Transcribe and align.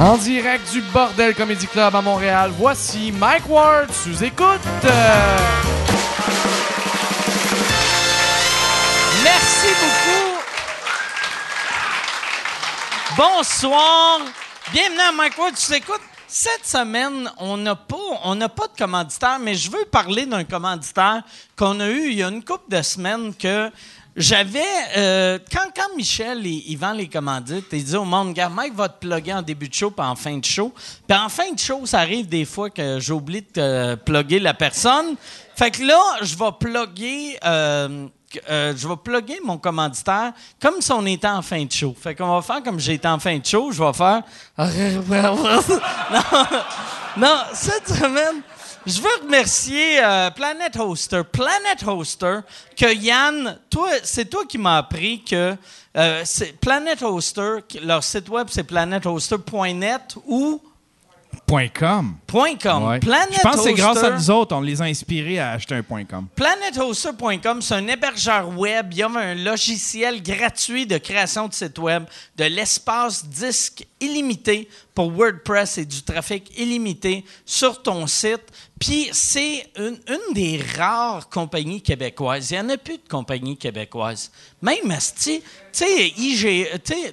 En 0.00 0.16
direct 0.16 0.72
du 0.72 0.80
Bordel 0.80 1.34
Comedy 1.34 1.66
Club 1.66 1.94
à 1.94 2.00
Montréal, 2.00 2.50
voici 2.56 3.12
Mike 3.12 3.46
Ward 3.46 3.92
sous 3.92 4.24
écoute. 4.24 4.58
Merci 9.22 9.66
beaucoup. 9.78 10.38
Bonsoir. 13.14 14.20
Bienvenue 14.72 15.00
à 15.00 15.12
Mike 15.12 15.36
Ward, 15.36 15.54
tu 15.54 15.74
écoutes. 15.74 16.00
Cette 16.26 16.64
semaine, 16.64 17.30
on 17.36 17.58
n'a 17.58 17.74
pas, 17.74 17.96
on 18.24 18.36
n'a 18.36 18.48
pas 18.48 18.68
de 18.68 18.78
commanditaire, 18.78 19.38
mais 19.38 19.54
je 19.54 19.70
veux 19.70 19.84
parler 19.84 20.24
d'un 20.24 20.44
commanditaire 20.44 21.24
qu'on 21.56 21.78
a 21.78 21.88
eu 21.88 22.06
il 22.06 22.14
y 22.14 22.22
a 22.22 22.28
une 22.28 22.42
couple 22.42 22.74
de 22.74 22.80
semaines 22.80 23.34
que 23.34 23.70
j'avais. 24.16 24.60
euh, 24.96 25.38
quand, 25.52 25.66
quand 25.74 25.96
Michel 25.96 26.46
il, 26.46 26.76
vend 26.76 26.92
les 26.92 27.08
commandites, 27.08 27.66
il 27.72 27.84
dit 27.84 27.96
au 27.96 28.04
monde, 28.04 28.34
gars, 28.34 28.48
Mike 28.48 28.74
va 28.74 28.88
te 28.88 29.06
plugger 29.06 29.34
en 29.34 29.42
début 29.42 29.68
de 29.68 29.74
show 29.74 29.90
puis 29.90 30.04
en 30.04 30.16
fin 30.16 30.36
de 30.36 30.44
show. 30.44 30.72
Puis 31.06 31.16
en 31.16 31.28
fin 31.28 31.52
de 31.52 31.58
show, 31.58 31.86
ça 31.86 32.00
arrive 32.00 32.28
des 32.28 32.44
fois 32.44 32.70
que 32.70 32.98
j'oublie 33.00 33.42
de 33.42 33.46
te 33.46 33.94
plugger 33.96 34.38
la 34.38 34.54
personne. 34.54 35.16
Fait 35.56 35.70
que 35.70 35.82
là, 35.82 36.00
je 36.22 36.36
vais 36.36 36.52
plugger. 36.58 37.38
euh, 37.44 38.08
euh, 38.48 38.72
je 38.76 38.86
vais 38.86 39.40
mon 39.44 39.58
commanditaire 39.58 40.32
comme 40.62 40.80
si 40.80 40.92
on 40.92 41.04
était 41.06 41.26
en 41.26 41.42
fin 41.42 41.64
de 41.64 41.72
show. 41.72 41.94
Fait 42.00 42.14
qu'on 42.14 42.32
va 42.34 42.42
faire 42.42 42.62
comme 42.62 42.78
j'étais 42.78 43.08
en 43.08 43.18
fin 43.18 43.36
de 43.38 43.44
show, 43.44 43.72
je 43.72 43.82
vais 43.82 43.92
faire. 43.92 44.22
non, 44.56 46.46
non, 47.16 47.36
cette 47.52 47.88
semaine, 47.88 48.42
je 48.86 49.00
veux 49.00 49.24
remercier 49.24 50.02
euh, 50.02 50.30
Planet 50.30 50.76
Hoster. 50.76 51.22
Planet 51.30 51.82
Hoster, 51.86 52.40
que 52.76 52.94
Yann, 52.94 53.58
toi, 53.68 53.90
c'est 54.02 54.26
toi 54.26 54.44
qui 54.46 54.58
m'as 54.58 54.78
appris 54.78 55.22
que 55.22 55.54
euh, 55.96 56.24
Planet 56.60 57.02
Hoster, 57.02 57.58
leur 57.82 58.02
site 58.04 58.28
web 58.28 58.46
c'est 58.50 58.64
planethoster.net 58.64 60.16
ou 60.26 60.62
Point 61.46 61.68
.com. 61.76 62.16
.com. 62.62 62.86
Ouais. 62.86 63.00
Planet 63.00 63.34
Je 63.34 63.40
pense 63.40 63.56
que 63.56 63.62
c'est 63.62 63.72
grâce 63.74 64.04
à 64.04 64.10
nous 64.10 64.30
autres, 64.30 64.54
on 64.54 64.60
les 64.60 64.80
a 64.80 64.84
inspirés 64.84 65.40
à 65.40 65.50
acheter 65.50 65.74
un 65.74 65.82
point 65.82 66.04
.com. 66.04 66.28
PlanetHoster.com, 66.36 67.60
c'est 67.60 67.74
un 67.74 67.88
hébergeur 67.88 68.56
web. 68.56 68.88
Il 68.92 68.98
y 68.98 69.02
a 69.02 69.08
un 69.08 69.34
logiciel 69.34 70.22
gratuit 70.22 70.86
de 70.86 70.96
création 70.98 71.48
de 71.48 71.54
site 71.54 71.78
web, 71.78 72.04
de 72.36 72.44
l'espace 72.44 73.26
disque 73.26 73.84
illimité 74.00 74.68
pour 74.94 75.10
WordPress 75.10 75.78
et 75.78 75.84
du 75.84 76.02
trafic 76.02 76.56
illimité 76.56 77.24
sur 77.44 77.82
ton 77.82 78.06
site. 78.06 78.44
Puis 78.78 79.08
c'est 79.12 79.68
une, 79.76 79.98
une 80.08 80.34
des 80.34 80.62
rares 80.78 81.28
compagnies 81.28 81.82
québécoises. 81.82 82.50
Il 82.52 82.54
n'y 82.54 82.60
en 82.60 82.68
a 82.68 82.76
plus 82.76 82.98
de 82.98 83.08
compagnies 83.08 83.56
québécoises. 83.56 84.30
Même 84.62 84.90
Asti, 84.90 85.40
tu 85.40 85.46
sais, 85.72 86.08
IG, 86.16 86.80
tu 86.84 86.94
sais, 86.94 87.12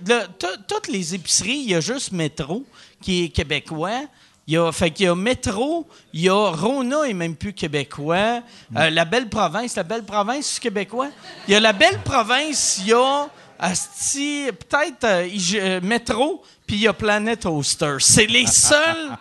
toutes 0.67 0.89
les 0.89 1.15
épiceries, 1.15 1.63
il 1.65 1.71
y 1.71 1.75
a 1.75 1.81
juste 1.81 2.11
Métro 2.11 2.63
qui 3.01 3.25
est 3.25 3.29
québécois. 3.29 4.01
Il 4.47 4.53
y 4.53 4.57
a, 4.57 4.71
fait 4.71 4.91
qu'il 4.91 5.07
y 5.07 5.09
a 5.09 5.15
Métro, 5.15 5.85
il 6.13 6.21
y 6.21 6.29
a 6.29 6.51
Rona 6.51 7.03
est 7.03 7.13
même 7.13 7.35
plus 7.35 7.51
québécois. 7.51 8.41
Euh, 8.77 8.89
la 8.89 9.03
Belle 9.03 9.27
Province, 9.27 9.75
la 9.75 9.83
Belle 9.83 10.03
Province, 10.03 10.45
c'est 10.45 10.61
québécois? 10.61 11.09
Il 11.47 11.53
y 11.53 11.55
a 11.55 11.59
la 11.59 11.73
Belle 11.73 11.99
Province, 11.99 12.77
il 12.79 12.87
y 12.87 12.93
a 12.93 13.27
Asti, 13.59 14.49
peut-être 14.51 15.03
euh, 15.03 15.29
euh, 15.55 15.81
Métro, 15.81 16.43
puis 16.65 16.75
il 16.75 16.81
y 16.83 16.87
a 16.87 16.93
Planet 16.93 17.45
Hoster. 17.45 17.97
C'est 17.99 18.27
les 18.27 18.45
seuls. 18.45 19.17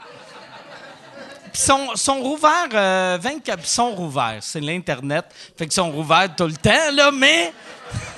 Puis 1.53 1.63
sont, 1.63 2.21
rouverts 2.21 2.69
euh, 2.75 3.19
24 3.21 3.59
puis 3.59 3.69
sont 3.69 3.93
rouverts. 3.93 4.41
C'est 4.43 4.61
l'Internet. 4.61 5.25
Fait 5.57 5.65
qu'ils 5.65 5.73
sont 5.73 5.91
rouverts 5.91 6.37
tout 6.37 6.47
le 6.47 6.57
temps, 6.57 6.93
là, 6.93 7.11
mais. 7.11 7.53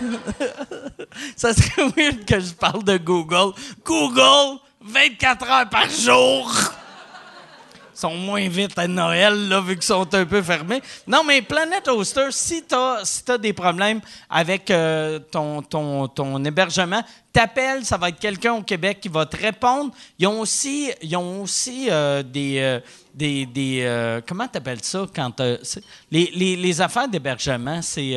Ça 1.37 1.53
serait 1.55 1.89
weird 1.97 2.25
que 2.25 2.41
je 2.41 2.53
parle 2.53 2.83
de 2.83 2.97
Google. 2.97 3.53
Google, 3.85 4.59
24 4.89 5.51
heures 5.51 5.69
par 5.69 5.89
jour! 5.91 6.51
Ils 7.95 8.01
sont 8.03 8.15
moins 8.15 8.49
vite 8.49 8.79
à 8.79 8.87
Noël, 8.87 9.49
là, 9.49 9.61
vu 9.61 9.75
qu'ils 9.75 9.83
sont 9.83 10.15
un 10.15 10.25
peu 10.25 10.41
fermés. 10.41 10.81
Non, 11.05 11.25
mais 11.27 11.43
Planet 11.43 11.89
Hoster, 11.89 12.29
si 12.31 12.63
tu 12.65 12.73
as, 12.73 13.01
si 13.03 13.25
t'as 13.25 13.39
des 13.39 13.53
problèmes 13.53 14.01
avec 14.31 14.71
euh, 14.71 15.19
ton, 15.19 15.63
ton, 15.63 16.07
ton 16.07 16.45
hébergement, 16.45 17.03
t'appelles, 17.33 17.85
ça 17.85 17.97
va 17.97 18.11
être 18.11 18.21
quelqu'un 18.21 18.53
au 18.53 18.63
Québec 18.63 19.01
qui 19.01 19.09
va 19.09 19.27
te 19.27 19.37
répondre. 19.37 19.91
Ils 20.17 20.29
ont 20.29 20.39
aussi, 20.39 20.93
ils 21.03 21.17
ont 21.17 21.43
aussi 21.43 21.89
euh, 21.91 22.23
des... 22.23 22.59
euh, 22.61 22.81
des, 23.15 23.47
des 23.47 23.81
euh, 23.83 24.21
comment 24.25 24.47
t'appelles 24.47 24.85
ça 24.85 25.05
quand 25.13 25.41
euh, 25.41 25.57
les, 26.13 26.31
les, 26.37 26.55
les 26.55 26.81
affaires 26.81 27.09
d'hébergement 27.09 27.83
c'est 27.83 28.15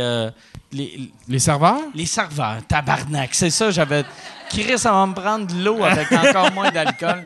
les, 0.71 1.09
Les 1.27 1.39
serveurs? 1.39 1.79
les 1.95 2.05
serveurs, 2.05 2.59
tabarnak, 2.67 3.33
c'est 3.33 3.49
ça, 3.49 3.71
j'avais. 3.71 4.03
Chris, 4.51 4.77
ça 4.77 4.91
va 4.91 5.05
me 5.05 5.13
prendre 5.13 5.47
de 5.47 5.63
l'eau 5.63 5.81
avec 5.81 6.11
encore 6.11 6.51
moins 6.51 6.71
d'alcool. 6.71 7.25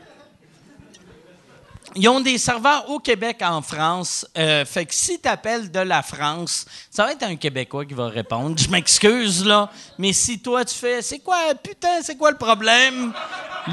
Ils 1.96 2.08
ont 2.08 2.20
des 2.20 2.38
serveurs 2.38 2.88
au 2.88 3.00
Québec, 3.00 3.38
en 3.42 3.62
France. 3.62 4.24
Euh, 4.38 4.64
fait 4.64 4.86
que 4.86 4.94
si 4.94 5.18
tu 5.18 5.28
appelles 5.28 5.72
de 5.72 5.80
la 5.80 6.02
France, 6.02 6.66
ça 6.88 7.04
va 7.04 7.12
être 7.12 7.24
un 7.24 7.34
Québécois 7.34 7.84
qui 7.84 7.94
va 7.94 8.08
répondre. 8.08 8.54
Je 8.56 8.68
m'excuse, 8.68 9.44
là. 9.44 9.70
Mais 9.98 10.12
si 10.12 10.38
toi, 10.38 10.64
tu 10.64 10.74
fais, 10.74 11.02
c'est 11.02 11.18
quoi, 11.18 11.36
putain, 11.60 12.02
c'est 12.02 12.16
quoi 12.16 12.30
le 12.30 12.36
problème? 12.36 13.12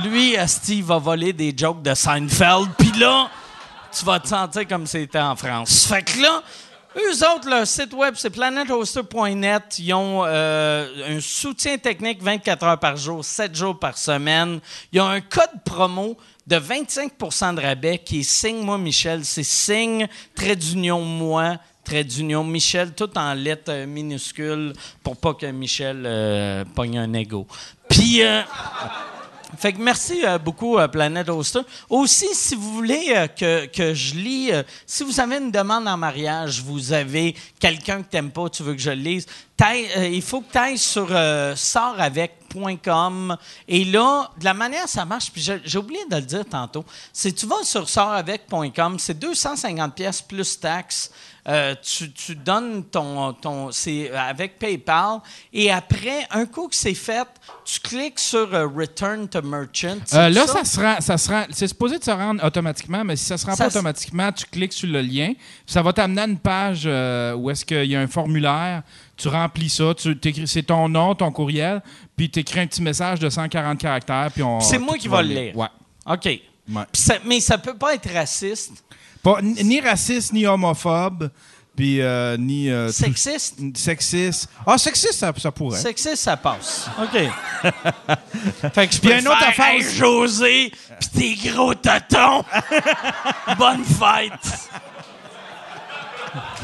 Lui, 0.06 0.36
Asti, 0.36 0.82
va 0.82 0.98
voler 0.98 1.34
des 1.34 1.54
jokes 1.56 1.84
de 1.84 1.94
Seinfeld. 1.94 2.70
Puis 2.78 2.94
là, 2.98 3.30
tu 3.96 4.04
vas 4.04 4.20
te 4.20 4.30
sentir 4.30 4.68
comme 4.68 4.88
si 4.88 5.02
c'était 5.02 5.20
en 5.20 5.36
France. 5.36 5.86
Fait 5.86 6.02
que 6.02 6.20
là, 6.22 6.42
eux 6.96 7.36
autres, 7.36 7.50
leur 7.50 7.66
site 7.66 7.94
web, 7.94 8.14
c'est 8.18 8.30
planethoster.net. 8.30 9.80
Ils 9.80 9.94
ont 9.94 10.24
euh, 10.26 11.18
un 11.18 11.20
soutien 11.20 11.78
technique 11.78 12.22
24 12.22 12.64
heures 12.64 12.80
par 12.80 12.98
jour, 12.98 13.24
7 13.24 13.56
jours 13.56 13.80
par 13.80 13.98
semaine. 13.98 14.60
Ils 14.92 15.02
ont 15.02 15.08
un 15.08 15.22
code 15.22 15.64
promo 15.66 16.18
de 16.46 16.58
25% 16.58 17.56
de 17.56 17.62
rabais 17.62 17.98
qui 18.00 18.20
est 18.20 18.24
signe 18.24 18.64
moi 18.64 18.78
Michel. 18.78 19.26
C'est 19.26 19.44
signe, 19.44 20.08
trait 20.36 20.56
d'union 20.56 21.02
moi, 21.02 21.58
trait 21.84 22.04
d'union 22.04 22.44
Michel, 22.44 22.94
tout 22.94 23.18
en 23.18 23.34
lettres 23.34 23.72
euh, 23.72 23.86
minuscules 23.86 24.74
pour 25.04 25.18
pas 25.18 25.34
que 25.34 25.46
Michel 25.48 26.04
euh, 26.06 26.66
pogne 26.76 26.98
un 26.98 27.14
ego. 27.14 27.48
Puis... 27.90 28.24
euh, 28.24 28.42
fait 29.58 29.74
que 29.74 29.82
merci 29.82 30.26
euh, 30.26 30.38
beaucoup, 30.38 30.78
euh, 30.78 30.88
Planet 30.88 31.28
Hoster. 31.30 31.62
Aussi, 31.90 32.28
si 32.34 32.56
vous 32.56 32.74
voulez 32.74 33.14
euh, 33.16 33.28
que, 33.28 33.66
que 33.68 33.94
je 33.94 34.16
lis, 34.16 34.52
si 34.86 35.04
vous 35.04 35.20
avez 35.20 35.38
une 35.38 35.52
demande 35.52 35.88
en 35.88 35.98
mariage, 35.98 36.62
vous 36.62 36.94
avez 36.94 37.36
quelqu'un 37.60 38.02
que 38.04 38.10
t'aimes 38.10 38.32
pas, 38.32 38.50
tu 38.50 38.64
veux 38.64 38.74
que 38.74 38.82
je 38.82 38.92
le 38.92 38.98
lise, 38.98 39.26
il 39.98 40.22
faut 40.22 40.42
que 40.42 40.52
tu 40.52 40.58
ailles 40.58 40.78
sur 40.78 41.08
euh, 41.12 41.56
sortavec.com. 41.56 43.38
Et 43.68 43.86
là, 43.86 44.30
de 44.38 44.46
la 44.46 44.54
manière 44.54 44.88
ça 44.88 45.06
marche, 45.06 45.32
puis 45.32 45.42
j'ai 45.42 45.78
oublié 45.78 46.02
de 46.10 46.16
le 46.16 46.22
dire 46.22 46.46
tantôt, 46.46 46.84
c'est 47.12 47.32
tu 47.32 47.46
vas 47.46 47.64
sur 47.64 47.88
sortavec.com, 47.88 49.00
c'est 49.00 49.18
250 49.18 49.96
pièces 49.96 50.22
plus 50.22 50.60
taxes. 50.60 51.12
Euh, 51.46 51.76
tu, 51.84 52.10
tu 52.14 52.36
donnes 52.36 52.86
ton, 52.86 53.34
ton 53.34 53.70
c'est 53.74 54.10
avec 54.12 54.58
PayPal 54.58 55.20
et 55.52 55.70
après 55.72 56.26
un 56.32 56.46
coup 56.46 56.70
que 56.70 56.76
c'est 56.76 56.94
fait, 56.94 57.28
tu 57.66 57.82
cliques 57.82 58.18
sur 58.20 58.54
euh, 58.54 58.66
Return 58.66 59.28
to 59.28 59.42
Merchant. 59.42 59.98
Euh, 60.14 60.30
là, 60.30 60.48
ça? 60.48 60.64
se 60.64 60.80
rend, 60.80 61.02
ça 61.02 61.18
se 61.18 61.30
rend- 61.30 61.44
c'est 61.50 61.68
supposé 61.68 62.00
de 62.00 62.04
se 62.06 62.12
rendre 62.12 62.42
automatiquement, 62.46 63.04
mais 63.04 63.18
si 63.18 63.26
ça 63.26 63.38
se 63.38 63.46
rend 63.46 63.56
Ça 63.56 63.66
pas 63.66 63.70
se- 63.72 63.78
automatiquement, 63.78 64.32
tu 64.32 64.46
cliques 64.46 64.72
sur 64.72 64.88
le 64.88 65.02
lien. 65.02 65.34
Ça 65.66 65.82
va 65.82 65.92
t'amener 65.92 66.22
à 66.22 66.26
une 66.28 66.38
page 66.40 66.86
où 67.38 67.50
est-ce 67.50 67.66
qu'il 67.66 67.86
y 67.92 67.96
a 67.98 68.00
un 68.00 68.08
formulaire. 68.08 68.84
Tu 69.18 69.28
remplis 69.28 69.70
ça, 69.70 69.94
tu 69.96 70.18
c'est 70.46 70.64
ton 70.64 70.88
nom, 70.88 71.14
ton 71.14 71.30
courriel, 71.32 71.82
puis 72.16 72.30
tu 72.32 72.40
écris 72.40 72.62
un 72.62 72.68
petit 72.68 72.82
message 72.82 73.20
de 73.20 73.30
140 73.30 73.78
caractères. 73.80 74.30
Puis 74.34 74.44
on, 74.44 74.62
C'est 74.62 74.80
moi 74.80 74.98
qui 74.98 75.10
vais 75.10 75.24
le 75.24 75.28
lire. 75.30 75.58
Ouais. 75.58 75.68
OK. 76.06 76.22
Puis 76.22 76.42
ça- 76.94 77.18
mais 77.26 77.42
ça 77.42 77.58
peut 77.58 77.76
pas 77.76 77.96
être 77.96 78.10
raciste. 78.14 78.82
Pas, 79.24 79.42
ni 79.42 79.64
ni 79.64 79.80
raciste, 79.82 80.34
ni 80.34 80.46
homophobe, 80.46 81.30
puis 81.76 82.02
euh, 82.02 82.36
ni. 82.38 82.70
euh, 82.70 82.88
tout- 82.88 82.94
Sexiste? 82.94 83.56
Sexiste. 83.76 84.50
Ah, 84.68 84.78
sexiste, 84.78 85.14
ça, 85.14 85.32
ça 85.38 85.52
pourrait. 85.52 85.80
Sexiste, 85.80 86.18
ça 86.18 86.36
passe. 86.38 86.88
OK. 87.02 87.12
fait 88.74 88.88
que 88.88 88.94
je 88.94 89.00
Puis 89.00 89.10
peux 89.10 89.20
une 89.20 89.28
autre 89.28 89.40
faire, 89.40 89.50
affaire 89.50 89.66
Hey, 89.74 89.80
aussi. 89.80 89.96
José, 89.96 90.72
pis 91.00 91.10
tes 91.10 91.50
gros 91.50 91.74
tatons. 91.74 92.44
Bonne 93.58 93.84
fête. 93.86 94.70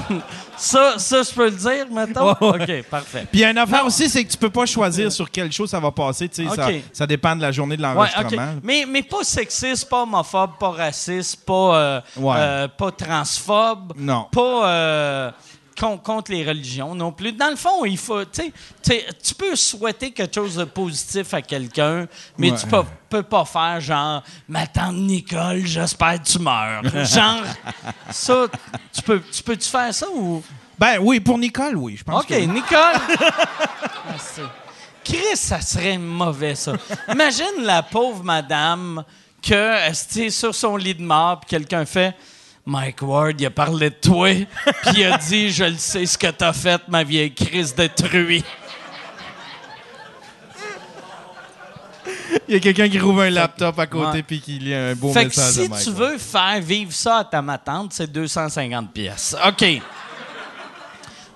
ça, 0.60 0.94
ça, 1.00 1.22
je 1.24 1.32
peux 1.34 1.46
le 1.46 1.52
dire, 1.52 1.86
maintenant? 1.92 2.32
OK, 2.40 2.84
parfait. 2.90 3.26
Puis 3.32 3.40
il 3.40 3.40
y 3.40 3.44
a 3.46 3.52
une 3.52 3.58
affaire 3.58 3.86
aussi, 3.86 4.10
c'est 4.10 4.24
que 4.24 4.32
tu 4.32 4.38
peux 4.38 4.50
pas 4.50 4.66
choisir 4.66 5.12
sur 5.12 5.30
quelle 5.32 5.52
chose 5.52 5.70
ça 5.70 5.80
va 5.80 5.92
passer. 5.92 6.28
tu 6.30 6.48
sais, 6.48 6.56
ça, 6.56 6.68
ça 6.94 7.08
dépend 7.08 7.36
de 7.36 7.42
la 7.42 7.52
journée 7.52 7.78
de 7.78 7.82
Ouais, 7.82 7.94
l'enregistrement. 7.94 8.56
Mais, 8.64 8.86
mais 8.88 9.04
pas 9.04 9.24
sexiste, 9.24 9.90
pas 9.90 10.04
homophobe, 10.04 10.52
pas 10.60 10.70
raciste, 10.72 11.46
pas, 11.46 11.76
euh, 11.78 12.02
Ouais. 12.18 12.36
euh, 12.38 12.68
pas 12.68 12.92
transphobe. 12.92 13.94
Non. 13.98 14.28
Pas 14.32 14.68
euh, 14.70 15.32
contre 16.04 16.31
les 16.31 16.46
religions 16.46 16.94
non 16.96 17.12
plus. 17.12 17.31
Dans 17.31 17.50
le 17.50 17.56
fond, 17.56 17.86
il 17.86 17.98
faut. 17.98 18.24
Tu 18.26 18.52
tu 18.84 18.94
tu 19.24 19.34
peux 19.36 19.56
souhaiter 19.56 20.12
quelque 20.12 20.34
chose 20.36 20.56
de 20.56 20.64
positif 20.66 21.34
à 21.34 21.42
quelqu'un, 21.42 22.08
mais 22.38 22.52
Ouais. 22.52 22.58
tu 22.58 22.68
peux, 22.68 22.84
peux 23.10 23.24
pas 23.24 23.46
faire 23.46 23.80
genre 23.81 24.24
Ma 24.48 24.68
tante 24.68 24.96
Nicole, 24.96 25.66
j'espère 25.66 26.22
que 26.22 26.28
tu 26.28 26.40
meurs. 26.40 26.84
genre, 27.06 27.44
ça, 28.10 28.48
tu 28.94 29.02
peux, 29.02 29.22
tu 29.31 29.42
peux-tu 29.44 29.70
faire 29.70 29.94
ça 29.94 30.08
ou? 30.14 30.44
Ben 30.78 30.98
oui, 31.02 31.20
pour 31.20 31.38
Nicole, 31.38 31.76
oui, 31.76 31.98
je 31.98 32.04
pense 32.04 32.22
OK, 32.24 32.28
que. 32.30 32.36
Nicole. 32.36 33.18
Ah, 34.12 34.16
c'est- 34.18 34.42
Chris, 35.04 35.36
ça 35.36 35.62
serait 35.62 35.98
mauvais, 35.98 36.56
ça. 36.56 36.74
Imagine 37.12 37.62
la 37.64 37.82
pauvre 37.84 38.24
madame 38.24 39.04
que 39.42 39.75
sur 40.30 40.54
son 40.54 40.75
lit 40.78 40.94
de 40.96 41.02
mort, 41.02 41.40
puis 41.42 41.50
quelqu'un 41.50 41.86
fait 41.86 42.16
Mike 42.66 43.02
Ward, 43.02 43.40
il 43.40 43.46
a 43.46 43.50
parlé 43.50 43.90
de 43.90 43.96
toi, 43.96 44.30
puis 44.84 44.94
il 44.98 45.04
a 45.06 45.18
dit 45.18 45.50
Je 45.50 45.64
le 45.66 45.78
sais 45.78 46.06
ce 46.06 46.18
que 46.18 46.28
t'as 46.28 46.54
fait, 46.54 46.82
ma 46.88 47.04
vieille 47.04 47.34
crise 47.34 47.74
de 47.76 47.88
truie. 47.88 48.44
Il 52.48 52.54
y 52.56 52.58
a 52.58 52.60
quelqu'un 52.60 52.90
qui 52.90 53.00
rouvre 53.00 53.22
un 53.24 53.30
laptop 53.30 53.78
à 53.80 53.88
côté 53.88 54.18
Ouais. 54.18 54.24
puis 54.24 54.40
qui 54.40 54.54
lit 54.60 54.74
un 54.74 54.94
beau 54.96 55.12
Fait 55.14 55.22
que 55.24 55.28
message 55.30 55.56
de 55.58 55.62
si 55.64 55.70
Mike 55.70 55.84
tu 55.84 55.90
Ward. 55.92 56.00
veux 56.12 56.18
faire 56.18 56.62
vivre 56.62 56.92
ça 56.94 57.18
à 57.18 57.24
ta 57.24 57.42
matante, 57.42 57.94
c'est 57.94 58.12
250 58.12 58.92
pièces. 58.92 59.36
OK. 59.48 59.82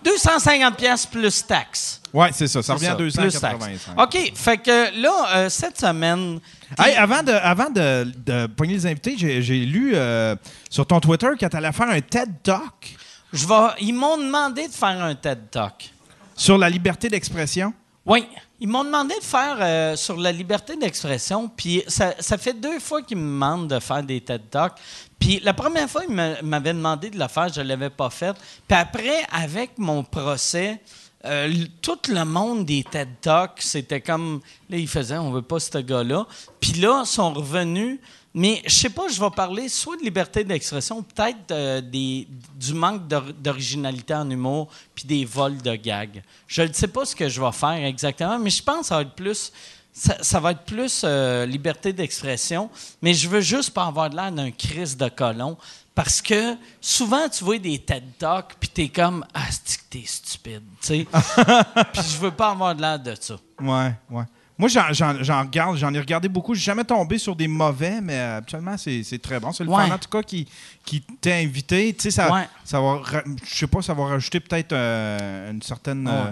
250 0.03 0.77
pièces 0.77 1.05
plus 1.05 1.45
taxes. 1.45 2.01
Ouais, 2.13 2.29
c'est 2.31 2.47
ça. 2.47 2.61
Ça 2.61 2.73
revient 2.75 2.88
à 2.88 2.91
ça, 2.91 2.95
plus 2.95 3.15
285. 3.15 3.95
taxes. 3.95 4.17
OK. 4.17 4.31
Fait 4.35 4.57
que 4.57 5.01
là, 5.01 5.25
euh, 5.35 5.50
cette 5.50 5.79
semaine. 5.79 6.39
Hey, 6.77 6.95
avant 6.95 7.23
de, 7.23 7.31
avant 7.31 7.69
de, 7.69 8.11
de 8.25 8.47
pogner 8.47 8.73
les 8.73 8.85
invités, 8.85 9.15
j'ai 9.17 9.41
j'ai 9.41 9.59
lu 9.65 9.94
euh, 9.95 10.35
sur 10.69 10.85
ton 10.85 11.00
Twitter 11.00 11.29
que 11.39 11.45
tu 11.45 11.55
allais 11.57 11.71
faire 11.71 11.89
un 11.89 12.01
TED 12.01 12.29
Talk 12.44 12.97
je 13.33 13.47
vais, 13.47 13.55
ils 13.81 13.94
m'ont 13.94 14.17
demandé 14.17 14.67
de 14.67 14.71
faire 14.73 15.03
un 15.03 15.15
TED 15.15 15.50
Talk. 15.50 15.91
sur 16.35 16.57
la 16.57 16.69
liberté 16.69 17.09
d'expression. 17.09 17.73
Oui. 18.05 18.27
Ils 18.63 18.69
m'ont 18.69 18.86
demandé 18.86 19.13
de 19.19 19.25
faire 19.25 19.57
euh, 19.60 19.98
sur 19.98 20.15
la 20.15 20.31
liberté 20.31 20.77
d'expression, 20.77 21.50
puis 21.50 21.83
ça, 21.86 22.13
fait 22.38 22.54
deux 22.54 22.80
fois 22.80 23.01
qu'ils 23.01 23.18
me 23.18 23.24
demandent 23.24 23.68
de 23.68 23.77
faire 23.81 24.01
des 24.01 24.21
TED 24.21 24.50
Talks. 24.50 24.77
Puis 25.19 25.42
la 25.44 25.54
première 25.54 25.89
fois, 25.89 26.04
ils 26.07 26.15
m'avaient 26.42 26.74
demandé 26.74 27.10
de 27.10 27.19
le 27.19 27.27
faire, 27.27 27.50
je 27.51 27.60
ne 27.60 27.68
l'avais 27.68 27.89
pas 27.89 28.10
fait. 28.10 28.33
Puis 28.65 28.77
après, 28.77 29.25
avec 29.33 29.77
mon 29.77 30.06
procès, 30.06 30.80
euh, 31.25 31.54
tout 31.81 32.00
le 32.07 32.24
monde 32.24 32.63
des 32.65 32.86
TED 32.86 33.10
Talks, 33.19 33.60
c'était 33.62 34.00
comme... 34.00 34.39
Là, 34.69 34.77
ils 34.77 34.88
faisaient 34.88 35.18
«on 35.19 35.31
veut 35.31 35.42
pas 35.42 35.60
ce 35.60 35.80
gars-là». 35.80 36.25
Puis 36.62 36.71
là, 36.75 37.01
ils 37.04 37.07
sont 37.07 37.33
revenus... 37.33 38.00
Mais 38.35 38.63
je 38.65 38.74
sais 38.74 38.89
pas, 38.89 39.07
je 39.09 39.19
vais 39.21 39.30
parler 39.30 39.69
soit 39.69 39.95
de 39.95 40.01
liberté 40.01 40.44
d'expression, 40.44 41.03
peut-être 41.03 41.51
euh, 41.51 41.81
des, 41.81 42.27
du 42.56 42.74
manque 42.74 43.07
d'or- 43.07 43.31
d'originalité 43.33 44.15
en 44.15 44.27
humour, 44.30 44.69
puis 44.95 45.06
des 45.06 45.24
vols 45.24 45.62
de 45.62 45.75
gags. 45.75 46.24
Je 46.47 46.63
ne 46.63 46.74
sais 46.74 46.88
pas 46.88 47.06
ce 47.06 47.15
que 47.15 47.30
je 47.30 47.39
vais 47.39 47.51
faire 47.51 47.85
exactement, 47.85 48.39
mais 48.39 48.50
je 48.50 48.63
pense 48.63 48.80
que 48.80 48.85
ça 48.88 48.95
va 48.95 49.01
être 49.03 49.13
plus, 49.13 49.51
ça, 49.94 50.18
ça 50.24 50.39
va 50.39 50.51
être 50.51 50.63
plus 50.65 51.01
euh, 51.03 51.45
liberté 51.45 51.94
d'expression. 51.94 52.71
Mais 53.03 53.13
je 53.13 53.30
veux 53.30 53.41
juste 53.41 53.69
pas 53.69 53.85
avoir 53.85 54.09
de 54.09 54.15
l'air 54.15 54.31
d'un 54.31 54.50
Christ 54.50 55.00
de 55.00 55.09
colon, 55.09 55.56
parce 55.94 56.19
que 56.19 56.56
souvent 56.81 57.29
tu 57.29 57.44
vois 57.44 57.59
des 57.59 57.77
TED 57.77 58.03
Talks, 58.18 58.56
puis 58.59 58.69
t'es 58.69 58.89
comme 58.89 59.24
ah 59.31 59.45
c'est 59.51 59.77
que 59.77 59.83
t'es 59.91 60.03
stupide, 60.07 60.63
tu 60.81 60.88
sais? 60.88 61.07
puis 61.94 62.01
je 62.01 62.18
veux 62.18 62.31
pas 62.31 62.50
avoir 62.50 62.74
de 62.75 62.81
l'air 62.81 62.97
de 62.97 63.13
ça. 63.19 63.36
Ouais, 63.62 63.94
ouais. 64.09 64.24
Moi, 64.57 64.69
j'en- 64.69 65.41
regarde, 65.41 65.77
j'en 65.77 65.94
ai 65.94 66.00
regardé 66.00 66.27
beaucoup. 66.27 66.53
J'ai 66.53 66.61
jamais 66.61 66.83
tombé 66.83 67.17
sur 67.17 67.35
des 67.35 67.47
mauvais, 67.47 68.00
mais 68.01 68.13
euh, 68.17 68.38
habituellement, 68.38 68.75
c'est 68.77 69.21
très 69.21 69.39
bon. 69.39 69.51
C'est 69.51 69.63
le 69.63 69.69
Ouais. 69.71 69.91
en 69.91 69.97
tout 69.97 70.09
cas, 70.09 70.21
qui, 70.21 70.47
qui 70.85 71.01
t'a 71.01 71.35
invité. 71.35 71.94
Tu 71.94 72.03
sais, 72.03 72.11
ça, 72.11 72.31
Ouais. 72.31 72.47
ça 72.63 72.79
va, 72.79 73.01
je 73.50 73.55
sais 73.55 73.67
pas, 73.67 73.81
ça 73.81 73.94
va 73.95 74.05
rajouter 74.05 74.39
peut-être 74.39 74.73
euh, 74.73 75.51
une 75.51 75.61
certaine. 75.61 76.07
euh, 76.07 76.31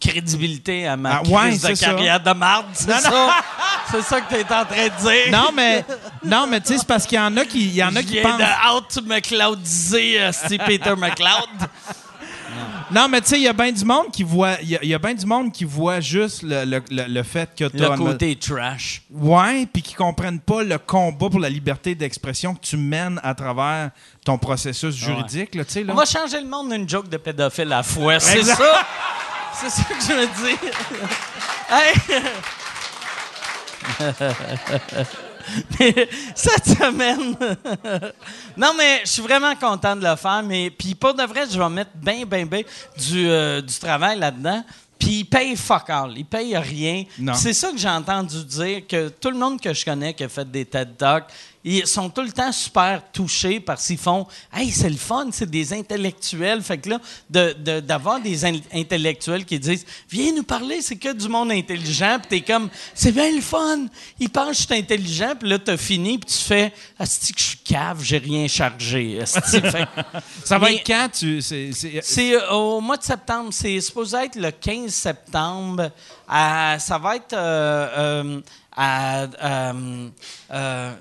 crédibilité 0.00 0.88
à 0.88 0.96
ma 0.96 1.18
Ah, 1.18 1.22
crise 1.22 1.62
de 1.62 1.74
ça. 1.74 1.86
carrière 1.92 2.20
de 2.20 2.32
marde, 2.32 2.66
c'est 2.72 2.90
ça? 2.90 3.30
C'est 3.92 4.02
ça 4.02 4.20
que 4.20 4.34
tu 4.34 4.40
es 4.40 4.44
en 4.44 4.64
train 4.64 4.88
de 4.88 5.00
dire? 5.02 5.30
Non, 5.30 5.50
mais, 5.54 5.84
non, 6.24 6.46
mais 6.48 6.60
tu 6.60 6.68
sais, 6.72 6.78
c'est 6.78 6.86
parce 6.86 7.06
qu'il 7.06 7.16
y 7.16 7.20
en 7.20 7.36
a 7.36 7.44
qui, 7.44 7.60
il 7.66 7.74
y 7.76 7.84
en 7.84 7.94
a 7.94 8.02
qui 8.02 8.20
pensent. 8.20 8.38
de 8.38 8.44
Steve 10.32 10.60
Peter 10.66 10.94
McLeod. 10.96 11.68
Non, 12.90 13.08
mais 13.08 13.20
tu 13.20 13.28
sais, 13.28 13.36
il 13.38 13.42
y 13.42 13.48
a 13.48 13.52
bien 13.52 13.72
du 13.72 13.84
monde 13.84 14.10
qui 14.12 14.22
voit, 14.22 14.56
il 14.62 14.68
y 14.70 14.92
a, 14.92 14.96
a 14.96 14.98
bien 14.98 15.14
du 15.14 15.26
monde 15.26 15.52
qui 15.52 15.64
voit 15.64 16.00
juste 16.00 16.42
le, 16.42 16.64
le- 16.64 16.82
le- 16.90 17.06
le 17.08 17.22
fait 17.22 17.50
que 17.56 17.64
Le 17.64 17.70
t'as- 17.70 17.96
côté 17.96 18.36
trash. 18.36 19.02
Ouais, 19.10 19.66
puis 19.72 19.82
qui 19.82 19.94
comprennent 19.94 20.40
pas 20.40 20.62
le 20.62 20.78
combat 20.78 21.28
pour 21.30 21.40
la 21.40 21.48
liberté 21.50 21.94
d'expression 21.94 22.54
que 22.54 22.60
tu 22.60 22.76
mènes 22.76 23.20
à 23.22 23.34
travers 23.34 23.90
ton 24.24 24.38
processus 24.38 24.94
juridique, 24.94 25.54
là, 25.54 25.64
tu 25.64 25.72
sais, 25.72 25.82
là. 25.84 25.92
On 25.92 25.96
va 25.96 26.04
changer 26.04 26.40
le 26.40 26.46
monde 26.48 26.70
d'une 26.70 26.88
joke 26.88 27.08
de 27.08 27.16
pédophile 27.16 27.72
à 27.72 27.82
fois, 27.82 28.18
c'est 28.20 28.42
ça? 28.42 28.56
C'est 29.54 29.70
ça 29.70 29.82
que 29.84 29.94
je 30.00 30.12
veux 30.12 30.26
dire. 30.48 30.58
Hey! 31.70 31.94
Mais 35.78 36.08
Cette 36.34 36.66
semaine. 36.66 37.36
non, 38.56 38.72
mais 38.76 39.02
je 39.04 39.10
suis 39.10 39.22
vraiment 39.22 39.54
content 39.54 39.96
de 39.96 40.04
le 40.04 40.16
faire. 40.16 40.42
Mais 40.44 40.70
puis 40.70 40.94
pour 40.94 41.14
de 41.14 41.22
vrai, 41.22 41.44
je 41.50 41.58
vais 41.58 41.68
mettre 41.68 41.90
bien, 41.94 42.24
bien, 42.24 42.46
bien 42.46 42.62
du, 42.96 43.28
euh, 43.28 43.60
du 43.60 43.74
travail 43.78 44.18
là-dedans. 44.18 44.64
Puis 44.98 45.20
ils 45.20 45.24
payent 45.24 45.56
fuck 45.56 45.90
all. 45.90 46.12
Ils 46.16 46.24
payent 46.24 46.56
rien. 46.56 47.04
C'est 47.34 47.52
ça 47.52 47.70
que 47.70 47.78
j'ai 47.78 47.88
entendu 47.88 48.42
dire, 48.44 48.86
que 48.86 49.08
tout 49.08 49.30
le 49.30 49.36
monde 49.36 49.60
que 49.60 49.74
je 49.74 49.84
connais 49.84 50.14
qui 50.14 50.24
a 50.24 50.28
fait 50.28 50.50
des 50.50 50.64
TED 50.64 50.96
Talks, 50.96 51.26
ils 51.64 51.86
sont 51.86 52.10
tout 52.10 52.20
le 52.22 52.30
temps 52.32 52.52
super 52.52 53.02
touchés 53.12 53.58
parce 53.60 53.86
qu'ils 53.86 53.96
font 53.98 54.26
Hey, 54.52 54.70
c'est 54.70 54.90
le 54.90 54.96
fun, 54.96 55.28
c'est 55.32 55.48
des 55.48 55.72
intellectuels. 55.72 56.62
Fait 56.62 56.78
que 56.78 56.90
là, 56.90 57.00
de- 57.30 57.54
de- 57.58 57.80
d'avoir 57.80 58.20
des 58.20 58.44
in- 58.44 58.60
intellectuels 58.72 59.44
qui 59.44 59.58
disent 59.58 59.86
Viens 60.10 60.32
nous 60.34 60.42
parler, 60.42 60.82
c'est 60.82 60.96
que 60.96 61.12
du 61.12 61.28
monde 61.28 61.50
intelligent. 61.52 62.18
Puis 62.20 62.40
t'es 62.40 62.52
comme 62.52 62.68
C'est 62.94 63.12
bien 63.12 63.30
le 63.34 63.40
fun. 63.40 63.86
Ils 64.18 64.28
pensent 64.30 64.48
que 64.48 64.62
je 64.62 64.62
suis 64.66 64.74
intelligent. 64.74 65.34
Puis 65.40 65.48
là, 65.48 65.58
t'as 65.58 65.76
fini. 65.76 66.18
Puis 66.18 66.30
tu 66.36 66.44
fais 66.44 66.72
Asti 66.98 67.32
que 67.32 67.40
je 67.40 67.44
suis 67.46 67.58
cave, 67.58 68.02
j'ai 68.02 68.18
rien 68.18 68.46
chargé. 68.48 69.20
Asti. 69.22 69.40
Fait- 69.60 69.88
Ça 70.44 70.58
va 70.58 70.70
être 70.72 70.86
quand? 70.86 71.08
Tu, 71.12 71.40
c'est, 71.40 71.70
c'est 72.02 72.34
euh, 72.34 72.50
au 72.52 72.80
mois 72.80 72.96
de 72.98 73.02
septembre. 73.04 73.48
C'est 73.52 73.80
supposé 73.80 74.16
être 74.18 74.36
le 74.36 74.50
15 74.50 74.92
septembre. 74.92 75.90
À- 76.28 76.78
ça 76.78 76.98
va 76.98 77.16
être 77.16 77.32
euh, 77.32 77.88
euh, 77.96 78.40
à, 78.76 79.22
euh, 79.22 80.08
euh, 80.52 80.92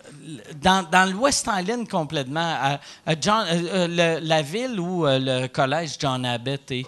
dans, 0.62 0.88
dans 0.90 1.12
l'Ouest 1.12 1.50
Island 1.52 1.88
complètement. 1.90 2.40
À, 2.62 2.80
à 3.06 3.16
John- 3.20 3.46
euh, 3.52 3.88
le- 4.20 4.25
la 4.28 4.42
ville 4.42 4.80
où 4.80 5.06
le 5.08 5.48
collège 5.48 5.96
John 6.00 6.25
Abbott 6.25 6.70
est. 6.72 6.86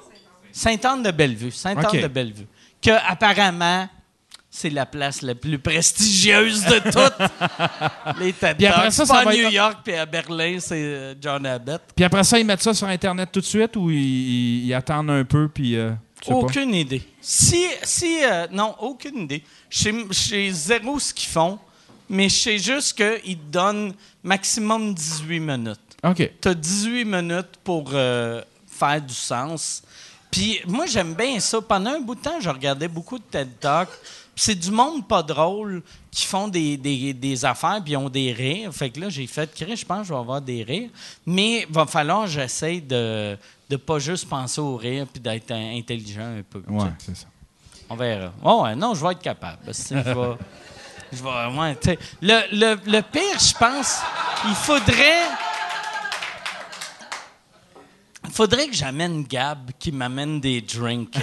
Sainte-Anne-de-Bellevue. 0.52 1.52
Sainte-Anne 1.52 1.86
OK. 1.88 2.02
de 2.02 2.08
Bellevue. 2.08 2.48
Que 2.82 2.92
apparemment, 3.10 3.90
c'est 4.50 4.70
la 4.70 4.86
place 4.86 5.22
la 5.22 5.36
plus 5.36 5.60
prestigieuse 5.60 6.64
de 6.66 6.80
toutes 6.92 8.20
les 8.22 8.32
TED 8.32 8.56
Puis 8.58 8.66
après 8.68 8.92
ça, 8.92 9.04
à 9.18 9.26
New 9.26 9.32
être- 9.32 9.52
York 9.52 9.78
puis 9.84 9.96
à 9.96 10.06
Berlin, 10.06 10.58
c'est 10.60 11.16
John 11.20 11.46
Abbott. 11.46 11.82
Puis 11.94 12.06
après 12.06 12.24
ça, 12.24 12.40
ils 12.40 12.46
mettent 12.46 12.62
ça 12.64 12.74
sur 12.74 12.88
Internet 12.88 13.30
tout 13.34 13.42
de 13.42 13.46
suite 13.46 13.76
ou 13.76 13.90
ils, 13.92 14.74
attendent 14.74 15.10
un 15.10 15.26
peu, 15.26 15.50
puis... 15.50 15.76
pas? 15.76 16.34
Aucune 16.34 16.74
idée. 16.74 17.02
Si, 17.28 17.66
si 17.82 18.24
euh, 18.24 18.46
non, 18.52 18.76
aucune 18.80 19.18
idée. 19.24 19.44
Je 19.70 19.90
sais- 20.12 20.52
zéro 20.52 21.00
ce 21.00 21.12
qu'ils 21.12 21.28
font, 21.30 21.58
mais 22.08 22.30
je 22.30 22.36
sais 22.36 22.58
juste 22.60 22.94
qu'ils 22.96 23.38
te 23.38 23.44
donnent 23.52 23.94
maximum 24.24 24.94
18 24.94 25.40
minutes. 25.40 25.80
OK. 26.04 26.32
Tu 26.40 26.48
as 26.48 26.54
18 26.54 27.04
minutes 27.06 27.58
pour 27.64 27.90
euh, 27.94 28.44
faire 28.68 29.02
du 29.02 29.14
sens. 29.16 29.82
Puis 30.30 30.62
moi, 30.68 30.86
j'aime 30.86 31.16
bien 31.16 31.40
ça. 31.40 31.60
Pendant 31.62 31.92
un 31.96 32.00
bout 32.00 32.14
de 32.14 32.22
temps, 32.22 32.40
je 32.40 32.50
regardais 32.50 32.88
beaucoup 32.88 33.18
de 33.18 33.24
TED 33.24 33.60
Talk. 33.60 33.90
C'est 34.36 34.56
du 34.56 34.70
monde 34.72 35.08
pas 35.08 35.24
drôle 35.24 35.82
qui 36.12 36.26
font 36.26 36.48
des, 36.50 36.76
des- 36.78 37.14
des 37.14 37.46
affaires 37.46 37.82
puis 37.84 37.96
ont 37.96 38.10
des 38.10 38.34
rires. 38.34 38.74
Fait 38.74 38.90
que 38.90 39.00
là, 39.00 39.10
j'ai 39.10 39.28
fait, 39.28 39.50
Chris, 39.54 39.78
je 39.78 39.86
pense 39.86 40.00
que 40.02 40.08
je 40.08 40.14
vais 40.14 40.20
avoir 40.20 40.42
des 40.42 40.62
rires. 40.64 40.90
Mais 41.26 41.66
il 41.68 41.74
va 41.74 41.86
falloir 41.86 42.24
que 42.26 42.32
j'essaie 42.32 42.82
de 42.82 43.38
ne 43.70 43.78
pas 43.78 43.98
juste 44.00 44.28
penser 44.28 44.60
au 44.60 44.76
rire 44.76 45.06
puis 45.12 45.22
d'être 45.22 45.52
in- 45.52 45.78
intelligent 45.78 46.38
un 46.40 46.44
peu. 46.44 46.62
Ouais, 46.68 46.90
c'est 47.00 47.16
ça. 47.16 47.28
On 47.90 47.96
verra. 47.96 48.32
Ouais, 48.44 48.62
ouais, 48.64 48.76
non, 48.76 48.94
je 48.94 49.06
vais 49.06 49.12
être 49.14 49.22
capable. 49.22 49.60
Parce 49.66 49.84
que 49.88 49.96
je 49.98 50.10
vais. 50.10 50.36
Je 51.14 51.24
vais. 51.24 51.58
Ouais, 51.58 51.78
le, 52.22 52.42
le, 52.52 52.76
le 52.92 53.02
pire, 53.02 53.40
je 53.40 53.54
pense, 53.58 54.00
il 54.50 54.56
faudrait. 54.56 55.22
Il 58.28 58.32
faudrait 58.32 58.68
que 58.68 58.76
j'amène 58.76 59.24
Gab 59.24 59.70
qui 59.80 59.92
m'amène 59.92 60.42
des 60.42 60.60
drinks. 60.62 61.16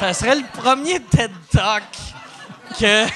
Ça 0.00 0.14
serait 0.14 0.36
le 0.36 0.44
premier 0.58 0.98
TED 0.98 1.30
Talk 1.52 1.84
que. 2.78 3.06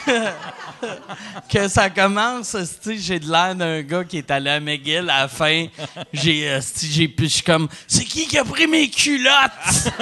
que 1.49 1.67
ça 1.69 1.89
commence, 1.89 2.55
j'ai 2.85 3.19
de 3.19 3.31
l'air 3.31 3.55
d'un 3.55 3.81
gars 3.81 4.05
qui 4.05 4.19
est 4.19 4.31
allé 4.31 4.51
à 4.51 4.61
McGill 4.61 5.09
à 5.09 5.21
la 5.23 5.29
fin. 5.29 5.67
J'ai, 6.13 6.51
euh, 6.51 6.61
je 6.61 7.27
suis 7.27 7.43
comme, 7.43 7.69
c'est 7.87 8.05
qui 8.05 8.27
qui 8.27 8.37
a 8.37 8.45
pris 8.45 8.67
mes 8.67 8.91
culottes? 8.91 9.93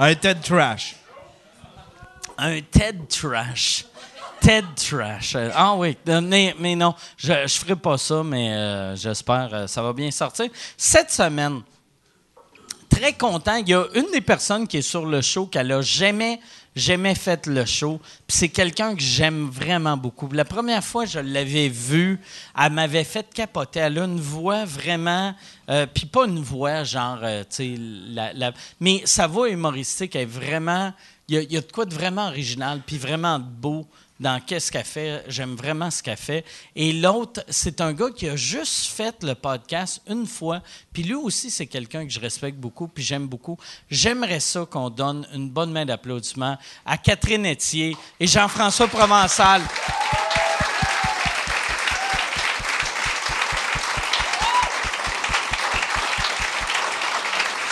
Un 0.00 0.14
TED 0.14 0.40
Trash. 0.40 0.96
Un 2.38 2.60
TED 2.62 3.06
Trash. 3.08 3.84
TED 4.40 4.64
Trash. 4.76 5.34
Euh, 5.34 5.50
Ah 5.54 5.74
oui, 5.74 5.94
euh, 6.08 6.22
mais, 6.22 6.54
mais 6.58 6.74
non, 6.74 6.94
je 7.18 7.34
ne 7.34 7.46
ferai 7.48 7.76
pas 7.76 7.98
ça, 7.98 8.22
mais 8.24 8.50
euh, 8.50 8.96
j'espère 8.96 9.50
que 9.50 9.66
ça 9.66 9.82
va 9.82 9.92
bien 9.92 10.10
sortir. 10.10 10.46
Cette 10.74 11.10
semaine, 11.10 11.60
très 12.88 13.12
content, 13.12 13.56
il 13.56 13.68
y 13.68 13.74
a 13.74 13.86
une 13.94 14.10
des 14.12 14.20
personnes 14.20 14.66
qui 14.66 14.78
est 14.78 14.82
sur 14.82 15.06
le 15.06 15.20
show 15.20 15.46
qu'elle 15.46 15.68
n'a 15.68 15.82
jamais, 15.82 16.40
jamais 16.74 17.14
fait 17.14 17.46
le 17.46 17.64
show. 17.64 18.00
Puis 18.26 18.38
c'est 18.38 18.48
quelqu'un 18.48 18.94
que 18.94 19.02
j'aime 19.02 19.48
vraiment 19.48 19.96
beaucoup. 19.96 20.28
La 20.32 20.44
première 20.44 20.82
fois 20.82 21.04
je 21.04 21.18
l'avais 21.18 21.68
vue, 21.68 22.20
elle 22.58 22.72
m'avait 22.72 23.04
fait 23.04 23.26
capoter. 23.32 23.80
Elle 23.80 23.98
a 23.98 24.04
une 24.04 24.20
voix 24.20 24.64
vraiment... 24.64 25.34
euh, 25.70 25.86
puis 25.86 26.06
pas 26.06 26.26
une 26.26 26.40
voix 26.40 26.84
genre, 26.84 27.18
euh, 27.22 27.42
tu 27.42 27.56
sais, 27.56 27.74
la, 27.78 28.52
mais 28.80 29.02
sa 29.04 29.26
voix 29.26 29.48
humoristique 29.48 30.16
est 30.16 30.24
vraiment... 30.24 30.88
A, 30.88 30.94
il 31.28 31.52
y 31.52 31.56
a 31.58 31.60
de 31.60 31.70
quoi 31.70 31.84
de 31.84 31.92
vraiment 31.92 32.28
original, 32.28 32.80
puis 32.86 32.96
vraiment 32.96 33.38
beau 33.38 33.86
dans 34.20 34.40
qu'est-ce 34.40 34.72
qu'elle 34.72 34.84
fait? 34.84 35.24
J'aime 35.28 35.54
vraiment 35.54 35.90
ce 35.90 36.02
qu'elle 36.02 36.16
fait. 36.16 36.44
Et 36.74 36.92
l'autre, 36.92 37.44
c'est 37.48 37.80
un 37.80 37.92
gars 37.92 38.10
qui 38.10 38.28
a 38.28 38.36
juste 38.36 38.86
fait 38.86 39.22
le 39.22 39.34
podcast 39.34 40.02
une 40.08 40.26
fois. 40.26 40.62
Puis 40.92 41.02
lui 41.02 41.14
aussi, 41.14 41.50
c'est 41.50 41.66
quelqu'un 41.66 42.04
que 42.04 42.12
je 42.12 42.20
respecte 42.20 42.58
beaucoup, 42.58 42.88
puis 42.88 43.04
j'aime 43.04 43.26
beaucoup. 43.26 43.56
J'aimerais 43.90 44.40
ça 44.40 44.66
qu'on 44.68 44.90
donne 44.90 45.26
une 45.34 45.50
bonne 45.50 45.70
main 45.70 45.84
d'applaudissement 45.84 46.58
à 46.84 46.98
Catherine 46.98 47.46
Etier 47.46 47.96
et 48.18 48.26
Jean-François 48.26 48.88
Provençal. 48.88 49.62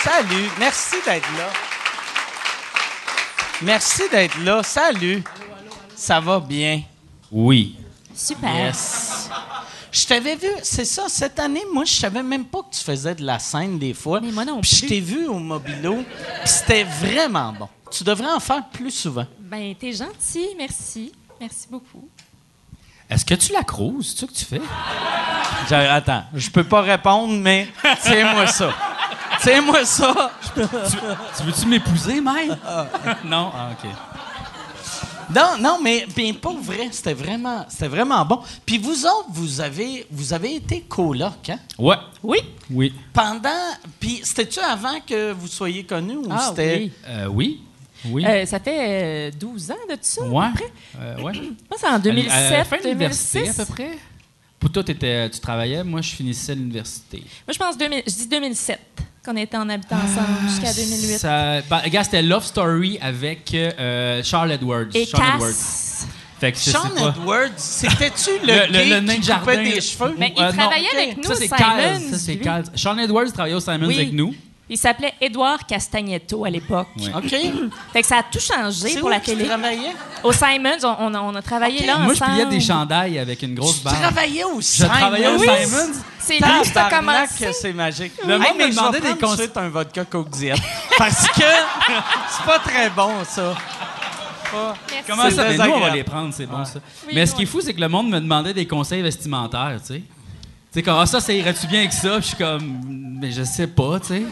Salut, 0.03 0.49
merci 0.57 0.95
d'être 1.05 1.27
là. 1.37 1.49
Merci 3.61 4.03
d'être 4.09 4.37
là. 4.39 4.63
Salut. 4.63 5.23
Ça 5.97 6.19
va 6.19 6.39
bien? 6.39 6.83
Oui. 7.31 7.75
Super. 8.13 8.53
Yes. 8.53 9.29
Je 9.91 10.05
t'avais 10.05 10.35
vu, 10.35 10.47
c'est 10.61 10.85
ça, 10.85 11.05
cette 11.07 11.39
année, 11.39 11.63
moi, 11.73 11.83
je 11.85 11.93
savais 11.93 12.21
même 12.21 12.45
pas 12.45 12.59
que 12.59 12.75
tu 12.75 12.83
faisais 12.83 13.15
de 13.15 13.25
la 13.25 13.39
scène 13.39 13.79
des 13.79 13.93
fois. 13.95 14.19
Mais 14.21 14.31
moi 14.31 14.45
non 14.45 14.61
Puis 14.61 14.69
je 14.75 14.79
plus. 14.81 14.87
t'ai 14.89 14.99
vu 14.99 15.27
au 15.27 15.39
Mobilo, 15.39 15.95
puis 15.95 16.05
c'était 16.47 16.83
vraiment 16.83 17.51
bon. 17.53 17.67
Tu 17.89 18.03
devrais 18.03 18.31
en 18.31 18.39
faire 18.39 18.63
plus 18.71 18.91
souvent. 18.91 19.25
Ben, 19.39 19.73
t'es 19.73 19.93
gentil, 19.93 20.49
merci. 20.57 21.11
Merci 21.39 21.67
beaucoup. 21.69 22.07
Est-ce 23.09 23.25
que 23.25 23.33
tu 23.33 23.53
la 23.53 23.63
croses? 23.63 24.11
C'est 24.13 24.19
ça 24.19 24.27
que 24.27 24.33
tu 24.33 24.45
fais? 24.45 24.61
Attends, 25.89 26.25
je 26.33 26.49
peux 26.51 26.63
pas 26.65 26.81
répondre, 26.81 27.33
mais 27.33 27.67
tiens-moi 28.03 28.45
ça. 28.47 28.71
Tiens-moi 29.41 29.83
ça. 29.85 30.31
Tu 30.55 31.43
veux-tu 31.43 31.65
m'épouser, 31.67 32.19
Mike? 32.21 32.51
non? 33.23 33.51
Ah, 33.55 33.69
OK. 33.71 33.89
Non, 35.33 35.57
non, 35.59 35.79
mais 35.83 36.05
bien 36.15 36.33
pas 36.33 36.53
vrai. 36.53 36.87
C'était 36.91 37.13
vraiment, 37.13 37.65
c'était 37.69 37.87
vraiment 37.87 38.23
bon. 38.25 38.39
Puis 38.65 38.77
vous 38.77 39.05
autres, 39.05 39.27
vous 39.29 39.59
avez, 39.61 40.05
vous 40.09 40.33
avez 40.33 40.55
été 40.55 40.81
coloc, 40.81 41.49
hein? 41.49 41.59
Ouais. 41.77 41.97
Oui. 42.23 42.37
Oui. 42.71 42.93
Pendant, 43.13 43.49
puis 43.99 44.21
c'était-tu 44.23 44.59
avant 44.59 44.99
que 45.05 45.31
vous 45.33 45.47
soyez 45.47 45.83
connus 45.83 46.17
ou 46.17 46.27
Ah, 46.29 46.47
c'était 46.49 46.77
oui. 46.77 46.91
Euh, 47.07 47.27
oui. 47.27 47.61
Oui. 48.05 48.25
Euh, 48.25 48.45
ça 48.45 48.59
fait 48.59 49.29
euh, 49.29 49.31
12 49.37 49.71
ans 49.71 49.75
de 49.89 49.95
tout 49.95 49.99
ça, 50.03 50.23
ouais. 50.23 50.45
à 50.45 50.49
peu 50.49 50.53
près. 50.55 50.71
Euh, 51.01 51.21
ouais. 51.23 51.33
Je 51.33 51.39
pense 51.39 51.81
que 51.81 51.87
c'est 51.87 51.87
en 51.87 51.99
2007, 51.99 52.31
À 52.31 52.51
la 52.51 52.63
fin 52.65 52.77
de 52.77 52.83
l'université, 52.83 53.39
2006. 53.39 53.59
à 53.59 53.65
peu 53.65 53.73
près. 53.73 53.97
Pour 54.59 54.71
toi, 54.71 54.83
tu 54.83 55.39
travaillais, 55.41 55.83
moi, 55.83 56.01
je 56.01 56.09
finissais 56.15 56.55
l'université. 56.55 57.19
Moi, 57.19 57.53
je 57.53 57.57
pense 57.59 57.77
2000, 57.77 58.03
je 58.07 58.11
dis 58.13 58.27
2007, 58.27 58.79
qu'on 59.27 59.37
était 59.37 59.57
en 59.57 59.67
habitant 59.69 59.97
ensemble 59.97 60.49
jusqu'à 60.49 60.73
2008. 60.73 61.17
Ça, 61.19 61.61
ben, 61.69 61.77
regarde, 61.83 62.05
c'était 62.05 62.21
Love 62.21 62.45
Story 62.45 62.97
avec 63.01 63.53
euh, 63.53 64.21
Charles 64.23 64.51
Edwards. 64.53 64.85
Et 64.93 65.05
Sean 65.05 65.17
Edwards. 65.35 65.53
Fait 66.39 66.51
que 66.51 66.57
je 66.59 66.69
Sean 66.69 66.83
sais 66.95 67.01
pas. 67.01 67.09
Edwards, 67.17 67.49
c'était-tu 67.57 68.29
le, 68.45 68.71
Le- 68.71 69.01
le- 69.05 69.13
qui 69.19 69.31
coupait 69.31 69.63
des 69.63 69.81
cheveux? 69.81 70.15
Mais 70.19 70.33
il 70.37 70.43
Euh, 70.43 70.51
travaillait 70.51 70.87
avec 70.95 71.17
nous, 71.17 71.23
Ça, 71.23 71.35
c'est 71.35 71.47
Simons. 71.47 72.11
Ça, 72.11 72.17
c'est. 72.19 72.39
Sean 72.77 72.97
Edwards 72.99 73.31
travaillait 73.33 73.55
au 73.55 73.59
Simons 73.59 73.87
Oui. 73.87 73.95
avec 73.95 74.13
nous. 74.13 74.33
Il 74.69 74.77
s'appelait 74.77 75.13
Édouard 75.21 75.65
Castagnetto 75.65 76.43
à 76.43 76.49
l'époque. 76.49 76.87
OK. 77.15 77.29
Fait 77.93 78.01
que 78.01 78.07
ça 78.07 78.17
a 78.17 78.23
tout 78.23 78.39
changé 78.39 78.95
pour 78.97 79.07
où 79.07 79.09
la 79.09 79.19
que 79.19 79.25
tu 79.25 79.31
télé. 79.31 79.45
travaillais? 79.45 79.95
Au 80.23 80.31
Simons, 80.33 80.77
on, 80.83 80.95
on 80.99 81.13
a, 81.13 81.21
on 81.21 81.35
a 81.35 81.41
travaillé 81.41 81.85
là 81.85 81.99
Moi, 81.99 82.13
je 82.13 82.21
ensemble. 82.23 82.33
pliais 82.41 82.45
des 82.47 82.59
chandails 82.59 83.17
avec 83.19 83.41
une 83.43 83.55
grosse 83.55 83.77
Tu 83.77 83.83
barre. 83.85 83.99
travaillais 84.01 84.43
au 84.43 84.57
Je 84.59 84.65
Simons? 84.65 84.89
travaillais 84.89 85.27
au 85.29 85.37
Oui. 85.39 85.47
Simons. 85.47 85.93
C'est 86.19 86.39
Tabarnak, 86.73 87.29
commencé. 87.29 87.53
c'est 87.53 87.71
magique. 87.73 88.11
Le 88.25 88.37
monde 88.37 88.47
me 88.55 88.57
mais 88.57 88.71
je 88.71 88.75
demandait 88.77 88.99
des 88.99 89.15
conseils. 89.17 89.49
un 89.55 89.69
vodka 89.69 90.03
Coke 90.03 90.29
Diet. 90.31 90.55
Parce 90.97 91.27
que 91.29 91.43
c'est 92.29 92.45
pas 92.45 92.59
très 92.59 92.89
bon, 92.89 93.11
ça. 93.25 93.55
Comment 95.07 95.29
ça? 95.29 95.43
Ben, 95.45 95.57
nous, 95.65 95.71
on 95.73 95.79
va 95.79 95.89
les 95.91 96.03
prendre, 96.03 96.33
c'est 96.33 96.45
bon 96.45 96.63
ça. 96.65 96.79
Oui, 97.07 97.13
Mais 97.15 97.25
ce 97.25 97.35
qui 97.35 97.43
est 97.43 97.45
fou, 97.45 97.61
c'est 97.61 97.73
que 97.73 97.81
le 97.81 97.87
monde 97.89 98.09
me 98.09 98.19
demandait 98.19 98.53
des 98.53 98.65
conseils 98.67 99.01
vestimentaires, 99.01 99.77
tu 99.85 99.93
sais. 99.95 100.01
Sais, 100.77 100.83
comme, 100.83 100.99
ah, 100.99 101.07
ça, 101.07 101.19
ça 101.19 101.33
irait-tu 101.33 101.65
bien 101.65 101.79
avec 101.79 101.91
ça? 101.91 102.19
Puis 102.19 102.21
je 102.21 102.27
suis 102.27 102.37
comme, 102.37 103.17
mais 103.19 103.31
je 103.31 103.41
sais 103.41 103.65
pas, 103.65 103.99
tu 103.99 104.09
sais. 104.09 104.23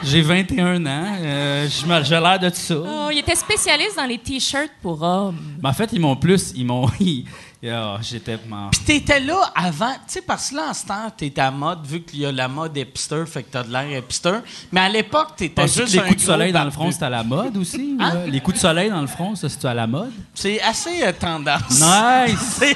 J'ai 0.00 0.22
21 0.22 0.86
ans, 0.86 1.16
euh, 1.20 1.66
j'ai 2.04 2.20
l'air 2.20 2.38
de 2.38 2.50
tout 2.50 2.54
ça. 2.54 2.76
Oh, 2.78 3.08
il 3.10 3.18
était 3.18 3.34
spécialiste 3.34 3.96
dans 3.96 4.04
les 4.04 4.18
t-shirts 4.18 4.70
pour 4.80 5.02
hommes. 5.02 5.36
Mais 5.60 5.68
en 5.68 5.72
fait, 5.72 5.90
ils 5.92 5.98
m'ont 5.98 6.14
plus, 6.14 6.52
ils 6.54 6.64
m'ont. 6.64 6.88
ils- 7.00 7.24
ah, 7.70 7.98
J'étais. 8.02 8.36
Puis 8.38 8.80
t'étais 8.84 9.20
là 9.20 9.50
avant, 9.54 9.92
tu 9.92 9.98
sais, 10.14 10.22
parce 10.22 10.50
que 10.50 10.56
là, 10.56 10.70
en 10.70 10.74
ce 10.74 10.86
temps, 10.86 11.10
t'étais 11.16 11.40
à 11.40 11.50
mode, 11.50 11.86
vu 11.86 12.02
qu'il 12.02 12.20
y 12.20 12.26
a 12.26 12.32
la 12.32 12.48
mode 12.48 12.76
hipster, 12.76 13.24
fait 13.26 13.42
que 13.42 13.50
t'as 13.50 13.62
de 13.62 13.72
l'air 13.72 13.98
hipster. 13.98 14.38
Mais 14.72 14.80
à 14.80 14.88
l'époque, 14.88 15.36
t'étais 15.36 15.62
Penses-tu 15.62 15.82
juste 15.82 15.92
les 15.94 16.00
un 16.00 16.02
coups 16.08 16.20
de 16.20 16.26
soleil 16.26 16.52
dans 16.52 16.64
le 16.64 16.70
front, 16.70 16.90
c'était 16.90 17.04
à 17.06 17.10
la 17.10 17.22
mode 17.22 17.56
aussi? 17.56 17.96
Hein? 18.00 18.24
Les 18.26 18.40
coups 18.40 18.56
de 18.56 18.60
soleil 18.60 18.90
dans 18.90 19.00
le 19.00 19.06
front, 19.06 19.34
ça, 19.34 19.48
c'est 19.48 19.64
à 19.64 19.74
la 19.74 19.86
mode? 19.86 20.12
C'est 20.34 20.60
assez 20.60 21.02
euh, 21.02 21.12
tendance. 21.18 21.80
Nice! 21.80 22.60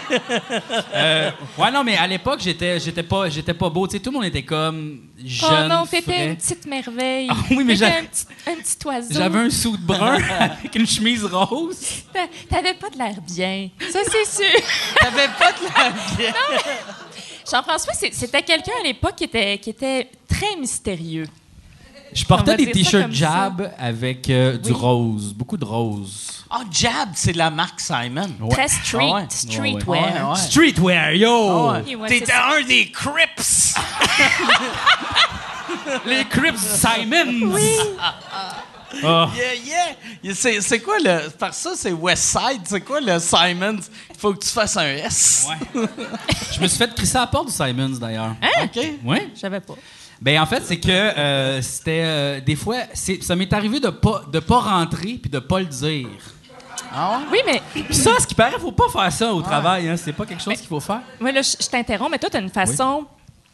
Euh, 0.94 1.30
ouais, 1.58 1.70
non, 1.70 1.84
mais 1.84 1.96
à 1.96 2.06
l'époque, 2.06 2.40
j'étais, 2.40 2.78
j'étais 2.80 3.02
pas, 3.02 3.28
j'étais 3.28 3.54
pas 3.54 3.68
beau. 3.68 3.86
Tu 3.86 3.92
sais, 3.96 4.00
tout 4.02 4.10
le 4.10 4.16
monde 4.16 4.24
était 4.26 4.42
comme 4.42 5.00
jeune. 5.24 5.48
oh 5.50 5.68
non, 5.68 5.86
t'étais 5.86 6.12
frais. 6.12 6.26
une 6.28 6.36
petite 6.36 6.66
merveille. 6.66 7.28
Ah 7.30 7.36
oui, 7.50 7.64
mais 7.64 7.74
T'étais 7.74 7.76
j'a- 7.90 7.98
un 7.98 8.04
petit, 8.04 8.24
un 8.46 8.54
petit 8.56 8.86
oiseau. 8.86 9.08
J'avais 9.14 9.38
un 9.38 9.50
sou 9.50 9.76
de 9.76 9.82
brun 9.82 10.18
avec 10.40 10.74
une 10.74 10.86
chemise 10.86 11.24
rose. 11.24 11.78
T'a- 12.12 12.26
T'avais 12.48 12.74
pas 12.74 12.90
de 12.90 12.98
l'air 12.98 13.20
bien. 13.22 13.68
Ça, 13.90 14.00
c'est 14.10 14.42
sûr. 14.42 14.60
T'avais 15.00 15.28
pas 15.38 15.52
de 15.52 15.64
la. 15.66 15.92
Jean-François, 17.50 17.94
c'était 17.94 18.42
quelqu'un 18.42 18.72
à 18.80 18.84
l'époque 18.86 19.16
qui 19.16 19.24
était, 19.24 19.58
qui 19.58 19.70
était 19.70 20.08
très 20.28 20.54
mystérieux. 20.56 21.26
Je 22.12 22.24
portais 22.24 22.56
des 22.56 22.70
t-shirts 22.70 23.12
Jab 23.12 23.72
avec 23.78 24.28
euh, 24.30 24.58
du 24.58 24.72
rose, 24.72 25.32
beaucoup 25.32 25.56
de 25.56 25.64
rose. 25.64 26.44
Ah, 26.50 26.62
Jab, 26.70 27.10
c'est 27.14 27.36
la 27.36 27.50
marque 27.50 27.78
Simon. 27.78 28.28
Très 28.50 28.66
street, 28.66 29.10
Ah 29.12 29.14
ouais. 29.14 29.26
streetwear. 29.28 30.30
Ouais. 30.30 30.36
Streetwear, 30.36 31.12
yo! 31.12 31.68
Ah 31.70 31.80
T'étais 32.08 32.32
un 32.32 32.62
des 32.66 32.90
Crips. 32.90 33.74
Les 36.06 36.24
Crips 36.24 36.58
Simons! 36.58 37.52
Oui. 37.54 37.70
Ah. 39.04 39.28
Yeah, 39.36 39.54
yeah. 40.22 40.34
C'est, 40.34 40.60
c'est 40.60 40.80
quoi 40.80 40.96
le. 40.98 41.28
Par 41.30 41.54
ça, 41.54 41.72
c'est 41.76 41.92
West 41.92 42.24
Side. 42.24 42.62
C'est 42.64 42.80
quoi 42.80 43.00
le 43.00 43.18
Simons? 43.18 43.78
Il 44.12 44.18
faut 44.18 44.32
que 44.34 44.38
tu 44.44 44.48
fasses 44.50 44.76
un 44.76 44.86
S. 44.88 45.46
Ouais. 45.48 45.82
Je 46.52 46.60
me 46.60 46.66
suis 46.66 46.78
fait 46.78 46.92
crisser 46.94 47.16
à 47.16 47.20
la 47.20 47.26
porte 47.28 47.46
du 47.48 47.52
Simons, 47.52 47.96
d'ailleurs. 48.00 48.34
OK. 48.62 48.80
Ouais. 49.04 49.28
Je 49.34 49.40
savais 49.40 49.60
pas. 49.60 49.74
Ben 50.20 50.38
en 50.40 50.44
fait, 50.46 50.62
c'est 50.66 50.78
que 50.78 50.90
euh, 50.90 51.62
c'était 51.62 52.02
euh, 52.04 52.40
des 52.42 52.54
fois, 52.56 52.76
c'est- 52.92 53.22
ça 53.22 53.34
m'est 53.36 53.50
arrivé 53.54 53.80
de 53.80 53.88
pas 53.88 54.22
de 54.30 54.38
pas 54.38 54.58
rentrer 54.60 55.14
puis 55.14 55.30
de 55.30 55.38
pas 55.38 55.60
le 55.60 55.66
dire. 55.66 56.08
Ah 56.92 57.20
ouais? 57.20 57.24
Oui, 57.32 57.38
mais 57.46 57.82
Puis 57.84 57.94
ça, 57.94 58.10
ce 58.20 58.26
qui 58.26 58.34
paraît, 58.34 58.58
faut 58.58 58.72
pas 58.72 58.88
faire 58.92 59.10
ça 59.12 59.32
au 59.32 59.40
travail. 59.40 59.88
Hein, 59.88 59.96
c'est 59.96 60.12
pas 60.12 60.26
quelque 60.26 60.42
chose 60.42 60.56
qu'il 60.58 60.66
faut 60.66 60.80
faire. 60.80 61.00
moi, 61.20 61.30
là, 61.32 61.40
je, 61.40 61.52
je 61.58 61.66
t'interromps, 61.68 62.10
mais 62.10 62.18
toi, 62.18 62.28
tu 62.28 62.36
as 62.36 62.40
une 62.40 62.50
façon 62.50 63.06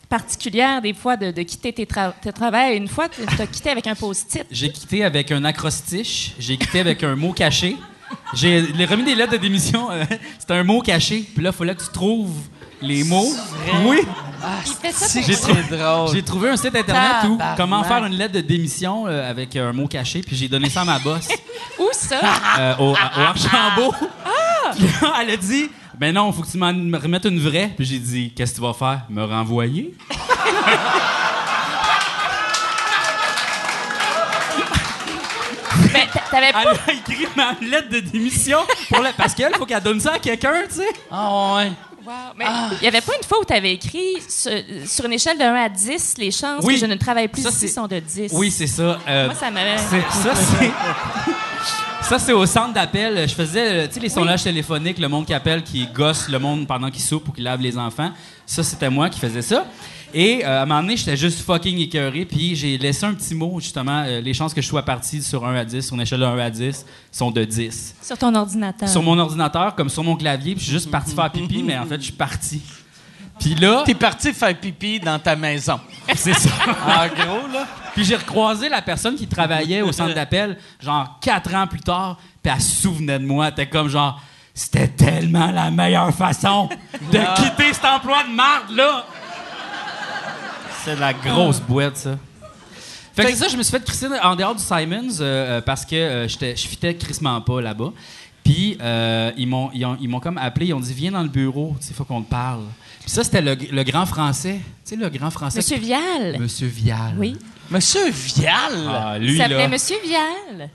particulière, 0.08 0.80
des 0.82 0.94
fois, 0.94 1.16
de, 1.16 1.30
de 1.30 1.42
quitter 1.42 1.72
tes, 1.72 1.84
tra- 1.84 2.12
tes 2.20 2.32
travails. 2.32 2.76
Une 2.76 2.88
fois, 2.88 3.08
tu 3.08 3.20
as 3.40 3.46
quitté 3.46 3.70
avec 3.70 3.86
un 3.86 3.94
post-it. 3.94 4.46
J'ai 4.50 4.70
quitté 4.70 5.04
avec 5.04 5.32
un 5.32 5.44
acrostiche. 5.44 6.32
J'ai 6.38 6.56
quitté 6.56 6.80
avec 6.80 7.02
un 7.02 7.16
mot 7.16 7.32
caché. 7.32 7.76
J'ai 8.34 8.60
remis 8.88 9.04
des 9.04 9.14
lettres 9.14 9.32
de 9.32 9.36
démission. 9.38 9.90
euh, 9.90 10.04
C'était 10.38 10.54
un 10.54 10.64
mot 10.64 10.80
caché. 10.80 11.24
Puis 11.34 11.42
là, 11.42 11.50
il 11.52 11.56
fallait 11.56 11.74
que 11.74 11.82
tu 11.82 11.90
trouves 11.92 12.32
les 12.80 13.02
mots. 13.04 13.32
Oui. 13.84 13.98
Il 14.66 14.72
fait 14.74 14.92
ça 14.92 15.06
C'est, 15.06 15.20
pour 15.20 15.28
J'ai 15.28 15.34
c'est 15.34 15.40
trouvé- 15.52 15.76
drôle. 15.76 16.14
J'ai 16.14 16.22
trouvé 16.22 16.50
un 16.50 16.56
site 16.56 16.76
internet 16.76 17.24
où 17.28 17.38
comment 17.56 17.82
faire 17.82 18.04
une 18.04 18.14
lettre 18.14 18.34
de 18.34 18.42
démission 18.42 19.06
euh, 19.08 19.28
avec 19.28 19.56
un 19.56 19.72
mot 19.72 19.88
caché. 19.88 20.20
Puis 20.20 20.36
j'ai 20.36 20.46
donné 20.48 20.68
ça 20.70 20.82
à 20.82 20.84
ma 20.84 20.98
boss 20.98 21.26
Où 21.78 21.88
ça? 21.92 22.20
euh, 22.60 22.74
au, 22.78 22.94
à- 22.94 23.18
au 23.18 23.22
Archambault. 23.22 23.94
Puis 24.76 24.84
là, 25.02 25.14
elle 25.22 25.30
a 25.30 25.36
dit 25.36 25.68
Ben 25.98 26.12
non, 26.14 26.30
faut 26.32 26.42
que 26.42 26.50
tu 26.50 26.58
m'en 26.58 26.72
me 26.72 26.98
remettes 26.98 27.24
une 27.24 27.40
vraie. 27.40 27.72
Puis 27.76 27.86
j'ai 27.86 27.98
dit 27.98 28.32
Qu'est-ce 28.34 28.52
que 28.52 28.56
tu 28.56 28.62
vas 28.62 28.74
faire? 28.74 29.02
Me 29.08 29.24
renvoyer? 29.24 29.94
Ben, 35.92 36.06
t'a- 36.12 36.20
t'avais 36.30 36.46
Elle 36.48 36.52
pas. 36.52 36.70
a 36.88 36.92
écrit 36.92 37.26
ma 37.36 37.52
lettre 37.66 37.88
de 37.90 38.00
démission 38.00 38.58
pour 38.88 39.00
la- 39.02 39.12
parce 39.12 39.34
qu'elle, 39.34 39.54
faut 39.54 39.66
qu'elle 39.66 39.82
donne 39.82 40.00
ça 40.00 40.14
à 40.14 40.18
quelqu'un, 40.18 40.62
tu 40.68 40.76
sais. 40.76 40.88
Ah 41.10 41.54
ouais. 41.56 41.72
Wow. 42.04 42.12
Mais 42.36 42.44
il 42.72 42.78
n'y 42.82 42.86
avait 42.88 43.00
pas 43.00 43.12
une 43.20 43.26
fois 43.26 43.40
où 43.40 43.44
tu 43.44 43.52
avais 43.52 43.72
écrit 43.74 44.14
sur, 44.28 44.52
sur 44.86 45.04
une 45.06 45.12
échelle 45.14 45.36
de 45.38 45.42
1 45.42 45.54
à 45.54 45.68
10, 45.68 46.14
les 46.18 46.30
chances 46.30 46.62
Oui. 46.64 46.74
que 46.74 46.80
je 46.80 46.86
ne 46.86 46.94
travaille 46.94 47.26
plus 47.28 47.42
Ça, 47.42 47.48
ici 47.50 47.58
c'est- 47.60 47.68
sont 47.68 47.86
de 47.88 47.98
10. 47.98 48.30
Oui, 48.32 48.50
c'est 48.50 48.66
ça. 48.68 48.98
Euh, 49.08 49.26
Moi, 49.26 49.34
ça 49.34 49.50
m'avait. 49.50 49.76
c'est- 49.78 50.22
ça, 50.22 50.34
c'est. 50.60 50.70
Ça, 52.02 52.20
c'est 52.20 52.32
au 52.32 52.46
centre 52.46 52.72
d'appel. 52.72 53.28
Je 53.28 53.34
faisais, 53.34 53.68
euh, 53.84 53.86
tu 53.88 53.94
sais, 53.94 54.00
les 54.00 54.08
sondages 54.08 54.44
téléphoniques, 54.44 54.98
le 54.98 55.08
monde 55.08 55.26
qui 55.26 55.34
appelle, 55.34 55.64
qui 55.64 55.86
gosse 55.88 56.28
le 56.28 56.38
monde 56.38 56.64
pendant 56.66 56.88
qu'il 56.90 57.02
soupe 57.02 57.28
ou 57.28 57.32
qu'il 57.32 57.42
lave 57.42 57.60
les 57.60 57.76
enfants. 57.76 58.12
Ça, 58.46 58.62
c'était 58.62 58.88
moi 58.90 59.10
qui 59.10 59.18
faisais 59.18 59.42
ça. 59.42 59.66
Et 60.14 60.44
euh, 60.44 60.60
à 60.60 60.62
un 60.62 60.66
moment 60.66 60.82
donné, 60.82 60.96
j'étais 60.96 61.16
juste 61.16 61.40
fucking 61.40 61.78
écœuré. 61.78 62.24
Puis 62.24 62.54
j'ai 62.54 62.78
laissé 62.78 63.04
un 63.06 63.14
petit 63.14 63.34
mot, 63.34 63.58
justement. 63.58 64.04
euh, 64.06 64.20
les 64.20 64.34
chances 64.34 64.54
que 64.54 64.62
je 64.62 64.68
sois 64.68 64.82
parti 64.84 65.20
sur 65.20 65.44
1 65.44 65.56
à 65.56 65.64
10, 65.64 65.84
sur 65.84 65.96
une 65.96 66.02
échelle 66.02 66.20
de 66.20 66.24
1 66.24 66.38
à 66.38 66.48
10, 66.50 66.86
sont 67.10 67.32
de 67.32 67.42
10. 67.44 67.96
Sur 68.00 68.16
ton 68.16 68.32
ordinateur. 68.36 68.88
Sur 68.88 69.02
mon 69.02 69.18
ordinateur, 69.18 69.74
comme 69.74 69.88
sur 69.88 70.04
mon 70.04 70.14
clavier. 70.14 70.54
Puis 70.54 70.60
je 70.60 70.66
suis 70.70 70.74
juste 70.78 70.90
parti 70.92 71.12
faire 71.12 71.30
pipi, 71.32 71.64
mais 71.64 71.76
en 71.76 71.86
fait, 71.86 71.96
je 71.96 72.04
suis 72.04 72.12
parti. 72.12 72.62
Puis 73.40 73.54
là, 73.54 73.82
T'es 73.84 73.94
parti 73.94 74.32
faire 74.32 74.58
pipi 74.58 74.98
dans 75.00 75.18
ta 75.18 75.36
maison. 75.36 75.78
c'est 76.14 76.34
ça. 76.34 76.50
En 76.86 77.06
gros, 77.08 77.46
là. 77.52 77.66
Puis 77.94 78.04
j'ai 78.04 78.16
recroisé 78.16 78.68
la 78.68 78.82
personne 78.82 79.14
qui 79.16 79.26
travaillait 79.26 79.82
au 79.82 79.92
centre 79.92 80.14
d'appel, 80.14 80.58
genre 80.80 81.18
quatre 81.20 81.54
ans 81.54 81.66
plus 81.66 81.80
tard, 81.80 82.18
puis 82.42 82.52
elle 82.54 82.60
se 82.60 82.82
souvenait 82.82 83.18
de 83.18 83.26
moi. 83.26 83.46
Elle 83.46 83.52
était 83.52 83.66
comme 83.68 83.88
genre, 83.88 84.20
C'était 84.54 84.88
tellement 84.88 85.50
la 85.50 85.70
meilleure 85.70 86.12
façon 86.14 86.68
de 87.12 87.18
quitter 87.36 87.72
cet 87.72 87.84
emploi 87.84 88.22
de 88.24 88.34
marde, 88.34 88.70
là. 88.74 89.04
C'est 90.84 90.96
la 90.98 91.12
grosse 91.12 91.60
boîte, 91.60 91.96
ça. 91.96 92.16
Fait 93.14 93.24
que 93.24 93.30
c'est 93.30 93.36
ça, 93.36 93.48
je 93.48 93.56
me 93.56 93.62
suis 93.62 93.72
fait 93.72 93.82
crisser 93.84 94.06
en 94.22 94.36
dehors 94.36 94.54
du 94.54 94.62
Simons 94.62 95.20
euh, 95.20 95.22
euh, 95.22 95.60
parce 95.62 95.84
que 95.86 95.96
euh, 95.96 96.28
je 96.28 96.54
fitais 96.68 96.94
crissement 96.94 97.40
pas 97.40 97.60
là-bas. 97.62 97.92
Puis 98.44 98.76
euh, 98.80 99.32
ils 99.38 99.48
m'ont 99.48 99.70
ils 99.74 99.84
ont- 99.86 99.96
ils 100.00 100.08
m'ont 100.08 100.20
comme 100.20 100.36
appelé, 100.38 100.66
ils 100.66 100.74
ont 100.74 100.80
dit 100.80 100.92
viens 100.92 101.10
dans 101.12 101.22
le 101.22 101.28
bureau, 101.28 101.74
il 101.88 101.94
faut 101.94 102.04
qu'on 102.04 102.22
te 102.22 102.28
parle. 102.30 102.62
Puis 103.06 103.14
ça 103.14 103.22
c'était 103.22 103.40
le, 103.40 103.54
le 103.54 103.84
grand 103.84 104.04
français, 104.04 104.58
tu 104.84 104.90
sais 104.90 104.96
le 104.96 105.08
grand 105.08 105.30
français. 105.30 105.58
Monsieur 105.58 105.78
Vial. 105.78 106.36
Monsieur 106.40 106.66
Vial. 106.66 107.14
Oui. 107.16 107.36
Monsieur 107.70 108.10
Vial! 108.10 108.72
Ah, 108.88 109.14
Il 109.20 109.28
lui 109.28 109.38
s'appelait 109.38 109.58
là. 109.58 109.68
Monsieur 109.68 109.96
Vial. 110.04 110.68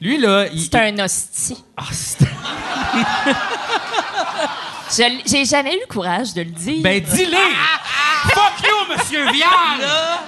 Lui 0.00 0.18
là, 0.18 0.46
il, 0.52 0.60
C'est 0.62 0.74
un 0.74 0.98
hostie. 1.04 1.62
Ah, 1.76 1.84
J'ai 5.26 5.44
jamais 5.44 5.76
eu 5.76 5.80
le 5.80 5.86
courage 5.86 6.34
de 6.34 6.40
le 6.42 6.50
dire. 6.50 6.82
Ben 6.82 7.00
dis-le. 7.00 7.36
Fuck 8.30 8.64
you 8.64 8.96
Monsieur 8.96 9.30
Vial. 9.30 9.80
Là, 9.80 10.24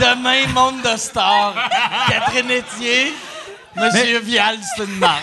demain, 0.00 0.46
monde 0.54 0.80
de 0.82 0.96
stars. 0.96 1.54
Catherine 2.08 2.50
Etier, 2.50 3.12
Monsieur 3.76 4.20
Vial, 4.20 4.56
c'est 4.74 4.84
une 4.84 4.96
marde. 4.96 5.22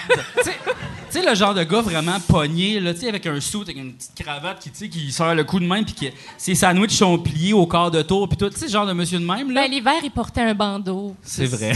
Tu 1.12 1.20
sais- 1.20 1.26
le 1.30 1.36
genre 1.36 1.54
de 1.54 1.64
gars 1.64 1.82
vraiment 1.82 2.20
pogné, 2.28 2.80
là, 2.80 2.94
tu 2.94 3.02
sais, 3.02 3.10
avec 3.10 3.26
un 3.28 3.40
sou, 3.42 3.62
avec 3.62 3.76
une 3.78 3.94
petite 3.94 4.16
cravate 4.24 4.60
qui, 4.60 4.70
tu 4.72 4.78
sais, 4.78 4.90
qui 4.90 5.12
sort 5.12 5.34
le 5.36 5.44
coup 5.44 5.60
de 5.60 5.66
même, 5.66 5.84
puis 5.86 5.94
que 5.94 6.16
ses 6.38 6.56
sandwichs 6.56 6.92
sont 6.98 7.18
pliés 7.20 7.54
au 7.54 7.66
quart 7.68 7.92
de 7.92 8.02
tour, 8.02 8.28
puis 8.30 8.38
tout. 8.38 8.50
Tu 8.50 8.58
sais, 8.58 8.68
genre 8.70 8.86
de 8.86 8.94
monsieur 8.94 9.20
de 9.20 9.26
même, 9.26 9.52
là. 9.52 9.64
Ben, 9.64 9.72
l'hiver, 9.72 9.94
il 10.04 10.12
portait 10.12 10.42
un 10.42 10.54
bandeau. 10.54 11.16
C'est 11.24 11.46
vrai. 11.46 11.74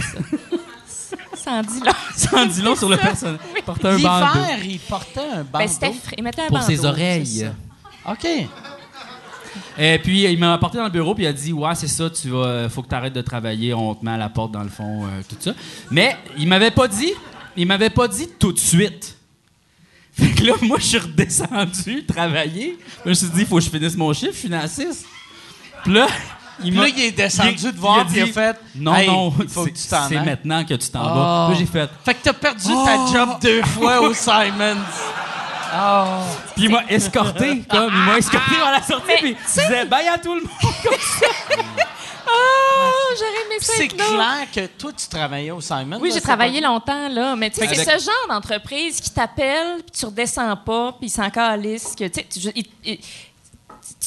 Ça 1.36 1.52
en 1.52 1.62
dit 1.62 1.80
long. 1.80 1.92
Ça 2.16 2.38
en 2.38 2.46
dit 2.46 2.62
long 2.62 2.76
sur 2.76 2.90
le 2.90 2.98
personnage. 2.98 3.40
Porte 3.66 3.86
un 3.86 4.00
bandeau. 4.00 4.40
L'hiver, 4.40 4.60
il 4.66 4.80
portait 4.80 5.20
un 5.20 5.44
bandeau. 5.44 5.50
Ben, 5.60 5.68
c'était 5.68 5.92
frais. 5.94 6.16
Il 6.18 6.24
mettait 6.24 6.42
un 6.42 6.48
Pour 6.48 6.58
bandeau. 6.58 6.70
ses 6.70 6.78
c'est 6.78 6.86
oreilles. 6.86 7.52
OK. 8.10 8.28
Et 9.78 10.00
puis, 10.00 10.24
il 10.24 10.40
m'a 10.40 10.54
apporté 10.54 10.78
dans 10.78 10.86
le 10.86 10.90
bureau, 10.90 11.14
puis 11.14 11.26
il 11.26 11.28
a 11.28 11.34
dit 11.34 11.54
Ouais, 11.54 11.76
c'est 11.76 11.88
ça, 11.88 12.10
tu 12.10 12.30
vas, 12.30 12.68
faut 12.70 12.82
que 12.82 12.88
tu 12.90 12.96
arrêtes 12.96 13.14
de 13.14 13.22
travailler, 13.22 13.74
on 13.74 13.94
te 13.96 14.04
met 14.04 14.12
à 14.12 14.18
la 14.18 14.30
porte 14.30 14.52
dans 14.52 14.64
le 14.64 14.70
fond, 14.70 15.06
euh, 15.06 15.22
tout 15.28 15.36
ça. 15.40 15.54
Mais 15.92 16.16
il 16.38 16.48
m'avait 16.48 16.72
pas 16.72 16.88
dit, 16.88 17.12
il 17.58 17.68
m'avait 17.68 17.90
pas 17.90 18.08
dit 18.08 18.28
tout 18.40 18.52
de 18.52 18.60
suite. 18.60 19.15
Fait 20.20 20.30
que 20.32 20.44
là, 20.44 20.54
moi, 20.62 20.78
je 20.80 20.86
suis 20.86 20.98
redescendu 20.98 22.06
travailler. 22.06 22.78
Je 23.04 23.10
me 23.10 23.14
suis 23.14 23.28
dit 23.28 23.42
Il 23.42 23.46
faut 23.48 23.58
que 23.58 23.64
je 23.64 23.70
finisse 23.70 23.96
mon 23.98 24.14
chiffre, 24.14 24.34
je 24.34 24.48
suis 24.48 24.54
à 24.56 24.68
6. 24.68 25.06
Puis 25.84 25.94
là, 25.94 26.08
il 26.64 26.70
Puis 26.70 26.78
m'a. 26.78 26.84
là, 26.84 26.90
il 26.96 27.04
est 27.04 27.12
descendu 27.12 27.56
il- 27.66 27.72
de 27.74 27.78
voir, 27.78 28.06
il 28.14 28.22
a 28.22 28.26
il 28.26 28.32
fait 28.34 28.58
Non, 28.76 28.96
Hey, 28.96 29.08
non, 29.08 29.34
il 29.42 29.50
faut 29.50 29.66
que 29.66 29.70
tu 29.72 29.76
c'est 29.78 29.90
t'en 29.90 30.08
c'est 30.08 30.16
ailles. 30.18 30.26
maintenant 30.26 30.64
que 30.64 30.74
tu 30.74 30.90
t'en 30.90 31.02
Ah. 31.04 31.14
vas. 31.48 31.54
Là, 31.54 31.56
j'ai 31.60 31.66
fait. 31.66 31.90
Fait 32.06 32.14
que 32.14 32.20
t'as 32.24 32.34
perdu 32.34 32.68
ta 32.86 33.06
job 33.12 33.30
deux 33.42 33.62
fois 33.64 34.02
au 34.02 34.14
Simons. 34.14 34.78
Puis 36.56 36.64
il 36.66 36.70
m'a 36.70 36.84
escorté, 36.88 37.62
comme, 37.70 37.92
il 37.94 38.02
m'a 38.06 38.18
escorté 38.18 38.56
vers 38.56 38.72
la 38.72 38.82
sortie, 38.82 39.04
Mais, 39.08 39.18
puis 39.20 39.36
il 39.38 39.46
disait 39.62 39.86
Bye 39.86 40.08
à 40.08 40.18
tout 40.18 40.34
le 40.34 40.42
monde. 40.42 40.50
Oh, 40.64 40.70
j'aurais 43.18 43.46
aimé 43.46 43.56
ça. 43.62 43.74
C'est 43.78 43.88
clair 43.88 44.48
que 44.54 44.66
toi, 44.78 44.92
tu 44.94 45.08
travaillais 45.08 45.52
au 45.52 45.62
Simons. 45.62 46.00
Oui, 46.02 46.12
j'ai 46.14 46.22
travaillé 46.22 46.62
pas- 46.62 46.68
longtemps, 46.68 47.10
là. 47.10 47.36
Mais 47.36 47.50
tu 47.50 47.58
sais, 47.58 47.64
Avec- 47.68 47.78
c'est 47.80 48.00
ce 48.00 48.06
genre 48.06 48.28
d'entreprise 48.30 49.00
qui 49.00 49.12
t'appelle, 49.12 49.82
puis 49.84 49.92
tu 50.00 50.06
redescends 50.06 50.56
pas, 50.58 50.94
puis 50.94 51.08
ils 51.08 51.12
s'en 51.12 51.30
calissent. 51.30 51.96
que, 51.98 52.06
tu 52.08 52.24
sais, 52.42 52.54
tu- 52.84 53.00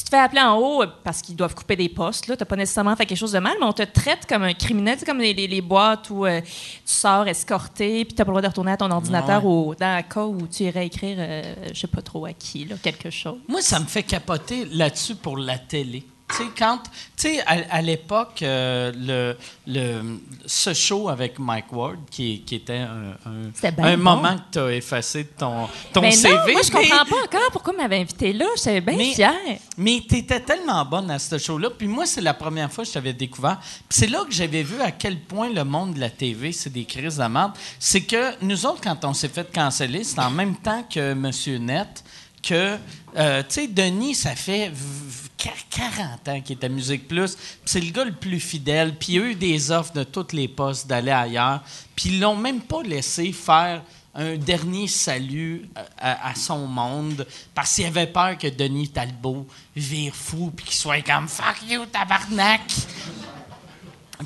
te 0.04 0.10
fais 0.10 0.18
appeler 0.18 0.40
en 0.40 0.56
haut 0.56 0.84
parce 1.04 1.20
qu'ils 1.22 1.36
doivent 1.36 1.54
couper 1.54 1.76
des 1.76 1.88
postes. 1.88 2.24
Tu 2.24 2.30
n'as 2.30 2.36
pas 2.36 2.56
nécessairement 2.56 2.96
fait 2.96 3.04
quelque 3.06 3.18
chose 3.18 3.32
de 3.32 3.38
mal, 3.40 3.54
mais 3.60 3.66
on 3.66 3.72
te 3.72 3.82
traite 3.82 4.26
comme 4.26 4.42
un 4.42 4.54
criminel. 4.54 4.96
C'est 4.98 5.04
comme 5.06 5.18
les, 5.18 5.34
les- 5.34 5.46
les 5.48 5.60
boîtes 5.60 6.08
où 6.10 6.24
euh, 6.26 6.40
tu 6.40 6.48
sors 6.84 7.26
escorté, 7.28 8.04
puis 8.04 8.14
tu 8.14 8.20
n'as 8.20 8.24
pas 8.24 8.30
le 8.30 8.34
droit 8.34 8.42
de 8.42 8.46
retourner 8.48 8.72
à 8.72 8.76
ton 8.76 8.90
ordinateur 8.90 9.44
ou 9.44 9.74
dans 9.78 9.96
le 9.96 10.02
cas 10.02 10.24
où 10.24 10.46
tu 10.46 10.64
irais 10.64 10.86
écrire, 10.86 11.16
euh, 11.18 11.42
je 11.72 11.78
sais 11.80 11.86
pas 11.86 12.00
trop 12.02 12.24
à 12.26 12.32
qui, 12.32 12.64
là, 12.64 12.76
quelque 12.82 13.10
chose. 13.10 13.38
Moi, 13.48 13.60
ça 13.60 13.78
me 13.80 13.86
fait 13.86 14.02
capoter 14.02 14.64
là-dessus 14.66 15.14
pour 15.16 15.36
la 15.36 15.58
télé. 15.58 16.04
Tu 16.30 16.36
sais, 16.36 16.50
quand, 16.58 16.78
tu 16.82 16.90
sais, 17.16 17.40
à, 17.46 17.56
à 17.70 17.80
l'époque, 17.82 18.42
euh, 18.42 18.92
le, 18.94 19.36
le, 19.66 20.20
ce 20.44 20.74
show 20.74 21.08
avec 21.08 21.38
Mike 21.38 21.72
Ward, 21.72 21.96
qui, 22.10 22.42
qui 22.42 22.56
était 22.56 22.78
un, 22.80 23.14
un, 23.24 23.96
bon. 23.96 23.96
moment 23.96 24.36
que 24.36 24.42
tu 24.52 24.58
as 24.58 24.72
effacé 24.74 25.24
de 25.24 25.28
ton, 25.38 25.66
ton 25.92 26.02
mais 26.02 26.12
CV. 26.12 26.34
non, 26.34 26.52
moi, 26.52 26.60
je 26.62 26.70
comprends 26.70 27.04
pas 27.06 27.24
encore 27.24 27.50
pourquoi 27.52 27.72
m'avait 27.72 27.98
invité 28.00 28.32
là. 28.34 28.44
J'étais 28.56 28.80
bien 28.82 28.96
Mais- 28.96 29.14
fière. 29.14 29.32
Mais 29.78 30.02
tu 30.06 30.16
étais 30.16 30.40
tellement 30.40 30.84
bonne 30.84 31.10
à 31.10 31.18
ce 31.18 31.38
show-là. 31.38 31.70
Puis 31.70 31.88
moi, 31.88 32.04
c'est 32.04 32.20
la 32.20 32.34
première 32.34 32.70
fois 32.70 32.84
que 32.84 32.88
je 32.88 32.94
t'avais 32.94 33.14
découvert. 33.14 33.58
Puis 33.60 33.98
c'est 33.98 34.06
là 34.08 34.22
que 34.28 34.32
j'avais 34.32 34.62
vu 34.62 34.80
à 34.82 34.90
quel 34.90 35.18
point 35.20 35.48
le 35.50 35.64
monde 35.64 35.94
de 35.94 36.00
la 36.00 36.10
TV, 36.10 36.52
c'est 36.52 36.70
des 36.72 36.84
crises 36.84 37.16
de 37.16 37.24
merde. 37.24 37.52
C'est 37.78 38.02
que 38.02 38.42
nous 38.44 38.66
autres, 38.66 38.80
quand 38.82 39.04
on 39.04 39.14
s'est 39.14 39.28
fait 39.28 39.50
canceller, 39.52 40.04
c'était 40.04 40.20
en 40.20 40.30
même 40.30 40.56
temps 40.56 40.84
que 40.92 41.14
Monsieur 41.14 41.56
Net, 41.58 42.04
que, 42.42 42.76
euh, 43.16 43.42
tu 43.48 43.54
sais, 43.54 43.66
Denis, 43.68 44.14
ça 44.14 44.34
fait 44.34 44.68
v- 44.68 44.74
v- 44.74 45.28
40 45.70 46.28
ans 46.28 46.40
qu'il 46.40 46.58
est 46.58 46.64
à 46.64 46.68
Musique 46.68 47.06
Plus. 47.06 47.36
C'est 47.64 47.80
le 47.80 47.90
gars 47.92 48.04
le 48.04 48.12
plus 48.12 48.40
fidèle. 48.40 48.94
Puis 48.96 49.12
il 49.14 49.20
a 49.20 49.24
eu 49.26 49.34
des 49.34 49.70
offres 49.70 49.92
de 49.92 50.02
tous 50.02 50.32
les 50.32 50.48
postes 50.48 50.86
d'aller 50.88 51.12
ailleurs. 51.12 51.62
Puis 51.94 52.08
ils 52.10 52.20
l'ont 52.20 52.36
même 52.36 52.60
pas 52.60 52.82
laissé 52.82 53.32
faire 53.32 53.82
un 54.14 54.36
dernier 54.36 54.88
salut 54.88 55.68
à, 55.96 56.30
à- 56.30 56.34
son 56.34 56.66
monde 56.66 57.24
parce 57.54 57.74
qu'il 57.76 57.86
avait 57.86 58.08
peur 58.08 58.36
que 58.36 58.48
Denis 58.48 58.88
Talbot 58.88 59.46
vire 59.76 60.12
fou 60.14 60.50
puis 60.56 60.66
qu'il 60.66 60.74
soit 60.74 61.02
comme 61.02 61.28
fuck 61.28 61.56
you 61.68 61.84
tabarnak. 61.86 62.62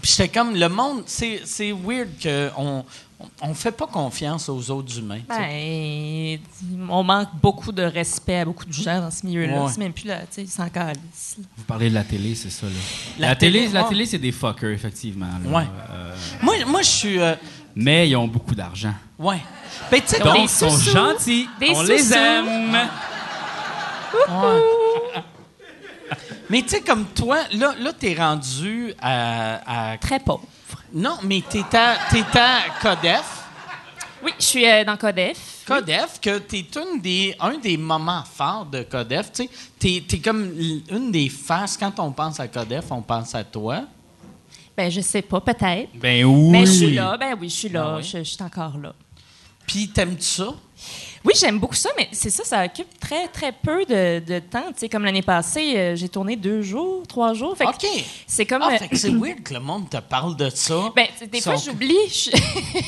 Puis 0.01 0.11
j'étais 0.17 0.29
comme 0.29 0.55
le 0.57 0.69
monde, 0.71 1.03
c'est 1.07 1.73
weird 1.73 2.09
qu'on 2.23 2.85
on, 3.43 3.51
on 3.51 3.55
fait 3.55 3.73
pas 3.73 3.87
confiance 3.87 4.49
aux 4.49 4.71
autres 4.71 4.99
humains. 4.99 5.21
Ben, 5.29 6.39
on 6.89 7.03
manque 7.03 7.29
beaucoup 7.43 7.73
de 7.73 7.83
respect 7.83 8.39
à 8.41 8.45
beaucoup 8.45 8.65
de 8.65 8.73
gens 8.73 9.01
dans 9.01 9.11
ce 9.11 9.25
milieu-là. 9.27 9.63
Ouais. 9.65 9.71
C'est 9.73 9.79
même 9.81 9.93
plus 9.93 10.07
là, 10.07 10.21
tu 10.33 10.47
sais. 10.47 10.63
Vous 11.57 11.65
parlez 11.67 11.89
de 11.91 11.95
la 11.95 12.05
télé, 12.05 12.35
c'est 12.35 12.51
ça, 12.51 12.67
là. 12.67 12.73
La 13.19 13.29
La, 13.29 13.37
télé, 13.37 13.61
télé, 13.61 13.73
la 13.73 13.85
télé 13.85 14.07
c'est 14.07 14.19
des 14.19 14.33
fuckers, 14.33 14.71
effectivement. 14.71 15.27
là. 15.45 15.51
Ouais. 15.59 15.65
Euh, 15.91 16.15
Moi, 16.43 16.55
moi 16.67 16.83
je 16.83 16.89
suis 16.89 17.19
euh, 17.19 17.35
mais 17.75 18.09
ils 18.09 18.17
ont 18.17 18.29
beaucoup 18.29 18.55
d'argent. 18.55 18.95
ouais. 19.19 19.41
Ben 19.91 20.01
tu 20.03 20.09
sais 20.09 20.19
Ils 20.19 20.25
Donc, 20.25 20.51
sont 20.51 20.69
gentils. 20.79 21.49
Des 21.59 21.71
on 21.75 21.83
les 21.83 22.13
aime. 22.13 22.77
mais 26.51 26.63
tu 26.63 26.69
sais 26.69 26.81
comme 26.83 27.07
toi 27.07 27.39
là 27.53 27.75
là 27.81 27.93
t'es 27.99 28.15
rendu 28.15 28.93
à, 29.01 29.93
à- 29.93 29.99
Très 29.99 30.21
pauvre. 30.21 30.45
Non 30.93 31.19
mais 31.23 31.43
t'es 31.49 31.65
à 31.77 31.97
t'es 32.11 32.25
à 32.39 32.61
Codef. 32.81 33.39
Oui, 34.25 34.33
je 34.39 34.45
suis 34.45 34.67
euh, 34.69 34.85
dans 34.85 34.97
Codef. 34.97 35.65
Codef, 35.67 36.21
que 36.21 36.39
tu 36.39 36.59
es 36.59 36.67
une 36.77 37.01
des, 37.01 37.35
un 37.41 37.59
des 37.59 37.77
moments 37.77 38.23
forts 38.25 38.67
de 38.67 38.83
Codef. 38.85 39.33
Tu 39.33 39.49
es, 39.85 40.19
comme 40.19 40.53
une 40.89 41.11
des 41.11 41.29
faces. 41.29 41.77
Quand 41.77 41.99
on 41.99 42.13
pense 42.13 42.39
à 42.39 42.47
Codef, 42.47 42.85
on 42.91 43.03
pense 43.03 43.35
à 43.35 43.43
toi. 43.43 43.83
Ben, 44.77 44.91
je 44.91 45.01
sais 45.01 45.23
pas, 45.23 45.41
peut-être. 45.41 45.89
Ben 45.95 46.25
oui. 46.25 46.51
Mais 46.51 46.67
je 46.67 46.73
suis 46.73 46.95
là, 46.95 47.17
ben 47.17 47.37
oui, 47.41 47.49
je 47.49 47.55
suis 47.55 47.69
là, 47.69 47.85
Ah 47.89 47.97
oui? 47.97 48.03
je, 48.05 48.19
je 48.19 48.23
suis 48.23 48.43
encore 48.43 48.79
là. 48.79 48.93
Puis, 49.67 49.89
t'aimes-tu 49.89 50.23
ça? 50.23 50.49
Oui, 51.25 51.35
j'aime 51.39 51.59
beaucoup 51.59 51.75
ça, 51.75 51.91
mais 51.97 52.09
c'est 52.11 52.31
ça, 52.31 52.45
ça 52.45 52.65
occupe 52.65 52.99
très, 52.99 53.29
très 53.29 53.53
peu 53.53 53.85
de, 53.85 54.21
de 54.21 54.39
temps. 54.41 54.67
Tu 54.69 54.79
sais, 54.79 54.89
comme 54.89 55.05
l'année 55.05 55.23
passée, 55.23 55.77
euh, 55.77 55.97
j'ai 55.97 56.09
tourné 56.09 56.35
deux 56.35 56.63
jours, 56.63 57.07
trois 57.07 57.33
jours. 57.33 57.57
Fait 57.57 57.67
OK. 57.67 57.87
C'est 58.27 58.45
comme. 58.45 58.63
Ah, 58.63 58.73
euh, 58.73 58.79
fait 58.79 58.89
que 58.89 58.97
c'est 58.97 59.11
weird 59.11 59.43
que 59.43 59.55
le 59.55 59.61
monde 59.61 59.89
te 59.89 59.99
parle 59.99 60.37
de 60.37 60.51
ça. 60.51 60.75
Ben, 60.97 61.07
des 61.31 61.41
fois, 61.41 61.57
j'oublie. 61.57 62.31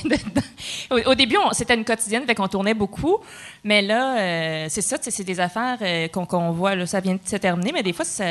au, 0.90 0.96
au 1.10 1.14
début, 1.14 1.36
c'était 1.52 1.74
une 1.74 1.84
quotidienne, 1.84 2.24
fait 2.26 2.34
qu'on 2.34 2.48
tournait 2.48 2.74
beaucoup. 2.74 3.18
Mais 3.62 3.82
là, 3.82 4.18
euh, 4.18 4.66
c'est 4.68 4.82
ça, 4.82 4.98
tu 4.98 5.04
sais, 5.04 5.10
c'est 5.10 5.24
des 5.24 5.40
affaires 5.40 5.78
qu'on 6.12 6.50
voit, 6.50 6.74
là, 6.74 6.86
ça 6.86 7.00
vient 7.00 7.14
de 7.14 7.20
se 7.24 7.36
terminer. 7.36 7.72
Mais 7.72 7.82
des 7.82 7.92
fois, 7.92 8.04
ça, 8.04 8.24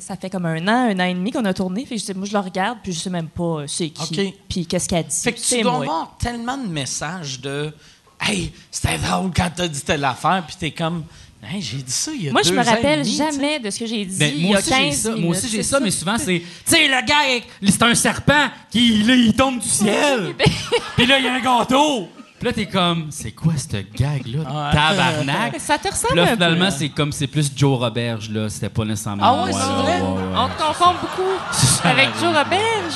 ça 0.00 0.16
fait 0.16 0.30
comme 0.30 0.46
un 0.46 0.66
an, 0.68 0.90
un 0.90 0.98
an 0.98 1.04
et 1.04 1.14
demi 1.14 1.30
qu'on 1.30 1.44
a 1.44 1.54
tourné. 1.54 1.84
Fait 1.84 1.96
que 1.96 2.12
moi, 2.14 2.26
je 2.26 2.32
le 2.32 2.38
regarde, 2.38 2.78
puis 2.82 2.92
je 2.92 3.00
sais 3.00 3.10
même 3.10 3.28
pas 3.28 3.64
c'est 3.66 3.90
qui. 3.90 4.20
OK. 4.20 4.34
Puis 4.48 4.66
qu'est-ce 4.66 4.88
qu'elle 4.88 5.04
dit. 5.04 5.16
Fait 5.22 5.32
que 5.32 5.40
tu 5.40 5.60
dois 5.62 5.76
avoir 5.76 6.16
tellement 6.18 6.56
de 6.56 6.68
messages 6.68 7.40
de 7.40 7.72
Hey, 8.20 8.52
c'était 8.70 8.98
drôle 8.98 9.30
quand 9.34 9.50
t'as 9.54 9.68
dit 9.68 9.80
telle 9.82 10.04
affaire, 10.04 10.42
puis 10.46 10.56
t'es 10.58 10.70
comme 10.70 11.04
Hey, 11.42 11.62
j'ai 11.62 11.78
dit 11.78 11.90
ça 11.92 12.10
il 12.14 12.24
y 12.24 12.28
a 12.28 12.32
Moi, 12.32 12.42
je 12.44 12.50
deux 12.50 12.56
me 12.56 12.60
ans 12.60 12.64
et 12.64 12.68
rappelle 12.68 13.02
demi, 13.02 13.16
jamais 13.16 13.58
de 13.60 13.70
ce 13.70 13.78
que 13.78 13.86
j'ai 13.86 14.04
dit 14.04 14.18
Ben, 14.18 14.30
il 14.36 14.44
y 14.44 14.46
moi 14.48 14.56
a 14.56 14.60
aussi, 14.60 14.70
15 14.70 14.80
j'ai 14.84 14.92
ça. 14.92 15.08
minutes. 15.10 15.24
Moi 15.24 15.36
aussi, 15.36 15.48
j'ai 15.48 15.56
c'est 15.62 15.68
ça, 15.70 15.80
mais 15.80 15.90
souvent, 15.90 16.18
c'est. 16.18 16.42
Tu 16.66 16.72
sais, 16.74 16.86
le 16.86 17.06
gars, 17.06 17.44
c'est 17.66 17.82
un 17.82 17.94
serpent 17.94 18.48
qui, 18.70 19.02
là, 19.04 19.14
il 19.14 19.34
tombe 19.34 19.58
du 19.58 19.66
ciel. 19.68 20.34
Puis 20.96 21.06
là, 21.06 21.18
il 21.18 21.24
y 21.24 21.28
a 21.28 21.32
un 21.34 21.40
gâteau. 21.40 22.10
Puis 22.38 22.46
là, 22.46 22.52
t'es 22.52 22.66
comme, 22.66 23.06
c'est 23.10 23.32
quoi 23.32 23.54
cette 23.56 23.92
gag-là? 23.94 24.70
Tabarnak. 24.72 25.58
Ça 25.58 25.78
te 25.78 25.88
ressemble 25.88 26.16
là, 26.16 26.26
finalement, 26.34 26.70
c'est 26.70 26.88
comme 26.90 27.12
c'est 27.12 27.26
plus 27.26 27.50
Joe 27.56 27.78
Roberge, 27.78 28.28
là. 28.30 28.48
C'était 28.50 28.68
pas 28.70 28.84
nécessairement. 28.84 29.22
Ah 29.24 29.44
ouais, 29.44 29.52
c'est 29.52 29.58
vrai? 29.58 30.00
Ouais, 30.00 30.08
ouais. 30.08 30.36
On 30.36 30.48
te 30.48 30.62
confond 30.62 30.94
beaucoup 31.00 31.38
avec. 31.84 32.08
Joe 32.20 32.36
Roberge. 32.36 32.94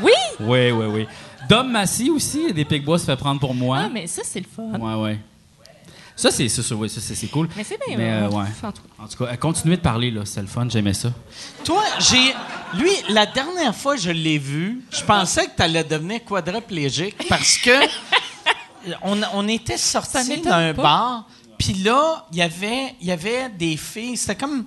Oui! 0.00 0.12
Oui, 0.40 0.70
oui, 0.70 0.86
oui. 0.86 1.06
Dom 1.48 1.70
Massy 1.70 2.10
aussi, 2.10 2.52
des 2.52 2.64
Picbois 2.64 2.98
se 2.98 3.04
fait 3.04 3.16
prendre 3.16 3.40
pour 3.40 3.54
moi. 3.54 3.82
Ah, 3.84 3.88
mais 3.92 4.06
ça, 4.06 4.22
c'est 4.24 4.40
le 4.40 4.46
fun. 4.46 4.78
Ouais, 4.78 5.02
ouais. 5.02 5.18
Ça, 6.14 6.30
c'est 6.30 6.48
ça, 6.48 6.62
ça, 6.62 6.74
ouais, 6.74 6.88
ça, 6.88 7.00
c'est 7.00 7.26
cool. 7.26 7.46
Mais 7.54 7.62
c'est 7.62 7.78
bien, 7.86 7.96
Mais, 7.98 8.10
euh, 8.10 8.26
euh, 8.26 8.30
ouais. 8.30 8.46
en 8.62 8.72
tout 8.72 8.82
En 8.98 9.06
tout 9.06 9.18
cas, 9.18 9.32
euh, 9.32 9.36
continuez 9.36 9.76
de 9.76 9.82
parler, 9.82 10.10
là. 10.10 10.22
C'est 10.24 10.40
le 10.40 10.46
fun, 10.46 10.66
j'aimais 10.68 10.94
ça. 10.94 11.12
Toi, 11.62 11.82
j'ai. 11.98 12.34
Lui, 12.78 12.90
la 13.10 13.26
dernière 13.26 13.74
fois 13.74 13.96
que 13.96 14.00
je 14.00 14.10
l'ai 14.10 14.38
vu, 14.38 14.82
je 14.90 15.02
pensais 15.04 15.46
que 15.46 15.56
tu 15.56 15.62
allais 15.62 15.84
devenir 15.84 16.24
quadriplégique 16.24 17.28
parce 17.28 17.58
que 17.58 17.70
on, 19.02 19.20
on 19.34 19.46
était 19.46 19.76
sortis 19.76 20.40
d'un 20.40 20.72
bar, 20.72 21.28
puis 21.58 21.74
là, 21.74 22.26
il 22.32 22.38
y 22.38 22.42
avait, 22.42 22.94
il 23.00 23.08
y 23.08 23.12
avait 23.12 23.50
des 23.50 23.76
filles. 23.76 24.16
C'était 24.16 24.36
comme 24.36 24.64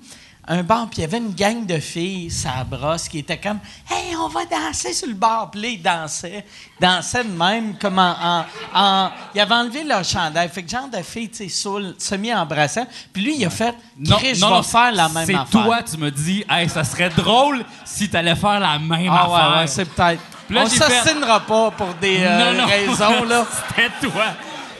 un 0.51 0.63
bar, 0.63 0.87
puis 0.89 0.97
il 0.97 1.01
y 1.01 1.03
avait 1.03 1.19
une 1.19 1.33
gang 1.33 1.65
de 1.65 1.77
filles, 1.79 2.31
ça 2.31 2.63
brosse, 2.69 3.07
qui 3.07 3.19
étaient 3.19 3.37
comme 3.37 3.59
Hey, 3.89 4.15
on 4.17 4.27
va 4.27 4.41
danser 4.45 4.93
sur 4.93 5.07
le 5.07 5.13
bar. 5.13 5.51
Puis 5.51 5.61
là, 5.61 5.67
ils 5.67 5.81
dansaient. 5.81 6.43
Ils 6.79 6.81
dansaient 6.83 7.23
de 7.23 7.29
même, 7.29 7.75
comme 7.77 7.99
en. 7.99 8.15
en- 8.21 8.45
en- 8.73 9.11
ils 9.35 9.39
avaient 9.41 9.53
enlevé 9.53 9.83
leur 9.83 10.03
chandail. 10.03 10.49
Fait 10.49 10.63
que 10.63 10.69
genre 10.69 10.87
de 10.89 11.01
filles, 11.03 11.29
tu 11.29 11.37
sais, 11.37 11.49
saoules, 11.49 11.93
semi-embrassant. 11.99 12.87
Puis 13.13 13.23
lui, 13.23 13.35
il 13.37 13.45
a 13.45 13.49
fait 13.51 13.75
Chris, 14.03 14.35
je 14.35 14.45
vais 14.45 14.63
faire 14.63 14.91
la 14.91 15.07
même 15.09 15.25
c'est 15.25 15.35
affaire. 15.35 15.63
toi, 15.63 15.83
tu 15.83 15.97
me 15.97 16.09
dis, 16.09 16.43
hey, 16.49 16.67
ça 16.67 16.83
serait 16.83 17.09
drôle 17.11 17.63
si 17.85 18.09
t'allais 18.09 18.35
faire 18.35 18.59
la 18.59 18.79
même 18.79 19.09
Ah 19.11 19.29
ouais, 19.29 19.35
affaire. 19.35 19.57
ouais, 19.61 19.67
c'est 19.67 19.85
peut-être. 19.85 20.21
Puis 20.47 20.55
là, 20.55 20.63
on 20.65 20.69
j'ai 20.69 20.77
fait- 20.77 20.99
s'ostinera 21.03 21.39
pas 21.41 21.69
pour 21.71 21.93
des 22.01 22.17
euh, 22.21 22.53
Non, 22.53 22.61
non. 22.61 22.65
raisons, 22.67 23.23
là. 23.25 23.45
C'était 23.77 24.09
toi. 24.11 24.25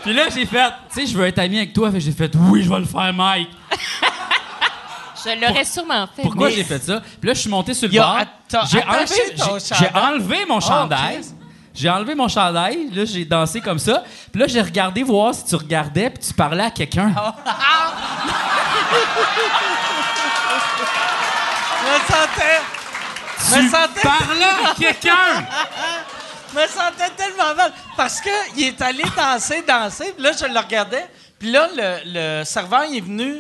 Puis 0.02 0.14
là, 0.14 0.24
j'ai 0.34 0.46
fait, 0.48 0.72
tu 0.92 1.02
sais, 1.02 1.06
je 1.06 1.16
veux 1.16 1.28
être 1.28 1.38
ami 1.38 1.58
avec 1.58 1.74
toi. 1.74 1.92
Fait 1.92 1.98
que 1.98 2.04
j'ai 2.04 2.12
fait, 2.12 2.32
oui, 2.36 2.64
je 2.64 2.70
vais 2.70 2.80
le 2.80 2.86
faire, 2.86 3.14
Mike. 3.14 3.50
Je 5.26 5.40
l'aurais 5.46 5.66
sûrement 5.66 6.08
fait. 6.16 6.22
Pourquoi 6.22 6.48
Mais- 6.50 6.56
j'ai 6.56 6.64
fait 6.64 6.84
ça? 6.84 7.02
Puis 7.20 7.28
là, 7.28 7.34
je 7.34 7.40
suis 7.40 7.50
monté 7.50 7.74
sur 7.74 7.88
le 7.88 7.94
Il 7.94 8.00
a 8.00 8.04
bar. 8.04 8.18
atta- 8.20 8.68
J'ai 8.72 8.84
enlevé, 8.84 9.36
ton 9.38 9.60
j'ai- 9.60 9.66
chandail. 9.66 9.78
j'ai 9.80 10.00
enlevé 10.00 10.46
mon 10.46 10.60
chandail. 10.60 11.16
Chris. 11.22 11.30
J'ai 11.76 11.90
enlevé 11.90 12.16
mon 12.16 12.28
chandail. 12.28 12.90
Là, 12.92 13.06
j'ai 13.06 13.24
dansé 13.26 13.62
comme 13.62 13.80
ça. 13.80 14.04
Puis 14.32 14.42
là, 14.42 14.48
j'ai 14.48 14.62
regardé 14.62 15.04
voir 15.04 15.34
si 15.34 15.46
tu 15.46 15.56
regardais 15.56 16.10
puis 16.10 16.28
tu 16.28 16.34
parlais 16.34 16.64
à 16.66 16.72
quelqu'un. 16.72 17.14
Je 21.82 21.92
me 21.92 22.00
sentais. 22.00 22.62
tu 23.38 23.64
me 23.64 23.70
sentais- 23.70 24.02
parlais 24.02 24.70
à 24.70 24.74
quelqu'un! 24.78 25.46
Je 26.54 26.60
me 26.60 26.68
sentais 26.68 27.10
tellement 27.16 27.54
mal. 27.56 27.72
Parce 27.96 28.20
qu'il 28.22 28.64
est 28.66 28.82
allé 28.82 29.04
danser, 29.16 29.64
danser. 29.68 30.14
Puis 30.16 30.24
là, 30.24 30.32
je 30.32 30.46
le 30.52 30.60
regardais. 30.60 31.08
Puis 31.40 31.52
là, 31.52 31.70
le, 31.76 32.40
le 32.40 32.44
serveur 32.44 32.84
il 32.92 32.98
est 32.98 33.02
venu. 33.02 33.36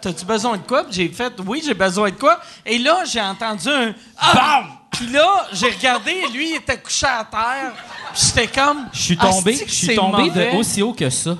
T'as-tu 0.00 0.24
besoin 0.24 0.56
de 0.56 0.62
quoi? 0.62 0.84
J'ai 0.90 1.08
fait 1.08 1.32
Oui, 1.46 1.62
j'ai 1.64 1.74
besoin 1.74 2.10
de 2.10 2.16
quoi? 2.16 2.40
Et 2.66 2.78
là, 2.78 3.04
j'ai 3.06 3.20
entendu 3.20 3.68
un. 3.68 3.94
Bam! 4.34 4.66
Puis 4.90 5.06
là, 5.08 5.46
j'ai 5.52 5.70
regardé 5.70 6.10
et 6.10 6.32
lui, 6.32 6.50
il 6.50 6.56
était 6.56 6.78
couché 6.78 7.06
à 7.06 7.24
terre. 7.24 7.72
Puis 8.12 8.22
j'étais 8.26 8.46
comme. 8.48 8.86
Je 8.92 9.00
suis 9.00 9.16
tombé, 9.16 9.56
je 9.66 9.72
suis 9.72 9.94
tombé 9.94 10.30
de 10.30 10.56
aussi 10.56 10.82
haut 10.82 10.92
que 10.92 11.08
ça. 11.10 11.36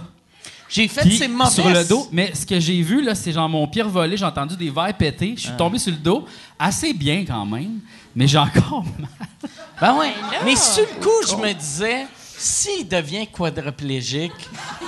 J'ai 0.69 0.89
fait, 0.89 1.09
c'est 1.11 1.29
mauvais. 1.29 1.51
sur 1.51 1.69
le 1.69 1.85
dos. 1.85 2.09
Mais 2.11 2.35
ce 2.35 2.45
que 2.45 2.59
j'ai 2.59 2.83
vu, 2.83 3.01
là, 3.03 3.15
c'est 3.15 3.31
genre 3.31 3.49
mon 3.49 3.67
pire 3.69 3.89
volé. 3.89 4.17
J'ai 4.17 4.25
entendu 4.25 4.57
des 4.57 4.71
verres 4.71 4.95
péter. 4.95 5.35
Je 5.37 5.43
suis 5.43 5.57
tombé 5.57 5.79
sur 5.79 5.93
le 5.93 5.99
dos. 5.99 6.27
Assez 6.59 6.93
bien 6.93 7.25
quand 7.25 7.47
même. 7.47 7.79
Mais 8.15 8.27
j'ai 8.27 8.39
encore 8.39 8.85
mal. 8.99 9.29
Ben 9.81 9.95
ouais. 9.97 10.09
là. 10.09 10.39
Mais 10.45 10.57
sur 10.57 10.83
le 10.83 11.01
coup, 11.05 11.29
je 11.29 11.37
me 11.37 11.53
disais, 11.53 12.07
s'il 12.37 12.87
devient 12.89 13.27
quadriplégique, 13.27 14.33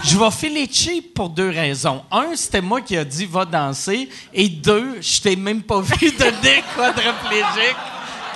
je 0.05 0.17
vais 0.19 0.31
filer 0.31 0.69
cheap 0.71 1.15
pour 1.15 1.29
deux 1.31 1.51
raisons. 1.51 2.03
Un, 2.11 2.35
c'était 2.35 2.61
moi 2.61 2.81
qui 2.81 2.97
a 2.97 3.05
dit 3.05 3.25
va 3.27 3.45
danser. 3.45 4.09
Et 4.35 4.49
deux, 4.49 4.99
je 5.01 5.21
t'ai 5.21 5.37
même 5.37 5.63
pas 5.63 5.81
vu 5.81 5.93
devenir 6.13 6.63
quadriplégique. 6.77 7.77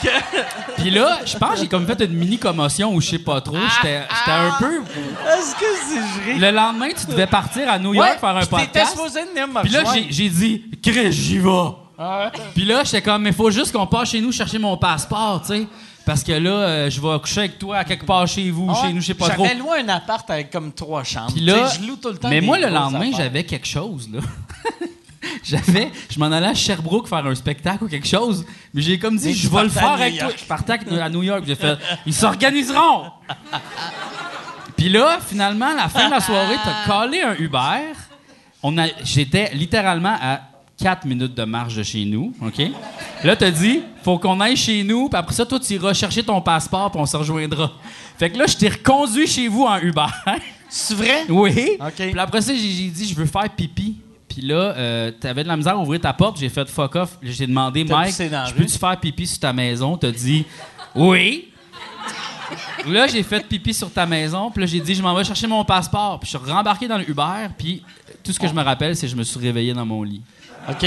Que- 0.03 0.09
Puis 0.81 0.90
là, 0.90 1.18
je 1.27 1.37
pense 1.37 1.55
que 1.57 1.61
j'ai 1.61 1.68
comme 1.68 1.87
fait 1.87 2.01
une 2.03 2.14
mini 2.14 2.38
commotion 2.38 2.94
ou 2.94 3.01
je 3.03 3.11
sais 3.11 3.18
pas 3.18 3.40
trop. 3.42 3.57
J'étais 3.77 4.01
j'étais 4.18 4.31
un 4.31 4.53
peu. 4.59 4.77
Est-ce 4.77 5.55
que 5.55 5.66
c'est? 6.25 6.38
Le 6.38 6.51
lendemain, 6.53 6.88
tu 6.99 7.07
devais 7.07 7.27
partir 7.27 7.68
à 7.70 7.79
New 7.79 7.92
York 7.92 8.18
faire 8.18 8.37
un 8.37 8.46
podcast. 8.46 8.92
supposé 8.92 9.25
venir 9.27 9.46
me 9.49 9.61
Puis 9.61 9.70
là, 9.70 9.83
j'ai- 9.92 10.07
j'ai 10.11 10.29
dit, 10.31 10.62
Chris, 10.83 11.12
j'y 11.12 11.38
vais. 11.38 11.51
Puis 12.55 12.64
là, 12.64 12.83
j'étais 12.85 13.03
comme, 13.03 13.20
mais 13.23 13.33
faut 13.33 13.51
juste 13.51 13.73
qu'on 13.73 13.87
passe 13.87 14.09
chez 14.11 14.23
nous 14.23 14.33
chercher 14.33 14.59
mon 14.59 14.79
passeport, 14.79 15.42
tu 15.42 15.49
sais. 15.49 15.66
Parce 16.11 16.25
que 16.25 16.33
là, 16.33 16.51
euh, 16.51 16.90
je 16.90 17.01
vais 17.01 17.20
coucher 17.20 17.38
avec 17.38 17.57
toi 17.57 17.77
à 17.77 17.85
quelque 17.85 18.05
part 18.05 18.27
chez 18.27 18.51
vous, 18.51 18.66
Ah 18.68 18.81
chez 18.83 18.92
nous, 18.92 19.01
je 19.01 19.07
sais 19.07 19.14
pas 19.14 19.29
trop. 19.29 19.44
J'avais 19.44 19.61
loué 19.61 19.79
un 19.79 19.88
appart 19.90 20.29
avec 20.29 20.51
comme 20.51 20.73
trois 20.73 21.05
chambres. 21.05 21.33
Puis 21.33 21.40
là, 21.40 21.68
je 21.68 21.87
loue 21.87 21.94
tout 21.94 22.09
le 22.09 22.16
temps 22.16 22.29
mais 22.29 22.40
des 22.40 22.46
moi, 22.49 22.59
le 22.59 22.68
lendemain, 22.68 23.12
j'avais 23.16 23.44
quelque 23.44 23.68
chose, 23.68 24.11
là. 24.12 24.18
j'avais, 25.44 25.88
je 26.11 26.18
m'en 26.18 26.27
allais 26.27 26.49
à 26.49 26.55
Sherbrooke 26.55 27.07
faire 27.07 27.25
un 27.25 27.35
spectacle 27.37 27.85
ou 27.85 27.87
quelque 27.87 28.09
chose, 28.09 28.44
mais 28.75 28.83
j'ai 28.83 28.99
comme 28.99 29.18
dit, 29.18 29.29
Mais 29.29 29.35
je 29.35 29.49
vais 29.49 29.62
le 29.62 29.68
faire 29.68 29.92
avec 29.92 30.18
toi. 30.18 30.31
Je 30.37 30.44
partais 30.46 30.81
à 31.01 31.09
New 31.09 31.23
York, 31.23 31.44
j'ai 31.46 31.55
fait, 31.55 31.79
ils 32.05 32.12
s'organiseront. 32.12 33.05
Puis 34.77 34.88
là, 34.88 35.20
finalement, 35.25 35.68
à 35.68 35.77
la 35.77 35.88
fin 35.88 36.07
de 36.07 36.11
la 36.11 36.20
soirée, 36.20 36.57
t'as 36.64 36.92
collé 37.03 37.20
un 37.20 37.37
Uber. 37.37 37.92
On 38.64 38.77
a, 38.79 38.88
j'étais 39.05 39.53
littéralement 39.55 40.16
à 40.20 40.40
4 40.81 41.05
minutes 41.05 41.35
de 41.35 41.45
marche 41.45 41.75
de 41.75 41.83
chez 41.83 42.05
nous, 42.05 42.33
OK? 42.40 42.62
Là, 43.25 43.37
t'as 43.37 43.51
dit, 43.51 43.81
faut 44.03 44.19
qu'on 44.19 44.40
aille 44.40 44.57
chez 44.57 44.83
nous, 44.83 45.09
puis 45.09 45.19
après 45.19 45.35
ça, 45.35 45.45
toi, 45.45 45.61
tu 45.61 45.75
iras 45.75 45.93
chercher 45.93 46.23
ton 46.23 46.40
passeport, 46.40 46.90
puis 46.90 47.01
on 47.01 47.07
se 47.07 47.16
rejoindra. 47.16 47.73
Fait 48.19 48.31
que 48.31 48.38
là, 48.38 48.47
je 48.47 48.57
t'ai 48.57 48.69
reconduit 48.69 49.27
chez 49.27 49.49
vous 49.49 49.64
en 49.64 49.79
Uber. 49.79 50.07
C'est 50.69 50.95
vrai? 50.95 51.25
Oui. 51.29 51.71
OK. 51.81 51.95
Puis 51.97 52.19
après 52.19 52.40
ça, 52.40 52.55
j'ai 52.55 52.88
dit, 52.88 53.09
je 53.09 53.14
veux 53.14 53.27
faire 53.27 53.49
pipi. 53.51 53.97
Puis 54.29 54.43
là, 54.43 54.75
euh, 54.77 55.11
t'avais 55.11 55.43
de 55.43 55.49
la 55.49 55.57
misère 55.57 55.75
à 55.75 55.79
ouvrir 55.79 56.01
ta 56.01 56.12
porte. 56.12 56.38
J'ai 56.38 56.49
fait 56.49 56.69
fuck 56.69 56.95
off. 56.95 57.19
J'ai 57.21 57.49
demandé, 57.49 57.83
Mike, 57.83 58.14
je 58.14 58.55
peux-tu 58.55 58.79
faire 58.79 58.99
pipi 58.99 59.27
sur 59.27 59.40
ta 59.40 59.53
maison? 59.53 59.97
T'as 59.97 60.12
dit, 60.12 60.47
oui. 60.95 61.49
là, 62.87 63.09
j'ai 63.09 63.25
fait 63.25 63.45
pipi 63.47 63.75
sur 63.75 63.93
ta 63.93 64.07
maison. 64.07 64.51
Puis 64.53 64.61
là, 64.61 64.66
j'ai 64.66 64.81
dit, 64.81 64.95
je 64.95 65.03
m'en 65.03 65.14
vais 65.14 65.25
chercher 65.25 65.49
mon 65.49 65.64
passeport. 65.64 66.21
Puis 66.21 66.31
je 66.31 66.38
suis 66.38 66.51
rembarqué 66.51 66.87
dans 66.87 66.99
le 66.99 67.11
Uber. 67.11 67.49
Puis 67.59 67.83
tout 68.23 68.33
ce 68.33 68.38
que 68.38 68.47
je 68.47 68.55
me 68.55 68.62
rappelle, 68.62 68.95
c'est 68.95 69.07
que 69.07 69.11
je 69.11 69.16
me 69.16 69.25
suis 69.25 69.40
réveillé 69.40 69.75
dans 69.75 69.85
mon 69.85 70.05
lit. 70.05 70.23
OK. 70.68 70.87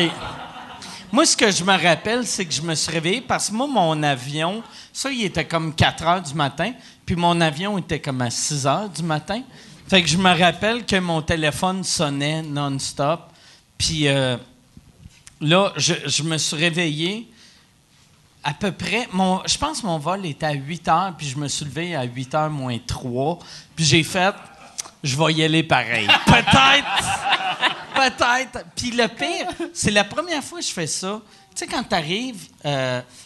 Moi, 1.11 1.25
ce 1.25 1.37
que 1.37 1.51
je 1.51 1.63
me 1.63 1.79
rappelle, 1.79 2.25
c'est 2.25 2.45
que 2.45 2.53
je 2.53 2.61
me 2.61 2.73
suis 2.73 2.91
réveillé 2.91 3.21
parce 3.21 3.49
que 3.49 3.53
moi, 3.53 3.67
mon 3.67 4.01
avion, 4.01 4.63
ça, 4.91 5.11
il 5.11 5.23
était 5.25 5.45
comme 5.45 5.73
4 5.75 6.03
heures 6.03 6.21
du 6.21 6.33
matin, 6.33 6.73
puis 7.05 7.15
mon 7.15 7.39
avion 7.39 7.77
était 7.77 7.99
comme 7.99 8.21
à 8.21 8.31
6 8.31 8.65
heures 8.65 8.89
du 8.89 9.03
matin. 9.03 9.41
Fait 9.87 10.01
que 10.01 10.07
je 10.07 10.17
me 10.17 10.29
rappelle 10.35 10.85
que 10.85 10.95
mon 10.95 11.21
téléphone 11.21 11.83
sonnait 11.83 12.41
non-stop. 12.41 13.29
Puis 13.77 14.07
euh, 14.07 14.37
là, 15.39 15.71
je, 15.77 15.93
je 16.05 16.23
me 16.23 16.37
suis 16.37 16.55
réveillé 16.55 17.29
à 18.43 18.53
peu 18.53 18.71
près. 18.71 19.07
Mon, 19.11 19.41
je 19.45 19.57
pense 19.57 19.81
que 19.81 19.85
mon 19.85 19.99
vol 19.99 20.25
était 20.25 20.45
à 20.45 20.53
8 20.53 20.87
heures, 20.87 21.13
puis 21.17 21.27
je 21.27 21.37
me 21.37 21.47
suis 21.47 21.65
levé 21.65 21.95
à 21.95 22.03
8 22.03 22.35
heures 22.35 22.49
moins 22.49 22.77
3. 22.85 23.39
Puis 23.75 23.85
j'ai 23.85 24.03
fait, 24.03 24.33
je 25.03 25.15
vais 25.15 25.33
y 25.33 25.43
aller 25.43 25.63
pareil. 25.63 26.07
Peut-être. 26.25 27.32
Peut-être. 28.03 28.65
Puis 28.75 28.91
le 28.91 29.07
pire, 29.07 29.47
c'est 29.73 29.91
la 29.91 30.03
première 30.03 30.43
fois 30.43 30.59
que 30.59 30.65
je 30.65 30.71
fais 30.71 30.87
ça. 30.87 31.21
Tu 31.55 31.59
sais, 31.59 31.67
quand 31.67 31.83
tu 31.83 31.93
arrives, 31.93 32.47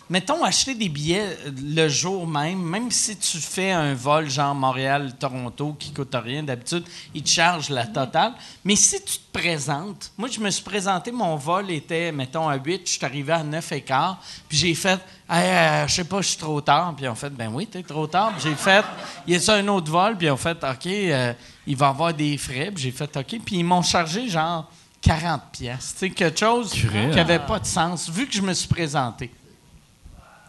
mettons, 0.10 0.44
acheter 0.44 0.76
des 0.76 0.90
billets 0.90 1.38
euh, 1.46 1.52
le 1.64 1.88
jour 1.88 2.28
même, 2.28 2.62
même 2.62 2.92
si 2.92 3.16
tu 3.16 3.38
fais 3.38 3.72
un 3.72 3.94
vol 3.94 4.30
genre 4.30 4.54
Montréal-Toronto 4.54 5.78
qui 5.80 5.94
coûte 5.94 6.14
rien 6.14 6.44
d'habitude, 6.44 6.84
ils 7.14 7.24
te 7.24 7.30
chargent 7.30 7.70
la 7.70 7.86
totale. 7.86 8.34
Mais 8.66 8.76
si 8.76 9.02
tu 9.02 9.18
te 9.18 9.40
présentes, 9.40 10.12
moi, 10.18 10.28
je 10.30 10.42
me 10.42 10.50
suis 10.50 10.64
présenté, 10.64 11.12
mon 11.12 11.38
vol 11.38 11.72
était, 11.72 12.12
mettons, 12.12 12.50
à 12.50 12.58
8, 12.58 12.82
je 12.86 12.92
suis 12.92 13.06
arrivé 13.06 13.32
à 13.32 13.44
9 13.44 13.72
et 13.72 13.82
quart, 13.82 14.22
puis 14.50 14.58
j'ai 14.58 14.76
fait, 14.76 15.00
Hey, 15.30 15.50
euh, 15.50 15.88
je 15.88 15.94
sais 15.94 16.04
pas, 16.06 16.22
je 16.22 16.30
suis 16.30 16.38
trop 16.38 16.62
tard. 16.62 16.94
Puis 16.96 17.06
ont 17.08 17.16
fait, 17.16 17.30
ben 17.30 17.52
oui, 17.54 17.68
t'es 17.68 17.84
trop 17.84 18.08
tard. 18.08 18.32
Puis 18.38 18.50
j'ai 18.50 18.56
fait, 18.56 18.86
il 19.28 19.34
y 19.34 19.36
a 19.36 19.42
ça 19.42 19.56
un 19.56 19.68
autre 19.68 19.92
vol, 19.92 20.16
puis 20.16 20.30
ont 20.30 20.38
fait, 20.38 20.58
OK, 20.64 20.88
euh, 20.88 21.34
il 21.68 21.76
va 21.76 21.90
avoir 21.90 22.14
des 22.14 22.38
frais. 22.38 22.72
Puis 22.74 22.84
j'ai 22.86 22.92
fait, 22.92 23.16
OK. 23.16 23.26
Puis 23.46 23.58
ils 23.58 23.64
m'ont 23.64 23.82
chargé 23.84 24.28
genre 24.30 24.70
40 25.02 25.42
pièces. 25.52 25.94
Tu 25.94 26.00
sais, 26.08 26.10
quelque 26.10 26.40
chose 26.40 26.72
qui 26.72 26.88
n'avait 26.88 27.40
pas 27.40 27.60
de 27.60 27.66
sens, 27.66 28.10
vu 28.10 28.26
que 28.28 28.34
je 28.34 28.42
me 28.42 28.54
suis 28.54 28.68
présenté. 28.68 29.30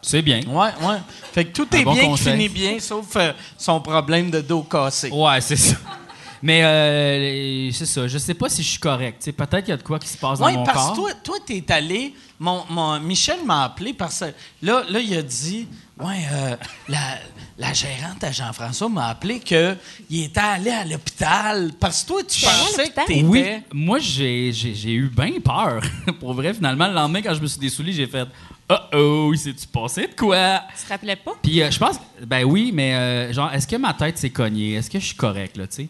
C'est 0.01 0.23
bien. 0.23 0.41
Ouais, 0.47 0.71
ouais. 0.87 0.99
Fait 1.33 1.45
que 1.45 1.51
tout 1.53 1.67
Un 1.73 1.77
est 1.79 1.85
bon 1.85 1.93
bien 1.93 2.13
qui 2.15 2.19
finit 2.23 2.49
bien, 2.49 2.79
sauf 2.79 3.17
euh, 3.17 3.33
son 3.59 3.81
problème 3.81 4.31
de 4.31 4.41
dos 4.41 4.63
cassé. 4.63 5.11
Ouais, 5.11 5.41
c'est 5.41 5.57
ça. 5.57 5.77
Mais 6.41 6.63
euh, 6.63 7.73
c'est 7.73 7.85
ça. 7.85 8.07
Je 8.07 8.17
sais 8.17 8.35
pas 8.35 8.49
si 8.49 8.63
je 8.63 8.69
suis 8.69 8.79
correct. 8.79 9.29
Peut-être 9.33 9.59
qu'il 9.65 9.71
y 9.71 9.73
a 9.73 9.77
de 9.77 9.83
quoi 9.83 9.99
qui 9.99 10.07
se 10.09 10.17
passe 10.17 10.39
Oui, 10.41 10.53
dans 10.53 10.61
mon 10.61 10.65
parce 10.65 10.77
corps. 10.87 10.93
que 10.93 11.01
toi, 11.01 11.11
toi, 11.25 11.37
t'es 11.45 11.65
allé. 11.73 12.15
Mon, 12.39 12.65
mon- 12.71 13.01
Michel 13.01 13.45
m'a 13.45 13.65
appelé 13.65 13.93
parce 13.93 14.21
que 14.21 14.27
là, 14.63 14.85
là, 14.89 15.01
il 15.01 15.17
a 15.17 15.23
dit 15.23 15.67
Ouais, 15.99 16.25
euh, 16.33 16.57
la, 16.89 16.99
la 17.59 17.73
gérante 17.73 18.23
à 18.23 18.31
Jean-François 18.31 18.89
m'a 18.89 19.09
appelé 19.09 19.41
qu'il 19.41 19.77
était 20.11 20.39
allé 20.39 20.71
à 20.71 20.85
l'hôpital. 20.85 21.73
Parce 21.79 22.03
que 22.03 22.09
toi, 22.09 22.23
tu 22.23 22.45
pensais 22.45 22.89
que 22.89 22.95
t'étais. 22.95 23.23
Oui, 23.25 23.45
moi, 23.73 23.99
j'ai, 23.99 24.53
j'ai, 24.53 24.75
j'ai 24.75 24.93
eu 24.93 25.09
bien 25.09 25.41
peur. 25.45 25.83
Pour 26.21 26.35
vrai, 26.35 26.55
finalement, 26.55 26.87
le 26.87 26.95
lendemain, 26.95 27.21
quand 27.21 27.35
je 27.35 27.41
me 27.41 27.47
suis 27.47 27.59
dessouli, 27.59 27.93
j'ai 27.93 28.07
fait 28.07 28.29
«Oh-oh, 28.71 29.31
il 29.33 29.39
s'est-tu 29.39 29.67
passé 29.67 30.03
de 30.07 30.15
quoi? 30.15 30.63
Tu 30.79 30.85
te 30.85 30.89
rappelais 30.89 31.17
pas?» 31.17 31.33
Puis 31.43 31.61
euh, 31.61 31.71
je 31.71 31.79
pense... 31.79 31.97
Ben 32.25 32.45
oui, 32.45 32.71
mais 32.73 32.95
euh, 32.95 33.33
genre, 33.33 33.53
est-ce 33.53 33.67
que 33.67 33.77
ma 33.77 33.93
tête 33.93 34.19
s'est 34.19 34.31
cognée? 34.31 34.75
Est-ce 34.75 34.89
que 34.89 35.01
je 35.01 35.07
suis 35.07 35.17
correct, 35.17 35.57
là, 35.57 35.67
tu 35.67 35.77
sais? 35.77 35.89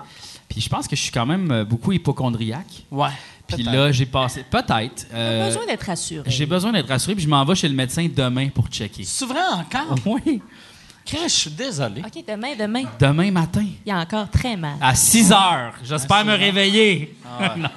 Puis 0.48 0.62
je 0.62 0.68
pense 0.70 0.88
que 0.88 0.96
je 0.96 1.02
suis 1.02 1.12
quand 1.12 1.26
même 1.26 1.50
euh, 1.50 1.64
beaucoup 1.64 1.92
hypochondriaque. 1.92 2.85
Ouais. 2.90 3.11
Puis 3.46 3.62
là, 3.62 3.92
j'ai 3.92 4.07
passé... 4.07 4.44
Peut-être. 4.50 5.07
T'as 5.11 5.16
euh, 5.16 5.46
besoin 5.46 5.66
d'être 5.66 5.83
rassuré. 5.87 6.31
j'ai 6.31 6.46
besoin 6.46 6.72
d'être 6.72 6.88
rassuré, 6.88 7.14
puis 7.14 7.24
je 7.24 7.28
m'en 7.28 7.44
vais 7.44 7.54
chez 7.54 7.68
le 7.68 7.74
médecin 7.74 8.07
demain 8.14 8.48
pour 8.48 8.68
checker. 8.68 9.04
Vrai 9.26 9.40
encore? 9.52 9.98
Oui, 10.07 10.40
je 11.23 11.29
suis 11.29 11.51
désolé. 11.51 12.03
OK, 12.05 12.25
demain, 12.27 12.55
demain, 12.59 12.85
demain 12.99 13.31
matin. 13.31 13.64
il 13.64 13.88
y 13.88 13.92
a 13.92 13.99
encore 13.99 14.29
très 14.31 14.57
mal. 14.57 14.75
À 14.81 14.94
6 14.94 15.33
heures. 15.33 15.73
J'espère 15.85 16.25
me 16.25 16.35
réveiller. 16.35 17.16
non. 17.57 17.68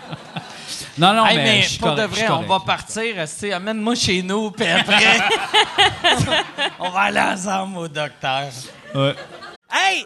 non, 0.97 1.13
non, 1.13 1.25
Hey, 1.25 1.37
mais, 1.37 1.43
mais 1.43 1.61
je 1.61 1.69
suis 1.69 1.77
pour 1.79 1.91
de 1.91 1.95
correct, 1.95 2.11
vrai, 2.13 2.25
on 2.25 2.43
correct. 2.43 2.49
va 2.49 2.59
partir. 2.59 3.55
Amène-moi 3.55 3.95
chez 3.95 4.21
nous, 4.21 4.51
puis 4.51 4.67
après, 4.67 5.17
on 6.79 6.89
va 6.89 6.99
aller 7.01 7.19
ensemble 7.19 7.77
au 7.77 7.87
docteur. 7.87 8.49
Ouais. 8.93 9.15
Hey, 9.71 10.05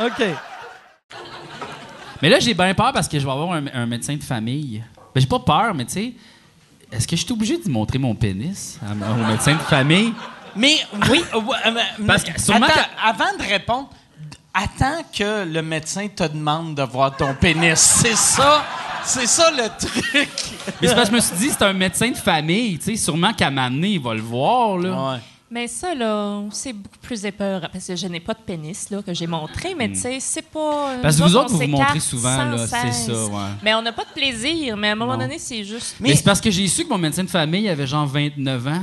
OK. 0.00 0.24
Mais 2.22 2.28
là, 2.28 2.38
j'ai 2.40 2.54
bien 2.54 2.74
peur 2.74 2.92
parce 2.92 3.08
que 3.08 3.18
je 3.18 3.24
vais 3.24 3.30
avoir 3.32 3.52
un, 3.52 3.64
un 3.72 3.86
médecin 3.86 4.16
de 4.16 4.22
famille. 4.22 4.82
Ben, 5.14 5.20
j'ai 5.20 5.26
pas 5.26 5.38
peur, 5.40 5.74
mais 5.74 5.84
tu 5.84 5.92
sais, 5.92 6.12
est-ce 6.90 7.06
que 7.06 7.16
je 7.16 7.22
suis 7.24 7.32
obligé 7.32 7.58
de 7.58 7.68
montrer 7.68 7.98
mon 7.98 8.14
pénis 8.14 8.78
à- 8.82 9.12
au 9.12 9.26
médecin 9.26 9.52
de 9.54 9.58
famille? 9.58 10.12
Mais 10.56 10.76
oui, 11.10 11.22
euh, 11.34 11.38
euh, 11.66 11.70
mais- 11.98 12.06
Parce 12.06 12.24
que 12.24 12.40
sûrement 12.40 12.66
attends, 12.66 12.74
que- 12.74 13.08
avant 13.08 13.36
de 13.38 13.42
répondre, 13.42 13.88
attends 14.54 15.02
que 15.16 15.44
le 15.44 15.62
médecin 15.62 16.06
te 16.08 16.24
demande 16.24 16.74
de 16.76 16.82
voir 16.82 17.16
ton 17.16 17.34
pénis. 17.34 17.78
C'est 17.78 18.14
ça, 18.16 18.64
c'est 19.04 19.26
ça 19.26 19.50
le 19.50 19.68
truc. 19.78 20.30
Mais 20.80 20.88
c'est 20.88 20.94
parce 20.94 21.10
que 21.10 21.16
je 21.16 21.16
me 21.16 21.20
suis 21.20 21.36
dit, 21.36 21.50
c'est 21.50 21.64
un 21.64 21.72
médecin 21.72 22.10
de 22.10 22.16
famille, 22.16 22.78
tu 22.78 22.84
sais, 22.84 22.96
sûrement 22.96 23.32
qu'à 23.32 23.50
m'amener, 23.50 23.90
il 23.90 24.00
va 24.00 24.14
le 24.14 24.22
voir, 24.22 24.78
là. 24.78 25.12
Ouais. 25.12 25.18
Mais 25.54 25.68
ça, 25.68 25.94
là, 25.94 26.42
c'est 26.50 26.72
beaucoup 26.72 26.98
plus 27.00 27.24
épeurant. 27.24 27.68
Parce 27.72 27.86
que 27.86 27.94
je 27.94 28.08
n'ai 28.08 28.18
pas 28.18 28.34
de 28.34 28.40
pénis, 28.44 28.90
là, 28.90 29.00
que 29.02 29.14
j'ai 29.14 29.28
montré, 29.28 29.72
mais 29.76 29.88
tu 29.88 30.00
sais, 30.00 30.18
c'est 30.18 30.42
pas. 30.42 30.96
Hmm. 30.96 31.00
Parce 31.00 31.16
que 31.16 31.22
vous 31.22 31.36
autres, 31.36 31.50
vous 31.52 31.58
vous 31.58 31.68
montrez 31.68 32.00
souvent, 32.00 32.44
là, 32.44 32.66
c'est 32.66 32.90
ça, 32.90 33.12
ouais. 33.26 33.50
Mais 33.62 33.72
on 33.72 33.80
n'a 33.80 33.92
pas 33.92 34.02
de 34.02 34.10
plaisir. 34.12 34.76
Mais 34.76 34.88
à 34.88 34.92
un 34.92 34.96
moment 34.96 35.12
Non. 35.12 35.20
donné, 35.20 35.38
c'est 35.38 35.62
juste. 35.62 35.94
Mais, 36.00 36.16
c'est 36.16 36.24
parce 36.24 36.40
que 36.40 36.50
j'ai 36.50 36.66
su 36.66 36.82
que 36.82 36.88
mon 36.88 36.98
médecin 36.98 37.22
de 37.22 37.30
famille 37.30 37.68
avait 37.68 37.86
genre 37.86 38.04
29 38.04 38.66
ans. 38.66 38.82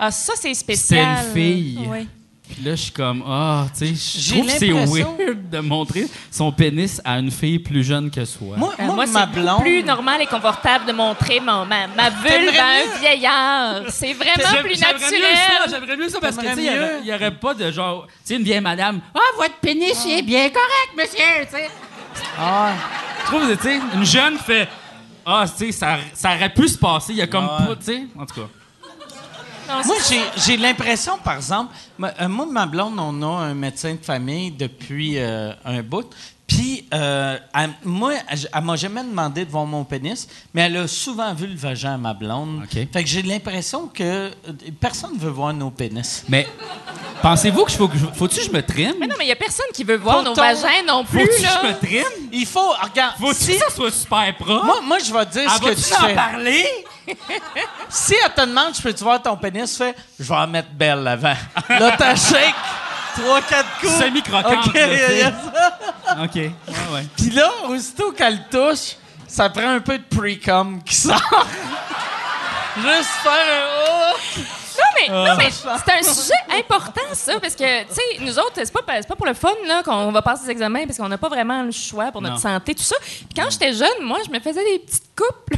Ah, 0.00 0.10
ça, 0.10 0.32
c'est 0.34 0.52
spécial. 0.52 1.18
C'était 1.28 1.28
une 1.28 1.52
fille. 1.54 1.78
Oui. 1.88 2.08
Puis 2.54 2.64
là, 2.64 2.72
je 2.74 2.82
suis 2.82 2.92
comme, 2.92 3.22
ah, 3.26 3.66
tu 3.78 3.94
sais, 3.94 4.20
je 4.20 4.32
trouve 4.34 4.46
que 4.46 4.52
c'est 4.52 4.70
weird 4.72 5.48
de 5.50 5.58
montrer 5.60 6.06
son 6.30 6.50
pénis 6.52 7.00
à 7.04 7.18
une 7.18 7.30
fille 7.30 7.58
plus 7.58 7.84
jeune 7.84 8.10
que 8.10 8.24
soi. 8.24 8.56
Moi, 8.56 8.72
Euh, 8.78 8.84
moi, 8.84 8.94
moi, 8.96 9.06
ma 9.06 9.20
c'est 9.20 9.26
beaucoup 9.28 9.40
blonde. 9.40 9.60
plus 9.60 9.82
normal 9.84 10.20
et 10.22 10.26
confortable 10.26 10.86
de 10.86 10.92
montrer 10.92 11.40
mon, 11.40 11.64
ma, 11.64 11.86
ma 11.88 12.10
vulve 12.10 12.56
à 12.58 12.66
un 12.66 12.98
vieillard. 13.00 13.82
C'est 13.90 14.12
vraiment 14.14 14.62
plus 14.62 14.80
naturel. 14.80 15.22
J'aimerais 15.68 15.96
mieux 15.96 16.08
ça 16.08 16.18
parce 16.20 16.36
que, 16.36 16.42
tu 16.54 16.58
il 16.60 16.64
y 16.64 16.68
aurait- 16.68 16.78
mieux? 16.78 16.98
il 17.02 17.06
y 17.08 17.14
aurait 17.14 17.34
pas 17.34 17.54
de 17.54 17.70
genre, 17.70 18.06
tu 18.06 18.12
sais, 18.24 18.34
une 18.36 18.42
vieille 18.42 18.60
madame, 18.60 19.00
ah, 19.14 19.18
votre 19.36 19.54
pénis, 19.60 20.04
il 20.06 20.18
est 20.18 20.22
bien 20.22 20.48
correct, 20.50 20.90
monsieur, 20.96 21.46
tu 21.50 21.56
sais. 21.56 21.70
Ah, 22.38 22.72
Je 23.20 23.24
trouve, 23.26 23.56
tu 23.56 23.62
sais, 23.62 23.80
une 23.94 24.04
jeune 24.04 24.36
fait, 24.38 24.68
ah, 25.24 25.44
tu 25.46 25.66
sais, 25.66 25.72
ça, 25.72 25.98
ça 26.14 26.34
aurait 26.34 26.52
pu 26.52 26.66
se 26.68 26.76
passer, 26.78 27.12
il 27.12 27.18
y 27.18 27.22
a 27.22 27.26
comme 27.26 27.44
Ouais. 27.44 27.66
pas, 27.68 27.76
tu 27.76 27.84
sais, 27.84 28.02
en 28.18 28.26
tout 28.26 28.34
cas. 28.40 28.48
Non, 29.70 29.82
Moi, 29.86 29.96
j'ai, 30.36 30.56
l'impression, 30.56 31.18
par 31.18 31.36
exemple, 31.36 31.72
euh, 32.02 32.28
moi, 32.28 32.46
ma 32.46 32.66
blonde, 32.66 32.98
on 32.98 33.22
a 33.22 33.42
un 33.42 33.54
médecin 33.54 33.94
de 33.94 34.04
famille 34.04 34.50
depuis 34.50 35.18
euh, 35.18 35.52
un 35.64 35.82
bout. 35.82 36.10
Puis, 36.50 36.84
euh, 36.92 37.38
elle- 37.54 37.70
moi, 37.84 38.12
elle, 38.28 38.38
elle 38.52 38.64
m'a 38.64 38.74
jamais 38.74 39.04
demandé 39.04 39.44
de 39.44 39.50
voir 39.52 39.64
mon 39.66 39.84
pénis, 39.84 40.26
mais 40.52 40.62
elle 40.62 40.78
a 40.78 40.88
souvent 40.88 41.32
vu 41.32 41.46
le 41.46 41.54
vagin 41.54 41.94
à 41.94 41.96
ma 41.96 42.12
blonde. 42.12 42.64
Fait 42.68 43.04
que 43.04 43.08
j'ai 43.08 43.22
l'impression 43.22 43.86
que 43.86 44.02
euh, 44.02 44.30
personne 44.80 45.14
ne 45.14 45.20
veut 45.20 45.30
voir 45.30 45.52
nos 45.54 45.70
pénis. 45.70 46.24
Mais 46.28 46.48
pensez-vous 47.22 47.64
que 47.66 47.70
je 47.70 47.76
faut 47.76 47.86
que 47.86 47.96
je- 47.96 48.06
faut-tu 48.12 48.38
que 48.40 48.46
je 48.46 48.50
me 48.50 48.62
trime? 48.62 48.94
Mais 48.98 49.06
non, 49.06 49.14
mais 49.16 49.26
il 49.26 49.28
n'y 49.28 49.32
a 49.32 49.36
personne 49.36 49.66
qui 49.72 49.84
veut 49.84 49.96
voir 49.96 50.24
nos 50.24 50.34
ton- 50.34 50.42
vagins 50.42 50.82
non 50.88 51.04
plus. 51.04 51.20
Faut-tu 51.20 51.40
que 51.40 51.48
je 51.48 51.66
me 51.68 51.78
trime? 51.78 52.28
Il 52.32 52.46
faut, 52.46 52.70
regarde, 52.82 53.14
Faut-tu 53.20 53.38
si, 53.44 53.52
que 53.56 53.64
ça 53.66 53.70
soit 53.70 53.92
super 53.92 54.36
propre? 54.36 54.64
moi, 54.66 54.80
moi, 54.82 54.98
je 54.98 55.12
vais 55.12 55.26
te 55.26 55.32
dire 55.34 55.48
Ah, 55.48 55.54
ce 55.56 55.60
que 55.60 55.88
tu 55.88 55.94
en 56.02 56.06
fais. 56.08 56.14
parler? 56.16 56.64
Si 57.88 58.14
elle 58.24 58.32
te 58.34 58.40
demande, 58.48 58.74
je 58.76 58.82
peux-tu 58.82 59.04
voir 59.04 59.22
ton 59.22 59.36
pénis, 59.36 59.76
fais, 59.76 59.94
je 60.18 60.24
vais 60.24 60.34
en 60.34 60.46
mettre 60.48 60.70
belle 60.72 61.06
avant. 61.06 61.34
Là, 61.68 61.94
t'as 61.96 62.14
shake, 62.16 62.54
trois, 63.16 63.40
quatre 63.42 63.80
coups. 63.80 63.92
Semi-croquante, 63.92 64.66
OK, 64.68 64.74
il 64.74 65.18
y 65.18 65.22
a 65.22 65.30
ça. 65.32 66.22
OK. 66.22 66.34
Ouais, 66.34 66.52
ouais. 66.92 67.06
Puis 67.16 67.30
là, 67.30 67.50
aussitôt 67.68 68.12
qu'elle 68.12 68.46
touche, 68.50 68.96
ça 69.26 69.48
prend 69.48 69.68
un 69.70 69.80
peu 69.80 69.98
de 69.98 70.04
pre-com 70.04 70.80
qui 70.84 70.94
sort. 70.94 71.16
Juste 72.76 73.10
faire 73.22 73.32
un 73.32 74.14
oh! 74.14 74.40
Non, 74.78 74.84
mais, 74.96 75.08
non, 75.30 75.36
mais 75.36 75.50
c'est 75.50 75.92
un 75.92 76.02
sujet 76.02 76.58
important, 76.58 77.00
ça, 77.12 77.38
parce 77.40 77.54
que, 77.54 77.82
tu 77.82 77.94
sais, 77.94 78.02
nous 78.20 78.38
autres, 78.38 78.52
c'est 78.54 78.72
pas, 78.72 78.82
pas 78.82 79.16
pour 79.16 79.26
le 79.26 79.34
fun 79.34 79.52
là, 79.66 79.82
qu'on 79.82 80.10
va 80.10 80.22
passer 80.22 80.44
des 80.46 80.50
examens, 80.52 80.86
parce 80.86 80.96
qu'on 80.98 81.08
n'a 81.08 81.18
pas 81.18 81.28
vraiment 81.28 81.62
le 81.62 81.70
choix 81.70 82.10
pour 82.12 82.22
notre 82.22 82.36
Non. 82.36 82.40
santé, 82.40 82.74
tout 82.74 82.82
ça. 82.82 82.96
Puis 83.02 83.28
quand 83.36 83.50
j'étais 83.50 83.72
jeune, 83.72 84.02
moi, 84.02 84.18
je 84.26 84.30
me 84.30 84.40
faisais 84.40 84.64
des 84.64 84.78
petites 84.78 85.10
coupes 85.16 85.50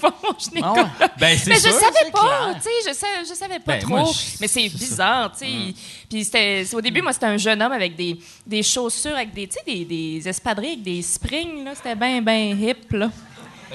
voir 0.00 0.12
mon 0.22 0.34
gynécologue. 0.38 0.86
Ah 1.00 1.08
Ben, 1.18 1.38
mais 1.46 1.54
je 1.56 1.60
savais 1.60 2.10
pas, 2.12 2.20
clair. 2.20 2.56
tu 2.56 2.92
sais, 2.92 2.92
je, 3.22 3.28
je 3.28 3.34
savais 3.34 3.58
pas 3.58 3.72
Ben, 3.74 3.80
trop. 3.80 3.88
moi, 3.96 4.04
je- 4.12 4.36
mais 4.40 4.48
c'est 4.48 4.68
bizarre, 4.68 5.32
tu 5.32 5.38
sais. 5.46 5.74
Puis 6.08 6.24
c'était, 6.24 6.64
au 6.74 6.80
début, 6.80 7.02
moi, 7.02 7.12
c'était 7.12 7.26
un 7.26 7.36
jeune 7.36 7.60
homme 7.62 7.72
avec 7.72 7.96
des, 7.96 8.18
des 8.46 8.62
chaussures, 8.62 9.14
avec 9.16 9.32
des, 9.32 9.48
des, 9.66 9.84
des 9.84 10.28
espadrilles, 10.28 10.72
avec 10.72 10.82
des 10.82 11.02
springs, 11.02 11.64
là. 11.64 11.72
C'était 11.74 11.94
bien, 11.94 12.20
bien 12.22 12.56
hip, 12.56 12.90
là. 12.92 13.10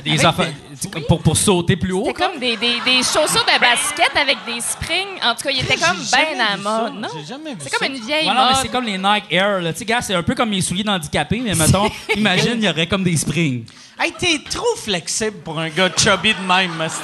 Des 0.03 0.15
pour, 1.07 1.19
pour 1.23 1.35
sauter 1.35 1.75
plus 1.75 1.91
haut, 1.91 2.03
C'était 2.05 2.21
comme? 2.23 2.39
des, 2.39 2.55
des, 2.55 2.79
des 2.85 2.97
chaussures 2.97 3.43
de 3.43 3.59
basket 3.59 4.11
avec 4.15 4.37
des 4.45 4.61
springs. 4.61 5.19
En 5.23 5.33
tout 5.33 5.41
cas, 5.41 5.49
il 5.49 5.59
était 5.61 5.75
comme 5.75 5.97
jamais 6.03 6.39
à 6.39 6.55
mode. 6.55 7.01
Non? 7.01 7.07
J'ai 7.19 7.25
jamais 7.25 7.53
vu 7.55 7.61
C'est 7.61 7.71
comme 7.75 7.87
une 7.95 7.99
vieille 8.05 8.27
mode. 8.27 8.55
c'est 8.61 8.67
comme 8.67 8.85
les 8.85 8.95
Nike 8.99 9.25
Air. 9.31 9.59
Tu 9.73 9.79
sais, 9.79 9.85
gars, 9.85 10.01
c'est 10.01 10.13
un 10.13 10.21
peu 10.21 10.35
comme 10.35 10.51
les 10.51 10.61
souliers 10.61 10.83
d'handicapés, 10.83 11.39
mais 11.43 11.55
mettons, 11.55 11.89
imagine, 12.15 12.53
il 12.57 12.63
y 12.65 12.69
aurait 12.69 12.85
comme 12.85 13.03
des 13.03 13.17
springs. 13.17 13.65
Hey, 13.99 14.11
t'es 14.17 14.39
trop 14.49 14.75
flexible 14.75 15.37
pour 15.43 15.59
un 15.59 15.69
gars 15.69 15.89
chubby 15.97 16.33
de 16.33 16.39
même, 16.47 16.79
Asti. 16.81 17.01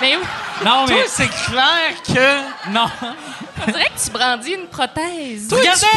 Mais 0.00 0.16
oui, 0.16 0.22
Non, 0.64 0.86
Toi, 0.86 0.94
mais. 0.96 1.04
c'est 1.08 1.28
clair 1.28 2.02
que... 2.06 2.70
Non. 2.72 2.86
on 3.66 3.70
dirait 3.72 3.86
que 3.96 4.04
tu 4.04 4.10
brandis 4.10 4.52
une 4.52 4.66
prothèse. 4.68 5.48
Toi, 5.48 5.58
Regardez! 5.58 5.80
tu 5.80 5.96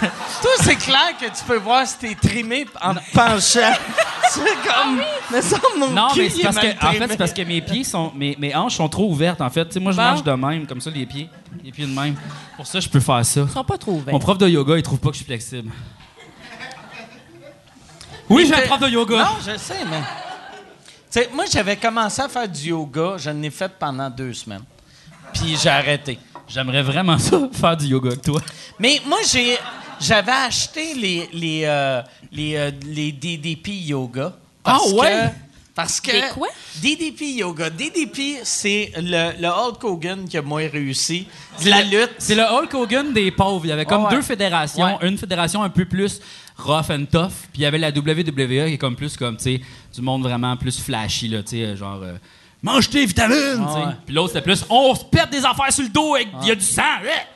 peux- 0.00 0.06
Toi, 0.42 0.50
c'est 0.60 0.76
clair 0.76 1.14
que 1.20 1.26
tu 1.26 1.44
peux 1.46 1.56
voir 1.58 1.84
si 1.86 1.96
t'es 1.98 2.14
trimé 2.14 2.66
en 2.80 2.94
te 2.94 3.00
penchant. 3.12 3.72
c'est 4.30 4.40
comme... 4.40 5.02
Mais 5.32 5.42
ça, 5.42 5.56
mon 5.76 5.90
Non, 5.90 6.08
cul, 6.12 6.22
mais 6.22 6.30
c'est 6.30 6.40
est 6.40 6.44
parce 6.44 6.56
que, 6.58 6.86
en 6.86 6.92
fait, 6.92 7.08
c'est 7.08 7.16
parce 7.16 7.32
que 7.32 7.42
mes 7.42 7.60
pieds 7.60 7.82
sont. 7.84 8.12
Mes, 8.14 8.36
mes 8.38 8.54
hanches 8.54 8.76
sont 8.76 8.88
trop 8.88 9.10
ouvertes, 9.10 9.40
en 9.40 9.50
fait. 9.50 9.64
Tu 9.66 9.72
sais, 9.74 9.80
moi, 9.80 9.90
je 9.92 9.96
Bon. 9.96 10.02
marche 10.04 10.22
de 10.22 10.32
même, 10.32 10.66
comme 10.66 10.80
ça, 10.80 10.90
les 10.90 11.06
pieds. 11.06 11.28
Les 11.64 11.72
pieds 11.72 11.86
de 11.86 11.92
même. 11.94 12.14
Pour 12.56 12.66
ça, 12.68 12.78
je 12.78 12.88
peux 12.88 13.00
faire 13.00 13.24
ça. 13.26 13.40
Ils 13.40 13.50
sont 13.52 13.64
pas 13.64 13.78
trop 13.78 13.92
ouverts. 13.92 14.12
Mon 14.14 14.20
prof 14.20 14.38
de 14.38 14.48
yoga, 14.48 14.76
il 14.76 14.82
trouve 14.82 14.98
pas 15.00 15.08
que 15.08 15.14
je 15.14 15.18
suis 15.18 15.26
flexible. 15.26 15.70
Oui, 18.28 18.46
j'ai 18.46 18.54
un 18.54 18.66
prof 18.66 18.80
de 18.80 18.88
yoga. 18.88 19.16
Non, 19.16 19.36
je 19.40 19.56
sais, 19.56 19.84
mais... 19.88 20.00
Tu 20.00 21.20
sais, 21.22 21.30
moi, 21.32 21.44
j'avais 21.50 21.76
commencé 21.76 22.20
à 22.20 22.28
faire 22.28 22.48
du 22.48 22.68
yoga. 22.68 23.16
Je 23.18 23.30
l'ai 23.30 23.50
fait 23.50 23.70
pendant 23.78 24.10
deux 24.10 24.32
semaines. 24.32 24.64
Puis 25.32 25.56
j'ai 25.56 25.68
arrêté. 25.68 26.18
J'aimerais 26.48 26.82
vraiment 26.82 27.18
ça, 27.18 27.48
faire 27.52 27.76
du 27.76 27.86
yoga 27.86 28.10
avec 28.10 28.22
toi. 28.22 28.40
Mais 28.78 29.00
moi, 29.06 29.18
j'ai, 29.30 29.56
j'avais 30.00 30.32
acheté 30.32 30.94
les, 30.94 31.28
les, 31.32 31.62
euh, 31.64 32.02
les, 32.32 32.56
euh, 32.56 32.70
les 32.84 33.12
DDP 33.12 33.68
Yoga. 33.68 34.32
Parce 34.62 34.82
Ah 34.92 34.94
ouais? 34.94 35.10
Que, 35.10 35.34
parce 35.74 36.00
que. 36.00 36.12
Des 36.12 36.28
quoi? 36.32 36.48
DDP 36.80 37.20
Yoga. 37.38 37.70
DDP, 37.70 38.40
c'est 38.42 38.92
le, 38.96 39.40
le 39.40 39.48
Hulk 39.48 39.84
Hogan 39.84 40.28
qui 40.28 40.38
a 40.38 40.42
moins 40.42 40.68
réussi. 40.68 41.26
De 41.64 41.70
la 41.70 41.82
lutte. 41.82 42.14
C'est 42.18 42.34
le 42.34 42.44
Hulk 42.44 42.74
Hogan 42.74 43.12
des 43.12 43.30
pauvres. 43.30 43.64
Il 43.64 43.68
y 43.68 43.72
avait 43.72 43.84
comme 43.84 44.04
ouais. 44.04 44.10
deux 44.10 44.22
fédérations. 44.22 44.84
Ouais. 44.84 45.08
Une 45.08 45.18
fédération 45.18 45.62
un 45.62 45.70
peu 45.70 45.84
plus 45.84 46.20
rough 46.56 46.90
and 46.90 47.06
tough, 47.10 47.32
puis 47.52 47.56
il 47.56 47.60
y 47.62 47.66
avait 47.66 47.78
la 47.78 47.90
WWE 47.90 48.66
qui 48.68 48.74
est 48.74 48.78
comme 48.78 48.96
plus 48.96 49.16
comme, 49.16 49.36
tu 49.36 49.42
sais, 49.44 49.60
du 49.94 50.00
monde 50.02 50.22
vraiment 50.22 50.56
plus 50.56 50.78
flashy, 50.80 51.28
là, 51.28 51.42
tu 51.42 51.50
sais, 51.50 51.76
genre... 51.76 52.00
euh, 52.02 52.16
Mange 52.62 52.88
tes 52.88 53.04
vitamines! 53.04 53.36
tu 53.66 53.72
sais. 53.72 53.86
ouais. 53.86 53.92
Puis 54.06 54.14
l'autre, 54.14 54.28
c'était 54.32 54.42
plus 54.42 54.64
on 54.70 54.94
se 54.94 55.04
pète 55.04 55.30
des 55.30 55.44
affaires 55.44 55.72
sur 55.72 55.82
le 55.84 55.90
dos 55.90 56.14
avec 56.14 56.28
il 56.42 56.48
y 56.48 56.50
a 56.50 56.54
du 56.54 56.64
sang! 56.64 56.82
ouais. 57.02 57.26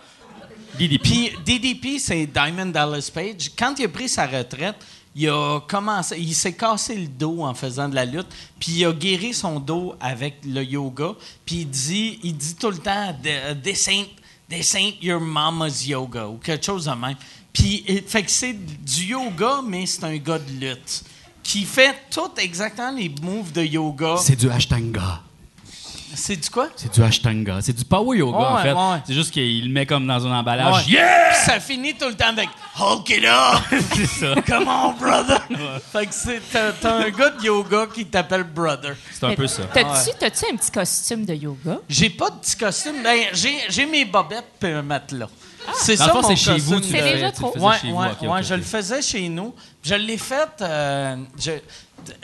DDP. 0.78 1.02
Puis 1.02 1.30
DDP, 1.44 1.98
c'est 1.98 2.26
Diamond 2.26 2.66
Dallas 2.66 3.10
Page. 3.12 3.50
Quand 3.58 3.74
il 3.78 3.84
a 3.84 3.88
pris 3.88 4.08
sa 4.08 4.26
retraite, 4.26 4.76
il 5.14 5.28
a 5.28 5.60
commencé, 5.68 6.16
il 6.18 6.32
s'est 6.34 6.54
cassé 6.54 6.94
le 6.94 7.06
dos 7.08 7.42
en 7.42 7.52
faisant 7.52 7.88
de 7.88 7.94
la 7.96 8.04
lutte, 8.04 8.28
puis 8.58 8.72
il 8.72 8.84
a 8.86 8.92
guéri 8.92 9.34
son 9.34 9.60
dos 9.60 9.94
avec 10.00 10.36
le 10.46 10.62
yoga. 10.64 11.12
Puis 11.44 11.56
il 11.62 11.68
dit, 11.68 12.18
il 12.22 12.36
dit 12.36 12.54
tout 12.54 12.70
le 12.70 12.78
temps, 12.78 13.14
"The- 13.22 13.60
this 13.62 13.88
ain't, 13.88 14.08
this 14.48 14.74
ain't 14.74 14.94
your 15.02 15.20
mama's 15.20 15.86
yoga 15.86 16.28
ou 16.28 16.36
quelque 16.38 16.64
chose 16.64 16.84
de 16.86 16.92
même. 16.92 17.16
Puis 17.52 17.84
fait 18.06 18.22
que 18.22 18.30
c'est 18.30 18.52
du 18.52 19.04
yoga, 19.06 19.60
mais 19.66 19.86
c'est 19.86 20.04
un 20.04 20.16
gars 20.16 20.38
de 20.38 20.50
lutte 20.66 21.02
qui 21.42 21.64
fait 21.64 21.94
tout 22.10 22.30
exactement 22.38 22.92
les 22.92 23.12
moves 23.22 23.52
de 23.52 23.62
yoga. 23.62 24.16
C'est 24.18 24.36
du 24.36 24.50
Ashtanga. 24.50 25.22
C'est 26.14 26.36
du 26.36 26.50
quoi? 26.50 26.68
C'est 26.74 26.92
du 26.92 27.02
Ashtanga. 27.02 27.60
C'est 27.60 27.72
du 27.72 27.84
power 27.84 28.18
yoga, 28.18 28.38
en 28.38 28.58
fait. 28.58 28.72
ouais. 28.72 28.98
C'est 29.06 29.14
juste 29.14 29.30
qu'il 29.30 29.64
le 29.66 29.72
met 29.72 29.86
comme 29.86 30.06
dans 30.06 30.26
un 30.26 30.38
emballage. 30.38 30.86
Ouais. 30.86 30.92
Yeah! 30.92 31.30
Puis 31.30 31.44
ça 31.44 31.60
finit 31.60 31.94
tout 31.94 32.08
le 32.08 32.14
temps 32.14 32.28
avec 32.28 32.48
Hulk 32.78 33.08
it 33.10 33.24
up! 33.24 33.80
C'est 33.94 34.06
ça. 34.06 34.34
Come 34.46 34.66
on, 34.68 34.92
brother! 34.94 35.40
fait 35.92 36.06
que 36.06 36.14
c'est, 36.14 36.40
t'as, 36.52 36.72
t'as 36.72 36.96
un 37.06 37.10
gars 37.10 37.30
de 37.30 37.44
yoga 37.44 37.86
qui 37.94 38.06
t'appelle 38.06 38.42
brother. 38.42 38.96
C'est 39.12 39.24
un 39.24 39.34
peu 39.34 39.46
ça. 39.46 39.62
T'as-tu, 39.72 40.10
t'as-tu 40.18 40.44
un 40.52 40.56
petit 40.56 40.70
costume 40.72 41.24
de 41.24 41.34
yoga? 41.34 41.78
J'ai 41.88 42.10
pas 42.10 42.30
de 42.30 42.36
petit 42.36 42.56
costume. 42.56 43.02
Ben, 43.04 43.26
j'ai, 43.32 43.54
j'ai 43.68 43.86
mes 43.86 44.04
bobettes 44.04 44.44
et 44.62 44.72
un 44.72 44.82
matelas. 44.82 45.28
C'est 45.74 45.96
ça 45.96 46.08
fond, 46.08 46.22
mon 46.22 46.28
c'est 46.28 46.36
chez 46.36 46.52
costume. 46.54 46.74
vous. 46.74 46.80
tu 46.80 46.88
C'est 46.90 47.00
le- 47.00 47.12
déjà 47.12 47.30
tu 47.32 47.36
le 47.42 47.48
trop. 47.48 47.52
faisais 47.52 47.64
Ouais, 47.66 47.78
chez 47.80 47.90
vous. 47.90 47.96
ouais, 47.98 48.06
Ok, 48.12 48.22
ouais, 48.22 48.28
ok, 48.40 48.42
je 48.44 48.54
le 48.54 48.62
faisais 48.62 49.02
chez 49.02 49.28
nous. 49.28 49.54
Je 49.82 49.94
l'ai 49.94 50.18
fait, 50.18 50.48
euh, 50.60 51.16
je, 51.38 51.52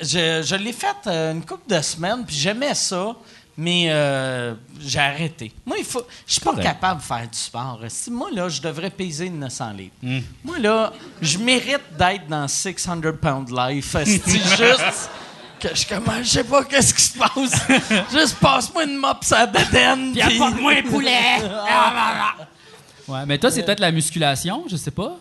je, 0.00 0.42
je 0.44 0.56
l'ai 0.56 0.72
fait 0.72 0.96
euh, 1.06 1.32
une 1.32 1.44
couple 1.44 1.68
de 1.74 1.80
semaines, 1.80 2.24
puis 2.26 2.36
j'aimais 2.36 2.74
ça, 2.74 3.14
mais 3.56 3.86
euh, 3.88 4.54
j'ai 4.80 4.98
arrêté. 4.98 5.52
Moi, 5.64 5.76
il 5.78 5.84
faut, 5.84 6.02
je 6.26 6.32
suis 6.32 6.40
pas 6.42 6.50
Correct. 6.50 6.62
capable 6.66 7.00
de 7.00 7.06
faire 7.06 7.28
du 7.30 7.38
sport. 7.38 7.80
Si 7.88 8.10
moi 8.10 8.28
là, 8.32 8.48
je 8.48 8.60
devrais 8.60 8.90
peser 8.90 9.30
900 9.30 9.70
livres. 9.72 9.94
Hmm. 10.02 10.20
Moi 10.44 10.58
là, 10.58 10.92
je 11.22 11.38
mérite 11.38 11.80
d'être 11.98 12.26
dans 12.28 12.46
600 12.48 13.00
pound 13.20 13.50
life. 13.50 13.96
C'est 14.04 14.22
juste 14.32 15.10
que 15.58 15.68
je 15.74 15.86
commence, 15.86 16.24
je 16.24 16.28
sais 16.30 16.44
pas 16.44 16.64
qu'est-ce 16.64 16.92
qui 16.92 17.00
se 17.02 17.16
passe. 17.18 17.66
juste 18.12 18.36
passe-moi 18.40 18.84
une 18.84 18.96
mop 18.98 19.24
sur 19.24 19.36
la 19.36 19.46
bedaine. 19.46 20.12
Puis 20.12 20.20
apporte-moi 20.20 20.72
un 20.72 20.82
poulet. 20.82 21.38
Ouais, 23.08 23.24
mais 23.26 23.38
toi, 23.38 23.50
c'est 23.50 23.62
peut-être 23.62 23.80
la 23.80 23.92
musculation, 23.92 24.64
je 24.68 24.76
sais 24.76 24.90
pas. 24.90 25.16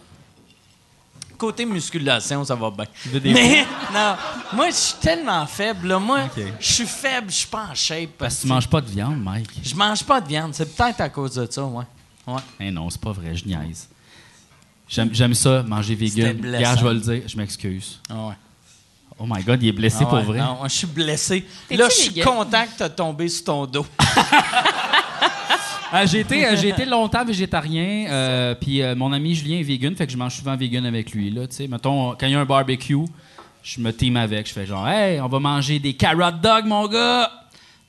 Côté 1.38 1.66
musculation, 1.66 2.46
ça 2.46 2.56
va 2.56 2.72
bien. 2.72 2.86
Mais 3.26 3.66
non, 3.94 4.16
moi, 4.54 4.70
je 4.70 4.76
suis 4.76 4.96
tellement 5.02 5.46
faible. 5.46 5.90
là. 5.90 6.00
Moi, 6.00 6.22
Ok. 6.26 6.44
je 6.60 6.74
suis 6.74 6.86
faible, 6.88 7.30
je 7.30 7.36
suis 7.36 7.48
pas 7.48 7.68
en 7.72 7.76
shape. 7.76 8.12
Parce 8.18 8.38
que 8.38 8.42
tu 8.44 8.48
manges 8.48 8.70
pas 8.70 8.80
de 8.82 8.88
viande, 8.90 9.22
Mike. 9.22 9.50
Je 9.64 9.76
mange 9.76 10.02
pas 10.04 10.22
de 10.22 10.28
viande. 10.30 10.54
C'est 10.54 10.74
peut-être 10.74 11.02
à 11.02 11.10
cause 11.10 11.34
de 11.36 11.46
ça, 11.52 11.64
ouais. 11.66 11.84
ouais. 12.28 12.42
Eh 12.62 12.72
non, 12.72 12.90
c'est 12.90 13.02
pas 13.02 13.12
vrai, 13.12 13.36
je 13.36 13.46
niaise. 13.46 13.90
J'aime, 14.88 15.10
j'aime 15.12 15.34
ça, 15.34 15.62
manger 15.64 15.96
C'était 16.00 16.22
vegan. 16.30 16.38
blessant. 16.38 16.58
Regarde, 16.58 16.80
je 16.80 16.86
vais 16.88 16.94
le 16.94 17.00
dire, 17.02 17.22
je 17.28 17.38
m'excuse. 17.38 18.00
Ah 18.10 18.28
ouais. 18.28 18.34
Oh 19.20 19.26
my 19.28 19.44
God, 19.44 19.62
il 19.64 19.70
est 19.70 19.74
blessé 19.74 20.00
Ah 20.02 20.06
pour 20.06 20.14
ouais, 20.20 20.24
vrai. 20.24 20.40
non, 20.40 20.60
je 20.64 20.70
suis 20.70 20.88
blessé. 20.88 21.46
T'es-tu 21.68 21.82
Là, 21.82 21.90
je 21.90 21.96
suis 21.96 22.10
vegan? 22.12 22.26
content 22.26 22.64
que 22.66 22.78
tu 22.78 22.84
as 22.84 22.90
tombé 22.90 23.28
sur 23.30 23.44
ton 23.44 23.66
dos. 23.66 23.86
Ah, 25.98 26.06
j'ai, 26.06 26.20
été, 26.20 26.46
euh, 26.46 26.58
j'ai 26.58 26.68
été 26.68 26.84
longtemps 26.84 27.24
végétarien, 27.24 28.08
euh, 28.10 28.54
puis 28.54 28.82
euh, 28.82 28.96
mon 28.96 29.14
ami 29.14 29.34
Julien 29.34 29.60
est 29.60 29.64
vegan, 29.64 29.96
fait 29.96 30.06
que 30.06 30.12
je 30.12 30.18
mange 30.18 30.36
souvent 30.36 30.58
vegan 30.58 30.86
avec 30.86 31.14
lui. 31.14 31.32
Là, 31.32 31.48
tu 31.48 31.56
sais. 31.56 31.68
Mettons, 31.70 32.16
quand 32.20 32.26
il 32.26 32.34
y 32.34 32.36
a 32.36 32.40
un 32.42 32.46
barbecue, 32.46 32.98
je 33.64 33.80
me 33.80 33.94
team 33.94 34.18
avec. 34.18 34.46
Je 34.46 34.52
fais 34.52 34.66
genre, 34.66 34.86
hey, 34.86 35.22
on 35.22 35.30
va 35.30 35.40
manger 35.40 35.80
des 35.80 35.94
carrot 35.94 36.36
dogs, 36.44 36.66
mon 36.66 36.86
gars! 36.90 37.32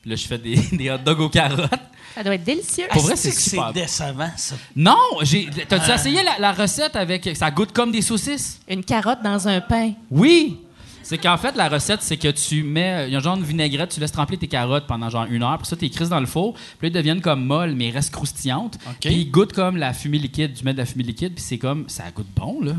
Puis 0.03 0.11
là, 0.11 0.17
je 0.17 0.25
fais 0.25 0.39
des, 0.39 0.55
des 0.73 0.89
hot 0.89 0.99
dogs 0.99 1.19
aux 1.19 1.29
carottes. 1.29 1.69
Ça 2.15 2.23
doit 2.23 2.37
être 2.37 2.45
délicieux. 2.45 2.85
Pour 2.91 3.03
vrai, 3.03 3.17
c'est 3.17 3.33
super. 3.33 3.73
C'est 3.75 3.81
décevant, 3.81 4.31
ça? 4.37 4.55
Non, 4.77 4.97
j'ai, 5.23 5.49
t'as-tu 5.69 5.91
essayé 5.91 6.23
la, 6.23 6.39
la 6.39 6.53
recette 6.53 6.95
avec. 6.95 7.29
Ça 7.35 7.51
goûte 7.51 7.73
comme 7.73 7.91
des 7.91 8.03
saucisses? 8.03 8.61
Une 8.69 8.85
carotte 8.85 9.23
dans 9.25 9.49
un 9.49 9.61
pain. 9.61 9.95
Oui! 10.13 10.61
C'est 11.09 11.19
qu'en 11.19 11.37
fait, 11.37 11.55
la 11.55 11.69
recette, 11.69 12.03
c'est 12.03 12.17
que 12.17 12.27
tu 12.27 12.65
mets. 12.65 13.07
Il 13.07 13.13
y 13.13 13.15
a 13.15 13.19
un 13.19 13.23
genre 13.23 13.37
de 13.37 13.45
vinaigrette, 13.45 13.91
tu 13.91 14.01
laisses 14.01 14.11
tremper 14.11 14.37
tes 14.37 14.49
carottes 14.49 14.89
pendant 14.89 15.09
genre 15.09 15.27
une 15.31 15.45
heure, 15.45 15.57
puis 15.59 15.69
ça, 15.69 15.77
tu 15.77 15.85
les 15.85 15.91
crises 15.91 16.09
dans 16.09 16.19
le 16.19 16.27
four, 16.27 16.55
puis 16.55 16.63
là, 16.83 16.89
ils 16.89 16.93
deviennent 16.93 17.21
comme 17.21 17.45
molles, 17.45 17.77
mais 17.77 17.89
ils 17.89 17.91
restent 17.93 18.11
croustillantes. 18.11 18.77
Puis 19.01 19.15
ils 19.15 19.31
goûtent 19.31 19.53
comme 19.53 19.77
la 19.77 19.93
fumée 19.93 20.19
liquide. 20.19 20.55
Tu 20.55 20.65
mets 20.65 20.73
de 20.73 20.79
la 20.79 20.85
fumée 20.85 21.05
liquide, 21.05 21.33
puis 21.33 21.45
c'est 21.45 21.59
comme. 21.59 21.89
Ça 21.89 22.11
goûte 22.13 22.27
bon, 22.35 22.61
là. 22.61 22.73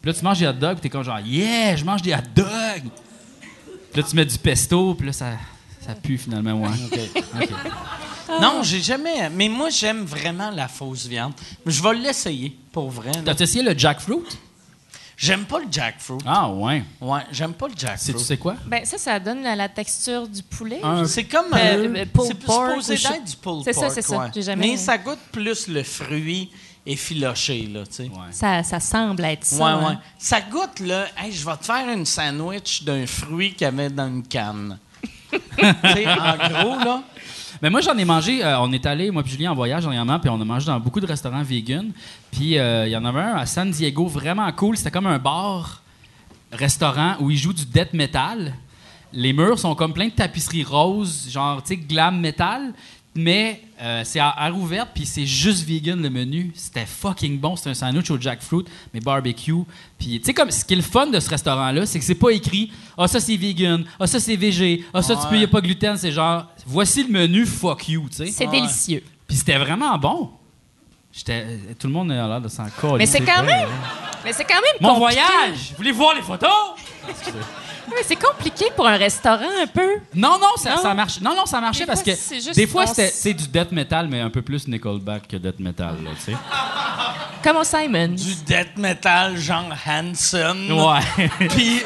Puis 0.00 0.12
là, 0.12 0.16
tu 0.16 0.24
manges 0.24 0.38
des 0.38 0.46
hot 0.46 0.52
dogs, 0.52 0.74
puis 0.74 0.82
t'es 0.82 0.90
comme 0.90 1.02
genre, 1.02 1.18
yeah, 1.18 1.74
je 1.74 1.84
mange 1.84 2.02
des 2.02 2.14
hot 2.14 2.18
dogs! 2.36 2.88
Puis 3.90 4.00
là, 4.00 4.08
tu 4.08 4.14
mets 4.14 4.24
du 4.24 4.38
pesto, 4.38 4.94
puis 4.94 5.08
là, 5.08 5.12
ça, 5.12 5.32
ça 5.80 5.96
pue 5.96 6.18
finalement, 6.18 6.52
ouais. 6.52 6.68
OK. 6.92 7.48
Non, 8.40 8.62
j'ai 8.62 8.80
jamais. 8.80 9.28
Mais 9.30 9.48
moi, 9.48 9.70
j'aime 9.70 10.04
vraiment 10.04 10.50
la 10.50 10.68
fausse 10.68 11.06
viande. 11.06 11.32
Je 11.66 11.82
vais 11.82 11.94
l'essayer, 11.94 12.56
pour 12.70 12.90
vrai. 12.90 13.10
T'as 13.24 13.34
essayé 13.34 13.64
le 13.64 13.76
jackfruit? 13.76 14.18
J'aime 15.20 15.46
pas 15.46 15.58
le 15.58 15.66
jackfruit. 15.68 16.18
Ah, 16.24 16.48
ouais. 16.48 16.84
Ouais, 17.00 17.20
j'aime 17.32 17.52
pas 17.52 17.66
le 17.66 17.74
C'est, 17.76 17.88
jackfruit. 17.88 18.14
tu 18.14 18.20
sais 18.20 18.36
quoi? 18.36 18.54
Ben 18.66 18.84
ça, 18.84 18.98
ça 18.98 19.18
donne 19.18 19.42
la, 19.42 19.56
la 19.56 19.68
texture 19.68 20.28
du 20.28 20.44
poulet. 20.44 20.80
C'est 21.06 21.24
comme 21.24 21.46
Euh, 21.54 21.56
euh, 21.96 22.04
pulled 22.06 22.26
c'est 22.28 22.34
pork 22.46 22.68
supposé 22.80 22.94
d'être 22.94 23.24
du 23.24 23.36
pulled 23.36 23.64
C'est 23.64 23.72
ça, 23.72 23.90
c'est 23.90 24.02
ça. 24.02 24.16
ouais. 24.16 24.26
J'ai 24.32 24.42
jamais- 24.42 24.68
Mais 24.68 24.76
ça 24.76 24.96
goûte 24.96 25.18
plus 25.32 25.66
le 25.66 25.82
fruit 25.82 26.50
effiloché, 26.86 27.62
là, 27.66 27.84
tu 27.84 27.92
sais. 27.94 28.02
Ouais. 28.04 28.30
Ça, 28.30 28.62
ça 28.62 28.78
semble 28.80 29.24
être 29.24 29.44
ça. 29.44 29.56
Ouais, 29.64 29.70
hein. 29.70 29.88
ouais. 29.90 29.98
Ça 30.18 30.40
goûte, 30.40 30.78
là, 30.80 31.06
hey, 31.18 31.32
je 31.32 31.44
vais 31.44 31.56
te 31.56 31.64
faire 31.64 31.88
une 31.92 32.06
sandwich 32.06 32.84
d'un 32.84 33.04
fruit 33.06 33.52
qu'il 33.54 33.62
y 33.62 33.68
avait 33.68 33.90
dans 33.90 34.06
une 34.06 34.22
canne. 34.22 34.78
tu 35.30 35.38
sais, 35.58 36.06
en 36.08 36.36
gros, 36.48 36.78
là. 36.84 37.02
Mais 37.60 37.70
moi, 37.70 37.80
j'en 37.80 37.96
ai 37.96 38.04
mangé. 38.04 38.44
euh, 38.44 38.60
on 38.60 38.72
est 38.72 38.86
allé, 38.86 39.10
moi 39.10 39.22
puis 39.22 39.32
Julien, 39.32 39.52
en 39.52 39.54
voyage 39.54 39.82
dernièrement, 39.82 40.18
puis 40.20 40.30
on 40.30 40.40
a 40.40 40.44
mangé 40.44 40.66
dans 40.66 40.78
beaucoup 40.78 41.00
de 41.00 41.06
restaurants 41.06 41.42
vegan. 41.42 41.90
Puis 42.30 42.58
euh, 42.58 42.86
il 42.86 42.92
y 42.92 42.96
en 42.96 43.04
avait 43.04 43.20
un 43.20 43.36
à 43.36 43.46
San 43.46 43.70
Diego, 43.70 44.06
vraiment 44.06 44.50
cool. 44.52 44.76
C'était 44.76 44.90
comme 44.90 45.06
un 45.06 45.18
bar, 45.18 45.82
restaurant 46.52 47.16
où 47.20 47.30
ils 47.30 47.36
jouent 47.36 47.52
du 47.52 47.66
death 47.66 47.92
metal. 47.92 48.54
Les 49.12 49.32
murs 49.32 49.58
sont 49.58 49.74
comme 49.74 49.92
plein 49.92 50.06
de 50.06 50.12
tapisseries 50.12 50.64
roses, 50.64 51.28
genre, 51.30 51.62
tu 51.62 51.68
sais, 51.68 51.76
glam 51.76 52.20
metal. 52.20 52.74
Mais 53.20 53.60
euh, 53.82 54.02
c'est 54.04 54.20
à 54.20 54.32
air 54.46 54.56
ouverte, 54.56 54.90
puis 54.94 55.04
c'est 55.04 55.26
juste 55.26 55.66
vegan 55.66 56.00
le 56.00 56.08
menu. 56.08 56.52
C'était 56.54 56.86
fucking 56.86 57.40
bon. 57.40 57.56
C'était 57.56 57.70
un 57.70 57.74
sandwich 57.74 58.08
au 58.12 58.20
jackfruit, 58.20 58.64
mais 58.94 59.00
barbecue. 59.00 59.64
Puis, 59.98 60.20
tu 60.20 60.24
sais, 60.26 60.32
comme 60.32 60.52
ce 60.52 60.64
qui 60.64 60.74
est 60.74 60.76
le 60.76 60.82
fun 60.82 61.08
de 61.08 61.18
ce 61.18 61.28
restaurant-là, 61.28 61.84
c'est 61.84 61.98
que 61.98 62.04
c'est 62.04 62.14
pas 62.14 62.30
écrit 62.30 62.70
Ah, 62.96 63.08
ça 63.08 63.18
c'est 63.18 63.34
vegan, 63.34 63.84
ah, 63.98 64.06
ça 64.06 64.20
c'est 64.20 64.36
végé, 64.36 64.84
ah, 64.94 65.02
ça 65.02 65.16
tu 65.16 65.26
peux, 65.26 65.36
y 65.36 65.42
a 65.42 65.48
pas 65.48 65.60
de 65.60 65.66
gluten. 65.66 65.96
C'est 65.96 66.12
genre, 66.12 66.46
voici 66.64 67.02
le 67.02 67.08
menu, 67.08 67.44
fuck 67.44 67.88
you, 67.88 68.06
tu 68.08 68.18
sais. 68.18 68.26
C'est 68.30 68.46
délicieux. 68.46 69.02
Puis 69.26 69.36
c'était 69.38 69.58
vraiment 69.58 69.98
bon. 69.98 70.30
J'étais, 71.12 71.44
euh, 71.44 71.58
tout 71.76 71.88
le 71.88 71.92
monde 71.92 72.12
a 72.12 72.28
l'air 72.28 72.40
de 72.40 72.46
s'en 72.48 72.68
coller. 72.80 72.98
Mais 72.98 73.06
c'est 73.06 73.24
quand 73.24 73.42
même. 73.42 73.68
Mais 74.24 74.32
c'est 74.32 74.44
quand 74.44 74.54
même 74.54 74.62
Mon 74.80 75.00
compliqué. 75.00 75.20
voyage! 75.20 75.58
Vous 75.70 75.76
voulez 75.78 75.90
voir 75.92 76.14
les 76.14 76.22
photos? 76.22 76.48
Ouais, 77.90 78.02
c'est 78.04 78.16
compliqué 78.16 78.66
pour 78.76 78.86
un 78.86 78.96
restaurant 78.96 79.48
un 79.62 79.66
peu. 79.66 79.96
Non, 80.14 80.38
non, 80.38 80.56
ça, 80.56 80.76
Non? 80.76 80.82
ça 80.82 80.94
marche. 80.94 81.20
Non, 81.20 81.34
non, 81.34 81.46
ça 81.46 81.60
marchait 81.60 81.80
Des 81.80 81.86
parce 81.86 82.02
fois, 82.02 82.12
que 82.14 82.54
des 82.54 82.66
fois, 82.66 82.84
on 82.88 82.94
c'était 82.94 83.34
du 83.34 83.48
death 83.48 83.72
metal, 83.72 84.08
mais 84.08 84.20
un 84.20 84.30
peu 84.30 84.42
plus 84.42 84.68
Nickelback 84.68 85.28
que 85.28 85.36
death 85.36 85.58
metal, 85.58 85.96
là, 86.04 86.10
tu 86.16 86.32
sais. 86.32 86.38
Comme 87.42 87.56
au 87.56 87.64
Simon? 87.64 88.08
Du 88.08 88.34
death 88.46 88.76
metal, 88.76 89.36
genre 89.36 89.72
Hanson. 89.86 90.56
Ouais. 90.70 91.28
Puis, 91.48 91.82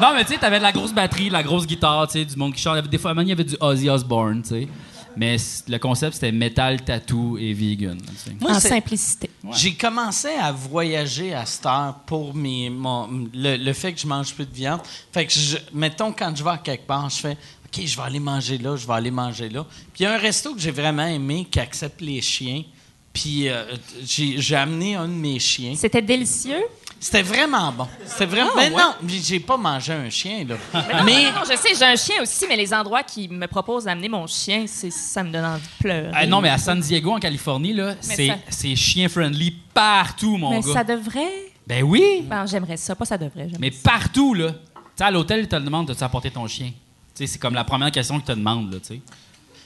non, 0.00 0.14
mais 0.14 0.24
tu 0.24 0.32
sais, 0.34 0.38
t'avais 0.38 0.58
de 0.58 0.62
la 0.62 0.72
grosse 0.72 0.92
batterie, 0.92 1.28
de 1.28 1.32
la 1.32 1.42
grosse 1.42 1.66
guitare, 1.66 2.06
tu 2.06 2.18
sais, 2.18 2.24
du 2.24 2.36
monde 2.36 2.54
qui 2.54 2.60
chante. 2.60 2.86
Des 2.86 2.98
fois, 2.98 3.12
il 3.16 3.28
y 3.28 3.32
avait 3.32 3.44
du 3.44 3.56
Ozzy 3.60 3.88
Osbourne, 3.90 4.42
tu 4.42 4.48
sais. 4.48 4.68
Mais 5.16 5.36
le 5.68 5.78
concept, 5.78 6.14
c'était 6.14 6.32
metal, 6.32 6.84
tattoo 6.84 7.38
et 7.38 7.52
vegan. 7.52 7.98
tu 8.00 8.16
sais. 8.16 8.36
moi, 8.40 8.52
en 8.52 8.60
simplicité. 8.60 9.30
J'ai 9.52 9.74
commencé 9.74 10.28
à 10.28 10.52
voyager 10.52 11.32
à 11.34 11.46
cette 11.46 11.64
heure 11.66 11.94
pour 12.06 12.34
mes, 12.34 12.68
mon- 12.70 13.28
le, 13.32 13.56
le 13.56 13.72
fait 13.72 13.92
que 13.92 14.00
je 14.00 14.06
mange 14.06 14.34
plus 14.34 14.44
de 14.46 14.54
viande. 14.54 14.80
Fait 15.12 15.26
que, 15.26 15.32
je, 15.32 15.56
mettons, 15.72 16.12
quand 16.12 16.36
je 16.36 16.44
vais 16.44 16.50
à 16.50 16.58
quelque 16.58 16.86
part, 16.86 17.08
je 17.10 17.16
fais 17.20 17.36
OK, 17.66 17.84
je 17.84 17.96
vais 17.96 18.02
aller 18.02 18.20
manger 18.20 18.58
là, 18.58 18.76
je 18.76 18.86
vais 18.86 18.92
aller 18.92 19.10
manger 19.10 19.48
là. 19.48 19.64
Puis 19.92 20.00
il 20.00 20.02
y 20.04 20.06
a 20.06 20.14
un 20.14 20.18
resto 20.18 20.54
que 20.54 20.60
j'ai 20.60 20.70
vraiment 20.70 21.06
aimé 21.06 21.46
qui 21.50 21.58
accepte 21.60 22.00
les 22.00 22.20
chiens. 22.20 22.62
Puis 23.12 23.48
euh, 23.48 23.64
j'ai 24.04 24.38
j'ai 24.40 24.56
amené 24.56 24.94
un 24.94 25.08
de 25.08 25.12
mes 25.14 25.38
chiens. 25.38 25.74
C'était 25.74 26.02
délicieux? 26.02 26.62
C'était 26.98 27.22
vraiment 27.22 27.70
bon. 27.72 27.86
C'était 28.06 28.26
vraiment. 28.26 28.50
Ah, 28.54 28.56
mais 28.56 28.70
ouais? 28.74 28.82
non, 28.82 28.94
mais 29.02 29.12
j'ai 29.22 29.38
pas 29.38 29.56
mangé 29.56 29.92
un 29.92 30.08
chien, 30.10 30.44
là. 30.48 30.56
Non, 30.74 31.04
mais. 31.04 31.30
non, 31.30 31.40
je 31.48 31.56
sais, 31.56 31.74
j'ai 31.78 31.84
un 31.84 31.94
chien 31.96 32.22
aussi, 32.22 32.46
mais 32.48 32.56
les 32.56 32.72
endroits 32.72 33.02
qui 33.02 33.28
me 33.28 33.46
proposent 33.46 33.84
d'amener 33.84 34.08
mon 34.08 34.26
chien, 34.26 34.64
c'est, 34.66 34.90
ça 34.90 35.22
me 35.22 35.30
donne 35.30 35.44
envie 35.44 35.62
de 35.62 35.82
pleurer. 35.82 36.10
Ah, 36.14 36.26
non, 36.26 36.40
mais 36.40 36.48
à 36.48 36.58
San 36.58 36.80
Diego, 36.80 37.12
en 37.12 37.20
Californie, 37.20 37.74
là, 37.74 37.94
c'est 38.00 38.28
ça- 38.28 38.38
c'est 38.48 38.74
chien-friendly 38.74 39.50
partout, 39.74 40.36
mon 40.38 40.50
Mais 40.50 40.60
gars. 40.60 40.72
ça 40.72 40.84
devrait. 40.84 41.52
Ben 41.66 41.82
oui! 41.82 42.24
Ben, 42.24 42.46
j'aimerais 42.46 42.76
ça. 42.78 42.94
Pas 42.96 43.04
ça 43.04 43.18
devrait. 43.18 43.48
Mais 43.58 43.70
ça. 43.70 43.90
partout, 43.90 44.32
là. 44.34 44.52
Tu 44.52 44.58
sais, 44.96 45.04
à 45.04 45.10
l'hôtel, 45.10 45.40
ils 45.40 45.48
te 45.48 45.56
demandent 45.56 45.88
de 45.88 45.94
tu 45.94 46.02
apporter 46.02 46.30
ton 46.30 46.46
chien? 46.46 46.68
Tu 46.68 46.72
sais, 47.14 47.26
c'est 47.26 47.38
comme 47.38 47.54
la 47.54 47.64
première 47.64 47.90
question 47.92 48.16
qu'ils 48.16 48.24
te 48.24 48.32
demandent, 48.32 48.72
là, 48.72 48.80
tu 48.80 48.86
sais. 48.94 49.00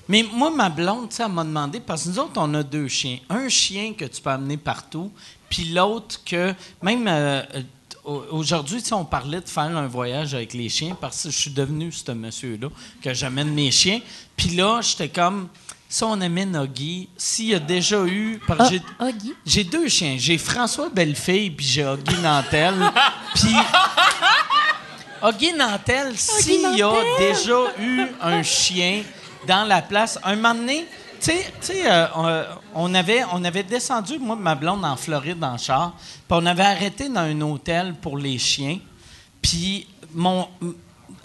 Mais 0.08 0.24
moi, 0.32 0.50
ma 0.50 0.68
blonde, 0.68 1.08
tu 1.10 1.16
sais, 1.16 1.22
elle 1.22 1.30
m'a 1.30 1.44
demandé, 1.44 1.78
parce 1.78 2.02
que 2.04 2.08
nous 2.08 2.18
autres, 2.18 2.32
on 2.36 2.52
a 2.54 2.64
deux 2.64 2.88
chiens. 2.88 3.18
Un 3.28 3.48
chien 3.48 3.92
que 3.96 4.04
tu 4.06 4.20
peux 4.20 4.30
amener 4.30 4.56
partout, 4.56 5.12
puis 5.50 5.66
l'autre 5.66 6.20
que, 6.24 6.54
même 6.80 7.06
euh, 7.06 7.42
euh, 7.54 7.62
au- 8.04 8.24
aujourd'hui, 8.30 8.82
on 8.92 9.04
parlait 9.04 9.40
de 9.42 9.48
faire 9.48 9.64
un 9.76 9.86
voyage 9.86 10.32
avec 10.34 10.54
les 10.54 10.70
chiens, 10.70 10.96
parce 10.98 11.24
que 11.24 11.30
je 11.30 11.36
suis 11.36 11.50
devenu 11.50 11.92
ce 11.92 12.12
monsieur-là, 12.12 12.68
que 13.02 13.12
j'amène 13.12 13.50
mes 13.52 13.70
chiens. 13.70 14.00
Puis 14.36 14.50
là, 14.56 14.80
j'étais 14.80 15.08
comme, 15.10 15.48
si 15.88 16.02
on 16.04 16.20
amène 16.20 16.56
Huggy, 16.56 17.08
s'il 17.16 17.46
y 17.48 17.54
a 17.54 17.58
déjà 17.58 18.02
eu... 18.06 18.40
Ah, 18.48 18.68
j'ai- 19.44 19.64
deux 19.64 19.88
chiens. 19.88 20.14
J'ai 20.18 20.38
François 20.38 20.88
Bellefille, 20.88 21.50
puis 21.50 21.66
j'ai 21.66 21.82
Huggy 21.84 22.16
Nantel. 22.22 22.74
puis... 23.34 23.54
Huggy 25.22 25.52
Nantel, 25.52 26.16
s'il 26.16 26.76
y 26.78 26.82
a 26.82 26.92
déjà 27.18 27.58
eu 27.78 28.06
un 28.22 28.42
chien 28.42 29.02
dans 29.46 29.64
la 29.64 29.82
place, 29.82 30.18
un 30.22 30.36
moment 30.36 30.54
donné, 30.54 30.86
tu 31.20 31.32
sais- 31.60 31.90
euh, 31.90 32.44
on, 32.74 32.94
avait, 32.94 33.22
on 33.32 33.44
avait 33.44 33.62
descendu, 33.62 34.18
moi 34.18 34.36
et 34.38 34.42
ma 34.42 34.54
blonde, 34.54 34.84
en 34.84 34.96
Floride, 34.96 35.42
en 35.44 35.58
char, 35.58 35.92
puis 35.96 36.22
on 36.30 36.46
avait 36.46 36.64
arrêté 36.64 37.08
dans 37.08 37.20
un 37.20 37.40
hôtel 37.42 37.94
pour 37.94 38.16
les 38.18 38.38
chiens. 38.38 38.78
Puis 39.42 39.86
mon, 40.14 40.48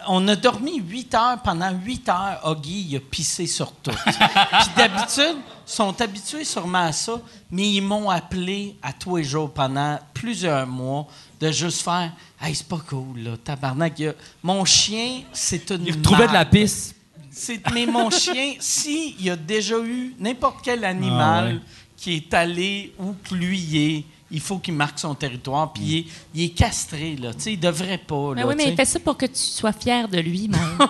on 0.08 0.28
a 0.28 0.36
dormi 0.36 0.80
8 0.80 1.14
heures. 1.16 1.42
Pendant 1.44 1.72
8 1.72 2.10
heures, 2.10 2.42
Huggy, 2.46 2.88
il 2.90 2.96
a 2.98 3.00
pissé 3.00 3.48
sur 3.48 3.72
tout. 3.74 3.92
Puis 4.06 4.70
d'habitude, 4.78 5.38
ils 5.68 5.72
sont 5.72 6.00
habitués 6.02 6.44
sûrement 6.46 6.86
à 6.86 6.92
ça, 6.92 7.14
mais 7.52 7.70
ils 7.74 7.82
m'ont 7.82 8.10
appelé 8.10 8.78
à 8.84 8.94
tous 8.94 9.18
les 9.18 9.24
jours 9.24 9.52
pendant 9.52 10.00
plusieurs 10.14 10.68
mois 10.68 11.08
de 11.42 11.52
juste 11.52 11.82
faire 11.82 12.12
Hey, 12.40 12.54
c'est 12.54 12.68
pas 12.68 12.80
cool, 12.88 13.20
là, 13.20 13.32
tabarnak. 13.44 13.94
il 13.98 14.06
y 14.06 14.08
a- 14.10 14.14
Mon 14.44 14.64
chien, 14.66 15.22
c'est 15.34 15.70
une. 15.72 15.86
Il 15.86 15.94
retrouvait 15.96 16.28
de 16.28 16.34
la 16.34 16.46
pisse. 16.46 16.94
C'est, 17.38 17.60
mais 17.74 17.86
mon 17.86 18.10
chien, 18.24 18.54
s'il 18.60 19.22
y 19.22 19.30
a 19.30 19.36
déjà 19.36 19.78
eu 19.78 20.16
n'importe 20.20 20.60
quel 20.64 20.86
animal 20.86 21.46
Ah 21.50 21.54
ouais. 21.54 21.60
qui 21.98 22.14
est 22.16 22.34
allé 22.34 22.94
où 22.98 23.14
que 23.28 23.36
lui 23.36 24.06
il 24.32 24.40
faut 24.42 24.58
qu'il 24.58 24.74
marque 24.74 24.98
son 25.00 25.14
territoire. 25.16 25.72
Puis 25.72 25.84
il, 25.84 25.98
est, 26.00 26.06
il 26.34 26.44
est 26.46 26.50
castré, 26.50 27.16
là. 27.16 27.34
Tu 27.34 27.40
sais, 27.42 27.54
il 27.54 27.60
devrait 27.60 27.98
pas, 28.00 28.32
Mais 28.36 28.42
là. 28.42 28.48
oui, 28.48 28.54
mais 28.58 28.70
il 28.70 28.76
fait 28.76 28.86
ça 28.86 29.00
pour 29.00 29.16
que 29.18 29.26
tu 29.28 29.36
sois 29.40 29.72
fier 29.74 30.08
de 30.08 30.18
lui, 30.20 30.48
même. 30.48 30.78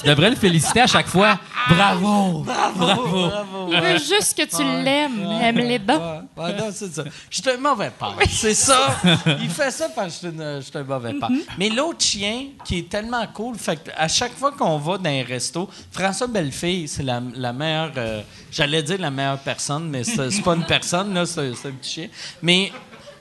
Tu 0.00 0.08
devrais 0.08 0.30
le 0.30 0.36
féliciter 0.36 0.80
à 0.80 0.86
chaque 0.86 1.06
fois. 1.06 1.38
Bravo! 1.68 2.40
Bravo! 2.40 3.28
Bravo. 3.28 3.68
Il 3.70 3.80
veut 3.80 3.98
juste 3.98 4.36
que 4.36 4.44
tu 4.44 4.62
l'aimes. 4.82 5.22
Aime-les 5.42 5.78
donc. 5.78 6.00
Ouais, 6.36 6.44
ouais, 6.44 6.52
non, 6.56 6.66
c'est 6.72 6.92
ça. 6.92 7.04
Je 7.30 7.40
suis 7.42 7.50
un 7.50 7.58
mauvais 7.58 7.90
père. 7.96 8.16
C'est 8.28 8.54
ça. 8.54 8.96
Il 9.42 9.48
fait 9.50 9.70
ça 9.70 9.88
parce 9.94 10.18
que 10.18 10.28
je 10.32 10.60
suis 10.62 10.78
un 10.78 10.82
mauvais 10.84 11.12
père. 11.14 11.28
Mais 11.58 11.68
l'autre 11.68 12.00
chien, 12.02 12.46
qui 12.64 12.78
est 12.78 12.88
tellement 12.88 13.24
cool, 13.32 13.56
fait 13.56 13.76
que 13.76 13.90
à 13.96 14.08
chaque 14.08 14.32
fois 14.36 14.52
qu'on 14.52 14.78
va 14.78 14.98
dans 14.98 15.10
un 15.10 15.22
resto, 15.22 15.68
François 15.92 16.26
Bellefille, 16.26 16.88
c'est 16.88 17.02
la, 17.02 17.22
la 17.34 17.52
meilleure. 17.52 17.92
euh, 17.96 18.22
J'allais 18.50 18.82
dire 18.82 18.98
la 19.00 19.10
meilleure 19.10 19.38
personne, 19.38 19.88
mais 19.90 20.02
c'est 20.04 20.30
c'est 20.30 20.42
pas 20.42 20.54
une 20.54 20.64
personne, 20.64 21.12
là, 21.14 21.26
c'est 21.26 21.54
c'est 21.54 21.68
un 21.68 21.72
petit 21.72 21.90
chien. 21.92 22.08
Mais. 22.42 22.72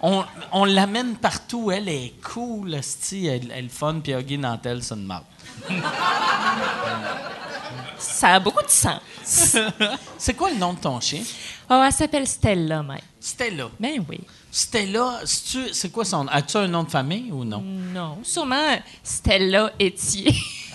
On, 0.05 0.25
on 0.51 0.65
l'amène 0.65 1.15
partout. 1.15 1.71
Elle 1.71 1.87
est 1.87 2.13
cool, 2.21 2.73
esti, 2.73 3.25
elle, 3.25 3.51
elle 3.51 3.65
est 3.65 3.69
fun, 3.69 4.01
puis 4.03 4.11
Huggy 4.11 4.37
Nantel, 4.37 4.83
c'est 4.83 4.95
une. 4.95 5.09
Ça 7.97 8.35
a 8.35 8.39
beaucoup 8.41 8.61
de 8.61 8.69
sens. 8.69 8.99
C'est 10.17 10.33
quoi 10.33 10.49
le 10.51 10.57
nom 10.57 10.73
de 10.73 10.79
ton 10.79 10.99
chien? 10.99 11.21
Oh, 11.69 11.81
elle 11.85 11.93
s'appelle 11.93 12.27
Stella, 12.27 12.83
même. 12.83 12.99
Stella. 13.19 13.69
Ben 13.79 14.03
oui. 14.09 14.19
Stella, 14.51 15.21
c'est 15.23 15.89
quoi 15.91 16.03
son. 16.03 16.27
As-tu 16.27 16.57
un 16.57 16.67
nom 16.67 16.83
de 16.83 16.89
famille 16.89 17.31
ou 17.31 17.45
non? 17.45 17.61
Non, 17.61 18.19
sûrement 18.23 18.77
Stella 19.01 19.71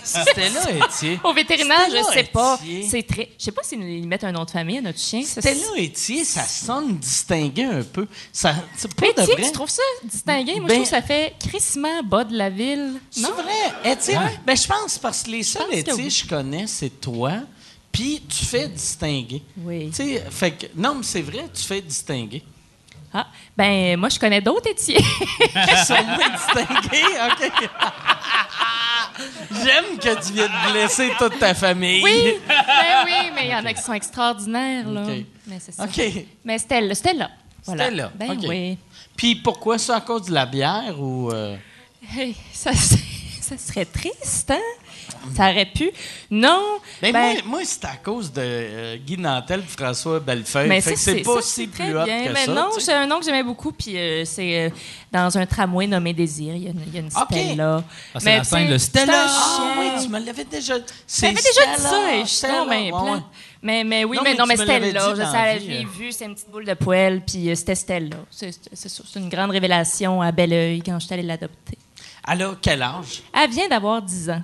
Stella 0.09 0.61
Etier. 0.87 1.19
Au 1.23 1.33
vétérinaire, 1.33 1.87
je 1.89 2.03
sais 2.13 2.23
pas. 2.23 2.59
C'est 2.89 3.03
très. 3.07 3.29
Je 3.37 3.45
sais 3.45 3.51
pas 3.51 3.63
s'ils 3.63 4.07
mettent 4.07 4.23
un 4.23 4.31
nom 4.31 4.43
de 4.45 4.49
famille 4.51 4.77
à 4.77 4.81
notre 4.81 4.99
chien. 4.99 5.23
ça, 5.23 5.41
Stella 5.41 5.61
Etier, 5.77 6.23
ça 6.25 6.43
sonne 6.43 6.97
distingué 6.97 7.63
un 7.65 7.83
peu. 7.83 8.07
Ça, 8.33 8.53
Etier, 8.77 9.13
vrai. 9.35 9.43
tu 9.43 9.51
trouves 9.51 9.69
ça 9.69 9.81
distingué? 10.03 10.59
Moi, 10.59 10.67
Ben- 10.67 10.69
je 10.69 10.73
trouve 10.75 10.83
que 10.83 10.89
ça 10.89 11.01
fait 11.01 11.33
crissement 11.39 12.03
bas 12.03 12.23
de 12.23 12.35
la 12.37 12.49
ville. 12.49 12.99
C'est 13.11 13.21
vrai. 13.21 13.91
Etier, 13.93 14.17
ben, 14.45 14.55
je 14.57 14.67
pense 14.67 14.97
parce 14.97 15.23
que 15.23 15.31
les 15.31 15.43
seuls 15.43 15.63
pense 15.69 15.83
que 15.83 15.91
oui. 16.01 16.09
je 16.09 16.25
connais, 16.27 16.67
c'est 16.67 16.99
toi. 17.01 17.31
Puis 17.91 18.21
tu 18.29 18.45
fais 18.45 18.67
distinguer. 18.67 19.41
Oui. 19.57 19.91
Fait 20.29 20.51
que, 20.51 20.65
non, 20.75 20.95
mais 20.95 21.03
c'est 21.03 21.21
vrai, 21.21 21.45
tu 21.53 21.63
fais 21.63 21.81
distinguer. 21.81 22.43
Ah, 23.11 23.25
ben, 23.57 23.97
moi, 23.97 24.09
je 24.09 24.19
connais 24.19 24.39
d'autres 24.39 24.69
Etiers. 24.69 24.97
Ils 24.99 25.77
sont 25.85 25.95
moins 26.03 26.29
distingués, 26.29 27.03
OK? 27.25 27.51
J'aime 29.51 29.97
que 29.97 30.25
tu 30.25 30.33
viennes 30.33 30.51
blesser 30.71 31.11
toute 31.17 31.37
ta 31.39 31.53
famille. 31.53 32.01
oui, 32.03 32.33
ben 32.47 32.55
oui, 33.05 33.31
mais 33.35 33.45
il 33.45 33.51
y 33.51 33.55
en 33.55 33.65
a 33.65 33.73
qui 33.73 33.81
sont 33.81 33.93
extraordinaires, 33.93 34.87
là. 34.89 35.03
OK. 35.03 35.25
Mais 35.47 35.57
c'est 35.59 35.71
ça. 35.73 35.83
OK. 35.83 36.01
Mais 36.43 36.57
Stella, 36.57 36.95
Stella. 36.95 37.29
Voilà. 37.65 37.85
Stella, 37.85 38.11
Ben 38.15 38.31
OK. 38.31 38.45
oui. 38.47 38.77
Puis 39.15 39.35
pourquoi 39.35 39.77
ça? 39.77 39.97
À 39.97 40.01
cause 40.01 40.27
de 40.27 40.33
la 40.33 40.45
bière 40.45 40.95
ou... 40.99 41.31
euh, 41.31 41.55
Hey, 42.15 42.35
ça, 42.53 42.71
ça 43.41 43.57
serait 43.57 43.85
triste, 43.85 44.51
hein? 44.51 44.59
Ça 45.35 45.49
aurait 45.51 45.65
pu. 45.65 45.89
Non. 46.31 46.61
Ben, 47.01 47.11
ben, 47.13 47.33
moi, 47.33 47.41
moi 47.45 47.59
c'est 47.65 47.85
à 47.85 47.95
cause 48.03 48.31
de 48.31 48.41
euh, 48.43 48.97
Guy 48.97 49.17
Nantel 49.17 49.59
et 49.61 49.63
François 49.63 50.19
Bellefeuille. 50.19 50.67
mais 50.69 50.81
Fait 50.81 50.91
ça, 50.91 50.95
que 50.95 50.99
c'est 50.99 51.13
c'est 51.17 51.21
pas 51.23 51.35
ça, 51.35 51.41
si 51.41 51.49
c'est 51.65 51.71
très 51.71 51.85
plus 51.85 51.97
hot 51.97 52.03
bien. 52.05 52.23
que 52.25 52.33
mais 52.33 52.45
ça. 52.45 52.53
non, 52.53 52.69
c'est 52.77 52.93
un 52.93 53.05
nom 53.07 53.19
que 53.19 53.25
j'aimais 53.25 53.43
beaucoup. 53.43 53.71
Puis 53.71 53.97
euh, 53.97 54.25
c'est 54.25 54.65
euh, 54.65 54.69
dans 55.11 55.37
un 55.37 55.45
tramway 55.45 55.87
nommé 55.87 56.13
Désir. 56.13 56.55
Il 56.55 56.63
y 56.63 56.67
a 56.67 56.71
une, 56.71 56.81
il 56.87 56.93
y 56.93 56.97
a 56.97 57.01
une 57.01 57.07
OK. 57.07 57.27
Stella. 57.31 57.83
Ah, 58.13 58.19
c'est 58.19 58.25
Mais 58.25 58.37
la 58.37 58.43
scène 58.43 58.67
de 58.69 58.77
c'est 58.77 58.85
Stella. 58.87 59.25
Ah 59.27 59.73
oui, 59.79 60.03
tu 60.03 60.09
me 60.09 60.19
l'avais 60.19 60.45
déjà 60.45 60.79
dit. 60.79 60.85
J'avais 61.07 61.33
déjà 61.33 61.75
dit 61.75 61.81
ça 61.81 62.15
et 62.15 62.21
je 62.21 62.25
suis 62.27 62.37
Stella, 62.37 62.53
non, 62.59 62.65
mais, 62.67 62.91
ouais, 62.91 63.01
plate. 63.01 63.03
ouais. 63.13 63.19
mais, 63.61 63.83
mais 63.83 64.03
oui, 64.05 64.17
Non, 64.17 64.23
mais, 64.23 64.31
mais 64.33 64.37
non, 64.37 64.45
mais 64.45 64.55
Stella, 64.55 64.79
je 65.59 65.65
l'ai 65.67 65.83
euh. 65.85 65.87
vu, 65.97 66.11
c'est 66.11 66.25
une 66.25 66.33
petite 66.35 66.49
boule 66.49 66.65
de 66.65 66.73
poêle, 66.73 67.21
puis 67.25 67.49
euh, 67.49 67.55
c'était 67.55 67.75
Stella. 67.75 68.17
C'est 68.31 68.51
c'est- 68.51 68.69
c'est 68.73 68.89
c'est 68.89 69.19
une 69.19 69.29
grande 69.29 69.51
révélation 69.51 70.21
à 70.21 70.31
Belleuil 70.31 70.81
quand 70.83 70.97
je 70.99 71.05
suis 71.05 71.13
allée 71.13 71.23
l'adopter. 71.23 71.77
Elle 72.31 72.43
a 72.43 72.51
quel 72.61 72.81
âge? 72.83 73.23
Elle 73.33 73.49
vient 73.49 73.67
d'avoir 73.67 74.01
10 74.01 74.29
ans. 74.29 74.43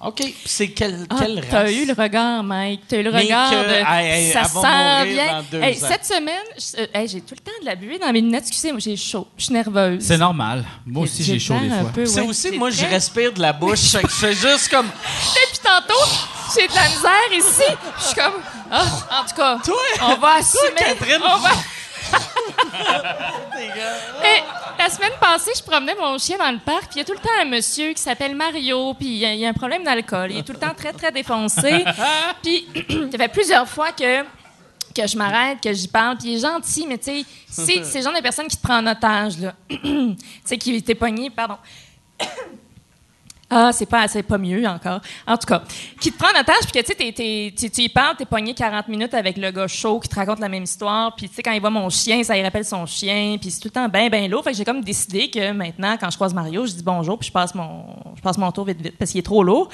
OK. 0.00 0.14
Puis 0.16 0.34
c'est 0.46 0.68
quelle, 0.68 1.06
Ah, 1.10 1.16
quelle 1.18 1.44
t'as 1.50 1.70
eu 1.72 1.84
le 1.84 1.92
regard, 1.92 2.44
Mike. 2.44 2.82
T'as 2.88 2.98
eu 2.98 3.02
le 3.02 3.10
regard 3.10 3.50
que, 3.50 3.56
de. 3.56 3.84
hey, 3.84 4.26
hey, 4.26 4.32
ça 4.32 4.44
sent 4.44 5.12
bien. 5.12 5.26
dans 5.32 5.42
deux 5.50 5.60
Hey, 5.60 5.74
ans. 5.82 5.86
cette 5.88 6.04
semaine, 6.04 6.44
euh, 6.78 6.86
hey, 6.94 7.08
j'ai 7.08 7.20
tout 7.20 7.34
le 7.34 7.40
temps 7.40 7.58
de 7.60 7.66
la 7.66 7.74
buée 7.74 7.98
dans 7.98 8.12
mes 8.12 8.20
lunettes. 8.20 8.44
Excusez, 8.46 8.70
moi 8.70 8.80
j'ai 8.80 8.96
chaud. 8.96 9.26
Je 9.36 9.44
suis 9.46 9.54
nerveuse. 9.54 10.00
C'est 10.00 10.18
normal. 10.18 10.64
Moi 10.86 11.02
aussi, 11.02 11.24
j'ai 11.24 11.40
chaud 11.40 11.54
des 11.60 11.68
fois. 11.68 11.90
C'est 12.06 12.20
aussi, 12.20 12.52
moi, 12.52 12.70
je 12.70 12.84
respire 12.86 13.32
de 13.32 13.40
la 13.40 13.52
bouche. 13.52 13.80
fait 13.90 14.02
que 14.02 14.08
je 14.08 14.14
fais 14.14 14.34
juste 14.34 14.68
comme... 14.70 14.86
Depuis 14.86 15.58
tantôt, 15.64 16.10
j'ai 16.56 16.68
de 16.68 16.74
la 16.74 16.88
misère 16.88 17.32
ici. 17.36 17.72
Je 17.98 18.04
suis 18.04 18.14
comme. 18.14 18.40
Ah, 18.70 18.84
en 19.20 19.28
tout 19.28 19.34
cas, 19.34 19.58
Toi, 19.64 19.74
on 20.02 20.14
va 20.16 20.34
assumer. 20.36 20.76
Catherine. 20.78 21.22
On 21.24 21.38
va- 21.38 21.50
Mais 24.22 24.42
la 24.78 24.88
semaine 24.90 25.12
passée, 25.20 25.52
je 25.56 25.62
promenais 25.62 25.94
mon 25.94 26.16
chien 26.18 26.36
dans 26.38 26.50
le 26.50 26.58
parc, 26.58 26.84
puis 26.90 26.96
il 26.96 26.98
y 26.98 27.00
a 27.00 27.04
tout 27.04 27.12
le 27.12 27.18
temps 27.18 27.28
un 27.40 27.44
monsieur 27.44 27.92
qui 27.92 28.02
s'appelle 28.02 28.34
Mario, 28.34 28.94
puis 28.94 29.06
il 29.08 29.16
y, 29.18 29.24
a- 29.26 29.34
il 29.34 29.40
y 29.40 29.46
a 29.46 29.48
un 29.48 29.52
problème 29.54 29.84
d'alcool. 29.84 30.30
Il 30.32 30.38
est 30.38 30.42
tout 30.42 30.52
le 30.52 30.58
temps 30.58 30.74
très, 30.76 30.92
très 30.92 31.10
défoncé. 31.12 31.84
Puis 32.42 32.66
ça 33.12 33.18
fait 33.18 33.28
plusieurs 33.28 33.68
fois 33.68 33.92
que 33.92 34.22
que 34.94 35.06
je 35.06 35.16
m'arrête, 35.16 35.60
que 35.62 35.72
j'y 35.72 35.86
parle, 35.86 36.16
puis 36.16 36.30
il 36.32 36.36
est 36.38 36.40
gentil, 36.40 36.84
mais 36.88 36.98
tu 36.98 37.04
sais, 37.04 37.24
c'est 37.48 37.84
c'est 37.84 37.98
le 37.98 38.04
genre 38.04 38.14
de 38.16 38.20
personne 38.20 38.48
qui 38.48 38.56
te 38.56 38.62
prend 38.62 38.78
en 38.78 38.86
otage, 38.88 39.38
là. 39.38 39.52
tu 39.68 40.16
sais, 40.44 40.58
qui 40.58 40.82
t'est 40.82 40.94
pogné, 40.96 41.30
pardon. 41.30 41.56
Ah, 43.50 43.70
c'est 43.72 43.86
pas, 43.86 44.06
c'est 44.08 44.22
pas 44.22 44.36
mieux 44.36 44.66
encore. 44.66 45.00
En 45.26 45.38
tout 45.38 45.46
cas, 45.46 45.62
qui 45.98 46.12
te 46.12 46.18
prend 46.18 46.28
en 46.28 46.40
otage, 46.40 46.70
puis 46.70 46.82
que 46.82 46.86
tu 46.86 46.94
sais, 46.94 47.70
tu 47.70 47.80
y 47.82 47.88
parles, 47.88 48.14
t'es 48.16 48.26
pogné 48.26 48.52
40 48.52 48.88
minutes 48.88 49.14
avec 49.14 49.38
le 49.38 49.50
gars 49.50 49.66
chaud 49.66 50.00
qui 50.00 50.08
te 50.08 50.16
raconte 50.16 50.40
la 50.40 50.50
même 50.50 50.64
histoire, 50.64 51.14
puis 51.16 51.30
tu 51.30 51.36
sais, 51.36 51.42
quand 51.42 51.52
il 51.52 51.60
voit 51.60 51.70
mon 51.70 51.88
chien, 51.88 52.22
ça 52.22 52.34
lui 52.34 52.42
rappelle 52.42 52.66
son 52.66 52.84
chien, 52.84 53.38
puis 53.40 53.50
c'est 53.50 53.60
tout 53.60 53.68
le 53.68 53.72
temps 53.72 53.88
bien, 53.88 54.10
bien 54.10 54.28
lourd. 54.28 54.44
Fait 54.44 54.50
que 54.50 54.56
j'ai 54.56 54.66
comme 54.66 54.82
décidé 54.82 55.30
que 55.30 55.52
maintenant, 55.52 55.96
quand 55.98 56.10
je 56.10 56.16
croise 56.16 56.34
Mario, 56.34 56.66
je 56.66 56.72
dis 56.72 56.82
bonjour, 56.82 57.18
puis 57.18 57.28
je 57.28 57.32
passe 57.32 57.54
mon, 57.54 57.84
je 58.16 58.20
passe 58.20 58.36
mon 58.36 58.52
tour 58.52 58.66
vite, 58.66 58.82
vite, 58.82 58.98
parce 58.98 59.12
qu'il 59.12 59.20
est 59.20 59.22
trop 59.22 59.42
lourd. 59.42 59.70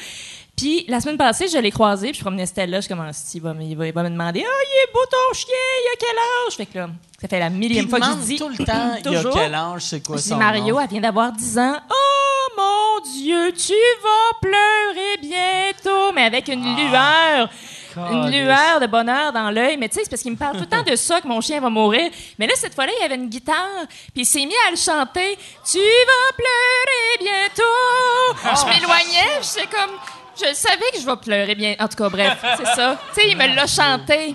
Puis 0.56 0.84
la 0.88 1.00
semaine 1.00 1.16
passée, 1.18 1.48
je 1.48 1.58
l'ai 1.58 1.70
croisé, 1.72 2.08
puis 2.10 2.18
je 2.18 2.20
promenais 2.20 2.46
Stella, 2.46 2.80
je 2.80 2.86
commence, 2.88 3.34
il 3.34 3.40
va, 3.42 3.54
me- 3.54 3.62
il 3.64 3.76
va, 3.76 3.86
il 3.88 3.92
va 3.92 4.02
me 4.04 4.10
demander, 4.10 4.44
ah, 4.46 4.62
il 4.68 4.88
est 4.88 4.92
beau 4.92 5.04
ton 5.10 5.34
chien, 5.34 5.48
il 5.82 5.88
a 5.92 5.96
quel 5.98 6.16
âge? 6.16 6.56
Fait 6.56 6.66
que 6.66 6.78
là, 6.78 6.88
ça 7.20 7.26
fait 7.28 7.40
la 7.40 7.50
millième 7.50 7.84
Il 7.86 7.90
fois 7.90 7.98
que 7.98 8.06
je 8.06 8.12
dis. 8.26 8.36
tout 8.38 8.48
le 8.48 8.64
temps, 8.64 8.94
il 9.04 9.12
y 9.12 9.16
a 9.16 9.24
quel 9.32 9.54
âge, 9.54 9.82
c'est 9.82 10.06
quoi 10.06 10.16
son 10.18 10.36
Mario, 10.36 10.74
nom? 10.76 10.80
elle 10.80 10.88
vient 10.88 11.00
d'avoir 11.00 11.32
10 11.32 11.58
ans. 11.58 11.76
Oh 11.90 12.54
mon 12.56 13.10
Dieu, 13.10 13.52
tu 13.52 13.72
vas 14.02 14.38
pleurer 14.40 15.16
bientôt, 15.20 16.12
mais 16.14 16.22
avec 16.22 16.46
une 16.48 16.62
lueur. 16.76 17.48
Une 17.96 18.28
lueur 18.30 18.80
de 18.80 18.86
bonheur 18.88 19.32
dans 19.32 19.50
l'œil. 19.52 19.76
Mais 19.76 19.88
tu 19.88 19.94
sais, 19.94 20.00
c'est 20.04 20.10
parce 20.10 20.22
qu'il 20.22 20.32
me 20.32 20.36
parle 20.36 20.54
tout 20.56 20.62
le 20.62 20.68
temps 20.68 20.82
de 20.82 20.96
ça, 20.96 21.20
que 21.20 21.28
mon 21.28 21.40
chien 21.40 21.60
va 21.60 21.70
mourir. 21.70 22.10
Mais 22.40 22.46
là, 22.48 22.52
cette 22.56 22.74
fois-là, 22.74 22.90
il 22.98 23.02
y 23.02 23.04
avait 23.04 23.14
une 23.14 23.28
guitare, 23.28 23.86
puis 24.12 24.22
il 24.22 24.26
s'est 24.26 24.44
mis 24.46 24.54
à 24.66 24.70
le 24.72 24.76
chanter. 24.76 25.38
Tu 25.70 25.78
vas 25.78 26.36
pleurer 26.36 27.18
bientôt. 27.20 28.60
Je 28.60 28.66
m'éloignais, 28.66 29.38
je 29.40 29.46
sais 29.46 29.66
comme. 29.66 29.96
Je 30.36 30.54
savais 30.54 30.90
que 30.92 31.00
je 31.00 31.06
vais 31.06 31.16
pleurer 31.16 31.54
bien. 31.54 31.74
En 31.78 31.88
tout 31.88 31.96
cas, 31.96 32.08
bref, 32.08 32.38
c'est 32.58 32.74
ça. 32.74 32.96
Tu 33.14 33.20
sais, 33.20 33.28
il 33.30 33.36
me 33.36 33.46
l'a 33.54 33.66
chanté. 33.66 34.34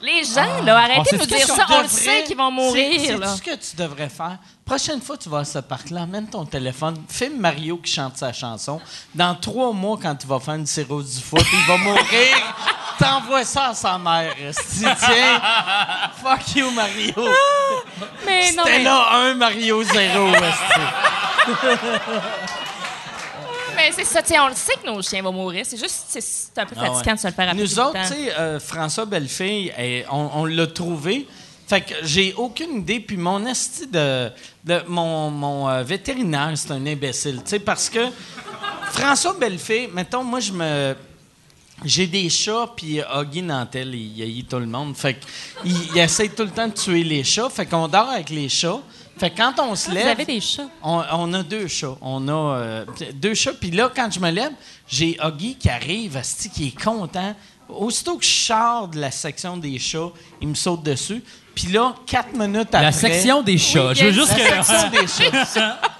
Les 0.00 0.24
gens, 0.24 0.62
là, 0.64 0.74
On 0.74 0.92
arrêtez 0.92 1.16
de 1.16 1.20
nous 1.20 1.26
dire 1.26 1.46
ça. 1.46 1.64
On 1.70 1.82
le 1.82 1.88
sait 1.88 2.24
qu'ils 2.24 2.36
vont 2.36 2.50
mourir, 2.50 3.00
C'est 3.00 3.36
ce 3.36 3.42
que 3.42 3.54
tu 3.54 3.76
devrais 3.76 4.08
faire? 4.08 4.36
Prochaine 4.64 5.00
fois 5.00 5.16
tu 5.16 5.28
vas 5.28 5.38
à 5.38 5.44
ce 5.44 5.58
parc-là, 5.60 6.02
amène 6.02 6.28
ton 6.28 6.44
téléphone, 6.44 6.96
filme 7.08 7.38
Mario 7.38 7.76
qui 7.76 7.92
chante 7.92 8.16
sa 8.16 8.32
chanson. 8.32 8.80
Dans 9.14 9.34
trois 9.36 9.72
mois, 9.72 9.96
quand 10.02 10.14
tu 10.16 10.26
vas 10.26 10.40
faire 10.40 10.54
une 10.54 10.66
cirrhose 10.66 11.14
du 11.16 11.22
foot, 11.22 11.44
il 11.52 11.66
va 11.68 11.76
mourir. 11.76 12.02
T'envoies 12.98 13.44
ça 13.44 13.68
à 13.68 13.74
sa 13.74 13.96
mère. 13.98 14.34
Tiens, 14.36 15.40
fuck 16.20 16.56
you, 16.56 16.70
Mario. 16.72 17.14
Mais 18.26 18.52
non, 18.52 18.64
C'était 18.64 18.78
mais- 18.78 18.84
là 18.84 19.06
un 19.14 19.34
Mario 19.34 19.82
zéro. 19.84 20.32
Mais 23.76 23.90
c'est 23.92 24.04
ça, 24.04 24.20
on 24.44 24.48
le 24.48 24.54
sait 24.54 24.74
que 24.82 24.86
nos 24.86 25.00
chiens 25.02 25.22
vont 25.22 25.32
mourir. 25.32 25.64
C'est 25.66 25.76
juste, 25.78 26.04
c'est- 26.08 26.58
un 26.58 26.66
peu 26.66 26.74
Ah 26.78 26.86
fatigant 26.86 27.10
ouais. 27.10 27.14
de 27.14 27.20
se 27.20 27.26
le 27.26 27.32
faire 27.32 27.54
Nous 27.54 27.78
autres, 27.80 28.00
tu 28.02 28.08
sais, 28.14 28.32
euh, 28.38 28.60
François 28.60 29.04
Bellefille, 29.06 29.72
eh, 29.78 30.04
on, 30.10 30.30
on 30.34 30.44
l'a 30.44 30.66
trouvé. 30.66 31.26
Fait 31.66 31.80
que 31.80 31.94
j'ai 32.02 32.34
aucune 32.36 32.78
idée. 32.80 33.00
Puis 33.00 33.16
mon 33.16 33.46
esti 33.46 33.86
de, 33.86 34.30
de- 34.64 34.82
mon, 34.88 35.30
mon 35.30 35.68
euh, 35.68 35.82
vétérinaire, 35.82 36.52
c'est 36.56 36.70
un 36.72 36.84
imbécile. 36.86 37.36
Tu 37.44 37.50
sais, 37.50 37.58
parce 37.60 37.88
que 37.88 38.00
François 38.92 39.34
Bellefille, 39.34 39.88
mettons, 39.92 40.24
moi, 40.24 40.40
je 40.40 40.52
me. 40.52 40.94
J'ai 41.84 42.06
des 42.06 42.28
chats, 42.30 42.68
puis 42.76 43.00
Huggy 43.00 43.42
Nantel, 43.42 43.92
il 43.94 44.22
haït 44.22 44.44
tout 44.48 44.58
le 44.58 44.66
monde. 44.66 44.94
Fait 44.96 45.18
qu'il 45.62 45.72
il 45.92 45.98
essaie 45.98 46.28
tout 46.28 46.44
le 46.44 46.50
temps 46.50 46.68
de 46.68 46.74
tuer 46.74 47.02
les 47.02 47.24
chats. 47.24 47.48
Fait 47.50 47.66
qu'on 47.66 47.88
dort 47.88 48.08
avec 48.10 48.30
les 48.30 48.48
chats. 48.48 48.78
Fait 49.18 49.30
que 49.30 49.36
quand 49.36 49.54
on 49.60 49.74
se 49.76 49.88
Vous 49.90 49.94
lève, 49.94 50.08
avez 50.08 50.24
des 50.24 50.40
chats. 50.40 50.68
on, 50.82 51.02
on 51.12 51.32
a 51.34 51.42
deux 51.42 51.68
chats. 51.68 51.96
On 52.00 52.26
a 52.28 52.32
euh, 52.32 52.84
deux 53.14 53.34
chats. 53.34 53.52
Puis 53.52 53.70
là, 53.70 53.90
quand 53.94 54.10
je 54.10 54.18
me 54.20 54.30
lève, 54.30 54.52
j'ai 54.88 55.16
Huggy 55.22 55.54
qui 55.56 55.68
arrive, 55.68 56.16
asti, 56.16 56.48
qui 56.50 56.68
est 56.68 56.82
content. 56.82 57.34
Aussitôt 57.68 58.16
que 58.18 58.24
je 58.24 58.30
sors 58.30 58.88
de 58.88 58.98
la 59.00 59.10
section 59.10 59.56
des 59.56 59.78
chats, 59.78 60.10
il 60.40 60.48
me 60.48 60.54
saute 60.54 60.82
dessus. 60.82 61.22
Puis 61.54 61.68
là, 61.68 61.94
quatre 62.06 62.32
minutes 62.34 62.68
après... 62.74 62.82
La 62.82 62.92
section 62.92 63.42
des 63.42 63.58
chats. 63.58 63.88
Oui, 63.88 63.94
je 63.94 64.04
veux 64.06 64.12
juste 64.12 64.32
La 64.38 64.58
que. 64.58 64.64
section 64.64 64.90
des 65.00 65.06
chats. 65.06 65.80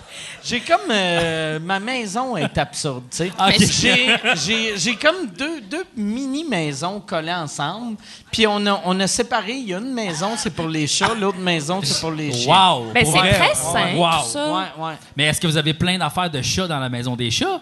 J'ai 0.44 0.60
comme... 0.60 0.90
euh, 0.90 1.58
ma 1.60 1.78
maison 1.78 2.36
est 2.36 2.58
absurde, 2.58 3.04
tu 3.10 3.18
sais. 3.18 3.32
Ok. 3.38 3.54
J'ai- 3.58 4.16
J'ai 4.44 4.76
j'ai 4.76 4.96
comme 4.96 5.26
deux, 5.38 5.60
deux 5.60 5.84
mini-maisons 5.96 7.00
collées 7.00 7.32
ensemble. 7.32 7.96
Puis 8.30 8.46
on 8.46 8.64
a, 8.66 8.80
on 8.84 8.98
a 9.00 9.06
séparé. 9.06 9.52
Il 9.52 9.68
y 9.68 9.74
a 9.74 9.78
une 9.78 9.92
maison, 9.92 10.30
c'est 10.36 10.50
pour 10.50 10.66
les 10.68 10.86
chats. 10.86 11.14
L'autre 11.14 11.38
maison, 11.38 11.80
c'est 11.82 12.00
pour 12.00 12.10
les 12.10 12.32
chiens. 12.32 12.52
Wow! 12.72 12.86
Ben, 12.92 13.04
pour 13.04 13.12
c'est 13.12 13.18
vrai? 13.18 13.32
très 13.38 13.54
simple, 13.54 13.96
Wow. 13.96 14.10
ça. 14.26 14.52
Ouais, 14.52 14.84
ouais. 14.86 14.94
Mais 15.16 15.24
est-ce 15.24 15.40
que 15.40 15.46
vous 15.46 15.56
avez 15.56 15.74
plein 15.74 15.96
d'affaires 15.98 16.30
de 16.30 16.42
chats 16.42 16.66
dans 16.66 16.78
la 16.80 16.88
maison 16.88 17.14
des 17.14 17.30
chats? 17.30 17.60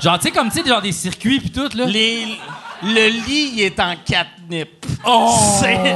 Genre, 0.00 0.18
tu 0.18 0.24
sais, 0.24 0.30
comme, 0.30 0.50
tu 0.50 0.62
sais, 0.62 0.68
genre 0.68 0.82
des 0.82 0.92
circuits 0.92 1.40
puis 1.40 1.50
tout, 1.50 1.68
là. 1.76 1.86
Les- 1.86 2.38
le 2.82 3.08
lit, 3.26 3.52
il 3.54 3.60
est 3.62 3.78
en 3.80 3.94
catnip. 4.04 4.84
Oh! 5.06 5.34
C'est- 5.60 5.94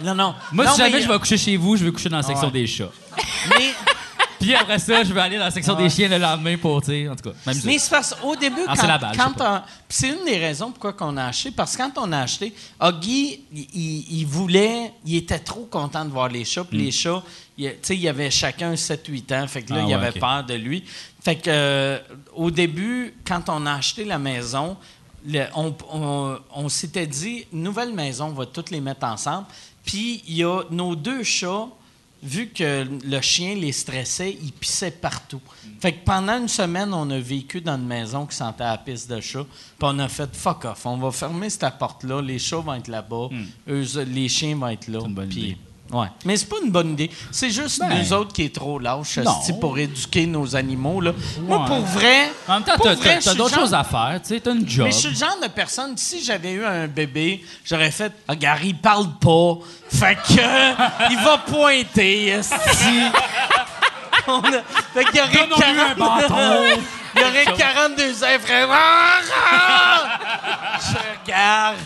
Non, 0.00 0.14
non. 0.14 0.34
Moi, 0.52 0.64
Non, 0.64 0.70
si 0.72 0.78
jamais 0.78 0.90
mais- 0.92 1.02
je 1.02 1.08
vais 1.08 1.18
coucher 1.18 1.36
chez 1.36 1.56
vous, 1.56 1.76
je 1.76 1.84
vais 1.84 1.90
coucher 1.92 2.08
dans 2.08 2.16
la 2.18 2.22
section 2.22 2.46
Ouais. 2.46 2.52
des 2.52 2.66
chats. 2.66 2.90
Mais, 3.50 3.72
Puis 4.40 4.54
après 4.54 4.78
ça, 4.78 5.02
je 5.04 5.12
vais 5.12 5.20
aller 5.20 5.36
dans 5.38 5.44
la 5.44 5.50
section 5.50 5.74
des 5.74 5.90
chiens 5.90 6.08
le 6.08 6.18
lendemain 6.18 6.56
pour, 6.56 6.80
tu 6.80 6.88
sais, 6.88 7.08
en 7.08 7.16
tout 7.16 7.30
cas. 7.30 7.36
Même 7.46 7.56
mais 7.64 7.78
c'est 7.78 7.90
parce 7.90 8.14
qu'au 8.14 8.36
début, 8.36 8.60
Ah, 8.66 8.74
quand, 8.74 8.80
c'est 8.80 8.86
la 8.86 8.98
balle, 8.98 9.14
je 9.14 9.18
quand 9.18 9.32
on- 9.40 9.60
puis 9.88 9.96
c'est 9.98 10.08
une 10.08 10.24
des 10.24 10.36
raisons 10.38 10.70
pourquoi 10.70 10.94
on 11.08 11.16
a 11.16 11.24
acheté. 11.26 11.50
Parce 11.50 11.76
que 11.76 11.82
quand 11.82 11.92
on 11.96 12.12
a 12.12 12.20
acheté, 12.20 12.54
Huggy, 12.80 13.40
il, 13.52 13.66
il- 13.74 14.18
il 14.20 14.26
voulait, 14.26 14.92
il 15.04 15.16
était 15.16 15.38
trop 15.38 15.64
content 15.70 16.04
de 16.04 16.10
voir 16.10 16.28
les 16.28 16.44
chats. 16.44 16.64
Puis 16.64 16.78
les 16.78 16.90
chats, 16.92 17.22
il- 17.56 17.70
tu 17.72 17.76
sais, 17.82 17.94
il 17.96 18.00
y 18.02 18.08
avait 18.08 18.30
chacun 18.30 18.74
7-8 18.76 19.32
ans. 19.32 19.46
Fait 19.48 19.62
que 19.62 19.72
là. 19.72 19.80
Ah 19.80 19.84
il 19.84 19.88
ouais, 19.88 19.94
avait 19.94 20.10
ok. 20.10 20.20
peur 20.20 20.44
de 20.44 20.54
lui. 20.54 20.84
Fait 21.22 21.36
que 21.36 21.42
euh, 21.48 21.98
au 22.34 22.50
début, 22.50 23.14
quand 23.26 23.48
on 23.48 23.66
a 23.66 23.74
acheté 23.74 24.04
la 24.04 24.18
maison, 24.18 24.76
le- 25.26 25.46
on, 25.56 25.74
on- 25.92 26.38
on 26.54 26.68
s'était 26.68 27.06
dit, 27.08 27.44
nouvelle 27.52 27.92
maison, 27.92 28.26
on 28.26 28.32
va 28.32 28.46
toutes 28.46 28.70
les 28.70 28.80
mettre 28.80 29.04
ensemble. 29.04 29.46
Puis 29.84 30.22
il 30.28 30.36
y 30.36 30.44
a 30.44 30.62
nos 30.70 30.94
deux 30.94 31.22
chats, 31.24 31.66
vu 32.22 32.48
que 32.48 32.86
le 33.04 33.20
chien 33.20 33.54
les 33.54 33.72
stressait, 33.72 34.36
ils 34.42 34.52
pissaient 34.52 34.90
partout. 34.90 35.40
Fait 35.80 35.92
que 35.92 36.04
pendant 36.04 36.38
une 36.38 36.48
semaine, 36.48 36.92
on 36.92 37.08
a 37.10 37.18
vécu 37.18 37.60
dans 37.60 37.76
une 37.76 37.86
maison 37.86 38.26
qui 38.26 38.36
sentait 38.36 38.64
la 38.64 38.78
piste 38.78 39.10
de 39.10 39.20
chat. 39.20 39.44
Puis 39.44 39.82
on 39.82 39.98
a 39.98 40.08
fait 40.08 40.34
fuck 40.34 40.64
off, 40.64 40.86
on 40.86 40.96
va 40.96 41.12
fermer 41.12 41.50
cette 41.50 41.78
porte-là, 41.78 42.20
les 42.20 42.38
chats 42.38 42.58
vont 42.58 42.74
être 42.74 42.88
là-bas, 42.88 43.28
eux, 43.68 43.84
les 44.06 44.28
chiens 44.28 44.56
vont 44.56 44.68
être 44.68 44.88
là. 44.88 45.00
Hmm. 45.00 45.28
Puis-. 45.28 45.56
Ouais. 45.90 46.06
Mais 46.24 46.36
c'est 46.36 46.48
pas 46.48 46.56
une 46.62 46.70
bonne 46.70 46.90
idée. 46.92 47.10
C'est 47.30 47.50
juste 47.50 47.80
Ben. 47.80 47.98
nous 47.98 48.12
autres 48.12 48.32
qui 48.32 48.42
est 48.44 48.54
trop 48.54 48.78
lâches 48.78 49.18
pour 49.60 49.78
éduquer 49.78 50.26
nos 50.26 50.54
animaux. 50.54 51.00
Là. 51.00 51.12
Moi, 51.40 51.64
pour 51.66 51.80
vrai. 51.80 52.30
En 52.46 52.54
même 52.54 52.62
temps, 52.64 52.72
t'as- 52.82 53.34
d'autres 53.34 53.54
choses 53.54 53.72
à 53.74 53.84
faire, 53.84 54.20
tu 54.26 54.40
t'as 54.40 54.52
une 54.52 54.68
job. 54.68 54.86
mais 54.86 54.92
je 54.92 54.96
suis 54.98 55.08
le 55.08 55.14
genre 55.14 55.38
de 55.42 55.48
personne, 55.48 55.96
si 55.96 56.22
j'avais 56.22 56.52
eu 56.52 56.64
un 56.64 56.86
bébé, 56.88 57.44
j'aurais 57.64 57.90
fait 57.90 58.12
Ah, 58.28 58.36
Gary, 58.36 58.68
il 58.68 58.76
parle 58.76 59.08
pas. 59.20 59.54
Fait 59.90 60.14
que 60.16 60.32
il 61.10 61.18
va 61.24 61.38
pointer. 61.38 62.40
On 64.26 64.40
a- 64.40 64.62
Fait 64.92 65.04
qu'il 65.06 65.16
y 65.16 65.20
aurait 65.20 65.32
Donne-lui 65.48 65.80
un 65.80 65.94
40 65.94 65.98
bâton. 65.98 66.64
Il 67.16 67.22
y 67.22 67.24
aurait 67.24 67.56
42 67.56 68.22
ans, 68.22 68.26
frère. 68.40 68.68
Ah, 68.70 69.20
ah! 69.50 70.78
Je 70.78 70.94
regarde. 71.32 71.76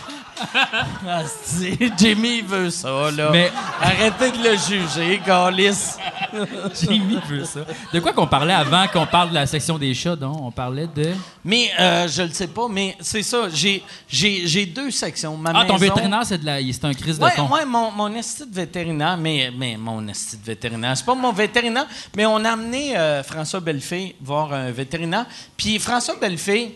Asti, 1.07 1.77
Jimmy 1.97 2.41
veut 2.41 2.69
ça, 2.69 3.11
là. 3.11 3.29
Mais- 3.31 3.51
Arrêtez 3.81 4.31
de 4.31 4.43
le 4.43 4.55
juger, 4.57 5.21
Gaulis. 5.25 5.95
Jimmy 6.81 7.19
veut 7.27 7.45
ça. 7.45 7.61
De 7.93 7.99
quoi 7.99 8.13
qu'on 8.13 8.27
parlait 8.27 8.53
avant 8.53 8.87
qu'on 8.87 9.05
parle 9.05 9.29
de 9.29 9.35
la 9.35 9.45
section 9.45 9.77
des 9.77 9.93
chats, 9.93 10.15
donc? 10.15 10.37
On 10.41 10.51
parlait 10.51 10.87
de... 10.87 11.11
Mais 11.45 11.69
euh, 11.79 12.07
je 12.07 12.23
le 12.23 12.29
sais 12.31 12.47
pas, 12.47 12.67
mais 12.69 12.95
c'est 12.99 13.23
ça. 13.23 13.47
J'ai, 13.53 13.83
j'ai, 14.07 14.47
j'ai 14.47 14.65
deux 14.65 14.91
sections. 14.91 15.35
Ma 15.37 15.51
Ah, 15.53 15.65
ton 15.65 15.77
vétérinaire, 15.77 16.21
c'est 16.25 16.37
de 16.37 16.45
la... 16.45 16.59
c'est 16.71 16.85
un 16.85 16.93
crise 16.93 17.19
de 17.19 17.23
Ouais, 17.23 17.31
con. 17.35 17.47
ouais, 17.49 17.65
mon, 17.65 17.91
mon 17.91 18.13
esti 18.15 18.45
de 18.49 18.53
vétérinaire, 18.55 19.17
mais, 19.17 19.51
mais 19.55 19.77
mon 19.77 20.07
esti 20.07 20.37
de 20.37 20.45
vétérinaire, 20.45 20.95
c'est 20.97 21.05
pas 21.05 21.15
mon 21.15 21.31
vétérinaire, 21.31 21.85
mais 22.15 22.25
on 22.25 22.43
a 22.45 22.51
amené 22.51 22.97
euh, 22.97 23.23
François 23.23 23.59
Bellefeuille 23.59 24.15
voir 24.21 24.53
un 24.53 24.71
vétérinaire. 24.71 25.25
Puis 25.57 25.77
François 25.79 26.15
Bellefeuille, 26.19 26.73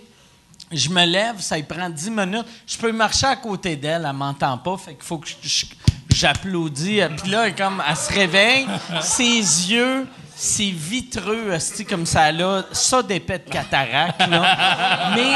je 0.71 0.89
me 0.89 1.05
lève, 1.05 1.39
ça 1.39 1.55
lui 1.55 1.63
prend 1.63 1.89
10 1.89 2.09
minutes. 2.09 2.45
Je 2.67 2.77
peux 2.77 2.91
marcher 2.91 3.27
à 3.27 3.35
côté 3.35 3.75
d'elle, 3.75 4.05
elle 4.07 4.13
m'entend 4.15 4.57
pas, 4.57 4.77
fait 4.77 4.93
qu'il 4.95 5.03
faut 5.03 5.17
que 5.17 5.27
je- 5.27 5.35
je- 5.47 5.65
j'applaudis. 6.13 7.01
Puis 7.21 7.31
là, 7.31 7.47
elle, 7.47 7.55
comme, 7.55 7.81
elle 7.87 7.95
se 7.95 8.11
réveille, 8.13 8.67
ses 9.01 9.37
yeux, 9.71 10.07
c'est 10.35 10.69
vitreux, 10.71 11.57
comme 11.89 12.05
ça, 12.05 12.31
là, 12.31 12.63
ça 12.71 13.01
d'épais 13.01 13.39
de 13.39 13.49
cataracte, 13.49 14.19
là. 14.27 15.11
Mais, 15.15 15.33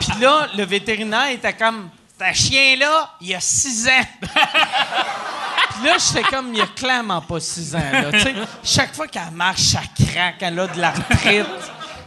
puis 0.00 0.20
là, 0.20 0.48
le 0.56 0.64
vétérinaire 0.64 1.28
était 1.28 1.52
comme, 1.52 1.88
ta 2.18 2.32
chien 2.32 2.76
là, 2.78 3.10
il 3.20 3.28
y 3.28 3.34
a 3.34 3.40
6 3.40 3.88
ans. 3.88 4.06
Puis 5.74 5.86
là, 5.88 5.96
j'étais 5.98 6.22
comme, 6.28 6.52
il 6.52 6.58
y 6.58 6.62
a 6.62 6.66
clairement 6.66 7.20
pas 7.20 7.40
6 7.40 7.74
ans, 7.74 7.78
là. 7.92 8.10
Chaque 8.62 8.94
fois 8.94 9.06
qu'elle 9.08 9.30
marche, 9.32 9.60
ça 9.62 9.80
craque, 9.96 10.36
elle 10.40 10.58
a 10.60 10.66
de 10.66 10.80
l'arthrite. 10.80 11.46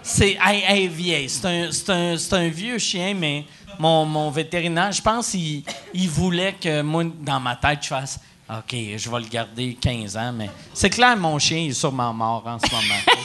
C'est, 0.08 0.38
elle, 0.48 0.62
elle 0.68 0.78
est 0.84 0.88
vieille. 0.88 1.28
C'est 1.30 2.34
un, 2.34 2.48
vieux 2.50 2.78
chien, 2.78 3.16
mais 3.16 3.44
mon, 3.80 4.06
mon 4.06 4.30
vétérinaire, 4.30 4.92
je 4.92 5.02
pense 5.02 5.32
qu'il 5.32 5.64
il 5.96 6.08
voulait 6.10 6.54
que 6.54 6.84
moi, 6.84 7.04
dans 7.22 7.40
ma 7.40 7.56
tête, 7.56 7.80
je 7.82 7.88
fasse, 7.88 8.20
OK, 8.48 8.76
je 8.98 9.10
vais 9.10 9.20
le 9.20 9.26
garder 9.28 9.74
15 9.74 10.16
ans, 10.16 10.32
mais 10.32 10.52
c'est 10.76 10.92
clair, 10.92 11.18
mon 11.18 11.40
chien 11.40 11.58
il 11.58 11.72
est 11.72 11.74
sûrement 11.74 12.14
mort 12.14 12.44
en 12.46 12.60
ce 12.60 12.70
moment. 12.72 13.02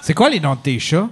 C'est 0.00 0.14
quoi 0.14 0.30
les 0.30 0.38
noms 0.38 0.54
de 0.54 0.60
tes 0.60 0.78
chats? 0.78 1.08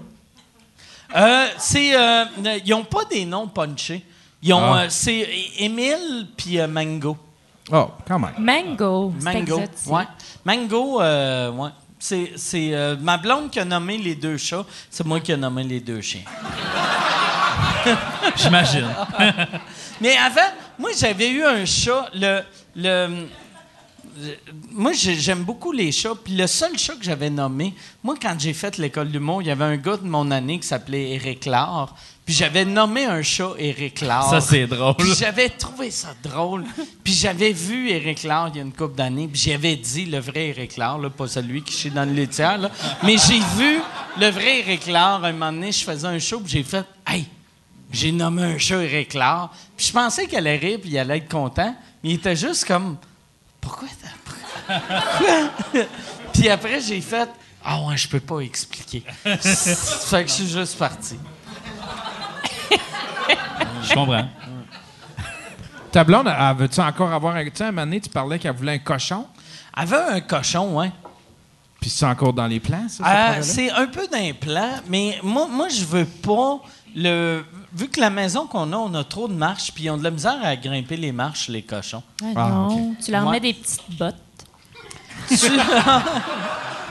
Euh, 1.16 1.46
c'est, 1.58 1.96
euh, 1.96 2.24
ils 2.64 2.70
n'ont 2.70 2.84
pas 2.84 3.04
des 3.04 3.24
noms 3.24 3.48
punchés. 3.48 4.04
Ils 4.40 4.52
ont, 4.52 4.72
Ah. 4.72 4.82
euh, 4.82 4.86
c'est 4.88 5.28
Émile 5.58 6.28
puis 6.36 6.60
euh, 6.60 6.68
Mango. 6.68 7.16
Oh, 7.72 7.88
quand 8.06 8.18
même. 8.18 8.34
Mango. 8.38 9.14
c'est 9.18 9.24
Mango. 9.32 9.60
Ouais. 9.86 10.04
Mango, 10.44 11.00
euh, 11.00 11.50
ouais. 11.52 11.70
C'est, 11.98 12.32
c'est 12.36 12.74
euh, 12.74 12.96
ma 13.00 13.16
blonde 13.16 13.50
qui 13.50 13.58
a 13.60 13.64
nommé 13.64 13.96
les 13.96 14.14
deux 14.14 14.36
chats, 14.36 14.66
c'est 14.90 15.06
moi 15.06 15.20
qui 15.20 15.32
ai 15.32 15.38
nommé 15.38 15.64
les 15.64 15.80
deux 15.80 16.02
chiens. 16.02 16.20
J'imagine. 18.36 18.88
Mais 20.00 20.16
avant, 20.16 20.40
moi, 20.78 20.90
j'avais 20.98 21.30
eu 21.30 21.44
un 21.44 21.64
chat. 21.64 22.08
Le, 22.14 22.40
le, 22.76 23.26
le- 24.18 24.36
moi, 24.70 24.92
j'ai- 24.92 25.14
j'aime 25.14 25.44
beaucoup 25.44 25.72
les 25.72 25.92
chats. 25.92 26.14
Puis 26.22 26.34
le 26.34 26.46
seul 26.46 26.76
chat 26.78 26.94
que 26.96 27.04
j'avais 27.04 27.30
nommé, 27.30 27.74
moi, 28.02 28.14
quand 28.20 28.34
j'ai 28.38 28.52
fait 28.52 28.76
l'école 28.78 29.08
d'humour, 29.08 29.42
il 29.42 29.48
y 29.48 29.50
avait 29.50 29.64
un 29.64 29.76
gars 29.76 29.96
de 29.96 30.06
mon 30.06 30.30
année 30.30 30.58
qui 30.58 30.66
s'appelait 30.66 31.10
Éric 31.12 31.46
Laure. 31.46 31.94
Puis 32.24 32.34
j'avais 32.34 32.64
nommé 32.64 33.04
un 33.04 33.20
chat 33.22 33.52
Éric 33.58 34.00
Laure. 34.00 34.30
Ça, 34.30 34.40
c'est 34.40 34.66
drôle. 34.66 34.96
Puis 34.96 35.14
j'avais 35.14 35.50
trouvé 35.50 35.90
ça 35.90 36.14
drôle. 36.22 36.64
Puis 37.02 37.12
j'avais 37.12 37.52
vu 37.52 37.90
Éric 37.90 38.22
Laure 38.22 38.48
il 38.48 38.56
y 38.56 38.58
a 38.60 38.62
une 38.62 38.72
couple 38.72 38.94
d'années. 38.94 39.28
Puis 39.28 39.42
j'avais 39.42 39.76
dit 39.76 40.06
le 40.06 40.20
vrai 40.20 40.48
Éric 40.48 40.78
Laure, 40.78 40.98
là, 40.98 41.10
pas 41.10 41.28
celui 41.28 41.62
qui 41.62 41.74
chie 41.74 41.90
dans 41.90 42.04
le 42.08 42.14
laitière. 42.14 42.56
Là. 42.56 42.70
Mais 43.02 43.16
j'ai 43.18 43.40
vu 43.58 43.78
le 44.18 44.30
vrai 44.30 44.60
Éric 44.60 44.86
Laure. 44.86 45.22
Un 45.22 45.32
moment 45.32 45.52
donné, 45.52 45.70
je 45.70 45.84
faisais 45.84 46.06
un 46.06 46.18
show. 46.18 46.40
Puis 46.40 46.52
j'ai 46.52 46.62
fait 46.62 46.86
Hey, 47.06 47.26
j'ai 47.92 48.10
nommé 48.10 48.42
un 48.42 48.58
chat 48.58 48.82
Éric 48.82 49.12
Laure. 49.12 49.50
Puis 49.76 49.88
je 49.88 49.92
pensais 49.92 50.26
qu'elle 50.26 50.46
allait 50.46 50.56
rire. 50.56 50.78
Puis 50.80 50.90
il 50.90 50.98
allait 50.98 51.18
être 51.18 51.30
content. 51.30 51.76
Mais 52.02 52.10
il 52.10 52.14
était 52.14 52.36
juste 52.36 52.64
comme 52.64 52.96
Pourquoi 53.60 53.88
t'as. 54.02 54.08
Puis 56.32 56.48
après, 56.48 56.80
j'ai 56.80 57.02
fait 57.02 57.28
Ah 57.62 57.82
ouais, 57.82 57.98
je 57.98 58.08
peux 58.08 58.20
pas 58.20 58.40
expliquer. 58.40 59.02
fait 59.24 60.24
que 60.24 60.30
je 60.30 60.34
suis 60.34 60.48
juste 60.48 60.78
parti. 60.78 61.16
Je 63.82 63.94
comprends. 63.94 64.26
Ta 65.92 66.02
blonde, 66.04 66.26
elle 66.28 66.56
veut-tu 66.56 66.80
encore 66.80 67.12
avoir 67.12 67.36
un. 67.36 67.44
Tu 67.44 67.50
sais, 67.54 67.64
un 67.64 67.70
moment 67.70 67.82
donné, 67.86 68.00
tu 68.00 68.08
parlais 68.10 68.38
qu'elle 68.38 68.54
voulait 68.56 68.72
un 68.72 68.78
cochon? 68.78 69.26
Elle 69.76 69.82
avait 69.82 70.14
un 70.16 70.20
cochon, 70.20 70.76
ouais. 70.78 70.90
Puis 71.80 71.90
c'est 71.90 72.06
encore 72.06 72.32
dans 72.32 72.46
les 72.46 72.60
plans, 72.60 72.86
ça? 72.88 73.04
Euh, 73.06 73.42
c'est 73.42 73.70
un 73.70 73.86
peu 73.86 74.06
d'implant, 74.08 74.70
mais 74.88 75.18
moi, 75.22 75.46
moi 75.50 75.68
je 75.68 75.84
veux 75.84 76.06
pas 76.06 76.60
le. 76.96 77.44
Vu 77.74 77.88
que 77.88 78.00
la 78.00 78.10
maison 78.10 78.46
qu'on 78.46 78.72
a, 78.72 78.76
on 78.76 78.94
a 78.94 79.04
trop 79.04 79.28
de 79.28 79.34
marches, 79.34 79.70
puis 79.72 79.84
ils 79.84 79.90
ont 79.90 79.96
de 79.98 80.04
la 80.04 80.10
misère 80.10 80.38
à 80.42 80.56
grimper 80.56 80.96
les 80.96 81.12
marches, 81.12 81.48
les 81.48 81.62
cochons. 81.62 82.02
Ah, 82.22 82.26
Ah, 82.36 82.48
non, 82.48 82.94
tu 83.04 83.10
leur 83.10 83.24
Ouais. 83.26 83.32
mets 83.32 83.40
des 83.40 83.52
petites 83.54 83.90
bottes. 83.98 84.14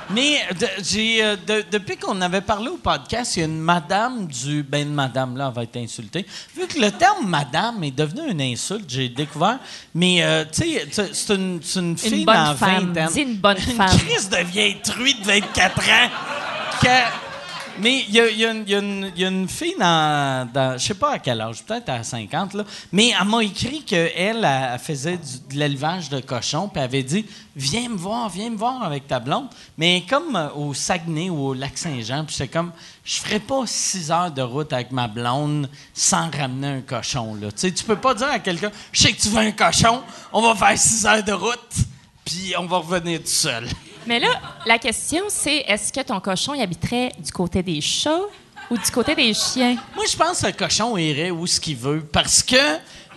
Mais 0.10 0.42
de- 0.60 0.68
j'ai, 0.84 1.24
euh, 1.24 1.36
de- 1.48 1.64
depuis 1.72 1.98
qu'on 1.98 2.20
avait 2.22 2.42
parlé 2.42 2.68
au 2.70 2.78
podcast, 2.78 3.36
il 3.36 3.40
y 3.40 3.44
a 3.44 3.46
une 3.46 3.60
madame 3.60 4.28
du. 4.28 4.62
Ben, 4.64 4.88
une 4.88 4.94
madame, 4.94 5.38
là, 5.38 5.48
elle 5.50 5.56
va 5.56 5.64
être 5.64 5.78
insultée. 5.78 6.26
Vu 6.56 6.68
que 6.68 6.80
le 6.80 6.92
terme 6.92 7.28
madame 7.28 7.84
est 7.84 7.92
devenu 7.96 8.30
une 8.30 8.42
insulte, 8.42 8.86
j'ai 8.90 9.10
découvert. 9.10 9.60
Mais, 9.96 10.22
euh, 10.24 10.44
tu 10.46 10.62
sais, 10.64 10.88
c'est- 10.92 11.14
c'est 11.14 11.34
une, 11.36 11.60
c'est 11.64 11.80
une 11.80 11.98
fille 11.98 12.20
Une 12.20 12.26
bonne 12.26 12.36
dans 12.36 12.56
femme. 12.56 12.94
Dis 13.14 13.22
une 13.22 13.36
bonne 13.38 13.58
femme. 13.58 13.98
crise 13.98 14.30
de 14.30 14.38
vieille 14.44 14.78
truie 14.84 15.16
de 15.16 15.24
24 15.26 15.80
ans. 15.80 16.10
que- 16.82 17.23
Mais 17.80 18.06
il 18.08 18.14
y 18.14 18.20
a, 18.46 18.52
une- 18.52 19.48
fille 19.48 19.76
dans, 19.80 20.78
je 20.78 20.84
sais 20.84 20.94
pas 20.94 21.14
à 21.14 21.20
quel 21.20 21.42
âge, 21.42 21.64
peut-être 21.64 21.90
à 21.90 22.04
50, 22.04 22.54
là, 22.54 22.64
mais 22.92 23.14
elle 23.20 23.28
m'a 23.28 23.44
écrit 23.44 23.84
qu'elle, 23.84 24.12
elle, 24.16 24.46
elle 24.74 24.80
faisait 24.80 25.18
de 25.18 25.56
l'élevage 25.56 26.10
de 26.10 26.20
cochons, 26.20 26.68
puis 26.70 26.82
avait 26.82 27.04
dit 27.04 27.26
Viens 27.56 27.90
me 27.90 27.96
voir, 27.98 28.30
viens 28.30 28.50
me 28.50 28.58
voir 28.58 28.84
avec 28.84 29.08
ta 29.08 29.20
blonde. 29.20 29.48
Mais 29.78 30.04
comme 30.10 30.36
euh, 30.36 30.50
au 30.56 30.74
Saguenay 30.74 31.30
ou 31.30 31.48
au 31.50 31.54
Lac-Saint-Jean, 31.54 32.26
puis 32.26 32.36
c'est 32.36 32.48
comme 32.48 32.72
Je 33.04 33.16
ferais 33.16 33.40
pas 33.40 33.64
six 33.66 34.12
heures 34.12 34.32
de 34.32 34.42
route 34.42 34.72
avec 34.74 34.92
ma 34.92 35.08
blonde 35.08 35.70
sans 35.94 36.30
ramener 36.32 36.68
un 36.68 36.82
cochon. 36.82 37.36
Là. 37.36 37.52
Tu 37.52 37.72
peux 37.72 37.96
pas 37.96 38.14
dire 38.14 38.30
à 38.30 38.40
quelqu'un 38.40 38.72
Je 38.92 39.02
sais 39.02 39.14
que 39.14 39.22
tu 39.22 39.30
veux 39.30 39.40
un 39.40 39.52
cochon, 39.52 40.02
on 40.32 40.42
va 40.42 40.56
faire 40.56 40.78
six 40.78 41.06
heures 41.06 41.24
de 41.24 41.34
route, 41.34 41.74
puis 42.26 42.54
on 42.58 42.66
va 42.66 42.78
revenir 42.78 43.20
tout 43.20 43.28
seul. 43.28 43.68
Mais 44.06 44.20
là, 44.20 44.28
la 44.66 44.78
question, 44.78 45.24
c'est 45.30 45.58
est-ce 45.68 45.92
que 45.94 46.02
ton 46.02 46.20
cochon 46.20 46.54
il 46.54 46.62
habiterait 46.62 47.12
du 47.20 47.32
côté 47.32 47.64
des 47.64 47.82
chats 47.82 48.20
ou 48.70 48.78
du 48.78 48.92
côté 48.92 49.16
des 49.16 49.34
chiens? 49.34 49.78
Moi, 49.96 50.06
je 50.10 50.16
pense 50.18 50.42
que 50.42 50.48
le 50.48 50.54
cochon 50.54 50.98
irait 50.98 51.32
où 51.32 51.46
ce 51.48 51.60
qu'il 51.60 51.78
veut 51.78 52.02
parce 52.02 52.44
que 52.44 52.56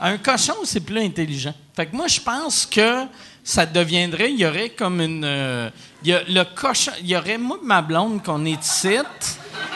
un 0.00 0.18
cochon, 0.18 0.54
c'est 0.64 0.80
plus 0.80 1.00
intelligent. 1.00 1.54
Fait 1.74 1.86
que 1.86 1.96
moi, 1.96 2.06
je 2.06 2.20
pense 2.20 2.66
que 2.66 3.04
ça 3.42 3.64
deviendrait, 3.66 4.30
il 4.32 4.38
y 4.40 4.46
aurait 4.46 4.70
comme 4.70 5.00
une. 5.00 5.24
euh, 5.24 5.70
il 6.02 6.10
y 6.10 6.12
a 6.12 6.22
le 6.28 6.44
cochon, 6.44 6.92
il 7.00 7.06
y 7.08 7.16
aurait 7.16 7.38
moi 7.38 7.58
et 7.62 7.66
ma 7.66 7.80
blonde 7.82 8.22
qu'on 8.22 8.44
est 8.44 8.62
ici, 8.64 8.96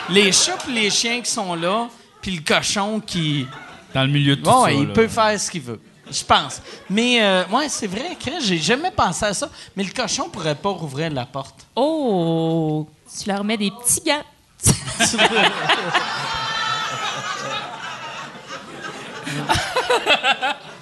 les 0.09 0.31
chats 0.31 0.57
et 0.69 0.71
les 0.71 0.89
chiens 0.89 1.21
qui 1.21 1.31
sont 1.31 1.55
là, 1.55 1.87
puis 2.21 2.31
le 2.31 2.41
cochon 2.41 2.99
qui. 2.99 3.45
Dans 3.93 4.03
le 4.03 4.09
milieu 4.09 4.35
de 4.37 4.41
tout 4.41 4.49
Bon, 4.49 4.63
ça. 4.65 4.71
il 4.71 4.87
là. 4.87 4.93
peut 4.93 5.07
faire 5.07 5.39
ce 5.39 5.51
qu'il 5.51 5.61
veut. 5.61 5.79
Je 6.11 6.25
pense. 6.25 6.61
Mais, 6.89 7.23
euh, 7.23 7.45
ouais, 7.47 7.69
c'est 7.69 7.87
vrai 7.87 8.15
que 8.15 8.41
j'ai 8.41 8.57
jamais 8.57 8.91
pensé 8.91 9.25
à 9.25 9.33
ça. 9.33 9.49
Mais 9.75 9.83
le 9.83 9.91
cochon 9.91 10.29
pourrait 10.29 10.55
pas 10.55 10.69
rouvrir 10.69 11.11
la 11.11 11.25
porte. 11.25 11.65
Oh! 11.75 12.87
Tu 13.19 13.27
leur 13.29 13.43
mets 13.43 13.57
des 13.57 13.71
petits 13.71 14.01
gants. 14.01 14.23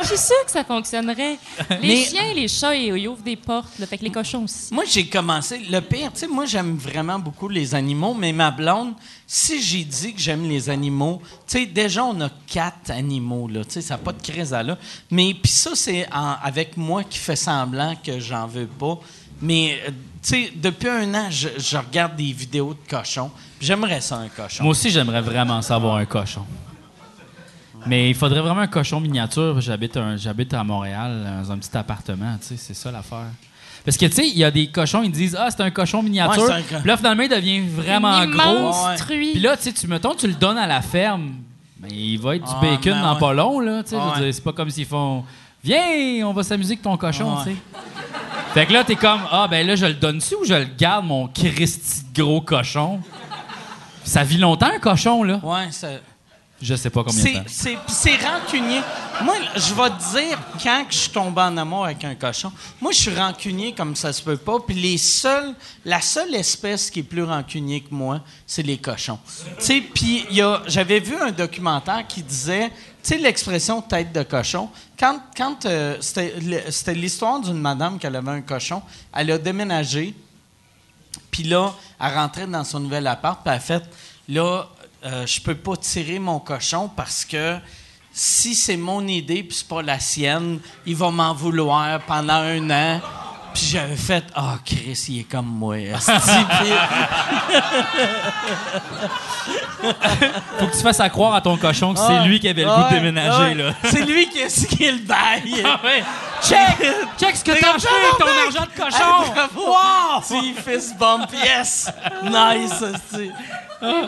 Je 0.00 0.06
suis 0.08 0.16
sûre 0.18 0.44
que 0.44 0.50
ça 0.50 0.64
fonctionnerait. 0.64 1.38
Les 1.70 1.78
Mais- 1.88 2.04
chiens, 2.04 2.32
les 2.34 2.48
chats, 2.48 2.74
ils, 2.74 2.96
ils 2.96 3.08
ouvrent 3.08 3.22
des 3.22 3.36
portes. 3.36 3.78
Là, 3.78 3.86
fait 3.86 3.98
que 3.98 4.04
les 4.04 4.10
cochons 4.10 4.44
aussi. 4.44 4.72
Moi, 4.72 4.84
j'ai 4.88 5.06
commencé. 5.06 5.58
Le 5.70 5.80
pire, 5.80 6.12
tu 6.12 6.20
sais, 6.20 6.26
moi, 6.26 6.44
j'aime 6.46 6.76
vraiment 6.76 7.18
beaucoup 7.18 7.48
les 7.48 7.74
animaux, 7.74 8.14
mais 8.14 8.32
ma 8.32 8.50
blonde, 8.50 8.94
si 9.26 9.62
j'ai 9.62 9.84
dit 9.84 10.14
que 10.14 10.20
j'aime 10.20 10.48
les 10.48 10.68
animaux, 10.70 11.20
tu 11.46 11.58
sais, 11.60 11.66
déjà, 11.66 12.04
on 12.04 12.20
a 12.20 12.28
quatre 12.46 12.90
animaux, 12.90 13.48
là. 13.48 13.64
Tu 13.64 13.72
sais, 13.72 13.80
ça 13.82 13.94
n'a 13.94 13.98
pas 13.98 14.12
de 14.12 14.22
crise 14.22 14.52
à 14.54 14.62
là. 14.62 14.76
Mais, 15.10 15.34
puis 15.34 15.52
ça, 15.52 15.70
c'est 15.74 16.06
en- 16.12 16.36
avec 16.42 16.76
moi 16.76 17.04
qui 17.04 17.18
fait 17.18 17.36
semblant 17.36 17.94
que 18.04 18.18
j'en 18.18 18.46
veux 18.46 18.66
pas. 18.66 18.98
Mais, 19.40 19.80
euh, 19.86 19.90
tu 19.90 19.94
sais, 20.22 20.52
depuis 20.54 20.88
un 20.88 21.12
an, 21.14 21.26
je, 21.30 21.48
je 21.58 21.76
regarde 21.76 22.16
des 22.16 22.32
vidéos 22.32 22.74
de 22.74 22.90
cochons. 22.90 23.30
puis 23.58 23.66
J'aimerais 23.66 24.00
ça, 24.00 24.16
un 24.16 24.28
cochon. 24.28 24.62
Moi 24.64 24.70
aussi, 24.70 24.88
j'aimerais 24.90 25.20
vraiment 25.20 25.60
savoir 25.62 25.96
un 25.96 26.04
cochon. 26.06 26.44
Mais 27.86 28.10
il 28.10 28.14
faudrait 28.14 28.40
vraiment 28.40 28.60
un 28.60 28.66
cochon 28.66 29.00
miniature. 29.00 29.60
J'habite, 29.60 29.96
un- 29.96 30.16
j'habite 30.16 30.54
à 30.54 30.62
Montréal, 30.64 31.24
dans 31.42 31.52
un 31.52 31.58
petit 31.58 31.76
appartement. 31.76 32.36
tu 32.40 32.48
sais, 32.48 32.56
C'est 32.56 32.74
ça 32.74 32.90
l'affaire. 32.90 33.26
Parce 33.84 33.96
que, 33.96 34.06
tu 34.06 34.12
sais, 34.12 34.28
il 34.28 34.38
y 34.38 34.44
a 34.44 34.50
des 34.52 34.68
cochons, 34.68 35.02
ils 35.02 35.10
disent 35.10 35.36
Ah, 35.38 35.48
c'est 35.50 35.60
un 35.62 35.70
cochon 35.70 36.02
miniature. 36.02 36.44
Ouais, 36.44 36.52
un 36.52 36.62
Puis 36.80 36.88
là, 36.88 36.96
finalement, 36.96 37.22
il 37.24 37.28
devient 37.28 37.60
vraiment 37.60 38.22
Une 38.22 38.30
gros. 38.30 38.72
Puis 39.08 39.40
là, 39.40 39.56
tu 39.56 39.64
sais, 39.64 39.72
tu 39.72 39.88
mettons, 39.88 40.14
tu 40.14 40.28
le 40.28 40.34
donnes 40.34 40.58
à 40.58 40.66
la 40.68 40.80
ferme. 40.82 41.32
Ben, 41.78 41.90
il 41.90 42.16
va 42.20 42.36
être 42.36 42.44
du 42.44 42.52
Ah, 42.54 42.60
bacon 42.60 43.00
dans 43.00 43.14
ouais. 43.14 43.18
pas 43.18 43.32
long, 43.32 43.58
là. 43.58 43.82
tu 43.82 43.90
sais, 43.90 43.96
Ouais. 43.96 44.32
C'est 44.32 44.44
pas 44.44 44.52
comme 44.52 44.70
s'ils 44.70 44.86
font 44.86 45.24
Viens, 45.64 45.80
on 46.26 46.32
va 46.32 46.42
s'amuser 46.44 46.72
avec 46.74 46.82
ton 46.82 46.96
cochon, 46.96 47.36
tu 47.44 47.50
sais. 47.50 47.56
Fait 48.54 48.66
que 48.66 48.72
là, 48.72 48.84
t'es 48.84 48.94
comme 48.96 49.20
Ah, 49.30 49.48
ben 49.50 49.66
là, 49.66 49.74
je 49.74 49.86
le 49.86 49.94
donne-tu 49.94 50.34
ou 50.36 50.44
je 50.44 50.54
le 50.54 50.66
garde, 50.78 51.06
mon 51.06 51.26
Christy 51.28 52.02
de 52.14 52.22
gros 52.22 52.40
cochon? 52.40 53.00
Ça 54.04 54.22
vit 54.24 54.38
longtemps, 54.38 54.70
un 54.74 54.78
cochon, 54.78 55.22
là? 55.24 55.40
Ouais, 55.42 55.70
ça. 55.70 55.88
Je 56.62 56.76
sais 56.76 56.90
pas 56.90 57.02
combien 57.02 57.24
de 57.24 57.28
C'est, 57.28 57.34
temps. 57.34 57.42
c'est, 57.48 57.78
c'est 57.88 58.16
rancunier. 58.24 58.80
Moi, 59.24 59.34
je 59.56 59.74
vais 59.74 59.90
te 59.90 60.16
dire, 60.16 60.38
quand 60.62 60.84
je 60.88 60.96
suis 60.96 61.10
tombé 61.10 61.40
en 61.40 61.56
amour 61.56 61.84
avec 61.86 62.04
un 62.04 62.14
cochon, 62.14 62.52
moi, 62.80 62.92
je 62.92 62.98
suis 62.98 63.14
rancunier 63.14 63.74
comme 63.74 63.96
ça 63.96 64.12
se 64.12 64.22
peut 64.22 64.36
pas. 64.36 64.60
Puis 64.60 64.76
les 64.76 64.96
seuls, 64.96 65.54
la 65.84 66.00
seule 66.00 66.32
espèce 66.36 66.88
qui 66.88 67.00
est 67.00 67.02
plus 67.02 67.24
rancunier 67.24 67.80
que 67.80 67.92
moi, 67.92 68.20
c'est 68.46 68.62
les 68.62 68.78
cochons. 68.78 69.18
Tu 69.58 69.64
sais, 69.64 69.80
puis 69.80 70.24
j'avais 70.68 71.00
vu 71.00 71.16
un 71.20 71.32
documentaire 71.32 72.06
qui 72.06 72.22
disait, 72.22 72.68
tu 72.68 72.74
sais, 73.02 73.18
l'expression 73.18 73.82
tête 73.82 74.12
de 74.12 74.22
cochon. 74.22 74.68
Quand, 74.96 75.20
quand 75.36 75.66
euh, 75.66 75.96
c'était, 76.00 76.94
l'histoire 76.94 77.40
d'une 77.40 77.58
madame 77.58 77.98
qui 77.98 78.06
avait 78.06 78.18
un 78.30 78.40
cochon, 78.40 78.82
elle 79.12 79.32
a 79.32 79.38
déménagé. 79.38 80.14
Puis 81.32 81.42
là, 81.42 81.74
elle 82.00 82.14
rentrait 82.14 82.46
dans 82.46 82.62
son 82.62 82.78
nouvel 82.78 83.08
appart, 83.08 83.40
puis 83.42 83.50
elle 83.50 83.56
a 83.56 83.60
fait 83.60 83.82
là, 84.28 84.68
euh, 85.04 85.26
je 85.26 85.40
peux 85.40 85.54
pas 85.54 85.76
tirer 85.76 86.18
mon 86.18 86.38
cochon 86.38 86.90
parce 86.94 87.24
que 87.24 87.56
si 88.12 88.54
c'est 88.54 88.76
mon 88.76 89.06
idée 89.06 89.42
puis 89.42 89.56
c'est 89.56 89.68
pas 89.68 89.82
la 89.82 89.98
sienne, 89.98 90.60
il 90.86 90.96
va 90.96 91.10
m'en 91.10 91.34
vouloir 91.34 92.00
pendant 92.00 92.34
un 92.34 92.70
an. 92.70 93.00
Puis 93.54 93.66
j'avais 93.72 93.96
fait 93.96 94.24
ah 94.34 94.56
Chris, 94.64 95.04
il 95.08 95.20
est 95.20 95.24
comme 95.24 95.46
moi. 95.46 95.76
Faut 100.58 100.66
que 100.66 100.72
tu 100.76 100.82
fasses 100.82 101.00
à 101.00 101.10
croire 101.10 101.34
à 101.34 101.40
ton 101.40 101.56
cochon 101.56 101.92
que 101.92 101.98
c'est 102.00 102.06
Ah, 102.20 102.24
lui 102.24 102.40
qui 102.40 102.48
avait 102.48 102.62
le 102.64 102.68
goût 102.68 102.84
de 102.90 102.94
déménager, 102.94 103.54
là. 103.54 103.74
C'est 103.84 104.04
lui 104.04 104.28
qui 104.28 104.42
a 104.42 104.48
signé 104.48 104.92
le 104.92 104.98
bail. 104.98 105.62
Ah 105.64 105.80
ouais. 105.84 106.02
Check! 106.42 106.86
Check 107.18 107.36
ce 107.36 107.44
que 107.44 107.52
t'as 107.52 107.74
acheté 107.74 107.88
avec 107.88 108.18
ton 108.18 108.26
argent 108.26 108.66
de 108.66 108.80
cochon! 108.80 109.34
Wow! 109.56 110.22
Tu 110.26 110.54
fist 110.54 110.98
bump, 110.98 111.30
yes! 111.32 111.90
Nice, 112.24 112.84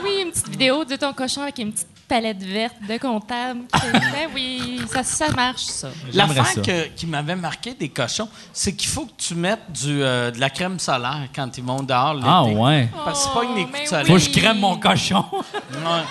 oui, 0.03 0.23
une 0.23 0.31
petite 0.31 0.49
vidéo 0.49 0.85
de 0.85 0.97
ton 0.97 1.13
cochon 1.13 1.43
avec 1.43 1.59
une 1.59 1.73
petite 1.73 1.89
palette 2.07 2.43
verte 2.43 2.77
de 2.89 2.99
comptable. 2.99 3.61
ben 3.73 4.29
oui, 4.35 4.81
ça, 4.93 5.03
ça 5.03 5.29
marche, 5.31 5.63
ça. 5.63 5.89
L'affaire 6.13 6.63
que- 6.63 6.89
qui 6.89 7.07
m'avait 7.07 7.35
marqué 7.37 7.73
des 7.75 7.89
cochons, 7.89 8.29
c'est 8.53 8.75
qu'il 8.75 8.89
faut 8.91 9.07
que 9.07 9.13
tu 9.17 9.35
mettes 9.35 9.71
du, 9.73 10.03
euh, 10.03 10.31
de 10.31 10.39
la 10.39 10.51
crème 10.51 10.79
solaire 10.79 11.29
quand 11.35 11.57
ils 11.57 11.65
vont 11.65 11.83
dehors 11.83 12.15
l'été. 12.15 12.27
Ah 12.31 12.45
ouais. 12.45 12.89
Parce 13.05 13.25
que 13.25 13.29
c'est 13.29 13.35
pas 13.41 13.45
une 13.45 13.59
écoute 13.59 13.87
soleil. 13.87 14.07
Faut 14.07 14.13
que 14.15 14.19
je 14.19 14.31
crème 14.31 14.59
mon 14.59 14.77
cochon. 14.77 15.25
Ouais. 15.33 16.03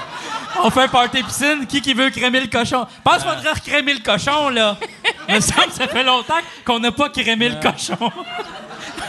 On 0.64 0.70
fait 0.70 0.84
un 0.84 0.88
party 0.88 1.24
piscine. 1.24 1.66
Qui 1.68 1.82
qui 1.82 1.94
veut 1.94 2.10
crémer 2.10 2.40
le 2.42 2.48
cochon? 2.48 2.86
Pense 3.04 3.24
qu'il 3.24 3.32
faudrait 3.32 3.54
recrémer 3.54 3.94
le 3.94 4.00
cochon, 4.02 4.50
là. 4.50 4.78
Il 5.30 5.36
me 5.36 5.40
semble 5.42 5.68
que 5.68 5.74
ça 5.74 5.88
fait 5.88 6.04
longtemps 6.04 6.34
qu'on 6.66 6.80
n'a 6.80 6.92
pas 6.92 7.10
crémé 7.10 7.50
le 7.50 7.56
cochon. 7.56 7.98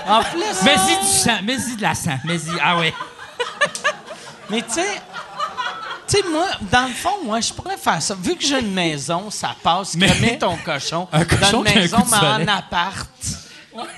En 0.06 0.22
plus, 0.22 0.62
Mets-y 0.64 1.00
du 1.00 1.06
sang. 1.10 1.42
Mets-y 1.42 1.76
de 1.76 1.82
la 1.82 1.94
sang. 1.94 2.18
Mets-y. 2.24 2.52
Ah 2.62 2.78
ouais. 2.78 2.92
Mais 4.50 4.62
tu 4.62 4.74
sais, 4.74 5.00
tu 6.06 6.16
sais, 6.18 6.22
moi, 6.30 6.46
dans 6.70 6.86
le 6.86 6.92
fond, 6.92 7.16
moi, 7.24 7.40
je 7.40 7.52
pourrais 7.52 7.76
faire 7.78 8.00
ça. 8.02 8.14
Vu 8.18 8.36
que 8.36 8.44
j'ai 8.44 8.60
une 8.60 8.72
maison, 8.72 9.30
ça 9.30 9.54
passe. 9.62 9.94
Mais- 9.96 10.06
Crémer 10.08 10.38
ton 10.38 10.56
cochon, 10.58 11.08
Un 11.12 11.24
cochon 11.24 11.62
dans 11.62 11.70
une 11.70 11.78
un 11.78 11.80
maison, 11.80 11.98
mais 12.10 12.16
en 12.44 12.48
appart. 12.48 13.08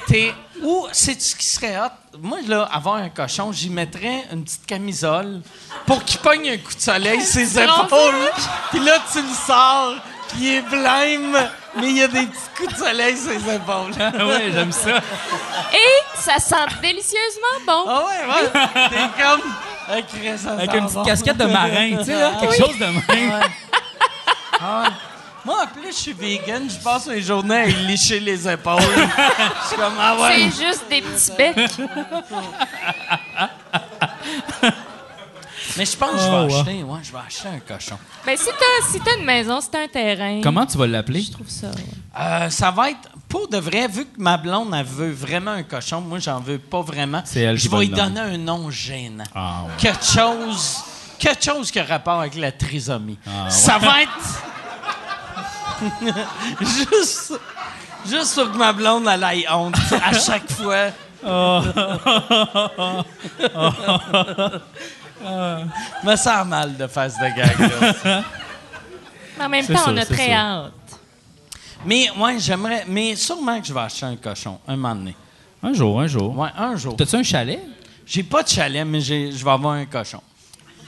T'es, 0.07 0.33
ou, 0.63 0.87
sais-tu 0.93 1.21
ce 1.21 1.37
qui 1.37 1.47
serait 1.47 1.77
hot? 1.79 1.91
Moi, 2.19 2.39
là, 2.47 2.63
avoir 2.73 2.95
un 2.97 3.11
cochon, 3.11 3.53
j'y 3.53 3.69
mettrais 3.69 4.25
une 4.33 4.43
petite 4.45 4.65
camisole 4.65 5.43
pour 5.85 6.03
qu'il 6.05 6.19
pogne 6.21 6.49
un 6.49 6.57
coup 6.57 6.75
de 6.75 6.81
soleil 6.81 7.21
ses 7.23 7.59
épaules. 7.61 8.31
Puis 8.71 8.79
là, 8.81 8.99
tu 9.13 9.21
le 9.21 9.29
sors, 9.47 9.95
puis 10.29 10.39
il 10.41 10.55
est 10.55 10.63
blême, 10.63 11.37
mais 11.77 11.91
il 11.91 11.97
y 11.99 12.03
a 12.03 12.09
des 12.09 12.25
petits 12.25 12.39
coups 12.57 12.73
de 12.73 12.79
soleil 12.79 13.17
ses 13.19 13.35
épaules. 13.55 13.93
Ah 14.01 14.27
ouais, 14.27 14.51
j'aime 14.51 14.73
ça. 14.73 14.97
Et 15.75 16.19
ça 16.21 16.39
sent 16.39 16.73
délicieusement 16.81 17.61
bon. 17.67 17.85
Ah 17.87 18.05
ouais, 18.07 18.33
ouais. 18.33 18.89
T'es 18.89 19.23
comme... 19.23 19.43
Ah, 19.89 19.93
Avec 19.93 20.07
une 20.75 20.87
petite 20.87 21.05
casquette 21.05 21.37
de 21.37 21.45
marin, 21.45 21.97
tu 21.99 22.05
sais, 22.05 22.19
là, 22.21 22.33
quelque 22.41 22.57
chose 22.57 22.77
de 22.79 22.85
même. 22.87 23.03
Moi, 25.45 25.63
en 25.63 25.67
plus, 25.69 25.93
je 25.93 25.97
suis 25.97 26.13
vegan, 26.13 26.69
je 26.69 26.77
passe 26.83 27.07
mes 27.07 27.23
journées 27.23 27.55
à 27.63 27.67
licher 27.67 28.19
les 28.19 28.49
épaules. 28.49 28.81
Je 28.83 29.69
suis 29.69 29.77
comme, 29.77 29.95
ah 30.01 30.17
ouais. 30.17 30.51
C'est 30.51 30.67
juste 30.67 30.85
des 30.91 31.01
petits 31.03 31.31
becs. 31.39 31.79
Mais 35.77 35.85
je 35.85 35.97
pense 35.97 36.11
que 36.13 36.19
je 36.19 36.23
vais 36.25 36.31
Oh, 36.33 36.47
ouais. 36.47 36.55
acheter, 36.55 36.83
ouais, 36.83 36.99
je 37.03 37.13
vais 37.13 37.19
acheter 37.27 37.49
un 37.49 37.59
cochon. 37.61 37.99
Ben, 38.25 38.37
si 38.37 38.47
t'as 38.47 38.87
si 38.91 39.01
t'as 39.01 39.17
une 39.19 39.25
maison, 39.25 39.61
si 39.61 39.71
t'as 39.71 39.83
un 39.83 39.89
terrain. 39.89 40.41
Comment 40.43 40.65
tu 40.67 40.79
vas 40.79 40.87
l'appeler? 40.87 41.21
Je 41.21 41.33
trouve 41.33 41.49
ça. 41.49 41.69
ouais. 41.69 41.75
Euh, 42.19 42.51
ça 42.51 42.71
va 42.71 42.91
être, 42.91 43.09
pour 43.37 43.49
de 43.49 43.59
vrai, 43.59 43.87
vu 43.87 44.07
que 44.07 44.19
ma 44.19 44.39
blonde, 44.39 44.73
elle 44.75 44.87
veut 44.87 45.13
vraiment 45.13 45.51
un 45.51 45.63
cochon, 45.63 46.01
moi, 46.01 46.19
j'en 46.19 46.41
veux 46.41 46.59
pas 46.59 46.81
vraiment. 46.81 47.21
C'est 47.25 47.43
elle 47.43 47.59
Je 47.59 47.63
qui 47.63 47.69
va 47.69 47.79
vais 47.79 47.85
lui 47.85 47.93
donner 47.93 48.21
un 48.21 48.39
nom 48.39 48.71
gênant. 48.71 49.25
Ah 49.35 49.65
ouais. 49.65 49.71
Quelque 49.77 50.05
chose, 50.05 50.83
quelque 51.19 51.45
chose 51.45 51.71
qui 51.71 51.79
a 51.79 51.85
rapport 51.85 52.21
avec 52.21 52.35
la 52.37 52.53
trisomie. 52.53 53.19
Ah, 53.27 53.45
ouais. 53.45 53.51
Ça 53.51 53.77
va 53.79 54.03
être. 54.03 54.43
juste, 56.61 57.39
juste 58.09 58.35
pour 58.35 58.51
que 58.53 58.57
ma 58.57 58.73
blonde, 58.73 59.07
elle 59.07 59.23
ait 59.23 59.47
honte 59.51 59.77
à 60.03 60.19
chaque 60.19 60.51
fois. 60.51 60.87
me 66.05 66.17
sent 66.17 66.45
mal 66.47 66.75
de 66.77 66.87
faire 66.87 67.11
ce 67.11 67.19
gag-là. 67.19 68.23
Mais 69.39 69.45
en 69.45 69.49
même 69.51 69.67
temps, 69.67 69.77
ça, 69.77 69.85
on 69.89 69.97
a 69.97 70.05
très 70.07 70.29
ça. 70.29 70.37
hâte. 70.37 70.73
Mais 71.85 72.09
ouais, 72.19 72.39
j'aimerais. 72.39 72.85
Mais 72.89 73.15
sûrement 73.17 73.61
que 73.61 73.67
je 73.67 73.73
vais 73.75 73.81
acheter 73.81 74.07
un 74.07 74.17
cochon 74.17 74.59
un 74.67 74.77
moment 74.77 74.95
donné. 74.95 75.15
Un 75.63 75.73
jour, 75.73 76.01
un 76.01 76.07
jour. 76.07 76.37
Ouais, 76.37 76.49
un 76.57 76.77
jour. 76.77 76.97
T'as-tu 76.97 77.17
un 77.17 77.23
chalet? 77.23 77.61
J'ai 78.07 78.23
pas 78.23 78.43
de 78.43 78.49
chalet, 78.49 78.85
mais 78.87 79.01
j'ai- 79.01 79.33
je 79.33 79.45
vais 79.45 79.51
avoir 79.51 79.75
un 79.75 79.85
cochon. 79.87 80.21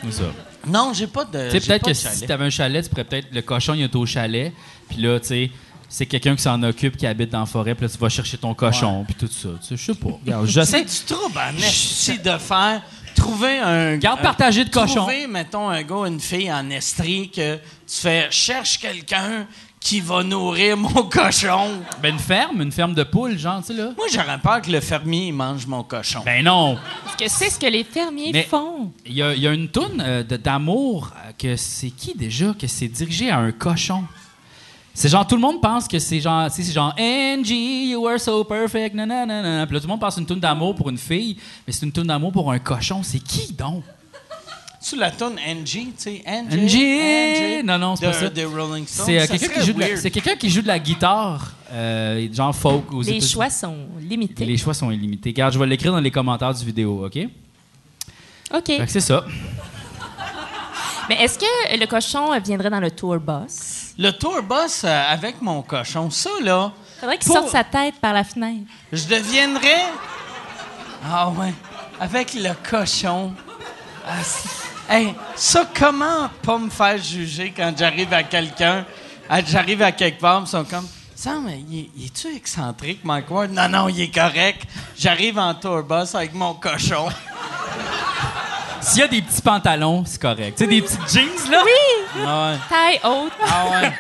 C'est 0.05 0.13
ça? 0.13 0.25
Non, 0.67 0.93
j'ai 0.95 1.07
pas 1.09 1.25
de. 1.25 1.31
Tu 1.47 1.51
sais, 1.51 1.61
j'ai 1.61 1.67
peut-être 1.67 1.83
pas 1.83 1.87
que 1.87 1.89
de 1.91 1.95
si 1.95 2.05
chalet. 2.05 2.27
t'avais 2.29 2.45
un 2.45 2.51
chalet, 2.51 2.85
tu 2.85 2.91
pourrais 2.91 3.05
peut-être. 3.05 3.29
Le 3.33 3.43
cochon, 3.43 3.75
il 3.75 3.83
est 3.83 3.97
au 3.97 4.07
chalet. 4.07 4.53
Puis 4.89 4.99
là, 4.99 5.19
tu 5.19 5.27
sais, 5.27 5.51
c'est 5.89 6.07
quelqu'un 6.07 6.37
qui 6.37 6.43
s'en 6.43 6.63
occupe, 6.63 6.97
qui 6.97 7.07
habite 7.07 7.31
dans 7.31 7.41
la 7.41 7.47
forêt. 7.47 7.75
Puis 7.75 7.87
là, 7.87 7.93
tu 7.93 7.99
vas 7.99 8.09
chercher 8.09 8.39
ton 8.39 8.55
cochon. 8.55 9.05
Puis 9.05 9.15
tout 9.15 9.27
ça. 9.27 9.49
Tu 9.61 9.67
sais, 9.69 9.77
je 9.77 9.85
sais 9.93 9.99
pas. 9.99 10.11
Regarde, 10.25 10.47
je 10.47 10.61
sais. 10.61 10.85
C'est 10.87 11.07
du 11.07 11.15
trouble 11.15 11.39
en 11.39 11.57
esti 11.57 12.19
de 12.19 12.39
faire. 12.39 12.83
Trouver 13.17 13.59
un. 13.59 13.97
Garde 13.97 14.21
un- 14.21 14.23
partagé 14.23 14.65
de 14.65 14.71
cochon. 14.71 14.95
Trouver, 15.01 15.27
mettons, 15.27 15.69
un 15.69 15.83
gars, 15.83 16.07
une 16.07 16.21
fille 16.21 16.53
en 16.53 16.71
estrie 16.71 17.29
que 17.31 17.57
tu 17.57 17.61
fais 17.89 18.29
cherche 18.31 18.79
quelqu'un 18.79 19.45
qui 19.81 20.01
va 20.01 20.23
nourrir 20.23 20.77
mon 20.77 21.05
cochon. 21.05 21.81
Ben, 22.03 22.13
une 22.15 22.19
ferme, 22.19 22.61
une 22.63 22.73
ferme 22.73 22.95
de 22.95 23.05
poules, 23.05 23.39
genre, 23.39 23.61
tu 23.61 23.69
sais, 23.69 23.75
là. 23.75 23.91
Moi, 23.97 24.07
j'aurais 24.13 24.39
peur 24.39 24.61
que 24.61 24.71
le 24.71 24.81
fermier 24.81 25.31
mange 25.33 25.67
mon 25.67 25.83
cochon. 25.83 26.21
Ben 26.25 26.45
non. 26.45 26.77
Parce 27.05 27.17
que 27.17 27.29
c'est 27.29 27.49
ce 27.51 27.59
que 27.59 27.67
les 27.67 27.85
fermiers 27.85 28.33
Mais- 28.33 28.43
font. 28.43 28.93
Il 29.07 29.13
y 29.15 29.23
a, 29.23 29.35
il 29.35 29.41
y 29.41 29.47
a 29.47 29.53
une 29.53 29.69
toune 29.69 30.01
euh, 30.05 30.23
de- 30.23 30.37
d'amour 30.37 31.13
euh, 31.17 31.31
que 31.39 31.57
c'est 31.57 31.91
qui 31.91 32.15
déjà 32.15 32.55
que 32.59 32.67
c'est 32.67 32.89
dirigé 32.89 33.31
à 33.31 33.39
un 33.39 33.53
cochon? 33.53 34.05
C'est 34.95 35.09
genre 35.09 35.25
tout 35.25 35.37
le 35.37 35.41
monde 35.41 35.61
pense 35.63 35.87
que 35.87 36.01
c'est 36.01 36.21
genre 36.21 36.49
tu 36.51 36.57
sais, 36.57 36.63
c'est 36.65 36.73
genre 36.73 36.93
Angie 36.99 37.91
you 37.91 38.03
were 38.03 38.19
so 38.19 38.43
perfect 38.43 38.97
nanana 38.97 39.65
puis 39.65 39.75
là 39.75 39.81
tout 39.81 39.87
le 39.87 39.91
monde 39.93 40.01
pense 40.01 40.17
une 40.17 40.27
toune 40.27 40.41
d'amour 40.41 40.75
pour 40.75 40.89
une 40.91 40.99
fille 40.99 41.37
mais 41.65 41.73
c'est 41.73 41.87
une 41.87 41.93
toune 41.93 42.09
d'amour 42.09 42.33
pour 42.33 42.51
un 42.51 42.59
cochon 42.59 43.05
c'est 43.05 43.21
qui 43.21 43.53
donc? 43.53 43.85
Tu 44.91 44.97
la 44.97 45.11
tonne 45.11 45.37
Angie, 45.47 45.93
tu 45.97 46.03
sais, 46.03 46.23
Angie. 46.27 46.65
Angie! 46.65 47.63
Non, 47.65 47.79
non, 47.79 47.97
c'est 47.97 48.07
pas 48.07 48.13
ça. 48.15 48.29
Des 48.31 48.45
Rolling 48.45 48.87
Stones. 48.87 49.07
c'est 49.07 49.19
euh, 49.19 49.27
Ça 49.27 49.27
quelqu'un 49.39 49.47
serait 49.47 49.61
qui 49.61 49.67
joue 49.67 49.73
de 49.75 49.81
la, 49.81 49.87
weird. 49.87 50.01
c'est 50.01 50.11
quelqu'un 50.11 50.37
qui 50.37 50.51
joue 50.51 50.63
de 50.63 50.67
la 50.67 50.79
guitare 50.79 51.53
euh, 51.73 52.29
genre 52.33 52.55
folk 52.55 52.93
aux 52.93 53.03
Les 53.03 53.09
États-Unis. 53.11 53.29
choix 53.31 53.51
sont 53.51 53.77
limités. 54.01 54.45
les 54.47 54.57
choix 54.57 54.73
sont 54.75 54.91
illimités 54.91 55.31
regarde 55.31 55.53
je 55.53 55.59
vais 55.59 55.67
l'écrire 55.67 55.93
dans 55.93 56.01
les 56.01 56.11
commentaires 56.11 56.55
du 56.55 56.65
vidéo 56.65 57.05
ok? 57.05 57.19
OK. 58.55 58.65
Fait 58.67 58.79
que 58.79 58.91
c'est 58.91 59.01
ça 59.01 59.25
Mais 61.09 61.17
est-ce 61.23 61.39
que 61.39 61.79
le 61.79 61.87
cochon 61.87 62.33
euh, 62.33 62.39
viendrait 62.39 62.71
dans 62.71 62.81
le 62.81 62.91
tour 62.91 63.19
boss? 63.19 63.93
Le 63.99 64.11
tour 64.13 64.43
bus 64.43 64.85
euh, 64.85 65.03
avec 65.11 65.43
mon 65.43 65.61
cochon, 65.63 66.11
ça, 66.11 66.31
là, 66.43 66.73
Faudrait 67.01 67.19
qu'il 67.19 67.27
Pour- 67.27 67.37
sorte 67.37 67.51
sa 67.51 67.65
tête 67.65 67.95
par 68.01 68.13
la 68.15 68.25
fenêtre. 68.25 68.65
je 68.93 69.07
deviendrais. 69.07 69.85
Ah 71.05 71.29
ouais. 71.31 71.53
Avec 72.01 72.35
le 72.35 72.51
cochon. 72.69 73.33
Ah, 74.07 74.23
c'est- 74.23 74.68
hey, 74.89 75.15
ça, 75.37 75.67
comment 75.79 76.29
pas 76.43 76.59
me 76.59 76.71
faire 76.71 76.99
juger 76.99 77.53
quand 77.57 77.73
j'arrive 77.77 78.13
à 78.13 78.23
quelqu'un, 78.23 78.85
j'arrive 79.47 79.83
à 79.83 79.93
quelque 79.93 80.21
part, 80.21 80.43
ils 80.45 80.49
sont 80.49 80.65
comme. 80.65 80.87
Ça, 81.15 81.35
mais 81.45 81.61
il, 81.69 81.79
est- 81.81 81.91
il 81.97 82.05
est-tu 82.07 82.29
excentrique, 82.37 83.01
Mike 83.05 83.29
Ward? 83.31 83.51
Non, 83.51 83.69
non, 83.69 83.89
il 83.89 84.01
est 84.03 84.15
correct. 84.15 84.63
J'arrive 84.97 85.37
en 85.39 85.53
tour 85.55 85.83
bus 85.83 86.15
avec 86.15 86.33
mon 86.33 86.55
cochon. 86.55 87.09
s'il 88.81 89.01
y 89.01 89.03
a 89.03 89.09
des 89.09 89.21
petits 89.23 89.43
pantalons 89.43 90.05
c'est 90.07 90.21
correct 90.23 90.57
tu 90.57 90.65
sais 90.65 90.71
des 90.71 90.81
petites 90.81 91.11
jeans 91.13 91.51
là? 91.51 91.63
Oui 91.65 92.23
Ah 92.25 92.51
ouais. 92.53 92.59
Taille 92.69 93.01
haute. 93.05 93.33
Ah 93.45 93.65
ouais. 93.71 93.93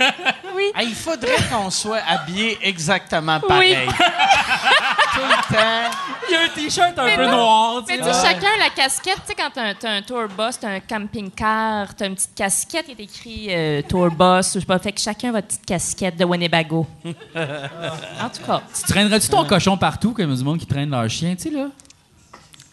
Oui. 0.59 0.73
Hey, 0.75 0.89
il 0.89 0.95
faudrait 0.97 1.37
qu'on 1.53 1.71
soit 1.71 2.01
habillés 2.09 2.59
exactement 2.63 3.39
pareil. 3.39 3.77
Tout 5.15 5.21
le 5.21 5.55
temps. 5.55 5.97
il 6.29 6.33
y 6.33 6.37
a 6.37 6.41
un 6.43 6.49
t-shirt 6.49 6.99
un 6.99 7.05
Mais 7.05 7.17
peu 7.17 7.27
non. 7.27 7.37
noir 7.37 7.83
Mais 7.87 7.99
tu 7.99 8.05
sais, 8.05 8.13
chacun 8.13 8.49
la 8.59 8.71
casquette, 8.71 9.21
tu 9.25 9.29
sais, 9.29 9.35
quand 9.37 9.51
t'as 9.55 9.89
un, 9.89 9.99
un 9.99 10.03
tour 10.03 10.27
boss, 10.37 10.59
t'as 10.59 10.71
un 10.71 10.81
camping-car, 10.81 11.95
t'as 11.95 12.07
une 12.07 12.15
petite 12.17 12.35
casquette 12.35 12.87
qui 12.87 12.93
est 12.93 13.01
écrit 13.01 13.47
euh, 13.51 13.83
tour 13.83 14.07
ou 14.07 14.11
je 14.11 14.43
sais 14.43 14.61
pas, 14.63 14.79
fait 14.81 14.93
que 14.93 15.01
chacun 15.01 15.29
a 15.29 15.33
votre 15.33 15.47
petite 15.47 15.65
casquette 15.67 16.17
de 16.17 16.25
Winnebago. 16.25 16.87
en 17.05 18.29
tout 18.29 18.43
cas. 18.45 18.63
Tu 18.75 18.83
traînerais-tu 18.93 19.29
ton 19.29 19.45
cochon 19.45 19.77
partout 19.77 20.13
comme 20.13 20.27
il 20.27 20.31
y 20.31 20.35
a 20.35 20.37
du 20.37 20.45
monde 20.45 20.59
qui 20.59 20.67
traîne 20.67 20.91
leur 20.91 21.09
chien, 21.09 21.37
tu 21.37 21.45
sais, 21.45 21.51
là? 21.51 21.69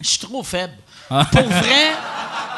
Je 0.00 0.08
suis 0.08 0.18
trop 0.18 0.42
faible. 0.42 0.74
Ah. 1.10 1.24
Pour 1.30 1.42
vrai, 1.42 1.92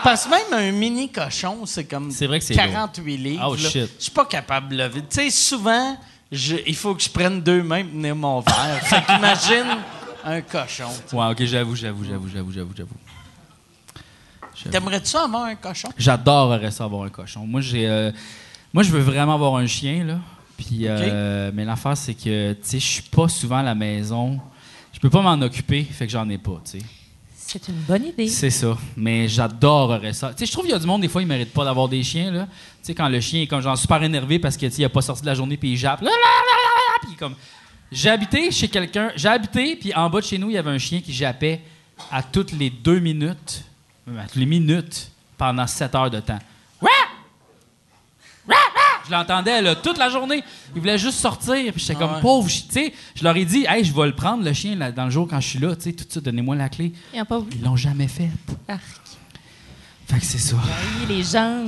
parce 0.03 0.25
que 0.25 0.31
même 0.31 0.53
un 0.53 0.73
mini 0.73 1.11
cochon, 1.11 1.67
c'est 1.67 1.85
comme 1.85 2.11
C'est 2.11 2.27
vrai 2.27 2.39
que 2.39 2.45
c'est 2.45 2.55
48 2.55 3.17
livres. 3.17 3.47
Oh, 3.51 3.55
là. 3.55 3.69
shit. 3.69 3.91
Je 3.99 4.03
suis 4.05 4.11
pas 4.13 4.25
capable 4.25 4.71
de 4.71 4.77
lever. 4.83 5.01
Tu 5.03 5.07
sais, 5.17 5.31
souvent, 5.31 5.97
je- 6.33 6.57
il 6.67 6.77
faut 6.77 6.95
que 6.95 7.03
je 7.03 7.11
prenne 7.11 7.41
deux 7.43 7.63
mains 7.63 7.83
pour 7.83 7.93
tenir 7.93 8.17
mon 8.17 8.41
verre. 8.41 8.81
fait 8.83 9.03
qu'imagine 9.05 9.79
un 10.25 10.41
cochon. 10.41 10.89
Ouais, 11.13 11.27
ok, 11.31 11.45
j'avoue, 11.45 11.77
j'avoue, 11.77 12.05
j'avoue, 12.05 12.29
j'avoue, 12.33 12.53
j'avoue, 12.53 12.73
j'avoue. 12.77 14.71
T'aimerais-tu 14.71 15.17
avoir 15.17 15.45
un 15.45 15.55
cochon? 15.55 15.89
J'adorerais 15.97 16.71
ça 16.71 16.85
avoir 16.85 17.05
un 17.05 17.11
cochon. 17.11 17.47
Moi, 17.47 17.61
j'ai, 17.61 17.87
euh, 17.87 18.11
moi, 18.73 18.83
je 18.83 18.91
veux 18.91 19.01
vraiment 19.01 19.35
avoir 19.35 19.55
un 19.57 19.67
chien, 19.67 20.05
là. 20.05 20.19
Puis, 20.57 20.81
euh, 20.89 21.53
mais 21.55 21.65
l'affaire, 21.65 21.97
c'est 21.97 22.15
que, 22.15 22.53
tu 22.55 22.59
sais, 22.63 22.81
je 22.81 22.85
suis 22.87 23.03
pas 23.03 23.29
souvent 23.29 23.59
à 23.59 23.63
la 23.63 23.77
maison. 23.77 24.41
Je 24.93 24.99
peux 24.99 25.11
pas 25.11 25.23
m'en 25.23 25.41
occuper, 25.45 25.85
fait 25.85 26.07
que 26.07 26.13
j'en 26.13 26.29
ai 26.29 26.39
pas, 26.39 26.61
tu 26.65 26.81
sais. 26.81 26.85
C'est 27.51 27.67
une 27.69 27.81
bonne 27.81 28.05
idée. 28.05 28.29
C'est 28.29 28.51
ça. 28.51 28.77
Mais 28.95 29.27
j'adorerais 29.27 30.13
ça. 30.13 30.35
Tu 30.35 30.41
sais, 30.41 30.47
je 30.47 30.53
trouve 30.53 30.67
qu'il 30.67 30.73
y 30.75 30.77
a 30.77 30.79
du 30.79 30.87
monde, 30.87 31.01
des 31.01 31.09
fois, 31.09 31.23
ils 31.23 31.27
méritent 31.27 31.55
pas 31.55 31.65
d'avoir 31.65 31.89
des 31.89 32.03
chiens, 32.03 32.31
là. 32.31 32.45
Tu 32.45 32.53
sais, 32.83 32.95
quand 32.95 33.09
le 33.09 33.23
chien 33.23 33.41
est 33.41 33.47
comme 33.47 33.63
genre 33.63 33.79
super 33.79 34.03
énervé 34.03 34.39
parce 34.39 34.55
que, 34.55 34.67
tu 34.67 34.73
sais, 34.73 34.83
il 34.83 34.85
a 34.85 34.91
pas 34.91 35.01
sorti 35.01 35.23
de 35.23 35.29
la 35.29 35.35
journée 35.35 35.57
puis 35.57 35.71
il 35.73 35.77
jappe. 35.79 36.05
J'ai 37.91 38.11
habité 38.11 38.51
chez 38.51 38.69
quelqu'un. 38.69 39.13
J'ai 39.17 39.29
habité, 39.29 39.77
puis 39.77 39.95
en 39.95 40.11
bas 40.11 40.21
de 40.21 40.27
chez 40.27 40.37
nous, 40.37 40.51
il 40.51 40.57
y 40.57 40.59
avait 40.59 40.69
un 40.71 40.77
chien 40.77 41.01
qui 41.01 41.15
jappait 41.15 41.63
à 42.13 42.23
toutes 42.23 42.53
les 42.53 42.69
deux 42.69 42.99
minutes, 42.99 43.65
à 44.19 44.25
toutes 44.25 44.37
les 44.37 44.45
minutes, 44.45 45.11
pendant 45.39 45.67
sept 45.67 45.95
heures 45.95 46.11
de 46.11 46.21
temps. 46.21 46.39
Je 49.09 49.13
l'entendais 49.13 49.63
là, 49.63 49.75
toute 49.75 49.99
la 49.99 50.11
journée. 50.11 50.43
Il 50.75 50.81
voulait 50.81 50.99
juste 50.99 51.19
sortir. 51.19 51.73
Puis 51.73 51.81
j'étais 51.81 51.95
comme 51.95 52.15
ouais. 52.15 52.21
pauvre. 52.21 52.49
Tu 52.49 52.63
sais, 52.71 52.93
je 53.15 53.25
leur 53.25 53.37
ai 53.37 53.45
dit, 53.45 53.65
hey, 53.69 53.85
je 53.85 53.95
vais 53.95 54.07
le 54.07 54.15
prendre 54.15 54.45
le 54.45 54.53
chien 54.53 54.77
là, 54.77 54.93
dans 54.93 55.07
le 55.07 55.11
jour 55.11 55.27
quand 55.29 55.41
je 55.41 55.49
suis 55.49 55.59
là. 55.59 55.75
Tu 55.75 55.83
sais, 55.85 55.93
tout 55.93 56.05
ça, 56.09 56.21
donnez-moi 56.21 56.57
la 56.57 56.69
clé. 56.69 56.93
Ils 57.15 57.25
pas 57.25 57.41
l'ont 57.63 57.77
jamais 57.77 58.09
fait. 58.09 58.29
Arc. 58.69 58.83
Fait 60.07 60.19
que 60.19 60.25
c'est 60.25 60.39
ça. 60.39 60.57
Oui, 60.57 61.17
les 61.17 61.23
gens. 61.23 61.65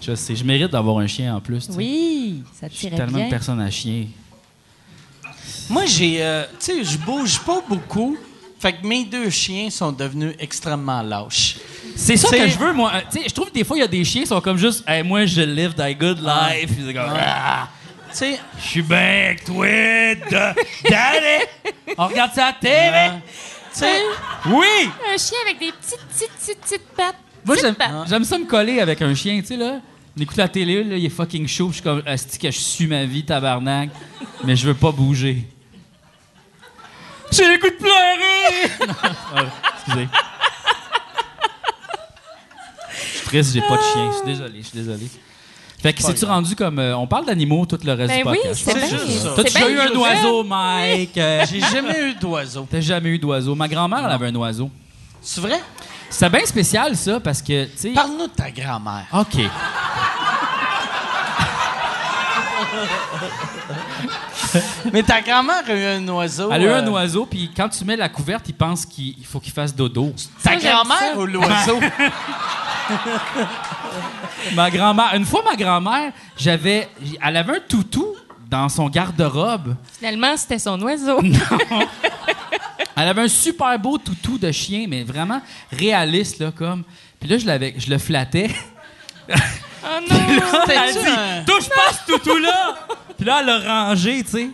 Je 0.00 0.14
sais, 0.14 0.36
je 0.36 0.44
mérite 0.44 0.70
d'avoir 0.72 0.98
un 0.98 1.06
chien 1.06 1.36
en 1.36 1.40
plus. 1.40 1.66
tu 1.66 1.72
sais. 1.72 1.78
Oui, 1.78 2.42
ça 2.58 2.68
tirait 2.68 2.96
tellement 2.96 3.18
bien. 3.18 3.26
de 3.26 3.30
personnes 3.30 3.60
à 3.60 3.70
chien. 3.70 4.06
Moi, 5.68 5.84
j'ai. 5.86 6.22
euh, 6.22 6.44
tu 6.58 6.66
sais, 6.66 6.84
je 6.84 6.98
bouge 6.98 7.40
pas 7.40 7.60
beaucoup. 7.68 8.16
Fait 8.58 8.72
que 8.72 8.86
mes 8.86 9.04
deux 9.04 9.28
chiens 9.28 9.68
sont 9.68 9.92
devenus 9.92 10.34
extrêmement 10.38 11.02
lâches. 11.02 11.56
C'est 11.96 12.16
ça 12.16 12.28
que 12.36 12.46
je 12.46 12.58
veux, 12.58 12.72
moi. 12.72 12.92
Tu 13.10 13.18
sais, 13.22 13.28
je 13.28 13.34
trouve 13.34 13.48
que 13.48 13.54
des 13.54 13.64
fois, 13.64 13.76
il 13.76 13.80
y 13.80 13.84
a 13.84 13.88
des 13.88 14.04
chiens 14.04 14.22
qui 14.22 14.28
sont 14.28 14.40
comme 14.40 14.58
juste, 14.58 14.84
hey, 14.86 15.02
moi, 15.02 15.24
je 15.26 15.40
live 15.40 15.72
the 15.74 15.98
good 15.98 16.18
life. 16.22 16.66
Puis 16.72 16.84
c'est 16.86 16.94
comme, 16.94 17.10
Ah, 17.18 17.68
Tu 18.10 18.16
sais, 18.18 18.40
je 18.60 18.64
suis 18.66 18.82
bien 18.82 18.98
avec 19.26 19.44
toi, 19.44 19.66
da- 20.30 20.54
daddy. 20.88 21.44
On 21.98 22.06
regarde 22.06 22.32
ça 22.34 22.44
à 22.44 22.46
la 22.48 22.52
télé. 22.60 23.10
tu 23.72 23.80
sais, 23.80 24.02
Oui! 24.46 24.90
Un 25.12 25.16
chien 25.16 25.38
avec 25.44 25.58
des 25.58 25.72
petites, 25.72 26.06
petites, 26.08 26.32
petites, 26.38 26.60
petites 26.60 26.88
pattes. 26.94 27.16
Moi, 27.44 27.54
Petites 27.56 27.66
j'aime, 27.66 27.74
pattes. 27.74 28.08
j'aime 28.08 28.24
ça 28.24 28.38
me 28.38 28.44
coller 28.44 28.80
avec 28.80 29.00
un 29.02 29.14
chien, 29.14 29.40
tu 29.40 29.46
sais, 29.48 29.56
là. 29.56 29.80
On 30.18 30.22
écoute 30.22 30.36
la 30.36 30.48
télé, 30.48 30.82
là, 30.84 30.96
il 30.96 31.04
est 31.04 31.08
fucking 31.10 31.46
chaud. 31.48 31.68
puis 31.68 31.78
Je 31.78 31.82
suis 31.82 31.82
comme, 31.82 32.02
Asti 32.06 32.38
que 32.38 32.50
je 32.50 32.58
suis 32.58 32.86
ma 32.86 33.04
vie, 33.04 33.24
tabarnak. 33.24 33.90
Mais 34.44 34.54
je 34.56 34.66
veux 34.66 34.74
pas 34.74 34.90
bouger. 34.92 35.46
J'ai 37.32 37.44
le 37.48 37.58
goût 37.58 37.68
de 37.68 37.74
pleurer! 37.74 38.70
Non, 39.36 39.42
excusez. 39.76 40.08
Je 43.26 43.30
suis 43.30 43.38
triste, 43.42 43.54
j'ai 43.54 43.60
pas 43.62 43.76
de 43.76 43.82
chien. 43.82 44.10
Je 44.10 44.16
suis 44.16 44.26
désolé, 44.26 44.58
je 44.62 44.66
suis 44.66 44.78
désolé. 44.78 45.06
Fait 45.82 45.92
que 45.92 46.02
c'est-tu 46.02 46.24
rendu 46.24 46.56
comme. 46.56 46.78
euh, 46.78 46.96
on 46.96 47.06
parle 47.06 47.26
d'animaux 47.26 47.66
tout 47.66 47.78
le 47.84 47.92
reste 47.92 48.08
Ben 48.08 48.22
du 48.22 48.28
oui, 48.30 48.36
podcast? 48.38 48.62
c'est 48.64 48.74
bien. 48.74 48.88
juste 48.88 49.22
ça. 49.22 49.32
C'est 49.36 49.44
déjà 49.44 49.68
eu 49.70 49.78
un 49.78 49.94
oiseau, 49.94 50.42
Mike? 50.44 51.18
Euh, 51.18 51.44
j'ai 51.50 51.60
jamais 51.60 52.00
eu 52.00 52.14
d'oiseau. 52.14 52.66
T'as 52.70 52.80
jamais 52.80 53.10
eu 53.10 53.18
d'oiseau. 53.18 53.54
Ma 53.54 53.68
grand-mère, 53.68 54.00
elle 54.04 54.10
avait 54.12 54.28
un 54.28 54.34
oiseau. 54.36 54.70
C'est 55.20 55.40
vrai? 55.40 55.60
C'était 56.08 56.30
bien 56.30 56.46
spécial, 56.46 56.96
ça, 56.96 57.20
parce 57.20 57.42
que, 57.42 57.64
tu 57.64 57.70
sais. 57.76 57.90
Parle-nous 57.90 58.28
de 58.28 58.32
ta 58.32 58.50
grand-mère. 58.50 59.06
OK. 59.12 59.40
Mais 64.92 65.02
ta 65.02 65.20
grand-mère 65.20 65.62
a 65.66 65.74
eu 65.74 65.84
un 65.84 66.08
oiseau. 66.08 66.50
Elle 66.52 66.62
a 66.62 66.64
eu 66.64 66.68
euh, 66.68 66.82
un 66.82 66.86
oiseau, 66.88 67.26
puis 67.26 67.50
quand 67.56 67.68
tu 67.68 67.84
mets 67.84 67.96
la 67.96 68.08
couverte, 68.08 68.48
il 68.48 68.54
pense 68.54 68.86
qu'il 68.86 69.24
faut 69.24 69.40
qu'il 69.40 69.52
fasse 69.52 69.74
dodo. 69.74 70.14
Ta 70.42 70.56
grand-mère 70.56 70.98
ça. 70.98 71.18
ou 71.18 71.26
l'oiseau? 71.26 71.80
ma 74.54 74.70
grand-mère, 74.70 75.14
une 75.14 75.24
fois, 75.24 75.42
ma 75.44 75.56
grand-mère, 75.56 76.12
j'avais, 76.36 76.88
elle 77.22 77.36
avait 77.36 77.56
un 77.56 77.60
toutou 77.60 78.14
dans 78.48 78.68
son 78.68 78.88
garde-robe. 78.88 79.74
Finalement, 79.98 80.36
c'était 80.36 80.58
son 80.58 80.80
oiseau. 80.82 81.20
Elle 82.98 83.08
avait 83.08 83.22
un 83.22 83.28
super 83.28 83.78
beau 83.78 83.98
toutou 83.98 84.38
de 84.38 84.50
chien, 84.50 84.86
mais 84.88 85.04
vraiment 85.04 85.42
réaliste, 85.70 86.38
là, 86.38 86.50
comme. 86.50 86.82
Puis 87.20 87.28
là, 87.28 87.36
je, 87.36 87.46
l'avais, 87.46 87.74
je 87.76 87.90
le 87.90 87.98
flattais. 87.98 88.48
Oh 89.28 89.34
non! 90.08 90.16
Dit, 90.16 90.40
un- 91.06 91.44
touche 91.44 91.68
pas 91.68 91.92
ce 91.92 92.10
toutou-là! 92.10 92.74
Là, 93.26 93.38
elle 93.40 93.46
l'a 93.46 93.84
rangé, 93.88 94.22
tu 94.24 94.30
sais. 94.30 94.50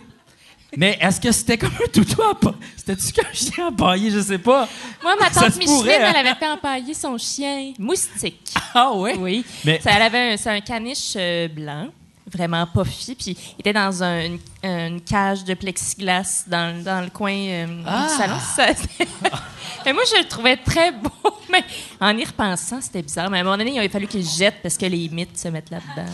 Mais 0.75 0.97
est-ce 0.99 1.21
que 1.21 1.31
c'était 1.31 1.59
comme 1.59 1.69
un 1.83 1.87
toutou 1.91 2.19
à 2.23 2.33
C'était-tu 2.75 3.11
qu'un 3.13 3.31
chien 3.31 3.67
empaillé? 3.67 4.09
Je 4.09 4.19
sais 4.19 4.39
pas. 4.39 4.67
Moi, 5.03 5.13
ma 5.19 5.29
tante 5.29 5.55
Micheline, 5.57 5.65
pourrait, 5.67 6.01
hein? 6.03 6.11
elle 6.15 6.25
avait 6.27 6.33
fait 6.39 6.47
empailler 6.49 6.93
son 6.95 7.15
chien 7.17 7.73
moustique. 7.77 8.51
Ah 8.73 8.91
ouais? 8.91 9.15
Oui. 9.19 9.45
Mais- 9.63 9.79
Ça, 9.79 9.91
elle 9.95 10.01
avait 10.01 10.33
un, 10.33 10.37
c'est 10.37 10.49
un 10.49 10.59
caniche 10.61 11.13
euh, 11.15 11.47
blanc. 11.47 11.89
vraiment 12.25 12.67
fi. 12.87 13.13
Puis 13.13 13.37
il 13.55 13.59
était 13.59 13.71
dans 13.73 14.01
un- 14.01 14.25
une, 14.25 14.39
une 14.63 15.01
cage 15.01 15.43
de 15.43 15.53
plexiglas 15.53 16.45
dans, 16.47 16.83
dans 16.83 17.01
le 17.03 17.11
coin 17.11 17.31
euh, 17.35 17.83
Ah! 17.85 18.07
du 18.09 18.15
salon. 18.17 18.39
Ça- 18.55 18.73
mais 19.85 19.93
moi, 19.93 20.01
je 20.11 20.23
le 20.23 20.27
trouvais 20.27 20.57
très 20.57 20.91
beau. 21.03 21.11
Mais 21.51 21.63
en 22.01 22.17
y 22.17 22.25
repensant, 22.25 22.81
c'était 22.81 23.03
bizarre. 23.03 23.29
Mais 23.29 23.37
à 23.37 23.41
un 23.41 23.43
moment 23.43 23.57
donné, 23.59 23.73
il 23.73 23.77
avait 23.77 23.89
fallu 23.89 24.07
qu'il 24.07 24.25
jette 24.27 24.55
parce 24.63 24.75
que 24.75 24.87
les 24.87 25.07
mythes 25.09 25.37
se 25.37 25.49
mettent 25.49 25.69
là-dedans. 25.69 26.11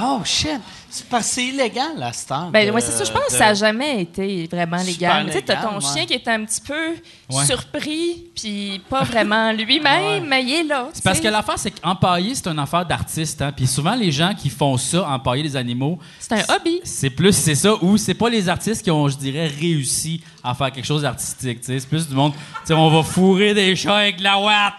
Oh, 0.00 0.20
shit. 0.24 0.60
C'est 0.90 1.08
parce 1.08 1.26
que 1.28 1.34
c'est 1.34 1.44
illégal, 1.46 2.00
à 2.02 2.12
cette 2.12 2.30
heure. 2.30 2.50
Ben, 2.50 2.66
de- 2.68 2.72
ouais, 2.72 2.80
c'est 2.80 2.92
ça. 2.92 3.02
Je 3.04 3.10
pense 3.10 3.24
que 3.26 3.32
ça 3.32 3.46
n'a 3.46 3.54
jamais 3.54 4.02
été 4.02 4.48
vraiment 4.50 4.76
légal. 4.76 5.26
Tu 5.26 5.32
sais, 5.32 5.42
t'as 5.42 5.56
ton 5.56 5.74
ouais. 5.76 5.80
chien 5.80 6.06
qui 6.06 6.14
est 6.14 6.28
un 6.28 6.44
petit 6.44 6.60
peu 6.60 6.94
Ouais. 7.30 7.44
surpris, 7.46 8.26
puis 8.36 8.80
pas 8.88 9.02
vraiment 9.02 9.50
lui-même, 9.52 10.24
mais 10.26 10.42
il 10.44 10.52
est 10.52 10.62
là. 10.62 10.88
C'est 10.92 11.02
parce 11.02 11.18
que 11.20 11.26
l'affaire, 11.28 11.58
c'est 11.58 11.72
qu'empailler, 11.72 12.34
c'est 12.36 12.46
une 12.46 12.58
affaire 12.60 12.86
d'artiste. 12.86 13.42
Hein? 13.42 13.50
Puis 13.50 13.66
souvent, 13.66 13.94
les 13.96 14.12
gens 14.12 14.34
qui 14.34 14.50
font 14.50 14.76
ça, 14.76 15.08
empailler 15.08 15.42
les 15.42 15.56
animaux, 15.56 15.98
C'est 16.20 16.32
un 16.34 16.54
hobby. 16.54 16.80
c'est 16.84 17.10
plus, 17.10 17.32
c'est 17.32 17.54
ça, 17.56 17.74
ou 17.82 17.96
c'est 17.96 18.14
pas 18.14 18.28
les 18.28 18.48
artistes 18.48 18.82
qui 18.82 18.90
ont, 18.92 19.08
je 19.08 19.16
dirais, 19.16 19.48
réussi 19.48 20.22
à 20.44 20.54
faire 20.54 20.70
quelque 20.70 20.86
chose 20.86 21.02
d'artistique. 21.02 21.58
C'est 21.62 21.88
plus 21.88 22.08
du 22.08 22.14
monde, 22.14 22.32
tu 22.34 22.40
sais, 22.66 22.74
on 22.74 22.88
va 22.90 23.02
fourrer 23.02 23.52
des 23.54 23.74
chats 23.74 23.96
avec 23.96 24.18
de 24.18 24.22
la 24.24 24.38
ouate. 24.38 24.74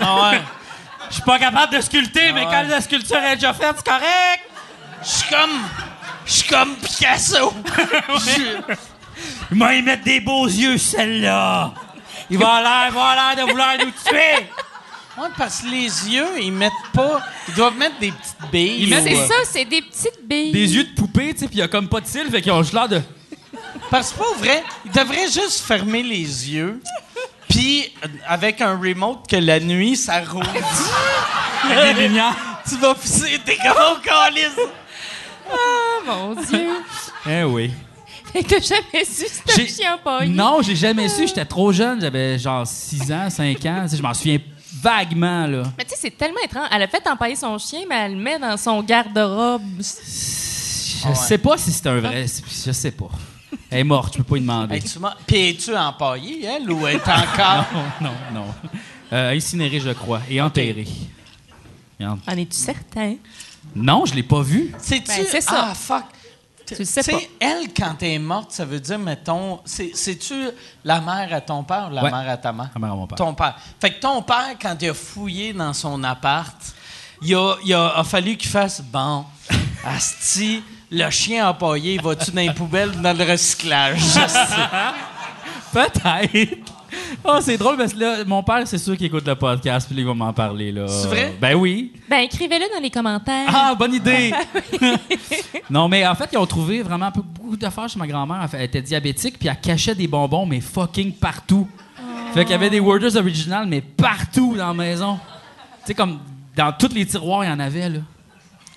Ah 0.00 0.30
ouais. 0.32 0.40
Je 1.10 1.14
suis 1.16 1.22
pas 1.24 1.38
capable 1.40 1.74
de 1.76 1.80
sculpter, 1.82 2.32
mais 2.32 2.42
ouais. 2.42 2.46
quand 2.50 2.62
la 2.68 2.80
sculpture 2.80 3.16
est 3.18 3.34
déjà 3.34 3.52
faite, 3.52 3.74
c'est 3.78 3.84
correct. 3.86 4.44
Je 5.02 5.08
suis 5.08 5.28
comme. 5.28 5.62
Je 6.26 6.32
suis 6.32 6.48
comme 6.48 6.76
Picasso. 6.76 7.52
Il 9.52 9.58
va 9.58 9.74
y 9.74 9.82
mettre 9.82 10.04
des 10.04 10.20
beaux 10.20 10.46
yeux, 10.46 10.78
celle-là. 10.78 11.72
Il 12.30 12.38
va 12.38 12.54
avoir 12.54 12.62
l'air, 12.62 12.88
il 12.88 12.94
va 12.94 13.10
avoir 13.10 13.34
l'air 13.34 13.44
de 13.44 13.50
vouloir 13.50 13.74
nous 13.78 13.90
tuer. 13.90 14.46
Ouais, 15.18 15.28
parce 15.36 15.62
que 15.62 15.66
les 15.66 16.08
yeux, 16.08 16.40
ils 16.40 16.52
mettent 16.52 16.72
pas. 16.92 17.20
Ils 17.48 17.54
doivent 17.54 17.76
mettre 17.76 17.98
des 17.98 18.12
petites 18.12 18.50
billes. 18.52 18.84
Ils 18.84 19.02
C'est 19.02 19.16
euh, 19.16 19.26
ça, 19.26 19.34
c'est 19.44 19.64
des 19.64 19.82
petites 19.82 20.24
billes. 20.24 20.52
Des 20.52 20.74
yeux 20.74 20.84
de 20.84 20.94
poupée, 20.94 21.34
tu 21.34 21.40
sais, 21.40 21.46
puis 21.46 21.56
il 21.56 21.60
y 21.60 21.62
a 21.62 21.68
comme 21.68 21.88
pas 21.88 22.00
de 22.00 22.06
cils, 22.06 22.30
fait 22.30 22.40
qu'ils 22.40 22.52
ont 22.52 22.62
juste 22.62 22.74
l'air 22.74 22.88
de. 22.88 23.02
Parce 23.90 24.12
que 24.12 24.18
pas 24.18 24.34
vrai, 24.38 24.62
ils 24.84 24.92
devraient 24.92 25.28
juste 25.28 25.60
fermer 25.66 26.02
les 26.02 26.50
yeux. 26.50 26.80
Puis, 27.48 27.92
euh, 28.04 28.08
avec 28.28 28.60
un 28.60 28.78
remote 28.78 29.28
que 29.28 29.36
la 29.36 29.58
nuit, 29.58 29.96
ça 29.96 30.20
roule. 30.20 30.44
des 31.68 32.08
lumières. 32.08 32.36
tu 32.68 32.76
vas 32.76 32.94
pisser, 32.94 33.40
t'es 33.44 33.56
comme 33.56 33.96
au 33.96 34.00
calice. 34.00 34.56
Oh 35.52 36.00
mon 36.06 36.34
Dieu. 36.42 36.68
Eh 37.28 37.44
oui. 37.44 37.70
Fait 38.32 38.42
que 38.42 38.48
t'as 38.54 38.60
jamais 38.60 39.04
su 39.04 39.26
c'était 39.28 39.60
un 39.62 39.66
chien 39.66 39.94
empaillé. 39.96 40.32
Non, 40.32 40.62
j'ai 40.62 40.74
jamais 40.76 41.08
su. 41.08 41.26
J'étais 41.26 41.44
trop 41.44 41.70
jeune. 41.72 42.00
J'avais 42.00 42.38
genre 42.38 42.66
6 42.66 43.12
ans, 43.12 43.28
5 43.28 43.66
ans. 43.66 43.82
Tu 43.84 43.90
sais, 43.90 43.96
Je 43.98 44.02
m'en 44.02 44.14
souviens 44.14 44.38
vaguement, 44.80 45.46
là. 45.46 45.64
Mais 45.76 45.84
tu 45.84 45.90
sais, 45.90 45.96
c'est 46.00 46.16
tellement 46.16 46.40
étrange. 46.42 46.68
Elle 46.72 46.82
a 46.82 46.88
fait 46.88 47.06
empailler 47.08 47.36
son 47.36 47.58
chien, 47.58 47.80
mais 47.88 47.96
elle 47.96 48.14
le 48.14 48.20
met 48.22 48.38
dans 48.38 48.56
son 48.56 48.82
garde-robe. 48.82 49.62
Je 49.78 51.14
sais 51.14 51.38
pas 51.38 51.58
si 51.58 51.72
c'est 51.72 51.86
un 51.88 51.98
vrai. 52.00 52.24
Je 52.26 52.72
sais 52.72 52.90
pas. 52.92 53.08
Elle 53.70 53.80
est 53.80 53.84
morte, 53.84 54.14
je 54.14 54.18
peux 54.18 54.24
pas 54.24 54.36
y 54.36 54.40
demander. 54.40 54.74
Hey, 54.76 54.82
tu 54.82 54.98
m'as- 54.98 55.16
Puis, 55.26 55.50
es-tu 55.50 55.76
empaillée, 55.76 56.44
elle, 56.44 56.70
ou 56.70 56.86
elle 56.86 56.96
est 56.96 57.08
encore? 57.08 57.64
Non, 58.00 58.10
non, 58.32 58.42
non. 58.42 58.46
Euh, 59.12 59.32
incinérée, 59.36 59.80
je 59.80 59.90
crois, 59.90 60.20
et 60.30 60.40
enterrée. 60.40 60.86
En 62.00 62.36
es-tu 62.36 62.56
certain? 62.56 63.16
Non, 63.74 64.04
je 64.06 64.14
l'ai 64.14 64.22
pas 64.22 64.42
vue. 64.42 64.72
C'est-tu. 64.78 65.06
Ben, 65.06 65.26
c'est 65.30 65.40
ça. 65.40 65.68
Ah, 65.70 65.74
fuck. 65.74 66.04
Tu 66.66 66.74
le 66.78 66.84
sais 66.84 67.02
pas. 67.02 67.18
elle, 67.40 67.72
quand 67.76 67.96
elle 68.00 68.08
est 68.12 68.18
morte, 68.20 68.52
ça 68.52 68.64
veut 68.64 68.78
dire, 68.78 68.98
mettons, 68.98 69.58
c'est- 69.64 69.90
c'est-tu 69.92 70.34
la 70.84 71.00
mère 71.00 71.28
à 71.32 71.40
ton 71.40 71.64
père 71.64 71.88
ou 71.90 71.94
la 71.94 72.04
Ouais. 72.04 72.10
mère 72.12 72.30
à 72.30 72.36
ta 72.36 72.52
mère? 72.52 72.70
La 72.74 72.80
mère 72.80 72.92
à 72.92 72.94
mon 72.94 73.06
père. 73.08 73.16
Ton 73.18 73.34
père. 73.34 73.56
Fait 73.80 73.90
que 73.94 74.00
ton 74.00 74.22
père, 74.22 74.54
quand 74.60 74.76
il 74.80 74.90
a 74.90 74.94
fouillé 74.94 75.52
dans 75.52 75.72
son 75.72 76.04
appart, 76.04 76.54
il 77.22 77.34
a, 77.34 77.56
il 77.64 77.74
a, 77.74 77.88
a 77.98 78.04
fallu 78.04 78.36
qu'il 78.36 78.50
fasse 78.50 78.80
bon, 78.82 79.24
Asti, 79.84 80.62
le 80.92 81.10
chien 81.10 81.48
empaillé, 81.48 81.98
va-tu 81.98 82.30
dans 82.30 82.40
les 82.42 82.52
poubelles 82.54 82.90
ou 82.90 83.00
dans 83.00 83.16
le 83.18 83.24
recyclage? 83.24 84.00
Peut-être. 85.72 86.56
Oh, 87.24 87.38
c'est 87.40 87.56
drôle 87.56 87.76
parce 87.76 87.92
que 87.92 87.98
là, 87.98 88.24
mon 88.26 88.42
père, 88.42 88.66
c'est 88.66 88.78
sûr 88.78 88.96
qu'il 88.96 89.06
écoute 89.06 89.26
le 89.26 89.34
podcast, 89.34 89.86
puis 89.86 89.96
là, 89.96 90.02
il 90.02 90.06
va 90.06 90.14
m'en 90.14 90.32
parler. 90.32 90.72
là. 90.72 90.86
C'est 90.88 91.08
vrai? 91.08 91.34
Ben 91.40 91.54
oui. 91.54 91.92
Ben, 92.08 92.18
écrivez-le 92.18 92.64
dans 92.74 92.80
les 92.82 92.90
commentaires. 92.90 93.46
Ah, 93.48 93.74
bonne 93.78 93.94
idée! 93.94 94.32
non, 95.70 95.88
mais 95.88 96.06
en 96.06 96.14
fait, 96.14 96.28
ils 96.32 96.38
ont 96.38 96.46
trouvé 96.46 96.82
vraiment 96.82 97.06
un 97.06 97.10
peu 97.10 97.22
beaucoup 97.22 97.56
d'affaires 97.56 97.88
chez 97.88 97.98
ma 97.98 98.06
grand-mère. 98.06 98.48
Elle 98.52 98.62
était 98.62 98.82
diabétique, 98.82 99.38
puis 99.38 99.48
elle 99.48 99.60
cachait 99.60 99.94
des 99.94 100.06
bonbons, 100.08 100.46
mais 100.46 100.60
fucking 100.60 101.12
partout. 101.12 101.68
Fait 102.34 102.44
qu'il 102.44 102.52
y 102.52 102.54
avait 102.54 102.70
des 102.70 102.80
Worders 102.80 103.16
originales, 103.16 103.66
mais 103.66 103.80
partout 103.80 104.54
dans 104.56 104.68
la 104.68 104.74
maison. 104.74 105.18
Tu 105.80 105.86
sais, 105.86 105.94
comme 105.94 106.18
dans 106.56 106.72
tous 106.72 106.92
les 106.94 107.04
tiroirs, 107.06 107.44
il 107.44 107.48
y 107.48 107.50
en 107.50 107.58
avait, 107.60 107.88
là. 107.88 107.98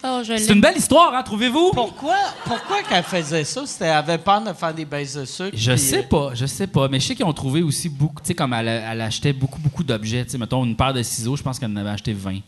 Oh, 0.05 0.21
C'est 0.25 0.49
une 0.51 0.59
belle 0.59 0.75
histoire, 0.77 1.13
hein, 1.13 1.23
trouvez-vous? 1.23 1.71
pourquoi 1.73 2.17
pourquoi 2.45 2.83
qu'elle 2.83 3.03
faisait 3.03 3.45
ça? 3.45 3.65
C'était, 3.65 3.85
elle 3.85 3.91
avait 3.93 4.17
peur 4.17 4.41
de 4.41 4.51
faire 4.51 4.73
des 4.73 4.83
baisses 4.83 5.15
de 5.15 5.23
sucre? 5.23 5.51
Je 5.55 5.75
sais 5.77 5.99
euh, 5.99 6.03
pas, 6.09 6.31
je 6.33 6.45
sais 6.45 6.67
pas. 6.67 6.89
Mais 6.89 6.99
je 6.99 7.07
sais 7.07 7.15
qu'ils 7.15 7.25
ont 7.25 7.31
trouvé 7.33 7.61
aussi 7.63 7.87
beaucoup, 7.87 8.19
tu 8.21 8.27
sais, 8.27 8.33
comme 8.33 8.51
elle, 8.53 8.67
elle 8.67 8.99
achetait 9.01 9.31
beaucoup, 9.31 9.59
beaucoup 9.61 9.83
d'objets. 9.83 10.25
Tu 10.25 10.31
sais, 10.31 10.37
mettons, 10.37 10.65
une 10.65 10.75
paire 10.75 10.93
de 10.93 11.01
ciseaux, 11.03 11.37
je 11.37 11.43
pense 11.43 11.57
qu'elle 11.57 11.71
en 11.71 11.75
avait 11.77 11.91
acheté 11.91 12.11
20. 12.11 12.39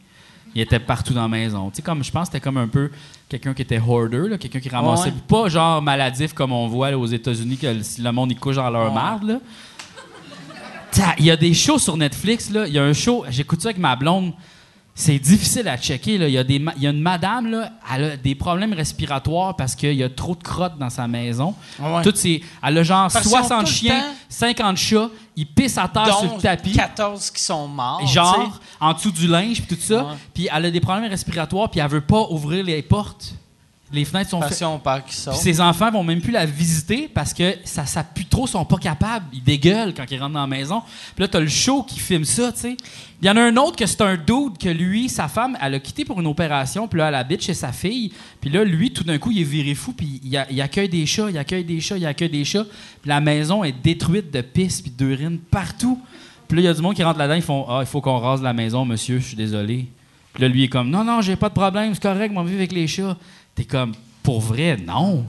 Il 0.53 0.62
était 0.62 0.80
partout 0.80 1.14
dans 1.14 1.22
la 1.22 1.28
maison. 1.30 1.70
Tu 1.70 1.78
sais, 1.78 1.82
comme, 1.82 2.03
je 2.03 2.12
pense 2.12 2.28
que 2.28 2.34
c'était 2.34 2.43
comme 2.43 2.58
un 2.58 2.68
peu 2.68 2.89
quelqu'un 3.30 3.53
qui 3.53 3.62
était 3.62 3.80
hoarder, 3.80 4.28
là, 4.30 4.38
quelqu'un 4.38 4.60
qui 4.60 4.70
ramassait, 4.70 5.10
Ouais. 5.10 5.14
pas 5.28 5.47
genre 5.47 5.82
maladif 5.82 6.34
comme 6.34 6.51
on 6.51 6.68
voit 6.68 6.91
là, 6.91 6.97
aux 6.99 7.06
États-Unis, 7.06 7.58
que 7.58 7.68
le, 7.68 7.82
le 8.03 8.12
monde 8.12 8.32
y 8.34 8.36
couche 8.36 8.56
dans 8.58 8.70
leur 8.70 8.88
Ouais. 8.89 8.93
marde, 8.93 9.24
là. 9.24 9.39
Il 11.20 11.26
y 11.26 11.32
a 11.32 11.36
des 11.38 11.53
shows 11.53 11.78
sur 11.80 11.95
Netflix, 11.97 12.49
là. 12.49 12.68
Il 12.68 12.74
y 12.74 12.80
a 12.80 12.84
un 12.84 12.93
show, 12.93 13.26
j'écoute 13.30 13.62
ça 13.62 13.70
avec 13.70 13.78
ma 13.80 13.95
blonde. 13.95 14.34
C'est 14.98 15.20
difficile 15.20 15.68
à 15.68 15.78
checker. 15.78 16.18
Là. 16.18 16.30
Il, 16.30 16.34
y 16.34 16.38
a 16.38 16.43
des 16.46 16.58
ma- 16.58 16.72
il 16.78 16.84
y 16.84 16.88
a 16.88 16.91
une 16.91 17.02
madame, 17.02 17.52
là, 17.52 17.70
elle 17.93 18.04
a 18.06 18.16
des 18.18 18.34
problèmes 18.34 18.72
respiratoires 18.72 19.54
parce 19.58 19.76
qu'il 19.76 19.91
y 19.93 20.04
a 20.04 20.10
trop 20.10 20.36
de 20.36 20.41
crottes 20.41 20.78
dans 20.80 20.89
sa 20.89 21.06
maison. 21.06 21.54
Ouais. 21.80 22.02
Toutes 22.02 22.16
ces- 22.16 22.41
elle 22.64 22.78
a 22.78 22.84
genre 22.84 23.10
Parce 23.12 23.28
qu'ils 23.28 23.36
ont 23.36 23.39
60 23.39 23.60
tout 23.60 23.66
le 23.66 23.72
chiens, 23.74 24.00
temps- 24.00 24.16
50 24.30 24.78
chats. 24.78 25.10
Ils 25.36 25.48
pissent 25.48 25.78
à 25.78 25.89
terre 25.89 26.18
sur 26.18 26.36
le 26.36 26.41
tapis. 26.41 26.72
14 26.72 27.30
qui 27.30 27.41
sont 27.43 27.68
morts. 27.68 28.08
Genre, 28.08 28.60
en 28.80 28.93
dessous 28.93 29.12
du 29.12 29.28
linge, 29.28 29.62
puis 29.62 29.76
tout 29.76 29.82
ça. 29.82 30.16
Puis 30.34 30.48
elle 30.50 30.66
a 30.66 30.72
des 30.72 30.80
problèmes 30.80 31.10
respiratoires, 31.10 31.70
puis 31.70 31.82
elle 31.82 31.89
veut 31.89 32.00
pas 32.00 32.28
ouvrir 32.30 32.64
les 32.64 32.82
portes. 32.82 33.34
Les 33.94 34.04
fenêtres 34.04 34.32
sont 34.32 34.40
faites. 34.50 34.58
Puis 35.32 35.40
ses 35.42 35.62
enfants 35.62 35.92
vont 35.92 36.04
même 36.04 36.20
plus 36.20 36.32
la 36.32 36.46
visiter 36.48 37.08
parce 37.14 37.34
que 37.34 37.56
ça, 37.64 37.86
ça 37.86 38.04
pue 38.04 38.26
trop, 38.26 38.48
ils 38.48 38.50
sont 38.50 38.66
pas 38.66 38.78
capables. 38.78 39.26
Ils 39.32 39.44
dégueulent 39.44 39.94
quand 39.94 40.06
ils 40.10 40.20
rentrent 40.20 40.34
dans 40.34 40.42
la 40.42 40.48
maison. 40.48 40.82
Puis 41.16 41.22
là, 41.22 41.28
t'as 41.28 41.40
le 41.40 41.48
show 41.48 41.84
qui 41.84 42.00
filme 42.00 42.26
ça, 42.26 42.52
tu 42.52 42.60
sais. 42.62 42.78
Il 43.22 43.28
y 43.28 43.30
en 43.30 43.38
a 43.38 43.42
un 43.42 43.56
autre 43.58 43.76
que 43.78 43.86
c'est 43.86 44.02
un 44.02 44.18
dude 44.18 44.58
que 44.60 44.70
lui, 44.70 45.08
sa 45.08 45.28
femme, 45.28 45.56
elle 45.62 45.76
a 45.76 45.80
quitté 45.80 46.04
pour 46.04 46.20
une 46.20 46.28
opération, 46.28 46.88
puis 46.88 46.98
là, 47.00 47.08
elle 47.10 47.16
habite 47.16 47.42
chez 47.44 47.54
sa 47.54 47.72
fille. 47.72 48.12
Puis 48.42 48.50
là, 48.50 48.64
lui, 48.64 48.92
tout 48.92 49.04
d'un 49.04 49.18
coup, 49.20 49.32
il 49.32 49.42
est 49.42 49.44
viré 49.44 49.76
fou, 49.76 49.94
puis 49.94 50.20
il, 50.24 50.36
a- 50.36 50.48
il 50.52 50.60
accueille 50.62 50.90
des 50.90 51.06
chats, 51.06 51.30
il 51.30 51.38
accueille 51.38 51.64
des 51.64 51.80
chats, 51.80 51.98
il 51.98 52.06
accueille 52.06 52.30
des 52.30 52.44
chats. 52.44 52.66
Puis 53.02 53.08
la 53.10 53.22
maison 53.22 53.64
est 53.64 53.72
détruite 53.84 54.32
de 54.32 54.42
pisse 54.42 54.82
puis 54.82 54.92
d'urine 54.92 55.38
partout. 55.40 56.02
Puis 56.48 56.58
là, 56.58 56.62
il 56.64 56.66
y 56.66 56.68
a 56.68 56.74
du 56.74 56.82
monde 56.82 56.96
qui 56.96 57.04
rentre 57.04 57.20
là-dedans, 57.20 57.36
ils 57.36 57.42
font 57.44 57.66
Ah, 57.70 57.80
il 57.82 57.88
faut 57.88 58.02
qu'on 58.02 58.18
rase 58.18 58.42
la 58.42 58.54
maison, 58.54 58.84
monsieur, 58.84 59.20
je 59.20 59.26
suis 59.28 59.38
désolé. 59.38 59.86
Puis 60.34 60.42
là, 60.42 60.50
lui 60.50 60.64
est 60.64 60.68
comme 60.70 60.90
Non, 60.90 61.04
non, 61.04 61.22
j'ai 61.22 61.36
pas 61.38 61.50
de 61.50 61.54
problème, 61.54 61.94
c'est 61.94 62.02
correct, 62.04 62.32
moi, 62.34 62.44
vivre 62.44 62.58
avec 62.58 62.72
les 62.74 62.88
chats. 62.88 63.16
T'es 63.56 63.64
comme 63.66 63.93
Pour 64.22 64.41
vrai, 64.41 64.78
non. 64.78 65.26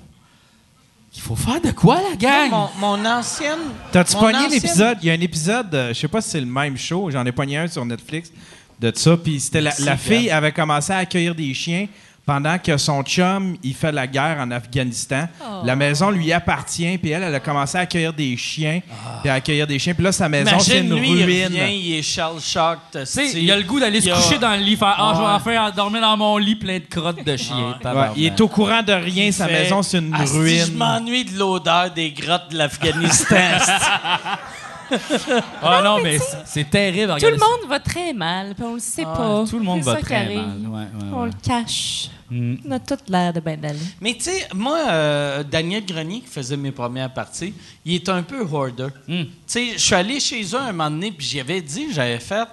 Il 1.15 1.21
faut 1.23 1.37
faire 1.37 1.61
de 1.61 1.71
quoi, 1.71 1.99
la 2.11 2.17
gang? 2.17 2.51
Mon, 2.51 2.69
mon 2.99 3.05
ancienne. 3.07 3.59
T'as-tu 3.91 4.17
pogné 4.17 4.37
ancienne- 4.37 4.51
l'épisode? 4.51 4.99
Il 5.01 5.07
y 5.07 5.11
a 5.11 5.15
un 5.15 5.21
épisode, 5.21 5.75
euh, 5.75 5.89
je 5.89 5.95
sais 6.01 6.09
pas 6.09 6.21
si 6.21 6.29
c'est 6.31 6.41
le 6.41 6.47
même 6.47 6.77
show, 6.77 7.11
j'en 7.11 7.25
ai 7.25 7.33
pogné 7.33 7.57
un 7.57 7.69
sur 7.69 7.85
Netflix 7.87 8.31
de 8.79 8.93
ça, 8.95 9.17
puis 9.17 9.41
c'était 9.41 9.63
la, 9.63 9.73
la 9.79 9.97
fille 9.97 10.29
avait 10.31 10.53
commencé 10.53 10.93
à 10.93 10.99
accueillir 10.99 11.35
des 11.35 11.55
chiens 11.55 11.87
pendant 12.27 12.59
que 12.59 12.77
son 12.77 13.03
chum, 13.05 13.57
il 13.63 13.73
fait 13.75 13.93
la 13.93 14.07
guerre 14.09 14.39
en 14.41 14.51
Afghanistan. 14.51 15.29
La 15.65 15.77
maison 15.77 16.11
lui 16.11 16.33
appartient, 16.33 16.99
puis 16.99 17.13
elle, 17.13 17.23
elle 17.23 17.35
a 17.35 17.39
commencé 17.41 17.79
à 17.79 17.83
accueillir 17.83 18.13
des 18.13 18.37
chiens, 18.37 18.81
puis 19.23 19.31
à 19.31 19.35
accueillir 19.35 19.65
des 19.67 19.79
chiens, 19.79 19.95
puis 19.95 20.03
là, 20.03 20.11
sa 20.11 20.29
maison, 20.29 20.59
c'est 20.59 20.81
une 20.81 20.93
lui, 20.99 21.09
il 21.13 21.25
ruine. 21.25 21.45
revient, 21.47 21.73
il 21.79 21.95
est 21.99 22.03
shell-shocked. 22.03 22.79
Tu 23.01 23.07
sais, 23.07 23.31
il 23.41 23.51
a 23.53 23.57
le 23.57 23.63
goût 23.63 23.79
d'aller 23.79 24.01
se 24.01 24.11
a- 24.11 24.15
coucher 24.17 24.39
dans 24.39 24.51
le 24.51 24.57
lit, 24.63 24.77
faire 24.77 24.97
Ah, 24.99 25.13
je 25.15 25.21
vais 25.47 25.57
enfin 25.57 25.71
dormir 25.71 26.01
dans 26.01 26.17
mon 26.17 26.37
lit 26.37 26.57
plein 26.57 26.79
de 26.81 26.85
crottes 26.91 27.25
de 27.25 27.37
chien. 27.37 27.57
Ouais, 27.69 27.75
Tabarnak. 27.81 28.13
il 28.17 28.27
est 28.27 28.41
au 28.41 28.49
courant 28.49 28.83
de 28.83 28.93
rien, 28.93 29.31
sa 29.31 29.47
fait, 29.47 29.53
maison, 29.63 29.83
c'est 29.83 29.99
une 29.99 30.13
Asti, 30.15 30.37
ruine. 30.37 30.65
Je 30.67 30.73
m'ennuie 30.73 31.25
de 31.25 31.39
l'odeur 31.39 31.91
des 31.93 32.11
grottes 32.11 32.51
de 32.51 32.59
l'Afghanistan. 32.59 33.37
Ah 35.63 35.81
non, 35.83 35.99
mais 36.01 36.19
c'est- 36.19 36.37
c'est 36.45 36.71
terrible. 36.71 37.15
Tout 37.19 37.27
le 37.27 37.33
monde 37.39 37.69
va 37.69 37.81
très 37.81 38.13
mal, 38.13 38.55
puis 38.55 38.65
on 38.65 38.75
le 38.75 38.79
sait 38.81 39.03
pas. 39.03 39.45
Tout 39.49 39.59
le 39.59 39.65
monde 39.65 39.81
va 39.83 39.97
très 39.97 40.15
arrive. 40.15 40.37
mal. 40.39 40.59
Ouais, 40.69 40.79
ouais, 40.79 41.13
On 41.13 41.25
le 41.25 41.33
cache. 41.43 42.09
Mm. 42.31 42.57
On 42.67 42.71
a 42.73 42.81
tout 42.81 42.99
l'air 43.09 43.33
de 43.33 43.41
bien 43.41 43.57
d'aller. 43.57 43.79
Mais 44.01 44.15
tu 44.15 44.25
sais, 44.25 44.49
moi, 44.55 44.79
euh, 44.91 45.43
Daniel 45.45 45.85
Grenier, 45.85 46.21
qui 46.21 46.29
faisait 46.29 46.57
mes 46.57 46.73
premières 46.73 47.13
parties, 47.13 47.55
il 47.85 47.95
est 47.95 48.09
un 48.09 48.23
peu 48.23 48.43
hoarder. 48.43 48.89
Mm. 49.07 49.23
Tu 49.23 49.31
sais, 49.47 49.73
je 49.75 49.79
suis 49.79 49.95
allé 49.95 50.21
chez 50.21 50.43
eux 50.43 50.61
un 50.61 50.73
moment 50.73 50.91
donné, 50.91 51.13
puis 51.13 51.27
j'y 51.27 51.41
avais 51.41 51.61
dit, 51.61 51.93
j'avais 51.93 52.19
fait. 52.19 52.49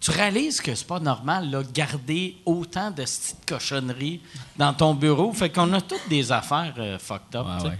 Tu 0.00 0.10
réalises 0.10 0.60
que 0.60 0.74
c'est 0.74 0.86
pas 0.86 0.98
normal, 0.98 1.50
là, 1.50 1.62
garder 1.72 2.36
autant 2.44 2.90
de 2.90 3.02
petites 3.02 3.46
cochonneries 3.46 4.20
dans 4.56 4.74
ton 4.74 4.94
bureau? 4.94 5.32
Fait 5.32 5.50
qu'on 5.50 5.72
a 5.74 5.80
toutes 5.80 6.08
des 6.08 6.32
affaires 6.32 6.74
euh, 6.78 6.98
fucked 6.98 7.36
up. 7.36 7.46
Ouais, 7.46 7.68
ouais. 7.68 7.78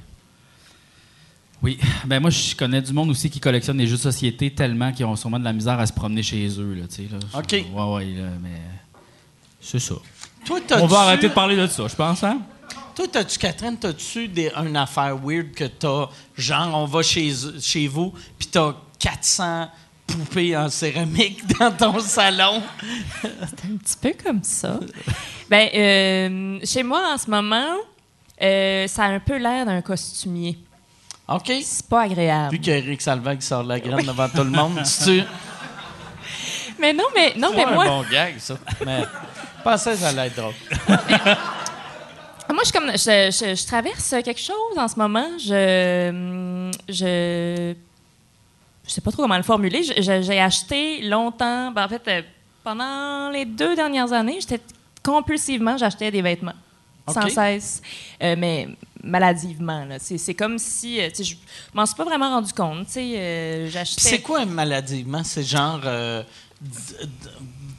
Oui, 1.62 1.78
ben 2.05 2.18
moi 2.18 2.30
je 2.30 2.57
connais 2.57 2.83
du 2.83 2.93
monde 2.93 3.11
aussi 3.11 3.30
qui 3.30 3.39
collectionne 3.39 3.76
des 3.76 3.87
jeux 3.87 3.97
de 3.97 4.03
société 4.03 4.51
tellement 4.51 4.93
qu'ils 4.93 5.07
ont 5.07 5.14
sûrement 5.14 5.39
de 5.39 5.45
la 5.45 5.53
misère 5.53 5.78
à 5.78 5.87
se 5.87 5.93
promener 5.93 6.22
chez 6.22 6.49
eux 6.59 6.74
là, 6.74 6.89
tu 6.89 6.97
sais 6.97 7.09
là. 7.09 7.18
OK. 7.39 7.53
Ouais 7.53 7.95
ouais, 7.95 8.20
là, 8.20 8.30
mais 8.43 8.61
c'est 9.61 9.78
ça. 9.78 9.95
Toi, 10.45 10.61
On 10.72 10.86
va 10.86 11.01
arrêter 11.01 11.28
de 11.28 11.34
parler 11.34 11.57
de 11.57 11.66
ça, 11.66 11.86
je 11.88 11.95
pense 11.95 12.22
hein? 12.24 12.40
Toi, 12.95 13.07
t'as-tu, 13.11 13.38
Catherine, 13.38 13.76
t'as-tu 13.78 14.28
des, 14.28 14.51
une 14.55 14.76
affaire 14.76 15.16
weird 15.16 15.53
que 15.53 15.64
t'as, 15.64 16.09
genre, 16.36 16.74
on 16.74 16.84
va 16.84 17.03
chez, 17.03 17.32
chez 17.61 17.86
vous, 17.86 18.12
puis 18.38 18.49
t'as 18.49 18.74
400 18.99 19.68
poupées 20.07 20.57
en 20.57 20.68
céramique 20.68 21.40
dans 21.59 21.70
ton 21.70 22.01
salon? 22.01 22.62
un 23.24 23.76
petit 23.78 23.97
peu 24.01 24.12
comme 24.22 24.43
ça. 24.43 24.78
ben, 25.49 25.68
euh, 25.74 26.59
chez 26.64 26.82
moi, 26.82 27.14
en 27.14 27.18
ce 27.18 27.30
moment, 27.30 27.76
euh, 28.43 28.86
ça 28.88 29.05
a 29.05 29.09
un 29.09 29.20
peu 29.20 29.36
l'air 29.38 29.64
d'un 29.64 29.80
costumier. 29.80 30.59
OK. 31.28 31.51
C'est 31.62 31.86
pas 31.86 32.03
agréable. 32.03 32.53
Vu 32.53 32.61
qu'Éric 32.61 33.01
Salvaire 33.01 33.38
qui 33.38 33.47
sort 33.47 33.62
la 33.62 33.80
graine 33.80 34.05
devant 34.05 34.28
tout 34.28 34.45
le 34.45 34.51
monde, 34.51 34.82
tu 35.05 35.22
Mais 36.78 36.93
non, 36.93 37.05
mais, 37.14 37.32
non, 37.38 37.53
mais 37.55 37.64
un 37.64 37.74
moi, 37.74 37.86
bon 37.86 38.05
gag, 38.11 38.34
ça. 38.38 38.59
Mais 38.84 39.03
pensais 39.63 39.93
que 39.93 39.97
ça 39.99 40.09
allait 40.09 40.27
être 40.29 40.37
drôle. 40.37 40.55
moi 42.53 42.63
je, 42.67 42.73
comme, 42.73 42.91
je, 42.93 43.31
je- 43.31 43.55
je 43.55 43.67
traverse 43.67 44.11
quelque 44.25 44.41
chose 44.41 44.77
en 44.77 44.89
ce 44.89 44.97
moment. 44.97 45.27
Je. 45.39 46.71
Je. 46.89 47.75
Je 48.85 48.91
sais 48.91 49.01
pas 49.01 49.13
trop 49.13 49.23
comment 49.23 49.37
le 49.37 49.43
formuler. 49.45 49.83
J'ai 49.83 50.41
acheté 50.41 51.03
longtemps. 51.03 51.71
ben, 51.71 51.85
en 51.85 51.89
fait, 51.89 52.03
euh, 52.09 52.23
pendant 52.65 53.31
les 53.31 53.45
deux 53.45 53.77
dernières 53.77 54.13
années, 54.13 54.39
j'étais 54.41 54.61
compulsivement, 55.05 55.77
j'achetais 55.77 56.11
des 56.11 56.21
vêtements. 56.21 56.53
Sans 57.09 57.29
cesse. 57.29 57.81
Euh, 58.23 58.35
mais 58.39 58.69
maladivement. 59.03 59.87
C'est 59.99 60.35
comme 60.35 60.59
si. 60.59 61.01
euh, 61.01 61.09
je 61.17 61.35
m'en 61.75 61.87
suis 61.87 61.95
pas 61.97 62.05
vraiment 62.05 62.31
rendu 62.31 62.53
compte. 62.53 62.87
euh, 62.97 63.69
J'achetais. 63.71 64.01
c'est 64.01 64.21
quoi 64.21 64.41
un 64.41 64.47
maladivement? 64.47 65.23
C'est 65.25 65.43
genre 65.45 65.81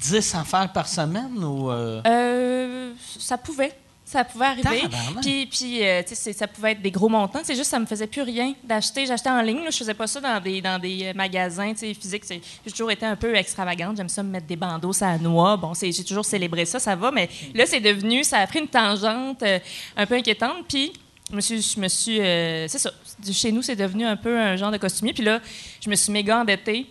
10 0.04 0.36
affaires 0.36 0.72
par 0.74 0.88
semaine 0.88 1.44
ou. 1.44 1.72
euh, 1.72 2.02
Euh, 2.06 2.92
ça 3.20 3.38
pouvait. 3.38 3.74
Ça 4.06 4.24
pouvait 4.26 4.46
arriver. 4.46 4.82
Puis, 5.22 5.46
puis 5.48 5.84
euh, 5.84 6.02
ça 6.06 6.46
pouvait 6.48 6.74
être 6.74 6.82
des 6.82 6.92
gros 6.92 7.08
montants. 7.10 7.40
C'est 7.44 7.56
juste 7.56 7.70
ça 7.72 7.80
me 7.80 7.86
faisait 7.86 8.06
plus 8.06 8.22
rien 8.22 8.54
d'acheter. 8.64 9.06
J'achetais 9.06 9.30
en 9.30 9.42
ligne. 9.42 9.64
Là. 9.64 9.70
Je 9.72 9.78
faisais 9.78 9.94
pas 9.94 10.06
ça 10.06 10.20
dans 10.20 10.40
des, 10.42 10.62
dans 10.62 10.78
des 10.78 11.14
magasins 11.16 11.74
physiques. 11.74 12.24
J'ai 12.30 12.72
toujours 12.72 12.92
été 12.92 13.06
un 13.06 13.16
peu 13.16 13.34
extravagante. 13.36 13.98
J'aime 13.98 14.10
ça 14.10 14.22
me 14.22 14.30
mettre 14.30 14.46
des 14.46 14.58
bandeaux 14.58 14.92
à 15.02 15.14
la 15.14 15.18
noix. 15.18 15.56
Bon, 15.58 15.72
j'ai 15.74 16.04
toujours 16.04 16.26
célébré 16.26 16.66
ça, 16.66 16.80
ça 16.80 16.96
va. 16.96 17.12
Mais 17.12 17.30
là, 17.56 17.66
c'est 17.66 17.80
devenu... 17.80 18.24
Ça 18.24 18.40
a 18.40 18.46
pris 18.48 18.60
une 18.60 18.68
tangente 18.68 19.42
euh, 19.42 19.58
un 19.96 20.06
peu 20.06 20.16
inquiétante. 20.16 20.66
Puis... 20.68 20.92
Je 21.32 21.36
me 21.38 21.42
suis, 21.42 21.62
je 21.62 21.80
me 21.80 21.88
suis 21.88 22.20
euh, 22.20 22.68
c'est 22.68 22.78
ça. 22.78 22.92
Chez 23.32 23.52
nous, 23.54 23.62
c'est 23.62 23.78
devenu 23.78 24.06
un 24.06 24.18
peu 24.18 24.38
un 24.38 24.58
genre 24.58 24.70
de 24.72 24.78
costumier. 24.78 25.14
Puis 25.14 25.24
là, 25.24 25.40
je 25.84 25.90
me 25.90 25.96
suis 25.96 26.12
méga 26.12 26.42
endettée. 26.42 26.86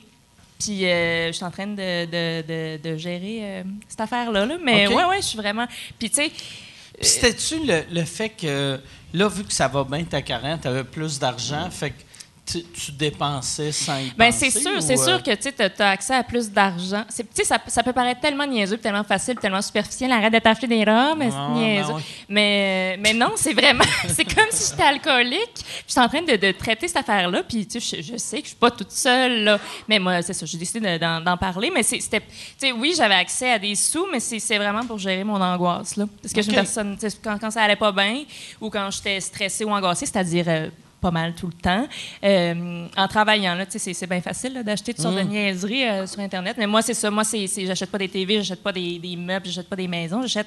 Puis 0.65 0.87
euh, 0.87 1.29
je 1.29 1.33
suis 1.33 1.45
en 1.45 1.51
train 1.51 1.67
de, 1.67 2.05
de- 2.07 2.43
de- 2.43 2.91
de 2.91 2.97
gérer 2.97 3.39
euh, 3.43 3.63
cette 3.89 4.01
affaire-là. 4.01 4.47
là. 4.47 4.57
Mais 4.63 4.87
OK. 4.87 4.95
ouais, 4.97 5.05
ouais, 5.05 5.17
je 5.23 5.27
suis 5.27 5.39
vraiment. 5.39 5.67
Puis 5.99 6.09
tu 6.11 6.17
sais, 6.17 6.29
Puis 6.31 7.07
c'était-tu 7.09 7.65
le, 7.67 7.83
le 7.91 8.05
fait 8.05 8.29
que, 8.31 8.79
là, 9.15 9.29
vu 9.29 9.45
que 9.45 9.53
ça 9.53 9.69
va 9.69 9.83
bien 9.85 10.05
ta 10.05 10.23
carrière, 10.23 10.59
tu 10.61 10.69
avais 10.69 10.85
plus 10.85 11.19
d'argent, 11.19 11.69
fait 11.71 11.91
que 11.91 12.01
tu, 12.75 12.93
dépensais 12.93 13.73
sans 13.73 13.99
y 13.99 14.11
ben 14.17 14.27
penser, 14.33 14.51
c'est 14.51 14.61
sûr, 14.61 14.73
ou, 14.77 14.81
c'est 14.81 14.99
euh, 14.99 15.05
sûr 15.05 15.23
que 15.23 15.35
tu 15.35 15.83
as 15.83 15.89
accès 15.91 16.15
à 16.15 16.23
plus 16.23 16.51
d'argent. 16.51 17.05
C'est- 17.09 17.23
Tu 17.25 17.29
sais, 17.35 17.45
ça, 17.45 17.59
ça 17.67 17.83
peut 17.83 17.93
paraître 17.93 18.21
tellement 18.21 18.47
niaiseux, 18.47 18.77
tellement 18.79 19.05
facile, 19.05 19.37
tellement 19.37 19.63
superficiel. 19.63 20.13
Arrête 20.13 20.33
de 20.33 20.39
t'acheter 20.39 20.67
des 20.67 20.85
robes, 20.85 21.19
mais 21.19 21.31
c'est 21.31 21.49
niaiseux. 21.61 21.93
Mais, 22.29 22.97
mais 23.01 23.13
non, 23.15 23.33
c'est 23.37 23.53
vraiment. 23.53 23.85
c'est 24.09 24.25
comme 24.25 24.47
si 24.51 24.71
j'étais 24.71 24.83
alcoolique. 24.83 25.65
Je 25.87 25.93
suis 25.93 26.01
en 26.01 26.09
train 26.09 26.23
de, 26.23 26.37
de 26.37 26.53
traiter 26.53 26.89
cette 26.89 26.97
affaire-là, 26.99 27.43
puis 27.43 27.67
tu 27.67 27.81
sais, 27.81 28.03
je, 28.03 28.13
je 28.13 28.17
sais 28.19 28.39
que 28.39 28.45
je 28.45 28.49
suis 28.49 28.57
pas 28.57 28.71
toute 28.71 28.91
seule, 28.91 29.45
là. 29.45 29.59
Mais 29.89 29.99
moi, 29.99 30.23
c'est 30.23 30.33
ça, 30.33 30.47
j'ai 30.47 30.59
décidé 30.59 30.81
de- 30.81 31.25
d'en 31.25 31.37
parler. 31.37 31.71
Mais 31.75 31.83
c'était. 31.83 32.23
Oui, 32.77 32.95
j'avais 32.97 33.15
accès 33.15 33.51
à 33.53 33.59
des 33.59 33.75
sous, 33.75 34.07
mais 34.11 34.21
c'est 34.21 34.59
vraiment 34.59 34.85
pour 34.85 34.99
gérer 34.99 35.25
mon 35.25 35.41
angoisse, 35.41 35.97
là. 35.97 36.07
Parce 36.23 36.33
que 36.33 36.41
je 36.43 36.51
suis 36.51 36.53
une 36.59 36.97
personne. 36.97 36.99
quand 37.23 37.51
ça 37.51 37.63
allait 37.63 37.77
pas 37.77 37.93
bien, 37.93 38.23
ou 38.61 38.71
quand 38.71 38.91
j'étais 38.91 39.21
stressée 39.21 39.65
ou 39.65 39.71
angoissée, 39.71 40.07
c'est-à-dire. 40.07 40.45
euh, 40.49 40.69
pas 41.03 41.11
mal 41.11 41.35
tout 41.35 41.49
le 41.49 41.53
temps. 41.53 41.87
Euh, 42.25 42.87
en 42.97 43.09
travaillant, 43.09 43.55
là, 43.57 43.67
c'est, 43.69 43.93
c'est 43.93 44.07
bien 44.07 44.21
facile 44.23 44.63
d'acheter 44.65 44.95
toutes 44.95 45.03
sortes 45.03 45.17
de 45.17 45.21
niaiseries 45.23 45.85
euh, 45.87 46.07
sur 46.07 46.21
Internet. 46.21 46.55
Mais 46.59 46.67
moi, 46.67 46.81
c'est 46.81 46.95
ça. 46.95 47.11
Moi, 47.11 47.25
c'est, 47.25 47.47
j'achète 47.67 47.91
pas 47.91 47.99
des 47.99 48.09
TV, 48.09 48.37
j'achète 48.37 48.63
pas 48.63 48.73
des, 48.73 48.99
des 48.99 49.17
meubles, 49.17 49.47
j'achète 49.47 49.69
pas 49.69 49.77
des 49.77 49.89
maisons, 49.89 50.23
j'achète 50.23 50.47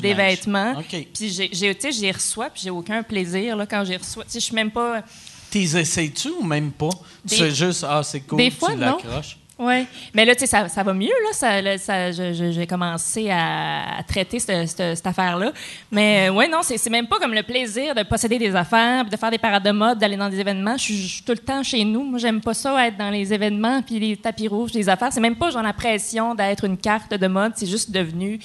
des 0.00 0.14
vêtements. 0.14 0.72
OK. 0.78 1.06
Puis, 1.14 1.28
j'ai, 1.30 1.50
j'ai- 1.52 1.74
tu 1.74 1.80
sais, 1.82 1.92
j'y 1.92 2.10
reçois, 2.10 2.48
puis 2.50 2.62
j'ai 2.64 2.70
aucun 2.70 3.02
plaisir 3.02 3.54
là, 3.56 3.66
quand 3.66 3.84
j'y 3.84 3.96
reçois. 3.96 4.24
Je 4.32 4.38
suis 4.40 4.54
même 4.54 4.70
pas... 4.70 5.02
T'es 5.50 5.60
essayes-tu 5.62 6.30
ou 6.30 6.42
même 6.42 6.72
pas? 6.72 6.88
C'est 7.26 7.50
juste, 7.54 7.84
ah, 7.86 8.02
c'est 8.02 8.20
cool, 8.22 8.38
Des 8.38 8.50
fois, 8.50 8.70
tu 8.72 8.78
non. 8.78 8.96
l'accroches. 8.96 9.36
Oui. 9.64 9.86
Mais 10.12 10.24
là, 10.24 10.34
tu 10.34 10.40
sais, 10.40 10.46
ça, 10.46 10.68
ça 10.68 10.82
va 10.82 10.92
mieux, 10.92 11.06
là. 11.06 11.32
Ça, 11.32 11.62
là, 11.62 11.76
j'ai 12.10 12.66
commencé 12.66 13.30
à, 13.30 13.98
à 13.98 14.02
traiter 14.02 14.38
cette, 14.40 14.68
cette- 14.68 14.96
cette 14.96 15.06
affaire-là. 15.06 15.52
Mais 15.90 16.28
euh, 16.28 16.32
ouais, 16.32 16.48
non, 16.48 16.60
c'est, 16.62 16.84
même 16.90 17.06
pas 17.06 17.18
comme 17.20 17.32
le 17.34 17.42
plaisir 17.42 17.94
de 17.94 18.02
posséder 18.02 18.38
des 18.38 18.54
affaires, 18.56 19.04
de 19.04 19.16
faire 19.16 19.30
des 19.30 19.38
parades 19.38 19.62
de 19.64 19.70
mode, 19.70 19.98
d'aller 19.98 20.16
dans 20.16 20.28
des 20.28 20.40
événements. 20.40 20.76
Je 20.76 20.82
suis, 20.82 20.96
je 20.96 21.12
suis 21.14 21.22
tout 21.22 21.32
le 21.32 21.38
temps 21.38 21.62
chez 21.62 21.84
nous. 21.84 22.02
Moi, 22.02 22.18
j'aime 22.18 22.40
pas 22.40 22.54
ça, 22.54 22.86
être 22.86 22.96
dans 22.96 23.10
les 23.10 23.32
événements, 23.32 23.82
puis 23.82 23.98
les 24.00 24.16
tapis 24.16 24.48
rouges, 24.48 24.72
les 24.72 24.88
affaires. 24.88 25.12
C'est 25.12 25.20
même 25.20 25.36
pas 25.36 25.50
genre 25.50 25.62
la 25.62 25.72
pression 25.72 26.34
d'être 26.34 26.64
une 26.64 26.76
carte 26.76 27.14
de 27.14 27.26
mode. 27.28 27.52
C'est 27.56 27.66
juste 27.66 27.90
devenu 27.90 28.40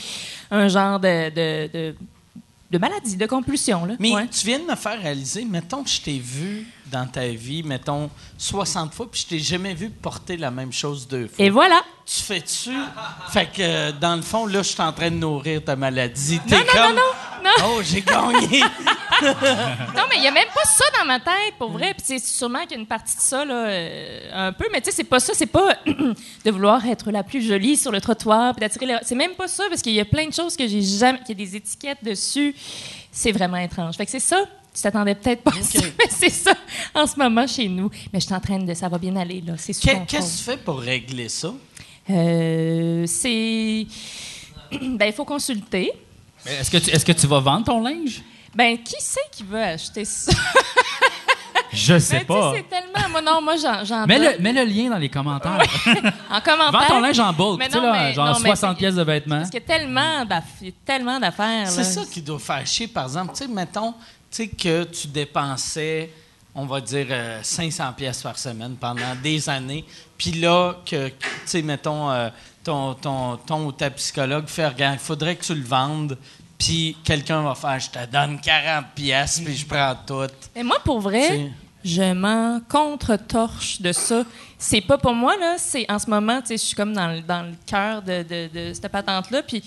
un 0.51 0.67
genre 0.67 0.99
de, 0.99 1.29
de, 1.29 1.69
de, 1.73 1.95
de 2.69 2.77
maladie, 2.77 3.15
de 3.17 3.25
compulsion, 3.25 3.85
là. 3.85 3.95
Mais 3.99 4.11
Ouais. 4.13 4.27
tu 4.27 4.45
viens 4.45 4.59
de 4.59 4.65
me 4.65 4.75
faire 4.75 5.01
réaliser, 5.01 5.45
mettons 5.45 5.83
que 5.83 5.89
je 5.89 6.01
t'ai 6.01 6.19
vu 6.19 6.67
dans 6.91 7.07
ta 7.07 7.27
vie, 7.27 7.63
mettons 7.63 8.09
60 8.37 8.93
fois, 8.93 9.09
puis 9.11 9.21
je 9.21 9.27
t'ai 9.27 9.39
jamais 9.39 9.73
vu 9.73 9.89
porter 9.89 10.37
la 10.37 10.51
même 10.51 10.71
chose 10.71 11.07
deux 11.07 11.27
fois. 11.27 11.45
Et 11.45 11.49
voilà. 11.49 11.81
Tu 12.05 12.21
fais-tu? 12.21 12.71
Fait 13.29 13.47
que, 13.47 13.61
euh, 13.61 13.91
dans 13.91 14.15
le 14.15 14.21
fond, 14.21 14.45
là, 14.45 14.61
je 14.61 14.69
suis 14.69 14.81
en 14.81 14.93
train 14.93 15.11
de 15.11 15.15
nourrir 15.15 15.63
ta 15.63 15.75
maladie. 15.75 16.39
Non, 16.49 16.57
non, 16.57 16.63
comme, 16.71 16.95
non, 16.95 16.95
non, 16.95 17.43
non. 17.43 17.65
Oh, 17.65 17.81
j'ai 17.83 18.01
gagné! 18.01 18.63
Non, 19.21 20.03
mais 20.09 20.17
il 20.17 20.21
n'y 20.21 20.27
a 20.27 20.31
même 20.31 20.47
pas 20.53 20.63
ça 20.63 20.85
dans 20.99 21.05
ma 21.05 21.19
tête, 21.19 21.55
pour 21.57 21.71
vrai. 21.71 21.93
Puis 21.93 22.03
c'est 22.05 22.19
sûrement 22.19 22.61
qu'il 22.61 22.71
y 22.71 22.75
a 22.75 22.79
une 22.79 22.87
partie 22.87 23.15
de 23.15 23.21
ça, 23.21 23.43
là, 23.43 23.65
euh, 23.65 24.47
un 24.47 24.53
peu. 24.53 24.65
Mais 24.71 24.79
tu 24.79 24.85
sais, 24.85 24.91
c'est 24.97 25.03
pas 25.03 25.19
ça. 25.19 25.33
C'est 25.33 25.47
pas 25.47 25.73
de 26.45 26.51
vouloir 26.51 26.85
être 26.85 27.11
la 27.11 27.23
plus 27.23 27.41
jolie 27.41 27.77
sur 27.77 27.91
le 27.91 27.99
trottoir, 27.99 28.53
puis 28.53 28.61
d'attirer 28.61 28.85
les... 28.85 28.97
C'est 29.01 29.15
même 29.15 29.33
pas 29.33 29.47
ça, 29.47 29.63
parce 29.69 29.81
qu'il 29.81 29.93
y 29.93 29.99
a 29.99 30.05
plein 30.05 30.27
de 30.27 30.33
choses 30.33 30.55
que 30.55 30.67
j'ai 30.67 30.81
jamais... 30.81 31.19
qu'il 31.19 31.29
y 31.29 31.43
a 31.43 31.45
des 31.45 31.55
étiquettes 31.55 32.03
dessus. 32.03 32.55
C'est 33.11 33.31
vraiment 33.31 33.57
étrange. 33.57 33.95
Fait 33.95 34.05
que 34.05 34.11
c'est 34.11 34.19
ça. 34.19 34.45
Tu 34.77 34.83
t'attendais 34.83 35.15
peut-être 35.15 35.41
pas 35.41 35.49
à 35.49 35.63
ça, 35.63 35.79
mais 35.97 36.05
c'est 36.07 36.29
ça 36.29 36.53
en 36.93 37.07
ce 37.07 37.17
moment 37.17 37.47
chez 37.47 37.67
nous. 37.67 37.89
Mais 38.13 38.19
je 38.19 38.27
suis 38.27 38.35
en 38.35 38.39
train 38.39 38.59
de... 38.59 38.71
Ça 38.75 38.87
va 38.87 38.99
bien 38.99 39.15
aller, 39.15 39.41
là. 39.41 39.53
C'est 39.57 39.73
super. 39.73 40.05
Qu'est-ce 40.05 40.33
que 40.33 40.37
tu 40.37 40.43
fais 40.43 40.57
pour 40.57 40.79
régler 40.79 41.29
ça? 41.29 41.51
Euh, 42.11 43.03
c'est... 43.07 43.87
ben, 44.71 45.05
il 45.07 45.13
faut 45.13 45.25
consulter. 45.25 45.91
Est-ce 46.45 46.69
que, 46.69 46.77
tu, 46.77 46.91
est-ce 46.91 47.03
que 47.03 47.11
tu 47.11 47.25
vas 47.25 47.39
vendre 47.39 47.65
ton 47.65 47.81
linge? 47.81 48.21
Ben, 48.53 48.77
qui 48.77 48.97
c'est 48.99 49.19
qui 49.31 49.43
veut 49.43 49.63
acheter 49.63 50.05
ça? 50.05 50.31
Je 51.73 51.99
sais 51.99 52.25
Ben, 52.27 52.53
sais, 52.53 52.57
c'est 52.57 52.69
tellement... 52.69 53.09
Moi, 53.09 53.21
non, 53.21 53.41
moi, 53.41 53.55
j'en, 53.57 54.05
Mets 54.07 54.19
le, 54.19 54.39
mets 54.41 54.53
le 54.53 54.63
lien 54.63 54.89
dans 54.89 54.97
les 54.97 55.09
commentaires. 55.09 55.61
En 56.31 56.39
commentaire. 56.41 56.71
Vends 56.71 56.87
ton 56.87 56.99
linge 57.01 57.19
en 57.19 57.33
bulk, 57.33 57.61
tu 57.63 57.71
sais, 57.71 57.79
là, 57.79 57.91
mais- 57.91 58.13
genre 58.13 58.27
non, 58.27 58.39
mais 58.39 58.49
60 58.49 58.71
c'est- 58.71 58.79
pièces 58.79 58.95
de 58.95 59.03
vêtements. 59.03 59.37
Parce 59.39 59.49
qu'il 59.49 59.59
y 59.59 59.63
a 60.69 60.73
tellement, 60.85 61.19
d'affaires. 61.19 61.67
C'est 61.67 61.83
ça 61.83 62.01
qui 62.11 62.21
doit 62.21 62.39
faire 62.39 62.65
chier, 62.65 62.87
par 62.87 63.05
exemple. 63.05 63.33
Tu 63.33 63.39
sais, 63.43 63.47
mettons, 63.47 63.93
sais 64.37 64.47
que 64.47 64.83
tu 64.85 65.07
dépensais, 65.07 66.09
on 66.55 66.65
va 66.65 66.81
dire, 66.81 67.07
euh, 67.09 67.39
500 67.43 67.93
pièces 67.93 68.21
par 68.21 68.37
semaine 68.37 68.75
pendant 68.79 69.15
des 69.23 69.47
années. 69.49 69.85
Puis 70.17 70.31
là, 70.33 70.75
que, 70.85 71.09
tu 71.09 71.15
sais, 71.45 71.61
mettons, 71.61 72.09
euh, 72.11 72.29
ton, 72.63 72.93
ton, 72.95 73.37
ton 73.37 73.65
ou 73.65 73.71
ta 73.71 73.89
psychologue 73.91 74.47
fait, 74.47 74.67
regarde, 74.67 74.95
il 74.95 75.05
faudrait 75.05 75.35
que 75.35 75.43
tu 75.45 75.53
le 75.55 75.63
vendes. 75.63 76.17
Puis 76.57 76.97
quelqu'un 77.03 77.43
va 77.43 77.53
faire, 77.53 77.79
je 77.79 77.89
te 77.91 78.05
donne 78.11 78.39
40 78.41 78.85
pièces, 78.95 79.39
puis 79.39 79.55
je 79.55 79.65
prends 79.65 79.95
tout. 80.07 80.25
Mais 80.55 80.63
moi, 80.63 80.79
pour 80.83 80.99
vrai, 80.99 81.51
je 81.85 82.13
m'en 82.13 82.59
contre-torche 82.67 83.79
de 83.81 83.91
ça. 83.91 84.23
C'est 84.57 84.81
pas 84.81 84.97
pour 84.97 85.13
moi, 85.13 85.37
là. 85.37 85.55
C'est 85.59 85.85
en 85.89 85.99
ce 85.99 86.09
moment, 86.09 86.41
tu 86.41 86.47
sais, 86.47 86.57
je 86.57 86.63
suis 86.63 86.75
comme 86.75 86.93
dans, 86.93 87.07
le- 87.13 87.21
dans 87.21 87.43
le 87.43 87.53
cœur 87.67 88.01
de, 88.01 88.23
de, 88.23 88.49
de 88.51 88.73
cette 88.73 88.87
patente-là. 88.91 89.43
Puis 89.43 89.63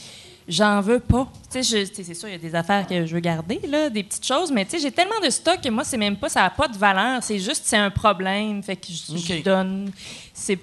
j'en 0.50 0.80
veux 0.80 1.00
pas. 1.00 1.30
Tu 1.50 1.62
sais, 1.62 1.86
c'est 1.86 2.14
sûr, 2.14 2.28
il 2.28 2.32
y 2.32 2.34
a 2.34 2.38
des 2.38 2.54
affaires 2.54 2.86
que 2.86 3.06
je 3.06 3.14
veux 3.14 3.20
garder, 3.20 3.60
là, 3.66 3.88
des 3.88 4.02
petites 4.02 4.26
choses. 4.26 4.52
Mais 4.52 4.64
tu 4.64 4.72
sais, 4.72 4.78
j'ai 4.80 4.92
tellement 4.92 5.20
de 5.24 5.30
stock 5.30 5.60
que 5.60 5.68
moi, 5.68 5.84
c'est 5.84 5.96
même 5.96 6.16
pas, 6.16 6.28
ça 6.28 6.42
n'a 6.42 6.50
pas 6.50 6.68
de 6.68 6.76
valeur. 6.76 7.22
C'est 7.22 7.38
juste, 7.38 7.62
c'est 7.64 7.76
un 7.76 7.90
problème. 7.90 8.62
Fait 8.62 8.76
que 8.76 8.88
je, 8.88 9.42
donne. 9.42 9.90
C'est. 10.34 10.58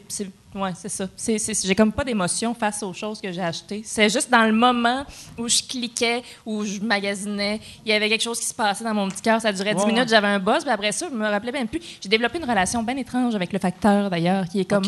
Ouais, 0.58 0.72
c'est 0.76 0.90
ça. 0.90 1.08
C'est, 1.16 1.38
c'est- 1.38 1.66
j'ai 1.68 1.76
comme 1.76 1.92
pas 1.92 2.04
d'émotion 2.04 2.54
face 2.54 2.82
aux 2.84 2.94
choses 2.94 3.22
que 3.22 3.32
j'ai 3.32 3.42
achetées. 3.42 3.82
C'est 3.86 4.10
juste 4.10 4.30
dans 4.32 4.44
le 4.44 4.52
moment 4.54 5.06
où 5.38 5.48
je 5.48 5.62
cliquais, 5.62 6.24
où 6.46 6.66
je 6.66 6.80
magasinais, 6.80 7.60
il 7.86 7.90
y 7.92 7.94
avait 7.94 8.10
quelque 8.10 8.24
chose 8.24 8.40
qui 8.40 8.46
se 8.46 8.54
passait 8.54 8.84
dans 8.84 8.94
mon 8.94 9.08
petit 9.10 9.22
cœur. 9.22 9.40
Ça 9.40 9.52
durait 9.54 9.76
10 9.76 9.82
Ouais, 9.84 9.92
minutes, 9.94 10.10
j'avais 10.10 10.28
un 10.28 10.40
buzz, 10.40 10.64
puis 10.64 10.72
après 10.72 10.92
ça, 10.92 11.08
je 11.12 11.16
me 11.16 11.28
rappelais 11.28 11.52
même 11.52 11.68
plus. 11.68 11.80
J'ai 12.02 12.10
développé 12.10 12.40
une 12.40 12.50
relation 12.50 12.82
bien 12.84 12.98
étrange 12.98 13.36
avec 13.36 13.54
le 13.54 13.60
facteur, 13.60 14.10
d'ailleurs, 14.10 14.46
qui 14.48 14.60
est 14.62 14.66
comme 14.66 14.84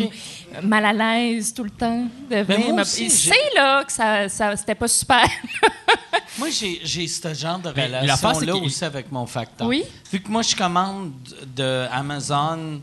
mal 0.63 0.85
à 0.85 0.93
l'aise 0.93 1.53
tout 1.53 1.63
le 1.63 1.69
temps. 1.69 2.05
de 2.29 2.37
venir 2.37 2.69
moi 2.73 2.81
aussi, 2.81 3.05
Il 3.05 3.11
j'ai- 3.11 3.29
sait, 3.29 3.51
là, 3.55 3.83
que 3.83 3.91
ça, 3.91 4.27
ça- 4.29 4.55
c'était 4.55 4.75
pas 4.75 4.87
super. 4.87 5.23
Moi, 6.37 6.49
j'ai, 6.51 6.79
j'ai 6.83 7.07
ce 7.07 7.33
genre 7.33 7.59
de 7.59 7.69
relation-là 7.69 8.55
aussi 8.55 8.85
avec 8.85 9.11
mon 9.11 9.25
facteur. 9.25 9.67
Oui. 9.67 9.83
Vu 10.11 10.21
que 10.21 10.29
moi, 10.29 10.41
je 10.41 10.55
commande 10.55 11.11
de 11.55 11.85
Amazon 11.91 12.79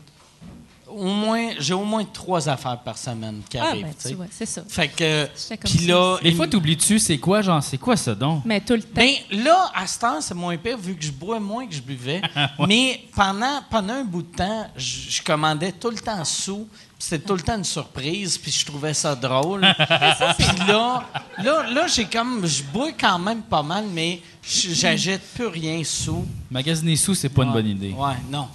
au 0.97 1.05
moins, 1.07 1.49
j'ai 1.59 1.73
au 1.73 1.83
moins 1.83 2.03
trois 2.05 2.49
affaires 2.49 2.79
par 2.79 2.97
semaine 2.97 3.41
qui 3.49 3.57
Ah, 3.57 3.67
arrivent. 3.69 3.83
ben, 3.85 3.93
tu 4.01 4.09
sais. 4.09 4.15
c'est 4.31 4.45
ça. 4.45 4.63
Fait 4.67 4.87
que, 4.87 5.25
puis 5.63 5.77
ça 5.79 5.87
là, 5.87 6.17
Des 6.21 6.31
fois, 6.33 6.47
t'oublies-tu, 6.47 6.99
c'est 6.99 7.17
quoi, 7.17 7.41
genre, 7.41 7.61
c'est 7.63 7.77
quoi 7.77 7.95
ça 7.95 8.15
donc? 8.15 8.41
Mais 8.45 8.59
tout 8.61 8.73
le 8.73 8.81
temps. 8.81 8.89
ben 8.95 9.11
là, 9.31 9.71
à 9.75 9.85
ce 9.87 9.99
temps, 9.99 10.19
c'est 10.21 10.33
moins 10.35 10.57
pire 10.57 10.77
vu 10.77 10.95
que 10.95 11.03
je 11.05 11.11
bois 11.11 11.39
moins 11.39 11.67
que 11.67 11.73
je 11.75 11.81
buvais. 11.81 12.21
Mais 12.67 13.01
pendant, 13.15 13.61
pendant 13.69 13.93
un 13.93 14.03
bout 14.03 14.23
de 14.23 14.35
temps, 14.35 14.67
je, 14.75 15.11
je 15.11 15.21
commandais 15.21 15.71
tout 15.71 15.89
le 15.89 15.97
temps 15.97 16.23
sous. 16.25 16.67
puis 16.69 16.77
C'était 16.99 17.25
tout 17.25 17.35
le 17.35 17.41
temps 17.41 17.57
une 17.57 17.63
surprise, 17.63 18.37
puis 18.37 18.51
je 18.51 18.65
trouvais 18.65 18.93
ça 18.93 19.15
drôle. 19.15 19.61
puis 20.37 20.47
là, 20.67 21.03
là, 21.43 21.69
là 21.69 21.87
j'ai 21.87 22.05
comme, 22.05 22.45
je 22.45 22.63
bois 22.63 22.91
quand 22.99 23.19
même 23.19 23.41
pas 23.43 23.61
mal, 23.63 23.85
mais 23.93 24.21
je- 24.41 24.73
j'achète 24.73 25.21
plus 25.33 25.47
rien 25.47 25.83
sous. 25.83 26.25
Magasiner 26.49 26.95
sous, 26.95 27.13
c'est 27.15 27.29
pas 27.29 27.43
une 27.43 27.53
bonne 27.53 27.67
idée. 27.67 27.91
Ouais, 27.91 28.13
non. 28.31 28.47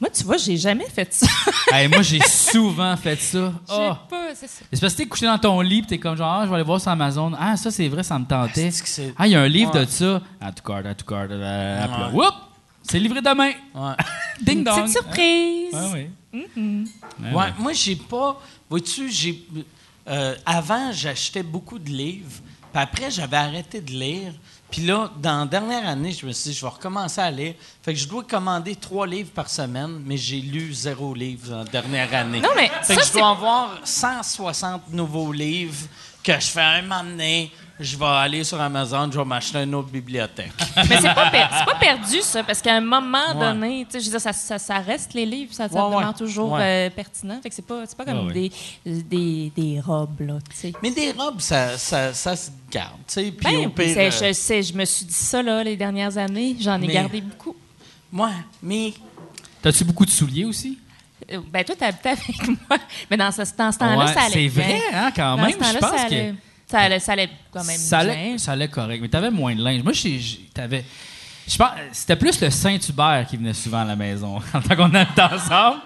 Moi, 0.00 0.10
tu 0.10 0.22
vois, 0.24 0.36
j'ai 0.36 0.56
jamais 0.56 0.88
fait 0.88 1.12
ça. 1.12 1.26
Hey, 1.72 1.86
moi, 1.88 2.02
j'ai 2.02 2.20
souvent 2.20 2.96
fait 2.96 3.20
ça. 3.20 3.52
J'ai 3.68 3.74
Oh. 3.74 3.92
pas, 4.08 4.34
c'est 4.34 4.46
ça. 4.48 4.64
C'est 4.72 4.80
parce 4.80 4.92
que 4.94 4.98
t'es 4.98 5.06
couché 5.06 5.26
dans 5.26 5.38
ton 5.38 5.60
lit, 5.60 5.82
t'es 5.82 5.98
comme 5.98 6.16
genre, 6.16 6.32
ah, 6.32 6.42
je 6.44 6.48
vais 6.48 6.54
aller 6.54 6.64
voir 6.64 6.80
sur 6.80 6.90
Amazon. 6.90 7.32
Ah, 7.38 7.56
ça, 7.56 7.70
c'est 7.70 7.88
vrai, 7.88 8.02
ça 8.02 8.18
me 8.18 8.24
tentait. 8.24 8.70
C'est 8.70 8.82
que 8.82 8.88
c'est- 8.88 9.14
Ah, 9.18 9.26
il 9.26 9.32
y 9.32 9.36
a 9.36 9.40
un 9.42 9.48
livre 9.48 9.74
Ouais. 9.74 9.84
de 9.84 9.90
ça. 9.90 10.22
À 10.40 10.50
tout 10.52 10.62
card, 10.62 10.86
à 10.86 10.94
tout 10.94 11.04
card. 11.04 11.26
euh, 11.30 11.86
Ouais. 11.86 12.12
whoop! 12.14 12.34
C'est 12.82 12.98
livré 12.98 13.20
demain. 13.20 13.50
Ouais. 13.74 13.92
Ding 14.40 14.64
dong. 14.64 14.82
Petite 14.84 14.92
surprise. 14.96 15.74
Ah, 15.74 15.86
oui. 15.92 16.06
Ah, 16.34 17.36
Ouais, 17.36 17.46
moi, 17.58 17.72
j'ai 17.74 17.96
pas. 17.96 18.40
Vois-tu, 18.70 19.10
j'ai. 19.10 19.44
euh, 20.08 20.34
avant, 20.46 20.90
j'achetais 20.92 21.42
beaucoup 21.42 21.78
de 21.78 21.90
livres. 21.90 22.40
Puis 22.72 22.82
après, 22.82 23.10
j'avais 23.10 23.36
arrêté 23.36 23.80
de 23.82 23.90
lire. 23.90 24.32
Puis 24.70 24.82
là, 24.82 25.10
dans 25.16 25.40
la 25.40 25.46
dernière 25.46 25.86
année, 25.88 26.12
je 26.12 26.26
me 26.26 26.32
suis 26.32 26.50
dit, 26.50 26.56
je 26.56 26.62
vais 26.62 26.70
recommencer 26.70 27.20
à 27.20 27.30
lire. 27.30 27.54
Fait 27.82 27.94
que 27.94 27.98
je 27.98 28.06
dois 28.06 28.22
commander 28.22 28.76
trois 28.76 29.06
livres 29.06 29.30
par 29.30 29.48
semaine, 29.48 30.02
mais 30.04 30.16
j'ai 30.18 30.40
lu 30.40 30.74
zéro 30.74 31.14
livre 31.14 31.48
dans 31.48 31.58
la 31.58 31.64
dernière 31.64 32.14
année. 32.14 32.40
Non, 32.40 32.50
mais 32.54 32.70
Fait 32.82 32.94
ça, 32.94 33.00
que 33.00 33.06
je 33.06 33.12
dois 33.14 33.30
avoir 33.30 33.78
160 33.82 34.92
nouveaux 34.92 35.32
livres 35.32 35.86
que 36.22 36.34
je 36.34 36.46
fais 36.46 36.60
un 36.60 36.82
moment 36.82 37.02
donné. 37.02 37.50
Je 37.80 37.96
vais 37.96 38.04
aller 38.06 38.42
sur 38.44 38.60
Amazon, 38.60 39.08
je 39.12 39.18
vais 39.18 39.24
m'acheter 39.24 39.58
une 39.58 39.74
autre 39.74 39.88
bibliothèque. 39.88 40.50
Mais 40.76 40.96
c'est 41.00 41.14
pas, 41.14 41.30
per- 41.30 41.46
pas 41.64 41.76
perdu, 41.78 42.20
ça, 42.22 42.42
parce 42.42 42.60
qu'à 42.60 42.74
un 42.74 42.80
moment 42.80 43.18
Ouais. 43.34 43.40
donné, 43.40 43.86
tu 43.88 43.92
sais, 43.92 44.00
je 44.00 44.04
veux 44.06 44.10
dire, 44.12 44.20
ça, 44.20 44.32
ça, 44.32 44.58
ça 44.58 44.78
reste 44.78 45.14
les 45.14 45.24
livres, 45.24 45.52
ça, 45.54 45.68
ça 45.68 45.74
Ouais, 45.86 45.94
demeure 45.94 46.08
ouais. 46.08 46.14
toujours 46.14 46.52
Ouais. 46.52 46.88
euh, 46.88 46.90
pertinent. 46.90 47.38
Fait 47.42 47.48
que 47.50 47.54
c'est 47.54 47.66
pas, 47.66 47.84
c'est 47.86 47.96
pas 47.96 48.04
comme 48.04 48.26
Ouais, 48.26 48.32
des, 48.32 48.52
des, 49.02 49.52
des 49.56 49.80
robes, 49.80 50.20
là, 50.20 50.38
tu 50.50 50.56
sais. 50.56 50.72
mais 50.82 50.90
des 50.90 51.12
robes, 51.12 51.40
ça, 51.40 51.78
ça, 51.78 52.12
ça 52.12 52.34
se 52.34 52.50
garde, 52.70 52.96
tu 53.06 53.14
sais. 53.14 53.22
Puis 53.30 53.44
Ben, 53.44 53.66
au 53.66 53.70
pire, 53.70 53.94
c'est- 53.94 54.24
euh, 54.24 54.28
je 54.28 54.32
sais, 54.32 54.62
je 54.62 54.72
me 54.74 54.84
suis 54.84 55.06
dit 55.06 55.12
ça, 55.14 55.42
là, 55.42 55.62
les 55.62 55.76
dernières 55.76 56.18
années. 56.18 56.56
J'en 56.58 56.80
ai 56.82 56.86
Mais- 56.86 56.92
gardé 56.94 57.20
beaucoup. 57.20 57.54
ouais, 58.12 58.30
mais 58.62 58.92
T'as-tu 59.62 59.84
beaucoup 59.84 60.04
de 60.06 60.10
souliers 60.10 60.44
aussi? 60.44 60.78
Euh, 61.32 61.40
Ben, 61.52 61.64
toi, 61.64 61.74
t'habitais 61.76 62.10
avec 62.10 62.48
moi. 62.68 62.78
Mais 63.10 63.16
dans 63.16 63.30
ce, 63.32 63.42
dans 63.56 63.72
ce 63.72 63.78
temps-là, 63.78 64.04
Ouais, 64.06 64.12
ça 64.14 64.20
allait 64.22 64.32
C'est 64.32 64.48
vrai, 64.48 64.80
hein, 64.94 65.10
quand 65.14 65.36
Dans 65.36 65.44
même. 65.44 65.52
ce 65.60 65.72
Je 65.74 65.78
pense 65.78 66.04
que. 66.08 66.47
Ça 66.70 66.78
allait, 66.80 67.00
ça 67.00 67.12
allait 67.12 67.28
quand 67.52 67.64
même 67.64 67.76
Ça 67.76 68.04
bien. 68.04 68.12
allait, 68.12 68.38
ça 68.38 68.52
allait 68.52 68.68
correct, 68.68 69.00
mais 69.00 69.08
t'avais 69.08 69.30
moins 69.30 69.54
de 69.54 69.62
linge. 69.62 69.82
Moi, 69.82 69.92
t'avais. 70.54 70.84
Je 71.46 71.56
pense, 71.56 71.70
c'était 71.92 72.16
plus 72.16 72.40
le 72.40 72.50
Saint-Hubert 72.50 73.26
qui 73.28 73.36
venait 73.38 73.54
souvent 73.54 73.78
à 73.80 73.84
la 73.84 73.96
maison 73.96 74.36
en 74.54 74.60
tant 74.60 74.76
qu'on 74.76 74.88
était 74.90 75.22
ensemble. 75.22 75.80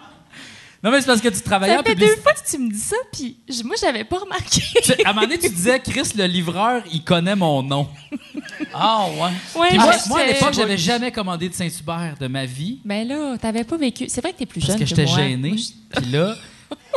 Non, 0.85 0.91
mais 0.91 1.01
c'est 1.01 1.07
parce 1.07 1.21
que 1.21 1.29
tu 1.29 1.41
travaillais 1.43 1.75
Ça 1.75 1.81
en 1.81 1.85
fait 1.85 1.91
publicité. 1.91 2.17
deux 2.17 2.23
fois 2.23 2.33
que 2.33 2.41
tu 2.51 2.59
me 2.59 2.69
dis 2.73 2.81
ça, 2.81 2.97
puis 3.13 3.37
je- 3.49 3.63
moi, 3.63 3.77
j'avais 3.81 4.03
pas 4.03 4.19
remarqué. 4.19 4.61
Tu- 4.83 4.91
À 5.05 5.11
un 5.11 5.13
moment 5.13 5.29
donné, 5.29 5.39
tu 5.39 5.49
disais, 5.49 5.79
Chris, 5.79 6.11
le 6.17 6.25
livreur, 6.27 6.83
il 6.93 7.05
connaît 7.05 7.37
mon 7.37 7.63
nom. 7.63 7.89
Ah, 8.75 9.07
ouais. 9.07 9.61
Ouais, 9.61 9.69
Puis 9.69 9.79
moi, 9.79 9.95
moi, 10.09 10.21
à 10.21 10.27
l'époque, 10.27 10.55
j'avais 10.55 10.79
jamais 10.79 11.13
commandé 11.13 11.49
de 11.49 11.55
Saint-Hubert 11.55 12.15
de 12.19 12.27
ma 12.27 12.47
vie 12.47 12.81
Ben 12.85 13.07
là, 13.07 13.37
t'avais 13.39 13.65
pas 13.65 13.77
vécu. 13.77 14.07
C'est 14.09 14.23
vrai 14.23 14.33
que 14.33 14.39
t'es 14.39 14.47
plus 14.47 14.61
parce 14.61 14.73
jeune 14.73 14.81
que 14.81 14.87
j'étais 14.87 15.07
gêné. 15.07 15.51
Puis 15.95 16.07
là, 16.11 16.35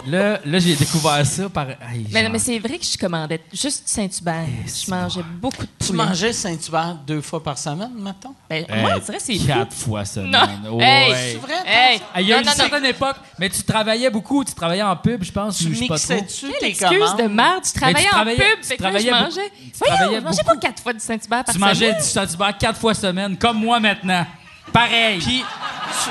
là, 0.07 0.39
là 0.45 0.59
j'ai 0.59 0.75
découvert 0.75 1.25
ça 1.25 1.49
par. 1.49 1.67
Mais, 2.11 2.29
mais 2.29 2.39
c'est 2.39 2.59
vrai 2.59 2.77
que 2.77 2.85
je 2.85 2.97
commandais 2.97 3.41
juste 3.53 3.83
Saint-Hubert. 3.87 4.45
Je 4.65 4.89
mangeais 4.91 5.23
beaucoup 5.23 5.63
de 5.63 5.69
Tu 5.79 5.87
poulet. 5.91 6.03
mangeais 6.05 6.33
Saint-Hubert 6.33 6.95
deux 7.07 7.21
fois 7.21 7.41
par 7.43 7.57
semaine, 7.57 7.91
mettons? 7.97 8.33
Ben, 8.49 8.65
Hey, 8.69 8.81
moi, 8.81 8.91
on 8.95 8.99
dirait 8.99 9.17
que 9.17 9.23
c'est 9.23 9.37
fou. 9.39 9.47
Quatre 9.47 9.73
fois 9.73 10.05
semaine. 10.05 10.31
Non. 10.63 10.79
Hey, 10.79 11.13
C'est 11.33 11.37
vrai? 11.39 11.53
Hey, 11.65 12.01
Ah, 12.13 12.21
Il 12.21 12.27
y 12.27 12.33
a 12.33 12.35
non, 12.35 12.41
une 12.41 12.47
non, 12.47 12.51
non. 12.51 12.57
certaine 12.57 12.85
époque, 12.85 13.15
mais 13.39 13.49
tu 13.49 13.63
travaillais 13.63 14.09
beaucoup, 14.09 14.43
tu 14.43 14.53
travaillais 14.53 14.83
en 14.83 14.95
pub, 14.95 15.23
je 15.23 15.31
pense, 15.31 15.57
Tu 15.57 15.67
ou 15.67 15.73
je 15.73 15.79
sais 15.79 15.87
pas 15.87 15.97
trop. 15.99 16.13
mixais-tu 16.13 16.47
Quelle 16.51 16.59
tes 16.59 16.67
excuse 16.67 16.89
commandes? 16.99 17.17
de 17.19 17.27
merde. 17.27 17.63
Tu 17.63 17.79
travaillais 17.79 18.07
en 18.07 18.11
travaillais- 18.11 18.37
pub. 18.37 18.59
tu 18.61 18.67
Fait 18.67 18.77
que 18.77 18.83
je 18.83 18.87
travaillais 18.89 19.11
mangeais. 19.11 19.51
tu 19.55 19.71
Voyons, 19.79 19.95
travaillais 19.95 20.19
je 20.19 20.23
mangeais 20.23 20.43
beaucoup. 20.43 20.55
pas 20.59 20.67
quatre 20.67 20.83
fois 20.83 20.93
du 20.93 20.99
Saint-Hubert 20.99 21.43
par 21.43 21.53
Tu 21.55 21.59
mangeais 21.59 21.75
semaine. 21.91 22.01
du 22.01 22.07
Saint-Hubert 22.07 22.57
quatre 22.57 22.79
fois 22.79 22.93
semaine, 22.93 23.37
comme 23.37 23.57
moi 23.59 23.79
maintenant. 23.79 24.25
Pareil. 24.73 25.19
Puis, 25.19 25.43
tu, 26.03 26.09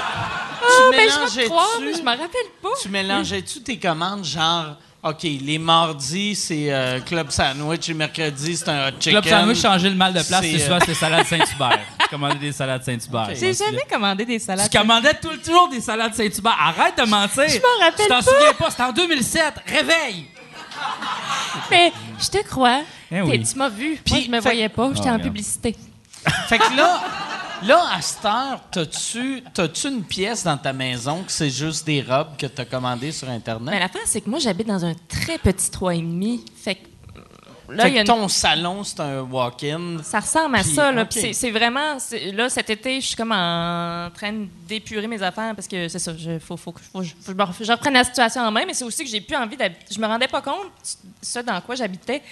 Ah, 0.66 0.90
tu 0.90 0.96
ben, 0.96 1.08
je 1.42 1.46
croire, 1.48 1.78
mais 1.80 1.94
je 1.94 2.02
m'en 2.02 2.10
rappelle 2.12 2.50
pas. 2.62 2.68
tu 2.80 2.88
mélangeais-tu 2.88 3.62
tes 3.62 3.78
commandes, 3.78 4.24
genre... 4.24 4.76
OK, 5.06 5.22
les 5.22 5.58
mardis, 5.58 6.34
c'est 6.34 6.72
euh, 6.72 6.98
Club 7.00 7.30
Sandwich, 7.30 7.90
et 7.90 7.92
mercredi, 7.92 8.56
c'est 8.56 8.70
un 8.70 8.88
hot 8.88 8.92
chicken. 8.98 9.20
Club 9.20 9.28
Sandwich 9.28 9.60
changer 9.60 9.90
le 9.90 9.96
mal 9.96 10.14
de 10.14 10.22
place, 10.22 10.40
C'est, 10.40 10.52
c'est 10.56 10.62
euh, 10.62 10.64
souvent 10.64 10.78
c'est 10.86 10.94
salade 10.94 11.26
Saint-Hubert. 11.26 11.78
Je 12.00 12.06
commandais 12.08 12.38
des 12.38 12.52
salades 12.52 12.82
Saint-Hubert. 12.84 13.28
J'ai 13.34 13.52
jamais 13.52 13.82
commandé 13.92 14.24
des 14.24 14.38
salades. 14.38 14.70
Tu 14.70 14.78
commandais 14.78 15.12
tout, 15.20 15.36
toujours 15.44 15.68
des 15.68 15.82
salades 15.82 16.14
Saint-Hubert. 16.14 16.56
Arrête 16.58 16.96
de 16.96 17.02
mentir. 17.02 17.44
Je 17.46 17.56
m'en 17.58 17.84
rappelle 17.84 18.06
Tu 18.06 18.08
t'en 18.08 18.14
pas. 18.14 18.22
souviens 18.22 18.52
pas, 18.58 18.70
c'était 18.70 18.82
en 18.82 18.92
2007. 18.92 19.54
Réveille. 19.66 20.26
Mais 21.70 21.92
je 22.18 22.28
te 22.30 22.42
crois. 22.46 22.80
Eh 23.12 23.20
oui. 23.20 23.42
Tu 23.46 23.58
m'as 23.58 23.68
vu. 23.68 23.98
Puis, 24.02 24.14
Moi, 24.14 24.22
je 24.24 24.30
me 24.30 24.36
fait- 24.36 24.40
voyais 24.40 24.68
pas. 24.70 24.88
J'étais 24.94 25.08
Ah, 25.08 25.10
en 25.10 25.12
regarde. 25.16 25.22
publicité. 25.22 25.76
Fait 26.48 26.56
que 26.58 26.74
là, 26.76 27.02
là, 27.66 27.82
à 27.96 28.00
cette 28.00 28.24
heure, 28.24 28.60
t'as-tu, 28.70 29.42
t'as-tu 29.52 29.88
une 29.88 30.04
pièce 30.04 30.44
dans 30.44 30.56
ta 30.56 30.72
maison 30.72 31.22
que 31.22 31.32
c'est 31.32 31.50
juste 31.50 31.86
des 31.86 32.02
robes 32.02 32.36
que 32.38 32.46
t'as 32.46 32.64
commandées 32.64 33.12
sur 33.12 33.28
Internet? 33.28 33.70
Mais 33.72 33.80
l'affaire, 33.80 34.02
c'est 34.06 34.20
que 34.20 34.30
moi, 34.30 34.38
j'habite 34.38 34.66
dans 34.66 34.84
un 34.84 34.94
très 35.08 35.38
petit 35.38 35.70
3,5. 35.70 36.40
Fait 36.56 36.74
que 36.76 36.80
là, 37.72 37.84
fait 37.84 37.90
il 37.90 37.94
y 37.94 37.98
a 37.98 38.04
que 38.04 38.10
une 38.10 38.14
ton 38.16 38.28
salon, 38.28 38.84
c'est 38.84 39.00
un 39.00 39.22
walk-in. 39.22 40.02
Ça 40.02 40.20
ressemble 40.20 40.56
à 40.56 40.62
Puis, 40.62 40.74
ça. 40.74 40.92
Là. 40.92 41.06
C'est, 41.10 41.50
vraiment. 41.50 41.96
là, 42.32 42.48
cet 42.48 42.70
été, 42.70 43.00
je 43.00 43.06
suis 43.06 43.16
comme 43.16 43.32
en 43.32 44.10
train 44.14 44.46
d'épurer 44.68 45.06
mes 45.06 45.22
affaires 45.22 45.54
parce 45.54 45.68
que 45.68 45.88
c'est 45.88 45.98
ça. 45.98 46.12
Il 46.16 46.40
faut, 46.40 46.56
faut, 46.56 46.72
que- 46.72 46.80
faut, 46.80 47.02
faut 47.02 47.64
je 47.64 47.72
reprenne 47.72 47.94
la 47.94 48.04
situation 48.04 48.42
en 48.42 48.50
main, 48.50 48.64
mais 48.66 48.74
c'est 48.74 48.84
aussi 48.84 49.04
que 49.04 49.10
j'ai 49.10 49.20
plus 49.20 49.36
envie 49.36 49.56
d'habiter. 49.56 49.84
Je 49.94 49.98
me 50.00 50.06
rendais 50.06 50.28
pas 50.28 50.42
compte 50.42 50.70
ce 51.22 51.38
dans 51.40 51.60
quoi 51.60 51.74
j'habitais. 51.74 52.22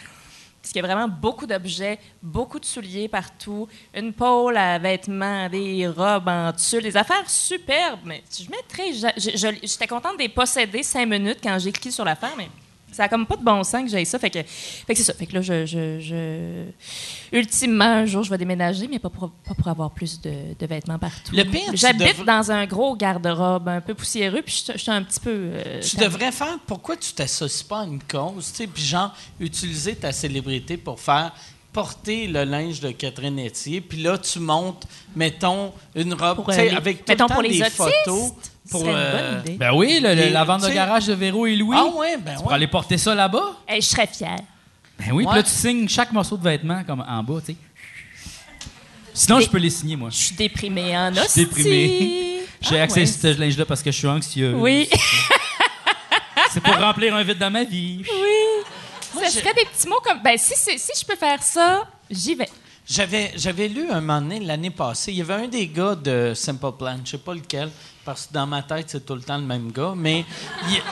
Parce 0.63 0.73
qu'il 0.73 0.81
y 0.81 0.85
a 0.85 0.87
vraiment 0.87 1.09
beaucoup 1.09 1.45
d'objets, 1.45 1.99
beaucoup 2.23 2.61
de 2.61 2.65
souliers 2.65 3.09
partout, 3.09 3.67
une 3.93 4.13
pôle 4.13 4.57
à 4.57 4.79
vêtements, 4.79 5.49
des 5.49 5.89
robes 5.89 6.29
en 6.29 6.53
tulle, 6.53 6.85
des 6.85 6.97
affaires 6.97 7.29
superbes. 7.29 7.99
Mais 8.05 8.23
je 8.31 8.49
mettrais. 8.49 9.13
J'étais 9.17 9.89
contente 9.89 10.17
de 10.19 10.23
les 10.23 10.29
posséder 10.29 10.85
cinq 10.85 11.07
minutes 11.07 11.39
quand 11.43 11.59
j'ai 11.59 11.73
cliqué 11.73 11.91
sur 11.91 12.05
l'affaire, 12.05 12.35
mais 12.39 12.49
ça 12.93 13.05
a 13.05 13.09
comme 13.09 13.27
pas 13.27 13.37
de 13.37 13.43
bon 13.45 13.63
sens 13.65 13.83
que 13.83 13.89
j'aille 13.89 14.07
ça. 14.07 14.19
Fait 14.19 14.31
que, 14.31 14.43
fait 14.43 14.93
que 14.93 14.95
c'est 14.95 15.05
ça. 15.05 15.15
Fait 15.15 15.27
que 15.27 15.35
là, 15.35 15.43
je, 15.43 15.67
je, 15.67 16.01
je- 16.01 17.37
Ultimement, 17.37 17.85
un 17.85 18.07
jour, 18.07 18.23
je 18.23 18.31
vais 18.31 18.39
déménager, 18.39 18.87
mais 18.89 18.99
pas 18.99 19.09
pour, 19.09 19.31
pas 19.31 19.55
pour 19.55 19.69
avoir 19.69 19.91
plus 19.91 20.21
de, 20.21 20.33
de 20.59 20.67
vêtements 20.67 20.99
partout. 20.99 21.35
Le 21.35 21.45
pire, 21.45 21.71
tu 21.71 21.77
J'habite 21.77 22.09
devrais- 22.19 22.25
dans 22.25 22.51
un 22.53 22.67
gros 22.67 22.95
garde-robe 22.97 23.69
un 23.69 23.81
peu 23.81 23.95
poussiéreux, 23.95 24.43
puis 24.43 24.65
je 24.67 24.73
je 24.73 24.79
suis 24.79 24.91
un 24.91 25.03
petit 25.03 25.21
peu. 25.21 25.31
euh, 25.35 25.81
Tu 25.81 25.97
devrais 25.97 26.33
faire 26.33 26.59
pourquoi 26.67 26.97
tu 26.97 27.13
t'associes 27.13 27.63
pas 27.67 27.81
à 27.81 27.85
une 27.85 28.03
cause, 28.03 28.51
tu 28.53 28.59
sais, 28.59 28.67
puis 28.67 28.83
genre 28.83 29.15
utiliser 29.41 29.95
ta 29.95 30.13
célébrité 30.13 30.77
pour 30.77 31.01
faire 31.01 31.33
porter 31.73 32.27
le 32.27 32.45
linge 32.45 32.81
de 32.81 32.91
Catherine 32.91 33.39
Etier, 33.39 33.81
puis 33.81 34.03
là 34.03 34.19
tu 34.19 34.39
montes, 34.41 34.87
mettons 35.17 35.73
une 35.95 36.13
robe, 36.13 36.37
Pour, 36.37 36.51
euh, 36.51 36.57
les- 36.57 36.69
avec 36.69 36.99
tout 36.99 37.05
mettons 37.09 37.25
le 37.25 37.29
temps 37.29 37.35
pour 37.35 37.43
les 37.43 37.49
des 37.49 37.63
autistes. 37.63 37.77
photos 38.05 38.33
pour 38.73 38.85
une 38.89 38.95
euh, 38.97 39.33
bonne 39.33 39.41
idée. 39.41 39.57
Ben 39.59 39.73
oui, 39.73 40.01
le- 40.03 40.09
le- 40.11 40.15
Les- 40.15 40.31
la 40.31 40.45
vente 40.45 40.63
de 40.63 40.69
garage 40.71 41.07
de 41.07 41.13
Véro 41.15 41.47
et 41.47 41.55
Louis. 41.57 41.77
Ah 41.79 41.85
ouais, 41.87 42.17
ben 42.17 42.33
Tu 42.33 42.37
ouais. 42.39 42.43
pourrais 42.43 42.55
aller 42.57 42.67
porter 42.67 42.99
ça 42.99 43.15
là-bas? 43.15 43.53
Hey, 43.69 43.81
je 43.81 43.87
serais 43.87 44.07
fière. 44.09 44.39
Ben 44.99 45.13
oui, 45.13 45.25
puis 45.27 45.37
là, 45.37 45.43
tu 45.43 45.51
signes 45.51 45.89
chaque 45.89 46.13
morceau 46.13 46.37
de 46.37 46.43
vêtement 46.43 46.83
comme 46.85 47.05
en 47.09 47.23
bas, 47.23 47.41
tu 47.45 47.53
sais. 47.53 47.57
Sinon, 49.15 49.41
je 49.41 49.49
peux 49.49 49.59
les 49.59 49.71
signer, 49.71 49.97
moi. 49.97 50.09
Je 50.11 50.17
suis 50.17 50.35
déprimée 50.35 50.97
en 50.97 51.13
Je 51.13 51.21
suis 51.29 51.45
déprimé. 51.45 52.43
J'ai 52.63 52.81
Ah, 52.81 52.85
accès 52.85 53.01
ouais. 53.01 53.09
à 53.31 53.35
ce 53.35 53.41
linge-là 53.41 53.65
parce 53.67 53.83
que 53.83 53.91
je 53.91 53.99
suis 53.99 54.07
anxieux. 54.09 54.55
Oui, 54.57 54.89
C'est 56.51 56.61
pour 56.63 56.75
remplir 56.77 57.15
un 57.15 57.23
vide 57.23 57.39
dans 57.39 57.51
ma 57.51 57.65
vie. 57.65 58.03
oui. 58.05 59.25
Ce 59.25 59.31
serait 59.41 59.53
des 59.55 59.65
petits 59.67 59.87
mots 59.89 60.01
comme. 60.03 60.21
Ben, 60.23 60.37
si, 60.39 60.55
si 60.57 60.93
je 61.01 61.05
peux 61.05 61.17
faire 61.17 61.43
ça, 61.43 61.87
j'y 62.11 62.35
vais. 62.35 62.49
J'avais, 62.89 63.33
j'avais 63.37 63.69
lu 63.69 63.89
un 63.91 64.01
moment 64.01 64.21
donné, 64.21 64.41
l'année 64.41 64.71
passée, 64.71 65.13
il 65.13 65.19
y 65.19 65.21
avait 65.21 65.35
un 65.35 65.49
des 65.49 65.69
gars 65.69 65.95
de 65.95 66.33
Simple 66.35 66.73
Plan, 66.79 66.99
je 67.05 67.13
sais 67.13 67.19
pas 67.19 67.33
lequel, 67.35 67.71
parce 68.05 68.27
que 68.27 68.33
dans 68.35 68.47
ma 68.47 68.63
tête, 68.63 68.87
c'est 68.89 69.05
tout 69.07 69.15
le 69.15 69.23
temps 69.23 69.39
le 69.39 69.45
même 69.45 69.71
gars, 69.73 69.93
mais 69.97 70.25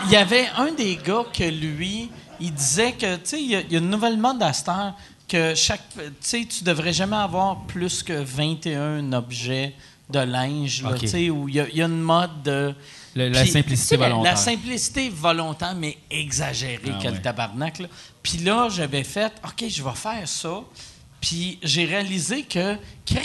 il 0.05 0.11
y, 0.13 0.17
avait 0.17 0.49
un 0.57 0.73
des 0.73 0.97
gars 0.97 1.25
que 1.33 1.45
lui, 1.45 2.11
il 2.41 2.53
disait 2.53 2.93
que, 2.93 3.17
tu 3.17 3.21
sais, 3.25 3.43
il 3.43 3.51
y, 3.51 3.57
a- 3.57 3.61
il 3.61 3.73
y 3.73 3.77
a 3.77 3.79
une 3.79 3.91
nouvelle 3.91 4.17
mode 4.19 4.43
à 4.43 4.53
cette 4.53 4.69
heure 4.69 4.95
que 5.29 5.55
chaque, 5.55 5.83
tu 5.97 6.03
sais, 6.21 6.45
tu 6.47 6.65
devrais 6.65 6.93
jamais 6.93 7.17
avoir 7.17 7.61
plus 7.67 8.03
que 8.03 8.13
21 8.13 9.13
objets 9.13 9.75
de 10.09 10.19
linge, 10.21 10.83
là, 10.83 10.91
OK. 10.91 10.99
tu 10.99 11.09
sais, 11.09 11.31
où 11.31 11.49
il 11.49 11.55
y, 11.57 11.61
a- 11.61 11.69
il 11.69 11.77
y 11.77 11.83
a 11.83 11.87
une 11.87 12.01
mode 12.01 12.43
de... 12.45 12.75
Le- 13.17 13.29
la 13.29 13.45
simplicité 13.45 13.97
volontaire. 13.97 14.33
La 14.33 14.37
simplicité 14.37 15.09
volontaire, 15.09 15.75
mais 15.75 15.99
exagérée, 16.11 16.81
Ah 16.93 16.99
quel 17.03 17.13
ouais. 17.15 17.21
tabarnak. 17.23 17.81
Là. 17.81 17.89
Puis 18.23 18.39
là, 18.39 18.69
j'avais 18.71 19.03
fait, 19.05 19.33
OK, 19.45 19.69
je 19.69 19.83
vais 19.83 19.95
faire 19.97 20.29
ça. 20.29 20.63
Puis 21.21 21.59
j'ai 21.63 21.85
réalisé 21.85 22.43
que, 22.45 22.77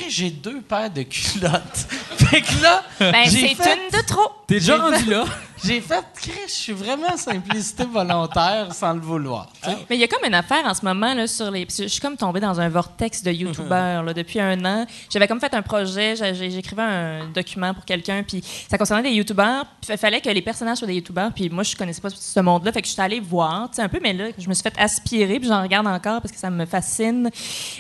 j'ai 0.09 0.29
deux 0.29 0.61
paires 0.61 0.89
de 0.91 1.03
culottes. 1.03 1.87
fait 2.17 2.41
que 2.41 2.61
là, 2.63 2.83
Ben, 2.99 3.13
j'ai 3.25 3.49
c'est 3.49 3.55
fait, 3.55 3.75
une 3.75 3.97
de 3.99 4.05
trop. 4.05 4.29
T'es 4.47 4.55
déjà 4.55 4.75
J'ai 4.75 4.81
rendu 4.81 4.97
fait- 5.03 5.11
là? 5.11 5.25
J'ai 5.63 5.81
fait, 5.81 6.03
Chris, 6.21 6.31
je 6.47 6.51
suis 6.51 6.73
vraiment 6.73 7.15
simplicité 7.17 7.85
volontaire 7.85 8.71
sans 8.73 8.93
le 8.93 8.99
vouloir. 8.99 9.49
Mais 9.89 9.95
il 9.95 9.99
y 9.99 10.03
a 10.03 10.07
comme 10.07 10.23
une 10.27 10.33
affaire 10.35 10.63
en 10.65 10.73
ce 10.75 10.83
moment 10.85 11.13
là, 11.13 11.25
sur 11.27 11.49
les. 11.49 11.65
Je 11.69 11.87
suis 11.87 12.01
comme 12.01 12.17
tombée 12.17 12.39
dans 12.41 12.59
un 12.59 12.69
vortex 12.69 13.23
de 13.23 13.31
YouTubeurs 13.31 14.03
là, 14.03 14.13
depuis 14.13 14.39
un 14.39 14.63
an. 14.65 14.85
J'avais 15.09 15.27
comme 15.27 15.39
fait 15.39 15.53
un 15.55 15.61
projet, 15.63 16.15
j'écrivais 16.35 16.81
un 16.83 17.27
document 17.33 17.73
pour 17.73 17.85
quelqu'un, 17.85 18.21
puis 18.21 18.43
ça 18.69 18.77
concernait 18.77 19.09
des 19.09 19.15
YouTubeurs. 19.15 19.65
Puis 19.81 19.91
il 19.93 19.97
fallait 19.97 20.21
que 20.21 20.29
les 20.29 20.41
personnages 20.41 20.77
soient 20.79 20.87
des 20.87 20.95
YouTubeurs, 20.95 21.31
puis 21.33 21.49
moi 21.49 21.63
je 21.63 21.75
connaissais 21.75 22.01
pas 22.01 22.09
ce 22.11 22.39
monde-là, 22.41 22.71
fait 22.71 22.81
que 22.81 22.87
je 22.87 22.93
suis 22.93 23.01
allée 23.01 23.21
voir, 23.21 23.69
tu 23.69 23.77
sais, 23.77 23.81
un 23.81 23.89
peu, 23.89 23.99
mais 24.03 24.13
là 24.13 24.25
je 24.37 24.47
me 24.49 24.53
suis 24.53 24.61
fait 24.63 24.73
aspirer, 24.77 25.39
puis 25.39 25.47
j'en 25.47 25.63
regarde 25.63 25.87
encore 25.87 26.21
parce 26.21 26.33
que 26.33 26.39
ça 26.39 26.49
me 26.51 26.65
fascine 26.65 27.31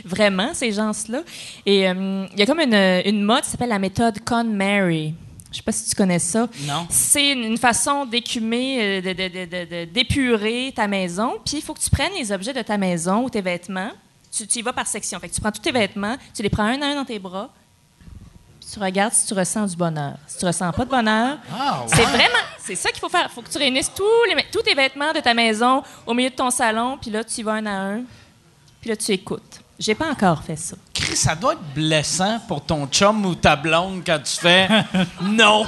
vraiment 0.03 0.53
ces 0.53 0.71
gens-là. 0.71 1.19
Et 1.65 1.87
euh, 1.95 2.27
il 2.33 2.39
y 2.39 2.43
a 2.43 2.45
comme 2.45 2.59
une, 2.59 2.73
une 2.73 3.23
mode 3.23 3.43
qui 3.43 3.49
s'appelle 3.49 3.69
la 3.69 3.79
méthode 3.79 4.19
Con 4.25 4.43
Mary. 4.45 5.13
Je 5.51 5.57
sais 5.57 5.63
pas 5.63 5.71
si 5.71 5.89
tu 5.89 5.95
connais 5.95 6.19
ça. 6.19 6.47
Non. 6.67 6.85
C'est 6.89 7.31
une 7.31 7.43
une 7.45 7.57
façon 7.57 8.05
d'écumer, 8.05 9.01
euh, 9.01 9.85
d'épurer 9.85 10.73
ta 10.75 10.87
maison. 10.87 11.37
Puis 11.45 11.57
il 11.57 11.61
faut 11.61 11.73
que 11.73 11.79
tu 11.79 11.89
prennes 11.89 12.11
les 12.17 12.31
objets 12.31 12.53
de 12.53 12.61
ta 12.61 12.77
maison 12.77 13.23
ou 13.23 13.29
tes 13.29 13.41
vêtements. 13.41 13.91
Tu, 14.35 14.45
tu 14.47 14.59
y 14.59 14.61
vas 14.61 14.73
par 14.73 14.85
section. 14.85 15.17
Fait 15.19 15.29
que 15.29 15.33
tu 15.35 15.39
prends 15.39 15.51
tous 15.51 15.61
tes 15.61 15.71
vêtements, 15.71 16.17
tu 16.33 16.43
les 16.43 16.49
prends 16.49 16.63
un 16.63 16.81
à 16.81 16.87
un 16.87 16.95
dans 16.95 17.05
tes 17.05 17.19
bras. 17.19 17.49
Tu 18.73 18.79
regardes 18.79 19.13
si 19.13 19.27
tu 19.27 19.33
ressens 19.33 19.67
du 19.67 19.75
bonheur. 19.77 20.15
Si 20.27 20.39
tu 20.39 20.45
ressens 20.45 20.73
pas 20.73 20.83
de 20.83 20.89
bonheur, 20.89 21.37
Ah, 21.57 21.85
c'est 21.87 22.03
vraiment, 22.03 22.43
c'est 22.59 22.75
ça 22.75 22.89
qu'il 22.89 22.99
faut 22.99 23.07
faire. 23.09 23.27
Il 23.29 23.33
faut 23.33 23.41
que 23.41 23.49
tu 23.49 23.57
réunisses 23.57 23.91
tous, 23.95 24.03
les, 24.27 24.43
tous 24.51 24.63
tes 24.63 24.73
vêtements 24.73 25.13
de 25.13 25.19
ta 25.19 25.33
maison 25.33 25.83
au 26.05 26.13
milieu 26.13 26.31
de 26.31 26.35
ton 26.35 26.49
salon, 26.49 26.97
puis 26.99 27.11
là, 27.11 27.23
tu 27.23 27.39
y 27.39 27.43
vas 27.43 27.53
un 27.53 27.65
à 27.67 27.71
un, 27.71 28.01
puis 28.81 28.89
là, 28.89 28.97
tu 28.97 29.11
écoutes. 29.11 29.61
J'ai 29.77 29.93
pas 29.95 30.09
encore 30.09 30.41
fait 30.41 30.55
ça. 30.55 30.75
Chris, 30.93 31.17
ça 31.17 31.35
doit 31.35 31.53
être 31.53 31.73
blessant 31.73 32.39
pour 32.47 32.61
ton 32.63 32.87
chum 32.87 33.25
ou 33.25 33.35
ta 33.35 33.55
blonde 33.57 34.01
quand 34.05 34.19
tu 34.23 34.37
fais 34.37 34.67
non. 35.21 35.65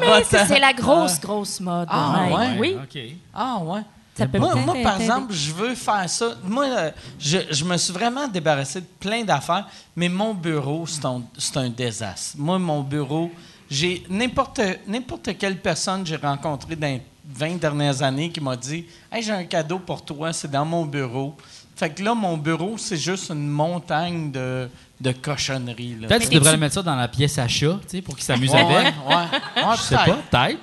Mais 0.00 0.24
c'est 0.24 0.58
la 0.58 0.72
grosse, 0.72 1.18
grosse 1.20 1.60
mode. 1.60 1.88
Ah, 1.90 2.26
Mike. 2.30 2.60
ouais? 2.60 2.76
Oui. 2.94 3.16
Ah 3.32 3.58
ouais. 3.62 3.80
ça 4.16 4.26
peut 4.26 4.38
Moi, 4.38 4.54
moi, 4.56 4.74
par 4.82 5.00
exemple, 5.00 5.32
je 5.32 5.52
veux 5.52 5.74
faire 5.74 6.08
ça. 6.08 6.34
Moi, 6.44 6.66
euh, 6.66 6.90
je, 7.18 7.38
je 7.50 7.64
me 7.64 7.76
suis 7.76 7.92
vraiment 7.92 8.28
débarrassé 8.28 8.80
de 8.80 8.86
plein 9.00 9.24
d'affaires, 9.24 9.66
mais 9.94 10.08
mon 10.08 10.34
bureau, 10.34 10.86
c'est 10.86 11.04
un, 11.04 11.22
un 11.56 11.70
désastre. 11.70 12.36
Moi, 12.38 12.58
mon 12.58 12.82
bureau, 12.82 13.30
j'ai 13.70 14.04
n'importe 14.08 14.60
n'importe 14.86 15.36
quelle 15.38 15.58
personne 15.60 16.02
que 16.02 16.10
j'ai 16.10 16.16
rencontrée 16.16 16.76
dans 16.76 16.86
les 16.86 17.02
20 17.28 17.56
dernières 17.58 18.02
années 18.02 18.30
qui 18.30 18.40
m'a 18.40 18.56
dit 18.56 18.86
Hey, 19.10 19.22
j'ai 19.22 19.32
un 19.32 19.44
cadeau 19.44 19.78
pour 19.78 20.04
toi, 20.04 20.32
c'est 20.32 20.50
dans 20.50 20.64
mon 20.64 20.84
bureau. 20.84 21.34
Fait 21.76 21.90
que 21.90 22.02
là, 22.02 22.14
mon 22.14 22.38
bureau, 22.38 22.76
c'est 22.78 22.96
juste 22.96 23.28
une 23.30 23.46
montagne 23.48 24.32
de, 24.32 24.68
de 25.00 25.12
cochonneries. 25.12 25.96
là. 26.00 26.08
Peut-être 26.08 26.22
que 26.24 26.28
tu 26.28 26.34
devrais 26.36 26.52
le 26.52 26.58
mettre 26.58 26.74
ça 26.74 26.82
dans 26.82 26.96
la 26.96 27.06
pièce 27.08 27.38
à 27.38 27.46
chat, 27.46 27.78
tu 27.82 27.96
sais, 27.98 28.02
pour 28.02 28.14
qu'il 28.16 28.24
s'amuse 28.24 28.50
Ouais, 28.50 28.60
avec. 28.60 28.94
ouais, 29.06 29.14
ouais, 29.14 29.76
Je 29.76 29.82
sais 29.82 29.94
pas, 29.94 30.04
peut-être. 30.30 30.58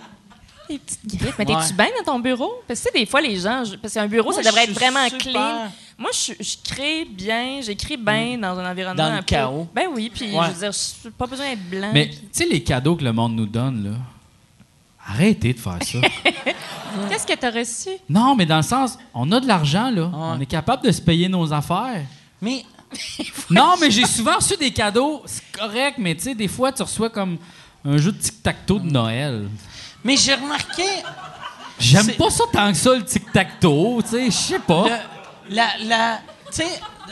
Des 0.70 0.80
petites 0.80 1.06
griffes. 1.20 1.36
Mais 1.38 1.48
Ouais. 1.48 1.62
t'es-tu 1.62 1.74
bien 1.74 1.88
dans 2.00 2.14
ton 2.14 2.20
bureau? 2.20 2.52
Parce 2.68 2.80
que 2.80 2.88
tu 2.88 2.94
sais, 2.94 3.00
des 3.00 3.06
fois, 3.06 3.22
les 3.22 3.36
gens. 3.38 3.64
je- 3.64 3.76
Parce 3.76 3.94
qu'un 3.94 4.08
bureau, 4.08 4.32
Moi, 4.32 4.42
ça 4.42 4.50
devrait 4.50 4.64
être 4.64 4.72
vraiment 4.74 5.04
super- 5.10 5.20
clean. 5.20 5.72
Moi, 6.00 6.10
je, 6.14 6.34
je 6.44 6.56
crée 6.64 7.06
bien, 7.06 7.60
j'écris 7.62 7.98
bien 7.98 8.38
dans 8.40 8.58
un 8.58 8.72
environnement 8.72 9.04
Dans 9.04 9.10
le 9.12 9.18
un 9.18 9.22
peu- 9.22 9.26
chaos. 9.26 9.68
Ben 9.76 9.88
oui, 9.94 10.10
puis 10.12 10.32
Ouais. 10.36 10.46
je 10.48 10.52
veux 10.54 10.60
dire, 10.60 10.72
j'ai 11.04 11.12
pas 11.12 11.28
besoin 11.28 11.50
d'être 11.50 11.70
blanc. 11.70 11.92
Mais 11.94 12.10
tu 12.10 12.18
sais, 12.32 12.46
les 12.48 12.64
cadeaux 12.64 12.96
que 12.96 13.04
le 13.04 13.14
monde 13.14 13.36
nous 13.36 13.46
donne, 13.46 13.84
là, 13.84 13.98
arrêtez 15.08 15.54
de 15.54 15.60
faire 15.60 15.78
ça. 15.82 16.00
Qu'est-ce 17.10 17.26
que 17.26 17.34
t'as 17.36 17.52
reçu? 17.52 17.90
non, 18.10 18.36
mais 18.36 18.46
dans 18.46 18.58
le 18.58 18.64
sens, 18.64 18.98
on 19.14 19.32
a 19.32 19.40
de 19.40 19.48
l'argent, 19.48 19.90
là. 19.92 20.10
On 20.14 20.40
est 20.40 20.46
capable 20.46 20.84
de 20.86 20.92
se 20.92 21.02
payer 21.02 21.28
nos 21.30 21.52
affaires. 21.52 22.04
Mais 22.42 22.64
Non, 23.50 23.76
mais 23.82 23.90
j'ai 23.90 24.06
souvent 24.06 24.36
reçu 24.36 24.56
des 24.58 24.72
cadeaux, 24.72 25.24
c'est 25.26 25.52
correct, 25.52 25.98
mais 25.98 26.16
tu 26.16 26.24
sais, 26.24 26.36
des 26.36 26.48
fois, 26.48 26.72
tu 26.72 26.84
reçois 26.84 27.10
comme 27.10 27.38
un 27.86 27.98
jeu 27.98 28.12
de 28.12 28.18
tic-tac-toe 28.18 28.80
de 28.80 28.90
Noël. 28.92 29.48
Mais 30.04 30.16
j'ai 30.18 30.36
remarqué, 30.36 30.84
J'aime 31.80 32.12
pas 32.14 32.30
ça 32.30 32.44
tant 32.52 32.72
que 32.72 32.78
ça, 32.78 32.94
le 32.96 33.04
tic-tac-toe, 33.04 34.04
tu 34.04 34.10
sais, 34.10 34.26
je 34.28 34.32
sais 34.32 34.60
pas. 34.60 34.84
le- 35.50 35.56
la, 35.56 35.68
la, 35.84 36.20
tu 36.48 36.58
sais, 36.62 36.68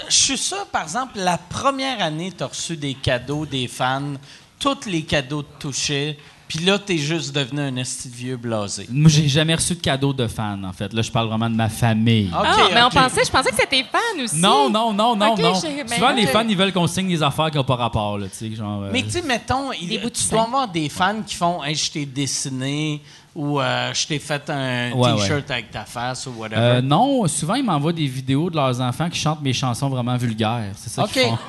je 0.08 0.16
suis 0.16 0.38
sûr, 0.38 0.66
par 0.68 0.84
exemple, 0.84 1.14
la 1.16 1.38
première 1.38 2.02
année, 2.02 2.32
tu 2.32 2.44
as 2.44 2.48
reçu 2.48 2.78
des 2.78 2.94
cadeaux 2.94 3.46
des 3.46 3.68
fans, 3.68 4.14
tous 4.60 4.86
les 4.86 5.02
cadeaux 5.04 5.42
te 5.42 5.60
touchaient, 5.62 6.18
puis 6.54 6.66
là, 6.66 6.78
tu 6.78 6.96
es 6.96 6.98
juste 6.98 7.34
devenu 7.34 7.62
un 7.62 7.78
esti 7.78 8.10
de 8.10 8.14
vieux 8.14 8.36
blasé. 8.36 8.86
Moi, 8.92 9.10
j'ai 9.10 9.30
jamais 9.30 9.56
reçu 9.56 9.74
de 9.74 9.80
cadeaux 9.80 10.12
de 10.12 10.28
fans, 10.28 10.62
en 10.66 10.74
fait. 10.74 10.92
Là, 10.92 11.02
je 11.02 11.10
parle 11.10 11.30
vraiment 11.30 11.50
de 11.50 11.56
ma 11.56 11.70
famille. 11.70 12.28
OK, 12.28 12.46
ah, 12.46 12.68
mais 12.74 12.82
on 12.84 12.90
pensait, 12.90 13.22
je 13.26 13.32
pensais 13.32 13.52
que 13.52 13.56
c'était 13.56 13.86
fans 13.90 14.22
aussi. 14.22 14.36
Non, 14.36 14.70
non, 14.70 14.92
non, 14.92 15.16
non, 15.16 15.34
non. 15.38 15.54
ben, 15.54 15.88
Souvent, 15.88 16.12
les 16.12 16.28
fans, 16.28 16.44
ils 16.46 16.58
veulent 16.58 16.74
qu'on 16.74 16.88
signe 16.88 17.08
des 17.08 17.24
affaires 17.24 17.52
qui 17.52 17.56
n'ont 17.58 17.64
pas 17.64 17.78
rapport, 17.78 18.18
là, 18.18 18.28
tu 18.28 18.36
sais, 18.50 18.54
genre... 18.54 18.84
euh, 18.84 18.90
Mais 18.92 19.02
tu 19.04 19.12
sais, 19.12 19.22
mettons, 19.22 19.72
il- 19.72 20.02
tu 20.12 20.22
sein. 20.24 20.36
dois 20.36 20.44
avoir 20.44 20.68
des 20.68 20.90
fans 20.90 21.22
qui 21.26 21.36
font 21.36 21.64
hey, 21.64 21.74
«je 21.76 21.90
t'ai 21.90 22.06
dessiné» 22.06 23.02
ou 23.34 23.62
euh, 23.62 23.94
je 23.94 24.08
t'ai 24.08 24.20
fait 24.20 24.50
un 24.50 24.92
Ouais, 24.92 25.16
T-shirt 25.16 25.50
avec 25.50 25.72
ta 25.72 25.86
face» 25.86 26.26
ou 26.28 26.32
whatever. 26.38 26.60
euh, 26.62 26.82
non, 26.82 27.26
souvent, 27.30 27.54
ils 27.56 27.64
m'envoient 27.64 27.94
des 27.94 28.08
vidéos 28.08 28.50
de 28.50 28.58
leurs 28.58 28.82
enfants 28.82 29.10
qui 29.10 29.18
chantent 29.20 29.42
mes 29.42 29.54
chansons 29.54 29.88
vraiment 29.88 30.18
vulgaires. 30.18 30.74
C'est 30.76 30.90
ça 30.90 31.06
qu'ils 31.08 31.22
OK. 31.28 31.30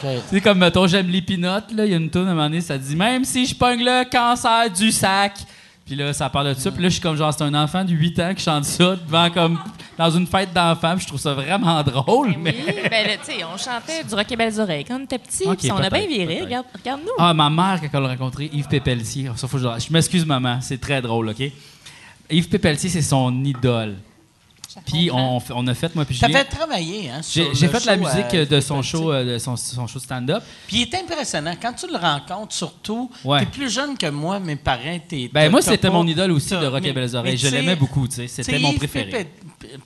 font. 0.00 0.22
C'est 0.30 0.40
comme, 0.40 0.58
mettons, 0.58 0.86
j'aime 0.86 1.08
les 1.08 1.22
pinottes, 1.22 1.72
là. 1.72 1.84
Il 1.84 1.90
y 1.90 1.94
a 1.94 1.96
une 1.96 2.10
tune 2.10 2.22
à 2.22 2.30
un 2.30 2.34
moment 2.34 2.42
donné, 2.44 2.60
ça 2.60 2.78
dit 2.78 2.96
Même 2.96 3.24
si 3.24 3.46
je 3.46 3.54
pogne 3.54 3.84
le 3.84 4.08
cancer 4.10 4.70
du 4.70 4.90
sac. 4.90 5.34
Puis 5.90 5.96
là, 5.96 6.12
ça 6.12 6.30
parle 6.30 6.54
de 6.54 6.54
ça. 6.54 6.70
Puis 6.70 6.82
là, 6.82 6.88
je 6.88 6.94
suis 6.94 7.02
comme, 7.02 7.16
genre, 7.16 7.34
c'est 7.34 7.42
un 7.42 7.54
enfant 7.54 7.84
de 7.84 7.90
8 7.90 8.20
ans 8.20 8.32
qui 8.32 8.44
chante 8.44 8.64
ça 8.64 8.94
devant, 8.94 9.28
comme, 9.28 9.58
dans 9.98 10.10
une 10.10 10.26
fête 10.26 10.52
d'enfants. 10.52 10.94
Puis 10.94 11.02
je 11.02 11.08
trouve 11.08 11.20
ça 11.20 11.34
vraiment 11.34 11.82
drôle. 11.82 12.32
Ben 12.34 12.42
mais... 12.44 12.54
oui, 12.64 12.74
ben 12.88 13.06
là, 13.08 13.16
tu 13.16 13.32
sais, 13.32 13.44
on 13.44 13.56
chantait 13.56 14.04
du 14.04 14.14
Rock 14.14 14.30
et 14.30 14.36
Belles 14.36 14.60
Oreilles 14.60 14.84
quand 14.84 15.00
on 15.00 15.04
était 15.04 15.18
petits, 15.18 15.48
Ok, 15.48 15.58
puis 15.58 15.72
on 15.72 15.78
a 15.78 15.90
bien 15.90 16.06
viré. 16.06 16.42
Regarde, 16.42 16.66
regarde-nous. 16.72 17.12
Ah, 17.18 17.34
ma 17.34 17.50
mère, 17.50 17.80
quand 17.80 17.98
elle 17.98 18.04
a 18.04 18.08
rencontré 18.08 18.48
Yves 18.52 18.68
Pépeltier. 18.68 19.30
Ça, 19.34 19.48
faut 19.48 19.58
que 19.58 19.64
je... 19.64 19.86
je 19.86 19.92
m'excuse, 19.92 20.24
maman. 20.24 20.60
C'est 20.60 20.80
très 20.80 21.02
drôle, 21.02 21.30
OK? 21.30 21.42
Yves 22.30 22.48
Pépeltier, 22.48 22.88
c'est 22.88 23.02
son 23.02 23.44
idole. 23.44 23.96
Puis 24.86 25.10
on, 25.12 25.38
fait- 25.40 25.52
on 25.56 25.66
a 25.66 25.74
fait, 25.74 25.94
moi, 25.94 26.04
puis 26.04 26.14
Julien- 26.16 26.38
fait 26.38 26.44
travailler, 26.44 27.10
hein, 27.10 27.20
J'ai 27.28 27.54
j'ai 27.54 27.68
fait 27.68 27.84
la 27.84 27.94
show, 27.96 28.00
musique 28.04 28.34
euh, 28.34 28.46
de 28.46 28.60
son 28.60 28.80
Petit. 28.80 28.88
show, 28.88 29.12
euh, 29.12 29.34
de 29.34 29.38
son, 29.38 29.56
son 29.56 29.86
show 29.86 29.98
stand-up. 29.98 30.42
Puis 30.66 30.78
il 30.78 30.82
est 30.82 30.94
impressionnant. 30.94 31.54
Quand 31.60 31.72
tu 31.72 31.86
le 31.86 31.96
rencontres, 31.96 32.54
surtout, 32.54 33.10
Ouais. 33.24 33.40
t'es 33.40 33.46
plus 33.46 33.70
jeune 33.70 33.96
que 33.96 34.06
moi, 34.10 34.38
mes 34.40 34.56
parents, 34.56 34.98
t'es... 35.08 35.30
Ben, 35.32 35.50
moi, 35.50 35.62
c'était 35.62 35.90
mon 35.90 36.06
idole 36.06 36.32
aussi 36.32 36.50
de 36.50 36.66
Rock 36.66 36.84
et 36.84 36.92
Belles 36.92 37.14
Oreilles. 37.16 37.36
Je 37.36 37.48
l'aimais 37.48 37.76
beaucoup, 37.76 38.06
tu 38.08 38.16
sais. 38.16 38.26
C'était 38.28 38.58
mon 38.58 38.72
préféré. 38.72 39.28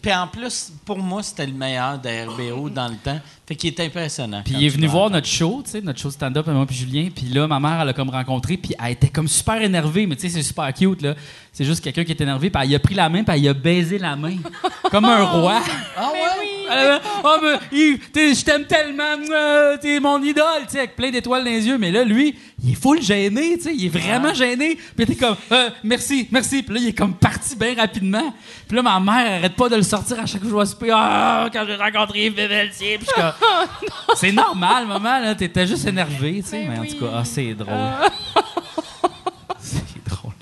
Puis 0.00 0.14
en 0.14 0.28
plus, 0.28 0.72
pour 0.84 0.98
moi, 0.98 1.22
c'était 1.22 1.46
le 1.46 1.52
meilleur 1.52 1.98
de 1.98 2.08
RBO 2.28 2.68
dans 2.70 2.86
le 2.88 2.94
temps. 2.96 3.18
Fait 3.46 3.56
qu'il 3.56 3.70
est 3.70 3.80
impressionnant. 3.80 4.40
Puis 4.44 4.54
il 4.56 4.64
est 4.64 4.68
venu 4.68 4.86
voir 4.86 5.10
notre 5.10 5.26
show, 5.26 5.62
tu 5.64 5.72
sais, 5.72 5.80
notre 5.80 5.98
show 6.00 6.10
stand-up, 6.10 6.46
moi 6.46 6.64
puis 6.64 6.76
Julien. 6.76 7.08
Puis 7.14 7.26
là, 7.26 7.46
ma 7.46 7.58
mère, 7.60 7.80
elle 7.82 7.88
a 7.88 7.92
comme 7.92 8.08
rencontré, 8.08 8.56
puis 8.56 8.72
elle 8.82 8.92
était 8.92 9.08
comme 9.08 9.28
super 9.28 9.60
énervée, 9.60 10.06
mais 10.06 10.14
tu 10.16 10.22
sais, 10.22 10.28
c'est 10.28 10.42
super 10.42 10.72
cute, 10.72 11.02
là. 11.02 11.14
C'est 11.52 11.64
juste 11.64 11.82
quelqu'un 11.84 12.04
qui 12.04 12.12
est 12.12 12.20
énervé, 12.20 12.50
puis 12.50 12.62
elle 12.64 12.74
a 12.74 12.78
pris 12.78 12.94
la 12.94 13.08
main, 13.08 13.22
puis 13.24 13.36
elle 13.36 13.48
a 13.48 13.54
baisé 13.54 13.98
la 13.98 14.16
main. 14.16 14.36
comme 14.90 15.04
un 15.04 15.24
roi. 15.24 15.60
Ah 15.96 16.10
ouais? 16.12 16.48
Elle 16.70 16.78
avait, 16.78 17.00
oh, 17.22 17.36
mais 17.42 17.78
Yves, 17.78 18.10
t'es- 18.10 18.34
je 18.34 18.44
t'aime 18.44 18.64
tellement, 18.64 19.02
euh, 19.30 19.76
t'es 19.76 20.00
mon 20.00 20.22
idole, 20.22 20.62
tu 20.66 20.70
sais, 20.70 20.78
avec 20.78 20.96
plein 20.96 21.10
d'étoiles 21.10 21.44
dans 21.44 21.50
les 21.50 21.66
yeux. 21.66 21.76
Mais 21.78 21.90
là, 21.90 22.04
lui, 22.04 22.34
il 22.64 22.72
est 22.72 22.74
full 22.74 23.02
gêné, 23.02 23.58
tu 23.58 23.64
sais, 23.64 23.74
il 23.74 23.84
est 23.84 23.88
vraiment 23.90 24.32
gêné. 24.32 24.78
Puis 24.96 25.04
t'es 25.04 25.16
comme, 25.16 25.36
Euh, 25.52 25.68
merci, 25.82 26.26
merci. 26.30 26.62
Puis 26.62 26.74
là, 26.74 26.80
il 26.80 26.88
est 26.88 26.92
comme 26.94 27.14
parti 27.14 27.56
bien 27.56 27.74
rapidement. 27.74 28.32
Puis 28.66 28.74
là, 28.74 28.82
ma 28.82 28.98
mère, 28.98 29.26
elle 29.26 29.34
arrête 29.34 29.54
pas 29.54 29.68
de 29.68 29.76
le 29.76 29.82
sortir 29.82 30.18
à 30.18 30.24
chaque 30.24 30.40
fois 30.40 30.40
que 30.40 30.46
je 30.46 30.52
vois 30.52 30.64
souper. 30.66 30.90
Ah, 30.90 31.50
quand 31.52 31.66
j'ai 31.66 31.76
rencontré 31.76 32.24
Yves 32.24 32.32
Pépeltier. 32.34 32.96
Puis 32.96 33.06
je 33.06 33.12
suis 33.12 33.20
comme, 33.20 33.88
c'est 34.16 34.32
normal, 34.32 34.86
maman, 34.86 35.18
là, 35.20 35.34
t'étais 35.34 35.66
juste 35.66 35.86
énervé, 35.86 36.40
tu 36.42 36.48
sais. 36.48 36.66
Mais 36.66 36.78
en 36.78 36.84
tout 36.86 36.98
cas, 37.04 37.12
ah, 37.16 37.24
c'est 37.24 37.52
drôle. 37.52 37.74
c'est 39.58 40.04
drôle. 40.08 40.32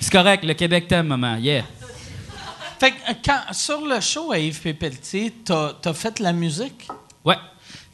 C'est 0.00 0.12
correct, 0.12 0.44
le 0.44 0.54
Québec 0.54 0.88
t'aime, 0.88 1.06
maman, 1.06 1.36
yeah. 1.36 1.62
Fait 2.80 2.90
que 2.90 2.96
euh, 2.96 3.14
quand, 3.24 3.52
sur 3.52 3.86
le 3.86 4.00
show 4.00 4.32
à 4.32 4.40
Yves 4.40 4.60
Pépeltier, 4.60 5.32
t'as 5.44 5.74
as 5.84 5.94
fait 5.94 6.18
la 6.18 6.32
musique? 6.32 6.88
Ouais. 7.24 7.36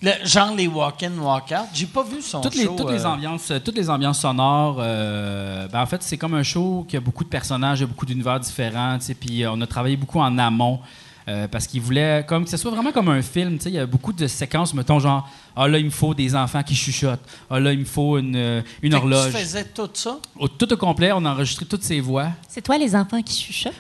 Le- 0.01 0.13
genre 0.25 0.55
les 0.55 0.69
walk-in, 0.69 1.11
walk-out. 1.19 1.67
J'ai 1.75 1.87
pas 1.87 2.05
vu 2.05 2.23
son 2.23 2.41
toutes 2.41 2.55
les, 2.55 2.65
show. 2.67 2.77
toutes 2.77 2.91
les 2.91 3.05
euh, 3.05 3.09
ambiances 3.09 3.53
toutes 3.65 3.77
les 3.77 3.91
ambiances 3.91 4.21
sonores 4.21 4.77
euh, 4.79 5.67
ben 5.69 5.83
en 5.83 5.87
fait 5.87 6.03
c'est 6.05 6.17
comme 6.17 6.35
un 6.35 6.45
show 6.45 6.87
qui 6.89 6.97
a 6.97 7.01
beaucoup 7.01 7.25
de 7.25 7.29
personnages 7.29 7.85
beaucoup 7.85 8.07
d'univers 8.07 8.39
différents 8.39 8.97
tu 8.99 9.07
sais, 9.07 9.15
puis 9.15 9.43
euh, 9.43 9.51
on 9.53 9.61
a 9.61 9.67
travaillé 9.67 9.97
beaucoup 9.97 10.21
en 10.21 10.39
amont 10.39 10.79
euh, 11.27 11.49
parce 11.49 11.67
qu'il 11.67 11.81
voulait 11.83 12.25
comme 12.29 12.45
que 12.45 12.51
ce 12.51 12.57
soit 12.57 12.71
vraiment 12.71 12.93
comme 12.93 13.09
un 13.09 13.23
film 13.23 13.57
tu 13.59 13.65
sais, 13.65 13.71
il 13.71 13.75
y 13.75 13.79
a 13.81 13.87
beaucoup 13.87 14.13
de 14.13 14.27
séquences 14.29 14.73
mettons 14.73 15.01
genre 15.01 15.29
ah 15.57 15.67
là 15.67 15.79
il 15.79 15.87
me 15.87 15.91
faut 15.91 16.15
des 16.15 16.35
enfants 16.37 16.63
qui 16.63 16.77
chuchotent 16.77 17.19
ah 17.51 17.59
là 17.59 17.73
il 17.73 17.81
me 17.81 17.85
faut 17.85 18.19
une, 18.19 18.63
horloge 18.93 19.33
Tu 19.33 19.39
faisais 19.39 19.65
tout 19.65 19.91
ça? 19.95 20.19
Au- 20.39 20.47
tout 20.47 20.73
au 20.73 20.77
complet 20.77 21.11
on 21.13 21.25
a 21.25 21.31
enregistré 21.33 21.67
toutes 21.67 21.83
ces 21.83 21.99
voix 22.01 22.29
C'est 22.49 22.63
toi, 22.63 22.79
les 22.79 22.95
enfants 22.95 23.21
qui 23.21 23.37
chuchotent? 23.37 23.73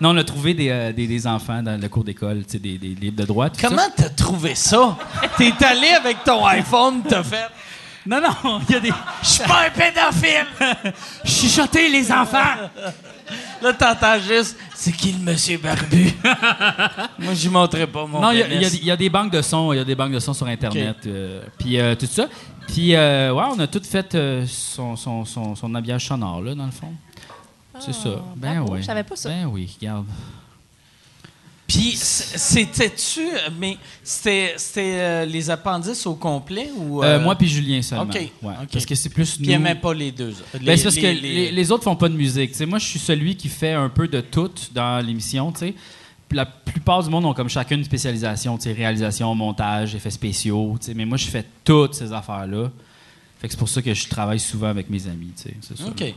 Non 0.00 0.10
on 0.10 0.16
a 0.16 0.24
trouvé 0.24 0.54
des, 0.54 0.68
euh, 0.70 0.92
des, 0.92 1.06
des 1.06 1.26
enfants 1.26 1.62
dans 1.62 1.80
le 1.80 1.88
cours 1.88 2.04
d'école 2.04 2.44
tu 2.44 2.52
sais, 2.52 2.58
des, 2.58 2.78
des 2.78 2.94
livres 2.94 3.16
de 3.16 3.24
droit 3.24 3.50
tout 3.50 3.60
ça. 3.60 3.68
Comment 3.68 3.82
t'as 3.96 4.08
trouvé 4.10 4.54
ça? 4.54 4.96
T'es 5.38 5.52
allé 5.64 5.88
avec 5.88 6.22
ton 6.24 6.44
iPhone, 6.46 7.02
t'as 7.08 7.22
fait? 7.22 7.46
non 8.06 8.20
non 8.20 8.60
il 8.68 8.72
y 8.74 8.76
a 8.76 8.80
des 8.80 8.92
Je 9.22 9.28
suis 9.28 9.44
pas 9.44 9.66
un 9.66 9.70
pédophile! 9.70 10.92
chuchoter 11.24 11.88
les 11.88 12.10
enfants 12.12 12.38
Là, 13.60 13.72
t'entends 13.74 14.18
juste, 14.20 14.56
c'est 14.74 14.92
qui 14.92 15.12
le 15.12 15.18
monsieur 15.18 15.58
barbu? 15.58 16.14
Moi, 17.18 17.34
j'y 17.34 17.48
montrerai 17.50 17.86
pas 17.86 18.06
mon 18.06 18.20
Non, 18.20 18.30
il 18.30 18.38
y 18.38 18.42
a- 18.42 18.46
y, 18.54 18.58
des- 18.70 18.76
il 18.76 18.84
y 18.84 18.90
a 18.90 18.96
des 18.96 19.10
banques 19.10 19.32
de 19.32 19.42
sons, 19.42 19.72
il 19.74 19.76
y 19.76 19.80
a 19.80 19.84
des 19.84 19.94
banques 19.94 20.12
de 20.12 20.18
sons 20.20 20.32
sur 20.32 20.46
Internet, 20.46 20.96
euh, 21.06 21.42
puis 21.58 21.78
euh, 21.78 21.94
tout 21.94 22.06
ça. 22.06 22.28
Puis, 22.68 22.94
euh, 22.94 23.32
ouais, 23.34 23.42
on 23.54 23.58
a 23.58 23.66
tout 23.66 23.82
fait 23.82 24.16
son, 24.46 24.96
son, 24.96 25.24
son, 25.26 25.54
son 25.56 25.74
habillage 25.74 26.06
sonore, 26.06 26.40
là, 26.40 26.54
dans 26.54 26.64
le 26.66 26.70
fond. 26.70 26.92
C'est 27.80 27.92
ça. 27.94 28.22
Ben 28.36 28.56
bravo, 28.60 28.72
oui. 28.74 28.80
je 28.80 28.86
savais 28.86 29.04
pas 29.04 29.16
ça. 29.16 29.28
Ben 29.28 29.46
oui, 29.46 29.68
regarde. 29.80 30.06
Puis 31.66 31.92
c'était-tu, 31.96 33.20
mais 33.58 33.76
c'était 34.02 34.54
c'était, 34.56 34.94
euh, 35.00 35.24
les 35.26 35.50
appendices 35.50 36.06
au 36.06 36.14
complet 36.14 36.70
ou. 36.74 37.02
Euh, 37.04 37.18
euh, 37.18 37.20
moi 37.22 37.36
puis 37.36 37.46
Julien 37.46 37.82
seulement. 37.82 38.04
OK, 38.04 38.14
Ouais, 38.42 38.54
OK. 38.62 38.68
Parce 38.72 38.86
que 38.86 38.94
c'est 38.94 39.10
plus 39.10 39.36
Puis 39.36 39.48
nous. 39.54 39.60
même 39.60 39.78
pas 39.78 39.92
les 39.92 40.10
deux. 40.10 40.34
Les, 40.54 40.60
Ben, 40.60 40.76
c'est 40.78 40.84
parce 40.84 40.96
que 40.96 41.02
les- 41.02 41.14
les, 41.20 41.52
les 41.52 41.70
autres 41.72 41.84
font 41.84 41.94
pas 41.94 42.08
de 42.08 42.14
musique. 42.14 42.52
Tu 42.52 42.56
sais, 42.56 42.64
moi, 42.66 42.78
je 42.78 42.86
suis 42.86 42.98
celui 42.98 43.36
qui 43.36 43.48
fait 43.50 43.74
un 43.74 43.90
peu 43.90 44.08
de 44.08 44.22
tout 44.22 44.50
dans 44.72 45.04
l'émission. 45.04 45.52
tu 45.52 45.58
sais. 45.58 45.74
Puis 46.26 46.36
La 46.36 46.46
plupart 46.46 47.02
du 47.02 47.10
monde 47.10 47.26
ont 47.26 47.34
comme 47.34 47.48
chacun 47.50 47.76
une 47.76 47.84
spécialisation, 47.84 48.56
tu 48.56 48.64
sais, 48.64 48.72
réalisation, 48.72 49.34
montage, 49.34 49.94
effets 49.94 50.10
spéciaux. 50.10 50.76
tu 50.80 50.86
sais. 50.86 50.94
Mais 50.94 51.04
moi, 51.04 51.18
je 51.18 51.26
fais 51.26 51.44
toutes 51.64 51.92
ces 51.94 52.14
affaires-là. 52.14 52.70
Fait 53.40 53.46
que 53.46 53.52
c'est 53.52 53.58
pour 53.58 53.68
ça 53.68 53.82
que 53.82 53.92
je 53.92 54.08
travaille 54.08 54.40
souvent 54.40 54.68
avec 54.68 54.88
mes 54.88 55.06
amis. 55.06 55.32
tu 55.36 55.42
sais, 55.42 55.54
C'est 55.60 55.76
ça. 55.76 55.84
OK. 55.86 56.00
Ouais. 56.00 56.14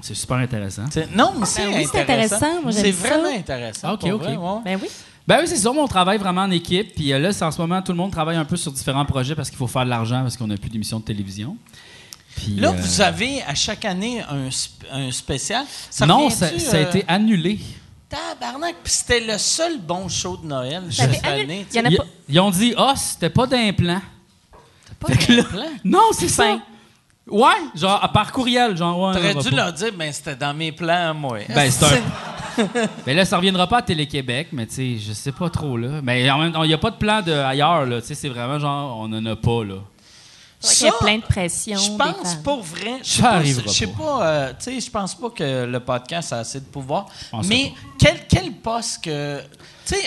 C'est 0.00 0.14
super 0.14 0.36
intéressant. 0.36 0.84
C'est- 0.90 1.10
Non, 1.14 1.32
mais 1.38 1.46
c'est 1.46 1.64
Ben 1.66 1.74
oui, 1.76 1.88
c'est 1.90 2.00
intéressant. 2.02 2.36
intéressant. 2.36 2.70
C'est 2.82 2.90
vraiment 2.92 3.28
intéressant. 3.36 3.92
OK, 3.94 4.04
OK. 4.04 4.22
vrai, 4.22 4.36
ouais. 4.36 4.60
Ben 4.64 4.78
oui. 4.82 4.88
Ben 5.26 5.38
oui, 5.40 5.46
c'est 5.48 5.56
ça. 5.56 5.70
On 5.70 5.86
travaille 5.88 6.18
vraiment 6.18 6.42
en 6.42 6.50
équipe. 6.50 6.94
Puis 6.94 7.12
euh, 7.12 7.18
là, 7.18 7.32
c'est 7.32 7.44
en 7.44 7.50
ce 7.50 7.60
moment, 7.60 7.82
tout 7.82 7.92
le 7.92 7.98
monde 7.98 8.12
travaille 8.12 8.36
un 8.36 8.44
peu 8.44 8.56
sur 8.56 8.72
différents 8.72 9.04
projets 9.04 9.34
parce 9.34 9.50
qu'il 9.50 9.58
faut 9.58 9.66
faire 9.66 9.84
de 9.84 9.90
l'argent 9.90 10.22
parce 10.22 10.36
qu'on 10.36 10.46
n'a 10.46 10.56
plus 10.56 10.70
d'émissions 10.70 11.00
de 11.00 11.04
télévision. 11.04 11.56
Puis, 12.36 12.54
Là, 12.54 12.68
euh, 12.68 12.72
vous 12.72 13.00
avez 13.00 13.42
à 13.42 13.54
chaque 13.54 13.84
année 13.84 14.22
un, 14.22 14.48
sp- 14.48 14.86
un 14.92 15.10
spécial. 15.10 15.64
Ça 15.90 16.06
non, 16.06 16.30
ça, 16.30 16.56
ça 16.58 16.76
a 16.76 16.80
euh, 16.80 16.88
été 16.88 17.04
annulé. 17.08 17.58
Tabarnak, 18.08 18.76
puis 18.82 18.92
c'était 18.92 19.20
le 19.20 19.36
seul 19.36 19.80
bon 19.80 20.08
show 20.08 20.36
de 20.38 20.46
Noël 20.46 20.84
Ça 20.90 21.12
cette 21.12 21.26
année. 21.26 21.66
Il 21.72 21.76
y 21.76 21.80
en 21.80 21.84
a 21.84 21.88
Ils, 21.90 21.96
pas. 21.98 22.04
ils 22.28 22.40
ont 22.40 22.50
dit, 22.50 22.72
ah, 22.78 22.94
c'était 22.96 23.28
pas 23.28 23.46
d'implant. 23.46 24.00
Pas 25.00 25.08
d'implant? 25.12 25.66
Non, 25.84 26.04
c'est 26.12 26.28
ça. 26.28 26.58
Ouais, 27.30 27.50
genre 27.74 28.02
à- 28.02 28.08
par 28.12 28.32
courriel, 28.32 28.76
genre 28.76 28.98
ouais. 29.00 29.12
T'aurais 29.14 29.34
dû 29.34 29.50
pas. 29.50 29.56
leur 29.56 29.72
dire, 29.72 29.92
ben 29.96 30.12
c'était 30.12 30.36
dans 30.36 30.54
mes 30.54 30.72
plans, 30.72 31.14
moi. 31.14 31.38
Ben 31.54 31.70
c'est 31.70 31.84
un. 31.84 31.98
Ben 33.06 33.16
là, 33.16 33.24
ça 33.24 33.36
reviendra 33.36 33.68
pas 33.68 33.78
à 33.78 33.82
Télé-Québec, 33.82 34.48
mais 34.50 34.66
tu 34.66 34.74
sais, 34.74 34.96
je 34.98 35.12
sais 35.12 35.30
pas 35.30 35.48
trop 35.48 35.76
là. 35.76 36.00
Mais 36.02 36.28
en 36.28 36.38
même 36.38 36.52
temps, 36.52 36.64
il 36.64 36.70
y 36.70 36.74
a 36.74 36.78
pas 36.78 36.90
de 36.90 36.96
plan 36.96 37.22
de 37.22 37.30
ailleurs 37.32 37.86
là. 37.86 38.00
Tu 38.00 38.08
sais, 38.08 38.14
c'est 38.16 38.28
vraiment 38.28 38.58
genre, 38.58 38.98
on 38.98 39.12
en 39.12 39.24
a 39.26 39.36
pas 39.36 39.62
là. 39.64 39.76
Il 40.80 40.86
y 40.86 40.88
a 40.88 40.92
plein 40.92 41.18
de 41.18 41.22
pression. 41.22 41.78
Je 41.78 41.90
pense 41.96 42.34
pour 42.42 42.64
vrai. 42.64 42.98
Je 43.04 43.08
sais 43.10 43.22
Ça 43.22 43.40
Je 43.44 43.68
sais 43.68 43.86
pas. 43.86 44.26
euh, 44.26 44.52
tu 44.58 44.72
sais, 44.74 44.80
je 44.80 44.90
pense 44.90 45.14
pas 45.14 45.30
que 45.30 45.66
le 45.66 45.78
podcast 45.78 46.32
a 46.32 46.38
assez 46.38 46.58
de 46.58 46.64
pouvoir. 46.64 47.06
Mais 47.44 47.72
quel, 47.96 48.26
quel 48.28 48.50
poste 48.54 49.04
que. 49.04 49.40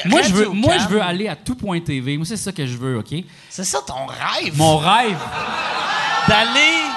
Moi 0.06 0.22
je 0.24 0.34
veux, 0.34 0.50
moi 0.50 0.78
je 0.78 0.88
veux 0.90 1.02
aller 1.02 1.30
à 1.30 1.38
tout.tv. 1.38 2.18
Moi 2.18 2.26
c'est 2.26 2.36
ça 2.36 2.52
que 2.52 2.68
je 2.68 2.76
veux, 2.76 2.98
ok? 2.98 3.14
C'est 3.50 3.64
ça 3.64 3.80
ton 3.88 4.06
rêve. 4.08 4.58
Mon 4.58 4.76
rêve, 4.78 5.18
D'aller. 6.28 6.92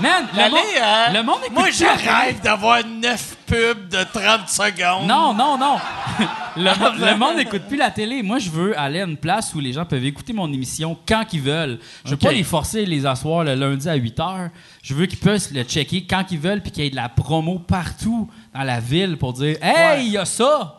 Man. 0.00 0.26
Le 0.34 0.50
monde, 0.50 0.60
hein? 0.82 1.12
le 1.12 1.22
monde 1.22 1.38
écoute 1.44 1.52
Moi, 1.56 1.70
je 1.70 1.84
rêve 1.84 2.40
d'avoir 2.40 2.84
neuf 2.86 3.36
pubs 3.46 3.88
de 3.88 4.02
30 4.12 4.48
secondes. 4.48 5.06
Non, 5.08 5.34
non, 5.34 5.58
non. 5.58 5.76
le, 6.56 6.78
mo- 6.78 7.06
le 7.06 7.16
monde 7.16 7.36
n'écoute 7.36 7.62
plus 7.68 7.76
la 7.76 7.90
télé. 7.90 8.22
Moi, 8.22 8.38
je 8.38 8.50
veux 8.50 8.78
aller 8.78 9.00
à 9.00 9.04
une 9.04 9.16
place 9.16 9.54
où 9.54 9.60
les 9.60 9.72
gens 9.72 9.84
peuvent 9.84 10.04
écouter 10.04 10.32
mon 10.32 10.52
émission 10.52 10.96
quand 11.06 11.24
ils 11.32 11.40
veulent. 11.40 11.78
Je 12.04 12.10
veux 12.10 12.16
pas 12.16 12.32
les 12.32 12.44
forcer 12.44 12.84
les 12.86 13.06
asseoir 13.06 13.44
le 13.44 13.54
lundi 13.54 13.88
à 13.88 13.94
8 13.94 14.18
h. 14.18 14.50
Je 14.82 14.94
veux 14.94 15.06
qu'ils 15.06 15.18
puissent 15.18 15.52
le 15.52 15.62
checker 15.64 16.06
quand 16.06 16.24
ils 16.30 16.38
veulent 16.38 16.60
puis 16.62 16.70
qu'il 16.70 16.84
y 16.84 16.86
ait 16.86 16.90
de 16.90 16.96
la 16.96 17.08
promo 17.08 17.58
partout 17.58 18.30
dans 18.54 18.62
la 18.62 18.80
ville 18.80 19.16
pour 19.16 19.32
dire 19.32 19.56
Hey, 19.62 20.06
il 20.06 20.12
y 20.12 20.18
a 20.18 20.24
ça! 20.24 20.76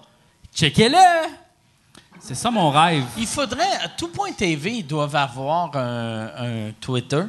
Checkez-le! 0.56 0.98
C'est 2.19 2.35
ça 2.35 2.52
mon 2.52 2.69
rêve. 2.69 3.03
Il 3.18 3.26
faudrait. 3.26 3.64
À 3.84 3.88
tout.tv, 3.88 4.72
ils 4.72 4.85
doivent 4.85 5.15
avoir 5.15 5.76
un, 5.76 6.26
un 6.38 6.72
Twitter. 6.80 7.23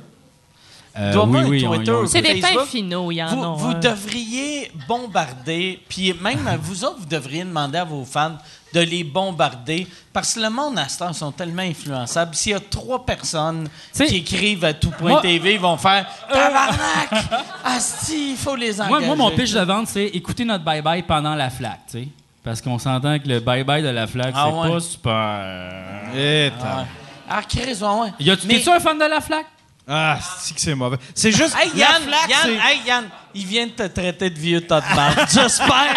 Euh, 0.96 1.12
Twitter. 1.12 1.94
C'est 2.06 2.20
des 2.22 2.40
fins 2.40 2.66
finaux, 2.66 3.10
il 3.10 3.16
y 3.16 3.22
en 3.22 3.28
Vous, 3.28 3.42
a. 3.44 3.54
vous 3.54 3.74
devriez 3.74 4.70
bombarder, 4.86 5.80
puis 5.88 6.14
même 6.20 6.40
vous 6.60 6.84
autres, 6.84 6.98
vous 7.00 7.06
devriez 7.06 7.44
demander 7.44 7.78
à 7.78 7.84
vos 7.84 8.04
fans 8.04 8.36
de 8.74 8.80
les 8.80 9.04
bombarder, 9.04 9.86
parce 10.12 10.34
que 10.34 10.40
le 10.40 10.50
monde 10.50 10.78
à 10.78 10.88
ce 10.88 10.98
temps 10.98 11.12
sont 11.12 11.30
tellement 11.32 11.62
influençables. 11.62 12.34
S'il 12.34 12.52
y 12.52 12.54
a 12.54 12.60
trois 12.60 13.04
personnes 13.04 13.68
T'sais, 13.92 14.06
qui 14.06 14.16
écrivent 14.16 14.64
à 14.64 14.72
tout.tv, 14.74 15.54
ils 15.54 15.60
vont 15.60 15.76
faire 15.76 16.06
«Tabarnak! 16.32 17.24
Asti, 17.64 18.30
il 18.32 18.36
faut 18.36 18.56
les 18.56 18.74
Moi, 18.76 18.86
engager.» 18.86 19.06
moi, 19.08 19.16
mon 19.16 19.30
pitch 19.30 19.52
de 19.52 19.60
vente, 19.60 19.88
c'est 19.88 20.06
écouter 20.06 20.44
notre 20.44 20.64
bye-bye 20.64 21.02
pendant 21.04 21.34
la 21.34 21.50
flaque, 21.50 21.80
tu 21.90 21.98
sais. 22.02 22.08
Parce 22.42 22.60
qu'on 22.60 22.78
s'entend 22.78 23.18
que 23.18 23.28
le 23.28 23.40
bye-bye 23.40 23.82
de 23.82 23.88
la 23.88 24.06
flaque, 24.06 24.34
Ah 24.36 24.48
c'est 24.50 24.58
ouais. 24.68 24.74
pas 24.74 24.80
super. 24.80 26.52
Ah. 26.62 26.84
Ah, 27.30 27.40
Chris, 27.48 27.78
ouais, 27.80 28.10
ouais. 28.26 28.36
T'es-tu 28.36 28.68
un 28.70 28.80
fan 28.80 28.98
de 28.98 29.04
la 29.04 29.20
flaque? 29.20 29.46
Ah, 29.88 30.18
c'est 30.40 30.54
que 30.54 30.60
c'est 30.60 30.74
mauvais. 30.74 30.96
C'est 31.14 31.32
juste. 31.32 31.56
Hey, 31.60 31.70
la 31.74 31.78
Yann, 31.90 32.02
flaque, 32.02 32.30
Yann, 32.30 32.50
hey, 32.50 32.80
Yann, 32.86 33.04
il 33.34 33.46
vient 33.46 33.66
de 33.66 33.72
te 33.72 33.82
traiter 33.88 34.30
de 34.30 34.38
vieux 34.38 34.60
tas 34.60 34.80
de. 34.80 34.86
J'espère 35.32 35.96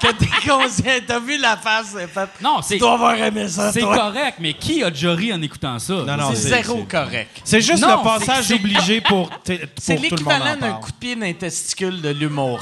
que 0.00 0.08
t'es 0.12 0.28
conscient. 0.46 0.84
T'as 1.06 1.18
vu 1.18 1.38
la 1.38 1.56
face, 1.56 1.94
c'est 1.96 2.06
fait. 2.06 2.28
Non, 2.42 2.60
c'est 2.60 2.74
Tu 2.74 2.80
dois 2.80 2.92
avoir 2.92 3.14
aimé 3.16 3.48
ça, 3.48 3.72
c'est 3.72 3.80
toi. 3.80 3.96
correct, 3.96 4.36
mais 4.40 4.52
qui 4.52 4.82
a 4.84 4.90
déjà 4.90 5.12
ri 5.14 5.32
en 5.32 5.40
écoutant 5.40 5.78
ça? 5.78 5.94
Non, 5.94 6.16
non, 6.18 6.30
C'est 6.30 6.36
c'est- 6.36 6.48
zéro 6.62 6.80
c'est- 6.86 6.96
correct. 6.96 7.40
C'est 7.44 7.60
juste 7.62 7.82
Non, 7.82 7.96
le 7.96 8.02
passage 8.04 8.44
c'est- 8.44 8.48
c'est- 8.48 8.54
obligé 8.54 9.00
pour, 9.00 9.30
t- 9.42 9.58
pour 9.58 9.68
C'est 9.80 9.96
tout 9.96 10.02
le 10.02 10.08
monde. 10.10 10.10
l'équivalent 10.10 10.44
en 10.52 10.56
d'un 10.56 10.68
parle. 10.72 10.80
coup 10.82 10.90
de 10.92 10.96
pied 10.96 11.16
dans 11.16 11.22
les 11.26 11.34
testicules 11.34 12.02
de 12.02 12.10
l'humour. 12.10 12.60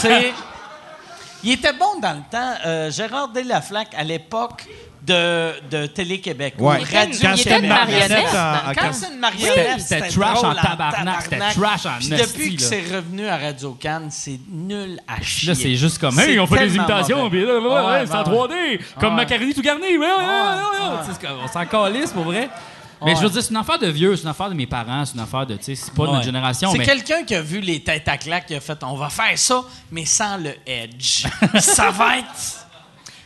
c'est. 0.00 0.32
Il 1.44 1.52
était 1.52 1.74
bon 1.74 2.00
dans 2.00 2.12
le 2.14 2.22
temps. 2.30 2.54
euh, 2.64 2.90
Gérard 2.90 3.28
Delaflaque, 3.28 3.94
à 3.94 4.02
l'époque 4.02 4.64
de, 5.06 5.52
de 5.70 5.86
Télé-Québec. 5.86 6.54
Ouais. 6.58 6.78
Quand 6.90 7.02
était 7.02 7.58
une 7.60 7.68
marionnette 7.68 7.68
marionnette. 7.68 8.34
en- 8.34 8.70
en 8.70 8.74
Quand 8.74 8.80
quand- 8.86 8.92
c'est 8.92 9.12
une 9.12 9.18
marionnette, 9.20 9.80
C'était 9.80 10.00
c'était 10.00 10.20
trash 10.20 10.34
drôle 10.40 10.50
en 10.50 10.54
tabarnak, 10.54 11.22
c'était 11.22 11.38
trash 11.38 11.86
en 11.86 11.98
Puis 11.98 12.12
esti, 12.12 12.26
depuis 12.34 12.56
que 12.56 12.62
là. 12.62 12.68
c'est 12.68 12.94
revenu 12.96 13.26
à 13.28 13.36
Radio 13.36 13.72
Cannes, 13.80 14.08
c'est 14.10 14.38
nul 14.50 14.98
à 15.06 15.22
chier. 15.22 15.48
Là, 15.48 15.54
c'est 15.54 15.74
juste 15.76 15.98
comme, 15.98 16.14
C'est 16.16 16.32
hey, 16.32 16.40
on 16.40 16.46
fait 16.46 16.54
des 16.66 16.66
tellement 16.72 16.84
imitations, 16.88 17.16
mauvais. 17.18 17.30
puis 17.30 17.46
là, 17.46 17.58
ouais, 17.60 17.66
ouais, 17.68 17.84
Ouais, 18.00 18.06
c'est 18.06 18.14
en 18.14 18.18
ouais. 18.18 18.24
3D, 18.24 18.80
comme 18.98 19.10
Ouais. 19.10 19.16
macaroni 19.16 19.54
tout 19.54 19.62
garni, 19.62 19.82
ouais, 19.82 19.96
ouais, 19.98 20.06
ouais, 20.06 20.08
ouais, 20.08 20.88
ouais. 20.90 20.96
Tu 21.02 21.06
sais, 21.12 21.18
c'est 21.20 21.26
comme- 21.28 21.38
On 21.44 21.48
s'en 21.48 21.64
calisse, 21.66 22.10
pour 22.12 22.24
vrai. 22.24 22.48
Mais 23.04 23.14
je 23.14 23.20
veux 23.20 23.28
dire, 23.28 23.42
c'est 23.42 23.50
une 23.50 23.56
affaire 23.58 23.78
de 23.78 23.88
vieux, 23.88 24.16
c'est 24.16 24.22
une 24.22 24.30
affaire 24.30 24.48
de 24.48 24.54
mes 24.54 24.66
parents, 24.66 25.04
c'est 25.04 25.14
une 25.14 25.20
affaire 25.20 25.44
de, 25.46 25.54
tu 25.56 25.64
sais, 25.64 25.74
c'est 25.74 25.92
pas 25.92 26.06
de 26.06 26.12
notre 26.12 26.24
génération, 26.24 26.72
C'est 26.72 26.78
mais... 26.78 26.84
quelqu'un 26.86 27.24
qui 27.24 27.34
a 27.34 27.42
vu 27.42 27.60
les 27.60 27.80
têtes 27.80 28.08
à 28.08 28.16
claques 28.16 28.46
qui 28.46 28.54
a 28.54 28.60
fait 28.60 28.78
on 28.84 28.96
va 28.96 29.10
faire 29.10 29.36
ça, 29.38 29.62
mais 29.92 30.06
sans 30.06 30.38
le 30.38 30.54
edge. 30.66 31.26
ça 31.60 31.90
va 31.90 32.18
être. 32.18 32.65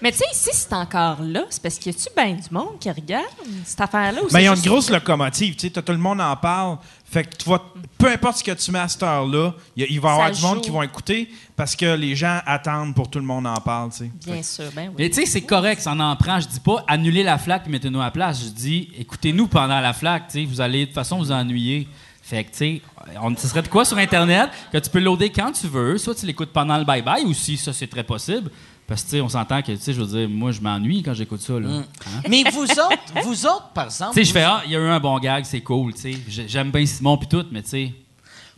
Mais 0.02 0.12
tu 0.12 0.18
sais, 0.18 0.24
ici, 0.32 0.50
c'est 0.52 0.72
encore 0.72 1.18
là. 1.22 1.42
C'est 1.50 1.62
parce 1.62 1.78
qu'il 1.78 1.92
y 1.92 1.96
a-tu 1.96 2.08
bien 2.16 2.34
du 2.34 2.48
monde 2.50 2.78
qui 2.80 2.90
regarde 2.90 3.26
cette 3.64 3.80
affaire-là? 3.80 4.20
Mais 4.24 4.28
c'est 4.30 4.44
ils 4.44 4.48
ont 4.48 4.54
une 4.54 4.62
grosse 4.62 4.90
locomotive, 4.90 5.54
tu 5.56 5.60
sais, 5.66 5.70
t'as- 5.70 5.82
tout 5.82 5.92
le 5.92 5.98
monde 5.98 6.20
en 6.20 6.34
parle. 6.36 6.78
Fait 7.04 7.24
que 7.24 7.36
tu 7.36 7.44
vois, 7.44 7.72
peu 7.98 8.06
importe 8.10 8.38
ce 8.38 8.44
que 8.44 8.52
tu 8.52 8.70
mets 8.70 8.78
à 8.78 8.86
cette 8.88 9.02
heure-là, 9.02 9.52
il 9.76 10.00
va 10.00 10.08
y 10.08 10.12
avoir 10.12 10.28
Ça 10.28 10.32
du 10.34 10.42
monde 10.42 10.60
qui 10.62 10.70
vont 10.70 10.82
écouter 10.82 11.28
parce 11.56 11.74
que 11.74 11.94
les 11.96 12.14
gens 12.14 12.40
attendent 12.46 12.94
pour 12.94 13.06
que 13.06 13.10
tout 13.10 13.18
le 13.18 13.24
monde 13.24 13.46
en 13.48 13.54
parle, 13.60 13.90
tu 13.90 13.98
sais. 13.98 14.10
Bien 14.26 14.42
sûr, 14.42 14.66
ben 14.74 14.88
oui. 14.88 14.94
Mais 14.98 15.08
tu 15.10 15.16
sais, 15.16 15.26
c'est 15.26 15.42
correct, 15.42 15.80
ça 15.82 15.90
en 15.92 16.00
en 16.00 16.14
prend. 16.16 16.38
Je 16.40 16.46
dis 16.48 16.60
pas 16.60 16.84
annuler 16.86 17.22
la 17.24 17.36
flaque 17.36 17.64
et 17.66 17.70
mettez-nous 17.70 18.00
à 18.00 18.04
la 18.04 18.10
place. 18.12 18.42
Je 18.44 18.48
dis 18.50 18.90
écoutez-nous 18.96 19.48
pendant 19.48 19.80
la 19.80 19.92
flaque. 19.92 20.28
Tu 20.28 20.40
sais, 20.40 20.44
vous 20.44 20.60
allez 20.60 20.80
de 20.82 20.84
toute 20.86 20.94
façon 20.94 21.18
vous 21.18 21.32
ennuyer. 21.32 21.88
Fait 22.22 22.44
que, 22.44 22.50
tu 22.52 22.56
sais, 22.58 22.82
on- 23.20 23.34
ce 23.36 23.48
serait 23.48 23.62
de 23.62 23.66
quoi 23.68 23.84
sur 23.84 23.98
Internet 23.98 24.50
que 24.72 24.78
tu 24.78 24.88
peux 24.88 25.00
loader 25.00 25.30
quand 25.30 25.50
tu 25.50 25.66
veux. 25.66 25.98
Soit 25.98 26.14
tu 26.14 26.26
l'écoutes 26.26 26.52
pendant 26.52 26.78
le 26.78 26.84
bye-bye 26.84 27.24
ou 27.24 27.34
si 27.34 27.56
ça, 27.56 27.72
c'est 27.72 27.88
très 27.88 28.04
possible. 28.04 28.52
Parce 28.90 29.02
que, 29.04 29.06
tu 29.10 29.16
sais, 29.16 29.20
on 29.22 29.28
s'entend 29.28 29.62
que, 29.62 29.70
tu 29.70 29.78
sais, 29.78 29.92
je 29.94 30.00
veux 30.02 30.18
dire, 30.18 30.28
moi, 30.28 30.50
je 30.50 30.60
m'ennuie 30.60 31.02
quand 31.04 31.14
j'écoute 31.14 31.40
ça, 31.40 31.60
là. 31.60 31.68
Hein? 31.68 31.84
Mais 32.28 32.42
vous 32.52 32.64
autres, 32.64 33.22
vous 33.24 33.46
autres, 33.46 33.68
par 33.72 33.84
exemple. 33.84 34.14
Tu 34.14 34.20
sais, 34.20 34.24
je 34.24 34.32
fais, 34.32 34.42
ah, 34.42 34.62
il 34.66 34.72
y 34.72 34.76
a 34.76 34.80
eu 34.80 34.88
un 34.88 34.98
bon 34.98 35.16
gag, 35.20 35.44
c'est 35.44 35.60
cool, 35.60 35.94
tu 35.94 36.00
sais. 36.12 36.18
J'ai- 36.28 36.48
J'aime 36.48 36.72
bien 36.72 36.84
Simon 36.84 37.16
puis 37.16 37.28
tout, 37.28 37.46
mais 37.52 37.62
tu 37.62 37.68
sais, 37.70 37.94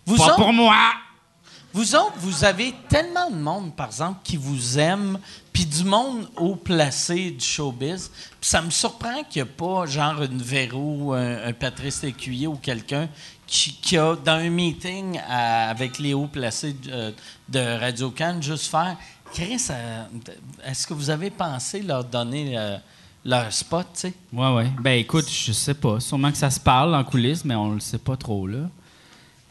vous 0.07 0.17
pas 0.17 0.25
autres, 0.29 0.37
pour 0.37 0.53
moi. 0.55 0.75
Vous 1.75 1.95
autres, 1.95 2.15
vous 2.17 2.45
avez 2.45 2.75
tellement 2.89 3.31
de 3.31 3.37
monde, 3.37 3.75
par 3.77 3.87
exemple, 3.87 4.21
qui 4.25 4.37
vous 4.39 4.79
aime, 4.79 5.19
puis 5.53 5.65
du 5.67 5.85
monde 5.85 6.29
haut 6.37 6.57
placé 6.57 7.31
du 7.31 7.45
showbiz. 7.45 8.11
Puis 8.41 8.49
ça 8.51 8.61
me 8.63 8.71
surprend 8.71 9.23
qu'il 9.29 9.43
n'y 9.43 9.49
ait 9.49 9.53
pas, 9.53 9.85
genre, 9.87 10.23
une 10.23 10.41
Véro, 10.43 11.13
un, 11.15 11.45
un 11.47 11.53
Patrice 11.53 12.03
Lécuyer 12.03 12.47
ou 12.47 12.57
quelqu'un 12.57 13.09
qui, 13.47 13.75
qui 13.83 13.97
a, 13.99 14.17
dans 14.17 14.33
un 14.33 14.51
meeting 14.51 15.19
à- 15.29 15.69
avec 15.71 15.99
les 15.99 16.13
hauts 16.15 16.27
placés 16.27 16.73
de, 16.75 17.15
de 17.49 17.79
Radio 17.81 18.11
Cannes, 18.11 18.43
juste 18.43 18.67
faire 18.71 18.97
Chris, 19.33 19.67
euh, 19.71 20.05
est-ce 20.67 20.87
que 20.87 20.95
vous 20.95 21.09
avez 21.11 21.31
pensé 21.31 21.81
leur 21.83 22.05
donner 22.05 22.59
euh, 22.59 22.77
leur 23.25 23.51
spot, 23.53 23.87
tu 23.95 24.01
sais? 24.01 24.15
Ouais, 24.33 24.53
ouais. 24.55 24.67
Ben, 24.81 24.99
écoute, 24.99 25.27
je 25.31 25.53
sais 25.53 25.75
pas. 25.75 26.01
Sûrement 26.01 26.31
que 26.31 26.37
ça 26.37 26.51
se 26.51 26.61
parle 26.61 26.95
en 26.95 27.03
coulisses, 27.05 27.45
mais 27.45 27.55
on 27.55 27.73
le 27.73 27.81
sait 27.81 27.99
pas 27.99 28.17
trop, 28.17 28.47
là. 28.47 28.69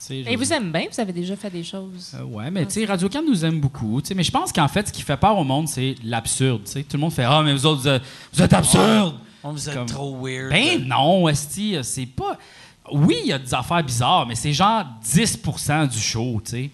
Je 0.10 0.16
Et 0.16 0.36
vous 0.36 0.52
aimez 0.52 0.72
bien? 0.80 0.88
Vous 0.92 1.00
avez 1.00 1.14
déjà 1.14 1.36
fait 1.36 1.50
des 1.52 1.64
choses? 1.64 2.14
Euh, 2.16 2.24
ouais, 2.24 2.50
mais 2.52 2.66
tu 2.66 2.74
sais, 2.74 2.86
Radio 2.86 3.08
Can 3.08 3.22
nous 3.22 3.46
aime 3.46 3.60
beaucoup. 3.60 4.02
tu 4.02 4.10
sais, 4.10 4.16
Mais 4.16 4.24
je 4.24 4.32
pense 4.32 4.52
qu'en 4.52 4.68
fait, 4.68 4.88
ce 4.88 4.94
qui 4.94 5.02
fait 5.04 5.18
peur 5.18 5.38
au 5.38 5.44
monde, 5.44 5.68
c'est 5.68 5.96
l'absurde. 6.04 6.64
tu 6.66 6.72
sais. 6.72 6.84
Tout 6.84 6.98
le 6.98 7.02
monde 7.02 7.14
fait 7.14 7.24
Ah, 7.24 7.42
mais 7.44 7.54
vous 7.54 7.66
autres, 7.68 7.82
vous 7.82 7.88
êtes, 7.88 8.02
vous 8.34 8.42
êtes 8.42 8.54
absurdes. 8.54 9.16
On 9.44 9.52
vous 9.52 9.70
êtes 9.70 9.76
Comme- 9.76 9.86
trop 9.88 10.16
weird. 10.24 10.50
Ben 10.52 10.84
non, 10.88 11.28
Esti, 11.30 11.78
c'est 11.84 12.06
pas. 12.08 12.38
Oui, 12.92 13.16
il 13.24 13.28
y 13.30 13.34
a 13.34 13.40
des 13.40 13.54
affaires 13.54 13.84
bizarres, 13.84 14.26
mais 14.28 14.36
c'est 14.36 14.54
genre 14.54 14.86
10% 15.04 15.88
du 15.88 16.00
show, 16.00 16.42
tu 16.44 16.52
sais. 16.52 16.72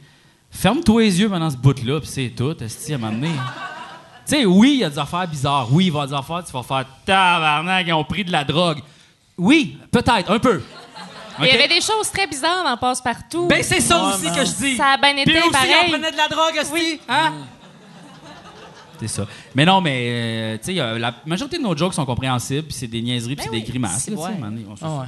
Ferme-toi 0.60 1.02
les 1.04 1.20
yeux 1.20 1.30
pendant 1.30 1.50
ce 1.52 1.56
bout-là, 1.58 2.00
puis 2.00 2.10
c'est 2.12 2.30
tout, 2.36 2.56
Esti, 2.64 2.94
à 2.94 2.96
un 2.96 2.98
moment 3.00 3.14
donné. 3.14 3.30
Tu 3.30 4.36
sais, 4.36 4.46
oui, 4.46 4.72
il 4.74 4.80
y 4.80 4.84
a 4.84 4.90
des 4.90 4.98
affaires 5.00 5.28
bizarres. 5.28 5.68
Oui, 5.72 5.86
il 5.86 5.92
va 5.92 6.00
y 6.00 6.04
avoir 6.04 6.08
des 6.08 6.14
affaires, 6.34 6.44
tu 6.46 6.52
vas 6.52 6.64
faire 6.64 6.86
tabarnak, 7.06 7.86
ils 7.88 7.94
ont 7.94 8.04
pris 8.04 8.24
de 8.26 8.32
la 8.32 8.44
drogue. 8.44 8.80
Oui, 9.38 9.78
peut-être, 9.92 10.32
un 10.32 10.40
peu. 10.40 10.62
Il 11.40 11.46
y 11.46 11.52
avait 11.52 11.68
des 11.68 11.80
choses 11.82 12.10
très 12.12 12.26
bizarres 12.26 12.64
dans 12.64 12.76
Passe-Partout. 12.76 13.48
Ben, 13.48 13.62
c'est 13.62 13.80
ça 13.80 14.04
Ouais, 14.08 14.14
aussi 14.16 14.26
non. 14.26 14.34
que 14.34 14.46
je 14.46 14.52
dis. 14.56 14.76
Ça 14.78 14.88
a 14.94 14.98
bien 14.98 15.16
été 15.18 15.26
Puis 15.32 15.40
aussi, 15.40 15.52
pareil. 15.52 15.74
on 15.86 15.90
prenait 15.92 16.12
de 16.12 16.18
la 16.18 16.28
drogue, 16.28 16.60
aussi. 16.60 16.72
Oui. 16.74 17.00
Hein? 17.08 17.34
C'est 19.00 19.08
ça. 19.08 19.28
Mais 19.54 19.64
non, 19.64 19.80
mais, 19.80 20.08
euh, 20.10 20.58
tu 20.58 20.76
sais, 20.76 20.98
la 21.00 21.14
majorité 21.28 21.58
de 21.60 21.62
nos 21.64 21.78
jokes 21.78 21.94
sont 21.94 22.06
compréhensibles, 22.08 22.64
puis 22.64 22.74
c'est 22.76 22.88
des 22.88 23.04
niaiseries, 23.04 23.36
puis 23.36 23.46
Ben 23.46 23.52
c'est 23.52 23.58
oui, 23.58 23.64
des 23.64 23.70
grimaces. 23.70 24.02
c'est 24.06 24.12
là, 24.12 24.18
moment 24.18 24.48
donné, 24.48 24.66
on 24.68 24.76
se- 24.76 24.84
Ah 24.84 24.90
ouais. 25.02 25.06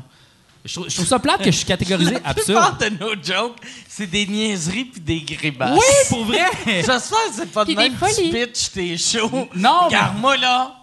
Je, 0.66 0.74
trouve, 0.74 0.90
je 0.90 0.96
trouve 0.96 1.08
ça 1.08 1.20
plate 1.20 1.40
que 1.40 1.52
je 1.52 1.58
suis 1.58 1.66
catégorisé 1.66 2.12
La 2.24 2.30
absurde. 2.30 2.78
de 2.80 2.90
nos 3.04 3.14
jokes, 3.22 3.58
c'est 3.88 4.08
des 4.08 4.26
niaiseries 4.28 4.86
puis 4.86 5.02
des 5.02 5.22
grimaces. 5.22 5.78
Oui, 5.80 5.86
pour 6.10 6.26
vrai! 6.26 6.46
J'espère 6.66 7.00
que 7.02 7.34
c'est 7.34 7.52
pas 7.52 7.62
de 7.64 7.68
Puis 7.68 7.76
même 7.76 7.94
des 7.94 8.00
que 8.00 8.06
tu 8.08 8.16
folies. 8.16 8.46
pitches 8.46 8.72
tes 8.72 8.98
shows. 8.98 9.30
Non, 9.56 9.80
mais- 9.82 9.86
Regarde-moi 9.88 10.38
là, 10.38 10.76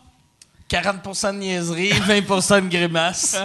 40% 0.71 1.33
de 1.35 1.39
niaiseries, 1.39 1.91
20% 2.09 2.65
de 2.65 2.69
grimaces. 2.69 3.37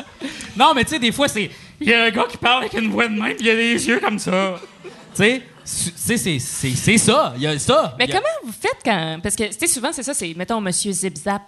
Non, 0.56 0.74
mais 0.74 0.84
tu 0.84 0.92
sais, 0.92 1.00
des 1.00 1.12
fois, 1.12 1.28
c'est. 1.28 1.52
Il 1.80 1.88
y 1.90 1.94
a 1.94 2.04
un 2.04 2.10
gars 2.12 2.26
qui 2.30 2.38
parle 2.38 2.62
avec 2.64 2.74
une 2.74 2.90
voix 2.92 3.08
de 3.08 3.14
main, 3.16 3.34
puis 3.36 3.46
il 3.46 3.50
a 3.50 3.56
des 3.56 3.88
yeux 3.88 4.00
comme 4.00 4.20
ça. 4.20 4.60
tu 4.84 4.90
sais, 5.16 5.42
su- 5.66 5.92
tu 5.92 5.98
sais, 5.98 6.18
c'est- 6.18 6.40
c'est 6.40 6.76
c'est 6.76 6.98
ça. 6.98 7.34
Il 7.38 7.42
y 7.44 7.48
a 7.48 7.58
ça. 7.60 7.96
Mais 7.98 8.06
Il 8.06 8.10
y 8.12 8.14
a- 8.14 8.18
comment 8.18 8.34
vous 8.46 8.54
faites 8.54 8.78
quand. 8.84 9.20
Parce 9.22 9.36
que, 9.36 9.44
tu 9.46 9.54
sais, 9.60 9.68
souvent, 9.68 9.92
c'est 9.92 10.04
ça, 10.04 10.14
c'est, 10.14 10.34
mettons, 10.36 10.62
Monsieur 10.62 10.92
Zip 10.92 11.18
Zap. 11.18 11.42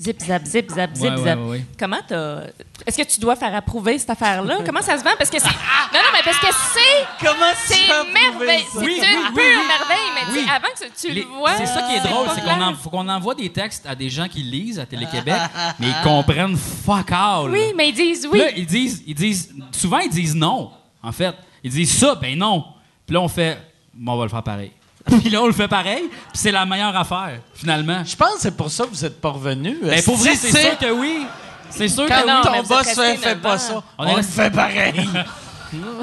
Zip 0.00 0.20
Zap, 0.20 0.44
Zip 0.44 0.70
Zap, 0.72 0.90
Zip 0.96 1.04
Ouais, 1.10 1.16
Zap. 1.22 1.38
ouais, 1.38 1.44
ouais. 1.50 1.64
Comment 1.78 1.98
t'as. 2.06 2.40
Est-ce 2.84 2.98
que 2.98 3.06
tu 3.08 3.20
dois 3.20 3.36
faire 3.36 3.54
approuver 3.54 3.96
cette 3.96 4.10
affaire-là? 4.10 4.58
Comment 4.66 4.82
ça 4.82 4.98
se 4.98 5.04
vend? 5.04 5.12
Parce 5.16 5.30
que 5.30 5.38
c'est. 5.38 5.46
Non, 5.46 5.52
non, 6.00 6.10
mais 6.12 6.18
parce 6.24 6.38
que 6.38 6.48
c'est. 6.48 7.24
Comment 7.24 7.50
tu 7.52 7.56
C'est 7.68 7.74
fais 7.74 7.92
prouver 7.92 8.12
merveille. 8.12 8.64
ça? 8.64 8.70
C'est 8.72 8.78
Oui, 8.84 8.94
une 8.96 9.02
oui, 9.02 9.34
pure 9.34 9.44
oui, 9.60 9.66
merveille, 9.68 10.10
mais 10.14 10.20
tu 10.26 10.32
sais, 10.34 10.40
Oui. 10.40 10.50
avant 10.50 10.68
que 10.74 11.00
tu 11.00 11.12
Les- 11.14 11.20
le 11.22 11.26
vois. 11.28 11.56
C'est 11.56 11.66
ça 11.66 11.82
qui 11.82 11.94
est 11.94 12.00
drôle, 12.10 12.26
c'est 12.34 12.40
qu'on 12.42 12.60
en- 12.60 12.74
faut 12.74 12.90
qu'on 12.90 13.08
envoie 13.08 13.36
des 13.36 13.50
textes 13.52 13.86
à 13.86 13.94
des 13.94 14.10
gens 14.10 14.26
qui 14.26 14.42
lisent 14.42 14.80
à 14.80 14.86
Télé-Québec, 14.86 15.40
mais 15.78 15.86
ils 15.86 16.02
comprennent 16.02 16.56
fuck 16.56 17.12
all. 17.12 17.50
Oui, 17.50 17.72
mais 17.76 17.90
ils 17.90 17.94
disent 17.94 18.26
oui. 18.30 18.38
Là, 18.40 18.50
ils 18.50 18.66
disent, 18.66 19.02
ils 19.06 19.14
disent, 19.14 19.54
souvent 19.70 19.98
ils 20.00 20.10
disent 20.10 20.34
non, 20.34 20.72
en 21.04 21.12
fait. 21.12 21.34
Ils 21.62 21.70
disent 21.70 21.96
ça, 21.96 22.16
ben 22.16 22.36
non. 22.36 22.64
Puis 23.06 23.14
là, 23.14 23.20
on 23.20 23.28
fait, 23.28 23.58
bon, 23.94 24.12
on 24.14 24.16
va 24.18 24.24
le 24.24 24.28
faire 24.30 24.42
pareil. 24.42 24.72
Puis 25.20 25.28
là, 25.30 25.42
on 25.42 25.46
le 25.46 25.52
fait 25.52 25.68
pareil, 25.68 26.04
puis 26.08 26.18
c'est 26.32 26.50
la 26.50 26.64
meilleure 26.64 26.96
affaire, 26.96 27.40
finalement. 27.54 28.02
Je 28.04 28.16
pense 28.16 28.34
que 28.36 28.40
c'est 28.40 28.56
pour 28.56 28.70
ça 28.70 28.84
que 28.84 28.90
vous 28.90 29.04
êtes 29.04 29.20
pas 29.20 29.30
revenu. 29.30 29.76
Ben 29.82 30.02
pour 30.02 30.16
vrai, 30.16 30.34
c'est 30.34 30.50
sûr 30.50 30.78
que 30.78 30.90
oui. 30.92 31.26
C'est 31.68 31.88
sûr 31.88 32.06
Quand 32.06 32.22
que 32.22 32.26
non, 32.26 32.40
oui. 32.44 32.50
mais 32.52 32.62
ton 32.62 32.68
boss 32.68 32.94
fait, 32.94 33.16
fait 33.16 33.36
pas 33.36 33.58
ça, 33.58 33.82
On 33.98 34.16
le 34.16 34.22
fait 34.22 34.50
pareil. 34.50 34.94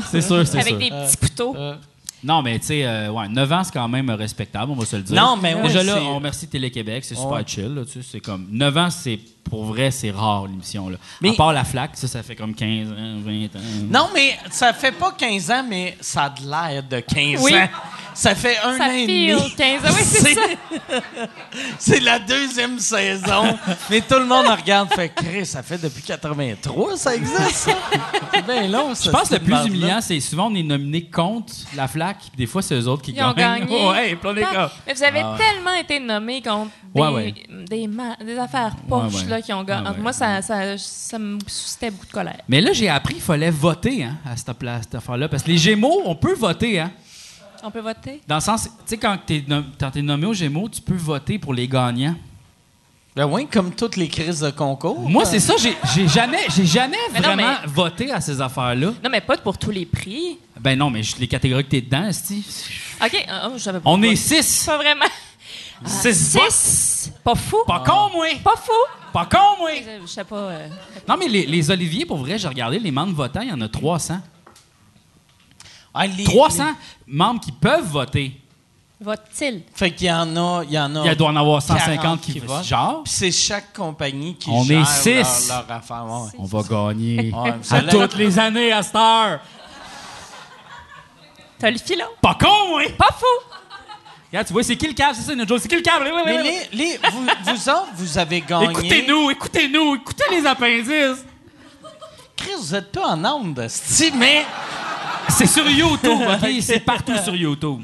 C'est 0.10 0.22
sûr, 0.22 0.45
c'est 0.45 0.60
Avec 0.60 0.68
sûr. 0.69 0.78
des 0.80 0.90
petits 0.90 1.18
couteaux. 1.18 1.56
Non, 2.23 2.44
mais 2.44 2.60
tu 2.60 2.68
sais, 2.68 2.86
euh, 2.86 3.10
ouais, 3.10 3.28
9 3.30 3.52
ans, 3.52 3.64
c'est 3.64 3.73
quand 3.73 3.88
même 3.88 4.07
respectable, 4.11 4.72
on 4.72 4.76
va 4.76 4.86
se 4.86 4.95
le 4.95 5.02
dire. 5.02 5.15
Non, 5.19 5.36
mais 5.41 5.56
oui, 5.56 5.64
Déjà 5.64 5.82
là, 5.82 5.98
on 6.03 6.15
remercie 6.18 6.48
Télé-Québec, 6.48 7.03
c'est 7.03 7.15
super 7.15 7.32
Ouais. 7.32 7.44
chill. 7.48 7.73
Là, 7.73 7.82
tu 7.84 7.94
sais, 7.94 8.07
c'est 8.11 8.19
comme 8.19 8.45
9 8.52 8.78
ans, 8.78 8.90
c'est 8.91 9.19
pour 9.49 9.65
vrai, 9.65 9.90
c'est 9.90 10.11
rare 10.11 10.45
l'émission. 10.45 10.88
Là. 10.90 10.98
Mais- 11.19 11.32
À 11.32 11.34
part 11.34 11.52
la 11.52 11.64
flaque, 11.64 11.91
ça, 11.95 12.07
ça 12.07 12.22
fait 12.22 12.36
comme 12.36 12.53
15 12.53 12.90
ans, 12.91 13.22
20 13.26 13.45
ans. 13.56 13.64
Non, 13.90 14.10
mais 14.14 14.38
ça 14.52 14.72
fait 14.72 14.91
pas 14.91 15.14
15 15.18 15.49
ans, 15.49 15.65
mais 15.68 15.98
ça 15.99 16.26
a 16.26 16.30
de 16.30 16.48
l'air 16.48 16.84
de 16.84 16.99
15 16.99 17.41
Oui. 17.41 17.56
ans. 17.56 17.68
Ça 18.14 18.36
fait 18.36 18.58
un 18.64 18.78
Ça 18.78 18.86
an 18.86 18.92
et 18.92 19.06
demi. 19.08 19.54
15 19.56 19.86
ans. 19.86 19.96
Oui, 19.96 20.02
c'est 20.04 20.34
ça. 20.34 20.42
C'est 21.80 22.00
la 22.00 22.20
deuxième 22.20 22.80
saison. 22.80 23.58
Mais 23.90 24.02
tout 24.02 24.16
le 24.20 24.26
monde 24.26 24.46
en 24.48 24.56
regarde, 24.56 24.94
fait 24.94 25.10
Chris, 25.10 25.46
ça 25.46 25.64
fait 25.64 25.78
depuis 25.82 26.04
83, 26.04 26.98
ça 26.98 27.16
existe, 27.16 27.52
ça. 27.52 27.72
C'est 28.34 28.46
bien 28.46 28.68
long, 28.68 28.94
ça. 28.96 29.04
Je 29.06 29.10
pense 29.12 29.30
que 29.30 29.36
le 29.36 29.40
plus 29.42 29.56
humiliant, 29.68 30.00
c'est 30.02 30.20
souvent 30.20 30.48
on 30.52 30.56
est 30.56 30.64
nominé 30.64 31.06
contre 31.06 31.54
la 31.76 31.88
flaque, 31.88 32.18
puis 32.20 32.38
des 32.38 32.46
fois, 32.46 32.62
c'est 32.62 32.76
eux 32.76 32.88
autres 32.88 33.02
qui 33.02 33.12
Ils 33.12 33.24
ont 33.24 33.34
gagnent. 33.34 33.66
gagné. 33.66 33.88
ouais, 33.90 34.16
puis 34.16 34.30
on 34.30 34.36
est 34.38 34.44
Ah, 34.44 34.54
comme- 34.54 34.70
Mais 34.88 34.94
vous 34.94 35.04
avez 35.04 35.20
Ah 35.22 35.32
ouais. 35.32 35.38
tellement 35.38 35.74
été 35.74 36.00
nommés 36.00 36.42
contre 36.42 36.72
des, 36.94 37.02
Ouais, 37.02 37.08
ouais. 37.10 37.34
Des, 37.70 37.88
ma- 37.88 38.16
des 38.18 38.38
affaires 38.38 38.76
poches 38.88 39.14
Ouais, 39.14 39.20
ouais. 39.22 39.30
Là, 39.30 39.42
qui 39.42 39.54
ont 39.54 39.64
gagné. 39.64 39.88
Ouais, 39.90 39.96
ouais. 39.96 40.02
Moi, 40.02 40.14
ça, 40.14 40.42
ça, 40.42 40.78
ça 40.78 41.18
me 41.20 41.40
suscitait 41.48 41.92
beaucoup 41.92 42.08
de 42.08 42.12
colère. 42.12 42.42
Mais 42.48 42.62
là, 42.62 42.74
j'ai 42.74 42.90
appris 42.90 43.16
qu'il 43.16 43.24
fallait 43.24 43.52
voter 43.52 44.04
hein, 44.04 44.18
à 44.30 44.36
cette, 44.36 44.52
place, 44.58 44.82
cette 44.84 44.96
affaire-là. 44.96 45.30
Parce 45.30 45.44
que 45.44 45.50
les 45.50 45.58
Gémeaux, 45.58 46.02
on 46.06 46.16
peut 46.16 46.34
voter. 46.36 46.80
Hein, 46.80 46.92
On 47.64 47.72
peut 47.72 47.80
voter? 47.82 48.22
dans 48.28 48.36
le 48.36 48.42
sens, 48.42 48.64
tu 48.64 48.70
sais, 48.86 48.98
quand 48.98 49.18
tu 49.26 49.36
es, 49.96 50.02
nommé 50.02 50.26
aux 50.28 50.34
Gémeaux, 50.34 50.68
tu 50.70 50.82
peux 50.82 50.96
voter 50.96 51.38
pour 51.40 51.54
les 51.54 51.68
gagnants. 51.68 52.16
Ben 53.16 53.26
oui, 53.26 53.46
comme 53.52 53.72
toutes 53.76 53.98
les 53.98 54.08
crises 54.08 54.40
de 54.40 54.52
concours. 54.52 54.98
Moi, 55.02 55.26
c'est 55.26 55.42
ça, 55.42 55.56
j'ai 55.58 56.08
jamais, 56.08 56.40
j'ai 56.56 56.66
jamais 56.66 56.96
Mais 57.12 57.20
non, 57.20 57.26
vraiment 57.36 57.56
mais- 57.62 57.68
voté 57.68 58.12
à 58.12 58.22
ces 58.22 58.40
affaires-là. 58.40 58.94
Non, 59.04 59.10
mais 59.12 59.20
pas 59.20 59.36
pour 59.38 59.58
tous 59.58 59.70
les 59.72 59.86
prix. 59.86 60.38
Ben 60.60 60.78
non, 60.80 60.90
mais 60.90 61.04
je- 61.04 61.18
les 61.18 61.28
catégories 61.28 61.66
que 61.66 61.70
t'es 61.72 61.82
dedans, 61.82 62.06
Esti. 62.08 62.46
OK. 63.04 63.28
oh, 63.46 63.54
j'avais 63.58 63.80
pas 63.82 63.90
On 63.90 64.02
est 64.02 64.16
six. 64.16 64.64
Pas 64.66 64.78
vraiment. 64.78 65.06
Six. 65.86 66.38
Six? 66.40 67.12
Pas 67.24 67.36
fou? 67.36 67.58
Pas 67.68 67.80
con, 67.86 68.12
moi. 68.14 68.28
Pas 68.44 68.56
fou? 68.56 68.72
Pas 69.12 69.26
con, 69.26 69.58
moi. 69.60 69.72
Je 70.04 70.08
sais 70.08 70.24
pas. 70.24 70.36
euh, 70.38 70.68
Non, 71.08 71.16
mais 71.18 71.28
les, 71.28 71.46
les 71.48 71.70
Oliviers, 71.72 72.06
pour 72.06 72.18
vrai, 72.18 72.38
j'ai 72.38 72.48
regardé 72.48 72.80
les 72.80 72.92
membres 72.92 73.14
votants, 73.14 73.42
il 73.42 73.50
y 73.50 73.52
en 73.52 73.60
a 73.62 73.68
300. 73.68 74.20
Ah, 75.93 76.07
les- 76.07 76.23
300 76.23 76.72
membres 77.07 77.41
qui 77.41 77.51
peuvent 77.51 77.85
voter. 77.88 78.38
Vote-t-il? 79.03 79.63
Fait 79.73 79.89
qu'il 79.91 80.07
y 80.07 80.11
en 80.11 80.35
a, 80.38 80.63
il 80.63 80.72
y 80.73 80.80
en 80.80 80.95
a. 80.95 81.05
Il 81.07 81.15
doit 81.15 81.30
en 81.30 81.35
avoir 81.35 81.59
150 81.61 82.01
40 82.01 82.22
qui, 82.22 82.34
qui 82.34 82.39
votent. 82.39 82.63
Genre, 82.63 83.01
Puis 83.03 83.11
c'est 83.13 83.31
chaque 83.31 83.73
compagnie 83.73 84.35
qui 84.35 84.49
On 84.51 84.63
gère 84.63 84.81
est 84.81 84.85
six. 85.23 85.47
Leur, 85.49 85.65
leur 85.68 85.77
affaire. 85.77 86.05
Ouais, 86.05 86.30
on 86.38 86.45
va 86.45 86.61
gagner. 86.61 87.31
Ouais, 87.34 87.49
à 87.69 87.76
allez- 87.77 87.89
toutes 87.89 88.15
les 88.15 88.38
années 88.38 88.72
à 88.72 88.84
cette 88.84 88.95
heure. 88.95 89.39
T'as 91.59 91.72
le 91.72 91.77
filon? 91.77 92.05
Pas 92.22 92.35
con, 92.39 92.68
moi. 92.69 92.81
Pas 92.97 93.09
fou. 93.18 93.26
Regarde, 94.31 94.47
tu 94.47 94.53
vois, 94.53 94.63
c'est 94.63 94.77
qui 94.77 94.88
le 94.88 94.93
câble? 94.93 95.15
C'est 95.15 95.23
ça, 95.23 95.35
notre. 95.35 95.57
C'est 95.57 95.68
qui 95.68 95.76
le 95.76 95.81
câble? 95.81 96.05
Oui, 96.05 96.11
oui, 96.15 96.22
oui, 96.26 96.31
Mais 96.34 96.41
oui. 96.41 96.68
les, 96.72 96.85
les- 96.85 96.97
vous, 97.11 97.22
vous 97.43 97.69
autres, 97.69 97.88
vous 97.95 98.18
avez 98.18 98.41
gagné. 98.41 98.65
Écoutez-nous, 98.69 99.30
écoutez-nous, 99.31 99.95
écoutez 99.95 100.23
les 100.31 100.45
appendices. 100.45 101.26
Chris, 102.38 102.51
vous 102.59 102.73
êtes 102.76 102.91
pas 102.91 103.07
en 103.09 103.26
onde, 103.26 103.68
mais, 104.15 104.45
C'est 105.38 105.48
sur 105.48 105.70
YouTube, 105.70 106.20
OK? 106.30 106.49
C'est 106.62 106.80
partout 106.80 107.18
sur 107.24 107.36
YouTube. 107.36 107.82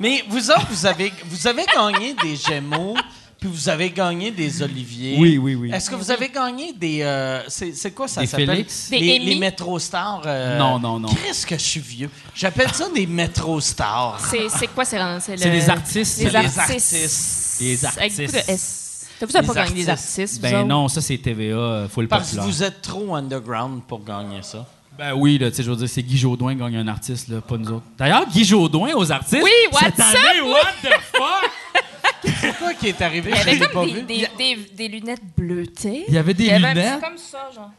mais 0.00 0.24
vous 0.28 0.50
autres, 0.50 0.66
vous 0.70 0.86
avez, 0.86 1.12
vous 1.26 1.46
avez 1.46 1.64
gagné 1.74 2.14
des 2.22 2.36
Gémeaux, 2.36 2.94
puis 3.38 3.48
vous 3.48 3.68
avez 3.68 3.90
gagné 3.90 4.30
des 4.30 4.62
Oliviers. 4.62 5.16
Oui, 5.18 5.38
oui, 5.38 5.54
oui. 5.54 5.70
Est-ce 5.72 5.90
que 5.90 5.94
vous 5.94 6.10
avez 6.10 6.28
gagné 6.28 6.72
des. 6.72 7.02
euh, 7.02 7.42
c'est, 7.48 7.72
c'est 7.72 7.90
quoi 7.92 8.08
ça 8.08 8.20
Des 8.20 8.26
s'appelle? 8.26 8.50
Félix? 8.50 8.90
Des 8.90 8.98
les, 9.00 9.16
Emmy? 9.16 9.24
les 9.26 9.34
Metro 9.36 9.78
Stars. 9.78 10.22
euh, 10.26 10.58
Non, 10.58 10.78
non, 10.78 10.98
non. 11.00 11.08
Chris, 11.08 11.44
que 11.46 11.56
je 11.56 11.62
suis 11.62 11.80
vieux. 11.80 12.10
J'appelle 12.34 12.72
ça 12.72 12.88
des 12.94 13.06
Metro 13.06 13.60
Stars. 13.60 14.20
C'est 14.30 14.48
c'est 14.48 14.68
quoi? 14.68 14.84
C'est 14.84 14.98
le- 14.98 15.18
C'est 15.20 15.36
les 15.36 15.68
artistes. 15.70 15.96
Les 15.96 16.24
C'est 16.24 16.30
les 16.30 16.36
artistes. 16.36 16.58
artistes. 16.58 17.60
Les 17.60 17.84
Avec 17.86 18.10
beaucoup 18.16 18.32
de 18.32 18.36
artistes. 18.36 18.48
S. 18.48 18.78
T'as 19.20 19.26
vu, 19.26 19.32
ça 19.32 19.42
pas 19.42 19.54
gagné 19.54 19.74
des 19.84 19.88
artistes. 19.88 20.34
vous 20.36 20.40
Ben 20.40 20.56
autres? 20.56 20.66
non, 20.66 20.88
ça, 20.88 21.00
c'est 21.00 21.16
TVA, 21.18 21.54
euh, 21.56 21.88
full 21.88 22.08
Parce 22.08 22.30
que 22.30 22.36
populaire. 22.36 22.46
vous 22.46 22.62
êtes 22.64 22.82
trop 22.82 23.14
underground 23.14 23.82
pour 23.86 24.02
gagner 24.04 24.42
ça. 24.42 24.66
Ben 24.98 25.14
oui, 25.14 25.38
là, 25.38 25.50
tu 25.50 25.56
sais, 25.56 25.62
je 25.62 25.70
veux 25.70 25.76
dire, 25.76 25.88
c'est 25.88 26.02
Guy 26.02 26.18
Jodoin 26.18 26.52
qui 26.54 26.60
gagne 26.60 26.76
un 26.76 26.88
artiste, 26.88 27.28
là, 27.28 27.40
pas 27.40 27.56
nous 27.56 27.68
autres. 27.70 27.84
D'ailleurs, 27.98 28.26
Guy 28.28 28.44
Jodoin 28.44 28.92
aux 28.94 29.10
artistes. 29.10 29.42
Oui, 29.42 29.50
what's 29.72 29.84
cette 29.84 30.00
up, 30.00 30.06
année, 30.06 30.40
oui. 30.42 30.50
what 30.50 30.90
the 30.90 30.92
fuck? 31.12 31.50
C'est 32.40 32.56
quoi 32.58 32.74
qui 32.74 32.88
est 32.88 33.02
arrivé? 33.02 33.30
Il 33.30 33.36
y 33.36 33.36
Je 33.36 33.42
avait 33.42 33.52
l'ai 33.54 33.58
pas 33.60 33.66
comme 33.68 33.90
des, 33.90 34.02
des, 34.02 34.28
des, 34.38 34.56
des 34.74 34.88
lunettes 34.88 35.22
bleutées. 35.36 36.04
Il 36.08 36.14
y 36.14 36.18
avait 36.18 36.34
des 36.34 36.44
Il 36.44 36.50
y 36.50 36.52
avait 36.52 36.66
un 36.66 36.74
lunettes. 36.74 37.00
comme 37.00 37.18
ça, 37.18 37.50
genre. 37.54 37.70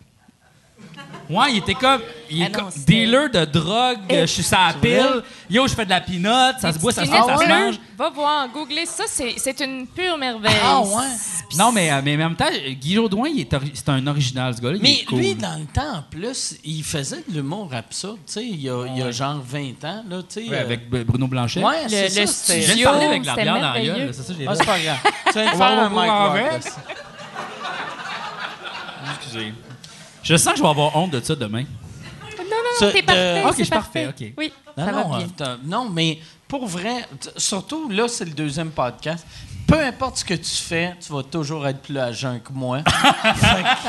Ouais, 1.29 1.45
il 1.51 1.57
était 1.59 1.73
comme, 1.73 2.01
il 2.29 2.41
est 2.41 2.45
Ah 2.45 2.49
non, 2.49 2.59
comme 2.65 2.71
c'était- 2.71 2.93
dealer 3.05 3.29
de 3.29 3.45
drogue, 3.45 3.99
je 4.09 4.25
suis 4.25 4.43
sa 4.43 4.73
pile. 4.81 5.23
Yo, 5.49 5.65
je 5.67 5.73
fais 5.73 5.85
de 5.85 5.89
la 5.89 6.01
pinotte, 6.01 6.57
ça 6.59 6.73
se 6.73 6.77
boit, 6.79 6.91
ça 6.91 7.05
se 7.05 7.09
fait, 7.11 7.17
ça 7.17 7.37
se 7.37 7.47
mange. 7.47 7.75
Va 7.97 8.09
voir, 8.09 8.49
googler 8.49 8.85
ça, 8.85 9.05
c'est 9.07 9.33
c'est 9.37 9.57
une 9.61 9.87
pure 9.87 10.17
merveille. 10.17 10.53
Ah 10.61 10.81
ouais? 10.81 11.05
Non, 11.57 11.71
mais, 11.71 11.89
euh, 11.91 12.01
mais 12.03 12.15
en 12.15 12.17
même 12.17 12.35
temps, 12.35 12.49
Guy 12.79 12.95
Jodoin, 12.95 13.29
il 13.29 13.39
est 13.39 13.53
ori- 13.53 13.71
c'est 13.73 13.87
un 13.89 14.05
original, 14.05 14.53
ce 14.53 14.61
gars-là. 14.61 14.75
il 14.75 14.81
Mais 14.81 14.99
est 14.99 15.05
cool. 15.05 15.19
lui, 15.19 15.33
dans 15.35 15.57
le 15.57 15.65
temps, 15.65 15.99
en 15.99 16.01
plus, 16.11 16.55
il 16.65 16.83
faisait 16.83 17.23
de 17.27 17.35
l'humour 17.35 17.69
absurde. 17.73 18.17
Tu 18.27 18.33
sais, 18.33 18.43
il 18.45 18.61
y 18.61 18.69
a, 18.69 18.85
il 18.87 18.97
y 18.97 19.01
a 19.01 19.09
genre 19.11 19.41
20 19.47 19.81
ans, 19.85 20.03
là, 20.09 20.17
tu 20.27 20.43
sais. 20.43 20.49
Ouais, 20.49 20.57
euh, 20.57 20.61
avec 20.61 20.89
B- 20.91 21.05
Bruno 21.05 21.27
Blanchet. 21.27 21.63
Ouais, 21.63 21.83
Le- 21.83 21.89
c'est 21.89 22.19
le 22.19 22.25
ça. 22.27 22.33
c'était- 22.33 22.61
Je 22.61 22.65
viens 22.65 22.67
de 22.67 22.71
studio, 22.73 22.89
parler 22.89 23.05
avec 23.05 23.25
la 23.25 23.31
c'était 23.31 23.43
bière 23.43 23.53
dans 23.53 23.59
la 23.61 23.65
merveilleux. 23.73 23.93
gueule, 23.93 24.05
là, 24.07 24.13
c'est 24.13 24.23
ça, 24.23 24.33
j'ai 24.37 24.47
Ah, 24.47 24.55
c'est 24.55 24.65
pas 24.65 24.79
grave. 24.79 24.97
Tu 25.27 25.33
viens 25.39 25.51
de 25.51 25.57
faire 25.57 25.79
un 25.79 25.89
mic 25.89 25.95
drop, 25.95 26.35
là. 26.35 26.59
Excusez. 29.19 29.53
Je 30.23 30.35
sens 30.37 30.53
que 30.53 30.57
je 30.59 30.63
vais 30.63 30.69
avoir 30.69 30.95
honte 30.95 31.11
de 31.11 31.19
ça 31.21 31.35
demain. 31.35 31.63
Non, 31.63 32.39
non, 32.39 32.79
Ça, 32.79 32.91
t'es 32.91 33.01
de- 33.01 33.05
parfait. 33.07 33.43
Ok, 33.45 33.51
c'est 33.53 33.57
je 33.59 33.63
suis 33.63 33.69
parfait, 33.71 34.07
ok. 34.07 34.33
Oui, 34.37 34.53
Non, 34.77 34.85
ça 34.85 34.91
non, 34.91 35.09
va 35.09 35.17
bien. 35.17 35.27
euh, 35.41 35.57
non, 35.65 35.89
mais 35.89 36.19
pour 36.47 36.65
vrai, 36.67 37.07
surtout 37.37 37.89
là, 37.89 38.07
c'est 38.07 38.25
le 38.25 38.31
deuxième 38.31 38.71
podcast. 38.71 39.25
Peu 39.67 39.79
importe 39.79 40.17
ce 40.17 40.25
que 40.25 40.33
tu 40.33 40.43
fais, 40.55 40.95
tu 41.05 41.11
vas 41.13 41.23
toujours 41.23 41.65
être 41.67 41.81
plus 41.81 41.97
à 41.97 42.11
jeun 42.11 42.39
que 42.41 42.51
moi. 42.53 42.79
Fait 42.85 43.63
que 43.63 43.87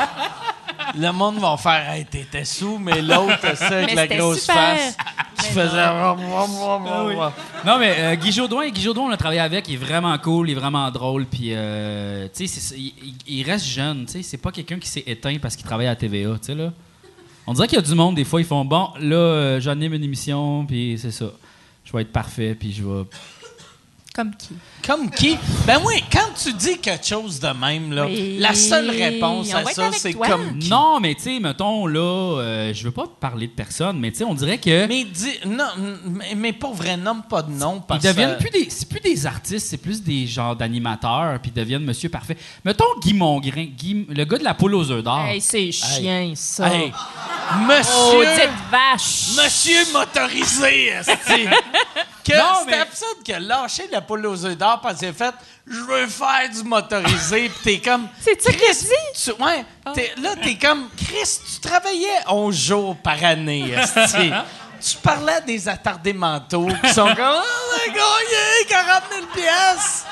le 0.98 1.10
monde 1.12 1.38
va 1.38 1.56
faire 1.56 1.88
Hey, 1.90 2.04
t'étais 2.06 2.44
sous, 2.44 2.78
mais 2.78 3.00
l'autre, 3.02 3.38
c'est 3.56 3.64
avec 3.72 3.86
Mais 3.94 3.94
la 3.94 4.16
grosse 4.16 4.40
super. 4.40 4.54
face 4.56 4.96
qui 5.36 5.46
Mais 5.54 5.62
faisait. 5.62 5.78
Ah 5.80 6.16
Non, 7.66 7.78
mais 7.78 7.94
euh, 7.98 8.14
Guy 8.16 8.32
Jodoin, 8.32 8.68
Guy 8.70 8.82
Jodoin, 8.82 9.06
on 9.06 9.10
a 9.10 9.16
travaillé 9.16 9.40
avec, 9.40 9.68
il 9.68 9.74
est 9.74 9.78
vraiment 9.78 10.16
cool, 10.18 10.48
il 10.48 10.52
est 10.52 10.60
vraiment 10.60 10.90
drôle, 10.90 11.26
puis 11.26 11.48
euh, 11.52 12.28
tu 12.34 12.46
sais, 12.46 12.74
il, 12.76 12.92
il- 13.26 13.38
il 13.40 13.42
reste 13.50 13.66
jeune, 13.66 14.06
tu 14.06 14.12
sais, 14.12 14.22
c'est 14.22 14.36
pas 14.38 14.52
quelqu'un 14.52 14.78
qui 14.78 14.88
s'est 14.88 15.04
éteint 15.06 15.36
parce 15.40 15.56
qu'il 15.56 15.64
travaille 15.66 15.86
à 15.86 15.90
la 15.90 15.96
TVA, 15.96 16.30
tu 16.38 16.46
sais, 16.46 16.54
là. 16.54 16.72
On 17.46 17.52
dirait 17.52 17.68
qu'il 17.68 17.76
y 17.76 17.78
a 17.78 17.84
du 17.84 17.94
monde, 17.94 18.14
des 18.14 18.24
fois, 18.24 18.40
ils 18.40 18.46
font, 18.46 18.64
bon, 18.64 18.88
là, 19.00 19.16
euh, 19.16 19.60
j'anime 19.60 19.92
une 19.94 20.04
émission, 20.04 20.64
puis 20.66 20.98
c'est 21.00 21.10
ça. 21.10 21.26
Je 21.84 21.92
vais 21.92 22.00
être 22.02 22.12
parfait, 22.12 22.54
puis 22.58 22.72
je 22.72 22.82
vais... 22.82 23.02
Comme 24.14 24.34
qui? 24.36 24.54
Comme 24.86 25.10
qui? 25.10 25.38
Ben 25.66 25.80
oui, 25.84 26.04
quand 26.12 26.28
tu 26.36 26.52
dis 26.52 26.78
quelque 26.78 27.06
chose 27.06 27.40
de 27.40 27.48
même, 27.48 27.92
là, 27.92 28.04
Oui. 28.06 28.36
la 28.38 28.54
seule 28.54 28.90
réponse 28.90 29.48
On 29.54 29.56
à 29.56 29.64
ça, 29.72 29.90
c'est 29.92 30.12
comme 30.12 30.58
qui? 30.58 30.68
Non, 30.68 31.00
mais 31.00 31.14
tu 31.14 31.22
sais, 31.22 31.40
mettons, 31.40 31.86
là, 31.86 32.00
euh, 32.40 32.74
je 32.74 32.84
veux 32.84 32.90
pas 32.90 33.06
parler 33.18 33.46
de 33.46 33.52
personne, 33.52 33.98
mais 33.98 34.10
tu 34.12 34.18
sais, 34.18 34.24
on 34.24 34.34
dirait 34.34 34.58
que. 34.58 34.86
Mais 34.86 35.04
dis, 35.04 35.38
non, 35.46 35.64
mais, 36.04 36.34
mais 36.36 36.52
pour 36.52 36.74
vrai, 36.74 36.96
nomme 36.98 37.22
pas 37.22 37.42
de 37.42 37.50
nom 37.50 37.76
Ils 37.76 37.86
parce 37.86 38.04
deviennent 38.04 38.36
que- 38.36 38.42
plus 38.42 38.50
des, 38.50 38.68
c'est 38.68 38.88
plus 38.88 39.00
des 39.00 39.26
artistes, 39.26 39.68
c'est 39.68 39.78
plus 39.78 40.02
des 40.02 40.26
genres 40.26 40.54
d'animateurs, 40.56 41.38
puis 41.40 41.50
ils 41.54 41.58
deviennent 41.58 41.84
Monsieur 41.84 42.10
Parfait. 42.10 42.36
Mettons 42.64 42.84
Guy 43.02 43.14
Mongrain, 43.14 43.66
Guy- 43.76 44.06
le 44.08 44.24
gars 44.24 44.38
de 44.38 44.44
la 44.44 44.54
poule 44.54 44.74
aux 44.74 44.90
œufs 44.90 45.02
d'or. 45.02 45.24
Hey, 45.26 45.40
c'est 45.40 45.72
chien, 45.72 46.32
ça. 46.36 46.68
Hey, 46.72 46.92
monsieur, 47.66 48.18
petite 48.20 48.50
vache! 48.70 49.28
monsieur 49.36 49.92
motorisé, 49.92 50.88
esti. 50.88 51.46
que 52.24 52.32
Non, 52.38 52.44
c'est 52.64 52.70
mais- 52.70 52.78
absurde 52.78 53.18
que 53.26 53.32
lâché 53.32 53.82
la 53.92 54.00
poule 54.00 54.26
aux 54.26 54.44
œufs 54.46 54.56
d'or 54.56 54.73
parce 54.82 54.98
qu'il 54.98 55.08
a 55.08 55.12
fait 55.12 55.34
je 55.66 55.80
veux 55.80 56.06
faire 56.06 56.48
du 56.52 56.62
motorisé 56.64 57.48
puis 57.48 57.80
t'es 57.80 57.90
comme 57.90 58.08
C'est 58.20 58.40
ça 58.40 58.52
qu'il 58.52 58.68
a 58.68 58.72
dit? 58.72 59.22
tu, 59.24 59.30
ouais, 59.42 59.64
t'es- 59.94 60.12
là 60.20 60.30
t'es 60.42 60.56
comme 60.56 60.88
Chris 60.96 61.38
tu 61.52 61.60
travaillais 61.68 62.20
11 62.28 62.54
jours 62.54 62.96
par 62.96 63.22
année 63.24 63.74
tu 64.80 64.96
parlais 65.02 65.40
des 65.46 65.68
attardés 65.68 66.12
mentaux 66.12 66.68
qui 66.82 66.92
sont 66.92 67.14
comme 67.14 67.18
oh 67.42 67.90
yeah, 67.94 68.68
40 68.68 69.02
000 69.12 69.26
pièces 69.34 70.04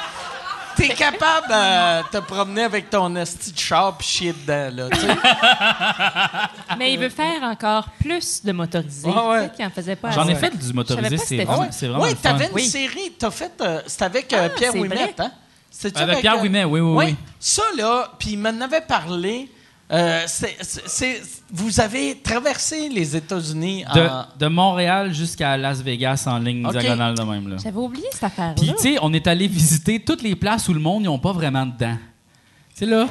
T'es 0.76 0.88
capable 0.88 1.48
de 1.48 2.08
te 2.10 2.16
promener 2.18 2.62
avec 2.64 2.90
ton 2.90 3.14
esti 3.16 3.52
de 3.52 3.58
char 3.58 3.96
pis 3.98 4.06
chier 4.06 4.32
dedans, 4.32 4.70
là, 4.74 4.88
tu 4.90 4.98
sais. 5.00 5.06
Mais 6.78 6.92
il 6.94 6.98
veut 6.98 7.08
faire 7.08 7.42
encore 7.42 7.86
plus 8.00 8.42
de 8.44 8.52
motorisés. 8.52 9.08
Ouais, 9.08 9.14
ouais. 9.14 9.38
Peut-être 9.40 9.54
qu'il 9.56 9.64
en 9.66 9.70
faisait 9.70 9.96
pas 9.96 10.10
J'en 10.10 10.26
ai 10.28 10.34
fait 10.34 10.56
du 10.56 10.72
motorisé, 10.72 11.16
c'est 11.18 11.24
c'était 11.26 11.44
vraiment, 11.44 11.64
ça. 11.64 11.72
c'est 11.72 11.88
vraiment 11.88 12.04
Oui, 12.04 12.14
t'avais 12.16 12.46
une 12.46 12.54
Oui. 12.54 12.66
série, 12.66 13.12
t'as 13.18 13.30
fait, 13.30 13.52
euh, 13.60 13.80
c'était 13.86 14.04
avec 14.04 14.32
euh, 14.32 14.48
Ah, 14.50 14.56
Pierre 14.56 14.74
Ouimet, 14.74 14.94
vrai. 14.94 15.14
hein? 15.18 15.30
C'était 15.70 16.00
Avec 16.00 16.20
Pierre 16.20 16.40
Ouimet, 16.40 16.64
oui, 16.64 16.80
oui, 16.80 17.06
oui. 17.06 17.16
Ça, 17.40 17.62
là, 17.76 18.12
puis 18.18 18.30
il 18.32 18.38
m'en 18.38 18.60
avait 18.60 18.82
parlé, 18.82 19.50
euh, 19.92 20.22
c'est, 20.26 20.56
c'est- 20.62 20.88
c'est- 20.88 21.22
vous 21.52 21.80
avez 21.80 22.18
traversé 22.20 22.88
les 22.88 23.14
États-Unis 23.16 23.84
De, 23.94 24.00
en... 24.00 24.24
de 24.38 24.46
Montréal 24.46 25.12
jusqu'à 25.12 25.56
Las 25.56 25.80
Vegas 25.82 26.24
en 26.26 26.38
ligne 26.38 26.66
diagonale 26.70 27.14
de 27.16 27.22
même. 27.22 27.48
Là. 27.48 27.56
J'avais 27.62 27.76
oublié 27.78 28.06
cette 28.12 28.24
affaire-là. 28.24 28.54
Puis, 28.56 28.72
tu 28.76 28.82
sais, 28.82 28.98
on 29.02 29.12
est 29.12 29.26
allé 29.26 29.46
visiter 29.48 30.00
toutes 30.00 30.22
les 30.22 30.34
places 30.34 30.68
où 30.68 30.74
le 30.74 30.80
monde, 30.80 31.02
ils 31.02 31.06
n'ont 31.06 31.18
pas 31.18 31.32
vraiment 31.32 31.66
de 31.66 31.72
dents. 31.78 31.98
Tu 32.74 32.80
sais, 32.80 32.86
là, 32.86 33.06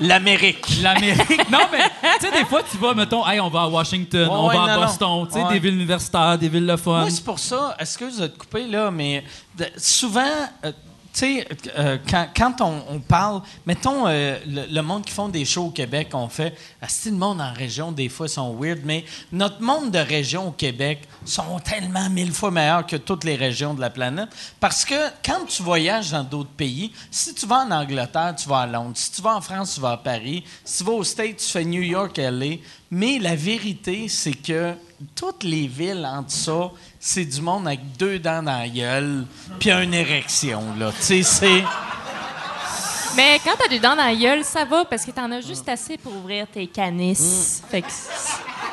l'Amérique. 0.00 0.80
l'Amérique. 0.82 1.50
non, 1.50 1.58
mais, 1.70 1.84
tu 2.20 2.26
sais, 2.26 2.32
des 2.32 2.44
fois, 2.44 2.62
tu 2.68 2.76
vas, 2.78 2.94
mettons, 2.94 3.26
hey, 3.26 3.40
on 3.40 3.48
va 3.48 3.62
à 3.62 3.68
Washington, 3.68 4.28
Ouais, 4.28 4.34
on 4.34 4.48
ouais, 4.48 4.56
va 4.56 4.62
à 4.64 4.76
non. 4.76 4.82
Boston, 4.84 5.26
tu 5.26 5.32
sais, 5.34 5.42
Ouais. 5.44 5.52
des 5.54 5.58
villes 5.58 5.74
universitaires, 5.74 6.38
des 6.38 6.48
villes 6.48 6.66
le 6.66 6.76
fun. 6.76 7.00
Moi, 7.00 7.10
c'est 7.10 7.24
pour 7.24 7.38
ça, 7.38 7.76
excuse 7.78 8.18
de 8.18 8.26
te 8.28 8.38
couper, 8.38 8.66
là, 8.66 8.90
mais 8.90 9.24
de- 9.56 9.66
souvent, 9.76 10.22
euh, 10.64 10.72
sais, 11.18 11.48
euh, 11.78 11.98
quand, 12.34 12.60
on, 12.60 13.00
parle, 13.00 13.42
mettons, 13.66 14.06
euh, 14.06 14.38
le, 14.46 14.80
monde 14.80 15.04
qui 15.04 15.12
font 15.12 15.28
des 15.28 15.44
shows 15.44 15.66
au 15.66 15.70
Québec, 15.70 16.08
on 16.14 16.28
fait, 16.28 16.56
si 16.88 17.10
le 17.10 17.16
monde 17.16 17.40
en 17.40 17.52
région, 17.52 17.92
des 17.92 18.08
fois, 18.08 18.28
sont 18.28 18.54
weird, 18.54 18.80
mais 18.84 19.04
notre 19.30 19.60
monde 19.60 19.90
de 19.90 19.98
région 19.98 20.48
au 20.48 20.52
Québec 20.52 21.00
sont 21.24 21.58
tellement 21.60 22.08
mille 22.10 22.32
fois 22.32 22.50
meilleurs 22.50 22.86
que 22.86 22.96
toutes 22.96 23.24
les 23.24 23.36
régions 23.36 23.74
de 23.74 23.80
la 23.80 23.90
planète. 23.90 24.28
Parce 24.60 24.84
que 24.84 24.94
quand 25.24 25.46
tu 25.46 25.62
voyages 25.62 26.10
dans 26.10 26.24
d'autres 26.24 26.50
pays, 26.50 26.92
si 27.10 27.34
tu 27.34 27.46
vas 27.46 27.64
en 27.66 27.70
Angleterre, 27.70 28.34
tu 28.36 28.48
vas 28.48 28.60
à 28.60 28.66
Londres. 28.66 28.92
Si 28.94 29.12
tu 29.12 29.22
vas 29.22 29.36
en 29.36 29.40
France, 29.40 29.74
tu 29.74 29.80
vas 29.80 29.92
à 29.92 29.96
Paris. 29.96 30.44
Si 30.64 30.78
tu 30.78 30.84
vas 30.84 30.92
aux 30.92 31.04
States, 31.04 31.36
tu 31.36 31.46
fais 31.46 31.64
New 31.64 31.82
York, 31.82 32.16
LA. 32.16 32.56
Mais 32.90 33.18
la 33.18 33.36
vérité, 33.36 34.08
c'est 34.08 34.34
que 34.34 34.74
toutes 35.14 35.44
les 35.44 35.66
villes 35.66 36.06
en 36.06 36.24
ça, 36.28 36.70
c'est 37.04 37.24
du 37.24 37.40
monde 37.40 37.66
avec 37.66 37.80
deux 37.98 38.20
dents 38.20 38.44
dans 38.44 38.58
la 38.60 38.68
gueule, 38.68 39.26
puis 39.58 39.72
une 39.72 39.92
érection, 39.92 40.62
là. 40.78 40.92
Tu 40.96 41.02
sais, 41.02 41.22
c'est... 41.24 41.64
Mais 43.16 43.40
quand 43.44 43.54
t'as 43.58 43.68
des 43.68 43.80
dents 43.80 43.96
dans 43.96 44.04
la 44.04 44.14
gueule, 44.14 44.44
ça 44.44 44.64
va 44.64 44.84
parce 44.84 45.04
que 45.04 45.10
t'en 45.10 45.30
as 45.32 45.40
juste 45.40 45.68
assez 45.68 45.98
pour 45.98 46.14
ouvrir 46.14 46.46
tes 46.46 46.68
canisses. 46.68 47.60
Fait 47.68 47.82
que 47.82 47.88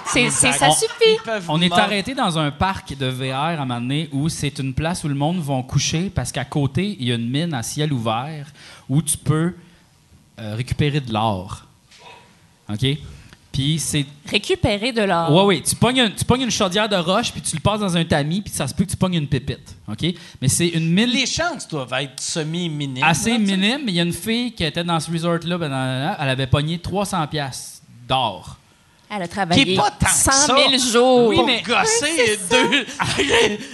c'est, 0.06 0.30
c'est- 0.30 0.52
ça 0.54 0.70
On- 0.70 0.72
suffit. 0.74 1.18
On 1.50 1.60
est 1.60 1.74
arrêté 1.74 2.14
dans 2.14 2.38
un 2.38 2.52
parc 2.52 2.96
de 2.96 3.08
VR 3.08 3.34
à 3.36 3.48
un 3.50 3.58
moment 3.66 3.82
donné 3.82 4.10
où 4.14 4.30
c'est 4.30 4.60
une 4.60 4.76
place 4.76 5.04
où 5.04 5.08
le 5.08 5.16
monde 5.16 5.40
va 5.42 5.62
coucher 5.64 6.12
parce 6.14 6.32
qu'à 6.32 6.46
côté, 6.46 6.96
il 7.00 7.08
y 7.08 7.12
a 7.12 7.16
une 7.16 7.30
mine 7.30 7.54
à 7.56 7.64
ciel 7.64 7.92
ouvert 7.92 8.46
où 8.88 9.02
tu 9.02 9.18
peux 9.18 9.56
euh, 10.40 10.56
récupérer 10.56 11.00
de 11.02 11.12
l'or. 11.12 11.66
OK? 12.72 12.86
Puis 13.60 13.78
c'est. 13.78 14.06
Récupérer 14.26 14.94
de 14.94 15.02
l'or. 15.02 15.34
Ouais, 15.34 15.44
oui. 15.58 15.64
Tu 15.68 15.76
pognes, 15.76 16.00
un- 16.00 16.10
tu 16.12 16.24
pognes 16.24 16.44
une 16.44 16.52
chaudière 16.52 16.88
de 16.88 16.96
roche, 16.96 17.32
puis 17.34 17.42
tu 17.42 17.56
le 17.58 17.62
passes 17.62 17.82
dans 17.82 17.98
un 17.98 18.06
tamis, 18.06 18.40
puis 18.40 18.54
ça 18.54 18.68
se 18.70 18.74
peut 18.74 18.86
que 18.86 18.90
tu 18.92 18.96
pognes 18.96 19.16
une 19.16 19.28
pépite. 19.28 19.76
OK? 19.92 20.14
Mais 20.42 20.48
c'est 20.48 20.68
une 20.70 20.94
mine 20.94 21.10
Les 21.10 21.26
chances 21.26 21.68
doivent 21.68 21.92
être 22.00 22.22
semi-minimes. 22.22 23.04
assez 23.04 23.32
là, 23.32 23.38
tu 23.38 23.46
sais. 23.48 23.58
minime. 23.58 23.82
Mais 23.86 23.92
il 23.92 23.96
y 23.96 24.00
a 24.00 24.04
une 24.04 24.14
fille 24.14 24.54
qui 24.54 24.64
était 24.64 24.84
dans 24.86 25.00
ce 25.02 25.12
resort-là, 25.12 25.58
ben, 25.58 26.16
elle 26.20 26.30
avait 26.30 26.48
pogné 26.48 26.78
300$ 26.78 27.28
piastres 27.28 27.82
d'or. 28.08 28.56
Elle 29.12 29.24
a 29.24 29.28
travaillé 29.28 29.64
Qui 29.66 29.74
est 29.74 29.76
pas 29.76 29.90
tant 29.90 30.06
que 30.06 30.12
100 30.12 30.32
ça. 30.32 30.56
000 30.70 30.78
jours. 30.94 31.28
Oui, 31.30 31.36
Pour 31.38 31.46
mais- 31.48 31.64
gosser 31.64 32.40
deux... 32.52 32.86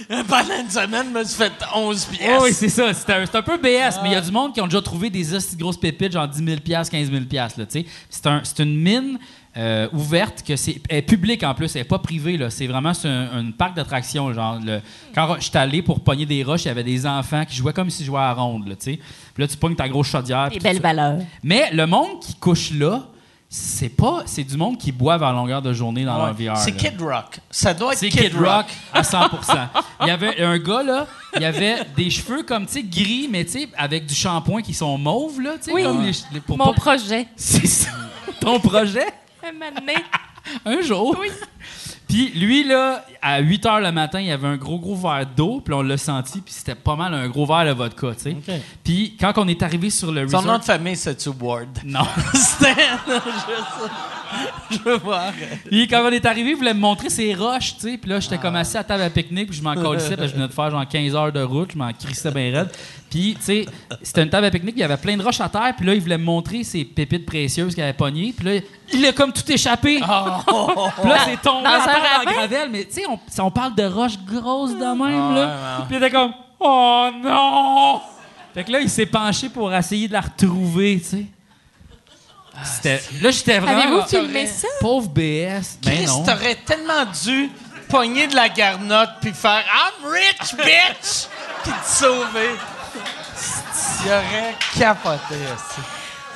Pendant 0.28 0.60
une 0.62 0.70
semaine, 0.70 1.06
je 1.12 1.18
me 1.18 1.24
suis 1.24 1.36
fait 1.36 1.52
11 1.74 2.04
pièces. 2.06 2.40
oui, 2.42 2.52
c'est 2.54 2.70
ça. 2.70 2.94
C'est 2.94 3.10
un, 3.12 3.26
c'est 3.26 3.36
un 3.36 3.42
peu 3.42 3.58
BS, 3.58 4.00
mais 4.02 4.08
il 4.08 4.12
y 4.12 4.16
a 4.16 4.20
du 4.22 4.30
monde 4.32 4.54
qui 4.54 4.62
ont 4.62 4.66
déjà 4.66 4.80
trouvé 4.80 5.10
des 5.10 5.26
grosses 5.58 5.76
pépites, 5.76 6.12
genre 6.12 6.26
10 6.26 6.42
000 6.42 6.56
15 6.64 6.90
000 6.90 7.10
là, 7.30 7.48
tu 7.50 7.64
sais. 7.68 7.86
C'est 8.08 8.26
un- 8.26 8.40
c'est 8.44 8.62
une 8.62 8.76
mine 8.80 9.18
euh, 9.56 9.88
ouverte, 9.92 10.42
que 10.46 10.54
c'est 10.56 10.80
elle 10.88 10.98
est 10.98 11.02
publique 11.02 11.42
en 11.42 11.54
plus, 11.54 11.74
elle 11.76 11.80
n'est 11.82 11.88
pas 11.88 11.98
privée, 11.98 12.36
là. 12.36 12.50
C'est 12.50 12.66
vraiment 12.66 12.92
c'est 12.94 13.08
un, 13.08 13.38
un 13.38 13.50
parc 13.52 13.74
d'attractions, 13.74 14.32
genre. 14.34 14.58
le- 14.62 14.80
quand 15.14 15.36
je 15.38 15.44
suis 15.48 15.56
allé 15.58 15.80
pour 15.82 16.00
pogner 16.00 16.26
des 16.26 16.42
roches, 16.44 16.64
il 16.64 16.68
y 16.68 16.70
avait 16.70 16.84
des 16.84 17.06
enfants 17.06 17.44
qui 17.44 17.56
jouaient 17.56 17.72
comme 17.72 17.88
s'ils 17.90 18.06
jouaient 18.06 18.20
à 18.20 18.26
la 18.28 18.32
ronde, 18.34 18.68
là, 18.68 18.76
tu 18.76 18.92
sais. 18.92 19.00
Puis 19.34 19.42
là, 19.42 19.48
tu 19.48 19.56
pognes 19.56 19.74
ta 19.76 19.88
grosse 19.88 20.08
chaudière. 20.08 20.44
Des 20.50 20.56
puis 20.56 20.60
belles 20.60 20.80
valeurs. 20.80 21.18
Mais 21.42 21.70
le 21.72 21.86
monde 21.86 22.20
qui 22.20 22.34
couche 22.34 22.70
là, 22.72 23.06
c'est 23.48 23.88
pas... 23.90 24.22
C'est 24.26 24.42
du 24.42 24.56
monde 24.56 24.76
qui 24.76 24.90
boivent 24.92 25.22
à 25.22 25.30
longueur 25.32 25.62
de 25.62 25.72
journée 25.72 26.04
dans 26.04 26.16
leur 26.18 26.34
VR. 26.34 26.56
C'est. 26.56 26.72
Kid 26.72 27.00
Rock. 27.00 27.38
Ça 27.50 27.72
doit 27.72 27.92
être 27.92 27.98
C'est 28.00 28.08
Kid 28.08 28.34
Rock 28.34 28.66
à 28.92 29.04
100 29.04 29.18
Il 30.02 30.08
y 30.08 30.10
avait 30.10 30.42
un 30.42 30.58
gars, 30.58 30.82
là, 30.82 31.06
il 31.36 31.44
avait 31.44 31.76
des 31.96 32.10
cheveux 32.10 32.42
comme, 32.42 32.66
tu 32.66 32.72
sais, 32.72 32.82
gris, 32.82 33.28
mais 33.30 33.44
tu 33.44 33.52
sais, 33.52 33.68
avec 33.76 34.04
du 34.06 34.14
shampoing 34.14 34.62
qui 34.62 34.74
sont 34.74 34.98
mauves, 34.98 35.40
là, 35.40 35.52
tu 35.58 35.64
sais, 35.66 35.72
Oui. 35.72 35.84
comme 35.84 36.02
les, 36.04 36.12
les- 36.32 36.40
pour 36.40 36.58
Mon 36.58 36.66
pas- 36.66 36.72
projet. 36.72 37.26
C'est 37.36 37.66
ça. 37.66 37.90
Ton 38.40 38.58
projet? 38.58 39.06
Un. 39.46 39.94
Un 40.64 40.80
jour. 40.80 41.16
Oui. 41.20 41.28
Puis 42.08 42.30
lui, 42.36 42.62
là, 42.62 43.04
à 43.20 43.40
8 43.40 43.64
h 43.64 43.82
le 43.82 43.90
matin, 43.90 44.20
il 44.20 44.26
y 44.26 44.30
avait 44.30 44.46
un 44.46 44.56
gros, 44.56 44.78
gros 44.78 44.94
verre 44.94 45.26
d'eau, 45.26 45.60
puis 45.64 45.74
on 45.74 45.82
l'a 45.82 45.98
senti, 45.98 46.40
puis 46.40 46.54
c'était 46.54 46.76
pas 46.76 46.94
mal 46.94 47.12
un 47.12 47.28
gros 47.28 47.46
verre 47.46 47.66
de 47.66 47.72
vodka, 47.72 48.12
tu 48.14 48.30
sais. 48.30 48.62
Puis 48.84 49.16
quand 49.18 49.32
on 49.36 49.48
est 49.48 49.60
arrivé 49.62 49.90
sur 49.90 50.12
le 50.12 50.28
Son 50.28 50.38
resort... 50.38 50.52
nom 50.52 50.58
de 50.58 50.64
famille, 50.64 50.96
c'est 50.96 51.26
Ward? 51.26 51.68
Non. 51.84 52.06
C'était... 52.34 52.80
je, 54.70 54.76
je 54.76 54.82
veux 54.84 54.98
voir. 54.98 55.32
Puis 55.68 55.88
quand 55.88 56.02
on 56.06 56.10
est 56.12 56.24
arrivé, 56.24 56.50
il 56.50 56.56
voulait 56.56 56.74
me 56.74 56.80
montrer 56.80 57.10
ses 57.10 57.34
roches, 57.34 57.74
tu 57.74 57.80
sais. 57.80 57.98
Puis 57.98 58.08
là, 58.08 58.20
j'étais 58.20 58.38
comme 58.38 58.54
assis 58.54 58.76
à 58.76 58.84
table 58.84 59.02
à 59.02 59.10
pique-nique, 59.10 59.48
puis 59.48 59.58
je 59.58 59.62
m'en 59.64 59.74
colissais, 59.74 60.16
parce 60.16 60.28
que 60.28 60.28
je 60.28 60.34
venais 60.34 60.48
de 60.48 60.52
faire 60.52 60.70
genre 60.70 60.86
15 60.86 61.14
heures 61.16 61.32
de 61.32 61.42
route, 61.42 61.72
je 61.72 61.78
m'en 61.78 61.92
crissais 61.92 62.30
bien 62.30 62.52
raide. 62.52 62.70
Puis, 63.10 63.34
tu 63.38 63.42
sais, 63.44 63.66
c'était 64.02 64.22
une 64.22 64.30
table 64.30 64.46
à 64.46 64.50
pique-nique, 64.50 64.74
il 64.76 64.80
y 64.80 64.84
avait 64.84 64.96
plein 64.96 65.16
de 65.16 65.22
roches 65.22 65.40
à 65.40 65.48
terre, 65.48 65.72
puis 65.76 65.86
là, 65.86 65.94
il 65.94 66.00
voulait 66.00 66.18
me 66.18 66.24
montrer 66.24 66.64
ses 66.64 66.84
pépites 66.84 67.24
précieuses 67.24 67.74
qu'il 67.74 67.82
avait 67.82 67.92
pognées. 67.92 68.34
Puis 68.36 68.44
là, 68.46 68.60
il 68.92 69.06
a 69.06 69.12
comme 69.12 69.32
tout 69.32 69.50
échappé. 69.50 70.00
Puis 70.00 71.08
là, 71.08 71.18
c'est 71.24 71.40
tombé 71.40 71.64
Dans 71.64 71.70
à 71.70 71.76
un 71.82 71.84
terre 71.84 72.22
la 72.24 72.32
gravelle. 72.32 72.68
Mais, 72.70 72.84
tu 72.84 72.94
sais, 72.94 73.06
on, 73.08 73.18
si 73.28 73.40
on 73.40 73.50
parle 73.50 73.74
de 73.74 73.84
roches 73.84 74.18
grosses 74.26 74.72
de 74.74 74.84
même, 74.84 75.34
là. 75.34 75.46
ouais, 75.46 75.46
ouais. 75.46 75.84
Puis 75.88 75.96
il 75.96 76.02
était 76.02 76.10
comme, 76.10 76.32
oh 76.60 77.08
non! 77.22 78.00
Fait 78.54 78.64
que 78.64 78.72
là, 78.72 78.80
il 78.80 78.90
s'est 78.90 79.06
penché 79.06 79.48
pour 79.50 79.72
essayer 79.72 80.08
de 80.08 80.12
la 80.14 80.22
retrouver, 80.22 80.98
tu 81.00 81.08
sais. 81.16 81.26
C'était- 82.64 83.02
Là, 83.20 83.30
j'étais 83.30 83.58
vraiment. 83.58 83.82
Avez-vous 83.82 84.02
filmé 84.08 84.46
ça? 84.46 84.68
Pauvre 84.80 85.08
BS. 85.10 85.78
Ben 85.84 85.94
Chris, 85.94 86.06
non. 86.06 86.24
t'aurais 86.24 86.54
tellement 86.54 87.04
dû 87.24 87.50
pogner 87.88 88.26
de 88.26 88.34
la 88.34 88.48
garnotte 88.48 89.10
puis 89.20 89.32
faire 89.32 89.62
I'm 89.62 90.10
rich, 90.10 90.54
bitch! 90.56 91.26
puis 91.62 91.72
te 91.72 91.86
sauver. 91.86 92.50
Il 94.04 94.10
aurait 94.10 94.54
capoté. 94.78 95.34
aussi. 95.34 95.80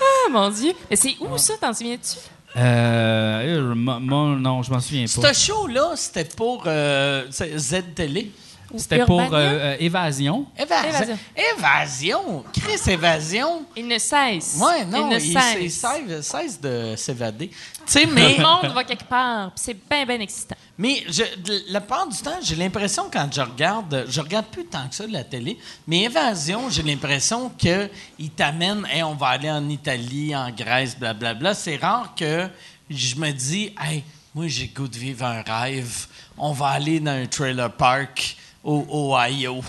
Ah, 0.00 0.30
mon 0.30 0.48
Dieu. 0.50 0.72
Mais 0.88 0.96
c'est 0.96 1.16
où 1.20 1.36
ça, 1.38 1.54
t'en 1.60 1.72
souviens-tu? 1.74 2.18
Euh, 2.56 3.74
mo- 3.74 4.00
mo- 4.00 4.36
non, 4.36 4.62
je 4.62 4.70
m'en 4.72 4.80
souviens 4.80 5.04
pas. 5.20 5.32
Ce 5.32 5.46
show-là, 5.46 5.92
c'était 5.94 6.24
pour 6.24 6.64
euh, 6.66 7.24
c'est 7.30 7.56
Z-Télé. 7.56 8.32
C'était 8.76 9.04
pour 9.04 9.20
euh, 9.20 9.26
euh, 9.32 9.76
Évasion. 9.80 10.46
Évasion. 10.58 10.88
Évasion. 10.88 11.18
Évasion? 11.56 12.44
Chris, 12.52 12.92
Évasion? 12.92 13.62
Il 13.76 13.88
ne 13.88 13.98
cesse. 13.98 14.58
Ouais, 14.60 14.84
non, 14.84 15.10
il 15.10 15.14
ne 15.14 15.20
il, 15.20 15.32
cesse. 15.32 15.56
il 15.60 15.70
cesse, 15.70 16.26
cesse 16.26 16.60
de 16.60 16.94
s'évader. 16.96 17.48
Tu 17.48 17.56
sais, 17.86 18.06
mais, 18.06 18.34
Tout 18.34 18.40
le 18.40 18.46
monde 18.46 18.74
va 18.74 18.84
quelque 18.84 19.04
part, 19.04 19.52
c'est 19.56 19.76
bien, 19.88 20.06
bien 20.06 20.20
excitant. 20.20 20.56
mais 20.78 21.02
je, 21.08 21.24
la 21.72 21.80
part 21.80 22.06
du 22.06 22.16
temps, 22.18 22.38
j'ai 22.42 22.56
l'impression, 22.56 23.04
quand 23.12 23.28
je 23.32 23.40
regarde, 23.40 24.06
je 24.08 24.20
regarde 24.20 24.46
plus 24.46 24.66
tant 24.66 24.88
que 24.88 24.94
ça 24.94 25.06
de 25.06 25.12
la 25.12 25.24
télé, 25.24 25.58
mais 25.86 26.02
Évasion, 26.04 26.70
j'ai 26.70 26.82
l'impression 26.82 27.50
qu'il 27.50 28.30
t'amène, 28.36 28.86
hey, 28.92 29.02
on 29.02 29.14
va 29.14 29.28
aller 29.28 29.50
en 29.50 29.68
Italie, 29.68 30.34
en 30.36 30.50
Grèce, 30.50 30.96
blablabla. 30.98 31.54
C'est 31.54 31.76
rare 31.76 32.14
que 32.14 32.48
je 32.88 33.16
me 33.16 33.30
dis, 33.32 33.74
hey, 33.82 34.04
moi, 34.34 34.46
j'ai 34.46 34.68
goût 34.68 34.86
de 34.86 34.96
vivre 34.96 35.24
un 35.24 35.42
rêve. 35.42 36.06
On 36.38 36.52
va 36.52 36.68
aller 36.68 37.00
dans 37.00 37.10
un 37.10 37.26
trailer 37.26 37.72
park 37.72 38.36
au 38.64 38.84
Ohio. 38.90 39.60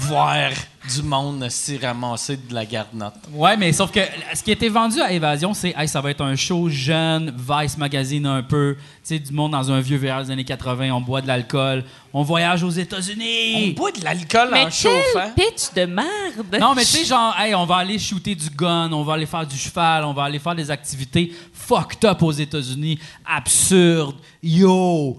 voir 0.00 0.50
du 0.94 1.02
monde 1.02 1.48
s'y 1.48 1.78
ramasser 1.78 2.36
de 2.36 2.52
la 2.52 2.66
garnotte. 2.66 3.14
Ouais, 3.32 3.56
mais 3.56 3.72
sauf 3.72 3.90
que 3.90 4.00
ce 4.34 4.42
qui 4.42 4.50
était 4.50 4.68
vendu 4.68 5.00
à 5.00 5.12
Évasion, 5.12 5.54
c'est 5.54 5.72
hey, 5.78 5.88
ça 5.88 6.00
va 6.02 6.10
être 6.10 6.20
un 6.20 6.36
show 6.36 6.68
jeune, 6.68 7.34
Vice 7.38 7.78
Magazine 7.78 8.26
un 8.26 8.42
peu, 8.42 8.74
tu 8.76 8.82
sais, 9.04 9.18
du 9.18 9.32
monde 9.32 9.52
dans 9.52 9.70
un 9.70 9.80
vieux 9.80 9.96
VR 9.96 10.22
des 10.24 10.30
années 10.30 10.44
80, 10.44 10.90
on 10.90 11.00
boit 11.00 11.22
de 11.22 11.28
l'alcool, 11.28 11.84
on 12.12 12.22
voyage 12.22 12.62
aux 12.64 12.76
On 12.76 12.80
États-Unis. 12.80 13.72
boit 13.72 13.92
de 13.92 14.04
l'alcool 14.04 14.48
Mais 14.52 14.64
en 14.66 14.70
chauffant. 14.70 15.30
pitch 15.36 15.72
de 15.74 15.86
merde! 15.86 16.58
Non, 16.60 16.74
mais 16.74 16.82
tu 16.84 16.88
sais, 16.98 17.04
genre, 17.06 17.34
hey, 17.38 17.54
on 17.54 17.64
va 17.64 17.76
aller 17.76 17.98
shooter 17.98 18.34
du 18.34 18.50
gun, 18.50 18.92
on 18.92 19.04
va 19.04 19.14
aller 19.14 19.26
faire 19.26 19.46
du 19.46 19.56
cheval, 19.56 20.04
on 20.04 20.12
va 20.12 20.24
aller 20.24 20.38
faire 20.40 20.54
des 20.56 20.70
activités 20.70 21.32
fucked 21.54 22.04
up 22.04 22.22
aux 22.22 22.32
États-Unis, 22.32 22.98
absurdes, 23.24 24.16
yo. 24.42 25.18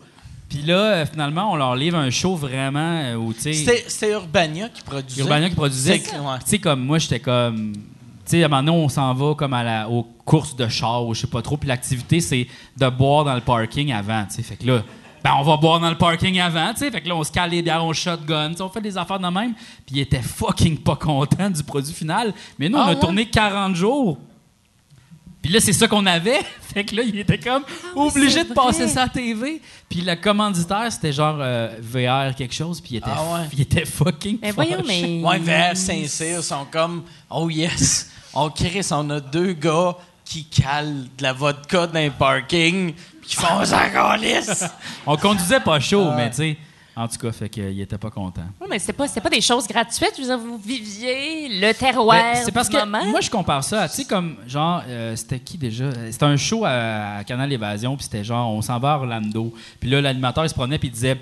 Puis 0.53 0.61
là, 0.61 0.75
euh, 0.77 1.05
finalement, 1.07 1.51
on 1.51 1.55
leur 1.55 1.75
livre 1.75 1.97
un 1.97 2.11
show 2.11 2.35
vraiment 2.35 2.79
euh, 3.03 3.15
où, 3.15 3.33
tu 3.33 3.41
sais. 3.53 3.85
C'était 3.87 4.11
Urbania 4.11 4.69
qui 4.69 4.83
produisait. 4.83 5.21
Urbania 5.23 5.49
qui 5.49 5.55
produisait. 5.55 5.99
Tu 5.99 6.09
sais, 6.45 6.59
comme 6.59 6.85
moi, 6.85 6.99
j'étais 6.99 7.19
comme. 7.19 7.73
Tu 7.73 7.81
sais, 8.25 8.43
à 8.43 8.45
un 8.45 8.49
moment 8.49 8.61
donné, 8.63 8.77
on 8.85 8.87
s'en 8.87 9.11
va 9.15 9.33
comme 9.33 9.53
à 9.53 9.63
la, 9.63 9.89
aux 9.89 10.03
courses 10.23 10.55
de 10.55 10.67
char 10.67 11.07
ou 11.07 11.15
je 11.15 11.21
sais 11.21 11.27
pas 11.27 11.41
trop. 11.41 11.57
Puis 11.57 11.67
l'activité, 11.67 12.19
c'est 12.19 12.45
de 12.77 12.87
boire 12.89 13.25
dans 13.25 13.33
le 13.33 13.41
parking 13.41 13.91
avant. 13.91 14.25
Tu 14.25 14.35
sais, 14.35 14.43
fait 14.43 14.55
que 14.57 14.67
là, 14.67 14.83
ben, 15.23 15.31
on 15.39 15.41
va 15.43 15.57
boire 15.57 15.79
dans 15.79 15.89
le 15.89 15.97
parking 15.97 16.39
avant. 16.39 16.71
Tu 16.73 16.81
sais, 16.81 16.91
fait 16.91 17.01
que 17.01 17.09
là, 17.09 17.15
on 17.15 17.23
se 17.23 17.31
cale 17.31 17.49
les 17.49 17.63
bières, 17.63 17.83
on 17.83 17.91
shotgun. 17.91 18.51
On 18.59 18.69
fait 18.69 18.81
des 18.81 18.95
affaires 18.95 19.19
de 19.19 19.27
même. 19.27 19.53
Puis 19.87 19.95
il 19.95 19.99
était 20.01 20.21
fucking 20.21 20.77
pas 20.77 20.97
content 20.97 21.49
du 21.49 21.63
produit 21.63 21.93
final. 21.93 22.31
Mais 22.59 22.69
nous, 22.69 22.77
on 22.77 22.81
Ah 22.81 22.85
a 22.85 22.89
ouais? 22.93 22.99
tourné 22.99 23.25
40 23.25 23.75
jours. 23.75 24.19
Puis 25.43 25.51
là, 25.51 25.59
c'est 25.59 25.73
ça 25.73 25.87
qu'on 25.87 26.05
avait. 26.05 26.39
Fait 26.73 26.83
que 26.85 26.95
là, 26.95 27.03
il 27.03 27.19
était 27.19 27.37
comme 27.37 27.63
obligé 27.95 28.39
c'est 28.41 28.49
de 28.49 28.53
passer 28.53 28.87
ça 28.87 29.03
à 29.03 29.09
TV. 29.09 29.61
Puis 29.89 30.01
le 30.01 30.15
commanditaire, 30.15 30.91
c'était 30.91 31.11
genre 31.11 31.37
euh, 31.39 31.69
VR 31.81 32.33
quelque 32.33 32.53
chose. 32.55 32.81
Puis 32.81 32.91
il 32.93 32.97
était, 32.97 33.11
Ah 33.13 33.21
ouais? 33.35 33.47
il 33.53 33.61
était 33.61 33.85
fucking 33.85 34.39
Mais 34.41 34.51
voyons, 34.51 34.81
mais. 34.87 35.21
Ouais, 35.21 35.37
vers 35.39 35.77
Saint-Cyr 35.77 36.41
sont 36.43 36.65
comme 36.71 37.03
Oh 37.29 37.49
yes, 37.49 38.09
on 38.33 38.49
Chris, 38.49 38.87
on 38.91 39.09
a 39.11 39.19
deux 39.19 39.53
gars 39.53 39.95
qui 40.25 40.45
calent 40.45 41.07
de 41.17 41.23
la 41.23 41.33
vodka 41.33 41.85
dans 41.87 41.99
les 41.99 42.09
parking 42.09 42.93
puis 42.93 43.29
qui 43.29 43.35
font 43.35 43.63
ça. 43.65 43.83
On 45.05 45.15
conduisait 45.17 45.59
pas 45.59 45.79
chaud, 45.79 46.07
Ah. 46.11 46.15
mais 46.15 46.29
tu 46.29 46.37
sais. 46.37 46.57
En 46.95 47.07
tout 47.07 47.17
cas, 47.17 47.31
fait 47.31 47.49
qu'il 47.49 47.81
était 47.81 47.97
pas 47.97 48.11
content. 48.11 48.43
Ouais, 48.61 48.67
mais 48.69 48.77
c'était 48.77 48.93
pas, 48.93 49.07
pas 49.07 49.29
des 49.29 49.41
choses 49.41 49.67
gratuites. 49.67 50.13
Je 50.15 50.21
veux 50.21 50.27
dire, 50.27 50.37
vous 50.37 50.59
viviez 50.63 51.49
le 51.49 51.73
terroir. 51.73 52.17
Ben, 52.17 52.41
c'est 52.45 52.51
parce 52.51 52.69
du 52.69 52.75
que 52.77 52.81
moment. 52.81 53.03
moi, 53.05 53.19
je 53.19 53.31
compare 53.31 53.63
ça 53.63 53.81
à, 53.81 53.89
tu 53.89 53.95
sais, 53.95 54.05
comme, 54.05 54.35
genre, 54.47 54.83
euh, 54.87 55.15
c'était 55.15 55.39
qui 55.39 55.57
déjà? 55.57 55.85
C'était 56.11 56.25
un 56.25 56.37
show 56.37 56.65
à, 56.65 57.17
à 57.17 57.23
Canal 57.23 57.51
Évasion, 57.51 57.95
puis 57.95 58.03
c'était 58.03 58.23
genre, 58.23 58.51
on 58.51 58.61
s'en 58.61 58.77
va 58.77 58.93
à 58.93 58.97
Orlando. 58.97 59.51
Puis 59.79 59.89
là, 59.89 60.01
l'animateur, 60.01 60.45
il 60.45 60.49
se 60.49 60.53
prenait, 60.53 60.77
puis 60.77 60.89
il 60.89 60.91
disait 60.91 61.17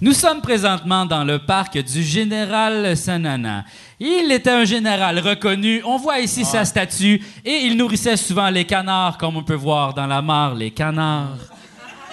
Nous 0.00 0.12
sommes 0.12 0.40
présentement 0.40 1.06
dans 1.06 1.22
le 1.22 1.38
parc 1.38 1.78
du 1.78 2.02
général 2.02 2.96
Sanana. 2.96 3.64
Il 4.00 4.32
était 4.32 4.50
un 4.50 4.64
général 4.64 5.20
reconnu. 5.20 5.80
On 5.84 5.98
voit 5.98 6.18
ici 6.18 6.44
sa 6.44 6.64
statue. 6.64 7.22
Et 7.44 7.66
il 7.66 7.76
nourrissait 7.76 8.16
souvent 8.16 8.50
les 8.50 8.64
canards, 8.64 9.16
comme 9.18 9.36
on 9.36 9.44
peut 9.44 9.54
voir 9.54 9.94
dans 9.94 10.08
la 10.08 10.20
mare, 10.20 10.56
les 10.56 10.72
canards. 10.72 11.36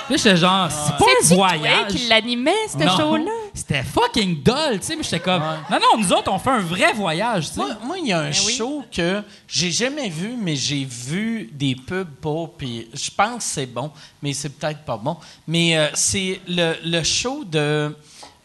Puis 0.10 0.18
j'étais 0.18 0.38
genre, 0.38 0.70
c'est 0.72 0.98
pas 0.98 1.06
un 1.06 1.36
voyage. 1.36 1.92
qui 1.94 2.08
l'animait, 2.08 2.52
ce 2.68 2.80
show-là? 2.98 3.32
C'était 3.54 3.84
fucking 3.84 4.42
dull, 4.44 4.80
tu 4.80 4.86
sais, 4.88 4.96
mais 4.96 5.04
j'étais 5.04 5.20
comme, 5.20 5.42
non, 5.70 5.78
non, 5.80 6.02
nous 6.02 6.12
autres, 6.14 6.32
on 6.32 6.40
fait 6.40 6.50
un 6.50 6.60
vrai 6.62 6.92
voyage, 6.94 7.50
tu 7.50 7.56
sais. 7.62 7.62
Moi, 7.84 7.98
il 8.00 8.08
y 8.08 8.14
a 8.14 8.20
un 8.22 8.30
Ben 8.32 8.36
oui. 8.46 8.54
show 8.54 8.84
que 8.92 9.22
j'ai 9.48 9.72
jamais 9.72 10.10
vu, 10.10 10.36
mais 10.40 10.56
j'ai 10.56 10.84
vu 10.86 11.50
des 11.54 11.76
pubs 11.76 12.10
pour, 12.22 12.54
puis 12.54 12.88
je 12.94 13.10
pense 13.16 13.38
que 13.38 13.44
c'est 13.52 13.66
bon, 13.68 13.92
mais 14.22 14.34
c'est 14.34 14.50
peut-être 14.50 14.80
pas 14.84 14.98
bon. 14.98 15.16
Mais 15.48 15.78
euh, 15.78 15.88
c'est 15.94 16.40
le, 16.48 16.74
le 16.84 17.04
show 17.04 17.44
de. 17.44 17.96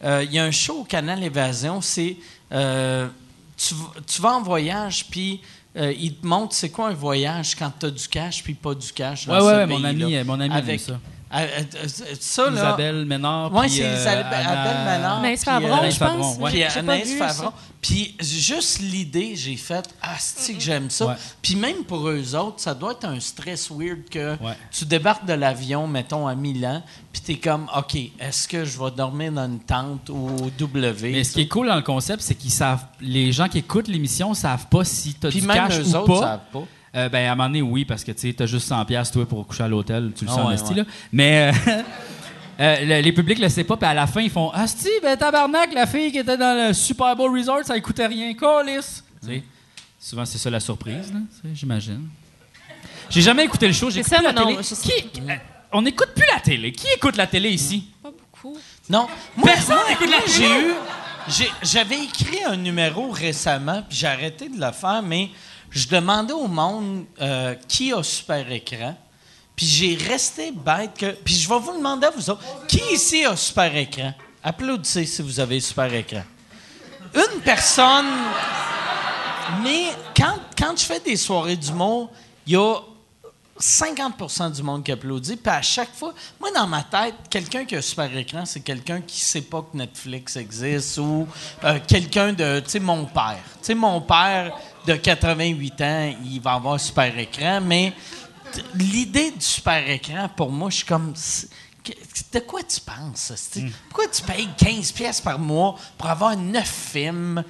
euh, 0.03 0.23
Il 0.23 0.31
y 0.33 0.39
a 0.39 0.43
un 0.43 0.51
show 0.51 0.81
au 0.81 0.83
Canal 0.83 1.23
Évasion, 1.23 1.81
c'est. 1.81 2.17
euh, 2.51 3.07
tu, 3.57 3.73
tu 4.05 4.21
vas 4.21 4.35
en 4.35 4.41
voyage, 4.43 5.05
puis. 5.09 5.41
euh, 5.77 5.91
il 5.99 6.15
te 6.15 6.25
montre 6.27 6.53
c'est 6.55 6.69
quoi 6.69 6.87
un 6.89 6.93
voyage 6.93 7.55
quand 7.55 7.71
tu 7.79 7.85
as 7.87 7.91
du 7.91 8.07
cash 8.07 8.41
puis 8.43 8.53
pas 8.53 8.73
du 8.75 8.91
cash. 8.93 9.25
dans 9.25 9.33
Ouais, 9.33 9.39
ouais, 9.41 9.51
ce 9.53 9.57
ouais, 9.57 9.65
mon 9.65 9.83
ami, 9.83 10.23
mon 10.23 10.39
ami 10.39 10.53
Avec, 10.55 10.79
ça. 10.79 10.99
Euh, 11.43 11.61
euh, 11.83 11.87
ça, 12.19 12.49
là. 12.49 12.51
Isabelle 12.51 13.05
Ménard. 13.05 13.51
Puis, 13.51 13.69
c'est 13.69 13.85
euh, 13.85 13.93
Isabelle 13.99 14.29
Ménard. 14.85 15.19
Anaïs 15.19 15.43
Favron, 15.43 15.83
euh, 15.83 15.89
je 15.89 15.95
Favron, 15.95 16.35
pense. 16.35 16.49
puis 16.51 16.63
Anaïs. 16.63 17.17
Favron. 17.17 17.51
Puis 17.81 18.15
juste 18.19 18.79
l'idée, 18.79 19.35
j'ai 19.35 19.55
fait 19.57 19.87
Ah, 20.01 20.15
c'est 20.17 20.53
que 20.53 20.59
j'aime 20.59 20.89
ça? 20.89 21.15
Puis 21.41 21.55
même 21.55 21.83
pour 21.83 22.07
eux 22.09 22.35
autres, 22.35 22.59
ça 22.59 22.73
doit 22.73 22.93
être 22.93 23.05
un 23.05 23.19
stress 23.19 23.69
weird 23.69 24.09
que 24.09 24.31
Ouais. 24.43 24.57
tu 24.71 24.85
débarques 24.85 25.25
de 25.25 25.33
l'avion, 25.33 25.85
mettons 25.85 26.25
à 26.27 26.33
Milan, 26.33 26.81
puis 27.13 27.21
t'es 27.21 27.35
comme 27.35 27.69
OK, 27.77 27.95
est-ce 28.19 28.47
que 28.47 28.65
je 28.65 28.79
vais 28.79 28.89
dormir 28.89 29.31
dans 29.31 29.45
une 29.45 29.59
tente 29.59 30.09
ou 30.09 30.29
au 30.45 30.49
W? 30.57 31.11
Mais 31.11 31.23
ce 31.23 31.33
qui 31.33 31.41
est 31.41 31.47
cool 31.47 31.67
dans 31.67 31.75
le 31.75 31.83
concept, 31.83 32.23
c'est 32.23 32.33
qu'ils 32.35 32.49
savent, 32.51 32.85
les 33.01 33.31
gens 33.31 33.47
qui 33.47 33.59
écoutent 33.59 33.87
l'émission 33.87 34.33
savent 34.33 34.65
pas 34.67 34.83
si 34.83 35.13
t'as 35.13 35.29
Puis 35.29 35.41
du 35.41 35.47
même 35.47 35.55
cash 35.67 35.77
eux 35.79 35.83
ou 35.93 35.95
autres 35.97 36.07
pas. 36.07 36.19
savent 36.21 36.39
pas. 36.51 36.63
Euh, 36.95 37.09
ben, 37.09 37.27
à 37.27 37.31
un 37.31 37.35
moment 37.35 37.49
donné, 37.49 37.61
oui, 37.61 37.83
parce 37.85 38.03
que 38.03 38.11
tu 38.13 38.19
sais, 38.21 38.33
t'as 38.33 38.45
juste 38.45 38.69
100$ 38.71 38.85
piastres, 38.85 39.13
toi, 39.13 39.25
pour 39.27 39.45
coucher 39.45 39.63
à 39.63 39.67
l'hôtel. 39.67 40.11
Tu 40.15 40.25
le 40.25 40.31
Ah 40.31 40.35
sens, 40.35 40.47
ouais, 40.47 40.53
esti, 40.55 40.69
ouais. 40.71 40.77
là. 40.77 40.83
Mais 41.11 41.51
euh, 41.67 41.71
euh, 42.61 42.75
le- 42.85 43.01
les 43.01 43.11
publics 43.11 43.39
le 43.39 43.49
savent 43.49 43.65
pas, 43.65 43.75
puis 43.77 43.87
à 43.87 43.93
la 43.93 44.07
fin, 44.07 44.21
ils 44.21 44.29
font 44.29 44.49
Asti, 44.51 44.87
ben 45.03 45.17
tabarnak, 45.17 45.73
la 45.73 45.85
fille 45.87 46.11
qui 46.11 46.19
était 46.19 46.37
dans 46.37 46.67
le 46.67 46.73
Super 46.73 47.15
Bowl 47.15 47.37
Resort, 47.37 47.65
ça 47.65 47.77
coûtait 47.81 48.07
rien, 48.07 48.33
colis. 48.33 49.01
Sais, 49.21 49.43
souvent, 49.99 50.25
c'est 50.25 50.37
ça 50.37 50.49
la 50.49 50.59
surprise, 50.61 51.11
j'imagine. 51.53 52.07
J'ai 53.09 53.21
jamais 53.21 53.43
écouté 53.43 53.67
le 53.67 53.73
show, 53.73 53.89
j'ai 53.89 53.99
écouté 53.99 54.15
ça, 54.15 54.21
la 54.21 54.31
non, 54.31 54.47
télé. 54.47 54.61
Qui- 54.63 55.21
euh, 55.21 55.35
on 55.73 55.81
n'écoute 55.81 56.09
plus 56.15 56.25
la 56.33 56.39
télé. 56.39 56.71
Qui 56.71 56.87
écoute 56.95 57.17
la 57.17 57.27
télé 57.27 57.49
ici? 57.49 57.87
Pas 58.01 58.09
beaucoup. 58.11 58.57
Non. 58.89 59.07
Moi, 59.35 59.51
Personne 59.51 59.77
n'écoute 59.89 60.09
la 60.09 60.21
télé. 60.21 60.47
j'ai 61.27 61.41
eu. 61.41 61.45
J'avais 61.63 62.03
écrit 62.03 62.43
un 62.45 62.55
numéro 62.55 63.09
récemment, 63.09 63.83
puis 63.87 63.97
j'ai 63.97 64.07
arrêté 64.07 64.47
de 64.47 64.59
le 64.63 64.71
faire, 64.71 65.01
mais 65.03 65.29
je 65.75 65.89
demandais 65.89 66.33
au 66.33 66.47
monde 66.47 67.05
euh, 67.21 67.53
qui 67.67 67.91
a 67.91 68.01
super 68.01 68.49
écran. 68.49 68.95
Puis 69.57 69.65
j'ai 69.65 69.95
resté 69.95 70.51
bête 70.51 70.91
que. 70.97 71.11
Puis 71.11 71.35
je 71.35 71.49
vais 71.49 71.59
vous 71.59 71.73
demander 71.73 72.07
à 72.07 72.11
vous 72.11 72.29
autres, 72.29 72.41
qui 72.67 72.81
ici 72.93 73.25
a 73.25 73.35
super 73.35 73.75
écran? 73.75 74.13
Applaudissez 74.41 75.05
si 75.05 75.21
vous 75.21 75.39
avez 75.39 75.59
super 75.59 75.93
écran. 75.93 76.23
Une 77.13 77.41
personne. 77.41 78.07
Mais 79.63 79.87
quand, 80.15 80.35
quand 80.57 80.77
je 80.77 80.85
fais 80.85 80.99
des 81.01 81.17
soirées 81.17 81.57
d'humour, 81.57 82.09
il 82.47 82.53
y 82.53 82.55
a 82.55 82.77
50% 83.59 84.53
du 84.53 84.63
monde 84.63 84.83
qui 84.83 84.91
applaudit. 84.91 85.35
Puis 85.35 85.51
à 85.51 85.61
chaque 85.61 85.93
fois, 85.93 86.13
moi, 86.39 86.51
dans 86.51 86.67
ma 86.67 86.83
tête, 86.83 87.15
quelqu'un 87.29 87.65
qui 87.65 87.75
a 87.75 87.81
super 87.81 88.15
écran, 88.15 88.45
c'est 88.45 88.61
quelqu'un 88.61 89.01
qui 89.01 89.19
sait 89.19 89.41
pas 89.41 89.61
que 89.61 89.77
Netflix 89.77 90.35
existe 90.35 90.97
ou 90.97 91.27
euh, 91.63 91.79
quelqu'un 91.87 92.33
de, 92.33 92.59
tu 92.59 92.71
sais, 92.71 92.79
mon 92.79 93.05
père. 93.05 93.43
Tu 93.59 93.67
sais, 93.67 93.75
mon 93.75 94.01
père 94.01 94.53
de 94.85 94.95
88 94.95 95.81
ans, 95.81 96.13
il 96.25 96.39
va 96.41 96.53
avoir 96.53 96.75
un 96.75 96.77
super 96.77 97.17
écran, 97.17 97.59
mais 97.61 97.93
l'idée 98.75 99.31
du 99.31 99.41
super 99.43 99.89
écran, 99.89 100.29
pour 100.35 100.51
moi, 100.51 100.69
je 100.69 100.77
suis 100.77 100.85
comme. 100.85 101.13
De 102.33 102.39
quoi 102.39 102.61
tu 102.63 102.79
penses? 102.81 103.31
Hmm. 103.55 103.69
Pourquoi 103.89 104.07
tu 104.07 104.21
payes 104.23 104.49
15 104.57 104.91
pièces 104.91 105.21
par 105.21 105.37
mois 105.37 105.75
pour 105.97 106.09
avoir 106.09 106.35
neuf 106.35 106.89
films 106.93 107.43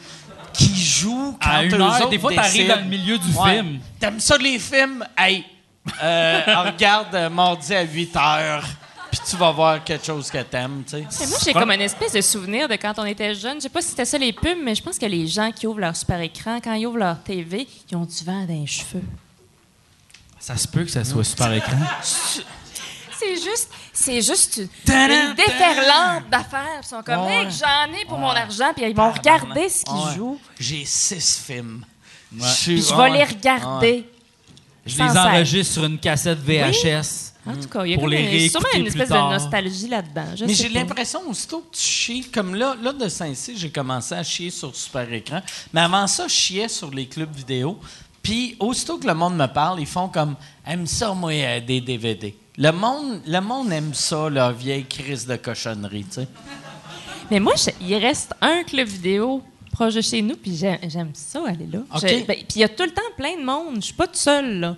qui 0.52 0.76
jouent 0.84 1.38
quand 1.42 1.50
À 1.50 1.64
une 1.64 1.74
heure, 1.82 2.10
des 2.10 2.20
fois, 2.20 2.34
t'arrives 2.34 2.68
dans 2.68 2.76
le 2.82 2.84
milieu 2.86 3.18
du 3.18 3.32
Ouais. 3.38 3.56
film. 3.56 3.80
T'aimes 4.00 4.20
ça 4.20 4.38
les 4.38 4.60
films? 4.60 5.06
Hey, 5.18 5.46
euh, 6.04 6.42
regarde 6.66 7.16
euh, 7.16 7.30
mardi 7.30 7.74
à 7.74 7.84
8 7.84 8.16
heures, 8.18 8.66
puis 9.16 9.30
tu 9.30 9.38
vas 9.38 9.52
voir 9.52 9.84
quelque 9.84 10.06
chose 10.06 10.30
que 10.30 10.42
t'aimes, 10.42 10.84
tu 10.86 10.98
sais. 10.98 11.06
Mais 11.22 11.28
moi, 11.28 11.38
j'ai 11.44 11.54
comme 11.54 11.72
une 11.72 11.82
espèce 11.82 12.12
de 12.14 12.22
souvenir 12.22 12.68
de 12.68 12.76
quand 12.76 12.94
on 12.98 13.06
était 13.06 13.34
jeune. 13.34 13.58
Je 13.58 13.62
sais 13.62 13.70
pas 13.70 13.82
si 13.82 13.90
c'était 13.90 14.06
ça 14.06 14.18
les 14.18 14.34
pubs, 14.34 14.58
mais 14.62 14.76
je 14.76 14.84
pense 14.84 14.98
que 14.98 15.06
les 15.06 15.26
gens 15.28 15.52
qui 15.52 15.68
ouvrent 15.68 15.80
leur 15.80 15.96
super 15.96 16.20
écran, 16.20 16.60
quand 16.62 16.74
ils 16.74 16.86
ouvrent 16.86 16.98
leur 16.98 17.22
TV, 17.24 17.68
ils 17.90 17.96
ont 17.96 18.06
du 18.06 18.24
vent 18.24 18.46
dans 18.46 18.54
les 18.54 18.68
cheveux. 18.68 19.04
Ça 20.40 20.58
se 20.58 20.68
peut 20.68 20.84
que 20.84 20.92
ça 20.92 21.04
soit 21.04 21.24
super 21.24 21.54
écran. 21.54 21.78
C'est 23.18 23.36
juste, 23.38 23.70
c'est 23.94 24.22
juste 24.22 24.58
une, 24.58 25.34
déferlante 25.36 26.30
d'affaires. 26.30 26.82
Ils 26.84 26.86
sont 26.86 27.02
comme, 27.02 27.26
Ouais. 27.26 27.46
hey, 27.46 27.48
j'en 27.50 27.94
ai 27.94 28.04
pour 28.06 28.18
mon 28.18 28.28
argent, 28.28 28.74
puis 28.76 28.86
ils 28.86 28.96
vont 28.96 29.10
regarder 29.10 29.70
ce 29.70 29.86
qu'ils 29.86 29.94
Ouais. 29.94 30.16
jouent. 30.16 30.40
J'ai 30.60 30.84
six 30.84 31.42
films. 31.48 31.86
Puis 32.30 32.82
je 32.82 32.94
vais 32.94 33.10
les 33.12 33.24
regarder. 33.24 34.06
Je 34.86 35.02
les 35.02 35.18
enregistre 35.18 35.74
sur 35.76 35.86
une 35.86 35.98
cassette 35.98 36.40
VHS. 36.40 37.35
En 37.48 37.56
tout 37.56 37.68
cas, 37.70 37.86
il 37.86 37.92
y 37.92 37.94
a 37.94 37.96
Pour 37.98 38.06
comme 38.06 38.12
les 38.14 38.46
une- 38.46 38.50
sûrement 38.50 38.68
une 38.76 38.88
espèce 38.88 39.10
de 39.10 39.14
nostalgie 39.14 39.88
là-dedans. 39.88 40.26
Mais 40.48 40.54
j'ai 40.54 40.70
l'impression, 40.70 41.20
aussitôt 41.30 41.60
que 41.60 41.76
tu 41.76 41.82
chies, 41.84 42.24
comme 42.32 42.56
là, 42.56 42.76
là 42.82 42.92
de 42.92 43.08
Saint-Cyr, 43.08 43.56
j'ai 43.58 43.70
commencé 43.70 44.16
à 44.16 44.24
chier 44.24 44.50
sur 44.50 44.76
super 44.76 45.12
écran. 45.14 45.42
Mais 45.74 45.82
avant 45.82 46.08
ça, 46.08 46.28
je 46.28 46.34
chiais 46.34 46.68
sur 46.68 46.90
les 46.92 47.06
clubs 47.08 47.34
vidéo. 47.36 47.80
Puis, 48.24 48.56
aussitôt 48.60 48.98
que 48.98 49.06
le 49.06 49.14
monde 49.14 49.36
me 49.36 49.46
parle, 49.46 49.80
ils 49.80 49.86
font 49.86 50.08
comme 50.10 50.36
Aime 50.66 50.88
ça, 50.88 51.14
moi, 51.14 51.32
euh, 51.32 51.60
des 51.60 51.80
DVD. 51.82 52.36
Le 52.58 52.72
monde, 52.72 53.22
le 53.28 53.40
monde 53.40 53.72
aime 53.72 53.94
ça, 53.94 54.28
leur 54.30 54.52
vieille 54.54 54.86
crise 54.86 55.28
de 55.28 55.36
cochonnerie, 55.36 56.06
tu 56.06 56.14
sais. 56.22 56.28
Mais 57.30 57.40
moi, 57.40 57.54
je- 57.56 57.70
il 57.86 57.96
reste 57.98 58.34
un 58.42 58.64
club 58.64 58.88
vidéo 58.88 59.44
proche 59.72 59.94
de 59.96 60.02
chez 60.02 60.22
nous, 60.22 60.36
puis 60.38 60.56
j'ai- 60.56 60.80
j'aime 60.88 61.12
ça 61.14 61.44
aller 61.48 61.68
là. 61.72 61.80
OK. 61.94 62.02
Je- 62.02 62.24
ben, 62.26 62.36
puis 62.38 62.46
il 62.56 62.60
y 62.62 62.64
a 62.64 62.70
tout 62.70 62.84
le 62.84 62.92
temps 62.92 63.02
plein 63.18 63.38
de 63.40 63.44
monde. 63.44 63.76
Je 63.76 63.82
suis 63.88 63.94
pas 63.94 64.08
toute 64.08 64.16
seule 64.16 64.60
là 64.60 64.76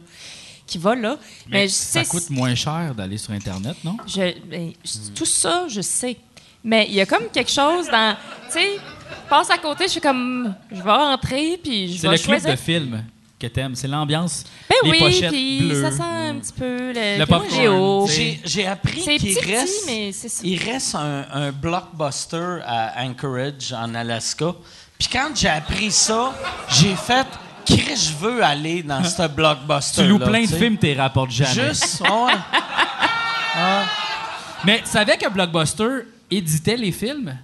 qui 0.67 0.77
va 0.77 0.95
là. 0.95 1.17
Mais, 1.49 1.67
je 1.67 1.73
ça 1.73 2.03
coûte 2.05 2.29
moins 2.29 2.53
cher 2.55 2.93
d'aller 2.95 3.17
sur 3.17 3.31
Internet, 3.33 3.77
non? 3.83 3.97
je- 4.05 4.37
ben, 4.47 4.71
je- 4.83 5.11
tout 5.15 5.25
ça, 5.25 5.65
je 5.67 5.81
sais. 5.81 6.17
Mais 6.63 6.85
il 6.89 6.95
y 6.95 7.01
a 7.01 7.05
comme 7.05 7.27
quelque 7.33 7.51
chose 7.51 7.87
dans, 7.87 8.15
tu 8.47 8.53
sais, 8.59 8.67
Je 9.09 9.29
passe 9.29 9.49
à 9.49 9.57
côté, 9.57 9.85
je 9.85 9.91
suis 9.91 10.01
comme, 10.01 10.53
je 10.69 10.81
vais 10.81 10.91
rentrer, 10.91 11.57
puis 11.63 11.93
je 11.93 12.01
C'est 12.01 12.07
vais 12.09 12.17
le 12.17 12.21
club 12.21 12.39
choisir. 12.41 12.51
de 12.51 12.55
film 12.57 13.05
que 13.39 13.47
t'aimes. 13.47 13.73
C'est 13.75 13.87
l'ambiance. 13.87 14.43
Ben 14.69 14.75
les 14.83 14.89
oui, 14.91 14.99
pochettes 14.99 15.31
puis 15.31 15.59
bleues. 15.61 15.81
ça 15.81 15.91
sent 15.91 16.01
un 16.03 16.35
petit 16.35 16.51
peu 16.53 16.91
le, 16.93 17.19
Le 17.19 17.25
popcorn. 17.25 18.07
J'ai, 18.43 18.67
appris 18.67 19.01
C'est 19.01 19.15
qu'il 19.17 19.33
petit, 19.35 19.51
reste, 19.53 19.85
petit, 19.85 19.85
mais 19.87 20.11
c'est 20.11 20.27
ça. 20.27 20.41
il 20.43 20.61
reste 20.61 20.95
un, 20.95 21.25
un 21.31 21.51
blockbuster 21.53 22.59
à 22.65 23.01
Anchorage, 23.05 23.71
en 23.73 23.95
Alaska. 23.95 24.53
Puis 24.99 25.07
quand 25.11 25.29
j'ai 25.35 25.47
appris 25.49 25.91
ça, 25.91 26.33
j'ai 26.69 26.95
fait 26.95 27.27
Chris, 27.67 27.95
je 27.95 28.13
veux 28.15 28.43
aller 28.43 28.81
dans 28.81 29.03
ce 29.03 29.27
blockbuster. 29.27 30.01
Tu 30.03 30.07
loues 30.07 30.19
plein 30.19 30.41
de 30.43 30.47
films, 30.47 30.77
t'es 30.77 30.93
rapportes 30.95 31.31
jamais. 31.31 31.69
Juste, 31.69 32.01
ouais. 32.01 32.33
Mais 34.65 34.79
tu 34.81 34.87
savais 34.89 35.17
que 35.17 35.29
Blockbuster 35.29 36.05
éditait 36.31 36.77
les 36.77 36.91
films? 36.91 37.37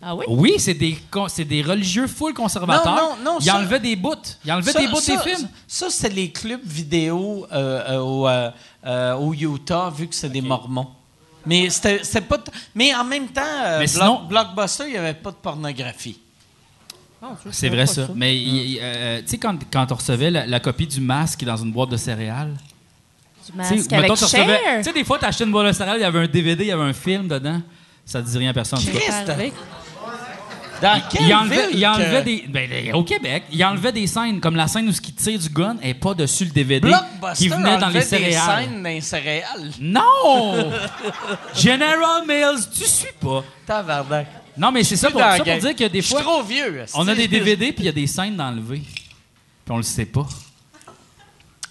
Ah 0.00 0.14
oui? 0.16 0.24
Oui, 0.28 0.54
c'est 0.58 0.74
des, 0.74 0.96
con- 1.10 1.28
c'est 1.28 1.44
des 1.44 1.62
religieux 1.62 2.06
full 2.08 2.32
conservateurs. 2.34 2.94
Non, 2.94 3.16
non, 3.16 3.32
non, 3.34 3.38
Ils 3.40 3.46
ça- 3.46 3.56
enlevaient 3.58 3.80
des 3.80 3.94
bouts. 3.96 4.14
Ils 4.44 4.52
enlevaient 4.52 4.72
des 4.72 4.86
bouts 4.88 5.00
ça- 5.00 5.16
des 5.16 5.22
films. 5.30 5.48
Ça, 5.66 5.90
c'était 5.90 6.14
les 6.14 6.30
clubs 6.30 6.64
vidéo 6.64 7.46
euh, 7.52 7.82
euh, 7.88 7.98
au, 8.00 8.28
euh, 8.28 8.50
euh, 8.86 9.14
au 9.14 9.32
Utah, 9.34 9.90
vu 9.96 10.06
que 10.08 10.14
c'est 10.14 10.28
des 10.30 10.40
Mormons. 10.40 10.88
Mais 11.46 11.70
c'était 11.70 12.02
c'était 12.04 12.20
pas. 12.20 12.38
t- 12.38 12.52
Mais 12.74 12.94
en 12.94 13.04
même 13.04 13.28
temps, 13.28 13.40
euh, 13.64 13.78
Mais 13.80 13.86
Block- 13.86 14.02
sinon- 14.02 14.22
Blockbuster, 14.28 14.84
il 14.86 14.92
n'y 14.92 14.98
avait 14.98 15.14
pas 15.14 15.30
de 15.30 15.36
pornographie. 15.36 16.18
C'est 17.50 17.68
vrai, 17.68 17.86
ça. 17.86 18.08
Mais 18.14 18.36
il- 18.36 18.78
euh, 18.82 19.20
tu 19.22 19.28
sais, 19.28 19.38
quand, 19.38 19.56
quand 19.72 19.90
on 19.92 19.94
recevait 19.94 20.30
la, 20.30 20.46
la 20.46 20.60
copie 20.60 20.86
du 20.86 21.00
masque 21.00 21.44
dans 21.44 21.56
une 21.56 21.70
boîte 21.72 21.90
de 21.90 21.96
céréales, 21.96 22.52
Du 23.46 23.52
tu 23.52 23.56
masque 23.56 23.74
sais, 23.90 23.94
avec 23.94 24.12
tu 24.14 24.24
recevais- 24.24 24.46
Cher? 24.46 24.58
tu 24.78 24.84
sais, 24.84 24.92
des 24.92 25.04
fois, 25.04 25.18
tu 25.18 25.24
achetais 25.24 25.44
une 25.44 25.52
boîte 25.52 25.68
de 25.68 25.72
céréales, 25.72 25.98
il 25.98 26.02
y 26.02 26.04
avait 26.04 26.18
un 26.20 26.26
DVD, 26.26 26.64
il 26.64 26.68
y 26.68 26.72
avait 26.72 26.82
un 26.82 26.92
film 26.92 27.28
dedans. 27.28 27.60
Ça 28.04 28.20
ne 28.20 28.24
dit 28.26 28.38
rien 28.38 28.50
à 28.50 28.52
personne. 28.52 28.80
Dans 30.82 31.00
quelle 31.08 31.26
Il 31.28 31.32
enlevait, 31.32 31.68
ville 31.68 31.78
il 31.78 31.86
enlevait 31.86 32.18
que- 32.20 32.24
des. 32.24 32.44
ben, 32.48 32.68
les- 32.68 32.90
au 32.92 33.04
Québec, 33.04 33.44
il 33.52 33.64
enlevait 33.64 33.92
des 33.92 34.08
scènes, 34.08 34.40
comme 34.40 34.56
la 34.56 34.66
scène 34.66 34.88
où 34.88 34.92
ce 34.92 35.00
qui 35.00 35.12
tire 35.12 35.38
du 35.38 35.48
gun 35.48 35.74
n'est 35.80 35.94
pas 35.94 36.12
dessus 36.12 36.44
le 36.46 36.50
DVD 36.50 36.90
qui 37.36 37.48
venait 37.48 37.78
dans 37.78 37.88
les 37.88 38.00
céréales. 38.00 38.64
des 38.64 38.64
scènes 38.66 38.82
dans 38.82 38.88
les 38.88 39.00
céréales. 39.00 39.70
Non! 39.80 40.72
General 41.54 42.26
Mills, 42.26 42.68
tu 42.74 42.84
suis 42.84 43.12
pas. 43.20 43.44
Tabarnak. 43.64 44.26
Non, 44.56 44.70
mais 44.70 44.84
c'est 44.84 44.96
ça, 44.96 45.10
pour, 45.10 45.20
ça 45.20 45.36
pour 45.38 45.44
dire 45.44 45.74
que 45.74 45.88
des 45.88 46.00
Je 46.00 46.06
suis 46.06 46.14
fois, 46.14 46.22
trop 46.22 46.42
vieux. 46.42 46.84
on 46.94 47.08
a 47.08 47.14
des 47.14 47.28
DVD 47.28 47.72
puis 47.72 47.84
il 47.84 47.86
y 47.86 47.88
a 47.88 47.92
des 47.92 48.06
scènes 48.06 48.36
d'enlever. 48.36 48.80
Puis 48.80 49.70
on 49.70 49.78
le 49.78 49.82
sait 49.82 50.06
pas. 50.06 50.26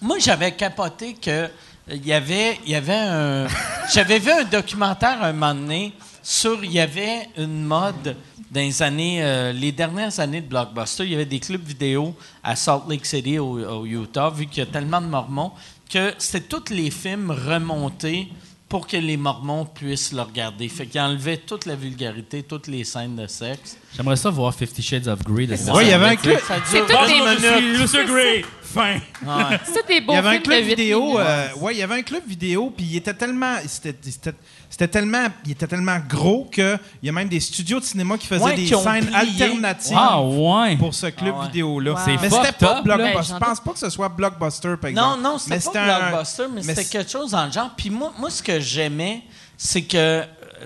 Moi, 0.02 0.18
j'avais 0.20 0.52
capoté 0.53 1.14
que 1.14 1.30
euh, 1.30 1.48
il 1.90 2.06
y 2.06 2.14
avait, 2.14 2.60
il 2.66 2.72
y 2.72 2.76
avait 2.76 2.94
un. 2.94 3.48
J'avais 3.94 4.18
vu 4.20 4.32
un 4.32 4.44
documentaire 4.44 5.22
un 5.22 5.34
moment 5.34 5.53
donné 5.53 5.94
sur. 6.24 6.64
Il 6.64 6.72
y 6.72 6.80
avait 6.80 7.28
une 7.38 7.64
mode 7.64 8.16
dans 8.49 8.60
les 8.60 8.82
années, 8.82 9.24
euh, 9.24 9.53
les 9.53 9.72
dernières 9.72 10.20
années 10.20 10.41
de 10.41 10.48
Blockbuster. 10.48 11.03
Il 11.03 11.12
y 11.12 11.16
avait 11.16 11.26
des 11.26 11.40
clubs 11.40 11.64
vidéo 11.64 12.16
à 12.44 12.56
Salt 12.56 12.84
Lake 12.90 13.06
City, 13.06 13.38
au, 13.38 13.60
au 13.60 13.86
Utah, 13.86 14.30
vu 14.30 14.48
qu'il 14.48 14.60
y 14.60 14.62
a 14.62 14.66
tellement 14.72 15.02
de 15.02 15.08
Mormons, 15.08 15.52
que 15.90 16.14
c'était 16.18 16.48
tous 16.48 16.74
les 16.74 16.90
films 16.90 17.32
remontés 17.32 18.30
pour 18.72 18.88
que 18.88 18.95
les 18.95 19.18
Mormons 19.18 19.65
puissent 19.65 20.14
le 20.14 20.22
regarder. 20.22 20.69
Fait 20.69 20.85
qu'ils 20.85 21.02
enlevaient 21.02 21.35
toute 21.35 21.65
la 21.65 21.76
vulgarité, 21.76 22.41
toutes 22.41 22.68
les 22.68 22.85
scènes 22.85 23.18
de 23.18 23.27
sexe. 23.27 23.76
J'aimerais 23.98 24.15
ça 24.15 24.30
voir 24.30 24.56
Fifty 24.56 24.81
Shades 24.81 25.10
of 25.10 25.22
Grey. 25.26 25.45
de 25.45 25.56
Oui, 25.73 25.84
il 25.84 25.89
y 25.89 25.91
avait 25.93 26.06
un. 26.06 26.15
Ça 26.39 26.56
C'est 26.64 26.80
tout 26.80 26.88
des- 26.88 26.93
20 26.93 27.60
minutes. 27.60 27.81
Monsieur 27.81 28.06
Grey, 28.06 28.45
fin. 28.72 28.95
Ouais. 29.23 29.60
C'est 29.65 29.88
des 29.88 30.02
beaux 30.02 30.14
Il 30.14 30.15
y 30.15 30.19
avait 30.19 30.38
un 30.38 30.39
club 30.39 30.64
vidéo. 30.64 31.19
euh, 31.19 31.48
ouais, 31.60 31.73
il 31.76 31.80
y 31.80 31.84
avait 31.84 31.95
un 31.99 32.02
club 32.02 32.23
vidéo, 32.26 32.73
puis 32.76 32.85
il 32.85 32.98
était 32.98 33.14
tellement, 33.14 33.56
c'était, 33.68 33.95
c'était- 34.02 34.34
c'était 34.69 34.88
tellement, 34.88 35.26
il 35.45 35.52
était 35.52 35.68
tellement 35.68 35.98
gros 36.10 36.48
que 36.52 36.77
il 37.03 37.06
y 37.07 37.10
a 37.10 37.11
même 37.11 37.27
des 37.27 37.39
studios 37.41 37.80
de 37.80 37.85
cinéma 37.85 38.18
qui 38.18 38.26
faisaient 38.27 38.43
Ouais, 38.43 38.56
des 38.56 38.64
qui 38.64 38.76
scènes 38.76 39.06
plié. 39.06 39.15
alternatives 39.15 39.98
Ah, 39.99 40.22
ouais. 40.22 40.77
pour 40.77 40.93
ce 40.93 41.07
club 41.07 41.34
Ah 41.35 41.39
ouais. 41.41 41.45
vidéo-là. 41.48 41.91
Wow. 41.91 41.99
Mais 42.22 42.30
c'était 42.30 42.52
pas 42.53 42.76
là. 42.76 42.81
Blockbuster. 42.81 43.34
Je 43.34 43.39
pense 43.45 43.60
pas 43.60 43.72
que 43.73 43.80
ce 43.80 43.89
soit 43.89 44.10
Blockbuster, 44.10 44.76
par 44.81 44.91
Non, 44.91 45.14
exemple. 45.15 45.22
non, 45.23 45.38
c'était 45.38 45.56
Mais 45.57 45.72
pas 45.73 45.80
un- 45.95 46.10
Blockbuster, 46.10 46.43
mais, 46.53 46.61
mais 46.64 46.76
c'était 46.76 46.85
quelque 46.89 47.11
chose 47.11 47.31
dans 47.31 47.45
le 47.45 47.52
genre. 47.52 47.72
Puis 47.76 47.89
moi, 47.89 48.14
moi 48.18 48.30
ce 48.30 48.41
que 48.41 48.60
j'aimais, 48.60 49.23
c'est 49.57 49.81
que, 49.84 49.98
euh, 49.98 50.23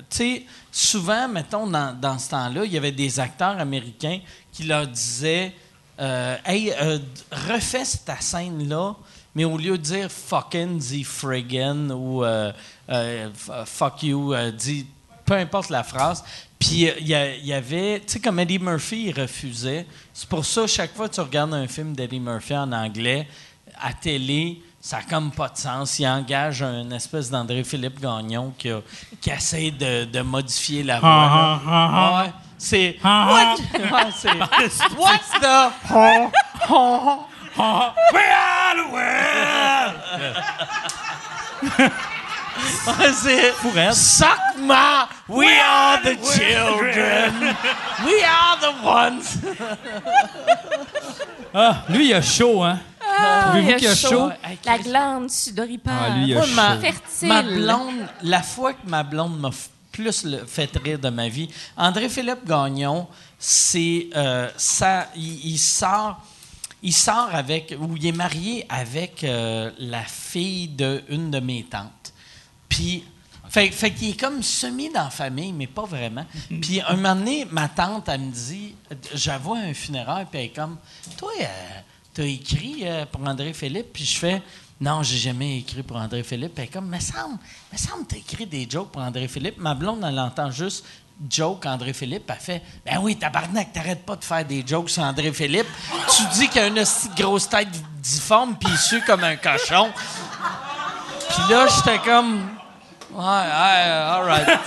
tu 0.09 0.17
sais, 0.17 0.43
souvent, 0.71 1.27
mettons, 1.27 1.65
dans, 1.67 1.97
dans 1.99 2.19
ce 2.19 2.29
temps-là, 2.29 2.65
il 2.65 2.71
y 2.73 2.77
avait 2.77 2.91
des 2.91 3.19
acteurs 3.19 3.57
américains 3.59 4.19
qui 4.51 4.63
leur 4.63 4.85
disaient 4.87 5.53
euh, 5.99 6.35
Hey, 6.45 6.71
euh, 6.81 6.99
refais 7.49 7.83
ta 8.05 8.19
scène-là, 8.19 8.95
mais 9.33 9.45
au 9.45 9.57
lieu 9.57 9.77
de 9.77 9.83
dire 9.83 10.09
fucking, 10.11 10.77
dis 10.77 11.03
friggin 11.03 11.89
ou 11.91 12.23
euh, 12.23 12.51
fuck 13.65 14.03
you, 14.03 14.33
dis 14.57 14.85
peu 15.25 15.33
importe 15.33 15.69
la 15.69 15.83
phrase. 15.83 16.23
Puis 16.59 16.89
il 16.99 17.07
y, 17.07 17.53
avait, 17.53 17.99
tu 17.99 18.13
sais, 18.13 18.19
comme 18.19 18.39
Eddie 18.39 18.59
Murphy, 18.59 19.07
il 19.07 19.19
refusait. 19.21 19.85
C'est 20.13 20.27
pour 20.29 20.45
ça, 20.45 20.65
chaque 20.67 20.95
fois 20.95 21.09
que 21.09 21.15
tu 21.15 21.21
regardes 21.21 21.53
un 21.53 21.67
film 21.67 21.93
d'Eddie 21.93 22.19
Murphy 22.19 22.55
en 22.55 22.71
anglais, 22.71 23.27
à 23.81 23.91
télé, 23.93 24.61
ça 24.79 24.97
n'a 24.97 25.03
comme 25.03 25.31
pas 25.31 25.49
de 25.49 25.57
sens. 25.57 25.99
Il 25.99 26.07
engage 26.07 26.61
un 26.63 26.89
espèce 26.91 27.29
d'André-Philippe 27.29 27.99
Gagnon 27.99 28.53
qui, 28.57 28.69
a- 28.69 28.81
qui 29.19 29.29
essaie 29.31 29.71
de, 29.71 30.05
de 30.05 30.21
modifier 30.21 30.81
la 30.83 30.99
voix. 30.99 31.09
là. 31.65 32.23
Ouais, 32.23 32.31
c'est. 32.57 32.97
What? 33.03 33.57
C'est- 34.15 34.29
What's 34.97 35.29
the. 35.41 35.71
Ouais, 42.87 43.11
c'est. 43.13 43.53
Suck 43.93 44.37
ma. 44.59 45.07
We 45.27 45.47
are 45.47 45.99
the 46.01 46.15
children. 46.33 47.55
We 48.05 48.23
are 48.23 48.57
the 48.61 48.73
ones. 48.85 49.37
Ah, 51.53 51.83
lui, 51.89 52.07
il 52.09 52.13
a 52.13 52.21
chaud, 52.21 52.63
hein? 52.63 52.79
Ah, 53.01 53.43
Trouvez-vous 53.45 53.71
a 53.71 53.73
qu'il 53.75 53.87
a 53.87 53.95
chaud? 53.95 54.29
La 54.65 54.77
glande 54.77 55.29
sudoripare. 55.29 55.93
Ah, 56.05 56.09
lui, 56.17 56.25
il 56.31 56.33
a 56.33 56.37
Moi, 56.39 56.47
ma, 56.55 56.73
chaud. 56.75 56.81
Fertile. 56.81 57.27
ma 57.29 57.41
blonde, 57.43 58.07
la 58.23 58.41
fois 58.43 58.73
que 58.73 58.87
ma 58.87 59.03
blonde 59.03 59.39
m'a 59.39 59.51
plus 59.95 60.25
le- 60.25 60.45
fait 60.45 60.69
rire 60.83 60.99
de 60.99 61.07
ma 61.09 61.29
vie, 61.29 61.47
André-Philippe 61.77 62.45
Gagnon, 62.45 63.07
c'est 63.39 64.09
euh, 64.15 64.49
ça, 64.57 65.09
il, 65.15 65.45
il 65.53 65.57
sort, 65.57 66.21
il 66.83 66.93
sort 66.93 67.29
avec, 67.33 67.73
ou 67.79 67.95
il 67.95 68.05
est 68.07 68.11
marié 68.11 68.65
avec 68.67 69.23
euh, 69.23 69.71
la 69.79 70.03
fille 70.03 70.67
d'une 70.67 71.31
de 71.31 71.39
mes 71.39 71.63
tantes. 71.63 72.13
Puis, 72.67 73.05
fait, 73.47 73.69
fait 73.71 73.91
qu'il 73.91 74.09
est 74.09 74.19
comme 74.19 74.43
semi 74.43 74.89
dans 74.91 75.05
la 75.05 75.09
famille, 75.09 75.53
mais 75.53 75.67
pas 75.67 75.85
vraiment. 75.85 76.25
Puis, 76.61 76.81
un 76.85 76.97
moment 76.97 77.15
donné, 77.15 77.45
ma 77.49 77.69
tante, 77.69 78.09
elle 78.09 78.19
me 78.19 78.31
dit, 78.33 78.75
j'avoue 79.13 79.53
un 79.53 79.73
funéraire, 79.73 80.25
puis 80.29 80.39
elle 80.41 80.45
est 80.47 80.49
comme, 80.49 80.75
toi, 81.17 81.31
euh, 81.39 81.45
t'as 82.13 82.23
écrit 82.23 82.83
pour 83.13 83.25
André-Philippe, 83.25 83.93
puis 83.93 84.03
je 84.03 84.17
fais, 84.17 84.41
non, 84.81 85.03
j'ai 85.03 85.17
jamais 85.17 85.59
écrit 85.59 85.83
pour 85.83 85.97
André-Philippe. 85.97 86.53
Puis 86.53 86.63
elle 86.63 86.69
est 86.69 86.73
comme, 86.73 86.89
me 86.89 86.99
semble, 86.99 87.37
me 87.71 87.77
semble, 87.77 88.05
t'as 88.07 88.17
écrit 88.17 88.45
des 88.45 88.67
jokes 88.69 88.91
pour 88.91 89.01
André-Philippe. 89.01 89.57
Ma 89.57 89.73
blonde, 89.73 90.03
elle 90.05 90.19
entend 90.19 90.51
juste 90.51 90.85
joke 91.29 91.65
André-Philippe, 91.65 92.29
elle 92.29 92.35
fait, 92.35 92.61
ben 92.85 92.99
oui, 93.01 93.15
tabarnak, 93.15 93.71
t'arrêtes 93.71 94.05
pas 94.05 94.15
de 94.15 94.23
faire 94.23 94.43
des 94.43 94.65
jokes 94.65 94.89
sur 94.89 95.03
André-Philippe. 95.03 95.67
Tu 96.15 96.23
dis 96.33 96.49
qu'il 96.49 96.61
a 96.61 96.67
une 96.67 96.83
grosse 97.15 97.47
tête 97.47 97.69
difforme, 97.99 98.57
puis 98.57 98.69
il 98.71 98.77
sue 98.77 99.01
comme 99.05 99.23
un 99.23 99.37
cochon. 99.37 99.91
Puis 101.29 101.43
là, 101.49 101.67
j'étais 101.67 101.99
comme. 101.99 102.41
Ouais, 103.11 103.23
ouais, 103.23 103.23
all 103.23 104.25
right. 104.25 104.59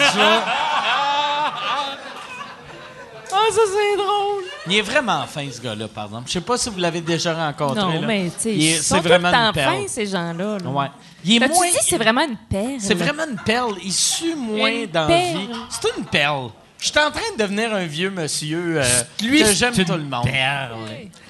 Ah, 3.30 3.51
ça, 3.51 3.60
c'est 3.66 3.97
drôle. 3.97 4.48
Il 4.69 4.77
est 4.77 4.82
vraiment 4.82 5.24
fin, 5.27 5.47
ce 5.51 5.61
gars-là, 5.61 5.89
par 5.89 6.07
exemple. 6.07 6.24
Je 6.28 6.32
sais 6.32 6.40
pas 6.40 6.57
si 6.59 6.69
vous 6.70 6.78
l'avez 6.78 7.01
déjà 7.01 7.35
rencontré. 7.35 7.81
Non, 7.81 8.01
là. 8.01 8.07
mais 8.07 8.31
tu 8.40 8.61
sais, 8.61 8.78
c'est 8.82 9.01
vraiment 9.01 9.28
une 9.32 9.53
perle. 9.53 9.74
fins, 9.74 9.85
ces 9.89 10.07
gens-là. 10.07 10.59
là. 10.62 10.70
Ouais. 10.70 10.86
Il 11.24 11.43
est 11.43 11.49
moins. 11.49 11.66
dit 11.66 11.77
c'est 11.82 11.97
vraiment 11.99 12.23
une 12.28 12.36
perle? 12.49 12.77
C'est 12.78 12.95
vraiment 12.95 13.24
une 13.31 13.39
perle. 13.39 13.74
Il 13.85 13.93
sue 13.93 14.35
moins 14.36 14.70
Une 14.70 14.86
dans 14.86 15.01
la 15.03 15.07
perle. 15.09 15.39
vie. 15.39 15.49
C'est 15.70 15.89
une 15.99 16.05
perle. 16.05 16.49
Je 16.81 16.86
suis 16.89 16.99
en 16.99 17.11
train 17.11 17.20
de 17.36 17.43
devenir 17.43 17.74
un 17.74 17.86
vieux 17.86 18.11
monsieur. 18.11 18.81
euh, 18.81 18.85
Lui, 19.24 19.45
j'aime 19.53 19.74
tout 19.74 19.93
le 19.93 19.99
monde. 20.05 20.28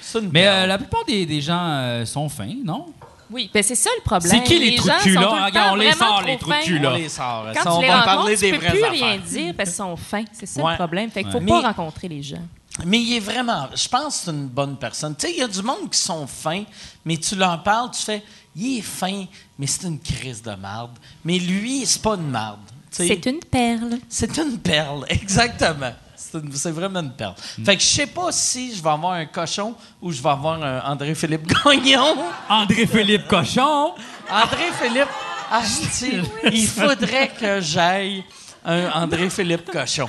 C'est 0.01 0.19
une 0.19 0.29
Mais 0.31 0.43
perle. 0.43 0.55
euh, 0.63 0.67
la 0.67 0.77
plupart 0.77 1.05
des, 1.05 1.25
des 1.25 1.41
gens 1.41 1.59
euh, 1.59 2.05
sont 2.05 2.29
fins, 2.29 2.53
non? 2.63 2.85
Oui, 3.31 3.49
ben 3.53 3.61
c'est 3.61 3.75
ça 3.75 3.89
le 3.97 4.03
problème. 4.03 4.31
C'est 4.31 4.43
qui 4.43 4.57
les 4.57 4.75
trous 4.75 4.87
de 4.89 5.03
cul, 5.03 5.13
là? 5.13 5.45
Regarde, 5.45 5.73
on 5.73 5.75
les 5.75 5.91
sort, 5.91 6.23
les 6.25 6.37
trous 6.37 6.49
de 6.51 6.63
cul, 6.63 6.79
là. 6.79 6.91
On 6.93 6.97
les 6.97 7.09
sort. 7.09 7.45
Quand 7.55 7.61
tu 7.61 7.67
on 7.67 7.81
les 7.81 7.87
va 7.87 7.93
rencontres, 8.01 8.15
parler 8.15 8.35
tu 8.37 8.41
des 8.41 8.51
peux 8.53 8.57
plus 8.59 8.67
affaires. 8.83 8.91
rien 8.91 9.17
dire 9.17 9.53
parce 9.55 9.69
qu'ils 9.69 9.75
sont 9.77 9.95
fins. 9.97 10.23
C'est 10.33 10.45
ça 10.47 10.61
Ouais. 10.63 10.71
le 10.71 10.77
problème. 10.77 11.09
Fait 11.11 11.21
qu'il 11.23 11.31
faut 11.31 11.37
Ouais. 11.39 11.45
pas 11.45 11.61
Mais- 11.61 11.67
rencontrer 11.67 12.07
les 12.07 12.23
gens. 12.23 12.37
Mais 12.85 12.99
il 12.99 13.17
est 13.17 13.19
vraiment. 13.19 13.67
Je 13.75 13.87
pense 13.87 14.19
que 14.19 14.25
c'est 14.25 14.31
une 14.31 14.47
bonne 14.47 14.77
personne. 14.77 15.15
Tu 15.15 15.27
sais, 15.27 15.33
il 15.33 15.39
y 15.39 15.43
a 15.43 15.47
du 15.47 15.61
monde 15.61 15.89
qui 15.91 15.99
sont 15.99 16.25
fins, 16.27 16.63
mais 17.05 17.17
tu 17.17 17.35
leur 17.35 17.61
parles, 17.63 17.91
tu 17.91 18.01
fais. 18.01 18.23
Il 18.55 18.79
est 18.79 18.81
fin, 18.81 19.25
mais 19.57 19.67
c'est 19.67 19.87
une 19.87 19.99
crise 19.99 20.41
de 20.41 20.53
marde. 20.55 20.97
Mais 21.23 21.37
lui, 21.39 21.85
c'est 21.85 22.01
pas 22.01 22.15
une 22.15 22.29
marde. 22.29 22.59
C'est 22.91 23.25
une 23.25 23.39
perle. 23.39 23.99
C'est 24.09 24.37
une 24.37 24.57
perle, 24.57 25.05
exactement. 25.09 25.93
C'est 26.15 26.71
vraiment 26.71 26.99
une 26.99 27.11
perle. 27.11 27.35
Fait 27.63 27.75
que 27.77 27.81
je 27.81 27.87
sais 27.87 28.07
pas 28.07 28.31
si 28.31 28.75
je 28.75 28.83
vais 28.83 28.89
avoir 28.89 29.13
un 29.13 29.25
cochon 29.25 29.73
ou 30.01 30.11
je 30.11 30.21
vais 30.21 30.29
avoir 30.29 30.61
un 30.61 30.79
André-Philippe 30.91 31.47
Gagnon. 31.65 32.15
André-Philippe 32.49 33.27
Cochon! 33.27 33.93
André-Philippe, 34.29 35.07
asti, 35.51 36.19
il 36.51 36.67
faudrait 36.67 37.29
que 37.29 37.61
j'aille 37.61 38.23
un 38.71 38.91
André-Philippe 39.03 39.71
Cochon. 39.71 40.07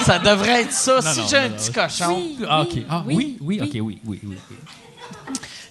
Ça 0.00 0.18
devrait 0.18 0.62
être 0.62 0.72
ça. 0.72 1.00
Non, 1.00 1.12
si 1.12 1.20
j'ai 1.28 1.36
un 1.36 1.50
petit 1.50 1.72
cochon. 1.72 2.16
Oui, 2.16 2.46
Ah, 2.48 2.62
OK. 2.62 2.78
Ah, 2.88 3.02
oui, 3.06 3.38
oui. 3.40 3.60
OK, 3.62 3.68
oui, 3.74 3.98
oui, 4.04 4.20
oui. 4.24 4.36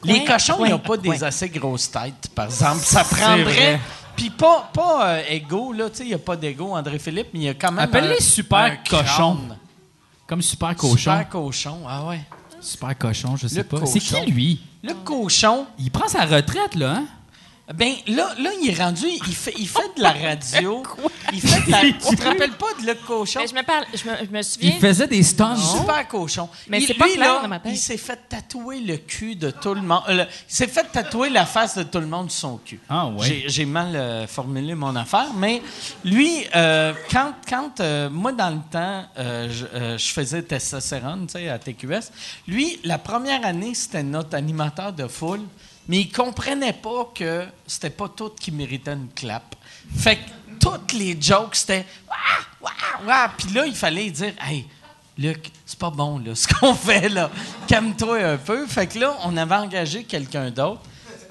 Les 0.03 0.23
cochons, 0.23 0.63
ils 0.65 0.71
n'ont 0.71 0.79
pas 0.79 0.97
des 0.97 1.23
assez 1.23 1.49
grosses 1.49 1.91
têtes, 1.91 2.29
par 2.33 2.45
exemple. 2.45 2.79
Ça 2.83 3.03
prendrait. 3.03 3.79
Puis 4.15 4.29
pas, 4.29 4.69
pas 4.73 5.07
euh, 5.09 5.21
égaux, 5.29 5.73
là. 5.73 5.89
Tu 5.89 5.97
sais, 5.97 6.03
il 6.03 6.09
n'y 6.09 6.13
a 6.13 6.17
pas 6.19 6.35
d'égaux, 6.35 6.75
André 6.75 6.99
Philippe, 6.99 7.27
mais 7.33 7.39
il 7.39 7.45
y 7.45 7.49
a 7.49 7.53
quand 7.53 7.71
même. 7.71 7.85
Appelle-les 7.85 8.21
super 8.21 8.81
crâne. 8.83 9.57
Comme 10.27 10.41
super 10.41 10.75
cochon. 10.75 10.95
Super, 10.97 11.17
Super 11.19 11.29
cochon, 11.29 11.77
ah 11.87 12.05
ouais. 12.05 12.95
cochon, 12.99 13.35
je 13.35 13.47
sais 13.47 13.57
Le 13.57 13.63
pas. 13.63 13.85
C'est 13.85 13.99
cochon. 13.99 14.23
qui, 14.25 14.31
lui? 14.31 14.61
Le 14.83 14.93
cochon, 14.93 15.65
Il 15.79 15.89
prend 15.89 16.07
sa 16.07 16.25
retraite, 16.25 16.75
là, 16.75 16.97
hein? 16.97 17.05
Ben 17.73 17.93
là, 18.07 18.33
là, 18.39 18.49
il 18.61 18.69
est 18.69 18.81
rendu, 18.81 19.05
il 19.27 19.35
fait, 19.35 19.53
il 19.57 19.67
fait 19.67 19.95
de 19.97 20.01
la 20.01 20.11
radio. 20.11 20.81
il 21.33 21.39
fait 21.41 21.65
de 21.67 21.71
la. 21.71 21.81
Tu 21.81 22.15
te 22.15 22.23
rappelles 22.23 22.53
pas 22.57 22.73
de 22.81 22.87
le 22.87 22.95
cochon? 22.95 23.39
Mais 23.41 23.47
je 23.47 23.53
me 23.53 23.63
parle, 23.63 23.85
je 23.93 24.09
me, 24.09 24.15
je 24.25 24.31
me 24.37 24.41
souviens. 24.41 24.71
Il 24.75 24.79
faisait 24.79 25.07
des 25.07 25.21
stunts. 25.21 25.55
Super 25.55 26.07
cochon. 26.07 26.49
Mais 26.67 26.79
Il- 26.79 26.87
c'est 26.87 26.93
pas 26.95 27.05
lui, 27.05 27.13
clair 27.13 27.35
là, 27.35 27.41
dans 27.43 27.47
ma 27.47 27.59
tête. 27.59 27.71
Il 27.73 27.77
s'est 27.77 27.97
fait 27.97 28.19
tatouer 28.27 28.79
le 28.79 28.97
cul 28.97 29.35
de 29.35 29.51
tout 29.51 29.73
le 29.75 29.81
monde. 29.81 30.01
euh, 30.09 30.25
il 30.49 30.53
s'est 30.55 30.67
fait 30.67 30.85
tatouer 30.91 31.29
la 31.29 31.45
face 31.45 31.77
de 31.77 31.83
tout 31.83 31.99
le 31.99 32.07
monde 32.07 32.31
sur 32.31 32.39
son 32.49 32.57
cul. 32.57 32.79
Ah, 32.89 33.07
ouais. 33.07 33.43
J'ai- 33.47 33.65
mal 33.65 33.95
euh, 33.95 34.25
formulé 34.25 34.73
mon 34.73 34.95
affaire, 34.95 35.27
mais 35.35 35.61
lui, 36.03 36.45
euh, 36.55 36.93
quand, 37.11 37.33
quand 37.47 37.79
euh, 37.81 38.09
moi, 38.09 38.31
dans 38.31 38.49
le 38.49 38.61
temps, 38.71 39.03
euh, 39.19 39.47
je, 39.51 39.65
euh, 39.75 39.97
je 39.97 40.11
faisais 40.11 40.41
testostérone, 40.41 41.27
tu 41.27 41.33
sais, 41.33 41.49
à 41.49 41.59
TQS, 41.59 42.09
lui, 42.47 42.79
la 42.83 42.97
première 42.97 43.45
année, 43.45 43.75
c'était 43.75 44.01
notre 44.01 44.35
animateur 44.35 44.91
de 44.93 45.07
foule, 45.07 45.41
mais 45.89 46.01
il 46.01 46.11
comprenait 46.11 46.71
pas 46.71 47.11
que 47.15 47.47
c'était 47.65 47.89
pas 47.89 48.07
tout 48.07 48.29
qui 48.39 48.51
méritait 48.51 48.93
une 48.93 49.09
clap. 49.09 49.55
Fait 49.97 50.17
que 50.17 50.21
toutes 50.59 50.93
les 50.93 51.19
jokes, 51.19 51.55
c'était 51.55 51.83
«Wah! 52.07 52.15
Wah! 52.61 53.07
Wah!» 53.07 53.31
Puis 53.37 53.51
là, 53.51 53.65
il 53.65 53.73
fallait 53.75 54.11
dire 54.11 54.33
«Hey, 54.47 54.67
Luc, 55.17 55.51
c'est 55.65 55.79
pas 55.79 55.89
bon, 55.89 56.19
là, 56.19 56.35
ce 56.35 56.47
qu'on 56.47 56.75
fait, 56.75 57.09
là. 57.09 57.31
Calme-toi 57.67 58.23
un 58.23 58.37
peu.» 58.37 58.67
Fait 58.67 58.85
que 58.85 58.99
là, 58.99 59.17
on 59.23 59.35
avait 59.35 59.55
engagé 59.55 60.03
quelqu'un 60.03 60.51
d'autre. 60.51 60.81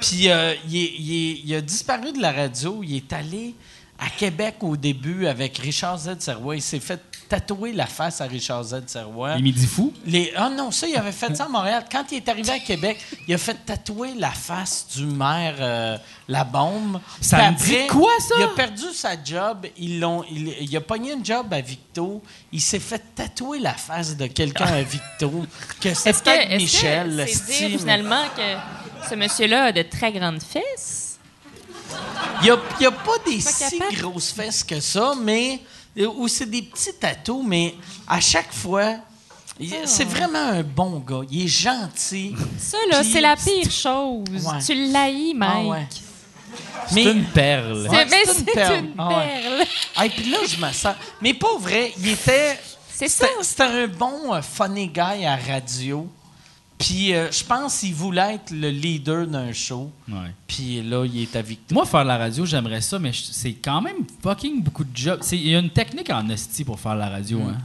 Puis 0.01 0.29
euh, 0.29 0.55
il, 0.67 0.75
il 0.75 1.49
il 1.49 1.55
a 1.55 1.61
disparu 1.61 2.13
de 2.13 2.21
la 2.21 2.33
radio. 2.33 2.83
Il 2.83 2.97
est 2.97 3.13
allé 3.13 3.55
à 3.97 4.11
Québec 4.11 4.57
au 4.63 4.77
début 4.77 5.29
avec 5.29 5.57
Richard 5.59 5.99
Z. 5.99 6.17
Serrois. 6.19 6.57
Il 6.57 6.63
s'est 6.63 6.81
fait 6.81 7.01
tatouer 7.29 7.73
la 7.73 7.87
face 7.87 8.21
à 8.21 8.25
Richard 8.25 8.65
Z. 8.65 8.83
Serrois. 8.87 9.37
Les 9.37 9.43
midi 9.43 9.67
fous. 9.67 9.93
Les, 10.07 10.33
ah 10.37 10.49
non, 10.51 10.71
ça, 10.71 10.87
il 10.87 10.97
avait 10.97 11.13
fait 11.13 11.35
ça 11.37 11.45
à 11.45 11.49
Montréal. 11.49 11.85
Quand 11.91 12.05
il 12.11 12.17
est 12.17 12.29
arrivé 12.29 12.51
à 12.51 12.59
Québec, 12.59 12.99
il 13.27 13.35
a 13.35 13.39
fait 13.39 13.57
tatouer 13.67 14.15
la 14.17 14.31
face 14.31 14.87
du 14.97 15.05
maire 15.07 15.57
euh, 15.61 15.99
La 16.29 16.45
Bombe. 16.45 17.01
Ça 17.21 17.51
me 17.51 17.57
dit 17.57 17.87
quoi, 17.89 18.11
ça? 18.21 18.35
Il 18.39 18.43
a 18.45 18.49
perdu 18.49 18.87
sa 18.95 19.23
job. 19.23 19.67
Ils 19.77 20.01
l'ont, 20.01 20.25
il, 20.31 20.49
il 20.61 20.77
a 20.77 20.81
pogné 20.81 21.13
une 21.13 21.25
job 21.25 21.53
à 21.53 21.61
Victo. 21.61 22.23
Il 22.53 22.61
s'est 22.61 22.81
fait 22.81 23.03
tatouer 23.15 23.59
la 23.59 23.75
face 23.75 24.17
de 24.17 24.27
quelqu'un 24.27 24.67
à 24.67 24.83
Victo. 24.83 25.45
Que 25.81 25.95
c'était 25.95 26.11
Est-ce 26.11 26.19
que, 26.23 26.25
peut-être 26.25 26.51
est-ce 26.51 26.63
Michel. 26.63 27.27
c'est 27.29 27.69
dire 27.69 27.79
finalement 27.79 28.25
que 28.37 29.09
ce 29.09 29.15
monsieur-là 29.15 29.65
a 29.67 29.73
de 29.73 29.83
très 29.83 30.13
grandes 30.13 30.43
fesses? 30.43 31.19
Il 32.41 32.45
n'y 32.45 32.51
a, 32.51 32.59
il 32.79 32.83
y 32.83 32.87
a 32.87 32.91
pas 32.91 33.19
des 33.27 33.37
Pas 33.37 33.51
si 33.51 33.79
grosses 33.97 34.33
fesses 34.33 34.65
que 34.65 34.81
ça, 34.81 35.15
mais. 35.21 35.61
Ou 36.07 36.29
c'est 36.29 36.47
des 36.47 36.63
petits 36.63 36.95
tatous, 36.95 37.43
mais 37.45 37.75
à 38.07 38.21
chaque 38.21 38.53
fois. 38.53 38.97
C'est 39.87 40.05
Oh. 40.05 40.09
vraiment 40.11 40.39
un 40.51 40.63
bon 40.63 41.01
gars. 41.01 41.23
Il 41.31 41.45
est 41.45 41.49
gentil. 41.49 42.33
Ça, 42.59 42.77
là, 42.91 43.03
c'est 43.03 43.21
la 43.21 43.35
pire 43.35 43.69
chose. 43.69 44.23
Ouais. 44.31 44.63
Tu 44.65 44.73
l'haïs, 44.93 45.35
Mike. 45.35 45.51
Ah 45.53 45.65
ouais. 45.67 45.87
C'est 46.89 47.03
une 47.03 47.25
perle. 47.25 47.83
C'est- 47.91 47.97
Ouais, 47.97 48.05
mais 48.09 48.23
c'est 48.25 48.31
une 48.39 48.45
c'est 48.47 48.53
perle. 48.53 48.79
une 48.85 48.95
Ah 48.97 49.09
ouais. 49.09 49.43
perle. 49.43 50.07
Et 50.07 50.11
puis 50.11 50.31
là, 50.31 50.39
je 50.49 50.65
me 50.65 50.73
sens. 50.73 50.95
Mais 51.21 51.35
pas 51.35 51.57
vrai, 51.59 51.93
il 51.99 52.09
était. 52.09 52.57
C'est 52.95 53.09
ça. 53.09 53.27
C'était 53.27 53.43
c'était 53.45 53.63
un 53.65 53.87
bon 53.89 54.33
euh, 54.33 54.41
funny 54.43 54.87
guy 54.87 55.25
à 55.27 55.37
radio. 55.37 56.07
Puis 56.79 57.13
euh, 57.13 57.31
je 57.33 57.43
pense 57.45 57.81
qu'il 57.81 57.93
voulait 57.95 58.35
être 58.37 58.53
le 58.53 58.69
leader 58.71 59.27
d'un 59.27 59.53
show. 59.53 59.91
Ouais. 60.09 60.31
Puis 60.47 60.81
là, 60.83 61.05
il 61.05 61.23
est 61.23 61.35
à 61.37 61.43
Victor. 61.43 61.75
Moi, 61.75 61.85
faire 61.87 62.05
la 62.05 62.17
radio, 62.17 62.47
j'aimerais 62.47 62.81
ça, 62.81 62.99
mais 63.01 63.11
c'est 63.13 63.55
quand 63.55 63.81
même 63.81 63.97
fucking 64.23 64.63
beaucoup 64.63 64.85
de 64.85 64.97
job. 64.97 65.19
C'est- 65.23 65.37
Il 65.37 65.49
y 65.49 65.57
a 65.57 65.59
une 65.59 65.71
technique 65.71 66.11
en 66.11 66.29
esti 66.29 66.65
pour 66.65 66.79
faire 66.79 66.95
la 66.95 67.09
radio, 67.09 67.41
hein. 67.49 67.57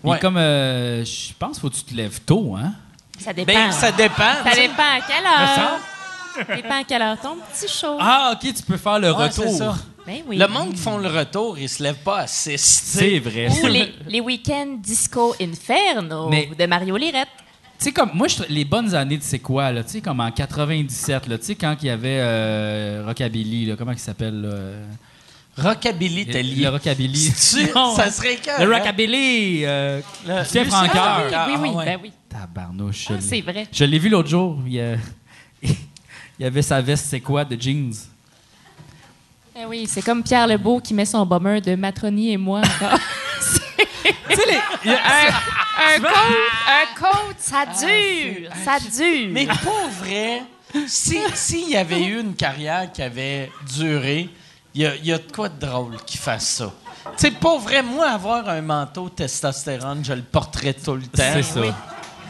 Puis 0.00 0.10
Ouais. 0.10 0.18
comme, 0.20 0.36
euh, 0.36 1.04
je 1.04 1.32
pense, 1.38 1.58
faut 1.58 1.68
que 1.70 1.74
tu 1.74 1.82
te 1.82 1.94
lèves 1.94 2.20
tôt, 2.20 2.54
hein. 2.56 2.72
Ça 3.18 3.32
dépend. 3.32 3.52
Ben, 3.52 3.72
ça 3.72 3.90
dépend. 3.90 4.44
Ça 4.44 4.54
dépend 4.54 4.82
à 4.82 5.00
quelle 5.06 5.26
heure. 5.26 5.80
Ça 6.46 6.54
dépend 6.54 6.80
à 6.80 6.84
quelle 6.84 7.02
heure 7.02 7.18
ton 7.20 7.36
petit 7.52 7.66
show. 7.66 7.96
Ah, 7.98 8.34
OK, 8.34 8.54
tu 8.54 8.62
peux 8.62 8.76
faire 8.76 8.98
le 8.98 9.10
Ouais, 9.10 9.24
retour. 9.28 9.48
ça. 9.56 9.74
Ben 10.06 10.20
oui. 10.28 10.36
Le 10.36 10.46
monde 10.46 10.72
qui 10.74 10.80
font 10.80 10.98
le 10.98 11.08
retour, 11.08 11.58
ils 11.58 11.68
se 11.68 11.82
lèvent 11.82 12.02
pas 12.04 12.18
à 12.20 12.26
6. 12.26 12.60
C'est 12.60 13.18
vrai. 13.18 13.48
Ou 13.62 13.66
les, 13.66 13.92
les 14.06 14.20
week-ends 14.20 14.76
disco 14.78 15.34
inferno 15.40 16.28
Mais- 16.28 16.50
de 16.56 16.66
Mario 16.66 16.96
Lirette. 16.96 17.26
Tu 17.78 17.84
sais, 17.84 17.92
comme, 17.92 18.10
moi, 18.14 18.26
je, 18.28 18.42
les 18.48 18.64
bonnes 18.64 18.94
années 18.94 19.18
de 19.18 19.22
c'est 19.22 19.38
quoi, 19.38 19.70
là, 19.70 19.84
tu 19.84 19.90
sais, 19.92 20.00
comme 20.00 20.20
en 20.20 20.30
97, 20.30 21.26
là, 21.26 21.36
tu 21.38 21.44
sais, 21.44 21.54
quand 21.54 21.76
il 21.82 21.86
y 21.86 21.90
avait 21.90 22.18
euh, 22.20 23.02
Rockabilly, 23.06 23.66
là, 23.66 23.76
comment 23.76 23.92
il 23.92 23.98
s'appelle, 23.98 24.40
là, 24.40 25.62
Rockabilly 25.62 26.24
lié. 26.24 26.62
le 26.64 26.68
Rockabilly. 26.70 27.32
Tu- 27.50 27.70
Non. 27.74 27.94
ça 27.94 28.10
serait 28.10 28.36
que. 28.36 28.62
Le 28.64 28.72
Rockabilly, 28.74 29.62
euh, 29.64 30.00
Le- 30.26 30.38
Lucien 30.40 30.64
Lucien 30.64 30.78
Francoeur. 30.78 31.20
Francoeur. 31.28 31.48
oui, 31.48 31.54
oui, 31.60 31.68
oui. 31.68 31.70
Ah, 31.72 31.76
ouais. 31.78 31.84
Ben 31.86 31.98
oui. 32.02 32.12
Tabarnouche. 32.28 33.06
Ah, 33.08 33.12
je 33.12 33.14
l'ai- 33.16 33.20
c'est 33.28 33.40
vrai. 33.40 33.66
Je 33.72 33.84
l'ai 33.84 33.98
vu 33.98 34.08
l'autre 34.08 34.28
jour, 34.28 34.58
il, 34.66 34.78
euh, 34.80 34.96
il 35.62 35.74
y 36.40 36.44
avait 36.44 36.62
sa 36.62 36.80
veste, 36.80 37.06
c'est 37.10 37.20
quoi, 37.20 37.44
de 37.44 37.60
jeans. 37.60 37.92
Ben 39.54 39.64
oui, 39.68 39.86
c'est 39.88 40.02
comme 40.02 40.22
Pierre 40.22 40.46
Lebeau 40.46 40.80
qui 40.80 40.92
met 40.92 41.06
son 41.06 41.24
bomber 41.24 41.60
de 41.62 41.74
Matroni 41.74 42.32
et 42.32 42.36
moi. 42.36 42.60
tu 42.62 44.34
sais, 44.36 44.42
les- 44.46 44.92
un 45.76 46.00
coat, 46.00 47.08
un 47.08 47.34
ça 47.38 47.64
dure, 47.66 48.50
ça 48.64 48.78
dure. 48.80 49.28
Mais 49.30 49.46
pour 49.46 49.88
vrai, 50.00 50.42
si- 50.86 51.18
s'il 51.34 51.68
y 51.70 51.76
avait 51.76 52.02
eu 52.02 52.20
une 52.20 52.34
carrière 52.34 52.90
qui 52.92 53.02
avait 53.02 53.50
duré, 53.76 54.28
il 54.74 54.82
y 54.82 54.86
a, 54.86 54.94
il 54.96 55.06
y 55.06 55.12
a 55.12 55.18
de 55.18 55.30
quoi 55.32 55.48
de 55.48 55.58
drôle 55.58 55.96
qui 56.06 56.18
fasse 56.18 56.46
ça. 56.48 56.72
Tu 57.04 57.12
sais, 57.18 57.30
pour 57.30 57.60
vrai, 57.60 57.82
moi, 57.82 58.08
avoir 58.10 58.48
un 58.48 58.60
manteau 58.62 59.08
testostérone, 59.08 60.04
je 60.04 60.12
le 60.12 60.22
porterais 60.22 60.74
tout 60.74 60.94
le 60.94 61.02
temps. 61.02 61.22
C'est 61.34 61.42
ça. 61.42 61.60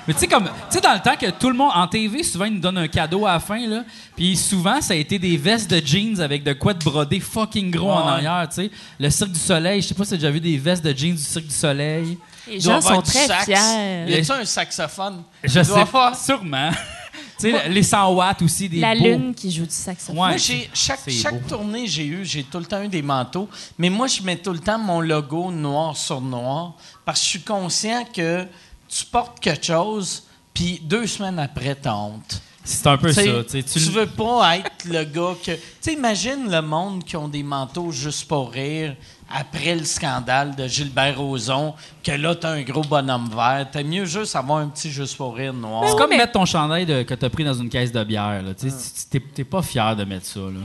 Mais 0.07 0.15
tu 0.15 0.21
sais, 0.21 0.29
comme, 0.29 0.45
tu 0.45 0.51
sais, 0.71 0.81
dans 0.81 0.93
le 0.93 1.01
temps 1.01 1.17
que 1.17 1.29
tout 1.31 1.49
le 1.49 1.57
monde, 1.57 1.73
en 1.75 1.89
TV, 1.89 2.23
souvent, 2.23 2.45
ils 2.45 2.53
nous 2.55 2.61
donnent 2.61 2.79
un 2.79 2.87
cadeau 2.87 3.27
à 3.27 3.33
la 3.33 3.41
fin, 3.41 3.67
là. 3.67 3.83
Puis 4.15 4.37
souvent, 4.37 4.81
ça 4.81 4.93
a 4.93 4.97
été 4.97 5.19
des 5.19 5.37
vestes 5.37 5.69
de 5.69 5.85
jeans 5.85 6.21
avec 6.21 6.45
de 6.45 6.53
quoi 6.53 6.75
de 6.75 6.85
brodé 6.85 7.19
fucking 7.19 7.73
gros 7.73 7.91
en 7.91 8.07
arrière, 8.07 8.47
tu 8.49 8.57
sais. 8.67 8.71
Le 9.01 9.11
Cirque 9.11 9.33
du 9.33 9.41
Soleil, 9.41 9.83
je 9.83 9.89
sais 9.89 9.95
pas 9.95 10.05
si 10.05 10.11
t'as 10.11 10.17
déjà 10.17 10.31
vu 10.31 10.39
des 10.41 10.57
vestes 10.59 10.85
de 10.85 10.97
jeans 10.97 11.17
du 11.17 11.23
Cirque 11.23 11.47
du 11.47 11.55
Soleil. 11.55 12.17
Les 12.47 12.55
Il 12.57 12.61
gens 12.61 12.81
sont 12.81 13.03
très 13.03 13.27
sax. 13.27 13.45
fiers. 13.45 14.05
Y 14.09 14.15
a-tu 14.15 14.33
un 14.33 14.45
saxophone? 14.45 15.23
Je 15.43 15.49
sais 15.63 15.73
avoir- 15.73 15.91
pas. 15.91 16.15
Sûrement. 16.15 16.71
tu 17.39 17.51
sais, 17.51 17.69
les 17.69 17.83
100 17.83 18.13
watts 18.15 18.43
aussi, 18.43 18.69
des 18.69 18.79
La 18.81 18.95
beaux. 18.95 19.05
lune 19.05 19.35
qui 19.35 19.51
joue 19.51 19.65
du 19.67 19.71
saxophone. 19.75 20.17
Ouais. 20.19 20.29
Moi, 20.29 20.37
j'ai, 20.37 20.71
chaque, 20.73 21.01
chaque 21.11 21.43
beau. 21.43 21.49
tournée, 21.49 21.87
j'ai 21.87 22.07
eu, 22.07 22.25
j'ai 22.25 22.45
tout 22.45 22.59
le 22.59 22.67
temps 22.67 22.83
eu 22.83 22.89
des 22.89 23.03
manteaux. 23.03 23.49
Mais 23.79 23.91
moi, 23.91 24.07
je 24.07 24.23
mets 24.23 24.37
tout 24.37 24.53
le 24.53 24.59
temps 24.61 24.79
mon 24.79 25.01
logo 25.01 25.51
noir 25.51 25.97
sur 25.97 26.21
noir 26.21 26.75
parce 27.05 27.19
que 27.21 27.25
je 27.25 27.31
suis 27.31 27.41
conscient 27.43 28.05
que 28.15 28.47
tu 28.89 29.05
portes 29.07 29.41
quelque 29.41 29.67
chose, 29.67 30.23
puis 30.55 30.81
deux 30.85 31.07
semaines 31.07 31.39
après, 31.41 31.75
t'as 31.75 31.95
honte. 31.95 32.41
C'est 32.69 32.87
un 32.89 32.97
peu 32.99 33.13
ça, 33.13 33.23
T'sais, 33.47 33.63
tu 33.63 33.79
veux 33.79 34.07
pas 34.07 34.57
être 34.59 34.85
le 34.87 35.05
gars 35.05 35.35
que. 35.45 35.53
Tu 35.53 35.59
sais, 35.81 35.93
imagine 35.93 36.51
le 36.51 36.61
monde 36.63 37.05
qui 37.05 37.17
ont 37.17 37.29
des 37.29 37.45
manteaux 37.45 37.93
juste 37.93 38.27
pour 38.27 38.51
rire 38.51 38.97
après 39.35 39.75
le 39.75 39.85
scandale 39.85 40.55
de 40.55 40.67
Gilbert 40.69 41.19
Rozon, 41.19 41.75
que 42.05 42.13
là, 42.13 42.35
t'as 42.35 42.51
un 42.51 42.63
gros 42.63 42.83
bonhomme 42.83 43.29
vert. 43.29 43.67
T'as 43.73 43.83
mieux 43.83 44.05
juste 44.05 44.37
avoir 44.37 44.59
un 44.59 44.69
petit 44.69 44.91
juste 44.91 45.17
pour 45.17 45.35
rire 45.35 45.53
noir. 45.53 45.89
C'est 45.89 45.97
comme 45.97 46.11
mais- 46.11 46.17
mettre 46.19 46.33
ton 46.33 46.45
chandail 46.45 46.87
de- 46.87 47.03
que 47.03 47.15
t'as 47.15 47.29
pris 47.29 47.45
dans 47.45 47.55
une 47.55 47.69
caisse 47.69 47.91
de 47.93 48.03
bière. 48.05 48.43
Tu 48.59 48.71
sais, 48.71 48.77
t'es- 49.11 49.21
t'es 49.35 49.45
pas 49.45 49.63
fier 49.63 49.97
de 49.97 50.05
mettre 50.05 50.27
ça, 50.27 50.41
là. 50.41 50.61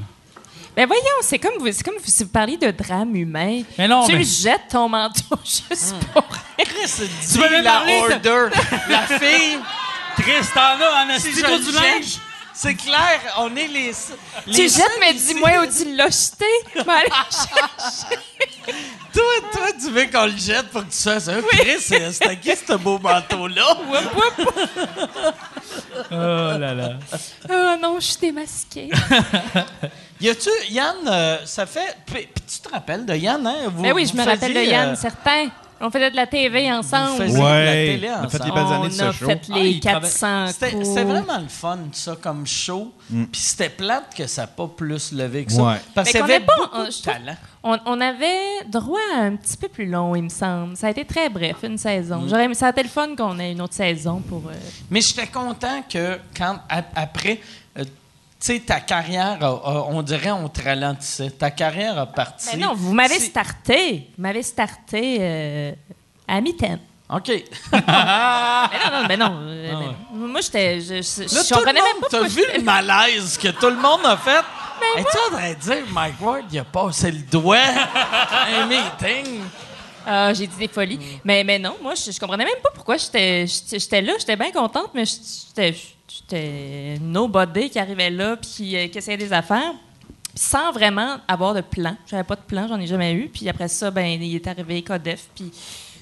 Ben 0.75 0.87
voyons, 0.87 1.03
c'est 1.21 1.37
comme, 1.39 1.55
vous- 1.59 1.71
c'est 1.71 1.83
comme 1.83 1.95
si 2.03 2.23
vous 2.23 2.29
parliez 2.29 2.55
de 2.57 2.71
drame 2.71 3.13
humain. 3.15 3.61
Mais 3.77 3.87
non, 3.89 4.05
tu 4.07 4.15
mais- 4.15 4.23
jettes 4.23 4.67
ton 4.71 4.87
manteau 4.87 5.35
juste 5.43 5.95
pour 6.13 6.23
rire. 6.23 6.41
Chris, 6.65 7.07
Tu 7.31 7.37
veux 7.39 7.61
la 7.61 7.71
parler 7.71 7.99
de- 8.23 8.29
order. 8.29 8.55
la 8.89 9.01
fille. 9.19 9.57
Tristana, 10.15 10.85
en 11.07 11.19
Si 11.19 11.29
le 11.31 11.47
jette, 11.47 12.19
C'est 12.61 12.75
clair, 12.75 13.19
on 13.39 13.55
est 13.55 13.67
les. 13.67 13.91
les 14.45 14.53
Tu 14.53 14.69
jettes, 14.69 14.97
mais 14.99 15.15
dis-moi 15.15 15.49
où 15.63 15.65
tu 15.65 15.95
l'as 15.95 16.09
jeté. 16.09 16.45
Toi, 19.13 19.23
toi, 19.51 19.67
tu 19.79 19.89
veux 19.89 20.05
qu'on 20.05 20.25
le 20.25 20.37
jette 20.37 20.69
pour 20.69 20.85
que 20.85 20.91
tu 20.91 21.01
fasses 21.01 21.27
un 21.27 21.41
Chris, 21.41 21.79
c'est 21.79 22.11
c'est 22.11 22.27
à 22.27 22.35
qui 22.35 22.55
ce 22.55 22.73
beau 22.73 22.99
manteau-là? 22.99 23.77
Oh 26.11 26.57
là 26.59 26.73
là. 26.75 26.89
Oh 27.49 27.75
non, 27.81 27.99
je 27.99 28.05
suis 28.05 28.17
démasquée. 28.21 28.91
Y 30.21 30.29
a-tu, 30.29 30.49
Yann, 30.69 30.97
euh, 31.07 31.37
ça 31.45 31.65
fait. 31.65 31.97
Puis 32.05 32.27
tu 32.47 32.59
te 32.59 32.69
rappelles 32.69 33.07
de 33.07 33.15
Yann, 33.15 33.45
hein? 33.47 33.69
Vous, 33.73 33.81
Ben 33.81 33.93
oui, 33.93 34.05
je 34.05 34.15
me 34.15 34.23
rappelle 34.23 34.53
de 34.53 34.61
Yann, 34.61 34.89
euh, 34.89 34.95
certain. 34.95 35.49
On 35.81 35.89
faisait 35.89 36.11
de 36.11 36.15
la 36.15 36.27
TV 36.27 36.71
ensemble. 36.71 37.17
faisiez- 37.23 37.37
de 37.37 37.43
la 37.43 37.45
Ouais. 37.45 37.85
télé 37.95 38.09
On 38.09 38.13
a 38.25 38.29
fait 38.29 38.37
les 38.37 38.43
ensemble. 38.51 38.53
belles 38.53 38.73
années 38.73 38.89
de 38.97 39.01
on 39.03 39.07
a 39.07 39.11
show. 39.11 39.25
fait 39.25 39.41
Ah, 39.51 39.55
les 39.59 39.69
il 39.69 39.79
travaille- 39.79 40.01
400 40.01 40.47
C'était 40.47 40.71
coups. 40.71 40.87
c'était 40.87 41.03
vraiment 41.03 41.37
le 41.39 41.47
fun, 41.47 41.79
ça, 41.93 42.15
comme 42.21 42.45
show. 42.47 42.91
Mm. 43.09 43.25
Puis 43.25 43.41
c'était 43.41 43.69
plate 43.69 44.13
que 44.15 44.27
ça 44.27 44.41
n'a 44.41 44.47
pas 44.47 44.67
plus 44.67 45.11
levé 45.11 45.45
que 45.45 45.51
ça. 45.51 45.63
Ouais. 45.63 45.75
Parce 45.95 46.09
qu'il 46.09 46.17
y 46.17 46.19
qu'on 46.19 46.25
avait 46.25 46.35
ait 46.37 46.39
pas- 46.41 46.55
beaucoup 46.57 46.85
de 46.85 46.91
je 46.91 47.01
trouve- 47.01 47.13
talent. 47.13 47.35
On, 47.63 47.77
on 47.85 48.01
avait 48.01 48.63
droit 48.67 48.99
à 49.15 49.19
un 49.21 49.35
petit 49.35 49.55
peu 49.57 49.67
plus 49.67 49.85
long, 49.85 50.15
il 50.15 50.23
me 50.23 50.29
semble. 50.29 50.75
Ça 50.75 50.87
a 50.87 50.89
été 50.91 51.05
très 51.05 51.29
bref, 51.29 51.57
une 51.63 51.73
Mm. 51.73 51.77
saison. 51.77 52.23
J'aurais 52.27 52.45
aimé- 52.45 52.55
ça 52.55 52.67
a 52.67 52.69
été 52.71 52.83
le 52.83 52.89
fun 52.89 53.15
qu'on 53.15 53.37
ait 53.39 53.51
une 53.51 53.61
autre 53.61 53.73
saison 53.75 54.19
pour. 54.19 54.43
euh, 54.49 54.53
Mais 54.89 55.01
j'étais 55.01 55.27
content 55.27 55.83
que 55.87 56.17
quand 56.35 56.57
a- 56.69 56.83
après, 56.95 57.39
sais, 58.45 58.59
ta 58.59 58.79
carrière, 58.79 59.37
a- 59.41 59.45
a- 59.47 59.85
on 59.89 60.01
dirait, 60.01 60.31
on 60.31 60.47
te 60.49 60.61
ralentissait. 60.63 61.31
Ta 61.31 61.51
carrière 61.51 61.97
a 61.97 62.05
parti. 62.05 62.49
Mais 62.53 62.57
non, 62.65 62.73
vous 62.75 62.93
m'avez 62.93 63.19
starté. 63.19 64.07
Vous 64.17 64.21
m'avez 64.21 64.43
starté 64.43 65.17
euh, 65.19 65.71
à 66.27 66.41
mi-temps. 66.41 66.79
OK. 67.13 67.27
Mais 67.73 67.81
non, 67.81 68.91
non, 69.01 69.07
mais 69.09 69.17
non. 69.17 69.37
euh, 69.41 69.73
mais- 70.13 70.27
Moi, 70.27 70.39
j'étais. 70.41 70.79
Je, 70.79 71.01
je, 71.01 71.53
comprenais 71.53 71.81
même 71.81 71.99
pas 71.99 72.07
t'as 72.09 72.23
vu 72.27 72.41
le 72.55 72.61
malaise 72.63 73.37
que 73.37 73.49
tout 73.49 73.67
le 73.69 73.75
monde 73.75 74.05
a 74.05 74.15
fait? 74.15 74.43
Es-tu 74.97 75.17
en 75.29 75.35
train 75.37 75.49
de 75.49 75.55
dire, 75.59 75.83
Mike 75.91 76.21
Ward, 76.21 76.45
il 76.51 76.59
a 76.59 76.63
passé 76.63 77.11
le 77.11 77.19
doigt 77.19 77.57
à 77.57 78.61
un 78.61 78.65
meeting? 78.65 79.41
Ah, 80.05 80.33
j'ai 80.33 80.47
dit 80.47 80.55
des 80.57 80.67
folies. 80.67 80.99
Mais, 81.23 81.43
mais 81.43 81.59
non, 81.59 81.75
moi, 81.81 81.93
je, 81.95 82.17
comprenais 82.19 82.45
même 82.45 82.61
pas 82.63 82.71
pourquoi 82.73 82.97
j'étais 82.97 83.45
là. 84.01 84.13
J'étais 84.17 84.35
bien 84.35 84.51
contente, 84.51 84.89
mais 84.93 85.03
j'étais 85.05 85.75
j'étais 86.21 86.97
nobody 87.01 87.69
qui 87.69 87.79
arrivait 87.79 88.09
là 88.09 88.37
puis 88.37 88.49
qui, 88.49 88.77
euh, 88.77 88.87
qui 88.87 88.97
essayait 88.97 89.17
des 89.17 89.33
affaires 89.33 89.73
sans 90.35 90.71
vraiment 90.71 91.17
avoir 91.27 91.53
de 91.53 91.61
plan. 91.61 91.95
J'avais 92.09 92.23
pas 92.23 92.35
de 92.35 92.41
plan, 92.41 92.67
j'en 92.67 92.79
ai 92.79 92.87
jamais 92.87 93.13
eu. 93.13 93.27
Puis 93.27 93.47
après 93.49 93.67
ça, 93.67 93.91
ben 93.91 94.21
il 94.21 94.35
est 94.35 94.47
arrivé 94.47 94.81
Codef. 94.81 95.27
Puis 95.35 95.51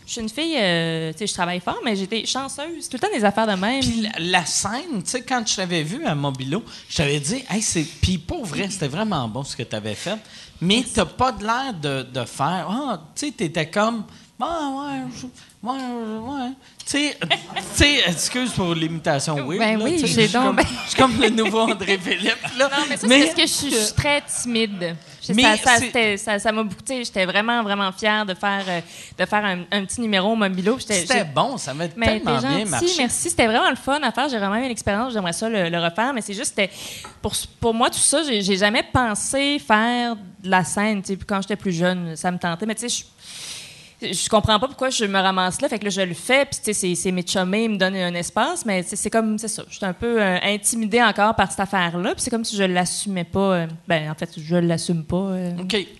je 0.05 0.11
suis 0.11 0.21
une 0.21 0.29
fille, 0.29 0.55
euh, 0.57 1.11
tu 1.11 1.19
sais, 1.19 1.27
je 1.27 1.33
travaille 1.33 1.59
fort, 1.59 1.79
mais 1.83 1.95
j'étais 1.95 2.25
chanceuse. 2.25 2.89
Tout 2.89 2.97
le 2.97 2.99
temps 2.99 3.15
des 3.15 3.23
affaires 3.23 3.47
de 3.47 3.53
même. 3.53 3.79
Puis 3.81 4.01
la, 4.01 4.11
la 4.19 4.45
scène, 4.45 5.03
tu 5.03 5.09
sais, 5.09 5.21
quand 5.21 5.43
je 5.47 5.55
t'avais 5.55 5.83
vu 5.83 6.03
à 6.05 6.15
Mobilo, 6.15 6.63
je 6.89 6.97
t'avais 6.97 7.19
dit, 7.19 7.43
hey, 7.49 7.61
c'est. 7.61 7.83
Puis 7.83 8.17
pour 8.17 8.45
vrai, 8.45 8.69
c'était 8.69 8.87
vraiment 8.87 9.27
bon 9.27 9.43
ce 9.43 9.55
que 9.55 9.63
tu 9.63 9.75
avais 9.75 9.95
fait. 9.95 10.17
Mais 10.61 10.83
t'as 10.93 11.05
pas 11.05 11.31
de 11.31 11.43
l'air 11.43 11.73
de, 11.73 12.03
de 12.03 12.25
faire. 12.25 12.67
Ah, 12.69 13.01
tu 13.15 13.27
sais, 13.27 13.31
t'étais 13.31 13.69
comme. 13.69 14.03
Ah, 14.41 15.03
ouais, 15.63 15.71
ouais, 15.71 15.77
ouais. 15.77 16.51
Tu 16.91 17.11
sais, 17.73 17.99
excuse 18.07 18.51
pour 18.51 18.73
l'imitation 18.73 19.35
weird. 19.35 19.59
Ben 19.59 19.77
là, 19.77 19.83
oui, 19.83 19.97
j'ai 19.99 20.07
je 20.07 20.21
suis 20.21 20.27
donc 20.29 20.55
comme- 20.55 20.65
Je 20.85 20.89
suis 20.89 20.97
comme 20.97 21.21
le 21.21 21.29
nouveau 21.29 21.59
André 21.59 21.97
Philippe, 21.99 22.37
là. 22.57 22.69
Non, 22.69 22.85
mais 22.89 22.97
ça, 22.97 23.07
c'est 23.07 23.19
parce 23.25 23.35
que 23.35 23.41
je 23.41 23.47
suis, 23.47 23.93
très 23.95 24.21
timide. 24.21 24.95
Mais 25.35 25.57
ça, 26.17 26.39
ça, 26.39 26.51
m'a 26.51 26.63
beaucoup. 26.63 26.81
tu 26.81 26.93
sais, 26.93 27.03
J'étais 27.03 27.25
vraiment, 27.25 27.61
vraiment 27.61 27.91
fière 27.91 28.25
de 28.25 28.33
faire, 28.33 28.63
euh, 28.67 28.79
de 29.19 29.25
faire 29.25 29.45
un, 29.45 29.59
un 29.71 29.85
petit 29.85 30.01
numéro 30.01 30.31
au 30.31 30.35
Mobilo. 30.35 30.79
J'étais- 30.79 31.01
C'était 31.01 31.23
bon, 31.25 31.57
ça 31.57 31.73
m'a 31.75 31.87
tellement 31.87 32.39
bien 32.39 32.65
marché. 32.65 32.87
merci. 32.97 33.29
C'était 33.29 33.45
vraiment 33.45 33.69
le 33.69 33.75
fun 33.75 33.99
à 34.01 34.11
faire. 34.11 34.27
J'ai 34.29 34.39
vraiment 34.39 34.55
eu 34.55 34.67
l'expérience. 34.67 35.13
J'aimerais 35.13 35.33
ça 35.33 35.47
le, 35.47 35.69
le 35.69 35.77
refaire. 35.79 36.11
Mais 36.13 36.21
c'est 36.21 36.33
juste, 36.33 36.59
pour, 37.21 37.33
pour 37.59 37.73
moi, 37.75 37.89
tout 37.91 37.99
ça, 37.99 38.23
j'ai 38.23 38.57
jamais 38.57 38.81
pensé 38.91 39.59
faire 39.59 40.15
de 40.15 40.49
la 40.49 40.63
scène. 40.63 41.01
tu 41.03 41.09
sais. 41.09 41.15
Puis 41.17 41.27
quand 41.27 41.41
j'étais 41.41 41.57
plus 41.57 41.73
jeune, 41.73 42.15
ça 42.15 42.31
me 42.31 42.39
tentait. 42.39 42.65
Mais 42.65 42.73
tu 42.75 42.89
sais, 42.89 43.05
je 44.01 44.29
comprends 44.29 44.59
pas 44.59 44.67
pourquoi 44.67 44.89
je 44.89 45.03
me 45.05 45.19
ramasse 45.19 45.59
là. 45.61 45.67
Fait 45.69 45.77
que 45.79 45.83
là, 45.85 45.89
je 45.89 46.01
le 46.01 46.13
fais. 46.13 46.45
Puis, 46.45 46.59
tu 46.63 46.73
sais, 46.73 46.95
c'est- 46.95 47.11
mes 47.11 47.25
chummés, 47.25 47.65
ils 47.65 47.69
me 47.71 47.77
donnent 47.77 47.95
un 47.95 48.13
espace. 48.13 48.65
Mais 48.65 48.83
c'est 48.83 49.09
comme, 49.09 49.37
c'est 49.37 49.47
ça. 49.47 49.63
Je 49.69 49.75
suis 49.75 49.85
un 49.85 49.93
peu 49.93 50.21
euh, 50.21 50.37
intimidée 50.43 51.01
encore 51.01 51.35
par 51.35 51.49
cette 51.51 51.59
affaire-là. 51.59 52.13
Puis 52.15 52.21
c'est 52.23 52.29
comme 52.29 52.45
si 52.45 52.55
je 52.55 52.63
l'assumais 52.63 53.23
pas. 53.25 53.39
euh, 53.39 53.67
ben, 53.87 54.09
en 54.11 54.15
fait, 54.15 54.29
je 54.37 54.55
l'assume 54.55 55.03
pas 55.03 55.15
euh, 55.17 55.51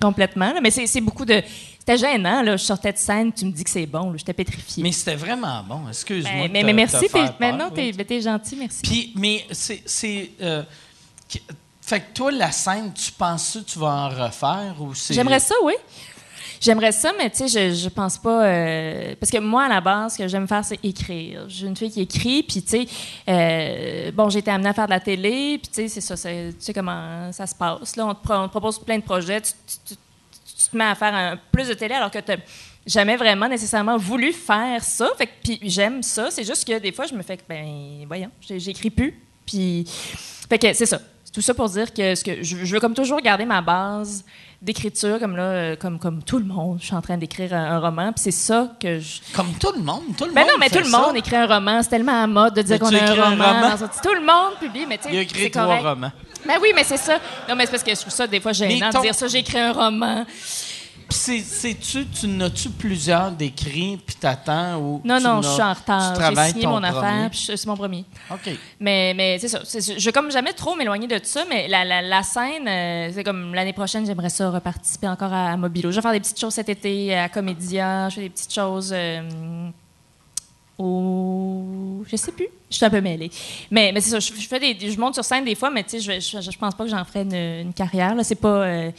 complètement. 0.01 0.53
là. 0.53 0.61
Mais 0.61 0.71
c'est 0.71 1.01
beaucoup 1.01 1.25
de. 1.25 1.41
C'était 1.79 1.97
gênant, 1.97 2.41
là. 2.43 2.55
Je 2.55 2.63
sortais 2.63 2.93
de 2.93 2.97
scène, 2.97 3.33
tu 3.33 3.45
me 3.45 3.51
dis 3.51 3.63
que 3.63 3.69
c'est 3.69 3.85
bon. 3.87 4.13
J'étais 4.15 4.33
pétrifiée. 4.33 4.83
Mais 4.83 4.91
c'était 4.91 5.15
vraiment 5.15 5.63
bon, 5.67 5.87
excuse-moi. 5.89 6.47
Ben, 6.47 6.51
mais, 6.51 6.63
mais 6.63 6.73
merci. 6.73 7.09
faire 7.09 7.35
t'es- 7.37 7.51
Maintenant, 7.51 7.69
oui. 7.75 7.91
t'es 7.95 8.03
ben, 8.03 8.21
gentil, 8.21 8.55
merci. 8.57 8.81
Puis, 8.83 9.13
mais 9.15 9.45
c'est. 9.51 9.81
fait 11.81 11.99
que 12.01 12.13
toi, 12.13 12.31
la 12.31 12.51
scène, 12.51 12.93
tu 12.93 13.11
penses 13.11 13.53
que 13.65 13.71
tu 13.71 13.79
vas 13.79 13.87
en 13.87 14.09
refaire 14.09 14.75
ou 14.79 14.93
c'est. 14.93 15.15
J'aimerais 15.15 15.39
ça, 15.39 15.55
oui. 15.63 15.73
J'aimerais 16.61 16.91
ça, 16.91 17.13
mais 17.17 17.29
tu 17.29 17.47
sais, 17.47 17.69
je, 17.69 17.75
je 17.75 17.89
pense 17.89 18.17
pas. 18.17 18.45
euh, 18.45 19.15
parce 19.19 19.31
que 19.31 19.37
moi, 19.37 19.63
à 19.63 19.69
la 19.69 19.81
base, 19.81 20.13
ce 20.13 20.17
que 20.17 20.27
j'aime 20.27 20.47
faire, 20.47 20.63
c'est 20.65 20.79
écrire. 20.83 21.45
J'ai 21.47 21.67
une 21.67 21.75
fille 21.75 21.91
qui 21.91 22.01
écrit, 22.01 22.43
puis 22.43 22.61
tu 22.61 22.69
sais, 22.69 22.87
euh, 23.29 24.11
bon, 24.11 24.29
j'ai 24.29 24.39
été 24.39 24.51
amenée 24.51 24.69
à 24.69 24.73
faire 24.73 24.85
de 24.85 24.91
la 24.91 24.99
télé, 24.99 25.57
puis 25.61 25.71
tu 25.71 25.87
sais, 25.87 25.87
c'est 25.87 26.01
ça, 26.01 26.15
tu 26.15 26.55
sais 26.59 26.73
comment 26.73 27.31
ça 27.31 27.47
se 27.47 27.55
passe. 27.55 27.95
Là, 27.95 28.07
on 28.07 28.13
te, 28.13 28.33
on 28.33 28.47
te 28.47 28.51
propose 28.51 28.79
plein 28.79 28.97
de 28.97 29.03
projets, 29.03 29.41
tu, 29.41 29.53
te 29.55 30.77
mets 30.77 30.83
à 30.83 30.95
faire 30.95 31.37
plus 31.51 31.69
de 31.69 31.73
télé 31.73 31.95
alors 31.95 32.11
que 32.11 32.19
tu 32.19 32.33
jamais 32.85 33.15
vraiment 33.15 33.47
nécessairement 33.47 33.97
voulu 33.97 34.33
faire 34.33 34.83
ça. 34.83 35.09
Fait 35.17 35.27
que, 35.27 35.31
puis 35.43 35.59
j'aime 35.63 36.03
ça. 36.03 36.29
C'est 36.31 36.43
juste 36.43 36.67
que 36.67 36.77
des 36.79 36.91
fois, 36.91 37.05
je 37.05 37.13
me 37.13 37.21
fais 37.21 37.37
que, 37.37 37.43
ben, 37.47 38.05
voyons, 38.07 38.31
j'écris 38.41 38.89
plus. 38.89 39.17
Puis, 39.45 39.85
fait 40.49 40.59
que 40.59 40.73
c'est 40.73 40.85
ça. 40.85 40.99
C'est 41.23 41.31
tout 41.31 41.41
ça 41.41 41.53
pour 41.53 41.69
dire 41.69 41.93
que, 41.93 42.15
ce 42.15 42.23
que 42.23 42.43
je 42.43 42.73
veux 42.73 42.79
comme 42.79 42.95
toujours 42.95 43.21
garder 43.21 43.45
ma 43.45 43.61
base 43.61 44.25
d'écriture, 44.61 45.19
comme 45.19 45.35
là, 45.37 45.43
euh, 45.43 45.75
comme, 45.75 45.99
comme 45.99 46.21
tout 46.23 46.37
le 46.39 46.45
monde. 46.45 46.77
Je 46.81 46.85
suis 46.87 46.95
en 46.95 47.01
train 47.01 47.17
d'écrire 47.17 47.53
un, 47.53 47.63
un 47.75 47.79
roman, 47.79 48.11
puis 48.11 48.23
c'est 48.23 48.31
ça 48.31 48.71
que 48.79 48.99
je. 48.99 49.19
Comme 49.33 49.53
tout 49.53 49.71
le 49.75 49.81
monde. 49.81 50.01
Tout 50.17 50.25
le 50.25 50.31
Ben 50.33 50.41
monde 50.41 50.49
non, 50.51 50.57
mais 50.59 50.69
tout 50.69 50.79
le 50.79 50.83
ça. 50.85 50.99
monde 50.99 51.15
écrit 51.15 51.35
un 51.37 51.47
roman. 51.47 51.81
C'est 51.81 51.89
tellement 51.89 52.23
à 52.23 52.27
mode 52.27 52.53
de 52.55 52.61
dire 52.61 52.79
qu'on 52.79 52.93
a 52.93 53.01
un 53.03 53.13
roman. 53.13 53.45
roman? 53.45 53.61
dans 53.69 53.83
un- 53.83 53.87
Tout 53.87 54.13
le 54.13 54.21
monde 54.25 54.57
publie, 54.59 54.85
mais 54.87 54.97
tu 54.97 55.05
sais, 55.05 55.09
Il 55.13 55.17
a 55.17 55.21
écrit 55.21 55.49
trois 55.51 55.65
correct. 55.65 55.83
romans. 55.83 56.11
Ben 56.45 56.55
oui, 56.61 56.69
mais 56.75 56.83
c'est 56.83 56.97
ça. 56.97 57.19
Non, 57.47 57.55
mais 57.55 57.65
c'est 57.65 57.71
parce 57.71 57.83
que 57.83 57.91
je 57.93 57.99
trouve 57.99 58.13
ça 58.13 58.25
des 58.27 58.39
fois 58.39 58.53
gênant 58.53 58.89
de 58.89 59.01
dire 59.01 59.13
ça. 59.15 59.27
J'ai 59.27 59.39
écrit 59.39 59.59
un 59.59 59.71
roman. 59.73 60.25
C'est-tu, 61.11 62.07
tu 62.07 62.27
n'as-tu 62.27 62.69
plusieurs 62.69 63.31
d'écrits, 63.31 63.97
puis 64.05 64.15
t'attends 64.15 64.77
ou. 64.77 65.01
Non, 65.03 65.17
tu 65.17 65.23
non, 65.23 65.41
je 65.41 65.49
suis 65.49 65.61
en 65.61 65.73
retard. 65.73 66.15
J'ai 66.15 66.51
signé 66.51 66.67
mon 66.67 66.83
affaire, 66.83 67.29
puis 67.29 67.39
c'est 67.39 67.65
mon 67.65 67.75
premier. 67.75 68.05
OK. 68.31 68.49
Mais, 68.79 69.13
mais 69.15 69.37
c'est 69.39 69.47
ça. 69.47 69.59
Je 69.63 70.05
veux 70.05 70.11
comme 70.11 70.31
jamais 70.31 70.53
trop 70.53 70.75
m'éloigner 70.75 71.07
de 71.07 71.19
ça, 71.23 71.43
mais 71.49 71.67
la, 71.67 71.83
la, 71.83 72.01
la 72.01 72.23
scène, 72.23 72.67
euh, 72.67 73.11
c'est 73.13 73.23
comme 73.23 73.53
l'année 73.53 73.73
prochaine, 73.73 74.05
j'aimerais 74.05 74.29
ça 74.29 74.49
reparticiper 74.49 75.07
encore 75.07 75.33
à, 75.33 75.51
à 75.51 75.57
Mobilo. 75.57 75.91
Je 75.91 75.95
vais 75.95 76.01
faire 76.01 76.11
des 76.11 76.19
petites 76.19 76.39
choses 76.39 76.53
cet 76.53 76.69
été 76.69 77.15
à 77.15 77.27
Comédia. 77.29 78.09
Je 78.09 78.15
fais 78.15 78.21
des 78.21 78.29
petites 78.29 78.53
choses 78.53 78.91
euh, 78.93 79.69
au. 80.77 82.03
Je 82.09 82.15
sais 82.15 82.31
plus. 82.31 82.47
Je 82.69 82.75
suis 82.75 82.85
un 82.85 82.89
peu 82.89 83.01
mêlée. 83.01 83.31
Mais, 83.71 83.91
mais 83.91 83.99
c'est 84.01 84.11
ça. 84.11 84.19
Je, 84.19 84.31
je 84.39 84.47
fais 84.47 84.59
des, 84.59 84.91
je 84.91 84.99
monte 84.99 85.15
sur 85.15 85.25
scène 85.25 85.43
des 85.43 85.55
fois, 85.55 85.69
mais 85.71 85.83
tu 85.83 85.99
sais, 85.99 86.19
je, 86.21 86.39
je, 86.41 86.51
je 86.51 86.57
pense 86.57 86.75
pas 86.75 86.83
que 86.85 86.89
j'en 86.89 87.03
ferais 87.03 87.23
une, 87.23 87.33
une 87.67 87.73
carrière. 87.73 88.13
Là. 88.15 88.23
C'est 88.23 88.35
pas. 88.35 88.47
euh, 88.63 88.91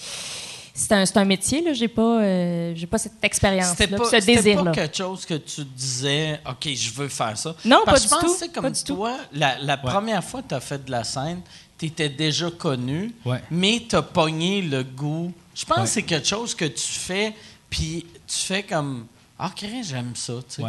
c'est 0.74 0.92
un, 0.92 1.04
c'est 1.06 1.16
un 1.16 1.24
métier, 1.24 1.62
là. 1.62 1.72
J'ai 1.72 1.88
pas, 1.88 2.20
euh, 2.22 2.72
j'ai 2.74 2.86
pas 2.86 2.98
cette 2.98 3.22
expérience-là, 3.22 3.74
C'était 3.76 3.96
pas, 3.96 4.02
puis 4.02 4.10
ce 4.10 4.20
c'était 4.20 4.36
désir-là. 4.36 4.64
pas 4.64 4.72
quelque 4.72 4.96
chose 4.96 5.26
que 5.26 5.34
tu 5.34 5.64
disais, 5.64 6.40
OK, 6.48 6.68
je 6.74 6.90
veux 6.92 7.08
faire 7.08 7.36
ça. 7.36 7.54
Non, 7.64 7.80
Parce 7.84 7.86
pas 7.86 7.92
que 7.96 8.00
du 8.02 8.04
je 8.06 8.08
pense 8.10 8.20
tout, 8.20 8.32
que 8.32 8.38
c'est 8.38 8.52
comme 8.52 8.62
pas 8.64 8.70
du 8.70 8.82
tout. 8.84 8.94
toi, 8.94 9.16
la, 9.32 9.58
la 9.58 9.76
première 9.76 10.22
fois 10.24 10.42
que 10.42 10.48
tu 10.48 10.54
as 10.54 10.60
fait 10.60 10.84
de 10.84 10.90
la 10.90 11.04
scène, 11.04 11.40
tu 11.78 11.86
étais 11.86 12.08
déjà 12.08 12.50
connu, 12.50 13.14
Ouais. 13.24 13.42
mais 13.50 13.82
tu 13.88 13.96
as 13.96 14.02
pogné 14.02 14.62
le 14.62 14.82
goût. 14.82 15.32
Je 15.54 15.64
pense 15.64 15.78
Ouais. 15.78 15.84
que 15.84 15.88
c'est 15.90 16.02
quelque 16.02 16.28
chose 16.28 16.54
que 16.54 16.64
tu 16.66 16.82
fais, 16.88 17.34
puis 17.68 18.06
tu 18.26 18.36
fais 18.38 18.62
comme, 18.62 19.06
ah, 19.38 19.46
OK, 19.52 19.66
j'aime 19.82 20.12
ça. 20.14 20.34
tu 20.48 20.56
sais. 20.56 20.62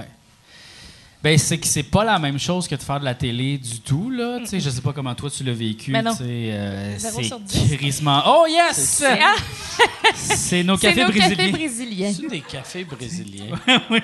Ben, 1.24 1.38
c'est 1.38 1.60
que 1.60 1.68
c'est 1.68 1.84
pas 1.84 2.04
la 2.04 2.18
même 2.18 2.40
chose 2.40 2.68
que 2.68 2.74
de 2.74 2.82
faire 2.82 3.00
de 3.00 3.06
la 3.06 3.14
télé 3.14 3.60
du 3.60 3.80
tout, 3.82 4.10
là. 4.10 4.40
Tu 4.40 4.48
sais, 4.48 4.60
je 4.60 4.70
sais 4.72 4.82
pas 4.82 4.92
comment 4.92 5.14
toi 5.14 5.30
tu 5.30 5.44
l'as 5.44 5.54
vécu. 5.54 5.92
Ben 5.92 6.08
euh, 6.22 6.96
c'est 6.98 7.30
dix. 7.46 7.78
crissement. 7.78 8.24
Oh 8.26 8.46
yes! 8.50 9.04
Ah, 9.08 9.36
C'est 10.16 10.64
nos 10.64 10.78
cafés 10.78 11.02
nos 11.02 11.10
brésiliens. 11.12 11.36
cafés 11.36 11.52
brésiliens. 11.52 12.14
C'est 12.20 12.28
des 12.28 12.40
cafés 12.42 12.84
brésiliens. 12.84 13.56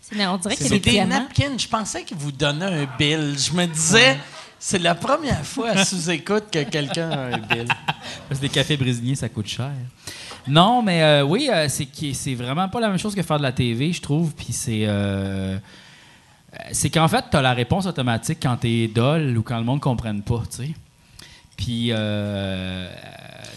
C'est- 0.00 0.26
On 0.26 0.36
dirait 0.38 0.56
qu'il 0.56 0.66
y 0.68 0.74
a 0.74 0.78
des 0.78 1.04
napkins. 1.04 1.58
Je 1.58 1.68
pensais 1.68 2.04
qu'ils 2.04 2.16
vous 2.16 2.32
donnaient 2.32 2.64
un 2.84 2.86
bill. 2.98 3.34
Je 3.38 3.52
me 3.52 3.66
disais, 3.66 4.18
c'est 4.58 4.78
la 4.78 4.94
première 4.94 5.44
fois 5.44 5.70
à 5.70 5.84
sous-écoute 5.84 6.44
que 6.50 6.62
quelqu'un 6.62 7.10
a 7.10 7.18
un 7.34 7.38
bill. 7.38 7.66
Parce 8.28 8.40
que 8.40 8.46
des 8.46 8.48
cafés 8.48 8.76
brésiliens, 8.76 9.14
ça 9.14 9.28
coûte 9.28 9.48
cher. 9.48 9.72
Non, 10.46 10.82
mais 10.82 11.02
euh, 11.02 11.22
oui, 11.22 11.48
euh, 11.52 11.68
c'est 11.68 11.88
c'est 12.12 12.34
vraiment 12.34 12.68
pas 12.68 12.80
la 12.80 12.88
même 12.88 12.98
chose 12.98 13.14
que 13.14 13.22
faire 13.22 13.38
de 13.38 13.42
la 13.42 13.52
TV, 13.52 13.92
je 13.92 14.00
trouve. 14.00 14.32
Puis 14.34 14.52
c'est. 14.52 14.84
euh, 14.86 15.58
c'est 16.72 16.90
qu'en 16.90 17.08
fait, 17.08 17.24
tu 17.30 17.36
as 17.36 17.42
la 17.42 17.52
réponse 17.54 17.86
automatique 17.86 18.38
quand 18.42 18.56
tu 18.58 18.68
es 18.68 18.88
dol 18.88 19.36
ou 19.36 19.42
quand 19.42 19.58
le 19.58 19.64
monde 19.64 19.76
ne 19.78 19.82
comprenne 19.82 20.22
pas, 20.22 20.42
tu 20.50 20.56
sais. 20.64 20.70
Puis 21.56 21.88
euh, 21.92 22.88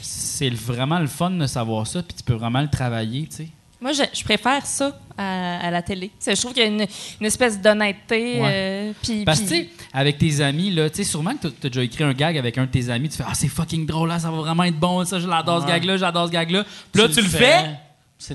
c'est 0.01 0.49
vraiment 0.53 0.99
le 0.99 1.07
fun 1.07 1.31
de 1.31 1.47
savoir 1.47 1.87
ça, 1.87 2.03
puis 2.03 2.15
tu 2.15 2.23
peux 2.23 2.33
vraiment 2.33 2.61
le 2.61 2.67
travailler, 2.69 3.27
tu 3.27 3.35
sais. 3.37 3.47
Moi, 3.79 3.91
je, 3.91 4.01
je 4.11 4.23
préfère 4.23 4.65
ça 4.65 4.97
à, 5.15 5.67
à 5.67 5.69
la 5.69 5.83
télé. 5.83 6.09
C'est- 6.17 6.35
Je 6.35 6.41
trouve 6.41 6.51
qu'il 6.53 6.63
y 6.63 6.65
a 6.65 6.69
une, 6.69 6.85
une 7.21 7.25
espèce 7.27 7.61
d'honnêteté. 7.61 8.41
Ouais. 8.41 8.49
euh, 8.51 8.91
puis- 9.03 9.23
Parce 9.23 9.39
que, 9.41 9.45
puis- 9.45 9.65
tu 9.67 9.69
sais, 9.77 9.85
avec 9.93 10.17
tes 10.17 10.41
amis, 10.41 10.71
là, 10.71 10.89
tu 10.89 10.97
sais, 10.97 11.03
sûrement 11.03 11.35
que 11.35 11.47
tu 11.47 11.67
as 11.67 11.69
déjà 11.69 11.83
écrit 11.83 12.03
un 12.03 12.13
gag 12.13 12.37
avec 12.39 12.57
un 12.57 12.65
de 12.65 12.71
tes 12.71 12.89
amis, 12.89 13.07
tu 13.09 13.17
fais 13.17 13.23
Ah, 13.27 13.35
c'est 13.35 13.47
fucking 13.47 13.85
drôle, 13.85 14.09
là, 14.09 14.17
ça 14.17 14.31
va 14.31 14.37
vraiment 14.37 14.63
être 14.63 14.79
bon, 14.79 15.05
ça, 15.05 15.19
j'adore 15.19 15.59
ce 15.61 15.65
Ouais. 15.67 15.73
gag-là, 15.73 15.97
j'adore 15.97 16.25
ce 16.27 16.31
gag-là. 16.31 16.63
Puis 16.91 17.01
là, 17.03 17.07
tu, 17.07 17.21
le 17.21 17.27
fais, 17.27 17.65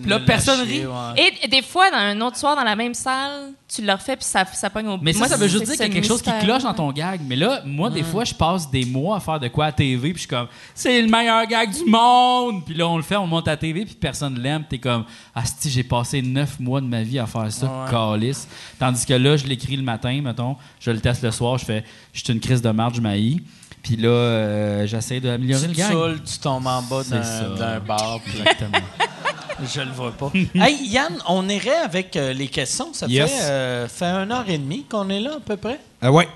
là, 0.07 0.21
personne 0.21 0.61
rit. 0.61 0.87
ouais. 0.87 1.33
Et 1.43 1.49
des 1.49 1.63
fois, 1.63 1.91
dans 1.91 1.97
un 1.97 2.21
autre 2.21 2.37
soir, 2.37 2.55
dans 2.55 2.63
la 2.63 2.77
même 2.77 2.95
salle, 2.95 3.53
tu 3.69 3.83
le 3.83 3.93
refais 3.93 4.17
puis 4.17 4.25
ça, 4.25 4.45
ça 4.45 4.71
pogne 4.71 4.87
au 4.87 4.99
Mais 4.99 5.13
ça, 5.13 5.19
Moi, 5.21 5.29
ça 5.29 5.37
veut 5.37 5.49
juste 5.49 5.65
dire 5.65 5.75
c'est 5.75 5.85
qu'il 5.85 5.89
y 5.89 5.91
a 5.91 5.95
quelque 5.95 6.07
chose 6.07 6.23
qui 6.23 6.31
cloche 6.41 6.63
dans 6.63 6.75
ton 6.75 6.93
gag. 6.93 7.21
Mais 7.27 7.35
là, 7.37 7.63
moi, 7.65 7.91
des 7.91 8.03
fois, 8.05 8.25
je 8.25 8.35
passe 8.35 8.71
des 8.71 8.85
mois 8.85 9.17
à 9.17 9.21
faire 9.21 9.41
de 9.41 9.49
quoi 9.49 9.67
à 9.67 9.73
TV, 9.73 10.11
puis 10.13 10.15
je 10.15 10.19
suis 10.21 10.29
comme, 10.29 10.47
c'est 10.75 11.03
le 11.03 11.09
meilleur 11.09 11.45
gag 11.47 11.71
du 11.73 11.85
monde! 11.91 12.65
Puis 12.65 12.75
là, 12.75 12.87
on 12.89 12.97
le 12.97 13.03
fait, 13.03 13.17
on 13.17 13.25
le 13.25 13.29
monte 13.31 13.49
à 13.49 13.57
TV, 13.57 13.85
puis 13.85 13.95
personne 13.95 14.39
l'aime. 14.39 14.65
T'es 14.69 14.79
comme, 14.79 15.05
ah, 15.35 15.43
si, 15.45 15.69
j'ai 15.71 15.83
passé 15.85 16.23
neuf 16.23 16.61
mois 16.61 16.81
de 16.81 16.87
ma 16.87 17.03
vie 17.03 17.19
à 17.19 17.27
faire 17.27 17.51
ça, 17.51 17.67
Ouais. 17.67 17.91
calice. 17.91 18.47
Tandis 18.79 19.05
que 19.05 19.15
là, 19.15 19.37
je 19.37 19.47
l'écris 19.47 19.77
le 19.77 19.83
matin, 19.83 20.21
mettons, 20.23 20.57
je 20.81 20.91
le 20.91 21.01
teste 21.01 21.23
le 21.23 21.31
soir, 21.33 21.59
je 21.59 21.65
fais, 21.65 21.85
je 22.13 22.23
suis 22.23 22.33
une 22.33 22.41
crise 22.41 22.63
de 22.63 22.71
marge, 22.71 23.01
je. 23.01 23.43
Puis 23.83 23.97
là, 23.97 24.09
euh, 24.09 24.87
j'essaie 24.87 25.19
d'améliorer 25.21 25.63
Tu 25.63 25.69
le 25.69 25.75
gag. 25.75 25.91
saoules, 25.91 26.21
tu 26.23 26.39
tombes 26.39 26.67
en 26.67 26.83
bas 26.83 27.03
d'un 27.05 27.21
d'un 27.57 27.81
bar. 27.81 28.21
puis 28.25 28.39
Exactement. 28.39 28.79
je 29.75 29.81
le 29.81 29.91
vois 29.91 30.13
pas. 30.13 30.31
hey, 30.55 30.87
Yann, 30.89 31.19
on 31.29 31.49
irait 31.49 31.77
avec 31.85 32.15
euh, 32.17 32.33
les 32.33 32.47
questions. 32.49 32.93
Ça 32.95 33.07
Yes. 33.09 33.31
fait, 33.31 33.43
euh, 33.45 33.89
fait 33.89 34.05
une 34.07 34.31
heure 34.31 34.49
et 34.49 34.59
demie 34.59 34.85
qu'on 34.89 35.09
est 35.11 35.21
là, 35.21 35.33
à 35.37 35.41
peu 35.41 35.57
près? 35.57 35.81
Ah 36.01 36.13
ouais. 36.13 36.29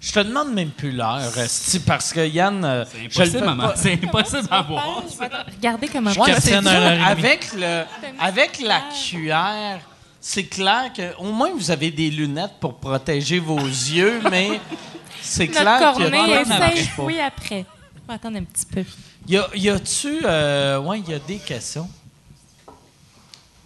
Je 0.00 0.12
te 0.12 0.20
demande 0.20 0.52
même 0.52 0.68
plus 0.68 0.92
l'heure, 0.92 1.22
parce 1.86 2.12
que 2.12 2.28
Yann. 2.28 2.62
euh, 2.62 2.84
C'est 2.84 2.98
je 2.98 3.02
le 3.04 3.06
impossible, 3.06 3.38
peux 3.40 3.44
maman. 3.46 3.62
pas- 3.68 3.76
C'est 3.76 3.92
impossible 3.94 4.48
à 4.50 4.60
voir. 4.62 5.02
Regardez 5.56 5.88
comment 5.88 6.10
Ouais, 6.10 6.26
Capitaine 6.26 6.60
c'est. 6.64 7.02
Avec, 7.02 7.46
le, 7.56 7.84
avec 8.20 8.60
la 8.60 8.82
cuillère, 8.92 9.80
c'est 10.20 10.44
clair 10.44 10.90
que 10.94 11.16
au 11.18 11.32
moins 11.32 11.48
vous 11.56 11.70
avez 11.70 11.90
des 11.90 12.10
lunettes 12.10 12.52
pour 12.60 12.74
protéger 12.74 13.38
vos 13.38 13.58
yeux, 13.66 14.20
mais 14.30 14.60
c'est 15.24 15.48
clair 15.48 15.64
Notre 15.64 15.94
qu'il 15.96 16.04
y 16.04 16.06
a 16.06 16.44
cornée 16.44 16.44
pas. 16.96 17.02
oui, 17.02 17.20
après. 17.20 17.64
On 18.04 18.08
va 18.08 18.14
attendre 18.14 18.36
un 18.38 18.44
petit 18.44 18.66
peu. 18.66 18.84
Y 19.26 19.36
a- 19.38 19.48
y 19.54 19.68
a-tu. 19.70 20.20
euh, 20.24 20.78
ouais, 20.80 21.00
il 21.00 21.08
y 21.10 21.14
a 21.14 21.18
des 21.18 21.38
questions? 21.38 21.88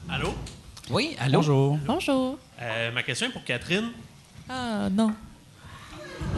Allô? 0.09 0.35
Oui, 0.91 1.17
allô? 1.19 1.41
Bonjour. 1.41 1.77
Bonjour. 1.85 2.39
Euh, 2.61 2.91
ma 2.93 3.03
question 3.03 3.27
est 3.29 3.31
pour 3.33 3.45
Catherine. 3.45 3.91
Ah, 4.49 4.89
non. 4.91 5.13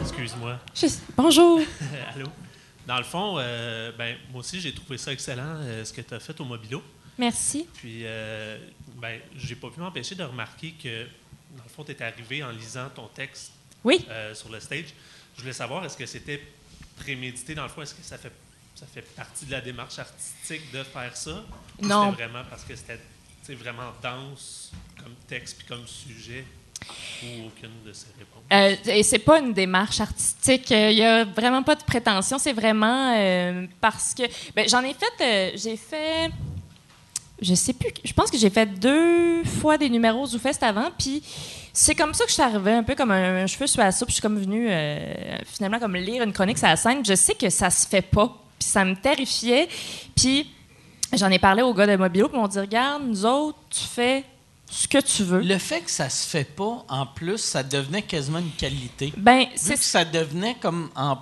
Excuse-moi. 0.01 0.59
Je- 0.75 0.87
Bonjour. 1.15 1.61
Allô? 2.15 2.27
Dans 2.85 2.97
le 2.97 3.03
fond, 3.03 3.35
euh, 3.37 3.91
ben, 3.97 4.17
moi 4.31 4.39
aussi, 4.41 4.59
j'ai 4.59 4.73
trouvé 4.73 4.97
ça 4.97 5.13
excellent, 5.13 5.55
euh, 5.59 5.85
ce 5.85 5.93
que 5.93 6.01
tu 6.01 6.13
as 6.13 6.19
fait 6.19 6.39
au 6.41 6.45
Mobilo. 6.45 6.83
Merci. 7.17 7.67
Puis, 7.75 8.01
euh, 8.03 8.57
ben, 8.97 9.19
j'ai 9.37 9.55
pas 9.55 9.69
pu 9.69 9.79
m'empêcher 9.79 10.15
de 10.15 10.23
remarquer 10.23 10.71
que, 10.81 11.05
dans 11.55 11.63
le 11.63 11.69
fond, 11.69 11.83
tu 11.83 11.91
es 11.91 12.01
arrivé 12.01 12.43
en 12.43 12.49
lisant 12.51 12.89
ton 12.93 13.07
texte 13.07 13.51
Oui. 13.83 14.05
euh, 14.09 14.33
sur 14.35 14.49
le 14.51 14.59
stage. 14.59 14.93
Je 15.35 15.41
voulais 15.41 15.53
savoir, 15.53 15.85
est-ce 15.85 15.97
que 15.97 16.05
c'était 16.05 16.41
prémédité 16.97 17.55
dans 17.55 17.63
le 17.63 17.69
fond? 17.69 17.81
Est-ce 17.81 17.95
que 17.95 18.03
ça 18.03 18.17
fait, 18.17 18.31
ça 18.75 18.85
fait 18.85 19.01
partie 19.15 19.45
de 19.45 19.51
la 19.51 19.61
démarche 19.61 19.97
artistique 19.99 20.71
de 20.71 20.83
faire 20.83 21.15
ça? 21.15 21.43
Ou 21.81 21.85
Non. 21.85 22.11
C'était 22.11 22.23
vraiment 22.23 22.43
parce 22.49 22.63
que 22.63 22.75
c'était 22.75 22.99
vraiment 23.55 23.91
dense 24.01 24.71
comme 25.01 25.15
texte 25.27 25.57
puis 25.57 25.67
comme 25.67 25.85
sujet 25.87 26.45
ou 27.23 27.47
aucune 27.47 27.83
de 27.85 27.93
ces 27.93 28.07
réponses? 28.17 28.43
Euh, 28.53 28.91
et 28.91 29.03
c'est 29.03 29.19
pas 29.19 29.39
une 29.39 29.53
démarche 29.53 29.99
artistique. 29.99 30.69
Il 30.71 30.93
y 30.93 31.03
a 31.03 31.23
vraiment 31.25 31.63
pas 31.63 31.75
de 31.75 31.83
prétention. 31.83 32.37
C'est 32.37 32.53
vraiment 32.53 33.15
euh, 33.17 33.65
parce 33.79 34.13
que 34.13 34.23
ben, 34.55 34.67
j'en 34.67 34.83
ai 34.83 34.93
fait. 34.93 35.23
euh, 35.23 35.51
j'ai 35.55 35.77
fait. 35.77 36.29
Je 37.41 37.55
sais 37.55 37.73
plus. 37.73 37.89
Je 38.03 38.13
pense 38.13 38.29
que 38.29 38.37
j'ai 38.37 38.49
fait 38.49 38.67
deux 38.67 39.43
fois 39.43 39.77
des 39.77 39.89
numéros 39.89 40.25
au 40.25 40.39
Fest 40.39 40.61
avant. 40.63 40.89
Puis 40.97 41.23
c'est 41.73 41.95
comme 41.95 42.13
ça 42.13 42.23
que 42.23 42.29
je 42.29 42.35
suis 42.35 42.43
arrivée, 42.43 42.73
un 42.73 42.83
peu 42.83 42.95
comme 42.95 43.11
un, 43.11 43.43
un 43.43 43.47
cheveu 43.47 43.67
sur 43.67 43.81
la 43.81 43.91
soupe. 43.91 44.09
Je 44.09 44.13
suis 44.13 44.21
comme 44.21 44.39
venue 44.39 44.67
euh, 44.69 45.37
finalement 45.45 45.79
comme 45.79 45.95
lire 45.95 46.23
une 46.23 46.33
chronique 46.33 46.57
sur 46.57 46.67
la 46.67 46.75
scène. 46.75 47.03
Je 47.05 47.15
sais 47.15 47.33
que 47.33 47.49
ça 47.49 47.69
se 47.69 47.87
fait 47.87 48.01
pas. 48.01 48.27
Puis 48.59 48.69
ça 48.69 48.85
me 48.85 48.95
terrifiait. 48.95 49.67
Puis 50.15 50.47
j'en 51.13 51.29
ai 51.29 51.39
parlé 51.39 51.63
au 51.63 51.73
gars 51.73 51.87
de 51.87 51.95
Mobilo. 51.95 52.27
Puis 52.27 52.37
ils 52.37 52.41
m'ont 52.41 52.47
dit 52.47 52.59
Regarde, 52.59 53.03
nous 53.05 53.25
autres, 53.25 53.57
tu 53.69 53.81
fais 53.81 54.23
ce 54.69 54.87
que 54.87 54.99
tu 54.99 55.23
veux. 55.23 55.41
Le 55.41 55.57
fait 55.57 55.81
que 55.81 55.91
ça 55.91 56.09
se 56.09 56.27
fait 56.27 56.43
pas, 56.43 56.85
en 56.87 57.05
plus, 57.05 57.39
ça 57.39 57.63
devenait 57.63 58.03
quasiment 58.03 58.39
une 58.39 58.51
qualité. 58.51 59.13
Ben, 59.17 59.45
c'est 59.55 59.75
que 59.75 59.83
ça 59.83 60.05
devenait 60.05 60.55
comme 60.61 60.89
en 60.95 61.17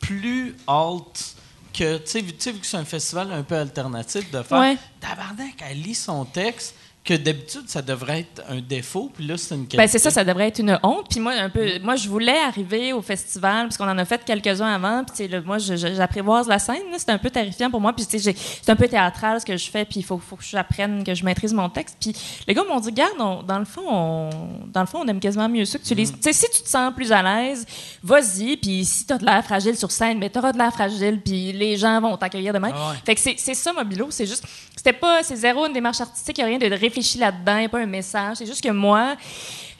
plus 0.00 0.56
haute 0.66 1.34
que, 1.72 1.98
tu 1.98 2.06
sais, 2.06 2.20
vu, 2.20 2.32
que 2.32 2.66
c'est 2.66 2.76
un 2.76 2.84
festival 2.84 3.32
un 3.32 3.42
peu 3.42 3.56
alternatif, 3.56 4.30
de 4.30 4.42
faire 4.42 4.58
Ouais. 4.58 4.76
tabarnak, 5.00 5.54
elle 5.68 5.80
lit 5.82 5.94
son 5.94 6.24
texte, 6.24 6.74
que 7.02 7.14
d'habitude, 7.14 7.62
ça 7.66 7.80
devrait 7.80 8.20
être 8.20 8.42
un 8.50 8.60
défaut, 8.60 9.10
puis 9.14 9.26
là, 9.26 9.38
c'est 9.38 9.54
une 9.54 9.62
qualité. 9.62 9.78
Ben 9.78 9.88
c'est 9.88 9.98
ça, 9.98 10.10
ça 10.10 10.22
devrait 10.22 10.48
être 10.48 10.58
une 10.58 10.78
honte. 10.82 11.06
Puis 11.08 11.18
moi, 11.18 11.32
un 11.32 11.48
peu, 11.48 11.78
moi, 11.82 11.96
je 11.96 12.06
voulais 12.08 12.38
arriver 12.38 12.92
au 12.92 13.00
festival 13.00 13.68
parce 13.68 13.78
qu'on 13.78 13.88
en 13.88 13.96
a 13.96 14.04
fait 14.04 14.22
quelques-uns 14.22 14.66
avant. 14.74 15.02
Puis 15.04 15.26
là, 15.26 15.40
moi, 15.40 15.56
j'apprivoise 15.58 16.46
la 16.46 16.58
scène. 16.58 16.82
C'est 16.98 17.08
un 17.08 17.16
peu 17.16 17.30
terrifiant 17.30 17.70
pour 17.70 17.80
moi. 17.80 17.94
Puis 17.94 18.06
c'est 18.10 18.68
un 18.68 18.76
peu 18.76 18.86
théâtral 18.86 19.40
ce 19.40 19.46
que 19.46 19.56
je 19.56 19.70
fais. 19.70 19.86
Puis 19.86 20.00
il 20.00 20.02
faut, 20.04 20.18
faut 20.18 20.36
que 20.36 20.44
j'apprenne, 20.44 21.02
que 21.02 21.14
je 21.14 21.24
maîtrise 21.24 21.54
mon 21.54 21.70
texte. 21.70 21.96
Puis 21.98 22.14
les 22.46 22.52
gars 22.52 22.64
m'ont 22.68 22.80
dit, 22.80 22.92
garde, 22.92 23.14
on- 23.18 23.42
dans 23.42 23.58
le 23.58 23.64
fond, 23.64 23.82
on, 23.88 24.30
dans 24.66 24.80
le 24.82 24.86
fond, 24.86 24.98
on 25.02 25.08
aime 25.08 25.20
quasiment 25.20 25.48
mieux 25.48 25.64
ça 25.64 25.78
que 25.78 25.84
tu 25.84 25.94
lises. 25.94 26.12
Tu 26.12 26.18
sais, 26.20 26.32
si 26.34 26.46
tu 26.54 26.62
te 26.62 26.68
sens 26.68 26.92
plus 26.94 27.10
à 27.12 27.22
l'aise, 27.22 27.64
vas-y. 28.02 28.58
Puis 28.58 28.84
si 28.84 29.06
t'as 29.06 29.16
de 29.16 29.24
l'air 29.24 29.42
fragile 29.42 29.74
sur 29.76 29.90
scène, 29.90 30.18
mais 30.18 30.28
t'auras 30.28 30.52
de 30.52 30.58
l'air 30.58 30.72
fragile. 30.72 31.18
Puis 31.24 31.52
les 31.52 31.78
gens 31.78 31.98
vont 32.02 32.18
t'accueillir 32.18 32.52
demain. 32.52 32.72
Ah 32.74 32.90
ouais. 32.90 32.96
Fait 33.06 33.14
que 33.14 33.20
c'est 33.40 33.54
ça, 33.54 33.72
Mobilo. 33.72 34.08
C'est 34.10 34.26
juste, 34.26 34.44
c'était 34.76 34.92
pas, 34.92 35.22
c'est 35.22 35.36
zéro 35.36 35.64
une 35.66 35.72
démarche 35.72 36.02
artistique. 36.02 36.36
Il 36.36 36.44
n'y 36.44 36.54
a 36.54 36.58
rien 36.58 36.68
de 36.68 36.74
réfléchi 36.90 37.18
là-dedans. 37.18 37.56
Il 37.56 37.60
n'y 37.60 37.66
a 37.66 37.68
pas 37.68 37.80
un 37.80 37.86
message. 37.86 38.36
C'est 38.38 38.46
juste 38.46 38.62
que 38.62 38.70
moi, 38.70 39.16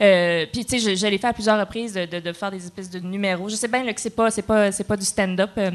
euh, 0.01 0.45
puis 0.51 0.65
tu 0.65 0.79
sais, 0.79 0.89
je, 0.91 0.95
je 0.99 1.07
l'ai 1.07 1.17
fait 1.17 1.27
à 1.27 1.33
plusieurs 1.33 1.59
reprises 1.59 1.93
de, 1.93 2.05
de- 2.05 2.19
de 2.19 2.33
faire 2.33 2.49
des 2.51 2.63
espèces 2.63 2.89
de 2.89 2.99
numéros. 2.99 3.47
Je 3.49 3.55
sais 3.55 3.67
bien 3.67 3.83
là, 3.83 3.93
que 3.93 4.01
c'est 4.01 4.09
pas, 4.15 4.31
c'est 4.31 4.41
pas, 4.41 4.71
c'est 4.71 4.83
pas 4.83 4.97
du 4.97 5.05
stand-up. 5.05 5.51
euh, 5.57 5.71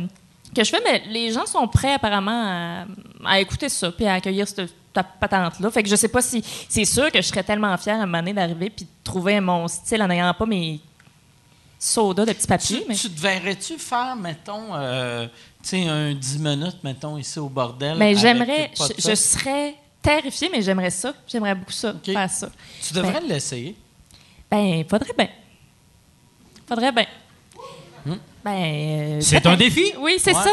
que 0.54 0.64
je 0.64 0.70
fais, 0.70 0.80
mais 0.84 1.02
les 1.10 1.32
gens 1.32 1.44
sont 1.44 1.66
prêts 1.68 1.94
apparemment 1.94 2.44
à, 2.46 2.84
à 3.26 3.40
écouter 3.40 3.68
ça 3.68 3.90
puis 3.92 4.06
à 4.06 4.14
accueillir 4.14 4.46
cette 4.48 4.72
ta 4.92 5.02
patente-là. 5.02 5.70
Fait 5.70 5.82
que 5.82 5.88
je 5.90 5.96
sais 5.96 6.08
pas 6.08 6.22
si 6.22 6.42
c'est 6.68 6.86
sûr 6.86 7.12
que 7.12 7.20
je 7.20 7.26
serais 7.26 7.42
tellement 7.42 7.76
fière 7.76 7.96
à 7.96 8.04
un 8.04 8.06
moment 8.06 8.20
donné 8.20 8.32
d'arriver 8.32 8.70
puis 8.70 8.86
de 8.86 8.90
trouver 9.04 9.38
mon 9.40 9.68
style 9.68 10.02
en 10.02 10.06
n'ayant 10.08 10.32
pas 10.32 10.46
mes 10.46 10.80
sodas 11.78 12.24
de 12.24 12.32
petits 12.32 12.46
papiers. 12.46 12.80
Tu, 12.80 12.88
mais... 12.88 12.94
tu 12.94 13.10
te 13.10 13.20
verrais-tu 13.20 13.76
faire, 13.78 14.16
mettons, 14.16 14.74
euh, 14.74 15.26
tu 15.62 15.68
sais, 15.68 15.86
un 15.88 16.14
10 16.14 16.38
minutes, 16.38 16.78
mettons, 16.82 17.18
ici 17.18 17.38
au 17.38 17.48
bordel? 17.50 17.96
Mais 17.98 18.14
j'aimerais, 18.14 18.70
je, 18.98 19.14
serais 19.14 19.74
terrifiée, 20.06 20.48
mais 20.52 20.62
j'aimerais 20.62 20.90
ça. 20.90 21.12
J'aimerais 21.26 21.54
beaucoup 21.54 21.72
ça, 21.72 21.94
faire 22.04 22.30
ça. 22.30 22.48
Tu 22.86 22.94
devrais 22.94 23.20
ben- 23.20 23.28
l'essayer. 23.28 23.74
Ben, 24.50 24.84
faudrait 24.88 25.12
bien. 25.16 25.28
Faudrait 26.68 26.92
bien. 26.92 27.06
Ben. 28.44 28.52
euh, 28.52 29.20
C'est 29.20 29.44
un 29.46 29.56
défi? 29.56 29.92
Oui, 29.98 30.16
c'est 30.18 30.34
Ouais. 30.34 30.42
ça. 30.42 30.50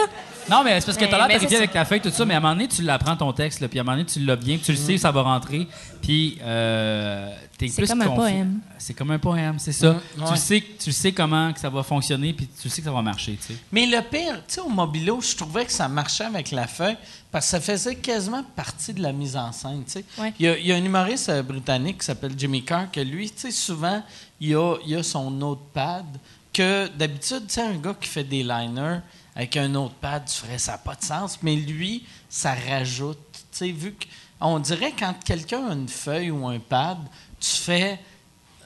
Non, 0.49 0.64
mais 0.64 0.80
c'est 0.80 0.86
parce 0.88 0.98
que 0.98 1.06
t'as 1.06 1.28
l'air 1.28 1.40
c'est 1.40 1.56
avec 1.56 1.72
ta 1.72 1.86
feuille, 1.86 2.02
tout 2.02 2.10
ça, 2.10 2.26
mais 2.26 2.34
à 2.34 2.38
un 2.38 2.40
moment 2.40 2.53
donné, 2.53 2.68
tu 2.68 2.82
l'apprends 2.82 3.15
ton 3.15 3.32
texte, 3.34 3.60
là, 3.61 3.68
puis 3.68 3.80
à 3.80 3.82
un 3.82 3.86
moment 3.86 3.98
donné, 3.98 4.06
tu 4.07 4.20
l'as 4.20 4.36
bien, 4.36 4.57
puis 4.57 4.65
tu 4.65 4.72
le 4.72 4.78
sais, 4.78 4.98
ça 4.98 5.11
va 5.11 5.22
rentrer, 5.22 5.68
puis 6.02 6.38
euh, 6.41 7.30
t'es 7.57 7.68
C'est 7.68 7.82
plus 7.82 7.88
comme 7.90 8.02
un 8.02 8.10
poème. 8.10 8.60
C'est 8.78 8.94
comme 8.94 9.11
un 9.11 9.20
poème, 9.20 9.60
c'est 9.60 9.72
ça. 9.72 9.94
Mhm, 9.94 9.99
Tu, 10.15 10.22
ouais. 10.32 10.38
sais, 10.38 10.64
tu 10.84 10.91
sais 10.91 11.11
comment 11.14 11.53
que 11.53 11.60
ça 11.60 11.70
va 11.70 11.84
fonctionner, 11.84 12.34
puis 12.34 12.48
tu 12.61 12.70
sais 12.70 12.82
que 12.82 12.86
ça 12.86 12.91
va 12.94 13.02
marcher, 13.02 13.38
tu 13.38 13.53
sais. 13.53 13.60
Mais 13.72 13.86
le 13.86 14.02
pire, 14.02 14.36
tu 14.48 14.56
sais, 14.56 14.61
au 14.61 14.70
Mobilo, 14.70 15.22
je 15.22 15.36
trouvais 15.36 15.65
que 15.65 15.72
ça 15.72 15.88
marchait 15.88 16.26
avec 16.26 16.52
la 16.52 16.68
feuille 16.68 16.98
parce 17.32 17.45
que 17.45 17.52
ça 17.52 17.61
faisait 17.61 17.95
quasiment 17.95 18.44
partie 18.56 18.94
de 18.94 19.02
la 19.02 19.11
mise 19.14 19.38
en 19.38 19.52
scène, 19.52 19.84
tu 19.86 19.91
sais. 19.94 20.06
Ouais. 20.20 20.34
Il, 20.40 20.45
y 20.45 20.49
a, 20.49 20.57
il 20.57 20.68
y 20.68 20.72
a 20.74 20.76
un 20.76 20.84
humoriste 20.84 21.30
euh, 21.30 21.41
britannique 21.41 21.99
qui 21.99 22.06
s'appelle 22.06 22.34
Jimmy 22.38 22.64
Carr 22.64 22.91
que 22.91 22.99
lui, 22.99 23.30
tu 23.32 23.40
sais, 23.40 23.52
souvent, 23.52 24.03
il 24.41 24.56
a, 24.56 24.76
il 24.86 24.95
a 24.95 25.03
son 25.03 25.32
notepad 25.32 26.06
que 26.52 26.88
d'habitude, 26.90 27.48
tu 27.48 27.53
sais, 27.56 27.61
un 27.61 27.78
gars 27.78 27.95
qui 27.99 28.07
fait 28.10 28.24
des 28.24 28.44
liners 28.44 28.99
avec 29.36 29.58
un 29.58 29.68
notepad, 29.68 30.24
tu 30.26 30.34
ferais 30.46 30.58
ça 30.58 30.74
n'a 30.74 30.78
pas 30.78 30.96
de 30.96 31.04
sens, 31.04 31.40
mais 31.42 31.56
lui, 31.56 32.06
ça 32.30 32.54
rajoute, 32.70 33.18
tu 33.34 33.40
sais, 33.52 33.72
vu 33.72 33.94
que 33.94 34.06
on 34.42 34.60
dirait 34.60 34.94
quand 34.98 35.14
quelqu'un 35.26 35.68
a 35.70 35.74
une 35.74 35.88
feuille 35.88 36.30
ou 36.32 36.46
un 36.48 36.60
pad, 36.60 36.98
tu 37.40 37.50
fais 37.50 38.00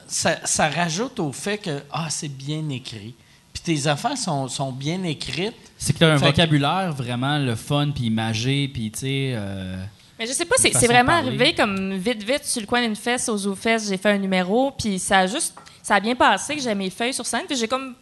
ça, 0.06 0.44
ça 0.44 0.68
rajoute 0.68 1.20
au 1.20 1.32
fait 1.32 1.58
que 1.58 1.82
ah 1.92 2.08
c'est 2.10 2.28
bien 2.28 2.68
écrit. 2.70 3.14
Puis 3.52 3.62
tes 3.62 3.86
affaires 3.86 4.16
sont, 4.16 4.48
sont 4.48 4.72
bien 4.72 5.02
écrites. 5.04 5.54
C'est 5.78 5.92
que 5.92 5.98
t'as 5.98 6.12
un 6.14 6.18
Fait 6.18 6.26
que- 6.26 6.30
vocabulaire 6.30 6.92
vraiment 6.92 7.38
le 7.38 7.54
fun, 7.56 7.90
puis 7.94 8.04
imagé, 8.04 8.68
puis 8.68 8.90
tu 8.90 9.00
sais... 9.00 9.32
euh, 9.34 9.76
Mais 10.18 10.26
je 10.26 10.32
sais 10.32 10.44
pas, 10.44 10.56
c'est 10.58 10.86
vraiment 10.86 11.12
arrivé 11.12 11.54
comme 11.54 11.94
vite, 11.94 12.22
vite, 12.22 12.44
sur 12.44 12.60
le 12.60 12.66
coin 12.66 12.82
d'une 12.82 12.96
fesse, 12.96 13.28
aux 13.28 13.54
fesses, 13.54 13.88
j'ai 13.88 13.96
fait 13.96 14.10
un 14.10 14.18
numéro, 14.18 14.70
puis 14.72 14.98
ça 14.98 15.20
a 15.20 15.26
juste. 15.26 15.54
Ça 15.82 15.94
a 15.94 16.00
bien 16.00 16.14
passé 16.14 16.54
que 16.56 16.60
j'ai 16.62 16.74
mes 16.74 16.90
feuilles 16.90 17.14
sur 17.14 17.24
scène, 17.24 17.44
puis 17.48 17.56
j'ai 17.56 17.66
comme. 17.68 17.94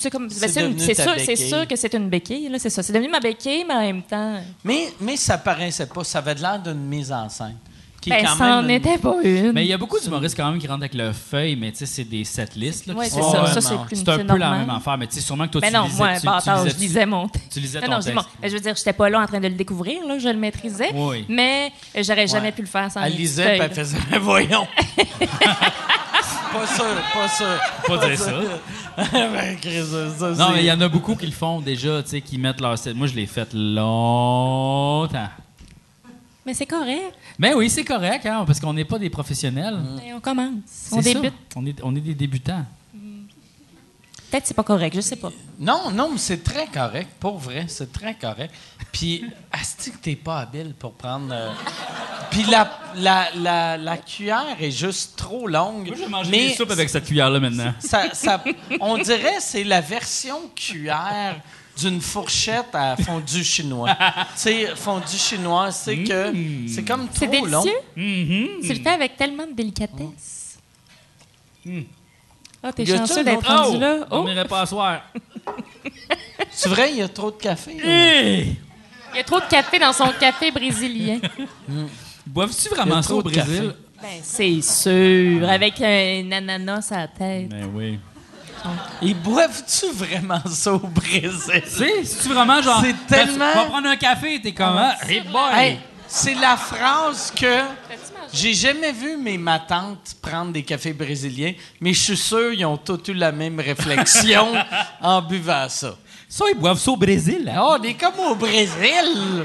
C'est 0.00 0.10
comme. 0.10 0.26
ben, 0.28 0.34
C'est 0.34 0.48
c'est 0.48 0.60
une- 0.62 0.72
devenu 0.72 0.80
c'est 0.86 0.94
ta 0.94 1.02
sûr, 1.04 1.12
c'est 1.24 1.36
sûr 1.36 1.68
que 1.68 1.76
c'est 1.76 1.94
une 1.94 2.08
béquille, 2.08 2.48
là, 2.48 2.58
c'est 2.58 2.70
ça. 2.70 2.82
C'est 2.82 2.92
devenu 2.92 3.08
ma 3.10 3.20
béquille, 3.20 3.64
mais 3.68 3.74
en 3.74 3.80
même 3.80 4.02
temps. 4.02 4.40
Mais, 4.64 4.92
mais 5.00 5.16
ça 5.16 5.36
paraissait 5.38 5.86
pas. 5.86 6.02
Ça 6.04 6.18
avait 6.18 6.34
l'air 6.34 6.58
d'une 6.58 6.74
mise 6.86 7.12
en 7.12 7.28
scène. 7.28 7.56
Qui 8.00 8.08
Ben, 8.08 8.24
quand 8.24 8.36
ça 8.38 8.44
même 8.46 8.54
en 8.54 8.62
une- 8.64 8.70
était 8.70 8.96
pas 8.96 9.16
une. 9.22 9.52
Mais 9.52 9.66
il 9.66 9.68
y 9.68 9.74
a 9.74 9.76
beaucoup 9.76 10.00
d'humoristes 10.00 10.34
quand 10.34 10.50
même 10.50 10.58
qui 10.58 10.66
rentrent 10.66 10.80
avec 10.84 10.94
leur 10.94 11.14
feuille, 11.14 11.54
mais 11.54 11.70
tu 11.70 11.80
sais, 11.80 11.84
c'est 11.86 12.04
des 12.04 12.24
setlists. 12.24 12.86
Ouais, 12.88 13.10
c'est 13.10 13.20
ça. 13.20 13.42
Ouais, 13.42 13.50
ça, 13.52 13.60
c'est 13.60 13.76
plus 13.86 13.96
C'est 13.96 14.08
un 14.08 14.16
c'est 14.16 14.24
peu 14.24 14.38
la 14.38 14.46
normal. 14.48 14.58
même 14.60 14.70
affaire, 14.70 14.96
mais 14.96 15.06
tu 15.06 15.16
sais, 15.16 15.20
sûrement 15.20 15.46
que 15.46 15.52
toi, 15.52 15.60
Mais 15.60 15.68
tu 15.68 15.74
non, 15.74 15.84
lisais... 15.84 15.96
moi, 15.98 16.18
tu, 16.18 16.24
bâtard, 16.26 16.64
tu 16.64 16.70
je 16.70 16.76
lisais 16.76 17.04
mon. 17.04 17.28
Tu 17.52 17.60
lisais 17.60 17.78
ton 17.82 17.90
non, 17.90 18.00
texte. 18.00 18.14
bon, 18.14 18.22
je 18.42 18.48
veux 18.48 18.60
dire, 18.60 18.74
j'étais 18.74 18.94
pas 18.94 19.10
là 19.10 19.20
en 19.20 19.26
train 19.26 19.38
de 19.40 19.48
le 19.48 19.54
découvrir, 19.54 19.98
là, 20.08 20.18
je 20.18 20.28
le 20.30 20.38
maîtrisais, 20.38 20.88
Oui. 20.94 21.26
mais 21.28 21.70
j'aurais 21.94 22.26
jamais 22.26 22.46
Ouais. 22.46 22.52
pu 22.52 22.62
le 22.62 22.68
faire 22.68 22.90
sans 22.90 23.02
Elle 23.02 23.16
lisait, 23.16 23.58
puis 23.58 23.60
elle 23.64 23.70
faisait 23.74 23.98
voyons. 24.18 24.66
pas 26.52 26.66
sûr, 26.66 26.84
pas 27.12 27.28
sûr. 27.28 27.60
Pas 27.86 28.06
dire 28.08 28.18
ça. 28.18 28.32
ben, 29.12 29.56
Chris, 29.60 29.82
ça, 30.18 30.30
Non, 30.30 30.48
c'est- 30.48 30.52
mais 30.54 30.60
il 30.60 30.66
y 30.66 30.72
en 30.72 30.80
a 30.80 30.88
beaucoup 30.88 31.14
qui 31.16 31.26
le 31.26 31.32
font 31.32 31.60
déjà, 31.60 32.02
tu 32.02 32.10
sais, 32.10 32.20
qui 32.20 32.38
mettent 32.38 32.60
leur... 32.60 32.74
Moi, 32.94 33.06
je 33.06 33.14
l'ai 33.14 33.26
fait 33.26 33.48
longtemps. 33.54 35.28
Mais 36.04 36.10
Mais 36.46 36.54
c'est 36.54 36.66
correct. 36.66 37.14
Ben 37.38 37.54
oui, 37.56 37.68
c'est 37.70 37.84
correct, 37.84 38.26
hein, 38.26 38.44
parce 38.46 38.60
qu'on 38.60 38.72
n'est 38.72 38.84
pas 38.84 38.98
des 38.98 39.10
professionnels. 39.10 39.78
Ben, 39.96 40.14
on 40.16 40.20
commence. 40.20 40.54
C'est 40.66 40.94
On 40.94 41.02
ça. 41.02 41.14
débute. 41.14 41.34
On 41.56 41.66
est, 41.66 41.80
on 41.82 41.94
est 41.96 42.00
des 42.00 42.14
débutants. 42.14 42.64
Peut-être 44.30 44.42
que 44.42 44.48
c'est 44.48 44.54
pas 44.54 44.62
correct, 44.62 44.94
je 44.94 45.00
sais 45.00 45.16
pas. 45.16 45.32
Non, 45.58 45.90
non, 45.92 46.10
mais 46.12 46.18
c'est 46.18 46.44
très 46.44 46.66
correct. 46.68 47.08
Pour 47.18 47.38
vrai, 47.38 47.64
c'est 47.68 47.92
très 47.92 48.14
correct. 48.14 48.54
Puis, 48.92 49.24
asti 49.52 49.92
que 49.92 49.98
t'es 49.98 50.16
pas 50.16 50.40
habile 50.40 50.74
pour 50.78 50.94
prendre... 50.94 51.28
euh, 51.32 51.52
Puis 52.30 52.42
la, 52.44 52.70
la, 52.96 53.28
la, 53.36 53.76
la 53.76 53.96
cuillère 53.98 54.56
est 54.60 54.70
juste 54.72 55.16
trop 55.16 55.46
longue. 55.46 55.86
Moi, 55.86 55.96
je 55.96 56.02
vais 56.02 56.08
manger 56.08 56.30
mais 56.30 56.48
des 56.48 56.54
soupes 56.54 56.70
avec 56.72 56.88
cette 56.88 57.04
cuillère-là 57.04 57.38
maintenant. 57.40 57.72
ça, 57.78 58.12
ça- 58.12 58.42
on 58.80 58.98
dirait 58.98 59.36
que 59.36 59.42
c'est 59.42 59.64
la 59.64 59.80
version 59.80 60.40
cuillère 60.56 61.40
d'une 61.78 62.00
fourchette 62.00 62.74
à 62.74 62.96
fondu 62.96 63.42
chinois. 63.44 63.94
tu 63.94 64.24
sais, 64.36 64.66
fondu 64.74 65.16
chinois, 65.16 65.70
c'est 65.70 65.98
que 66.02 66.32
c'est 66.68 66.84
comme 66.84 67.06
trop 67.08 67.14
C'est 67.20 67.40
long. 67.48 67.62
délicieux? 67.62 67.80
Mm-hmm. 67.96 68.66
Tu 68.66 68.74
le 68.74 68.82
fais 68.82 68.90
avec 68.90 69.16
tellement 69.16 69.46
de 69.46 69.52
délicatesse. 69.52 70.58
Ah, 72.62 72.72
t'es 72.72 72.84
Y 72.84 72.92
a-tu 72.92 72.98
chanceux 72.98 73.24
d'être 73.24 73.46
rendu 73.46 73.78
là. 73.78 74.06
On 74.10 74.18
Oh, 74.20 74.24
n'irait 74.24 74.44
pas 74.46 74.62
asseoir. 74.62 75.00
C'est 76.50 76.68
vrai, 76.68 76.90
il 76.90 76.98
y 76.98 77.02
a 77.02 77.08
trop 77.08 77.30
de 77.30 77.36
café. 77.36 77.76
Hey! 77.82 78.56
Il 79.12 79.16
y 79.16 79.20
a 79.20 79.24
trop 79.24 79.40
de 79.40 79.46
café 79.46 79.78
dans 79.78 79.92
son 79.92 80.08
café 80.18 80.50
brésilien. 80.50 81.18
Boives-tu 82.26 82.68
vraiment 82.68 83.02
ça 83.02 83.14
au 83.14 83.22
Brésil? 83.22 83.74
Ben, 84.00 84.08
c'est 84.22 84.60
sûr. 84.62 85.48
Avec 85.48 85.80
un 85.80 86.30
ananas 86.32 86.88
à 86.92 86.98
la 86.98 87.08
tête. 87.08 87.48
Ben 87.48 87.68
oui. 87.74 87.98
Ils 89.02 89.14
boivent-tu 89.16 89.86
vraiment 89.92 90.42
ça 90.46 90.74
au 90.74 90.78
Brésil? 90.78 91.30
Tu 91.64 91.70
sais, 91.70 92.04
c'est-tu 92.04 92.28
vraiment 92.28 92.60
genre. 92.60 92.80
C'est 92.84 92.92
Ben, 92.92 93.26
tellement- 93.26 93.52
Tu 93.52 93.58
vas 93.58 93.64
prendre 93.64 93.88
un 93.88 93.96
café, 93.96 94.40
t'es 94.42 94.52
comment? 94.52 94.90
Hey 95.08 95.22
boy! 95.22 95.52
Hey, 95.54 95.78
c'est 96.06 96.34
la 96.34 96.56
phrase 96.56 97.32
que 97.34 97.60
j'ai 98.32 98.52
jamais 98.52 98.92
vu 98.92 99.16
mes 99.16 99.38
ma 99.38 99.58
tante 99.60 100.14
prendre 100.20 100.52
des 100.52 100.62
cafés 100.62 100.92
brésiliens, 100.92 101.54
mais 101.80 101.92
je 101.94 102.02
suis 102.02 102.16
sûr 102.16 102.52
qu'ils 102.52 102.66
ont 102.66 102.76
tous 102.76 103.00
eu 103.10 103.14
la 103.14 103.32
même 103.32 103.58
réflexion 103.58 104.48
en 105.00 105.22
buvant 105.22 105.68
ça. 105.68 105.96
Ça, 106.32 106.44
ils 106.54 106.58
boivent 106.58 106.78
ça 106.78 106.92
au 106.92 106.96
Brésil. 106.96 107.50
hein? 107.52 107.58
Oh, 107.60 107.76
on 107.78 107.82
est 107.82 107.94
comme 107.94 108.18
au 108.20 108.34
Brésil! 108.36 109.44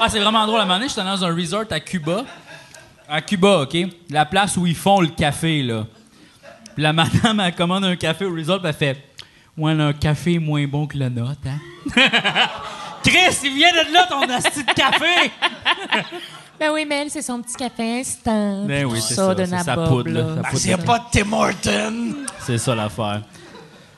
Ah, 0.00 0.08
c'est 0.08 0.20
vraiment 0.20 0.46
drôle. 0.46 0.58
À 0.60 0.62
un 0.62 0.66
moment 0.66 0.78
donné, 0.78 0.88
j'étais 0.88 1.04
dans 1.04 1.22
un 1.22 1.34
resort 1.34 1.64
à 1.70 1.80
Cuba. 1.80 2.24
À 3.08 3.20
Cuba, 3.20 3.60
OK? 3.60 3.76
La 4.10 4.24
place 4.24 4.56
où 4.56 4.66
ils 4.66 4.74
font 4.74 5.00
le 5.02 5.08
café, 5.08 5.62
là. 5.62 5.84
Puis 6.74 6.82
la 6.82 6.92
madame, 6.94 7.40
elle 7.40 7.54
commande 7.54 7.84
un 7.84 7.96
café 7.96 8.24
au 8.24 8.32
resort, 8.34 8.58
puis 8.60 8.68
elle 8.68 8.74
fait 8.74 9.04
Ouais, 9.58 9.72
un 9.72 9.92
café 9.92 10.34
est 10.34 10.38
moins 10.38 10.66
bon 10.66 10.86
que 10.86 10.96
le 10.98 11.08
nôtre, 11.10 11.40
hein? 11.46 11.58
Chris, 13.02 13.36
il 13.44 13.54
vient 13.54 13.70
de 13.72 13.92
là, 13.92 14.06
ton 14.08 14.22
asti 14.22 14.64
de 14.64 14.72
café! 14.72 15.30
Ben 16.58 16.70
oui, 16.72 16.86
mais 16.88 17.02
elle, 17.02 17.10
c'est 17.10 17.20
son 17.20 17.42
petit 17.42 17.54
café 17.54 18.00
instant. 18.00 18.64
Ben 18.64 18.86
oui, 18.86 18.98
c'est 19.06 19.12
ça, 19.12 19.34
de 19.34 19.44
c'est 19.44 19.58
sa 19.58 19.74
poudre, 19.76 20.08
là. 20.08 20.36
Sa 20.42 20.48
poudre 20.48 20.72
a 20.72 20.76
de- 20.78 20.82
pas 20.86 20.98
de 21.00 21.04
Tim 21.12 21.30
Horton! 21.34 22.14
C'est 22.46 22.56
ça 22.56 22.74
l'affaire. 22.74 23.20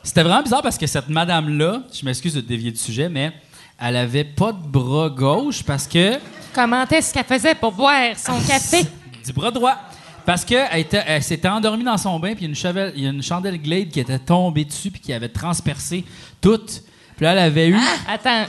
C'était 0.08 0.22
vraiment 0.22 0.42
bizarre 0.42 0.62
parce 0.62 0.78
que 0.78 0.86
cette 0.86 1.10
madame-là, 1.10 1.82
je 1.92 2.02
m'excuse 2.02 2.32
de 2.32 2.40
dévier 2.40 2.70
du 2.70 2.78
sujet, 2.78 3.10
mais 3.10 3.30
elle 3.78 3.94
avait 3.94 4.24
pas 4.24 4.52
de 4.52 4.66
bras 4.66 5.10
gauche 5.10 5.62
parce 5.62 5.86
que. 5.86 6.14
Comment 6.54 6.86
est-ce 6.88 7.12
qu'elle 7.12 7.26
faisait 7.26 7.54
pour 7.54 7.72
boire 7.72 8.16
son 8.16 8.40
café? 8.40 8.86
du 9.26 9.32
bras 9.34 9.50
droit. 9.50 9.76
Parce 10.24 10.46
qu'elle 10.46 10.66
était- 10.80 11.04
elle 11.06 11.22
s'était 11.22 11.48
endormie 11.48 11.84
dans 11.84 11.98
son 11.98 12.18
bain, 12.18 12.34
puis 12.34 12.38
il 12.38 12.42
y 12.44 12.46
a 12.46 12.48
une 12.48 12.54
chevel- 12.56 12.92
il 12.96 13.04
y 13.04 13.06
a 13.06 13.10
une 13.10 13.22
chandelle 13.22 13.60
Glade 13.60 13.90
qui 13.90 14.00
était 14.00 14.18
tombée 14.18 14.64
dessus, 14.64 14.90
puis 14.90 14.98
qui 15.02 15.12
avait 15.12 15.28
transpercé 15.28 16.06
toute. 16.40 16.82
Puis 17.16 17.24
là, 17.26 17.32
elle 17.32 17.38
avait 17.40 17.68
eu. 17.68 17.76
Attends. 18.08 18.46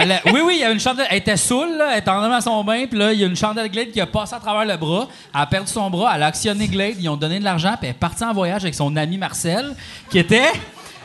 Elle 0.00 0.12
a- 0.12 0.20
oui, 0.26 0.40
oui, 0.44 0.54
il 0.56 0.60
y 0.60 0.64
avait 0.64 0.74
une 0.74 0.80
chandelle. 0.80 1.06
Elle 1.10 1.18
était 1.18 1.36
saoule, 1.36 1.76
là, 1.76 1.90
elle 1.92 1.98
était 1.98 2.10
endormie 2.10 2.34
dans 2.34 2.40
son 2.40 2.62
bain, 2.64 2.86
puis 2.88 2.98
là, 2.98 3.12
il 3.12 3.20
y 3.20 3.24
a 3.24 3.26
une 3.26 3.36
chandelle 3.36 3.70
Glade 3.70 3.90
qui 3.90 4.00
a 4.00 4.06
passé 4.06 4.34
à 4.34 4.40
travers 4.40 4.64
le 4.64 4.76
bras. 4.76 5.06
Elle 5.34 5.40
a 5.40 5.46
perdu 5.46 5.70
son 5.72 5.88
bras, 5.90 6.12
elle 6.14 6.22
a 6.22 6.26
actionné 6.26 6.66
Glade, 6.68 6.96
ils 7.00 7.08
ont 7.08 7.16
donné 7.16 7.38
de 7.38 7.44
l'argent, 7.44 7.74
puis 7.78 7.88
elle 7.88 7.90
est 7.90 7.98
partie 7.98 8.24
en 8.24 8.32
voyage 8.32 8.62
avec 8.62 8.74
son 8.74 8.94
ami 8.96 9.18
Marcel, 9.18 9.74
qui 10.10 10.18
était. 10.18 10.52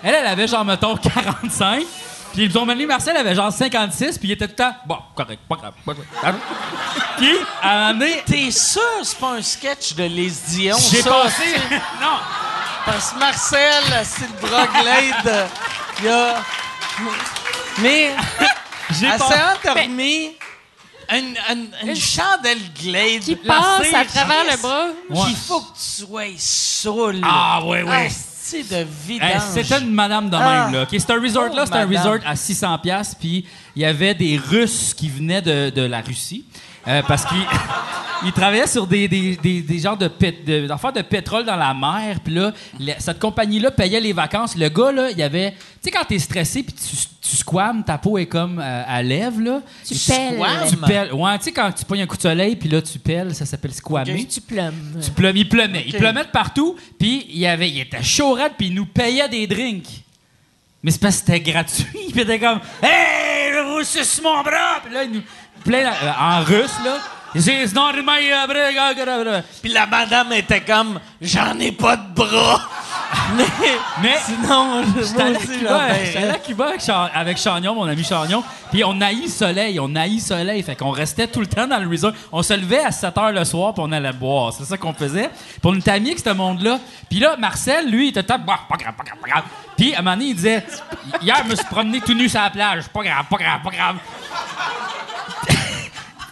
Elle, 0.04 0.16
elle 0.16 0.28
avait 0.28 0.48
genre, 0.48 0.66
mettons, 0.66 0.95
45. 0.98 1.84
Puis 2.34 2.50
son 2.52 2.68
ami 2.68 2.86
Marcel 2.88 3.16
avait 3.16 3.36
genre 3.36 3.52
56, 3.54 4.18
puis 4.18 4.30
il 4.30 4.32
était 4.32 4.48
tout 4.48 4.56
le 4.58 4.64
temps. 4.66 4.76
Bon, 4.88 4.98
correct, 5.16 5.40
pas 5.48 5.56
grave, 5.56 5.74
pas 5.86 5.94
grave. 5.94 6.36
Puis, 7.18 7.30
à 7.62 7.72
un 7.72 7.94
moment 7.94 8.00
donné, 8.00 8.24
T'es 8.26 8.50
sûr 8.50 8.82
c'est 9.04 9.20
pas 9.20 9.34
un 9.34 9.41
sketch 9.44 9.94
de 9.94 10.04
Les 10.06 10.32
Dion, 10.50 10.76
j'ai 10.91 11.02
ça? 11.04 11.12
passé. 11.12 11.44
non! 12.02 12.18
Parce 12.86 13.12
que 13.12 13.20
Marcel, 13.20 13.84
c'est 14.04 14.26
le 14.28 14.48
bras 14.48 14.66
glade. 14.66 15.48
Il 16.00 16.06
y 16.06 16.10
a... 16.10 16.36
Mais 17.82 18.12
J'ai 18.99 19.06
elle 19.07 19.18
pas- 19.18 19.28
s'est 19.30 19.70
endormie. 19.72 20.32
Une, 21.11 21.36
une- 21.52 21.90
une 21.90 21.95
chandelle 21.95 22.60
glade. 22.82 23.20
Qui 23.22 23.36
passe 23.36 23.94
à 23.94 24.06
travers 24.06 24.45
Chris, 24.45 24.52
le 24.56 24.61
bras. 24.61 24.86
Ouais. 25.10 25.26
Qu'il 25.28 25.36
faut 25.36 25.60
que 25.60 25.74
tu 25.76 26.06
sois 26.06 26.24
saoul. 26.38 27.20
Ah, 27.24 27.61
ouais, 27.65 27.84
ouais. 27.84 28.10
c'est 28.10 28.64
de 28.64 28.86
vidange. 29.06 29.30
Hey, 29.30 29.40
c'était 29.53 29.80
une 29.82 29.91
madame 29.94 30.30
de 30.30 30.38
même, 30.38 30.45
Ah. 30.48 30.70
là. 30.72 30.82
OK, 30.84 30.90
c'est 30.91 31.11
un 31.11 31.20
resort, 31.22 31.49
là, 31.53 31.64
Oh, 31.65 31.70
c'est 31.70 31.78
un 31.78 31.86
resort 31.88 32.20
à 32.26 32.36
600 32.36 32.78
pièces 32.80 33.15
puis 33.20 33.45
il 33.76 33.82
y 33.82 33.86
avait 33.86 34.14
des 34.15 34.38
Russes 34.38 34.94
qui 34.94 35.10
venaient 35.10 35.41
de, 35.41 35.70
de 35.72 35.82
la 35.82 35.99
Russie 36.02 36.45
euh, 36.88 37.02
parce 37.08 37.26
qu'ils 37.26 37.38
ils 38.26 38.32
travaillaient 38.32 38.68
sur 38.68 38.88
des, 38.88 39.08
des, 39.08 39.36
des, 39.36 39.62
des 39.62 39.80
genres 39.80 39.98
de, 39.98 40.08
pét- 40.08 40.44
de, 40.46 40.68
de 40.68 41.02
pétrole 41.02 41.46
dans 41.46 41.56
la 41.58 41.74
mer, 41.74 42.20
puis 42.24 42.34
là, 42.34 42.54
la- 42.80 43.00
cette 43.00 43.20
compagnie-là 43.20 43.72
payait 43.72 44.00
les 44.00 44.14
vacances. 44.14 44.56
Le 44.56 44.70
gars, 44.70 44.92
là, 44.92 45.12
il 45.12 45.18
y 45.18 45.24
avait... 45.24 45.52
Tu 45.52 45.58
sais, 45.84 45.92
quand 45.92 46.06
t'es 46.06 46.20
stressé 46.20 46.64
puis 46.64 46.74
tu, 46.74 46.96
tu 47.22 47.36
squames, 47.36 47.84
ta 47.84 47.98
peau 47.98 48.18
est 48.18 48.26
comme 48.28 48.60
euh, 48.60 48.84
à 48.88 49.02
lèvres, 49.04 49.42
là. 49.42 49.62
Tu 49.86 49.94
Et 49.94 49.98
pelles. 50.08 50.40
Tu 50.70 50.78
pelles. 50.78 51.14
Ouais, 51.14 51.38
tu 51.40 51.44
sais, 51.46 51.52
quand 51.52 51.72
tu 51.72 51.84
pognes 51.84 52.02
un 52.04 52.08
coup 52.08 52.16
de 52.18 52.22
soleil, 52.22 52.56
puis 52.56 52.70
là, 52.70 52.82
tu 52.82 52.98
pelles, 53.00 53.36
ça 53.36 53.46
s'appelle 53.46 53.74
squamer. 53.74 54.26
Tu 54.26 54.40
plumes. 54.40 55.02
Tu 55.04 55.12
plumes, 55.12 55.36
il 55.38 55.50
pleumait. 55.50 55.84
Il 55.88 55.94
Ok. 55.96 56.00
pleumait 56.00 56.24
de 56.24 56.30
partout, 56.30 56.78
puis 56.98 57.26
il, 57.30 57.40
y 57.40 57.48
avait, 57.48 57.70
il 57.70 57.80
était 57.82 58.04
chaud 58.04 58.38
puis 58.58 58.68
il 58.68 58.74
nous 58.76 58.86
payait 58.86 59.28
des 59.28 59.48
drinks. 59.48 60.04
Mais 60.82 60.92
c'est 60.92 61.00
parce 61.00 61.16
que 61.22 61.26
c'était 61.28 61.40
gratuit. 61.40 61.86
Puis 61.94 62.12
il 62.14 62.20
était 62.20 62.40
comme 62.40 62.60
Hey, 62.82 63.54
vous 63.66 63.84
sucez 63.86 64.22
mon 64.22 64.42
bras! 64.44 64.82
Puis 64.84 64.94
là, 64.94 65.06
il 65.06 65.12
nous. 65.12 65.22
Plein, 65.64 65.85
euh, 65.88 66.11
en 66.19 66.44
russe, 66.44 66.76
là. 66.84 66.98
Puis 69.61 69.72
la 69.72 69.88
madame 69.88 70.31
était 70.34 70.61
comme 70.61 70.99
J'en 71.19 71.57
ai 71.60 71.72
pas 71.72 71.95
de 71.98 72.14
bras. 72.14 72.61
Mais, 73.38 73.45
Mais- 74.02 74.18
sinon, 74.23 74.84
je 74.98 75.03
J'étais 75.03 75.22
allé 75.22 76.30
à 76.30 76.38
Cuba, 76.38 76.65
avec, 76.68 76.81
avec 77.15 77.38
Chagnon, 77.38 77.73
mon 77.76 77.88
ami 77.88 78.03
Chagnon, 78.03 78.44
puis 78.72 78.84
on 78.84 78.99
haït 79.02 79.23
le 79.23 79.30
soleil, 79.30 79.80
on 79.80 79.95
haït 79.95 80.15
le 80.15 80.19
soleil, 80.22 80.61
fait 80.64 80.76
qu'on 80.76 80.91
restait 80.91 81.27
tout 81.27 81.40
le 81.40 81.48
temps 81.48 81.68
dans 81.68 81.80
le 81.80 81.88
resort. 81.88 82.14
On 82.31 82.44
se 82.44 82.53
levait 82.53 82.84
à 82.84 82.91
7 82.91 83.15
h 83.15 83.31
le 83.31 83.45
soir, 83.45 83.73
puis 83.73 83.84
on 83.85 83.91
allait 83.91 84.14
boire, 84.14 84.52
c'est 84.53 84.65
ça 84.65 84.77
qu'on 84.77 84.94
faisait. 84.94 85.30
Puis 85.30 85.60
on 85.64 85.76
était 85.76 85.91
amis 85.91 86.10
avec 86.10 86.19
ce 86.19 86.31
monde-là. 86.31 86.80
Puis 87.10 87.19
là, 87.19 87.35
Marcel, 87.38 87.90
lui, 87.90 88.07
il 88.07 88.10
était 88.10 88.23
tout 88.23 88.34
le 88.34 88.40
temps, 88.40 88.45
pas 88.45 88.77
grave, 88.77 88.94
pas 88.98 89.03
grave, 89.03 89.18
pas 89.22 89.30
grave. 89.30 89.44
Puis 89.77 89.94
à 89.95 89.99
un 89.99 90.02
moment 90.02 90.15
donné, 90.18 90.30
il 90.30 90.35
disait, 90.35 90.65
hier, 91.22 91.38
je 91.45 91.49
me 91.49 91.56
suis 91.56 91.65
promené 91.65 92.02
tout 92.02 92.14
nu 92.14 92.27
sur 92.30 92.41
la 92.41 92.49
plage, 92.49 92.88
pas 92.90 93.03
grave, 93.03 93.26
pas 93.30 93.38
grave, 93.38 93.60
pas 93.64 93.72
grave. 93.72 93.95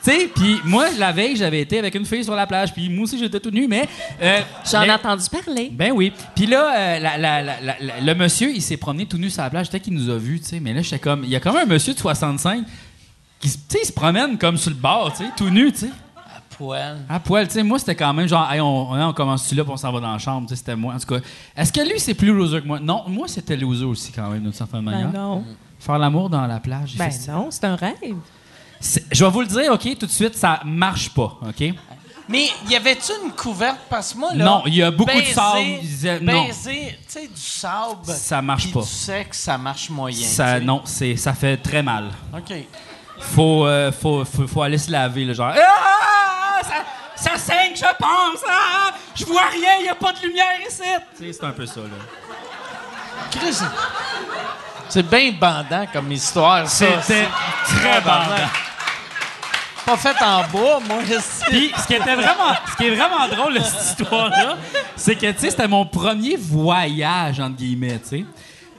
Tu 0.03 0.09
sais, 0.11 0.31
puis 0.33 0.59
moi, 0.65 0.85
la 0.97 1.11
veille, 1.11 1.35
j'avais 1.35 1.61
été 1.61 1.77
avec 1.77 1.93
une 1.93 2.05
fille 2.05 2.23
sur 2.23 2.33
la 2.35 2.47
plage, 2.47 2.73
puis 2.73 2.89
moi 2.89 3.03
aussi, 3.03 3.19
j'étais 3.19 3.39
tout 3.39 3.51
nu, 3.51 3.67
mais... 3.67 3.87
euh, 4.21 4.39
J'en 4.71 4.81
ai 4.81 4.87
mais- 4.87 4.93
entendu 4.93 5.23
parler. 5.29 5.69
ben 5.71 5.91
oui. 5.91 6.11
Puis 6.35 6.47
là, 6.47 6.73
euh, 6.75 6.99
la- 6.99 7.17
la- 7.19 7.41
la- 7.43 7.61
la- 7.61 7.75
la- 7.79 7.99
le 8.01 8.15
monsieur, 8.15 8.49
il 8.51 8.61
s'est 8.63 8.77
promené 8.77 9.05
tout 9.05 9.17
nu 9.17 9.29
sur 9.29 9.43
la 9.43 9.49
plage. 9.51 9.69
Peut-être 9.69 9.83
qu'il 9.83 9.93
nous 9.93 10.09
a 10.09 10.17
vus, 10.17 10.39
tu 10.39 10.47
sais. 10.47 10.59
Mais 10.59 10.73
là, 10.73 10.81
j'étais 10.81 10.97
comme... 10.97 11.23
Il 11.23 11.29
y 11.29 11.35
a 11.35 11.39
comme 11.39 11.55
un 11.55 11.65
monsieur 11.65 11.93
de 11.93 11.99
65 11.99 12.65
qui, 13.39 13.49
se- 13.49 13.57
tu 13.57 13.63
sais, 13.69 13.79
il 13.83 13.85
se 13.85 13.93
promène 13.93 14.37
comme 14.39 14.57
sur 14.57 14.71
le 14.71 14.75
bord, 14.77 15.11
tu 15.15 15.23
sais, 15.23 15.29
tout 15.37 15.49
nu, 15.51 15.71
tu 15.71 15.79
sais. 15.79 15.89
Poil. 16.57 16.97
À 17.09 17.19
poil, 17.19 17.47
tu 17.47 17.53
sais. 17.53 17.63
Moi, 17.63 17.77
c'était 17.79 17.95
quand 17.95 18.13
même 18.13 18.27
genre, 18.27 18.51
hey, 18.51 18.59
on, 18.59 18.91
on, 18.91 19.07
on 19.09 19.13
commence-tu 19.13 19.53
là, 19.55 19.63
puis 19.63 19.71
on 19.73 19.77
s'en 19.77 19.91
va 19.91 19.99
dans 19.99 20.11
la 20.13 20.17
chambre, 20.19 20.47
tu 20.47 20.55
sais. 20.55 20.57
C'était 20.57 20.75
moi. 20.75 20.95
En 20.95 20.99
tout 20.99 21.07
cas, 21.15 21.19
est-ce 21.55 21.71
que 21.71 21.81
lui, 21.81 21.99
c'est 21.99 22.13
plus 22.15 22.33
loser 22.33 22.61
que 22.61 22.67
moi? 22.67 22.79
Non, 22.79 23.03
moi, 23.07 23.27
c'était 23.27 23.55
loser 23.55 23.85
aussi, 23.85 24.11
quand 24.11 24.29
même, 24.29 24.41
d'une 24.41 24.53
certaine 24.53 24.81
manière. 24.81 25.09
Ben 25.09 25.19
non. 25.19 25.43
Faire 25.79 25.97
l'amour 25.99 26.29
dans 26.29 26.45
la 26.45 26.59
plage. 26.59 26.95
Ben 26.97 27.09
fait- 27.11 27.31
non, 27.31 27.47
c'est 27.51 27.63
un 27.65 27.75
rêve. 27.75 28.15
Je 29.11 29.23
vais 29.23 29.31
vous 29.31 29.41
le 29.41 29.47
dire, 29.47 29.71
OK, 29.71 29.97
tout 29.97 30.05
de 30.05 30.11
suite, 30.11 30.35
ça 30.35 30.59
marche 30.65 31.09
pas, 31.09 31.37
OK? 31.47 31.63
Mais 32.27 32.47
y 32.69 32.75
avait-tu 32.75 33.11
une 33.25 33.31
couverte? 33.31 33.79
Parce 33.89 34.13
que 34.13 34.17
moi, 34.19 34.29
là. 34.33 34.45
Non, 34.45 34.63
il 34.65 34.75
y 34.75 34.83
a 34.83 34.89
beaucoup 34.89 35.19
de 35.19 35.25
sable. 35.25 36.21
Non. 36.21 36.45
Baiser, 36.45 36.97
tu 37.05 37.13
sais, 37.13 37.27
du 37.27 37.41
sable. 37.41 38.05
Ça 38.05 38.41
marche 38.41 38.71
pas. 38.71 38.79
Du 38.79 38.87
sexe, 38.87 39.39
ça 39.39 39.57
marche 39.57 39.89
moyen. 39.89 40.25
Ça, 40.27 40.59
non, 40.59 40.81
c'est, 40.85 41.17
ça 41.17 41.33
fait 41.33 41.57
très 41.57 41.83
mal. 41.83 42.09
OK. 42.33 42.53
faut, 43.19 43.65
euh, 43.65 43.91
faut, 43.91 44.23
faut, 44.23 44.47
faut 44.47 44.61
aller 44.61 44.77
se 44.77 44.89
laver, 44.89 45.25
là, 45.25 45.33
genre. 45.33 45.53
Ah! 45.53 46.61
Ça, 46.63 47.31
ça 47.31 47.37
saigne, 47.37 47.75
je 47.75 47.81
pense! 47.81 48.39
Ah! 48.49 48.93
Je 49.13 49.25
vois 49.25 49.47
rien, 49.51 49.71
il 49.79 49.83
n'y 49.83 49.89
a 49.89 49.95
pas 49.95 50.13
de 50.13 50.21
lumière 50.25 50.59
ici! 50.65 50.83
Tu 51.17 51.25
sais, 51.25 51.33
c'est 51.33 51.45
un 51.45 51.51
peu 51.51 51.65
ça, 51.65 51.81
là. 51.81 51.87
C'est 54.89 55.03
bien 55.03 55.31
bandant 55.31 55.85
comme 55.91 56.11
histoire, 56.11 56.67
ça. 56.67 56.85
C'était 57.01 57.27
C'est 57.65 57.75
très 57.75 58.01
bandant. 58.01 58.47
Pas 59.91 59.97
fait 59.97 60.23
en 60.23 60.47
bois, 60.47 60.79
moi, 60.87 60.99
je 61.05 61.19
sais. 61.19 61.45
Puis, 61.49 61.71
ce 61.77 61.85
qui 61.85 61.95
était 61.95 62.15
vraiment, 62.15 62.55
ce 62.71 62.77
qui 62.77 62.87
est 62.87 62.95
vraiment 62.95 63.27
drôle 63.27 63.55
de 63.55 63.59
cette 63.59 63.99
histoire-là, 63.99 64.57
c'est 64.95 65.15
que, 65.15 65.29
tu 65.31 65.39
sais, 65.39 65.49
c'était 65.49 65.67
mon 65.67 65.85
premier 65.85 66.37
voyage, 66.37 67.39
entre 67.41 67.57
guillemets, 67.57 67.99
tu 67.99 68.19
sais. 68.19 68.25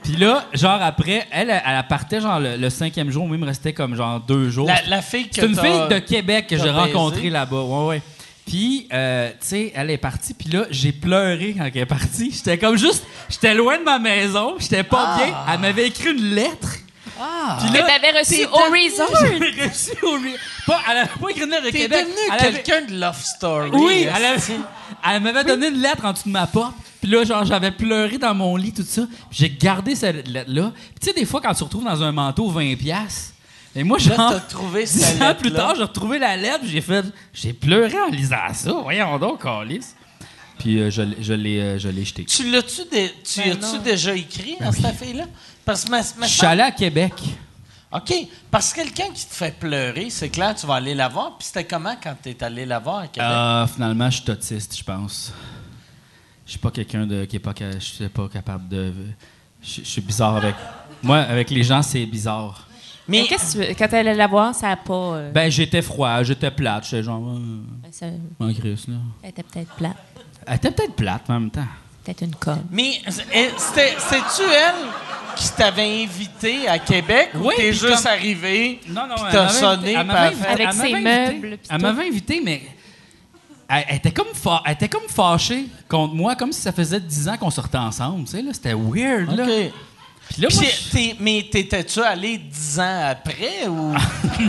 Puis 0.01 0.15
là, 0.15 0.43
genre 0.53 0.81
après, 0.81 1.27
elle, 1.31 1.51
elle, 1.51 1.61
elle 1.65 1.83
partait 1.87 2.19
genre 2.19 2.39
le, 2.39 2.57
le 2.57 2.69
cinquième 2.69 3.11
jour, 3.11 3.27
moi, 3.27 3.37
il 3.37 3.39
me 3.39 3.45
restait 3.45 3.73
comme 3.73 3.95
genre 3.95 4.19
deux 4.19 4.49
jours. 4.49 4.67
La, 4.67 4.81
la 4.87 5.01
fille 5.01 5.29
que 5.29 5.35
C'est 5.35 5.45
une 5.45 5.55
fille 5.55 5.87
de 5.89 5.99
Québec 5.99 6.47
que 6.47 6.57
j'ai 6.57 6.69
rencontrée 6.69 7.29
là-bas. 7.29 7.61
Ouais, 7.61 7.87
ouais. 7.87 8.01
Puis, 8.45 8.87
euh, 8.91 9.29
tu 9.29 9.47
sais, 9.47 9.71
elle 9.75 9.91
est 9.91 9.97
partie. 9.97 10.33
Puis 10.33 10.49
là, 10.49 10.65
j'ai 10.69 10.91
pleuré 10.91 11.55
quand 11.57 11.63
elle 11.63 11.77
est 11.81 11.85
partie. 11.85 12.31
J'étais 12.31 12.57
comme 12.57 12.77
juste... 12.77 13.05
J'étais 13.29 13.53
loin 13.53 13.77
de 13.77 13.83
ma 13.83 13.99
maison. 13.99 14.55
J'étais 14.59 14.83
pas 14.83 15.15
bien. 15.17 15.33
Elle 15.53 15.59
m'avait 15.59 15.87
écrit 15.87 16.11
une 16.11 16.35
lettre. 16.35 16.69
Ah! 17.19 17.57
Puis 17.61 17.71
Que 17.71 17.77
t'avais 17.85 18.11
reçu 18.19 18.45
au 18.45 18.49
resort. 18.71 19.25
J'ai 19.55 19.65
reçu 19.67 19.91
au... 20.03 20.17
Pas, 20.65 20.81
elle 20.89 20.97
avait 20.97 21.09
pas 21.19 21.29
écrit 21.29 21.41
lettre 21.49 21.65
de 21.65 21.69
T'es 21.71 21.79
Québec. 21.79 22.05
devenu 22.07 22.39
quelqu'un 22.39 22.81
de 22.85 22.99
Love 22.99 23.21
Story. 23.23 23.69
oui, 23.73 24.07
elle, 24.15 24.25
avait- 24.25 24.41
elle 25.11 25.21
m'avait 25.21 25.43
donné 25.43 25.67
une 25.67 25.81
lettre 25.81 26.05
en 26.05 26.13
dessous 26.13 26.27
de 26.27 26.33
ma 26.33 26.47
porte. 26.47 26.73
Puis 27.01 27.11
là, 27.11 27.23
genre, 27.25 27.43
j'avais 27.43 27.71
pleuré 27.71 28.17
dans 28.17 28.33
mon 28.33 28.55
lit, 28.55 28.71
tout 28.73 28.85
ça. 28.87 29.01
J'ai 29.29 29.49
gardé 29.49 29.93
cette 29.95 30.25
lettre-là. 30.27 30.71
Puis 30.73 30.99
tu 31.01 31.07
sais, 31.07 31.13
des 31.13 31.25
fois, 31.25 31.41
quand 31.41 31.51
tu 31.51 31.59
te 31.59 31.63
retrouves 31.65 31.83
dans 31.83 32.01
un 32.01 32.11
manteau 32.13 32.49
20$, 32.51 32.77
piastres, 32.77 33.33
et 33.75 33.83
moi, 33.83 33.97
Là, 33.97 34.15
genre, 34.15 34.31
t'as 34.31 34.39
trouvé 34.39 34.83
dix 34.85 35.01
cette 35.01 35.21
ans 35.21 35.35
plus 35.35 35.51
tard, 35.51 35.75
j'ai 35.75 35.81
retrouvé 35.83 36.17
la 36.19 36.37
lettre, 36.37 36.59
puis 36.61 36.69
j'ai 36.69 36.81
fait... 36.81 37.03
J'ai 37.33 37.51
pleuré 37.53 37.99
en 37.99 38.07
lisant 38.09 38.53
ça. 38.53 38.71
Voyons 38.71 39.17
donc, 39.19 39.41
Alice. 39.45 39.95
Puis 40.59 40.79
euh, 40.79 40.89
je, 40.91 41.01
l'ai- 41.01 41.17
je 41.19 41.33
l'ai 41.33 41.59
euh, 41.59 41.77
jeté. 41.79 42.23
Tu 42.25 42.49
l'as-tu 42.49 42.81
dé- 42.89 43.11
tu 43.23 43.41
Ben 43.41 43.81
déjà 43.83 44.15
écrit 44.15 44.55
à 44.61 44.71
cette 44.71 44.95
fille-là? 44.95 45.25
Parce 45.65 45.85
que 45.85 45.91
ma- 45.91 46.01
ma- 46.17 46.27
Je 46.27 46.33
suis 46.33 46.45
allé 46.45 46.61
à 46.61 46.71
Québec. 46.71 47.13
OK. 47.91 48.13
Parce 48.49 48.71
que 48.73 48.77
quelqu'un 48.81 49.11
qui 49.13 49.25
te 49.25 49.33
fait 49.33 49.57
pleurer, 49.57 50.09
c'est 50.09 50.29
clair, 50.29 50.55
tu 50.55 50.65
vas 50.65 50.75
aller 50.75 50.95
la 50.95 51.07
voir. 51.07 51.37
Puis 51.37 51.47
c'était 51.47 51.63
comment 51.65 51.95
quand 52.01 52.15
tu 52.21 52.29
es 52.29 52.43
allé 52.43 52.65
la 52.65 52.79
voir 52.79 52.99
à 52.99 53.07
Québec? 53.07 53.29
Euh, 53.29 53.67
finalement, 53.67 54.09
je 54.09 54.21
suis 54.21 54.31
autiste, 54.31 54.75
je 54.77 54.83
pense. 54.83 55.31
Je 56.45 56.51
suis 56.51 56.59
pas 56.59 56.71
quelqu'un 56.71 57.05
de 57.05 57.25
qui 57.25 57.37
est 57.37 57.39
pas 57.39 57.53
je 57.57 57.79
suis 57.79 58.09
pas 58.09 58.27
capable 58.27 58.67
de 58.67 58.91
je 59.61 59.75
je 59.81 59.87
suis 59.87 60.01
bizarre 60.01 60.35
avec 60.37 60.55
moi 61.01 61.19
avec 61.19 61.49
les 61.49 61.63
gens, 61.63 61.81
c'est 61.81 62.05
bizarre. 62.05 62.67
Mais 63.07 63.21
Mais 63.21 63.27
qu'est-ce 63.27 63.55
que 63.57 63.61
tu 63.63 63.67
veux? 63.69 63.73
Quand 63.75 63.87
elle 63.91 64.07
allait 64.07 64.15
la 64.15 64.27
voir, 64.27 64.53
ça 64.55 64.69
a 64.71 64.75
pas. 64.75 64.93
euh, 64.93 65.31
Ben 65.31 65.49
j'étais 65.49 65.81
froid, 65.81 66.21
j'étais 66.23 66.51
plate, 66.51 66.85
j'étais 66.85 67.03
genre 67.03 67.21
euh, 67.29 67.39
ben, 67.81 67.91
ça- 67.91 68.07
en 68.39 68.47
là. 68.47 68.53
elle 69.23 69.29
était 69.29 69.43
peut-être 69.43 69.73
plate. 69.75 69.95
Elle 70.45 70.55
était 70.55 70.71
peut-être 70.71 70.95
plate 70.95 71.21
mais 71.29 71.35
en 71.35 71.39
même 71.39 71.51
temps. 71.51 71.67
Peut-être 72.03 72.21
une 72.23 72.35
conne. 72.35 72.65
Mais 72.71 73.01
eh, 73.07 73.11
c'était- 73.57 73.95
c'est-tu 73.97 74.41
elle? 74.49 74.87
Qui 75.35 75.49
t'avait 75.51 76.03
invité 76.03 76.67
à 76.67 76.79
Québec 76.79 77.29
ou 77.35 77.47
Oui, 77.47 77.53
t'es 77.55 77.69
puis 77.69 77.73
juste 77.73 77.95
comme- 78.03 78.07
arrivé 78.07 78.79
Non 78.87 79.07
non, 79.07 79.15
puis 79.15 79.23
elle 79.27 79.31
t'as 79.31 79.49
sonné 79.49 79.95
invité- 79.95 80.15
elle 80.17 80.35
fait- 80.35 80.47
Avec 80.47 80.67
elle 80.67 80.73
ses 80.73 80.91
m'avait 80.91 81.01
meubles, 81.01 81.45
invité. 81.47 81.67
Elle 81.69 81.81
m'avait 81.81 82.07
invité 82.07 82.41
mais 82.43 82.61
elle, 83.69 83.85
elle 83.89 83.95
était 83.97 84.11
comme 84.11 84.33
fa- 84.33 84.61
elle 84.65 84.73
était 84.73 84.89
comme 84.89 85.07
fâchée 85.07 85.65
contre 85.89 86.13
moi 86.13 86.35
comme 86.35 86.51
si 86.51 86.61
ça 86.61 86.71
faisait 86.71 86.99
10 86.99 87.27
ans 87.29 87.37
qu'on 87.37 87.49
sortait 87.49 87.77
ensemble, 87.77 88.25
tu 88.25 88.31
sais 88.31 88.41
là, 88.41 88.51
c'était 88.53 88.73
weird 88.73 89.35
là. 89.35 89.45
Puis 90.33 90.41
là 90.41 90.47
moi 90.51 90.63
je- 90.63 90.89
t'es- 90.91 91.15
mais 91.19 91.47
t'étais-tu 91.49 92.01
allé 92.01 92.37
dix 92.39 92.79
ans 92.79 93.01
après 93.09 93.67
ou? 93.67 93.93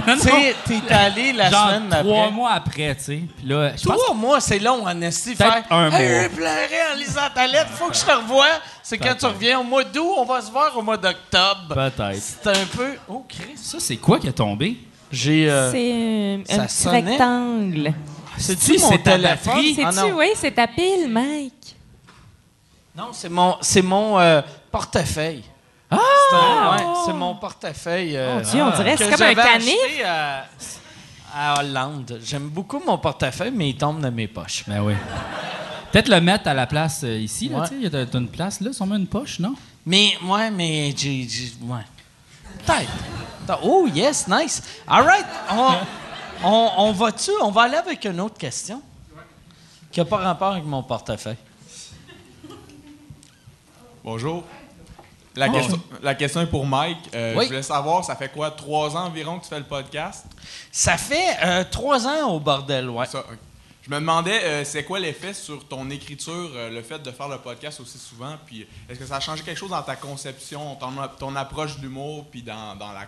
Non, 0.06 0.14
tu 0.16 0.20
sais, 0.22 0.54
t'es 0.66 0.92
allé 0.94 1.32
la 1.34 1.50
genre 1.50 1.68
semaine 1.68 1.88
trois 1.90 2.18
après? 2.22 2.30
mois 2.32 2.50
après, 2.52 2.94
tu 2.96 3.04
sais. 3.04 3.20
Puis 3.36 3.46
là, 3.46 3.76
je 3.76 3.84
pense 3.84 3.98
Trois 3.98 4.14
mois, 4.14 4.40
c'est 4.40 4.58
long 4.58 4.86
en 4.86 5.00
esti. 5.02 5.34
Peut-être 5.34 5.52
Faire 5.68 5.76
un 5.76 5.90
Hey, 5.92 6.08
mois. 6.10 6.22
j'ai 6.22 6.28
pleuré 6.30 6.76
en 6.92 6.96
lisant 6.96 7.20
ta 7.34 7.46
lettre, 7.46 7.70
faut 7.72 7.88
que 7.88 7.96
je 7.96 8.04
te 8.04 8.10
revoie. 8.10 8.46
C'est 8.82 8.96
quand 8.98 9.14
tu 9.14 9.26
reviens 9.26 9.60
au 9.60 9.62
mois 9.62 9.84
d'août, 9.84 10.14
on 10.16 10.24
va 10.24 10.40
se 10.40 10.50
voir 10.50 10.76
au 10.76 10.80
mois 10.82 10.96
d'octobre. 10.96 11.74
Peut-être. 11.74 12.16
C'est 12.20 12.46
un 12.48 12.64
peu. 12.74 12.94
Oh, 13.08 13.24
Chris. 13.28 13.56
Ça, 13.56 13.76
c'est 13.78 13.96
quoi 13.98 14.18
qui 14.18 14.26
est 14.28 14.32
tombé? 14.32 14.78
J'ai. 15.12 15.50
euh, 15.50 15.70
C'est 15.70 15.92
euh, 15.92 16.38
ça 16.48 16.62
un 16.62 16.66
petit 16.66 16.74
sonnait? 16.74 17.10
rectangle. 17.10 17.94
C'est-tu 18.38 18.78
Si, 18.78 18.82
mon 18.82 18.88
c'est 18.90 18.98
ta 19.02 19.12
téléphone? 19.12 19.36
batterie? 19.54 19.78
Ah, 19.84 19.92
C'est-tu, 19.92 20.08
non. 20.10 20.16
oui, 20.18 20.26
c'est 20.34 20.50
ta 20.52 20.66
pile, 20.66 21.08
Mike. 21.08 21.76
Non, 22.96 23.08
c'est 23.12 23.28
mon, 23.28 23.56
c'est 23.60 23.82
mon 23.82 24.18
euh, 24.18 24.40
portefeuille. 24.72 25.44
Ah! 26.00 26.00
C'est, 26.30 26.36
un- 26.36 26.76
ouais, 26.90 26.96
c'est 27.06 27.12
mon 27.12 27.34
portefeuille. 27.36 28.16
euh, 28.16 28.34
Mon 28.36 28.40
Dieu, 28.50 28.62
on 28.62 28.70
dirait, 28.70 28.96
c'est 28.96 29.04
que 29.04 29.10
comme 29.10 29.22
un 29.22 29.30
j'avais 29.30 29.34
canif. 29.34 29.74
acheté 29.84 30.04
à, 30.04 30.46
à 31.34 31.60
Hollande. 31.60 32.20
J'aime 32.24 32.48
beaucoup 32.48 32.80
mon 32.84 32.98
portefeuille, 32.98 33.50
mais 33.52 33.70
il 33.70 33.76
tombe 33.76 34.00
dans 34.00 34.12
mes 34.12 34.26
poches. 34.28 34.64
Ben 34.66 34.80
oui. 34.82 34.94
Peut-être 35.92 36.08
le 36.08 36.20
mettre 36.20 36.48
à 36.48 36.54
la 36.54 36.66
place 36.66 37.02
euh, 37.04 37.16
ici, 37.18 37.48
là, 37.48 37.60
Ouais. 37.60 37.68
tu 37.68 37.82
sais. 37.82 37.90
T'as 37.90 38.06
t'as 38.06 38.18
une 38.18 38.28
place 38.28 38.60
là, 38.60 38.72
sûrement 38.72 38.96
une 38.96 39.06
poche, 39.06 39.38
non? 39.38 39.54
Mais, 39.86 40.14
ouais, 40.24 40.50
mais 40.50 40.92
j'ai. 40.96 41.26
j'ai- 41.28 41.52
ouais. 41.62 41.80
Peut-être. 42.66 42.90
Peut-être. 43.46 43.60
Oh, 43.62 43.86
yes, 43.92 44.26
nice. 44.28 44.62
All 44.88 45.04
right. 45.04 45.26
On, 45.52 45.72
on, 46.44 46.70
on 46.78 46.92
va-tu? 46.92 47.30
On 47.42 47.50
va 47.50 47.62
aller 47.62 47.76
avec 47.76 48.04
une 48.06 48.20
autre 48.20 48.38
question 48.38 48.80
qui 49.92 50.00
n'a 50.00 50.06
pas 50.06 50.16
rapport 50.16 50.52
avec 50.52 50.64
mon 50.64 50.82
portefeuille. 50.82 51.36
Bonjour. 54.02 54.44
La, 55.36 55.48
question, 55.48 55.80
la 56.02 56.14
question 56.14 56.40
est 56.42 56.46
pour 56.46 56.64
Mike. 56.66 56.98
Euh, 57.14 57.34
Oui. 57.36 57.44
Je 57.44 57.48
voulais 57.48 57.62
savoir, 57.62 58.04
ça 58.04 58.14
fait 58.16 58.28
quoi, 58.30 58.50
trois 58.52 58.96
ans 58.96 59.06
environ 59.06 59.38
que 59.38 59.44
tu 59.44 59.48
fais 59.50 59.58
le 59.58 59.64
podcast? 59.64 60.26
Ça 60.70 60.96
fait 60.96 61.36
euh, 61.44 61.64
trois 61.70 62.06
ans 62.06 62.30
au 62.30 62.40
bordel, 62.40 62.88
ouais. 62.88 63.06
Ça. 63.06 63.24
Je 63.82 63.90
me 63.90 63.96
demandais, 63.96 64.40
euh, 64.44 64.64
c'est 64.64 64.84
quoi 64.84 64.98
l'effet 64.98 65.34
sur 65.34 65.66
ton 65.68 65.90
écriture, 65.90 66.50
le 66.70 66.82
fait 66.82 67.00
de 67.00 67.10
faire 67.10 67.28
le 67.28 67.38
podcast 67.38 67.80
aussi 67.80 67.98
souvent? 67.98 68.36
Puis 68.46 68.66
est-ce 68.88 68.98
que 68.98 69.06
ça 69.06 69.16
a 69.16 69.20
changé 69.20 69.42
quelque 69.42 69.58
chose 69.58 69.70
dans 69.70 69.82
ta 69.82 69.96
conception, 69.96 70.74
ton, 70.76 70.90
ton 71.18 71.36
approche 71.36 71.76
de 71.76 71.82
l'humour, 71.82 72.24
puis 72.30 72.40
dans, 72.42 72.76
dans 72.76 72.92
la, 72.92 73.02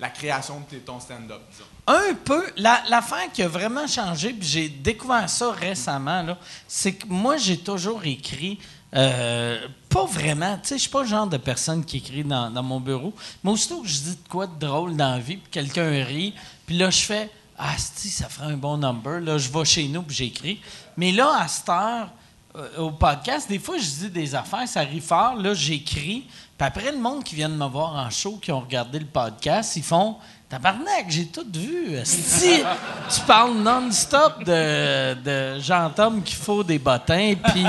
la 0.00 0.08
création 0.08 0.62
de 0.72 0.78
ton 0.78 1.00
stand-up, 1.00 1.42
disons? 1.50 1.64
Un 1.86 2.14
peu. 2.14 2.46
La- 2.56 2.82
L'affaire 2.88 3.30
qui 3.32 3.42
a 3.42 3.48
vraiment 3.48 3.86
changé, 3.86 4.32
puis 4.32 4.48
j'ai 4.48 4.68
découvert 4.70 5.28
ça 5.28 5.50
récemment, 5.52 6.24
c'est 6.66 6.92
que 6.94 7.06
moi, 7.08 7.36
j'ai 7.36 7.58
toujours 7.58 8.02
écrit. 8.06 8.58
Euh, 8.94 9.58
pas 9.88 10.04
vraiment. 10.06 10.56
Tu 10.58 10.68
sais, 10.68 10.76
je 10.76 10.82
suis 10.82 10.90
pas 10.90 11.02
le 11.02 11.08
genre 11.08 11.26
de 11.26 11.36
personne 11.36 11.84
qui 11.84 11.98
écrit 11.98 12.24
dans, 12.24 12.50
dans 12.50 12.62
mon 12.62 12.80
bureau. 12.80 13.12
Mais 13.42 13.50
aussitôt 13.50 13.82
que 13.82 13.88
je 13.88 13.98
dis 13.98 14.16
de 14.16 14.28
quoi 14.28 14.46
de 14.46 14.58
drôle 14.58 14.96
dans 14.96 15.12
la 15.12 15.18
vie, 15.18 15.36
puis 15.36 15.50
quelqu'un 15.50 15.90
rit, 16.04 16.34
puis 16.66 16.76
là, 16.76 16.90
je 16.90 17.00
fais 17.00 17.30
Ah, 17.58 17.74
si, 17.78 18.08
ça 18.08 18.28
ferait 18.28 18.52
un 18.52 18.56
bon 18.56 18.76
number. 18.78 19.20
Là, 19.20 19.38
je 19.38 19.50
vais 19.50 19.64
chez 19.64 19.88
nous, 19.88 20.02
puis 20.02 20.16
j'écris. 20.16 20.60
Mais 20.96 21.12
là, 21.12 21.40
à 21.40 21.48
cette 21.48 21.68
heure, 21.68 22.08
euh, 22.54 22.78
au 22.78 22.90
podcast, 22.90 23.48
des 23.48 23.58
fois, 23.58 23.76
je 23.76 24.06
dis 24.06 24.10
des 24.10 24.34
affaires, 24.34 24.66
ça 24.68 24.80
rit 24.80 25.00
fort. 25.00 25.34
Là, 25.34 25.52
j'écris. 25.52 26.26
Puis 26.56 26.66
après, 26.66 26.90
le 26.90 26.98
monde 26.98 27.22
qui 27.22 27.34
vient 27.34 27.50
de 27.50 27.54
me 27.54 27.66
voir 27.66 27.94
en 27.94 28.08
show, 28.08 28.38
qui 28.40 28.50
ont 28.52 28.60
regardé 28.60 28.98
le 28.98 29.06
podcast, 29.06 29.76
ils 29.76 29.82
font 29.82 30.16
Tabarnak, 30.48 31.06
j'ai 31.08 31.26
tout 31.26 31.46
vu. 31.52 31.98
Si 32.04 32.62
tu 33.14 33.20
parles 33.26 33.56
non-stop 33.56 34.44
de, 34.44 35.14
de 35.14 35.60
Jean-Tom 35.60 36.22
qu'il 36.22 36.36
faut 36.36 36.62
des 36.62 36.78
bottins, 36.78 37.34
puis. 37.34 37.64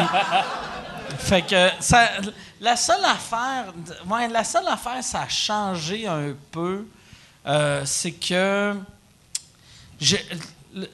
Fait 1.17 1.41
que 1.41 1.69
ça, 1.79 2.09
la 2.61 2.75
seule 2.75 3.03
affaire, 3.05 3.73
ouais, 4.09 4.27
la 4.27 4.43
seule 4.43 4.67
affaire, 4.67 5.03
ça 5.03 5.21
a 5.21 5.27
changé 5.27 6.07
un 6.07 6.33
peu, 6.51 6.85
euh, 7.45 7.83
c'est 7.85 8.11
que 8.11 8.75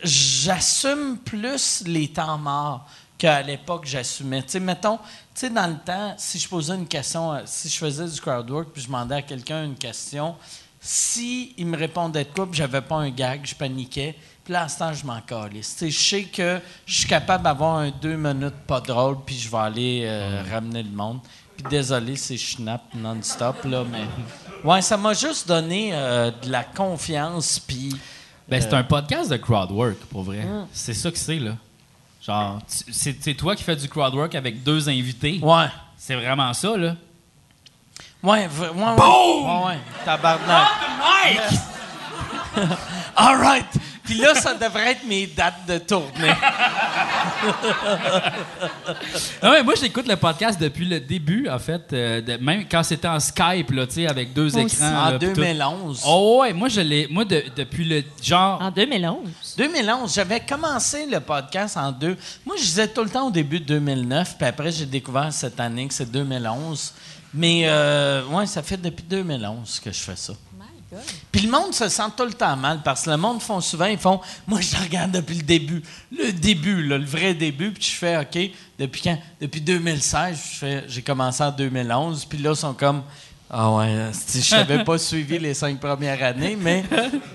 j'assume 0.04 1.18
plus 1.18 1.84
les 1.86 2.08
temps 2.08 2.38
morts 2.38 2.88
qu'à 3.18 3.42
l'époque 3.42 3.86
j'assumais. 3.86 4.44
Tu 4.44 4.50
sais, 4.50 4.60
mettons, 4.60 4.98
tu 4.98 5.04
sais, 5.36 5.50
dans 5.50 5.68
le 5.68 5.78
temps, 5.78 6.14
si 6.18 6.40
je 6.40 6.48
posais 6.48 6.76
une 6.76 6.88
question, 6.88 7.34
euh, 7.34 7.42
si 7.46 7.70
je 7.70 7.78
faisais 7.78 8.08
du 8.08 8.20
crowdwork 8.20 8.70
puis 8.70 8.82
je 8.82 8.88
demandais 8.88 9.16
à 9.16 9.22
quelqu'un 9.22 9.66
une 9.66 9.76
question, 9.76 10.36
si 10.80 11.54
il 11.58 11.68
me 11.68 11.78
répondait 11.78 12.26
de 12.26 12.30
j'avais 12.52 12.82
pas 12.82 12.96
un 12.98 13.10
gag, 13.10 13.42
je 13.46 13.56
paniquais. 13.56 14.18
Puis 14.44 14.52
là, 14.52 14.64
à 14.64 14.68
ce 14.68 14.80
temps, 14.80 14.94
je 14.94 15.06
m'en 15.06 15.22
calisse. 15.22 15.78
Je 15.80 15.90
sais 15.90 16.24
que 16.24 16.60
je 16.86 16.94
suis 17.00 17.08
capable 17.08 17.44
d'avoir 17.44 17.78
un 17.78 17.92
deux 17.92 18.18
minutes 18.18 18.56
pas 18.68 18.82
drôle 18.82 19.18
puis 19.26 19.38
je 19.38 19.50
vais 19.50 19.58
aller 19.58 20.02
euh, 20.06 20.44
ramener 20.52 20.84
le 20.84 20.90
monde. 20.90 21.20
Puis 21.56 21.66
désolé, 21.70 22.16
c'est 22.18 22.38
schnapp 22.38 22.82
non-stop, 22.94 23.64
là, 23.64 23.84
mais... 23.90 24.04
Ouais, 24.64 24.82
ça 24.82 24.98
m'a 24.98 25.14
juste 25.14 25.48
donné 25.48 25.92
euh, 25.94 26.32
de 26.32 26.52
la 26.52 26.64
confiance 26.64 27.60
puis... 27.60 27.96
Ben, 28.50 28.62
c'est 28.62 28.74
un 28.74 28.84
podcast 28.84 29.30
de 29.30 29.38
crowdwork, 29.38 29.98
pour 30.10 30.24
vrai. 30.24 30.44
Mm. 30.44 30.68
C'est 30.74 30.94
ça 30.94 31.10
que 31.10 31.18
c'est, 31.18 31.40
là. 31.40 31.52
Genre, 32.22 32.60
c'est 32.68 33.34
toi 33.36 33.56
qui 33.56 33.64
fais 33.64 33.76
du 33.76 33.88
crowdwork 33.88 34.36
avec 34.36 34.64
deux 34.64 34.90
invités. 34.90 35.40
Ouais. 35.42 35.68
C'est 35.98 36.16
vraiment 36.16 36.54
ça, 36.54 36.76
là. 36.76 36.96
Ouais, 38.22 38.48
ouais, 38.48 38.70
ouais. 38.70 38.76
Ouais, 38.76 39.66
ouais. 39.68 39.80
Tabarnak. 40.06 40.68
All 43.16 43.36
right. 43.38 43.66
Puis 44.04 44.16
là, 44.16 44.36
ça 44.36 44.54
devrait 44.54 44.92
être 44.92 45.06
mes 45.08 45.28
dates 45.28 45.66
de 45.68 45.78
tournée. 45.78 46.34
Ah 49.42 49.52
ouais, 49.52 49.64
moi, 49.64 49.74
j'écoute 49.80 50.08
le 50.08 50.16
podcast 50.16 50.60
depuis 50.60 50.86
le 50.86 51.00
début, 51.00 51.48
en 51.50 51.60
fait. 51.60 51.82
euh, 51.94 52.22
de- 52.22 52.38
même 52.38 52.66
quand 52.70 52.84
c'était 52.84 53.08
en 53.08 53.20
Skype, 53.20 53.72
là, 53.72 53.88
tu 53.88 53.94
sais, 53.96 54.08
avec 54.08 54.34
deux 54.34 54.50
Moi 54.52 54.62
écrans. 54.62 54.66
aussi. 54.66 54.84
En 54.84 55.10
là, 55.12 55.20
puis 55.20 55.28
tout. 55.30 55.34
2011. 55.36 56.02
Oh 56.06 56.40
ouais, 56.42 56.54
moi, 56.54 56.68
je 56.70 56.82
l'ai... 56.82 57.08
Moi, 57.10 57.26
de- 57.26 57.44
depuis 57.56 57.86
le... 57.86 58.04
Genre... 58.22 58.62
En 58.62 58.72
2011. 58.72 59.20
2011, 59.58 60.14
j'avais 60.14 60.40
commencé 60.42 61.06
le 61.06 61.20
podcast 61.20 61.78
en 61.78 61.92
deux. 61.92 62.18
Moi, 62.46 62.56
je 62.58 62.64
disais 62.64 62.88
tout 62.88 63.04
le 63.04 63.10
temps 63.10 63.28
au 63.28 63.32
début 63.32 63.60
de 63.60 63.66
2009, 63.66 64.36
puis 64.38 64.48
après, 64.48 64.72
j'ai 64.72 64.86
découvert 64.86 65.32
cette 65.32 65.60
année 65.60 65.88
que 65.88 65.94
c'est 65.94 66.12
2011. 66.12 66.94
Mais, 67.34 67.64
euh, 67.66 68.24
ouais, 68.28 68.46
ça 68.46 68.62
fait 68.62 68.78
depuis 68.78 69.04
2011 69.04 69.80
que 69.84 69.92
je 69.92 70.00
fais 70.00 70.16
ça. 70.16 70.34
Puis 71.32 71.42
le 71.42 71.52
monde 71.52 71.74
se 71.74 71.90
sent 71.90 72.04
tout 72.16 72.26
le 72.26 72.34
temps 72.34 72.56
mal 72.56 72.82
parce 72.84 73.04
que 73.04 73.10
le 73.10 73.18
monde 73.18 73.42
font 73.42 73.62
souvent, 73.62 73.86
ils 73.86 73.98
font 73.98 74.20
Moi, 74.48 74.62
je 74.62 74.76
regarde 74.76 75.12
depuis 75.12 75.36
le 75.36 75.44
début. 75.44 75.84
Le 76.12 76.32
début, 76.32 76.84
là, 76.84 76.98
le 76.98 77.06
vrai 77.06 77.34
début. 77.34 77.72
Puis 77.72 77.84
je 77.84 77.92
fais 77.92 78.18
OK, 78.18 78.52
depuis 78.78 79.02
quand 79.02 79.18
Depuis 79.42 79.62
2016. 79.62 80.42
Je 80.54 80.58
fais 80.58 80.84
J'ai 80.88 81.02
commencé 81.02 81.44
en 81.44 81.52
2011. 81.52 82.26
Puis 82.26 82.38
là, 82.40 82.52
ils 82.52 82.56
sont 82.56 82.74
comme 82.74 83.04
Ah 83.50 83.72
ouais, 83.72 84.10
si 84.12 84.42
je 84.42 84.56
n'avais 84.56 84.84
pas 84.84 84.98
suivi 84.98 85.40
les 85.40 85.54
cinq 85.54 85.80
premières 85.80 86.22
années, 86.24 86.58
mais 86.60 86.84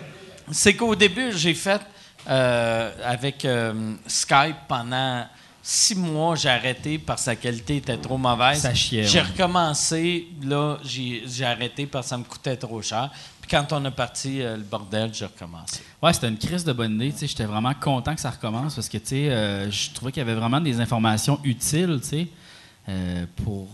c'est 0.51 0.75
qu'au 0.75 0.95
début, 0.95 1.33
j'ai 1.33 1.55
fait 1.55 1.81
euh, 2.29 2.91
avec 3.05 3.45
euh, 3.45 3.95
Skype 4.07 4.57
pendant 4.67 5.25
six 5.63 5.95
mois, 5.95 6.35
j'ai 6.35 6.49
arrêté 6.49 6.99
parce 6.99 7.25
que 7.25 7.31
la 7.31 7.37
qualité 7.37 7.77
était 7.77 7.97
trop 7.97 8.17
mauvaise. 8.17 8.61
Ça 8.63 8.75
chiait, 8.75 9.05
J'ai 9.05 9.19
ouais. 9.21 9.27
recommencé, 9.27 10.29
là, 10.43 10.79
j'ai 10.83 11.25
j'ai 11.27 11.45
arrêté 11.45 11.87
parce 11.87 12.07
que 12.07 12.11
ça 12.11 12.19
me 12.19 12.25
coûtait 12.25 12.57
trop 12.57 12.81
cher. 12.81 13.11
Puis 13.49 13.57
quand 13.57 13.73
on 13.73 13.83
a 13.87 13.91
parti 13.91 14.43
euh, 14.43 14.59
le 14.59 14.63
bordel, 14.63 15.09
j'ai 15.15 15.25
recommencé. 15.25 15.81
Ouais, 16.03 16.13
c'était 16.13 16.29
une 16.29 16.37
crise 16.37 16.65
de 16.65 16.73
bonne 16.75 16.97
idée. 16.97 17.13
tu 17.13 17.21
sais. 17.21 17.27
J'étais 17.27 17.47
vraiment 17.47 17.73
content 17.73 18.15
que 18.15 18.21
ça 18.21 18.29
recommence 18.29 18.75
parce 18.75 18.91
que 18.91 18.99
tu 18.99 19.07
sais, 19.07 19.31
euh, 19.31 19.71
je 19.71 19.91
trouvais 19.93 20.13
qu'il 20.13 20.21
y 20.21 20.27
avait 20.29 20.35
vraiment 20.35 20.61
des 20.61 20.81
informations 20.81 21.41
utiles 21.43 21.99
tu 22.03 22.09
sais, 22.09 22.29
euh, 22.91 23.25
pour. 23.43 23.69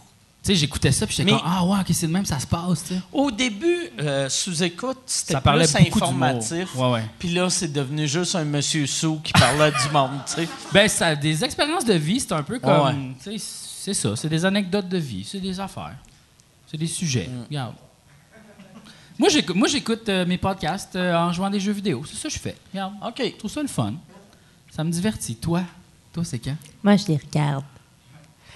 Tu 0.45 0.53
sais, 0.53 0.55
j'écoutais 0.55 0.93
ça 0.93 1.07
puis 1.07 1.17
j'étais 1.17 1.33
comme 1.33 1.41
Ah, 1.45 1.65
ouais, 1.65 1.81
ok, 1.81 1.87
c'est 1.91 2.07
de 2.07 2.13
même, 2.13 2.25
ça 2.25 2.39
se 2.39 2.47
passe. 2.47 2.93
Au 3.13 3.33
début, 3.33 3.91
euh, 3.99 4.29
sous-écoute, 4.29 4.99
c'était 5.07 5.33
Ça 5.33 5.41
parlait 5.41 5.67
plus 5.67 5.87
informatif. 5.87 6.77
Ouais, 6.77 6.93
ouais. 6.93 7.05
Puis 7.19 7.31
là, 7.31 7.51
c'est 7.51 7.73
devenu 7.73 8.07
juste 8.07 8.37
un 8.37 8.45
monsieur 8.45 8.87
sous 8.87 9.19
qui 9.25 9.33
parlait 9.33 9.73
du 9.73 9.93
monde, 9.93 10.21
tu 10.27 10.35
sais. 10.35 10.49
Ben, 10.73 10.87
ça, 10.87 11.17
des 11.17 11.43
expériences 11.43 11.85
de 11.85 11.95
vie, 11.95 12.21
c'est 12.21 12.33
un 12.33 12.45
peu 12.45 12.61
comme. 12.61 13.09
Ouais. 13.27 13.41
C'est 13.49 13.95
ça, 13.95 14.15
c'est 14.15 14.29
des 14.29 14.45
anecdotes 14.45 14.89
de 14.89 14.99
vie, 14.99 15.25
c'est 15.25 15.41
des 15.41 15.59
affaires, 15.59 15.97
c'est 16.71 16.79
des 16.79 16.87
sujets. 16.87 17.29
Mm. 17.29 17.45
Regarde. 17.49 17.75
Moi, 19.19 19.29
j'écoute, 19.29 19.57
moi, 19.57 19.69
j'écoute 19.69 20.09
euh, 20.09 20.27
mes 20.27 20.39
podcasts 20.39 20.97
euh, 20.97 21.15
en 21.15 21.33
jouant 21.33 21.47
à 21.47 21.51
des 21.51 21.61
jeux 21.61 21.73
vidéo. 21.73 22.03
C'est 22.07 22.17
ça 22.17 22.29
que 22.29 22.35
je 22.35 22.41
fais. 22.41 22.57
Regarde. 22.73 22.95
OK. 23.07 23.21
Je 23.21 23.37
trouve 23.37 23.51
ça 23.51 23.63
le 23.63 23.69
fun. 23.69 23.95
Ça 24.71 24.83
me 24.83 24.91
divertit. 24.91 25.37
Toi, 25.37 25.63
toi, 26.13 26.25
c'est 26.25 26.39
quand? 26.39 26.57
Moi, 26.83 26.97
je 26.97 27.07
les 27.07 27.17
regarde. 27.17 27.65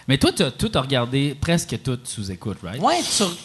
Mais 0.09 0.17
toi, 0.17 0.33
tu 0.33 0.43
as 0.43 0.81
regardé 0.81 1.37
presque 1.39 1.83
tout 1.83 1.99
sous 2.03 2.31
écoute, 2.31 2.57
right? 2.63 2.81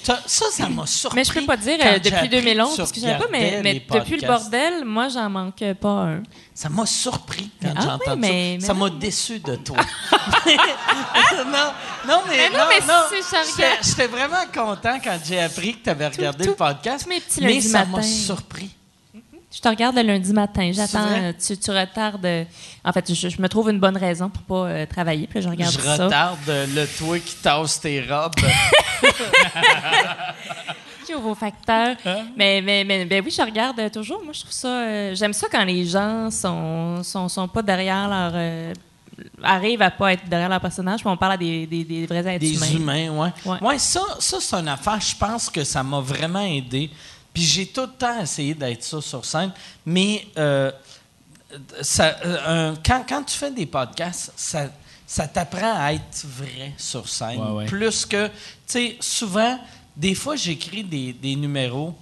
T'as- 0.06 0.22
ça, 0.26 0.46
ça 0.50 0.70
m'a 0.70 0.86
surpris. 0.86 1.18
Mais 1.20 1.24
je 1.26 1.34
peux 1.34 1.46
pas 1.46 1.58
dire 1.58 1.78
euh, 1.84 2.00
depuis 2.00 2.30
appris 2.30 2.30
2011, 2.30 2.72
tu 2.72 2.78
parce 2.78 2.92
que 2.94 3.02
je 3.02 3.06
pas, 3.06 3.26
mais, 3.30 3.84
depuis 3.92 4.18
le 4.22 4.26
bordel, 4.28 4.86
moi, 4.86 5.10
j'en 5.10 5.30
manque 5.30 5.62
pas 5.82 5.90
un. 5.90 6.24
Ça 6.54 6.70
m'a 6.70 6.86
surpris 6.86 7.50
quand 7.62 7.74
Ah 7.76 7.82
j'ai 7.82 7.88
oui, 7.88 7.94
entendu 7.94 8.22
mais- 8.22 8.58
ça. 8.62 8.68
Ça 8.68 8.74
m'a 8.74 8.90
non. 8.90 8.96
déçu 8.96 9.40
de 9.40 9.56
toi. 9.58 9.76
non, 10.46 11.72
non, 12.08 12.22
mais, 12.30 12.50
Mais 12.50 12.50
non, 12.50 12.64
je 13.12 13.88
J'étais- 13.90 14.08
vraiment 14.08 14.46
content 14.54 15.00
quand 15.04 15.18
j'ai 15.26 15.42
appris 15.42 15.74
que 15.76 15.84
tu 15.84 15.90
avais 15.90 16.08
regardé 16.08 16.46
le 16.46 16.52
tout- 16.52 16.58
podcast. 16.58 17.04
tous 17.04 17.10
mes 17.10 17.20
petits 17.20 17.42
mais 17.44 17.60
ça 17.60 17.86
m'a 17.86 18.02
surpris. 18.04 18.70
Je 19.56 19.60
te 19.62 19.68
regarde 19.68 19.96
le 19.96 20.02
lundi 20.02 20.34
matin. 20.34 20.72
J'attends. 20.74 21.06
euh, 21.12 21.32
Tu, 21.46 21.56
tu 21.58 21.70
retardes. 21.72 22.26
euh, 22.26 22.44
En 22.84 22.92
fait, 22.92 23.14
je, 23.14 23.30
je 23.30 23.40
me 23.42 23.48
trouve 23.48 23.70
une 23.70 23.80
bonne 23.80 23.98
raison 23.98 24.30
pour 24.30 24.42
pas 24.44 24.68
euh, 24.70 24.86
travailler. 24.88 25.28
Puis 25.28 25.42
je 25.44 25.48
regarde 25.50 25.72
je 25.74 25.80
ça. 25.80 26.06
retarde 26.06 26.40
le 26.48 26.86
toi 26.98 27.20
qui 27.20 27.36
tasse 27.36 27.80
tes 27.80 28.02
robes. 28.02 28.34
Qui 31.06 31.14
vos 31.14 31.36
facteurs. 31.36 31.98
Mais, 32.38 32.62
mais, 32.62 32.84
mais 32.86 33.04
ben 33.06 33.22
oui, 33.24 33.30
je 33.30 33.42
regarde 33.42 33.92
toujours. 33.92 34.24
Moi, 34.24 34.32
je 34.34 34.40
trouve 34.40 34.54
ça. 34.54 34.68
euh, 34.70 35.16
J'aime 35.16 35.34
ça 35.34 35.48
quand 35.52 35.66
les 35.66 35.86
gens 35.86 36.32
sont, 36.32 37.04
sont, 37.04 37.28
sont 37.28 37.48
pas 37.48 37.62
derrière 37.62 38.08
leur. 38.08 38.32
euh, 38.34 38.74
arrivent 39.44 39.82
à 39.82 39.92
pas 39.92 40.14
être 40.14 40.28
derrière 40.28 40.50
leur 40.50 40.62
personnage, 40.62 41.02
puis 41.02 41.10
on 41.10 41.18
parle 41.18 41.34
à 41.34 41.38
des, 41.38 41.68
des, 41.68 41.84
des 41.84 42.06
vrais 42.08 42.26
êtres 42.26 42.40
Des 42.40 42.56
humains. 42.56 42.72
humains, 42.72 43.10
ouais. 43.12 43.30
Ouais. 43.46 43.58
Ouais, 43.62 43.78
ça, 43.80 44.02
ça 44.20 44.38
c'est 44.40 44.56
une 44.56 44.68
affaire. 44.70 45.00
Je 45.02 45.16
pense 45.16 45.50
que 45.50 45.64
ça 45.66 45.84
m'a 45.84 46.00
vraiment 46.00 46.44
aidé. 46.44 46.90
Puis 47.34 47.44
j'ai 47.44 47.66
tout 47.68 47.82
le 47.82 47.92
temps 47.92 48.22
essayé 48.22 48.54
d'être 48.54 48.84
ça 48.84 49.02
sur 49.02 49.26
scène. 49.26 49.52
Mais 49.86 50.28
euh, 50.38 50.72
ça, 51.82 52.16
euh, 52.26 52.76
quand, 52.86 53.04
quand 53.08 53.24
tu 53.24 53.36
fais 53.36 53.52
des 53.52 53.66
podcasts, 53.66 54.32
ça, 54.36 54.68
ça 55.08 55.28
t'apprend 55.28 55.76
à 55.76 55.94
être 55.94 56.26
vrai 56.26 56.74
sur 56.78 57.10
scène. 57.10 57.42
Ouais, 57.42 57.52
ouais. 57.52 57.66
Plus 57.66 58.06
que, 58.06 58.28
tu 58.28 58.34
sais, 58.68 58.98
souvent, 59.00 59.60
des 59.96 60.16
fois, 60.16 60.36
j'écris 60.36 60.84
des, 60.84 61.14
des 61.14 61.36
numéros 61.36 61.96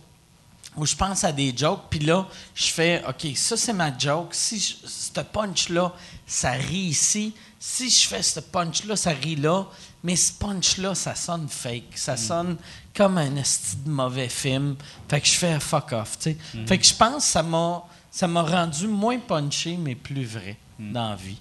où 0.78 0.86
je 0.86 0.96
pense 0.96 1.24
à 1.26 1.32
des 1.32 1.54
jokes, 1.56 1.84
puis 1.90 2.00
là, 2.00 2.26
je 2.56 2.68
fais, 2.68 3.04
OK, 3.08 3.36
ça, 3.36 3.58
c'est 3.58 3.74
ma 3.74 3.98
joke. 3.98 4.30
Si 4.32 4.58
je, 4.60 4.88
ce 4.88 5.20
punch-là, 5.20 5.94
ça 6.26 6.52
rit 6.52 6.78
ici. 6.78 7.34
Si 7.60 7.90
je 7.90 8.08
fais 8.08 8.24
ce 8.24 8.40
punch-là, 8.40 8.96
ça 8.96 9.12
rit 9.12 9.36
là. 9.36 9.66
Mais 10.04 10.16
ce 10.16 10.32
punch-là, 10.32 10.96
ça 10.96 11.14
sonne 11.14 11.48
fake. 11.50 11.96
Ça 11.96 12.16
sonne 12.16 12.58
comme 12.96 13.18
un 13.18 13.36
esti 13.38 13.78
de 13.86 13.90
mauvais 13.90 14.30
film. 14.30 14.76
Fait 15.08 15.22
que 15.22 15.28
je 15.28 15.34
fais 15.34 15.60
fuck 15.60 15.92
off, 15.94 16.18
tu 16.20 16.32
sais. 16.32 16.38
Fait 16.68 16.78
que 16.78 16.86
je 16.86 16.94
pense 16.94 17.24
que 17.26 17.32
ça 17.32 17.44
m'a, 17.44 17.84
ça 18.12 18.28
m'a 18.28 18.42
rendu 18.44 18.88
moins 18.88 19.18
punché, 19.20 19.78
mais 19.78 19.96
plus 19.96 20.26
vrai 20.26 20.58
dans 20.80 21.10
la 21.12 21.16
vie. 21.16 21.38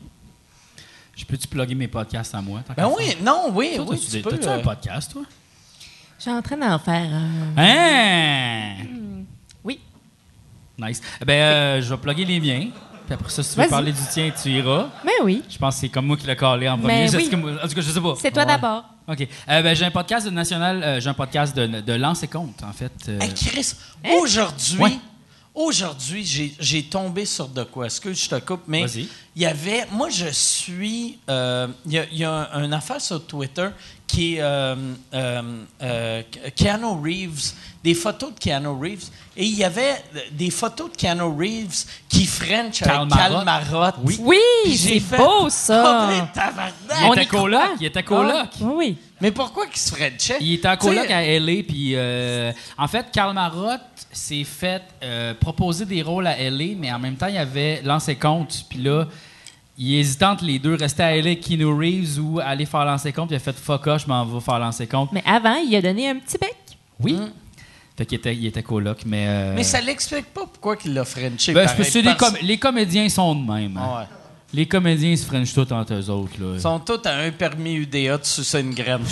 Je 1.16 1.24
peux-tu 1.24 1.46
plugger 1.48 1.74
mes 1.74 1.88
podcasts 1.88 2.34
à 2.34 2.40
moi? 2.40 2.60
Ben 2.76 2.88
oui, 2.96 3.04
faire? 3.06 3.22
non, 3.22 3.50
oui, 3.52 3.72
Toi, 3.76 3.84
oui, 3.90 3.98
t'as-tu 3.98 4.10
tu 4.18 4.22
peux. 4.22 4.30
T'as-tu 4.30 4.48
euh, 4.48 4.56
un 4.56 4.60
podcast, 4.60 5.12
toi? 5.12 5.22
Je 6.16 6.22
suis 6.22 6.30
en 6.30 6.40
train 6.42 6.56
d'en 6.56 6.78
faire 6.78 7.10
un. 7.12 7.58
Hein? 7.58 8.76
Oui. 9.64 9.80
Nice. 10.78 11.00
Eh 11.20 11.24
Ben, 11.24 11.34
euh, 11.34 11.82
je 11.82 11.92
vais 11.94 12.00
plugger 12.00 12.24
les 12.24 12.40
miens. 12.40 12.68
Puis 13.06 13.14
après 13.14 13.28
ça, 13.30 13.42
si 13.42 13.54
tu 13.54 13.60
veux 13.60 13.68
parler 13.68 13.92
du 13.92 14.00
tien, 14.12 14.30
tu 14.40 14.50
iras. 14.50 14.88
Mais 15.04 15.12
oui. 15.24 15.42
Je 15.48 15.58
pense 15.58 15.74
que 15.74 15.80
c'est 15.80 15.88
comme 15.88 16.06
moi 16.06 16.16
qui 16.16 16.26
l'ai 16.26 16.36
collé 16.36 16.68
en 16.68 16.78
premier. 16.78 16.94
Mais 16.94 17.04
Est-ce 17.06 17.16
oui. 17.16 17.28
que 17.28 17.36
moi- 17.36 17.52
En 17.62 17.68
tout 17.68 17.74
cas, 17.74 17.80
je 17.80 17.90
sais 17.90 18.00
pas. 18.00 18.14
C'est 18.20 18.30
toi 18.30 18.42
Ouais. 18.44 18.48
d'abord. 18.48 18.84
OK. 19.08 19.20
Euh, 19.48 19.62
ben, 19.62 19.74
j'ai 19.74 19.84
un 19.84 19.90
podcast 19.90 20.26
de 20.26 20.30
national, 20.30 20.82
euh, 20.82 21.00
j'ai 21.00 21.08
un 21.10 21.14
podcast 21.14 21.56
de, 21.56 21.66
de 21.80 21.92
Lance 21.94 22.22
et 22.22 22.28
Compte, 22.28 22.62
en 22.62 22.72
fait. 22.72 22.92
euh, 23.08 23.18
Hey, 23.20 23.34
Chris, 23.34 23.74
Hein? 24.04 24.10
aujourd'hui, 24.20 24.78
Ouais. 24.78 24.98
aujourd'hui, 25.54 26.24
j'ai- 26.24 26.54
j'ai 26.60 26.82
tombé 26.84 27.24
sur 27.24 27.48
de 27.48 27.64
quoi? 27.64 27.86
Est-ce 27.86 28.00
que 28.00 28.12
je 28.12 28.28
te 28.28 28.38
coupe? 28.38 28.62
Mais 28.68 28.82
Vas-y. 28.86 29.08
il 29.36 29.42
y 29.42 29.46
avait, 29.46 29.84
moi, 29.90 30.08
je 30.10 30.28
suis, 30.30 31.18
euh, 31.28 31.66
il 31.86 31.92
y 31.92 31.98
a, 31.98 32.04
il 32.12 32.18
y 32.18 32.24
a 32.24 32.50
un, 32.54 32.64
une 32.64 32.72
affaire 32.72 33.00
sur 33.00 33.24
Twitter 33.26 33.68
qui 34.10 34.36
est 34.36 34.40
euh, 34.40 34.74
euh, 35.14 35.42
euh, 35.82 36.22
Keanu 36.56 37.00
Reeves, 37.00 37.52
des 37.84 37.94
photos 37.94 38.34
de 38.34 38.38
Keanu 38.40 38.68
Reeves, 38.68 39.08
et 39.36 39.44
il 39.44 39.54
y 39.56 39.62
avait 39.62 40.02
des 40.32 40.50
photos 40.50 40.90
de 40.90 40.96
Keanu 40.96 41.22
Reeves 41.22 41.84
qui 42.08 42.26
French 42.26 42.80
Karl 42.80 43.02
avec 43.02 43.12
Cal 43.12 43.32
Marotte. 43.32 43.44
Marotte. 43.44 43.94
Oui. 44.02 44.18
Oui, 44.20 44.76
c'est 44.76 44.98
fait, 44.98 45.16
beau, 45.16 45.42
Oh, 45.42 45.48
ça. 45.48 46.08
tabarnak! 46.34 46.72
Il 47.02 47.06
On 47.06 47.12
était 47.12 47.22
y 47.22 47.26
coloc. 47.28 47.60
Il 47.80 47.86
était 47.86 48.02
coloc. 48.02 48.48
Oui, 48.60 48.72
oui. 48.76 48.96
Mais 49.20 49.30
pourquoi 49.30 49.66
qu'il 49.66 49.78
se 49.80 49.94
Frenchait? 49.94 50.38
Il 50.40 50.54
était 50.54 50.68
en 50.68 50.76
coloc 50.76 51.08
à 51.08 51.22
LA, 51.22 51.62
puis 51.66 51.92
euh, 51.94 52.52
en 52.76 52.88
fait, 52.88 53.06
Karl 53.12 53.32
Marotte 53.32 53.80
s'est 54.10 54.44
fait 54.44 54.82
euh, 55.04 55.34
proposer 55.34 55.84
des 55.86 56.02
rôles 56.02 56.26
à 56.26 56.36
LA, 56.50 56.74
mais 56.76 56.92
en 56.92 56.98
même 56.98 57.16
temps, 57.16 57.28
il 57.28 57.38
avait 57.38 57.80
lancé 57.84 58.16
compte, 58.16 58.64
puis 58.68 58.80
là, 58.80 59.06
il 59.82 59.94
hésitait 59.94 60.26
entre 60.26 60.44
les 60.44 60.58
deux, 60.58 60.74
rester 60.74 61.02
à 61.02 61.12
LA 61.16 61.20
avec 61.20 61.40
Keanu 61.40 61.64
Reeves 61.66 62.18
ou 62.20 62.38
aller 62.38 62.66
faire 62.66 62.84
lancer 62.84 63.12
compte, 63.12 63.28
puis 63.28 63.34
il 63.34 63.36
a 63.36 63.40
fait 63.40 63.56
fuck 63.58 63.86
off, 63.86 64.02
je 64.02 64.08
m'en 64.08 64.24
vais 64.26 64.40
faire 64.40 64.58
lancer 64.58 64.86
compte. 64.86 65.10
Mais 65.12 65.22
avant, 65.26 65.54
il 65.56 65.74
a 65.74 65.80
donné 65.80 66.08
un 66.10 66.16
petit 66.16 66.36
bec. 66.38 66.54
Oui. 67.00 67.16
Fait 67.96 68.04
qu'il 68.06 68.18
était, 68.18 68.34
il 68.34 68.46
était 68.46 68.62
coloc, 68.62 68.98
mais. 69.06 69.24
euh, 69.28 69.54
Mais 69.56 69.62
ça 69.64 69.80
l'explique 69.80 70.26
pas 70.26 70.42
pourquoi 70.46 70.76
qu'il 70.76 70.92
l'a 70.94 71.04
Frenché. 71.04 71.52
ben, 71.52 71.66
que 71.66 71.98
les, 71.98 72.16
com- 72.16 72.36
les 72.42 72.58
comédiens 72.58 73.08
sont 73.08 73.34
de 73.34 73.50
même. 73.52 73.76
hein. 73.76 73.82
Ah 73.82 73.98
ouais. 74.00 74.06
Les 74.52 74.66
comédiens 74.66 75.14
se 75.16 75.24
frenchent 75.24 75.54
tous 75.54 75.72
entre 75.72 75.94
eux 75.94 76.10
autres. 76.10 76.32
Là. 76.40 76.54
Ils 76.54 76.60
sont 76.60 76.80
tous 76.80 77.00
à 77.06 77.14
un 77.18 77.30
permis 77.30 77.74
UDA 77.74 78.18
de 78.18 78.24
sucer 78.24 78.60
une 78.60 78.74
graine. 78.74 79.04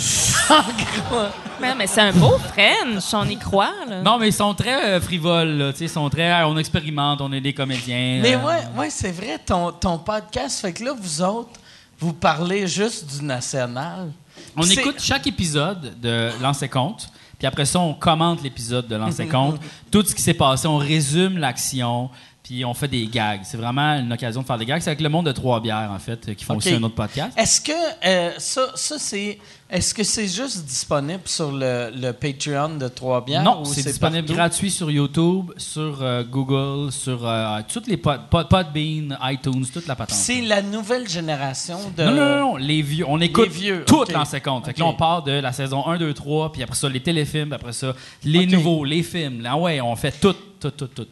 Mais, 1.61 1.75
mais 1.75 1.87
c'est 1.87 2.01
un 2.01 2.13
beau 2.13 2.37
French, 2.37 3.03
on 3.13 3.25
y 3.27 3.37
croit. 3.37 3.73
Là. 3.87 4.01
Non, 4.01 4.17
mais 4.17 4.29
ils 4.29 4.33
sont 4.33 4.53
très 4.53 4.91
euh, 4.91 5.01
frivoles. 5.01 5.49
Là, 5.57 5.71
tu 5.73 5.79
sais, 5.79 5.85
ils 5.85 5.89
sont 5.89 6.09
très. 6.09 6.41
on 6.43 6.57
expérimente, 6.57 7.19
on 7.19 7.31
est 7.33 7.41
des 7.41 7.53
comédiens. 7.53 8.19
Mais 8.21 8.35
euh, 8.35 8.39
ouais, 8.39 8.61
ouais 8.77 8.89
c'est 8.89 9.11
vrai, 9.11 9.37
ton, 9.45 9.71
ton 9.73 9.97
podcast, 9.97 10.61
fait 10.61 10.71
que 10.71 10.85
là, 10.85 10.93
vous 10.97 11.21
autres, 11.21 11.59
vous 11.99 12.13
parlez 12.13 12.65
juste 12.65 13.05
du 13.13 13.25
national. 13.25 14.11
On 14.55 14.61
C'est- 14.63 14.75
écoute 14.75 14.95
chaque 14.99 15.27
épisode 15.27 15.99
de 16.01 16.29
Lancer 16.41 16.69
Compte, 16.69 17.09
puis 17.37 17.45
après 17.45 17.65
ça, 17.65 17.79
on 17.81 17.93
commente 17.93 18.41
l'épisode 18.41 18.87
de 18.87 18.95
Lancer 18.95 19.27
Compte. 19.31 19.59
Tout 19.91 20.03
ce 20.05 20.15
qui 20.15 20.21
s'est 20.21 20.33
passé, 20.33 20.65
on 20.67 20.77
résume 20.77 21.37
l'action, 21.37 22.09
puis 22.49 22.65
on 22.65 22.73
fait 22.73 22.87
des 22.87 23.05
gags. 23.05 23.41
C'est 23.43 23.57
vraiment 23.57 23.93
une 23.99 24.11
occasion 24.11 24.41
de 24.41 24.47
faire 24.47 24.57
des 24.57 24.65
gags. 24.65 24.81
C'est 24.81 24.89
avec 24.89 25.01
le 25.01 25.09
monde 25.09 25.27
de 25.27 25.31
Trois-Bières, 25.31 25.91
en 25.93 25.99
fait, 25.99 26.35
qui 26.35 26.43
font 26.43 26.55
aussi 26.57 26.73
un 26.73 26.81
autre 26.81 26.95
podcast. 26.95 27.31
Est-ce 27.37 27.61
que 27.61 27.71
euh, 28.03 28.31
ça, 28.39 28.71
ça 28.73 28.97
c'est. 28.97 29.37
Est-ce 29.69 29.93
que 29.93 30.03
c'est 30.03 30.27
juste 30.27 30.65
disponible 30.65 31.21
sur 31.25 31.51
le, 31.51 31.91
le 31.95 32.11
Patreon 32.11 32.77
de 32.79 32.87
Trois-Bières? 32.87 33.43
non, 33.43 33.61
ou 33.61 33.65
c'est 33.65 33.83
disponible 33.83 34.23
partout? 34.25 34.33
gratuit 34.33 34.71
sur 34.71 34.89
YouTube, 34.89 35.51
sur 35.57 35.99
euh, 36.01 36.23
Google, 36.23 36.91
sur 36.91 37.19
euh, 37.23 37.59
toutes 37.71 37.85
les 37.85 37.97
pod, 37.97 38.21
pod- 38.31 38.49
Podbean, 38.49 39.15
iTunes, 39.25 39.67
toute 39.71 39.85
la 39.85 39.95
patente. 39.95 40.17
C'est 40.17 40.41
la 40.41 40.63
nouvelle 40.63 41.07
génération 41.07 41.77
de. 41.95 42.03
Non, 42.03 42.11
non, 42.11 42.15
non, 42.25 42.39
non, 42.39 42.55
les 42.57 42.81
vieux. 42.81 43.05
On 43.07 43.21
écoute 43.21 43.49
vieux, 43.49 43.83
tout 43.85 43.97
ok. 44.01 44.11
Lancer 44.11 44.41
Compte. 44.41 44.65
Fait 44.65 44.73
que 44.73 44.79
là, 44.79 44.87
on 44.87 44.95
part 44.95 45.21
de 45.21 45.33
la 45.33 45.53
saison 45.53 45.85
1, 45.85 45.99
2, 45.99 46.15
3, 46.15 46.51
puis 46.51 46.63
après 46.63 46.75
ça, 46.75 46.89
les 46.89 46.99
téléfilms, 47.01 47.49
puis 47.49 47.55
après 47.55 47.73
ça, 47.73 47.93
les 48.23 48.47
nouveaux, 48.47 48.83
les 48.83 49.03
films. 49.03 49.41
Là, 49.41 49.55
ouais, 49.55 49.79
on 49.81 49.95
fait 49.95 50.19
tout, 50.19 50.33
tout, 50.59 50.71
tout, 50.71 50.87
tout. 50.87 51.05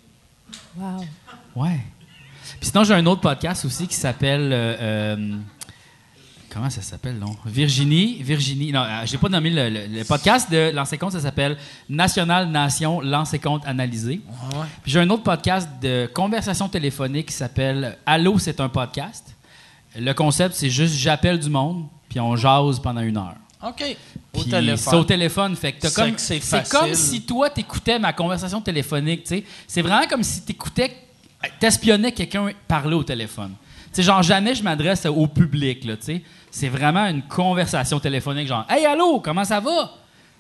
Wow. 0.79 1.05
Ouais. 1.57 1.79
Puis 2.59 2.69
sinon, 2.69 2.83
j'ai 2.83 2.93
un 2.93 3.05
autre 3.05 3.21
podcast 3.21 3.65
aussi 3.65 3.87
qui 3.87 3.95
s'appelle. 3.95 4.51
euh, 4.53 4.75
euh, 4.79 5.35
comment 6.49 6.69
ça 6.69 6.81
s'appelle, 6.81 7.17
non? 7.19 7.35
Virginie, 7.45 8.21
Virginie, 8.21 8.71
non, 8.71 8.81
euh, 8.81 9.01
j'ai 9.05 9.17
pas 9.17 9.29
nommé 9.29 9.49
le, 9.49 9.69
le- 9.69 9.87
le 9.99 10.03
podcast 10.03 10.49
de 10.51 10.71
Lancer 10.73 10.97
Compte, 10.97 11.11
ça 11.11 11.19
s'appelle 11.19 11.57
National 11.89 12.49
Nation 12.49 13.01
Lancer 13.01 13.39
Compte 13.39 13.63
Analysé. 13.67 14.21
Puis 14.81 14.91
j'ai 14.91 14.99
un 14.99 15.09
autre 15.09 15.23
podcast 15.23 15.69
de 15.81 16.09
conversation 16.13 16.67
téléphonique 16.69 17.27
qui 17.27 17.33
s'appelle 17.33 17.97
Allô, 18.05 18.39
c'est 18.39 18.59
un 18.59 18.69
podcast. 18.69 19.35
Le 19.95 20.13
concept, 20.13 20.55
c'est 20.55 20.69
juste 20.69 20.95
j'appelle 20.95 21.39
du 21.39 21.49
monde, 21.49 21.85
puis 22.09 22.19
on 22.19 22.35
jase 22.35 22.79
pendant 22.79 23.01
une 23.01 23.17
heure. 23.17 23.35
OK. 23.63 23.83
Au 24.33 24.41
Puis 24.41 24.51
téléphone. 24.51 24.77
C'est 24.77 24.95
au 24.95 25.03
téléphone. 25.03 25.55
Fait 25.55 25.73
que 25.73 25.81
t'as 25.81 25.89
C'est 25.89 25.95
comme, 26.01 26.17
c'est 26.17 26.69
comme 26.69 26.93
si 26.93 27.21
toi, 27.23 27.49
t'écoutais 27.49 27.97
ma 27.97 28.13
conversation 28.13 28.61
téléphonique. 28.61 29.23
tu 29.23 29.29
sais. 29.29 29.43
C'est 29.67 29.81
vraiment 29.81 30.05
comme 30.07 30.21
si 30.23 30.41
t'écoutais, 30.43 30.95
t'espionnais 31.59 32.11
quelqu'un 32.11 32.49
parler 32.67 32.95
au 32.95 33.03
téléphone. 33.03 33.53
Tu 33.85 33.89
sais, 33.93 34.03
genre, 34.03 34.21
jamais 34.23 34.53
je 34.55 34.63
m'adresse 34.63 35.05
au 35.05 35.27
public. 35.27 35.85
Là, 35.85 35.95
tu 35.97 36.03
sais. 36.03 36.21
c'est 36.51 36.69
vraiment 36.69 37.05
une 37.05 37.21
conversation 37.23 37.99
téléphonique. 37.99 38.47
Genre, 38.47 38.65
Hey, 38.69 38.85
allô, 38.85 39.19
comment 39.19 39.43
ça 39.43 39.59
va? 39.59 39.93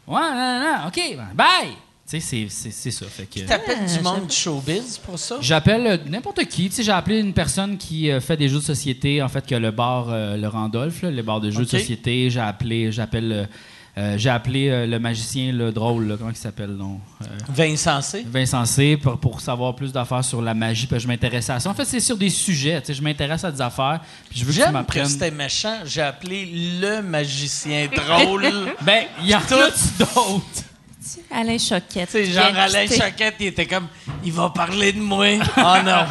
Ouais, 0.07 0.21
non, 0.21 0.35
non, 0.35 0.59
non, 0.59 0.87
OK, 0.87 1.01
ben, 1.17 1.27
bye! 1.35 1.69
Tu 2.09 2.11
sais, 2.11 2.19
c'est- 2.21 2.47
c'est 2.49 2.71
c'est 2.71 2.91
ça. 2.91 3.05
Fait 3.07 3.25
que. 3.25 3.41
T'appelles 3.45 3.79
Ah, 3.85 3.97
du 3.97 4.01
monde 4.01 4.27
du 4.27 4.33
showbiz 4.35 4.97
pour 4.99 5.19
ça? 5.19 5.37
J'appelle 5.41 5.85
euh, 5.87 5.97
n'importe 6.09 6.45
qui. 6.45 6.69
Tu 6.69 6.75
sais, 6.77 6.83
j'ai 6.83 6.91
appelé 6.93 7.19
une 7.19 7.33
personne 7.33 7.77
qui 7.77 8.09
euh, 8.09 8.21
fait 8.21 8.37
des 8.37 8.47
jeux 8.47 8.59
de 8.59 8.63
société, 8.63 9.21
en 9.21 9.27
fait, 9.27 9.45
qui 9.45 9.53
a 9.53 9.59
le 9.59 9.71
bar 9.71 10.07
euh, 10.09 10.37
le 10.37 10.47
Randolph, 10.47 11.01
là, 11.01 11.11
le 11.11 11.21
bar 11.21 11.41
de 11.41 11.51
jeux 11.51 11.65
de 11.65 11.69
société. 11.69 12.29
J'ai 12.29 12.39
appelé, 12.39 12.93
j'appelle, 12.93 13.49
euh, 13.97 14.15
j'ai 14.17 14.29
appelé 14.29 14.69
euh, 14.69 14.85
le 14.85 14.99
magicien, 14.99 15.51
le 15.51 15.71
drôle, 15.71 16.07
là, 16.07 16.15
comment 16.17 16.29
il 16.29 16.35
s'appelle, 16.35 16.69
non? 16.69 16.99
Euh, 17.23 17.25
Vincent 17.49 17.99
C. 18.01 18.23
Vincent 18.29 18.63
C, 18.65 18.95
pour, 18.95 19.17
pour 19.17 19.41
savoir 19.41 19.75
plus 19.75 19.91
d'affaires 19.91 20.23
sur 20.23 20.39
la 20.39 20.53
magie, 20.53 20.85
puis 20.85 20.99
je 20.99 21.07
m'intéresse 21.07 21.49
à 21.49 21.59
ça. 21.59 21.67
En 21.69 21.73
fait, 21.73 21.85
c'est 21.85 21.99
sur 21.99 22.15
des 22.15 22.29
sujets. 22.29 22.79
Tu 22.81 22.87
sais, 22.87 22.93
je 22.93 23.01
m'intéresse 23.01 23.43
à 23.43 23.51
des 23.51 23.61
affaires, 23.61 24.01
puis 24.29 24.39
je 24.39 24.45
veux 24.45 24.51
que 24.51 24.55
tu 24.57 24.61
J'aime 24.61 24.69
que 24.69 24.73
m'apprennes. 24.73 25.07
c'était 25.07 25.31
méchant. 25.31 25.79
J'ai 25.83 26.03
appelé 26.03 26.45
le 26.79 27.01
magicien 27.01 27.87
drôle. 27.87 28.47
Ben, 28.81 29.05
il 29.21 29.29
y 29.29 29.35
en 29.35 29.39
a 29.39 29.41
d'autres. 29.41 30.63
Alain 31.31 31.57
Choquette. 31.57 32.09
C'est 32.09 32.25
genre 32.25 32.51
Bien 32.51 32.61
Alain 32.61 32.83
quitté. 32.83 33.01
Choquette, 33.01 33.35
il 33.39 33.47
était 33.47 33.65
comme 33.65 33.87
il 34.23 34.31
va 34.31 34.49
parler 34.49 34.93
de 34.93 34.99
moi. 34.99 35.25
Oh 35.57 35.75
non. 35.83 36.05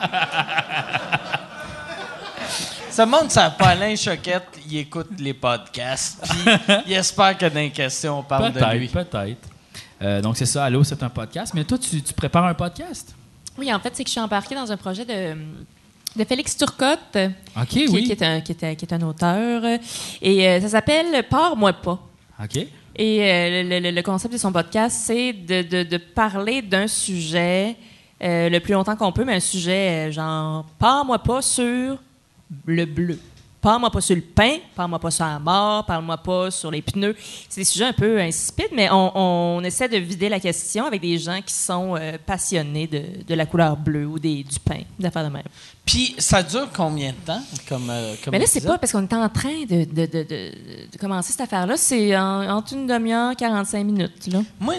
Ce 2.92 3.02
monde, 3.02 3.30
ça 3.30 3.48
pas 3.50 3.68
Alain 3.68 3.96
Choquette, 3.96 4.48
il 4.68 4.76
écoute 4.78 5.08
les 5.18 5.32
podcasts. 5.32 6.20
Puis 6.28 6.54
il 6.86 6.92
espère 6.92 7.36
que 7.38 7.46
dans 7.46 7.54
les 7.60 7.70
questions, 7.70 8.18
on 8.18 8.22
parle 8.22 8.52
de 8.52 8.58
lui. 8.78 8.86
Peut-être, 8.88 9.10
peut-être. 9.10 9.48
Euh, 10.02 10.20
donc, 10.20 10.36
c'est 10.36 10.46
ça. 10.46 10.64
Allô, 10.64 10.84
c'est 10.84 11.02
un 11.02 11.08
podcast. 11.08 11.54
Mais 11.54 11.64
toi, 11.64 11.78
tu, 11.78 12.02
tu 12.02 12.12
prépares 12.12 12.44
un 12.44 12.54
podcast? 12.54 13.14
Oui, 13.56 13.72
en 13.72 13.78
fait, 13.80 13.90
c'est 13.94 14.02
que 14.04 14.08
je 14.08 14.12
suis 14.12 14.20
embarquée 14.20 14.54
dans 14.54 14.70
un 14.70 14.76
projet 14.76 15.04
de, 15.06 15.34
de 16.16 16.24
Félix 16.24 16.54
Turcotte, 16.56 17.16
OK, 17.56 17.66
qui, 17.66 17.86
oui. 17.88 18.04
qui 18.04 18.12
est 18.12 18.22
un, 18.22 18.40
qui, 18.42 18.52
est 18.52 18.64
un, 18.64 18.74
qui 18.74 18.84
est 18.84 18.92
un 18.92 19.02
auteur. 19.02 19.62
Et 20.20 20.48
euh, 20.48 20.60
ça 20.60 20.68
s'appelle 20.68 21.22
Pars-moi 21.30 21.72
pas. 21.72 21.98
OK. 22.42 22.56
Et 22.96 23.22
euh, 23.22 23.62
le, 23.62 23.78
le- 23.80 23.90
le 23.90 24.02
concept 24.02 24.34
de 24.34 24.38
son 24.38 24.52
podcast, 24.52 24.98
c'est 25.06 25.32
de, 25.32 25.62
de- 25.62 25.82
de 25.84 25.96
parler 25.96 26.60
d'un 26.60 26.86
sujet 26.86 27.74
euh, 28.22 28.50
le 28.50 28.60
plus 28.60 28.74
longtemps 28.74 28.96
qu'on 28.96 29.12
peut, 29.12 29.24
mais 29.24 29.36
un 29.36 29.40
sujet 29.40 30.08
euh, 30.08 30.12
genre 30.12 30.66
Parle-moi 30.78 31.18
pas 31.20 31.40
sur 31.40 31.96
le 32.66 32.84
bleu. 32.84 33.18
Parle-moi 33.62 33.90
pas 33.90 34.00
sur 34.00 34.16
le 34.16 34.22
pain, 34.22 34.56
parle-moi 34.74 34.98
pas 34.98 35.10
sur 35.12 35.24
la 35.24 35.38
mort, 35.38 35.86
parle-moi 35.86 36.18
pas 36.18 36.50
sur 36.50 36.68
les 36.70 36.82
pneus. 36.82 37.14
C'est 37.48 37.60
des 37.60 37.64
sujets 37.64 37.84
un 37.86 37.92
peu 37.92 38.20
insipides, 38.20 38.70
mais 38.74 38.90
on, 38.90 39.12
on 39.58 39.62
essaie 39.64 39.88
de 39.88 39.98
vider 39.98 40.28
la 40.28 40.40
question 40.40 40.84
avec 40.84 41.00
des 41.00 41.16
gens 41.16 41.40
qui 41.40 41.54
sont 41.54 41.94
euh, 41.96 42.18
passionnés 42.26 42.88
de, 42.88 43.02
de 43.24 43.34
la 43.34 43.46
couleur 43.46 43.76
bleue 43.76 44.06
ou 44.06 44.18
des, 44.18 44.42
du 44.42 44.58
pain, 44.58 44.80
d'affaires 44.98 45.24
de 45.24 45.32
même. 45.32 45.44
Puis 45.86 46.14
ça 46.18 46.42
dure 46.42 46.70
combien 46.74 47.10
de 47.12 47.16
temps 47.24 47.42
comme, 47.68 47.88
euh, 47.88 48.14
comme 48.24 48.32
Mais 48.32 48.40
là, 48.40 48.46
c'est 48.48 48.60
pas 48.64 48.78
parce 48.78 48.90
qu'on 48.92 49.02
est 49.06 49.14
en 49.14 49.28
train 49.28 49.62
de, 49.68 49.84
de- 49.84 50.06
de- 50.06 50.98
commencer 50.98 51.30
cette 51.32 51.42
affaire-là. 51.42 51.76
C'est 51.76 52.16
en- 52.16 52.48
entre 52.56 52.72
une 52.74 52.86
demi-heure, 52.88 53.36
45 53.36 53.84
minutes. 53.84 54.26
Là. 54.26 54.42
Moi, 54.58 54.74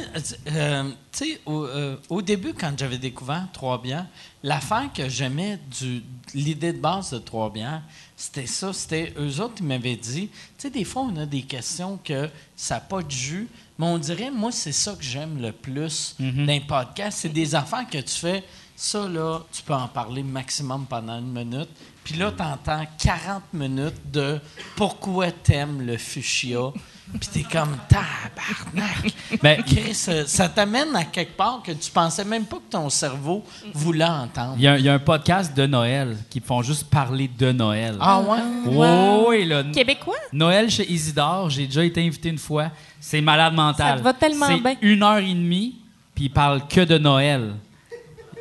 euh, 0.52 0.84
tu 1.12 1.26
sais, 1.26 1.42
au, 1.46 1.68
au 2.10 2.22
début, 2.22 2.54
quand 2.54 2.72
j'avais 2.78 2.98
découvert 2.98 3.48
Trois-Bières, 3.54 4.08
l'affaire 4.44 4.90
que 4.94 5.08
j'aimais 5.08 5.58
du 5.80 6.04
l'idée 6.34 6.74
de 6.74 6.80
base 6.80 7.12
de 7.12 7.20
Trois-Bières, 7.20 7.82
c'était 8.24 8.48
ça. 8.48 8.72
C'était 8.72 9.14
eux 9.18 9.42
autres 9.42 9.56
qui 9.56 9.64
m'avaient 9.64 9.98
dit, 9.98 10.30
tu 10.30 10.34
sais, 10.58 10.70
des 10.70 10.86
fois, 10.86 11.02
on 11.02 11.18
a 11.18 11.26
des 11.26 11.42
questions 11.42 12.00
que 12.02 12.30
ça 12.56 12.76
n'a 12.76 12.80
pas 12.80 13.02
de 13.02 13.12
jus, 13.12 13.50
mais 13.78 13.86
on 13.86 13.98
dirait, 13.98 14.32
moi, 14.32 14.50
c'est 14.54 14.72
ça 14.72 14.94
que 14.94 15.04
j'aime 15.04 15.42
le 15.42 15.52
plus 15.52 16.16
d'un 16.20 16.62
podcast. 16.62 17.20
C'est 17.22 17.30
des 17.30 17.54
affaires 17.54 17.86
que 17.90 17.98
tu 17.98 18.16
fais, 18.16 18.44
ça, 18.78 19.10
là, 19.10 19.42
tu 19.52 19.62
peux 19.62 19.74
en 19.74 19.90
parler 19.90 20.24
maximum 20.24 20.86
pendant 20.86 21.20
une 21.20 21.34
minute. 21.34 21.68
Puis 22.06 22.16
là, 22.16 22.32
tu 22.32 22.42
entends 22.42 22.86
40 22.98 23.44
minutes 23.54 24.12
de 24.12 24.40
pourquoi 24.78 25.32
t'aimes 25.32 25.86
le 25.86 25.98
fuchsia. 25.98 26.72
Puis 27.20 27.30
t'es 27.32 27.44
comme 27.44 27.78
tabarnak. 27.88 29.14
Ben, 29.42 29.62
Chris, 29.64 30.06
euh, 30.10 30.24
ça 30.26 30.50
t'amène 30.50 30.96
à 30.96 31.04
quelque 31.06 31.38
part 31.38 31.62
que 31.64 31.72
tu 31.72 31.92
pensais 31.92 32.26
même 32.26 32.46
pas 32.46 32.58
que 32.58 32.72
ton 32.72 32.90
cerveau 32.90 33.44
voulait 33.74 34.04
entendre. 34.04 34.56
Il 34.58 34.64
y, 34.64 34.68
a, 34.68 34.78
il 34.80 34.86
y 34.86 34.90
a 34.90 34.94
un 34.96 35.00
podcast 35.00 35.56
de 35.56 35.66
Noël 35.68 36.18
qui 36.30 36.40
font 36.40 36.62
juste 36.64 36.86
parler 36.90 37.28
de 37.38 37.52
Noël. 37.52 37.96
Ah 38.00 38.20
ouais? 38.20 38.40
Oh, 38.68 39.26
oui, 39.30 39.46
là. 39.46 39.64
Québécois? 39.72 40.16
Noël 40.32 40.70
chez 40.72 40.92
Isidore, 40.92 41.50
j'ai 41.52 41.68
déjà 41.68 41.86
été 41.86 42.06
invité 42.06 42.30
une 42.30 42.38
fois. 42.40 42.72
C'est 43.00 43.22
malade 43.22 43.54
mental. 43.54 43.94
Ça 43.94 44.00
te 44.00 44.04
va 44.04 44.14
tellement 44.14 44.48
C'est 44.48 44.60
bien. 44.60 44.76
une 44.82 45.04
heure 45.04 45.18
et 45.18 45.34
demie, 45.34 45.76
puis 46.16 46.26
ils 46.26 46.30
parlent 46.32 46.68
que 46.68 46.82
de 46.82 46.98
Noël. 46.98 47.54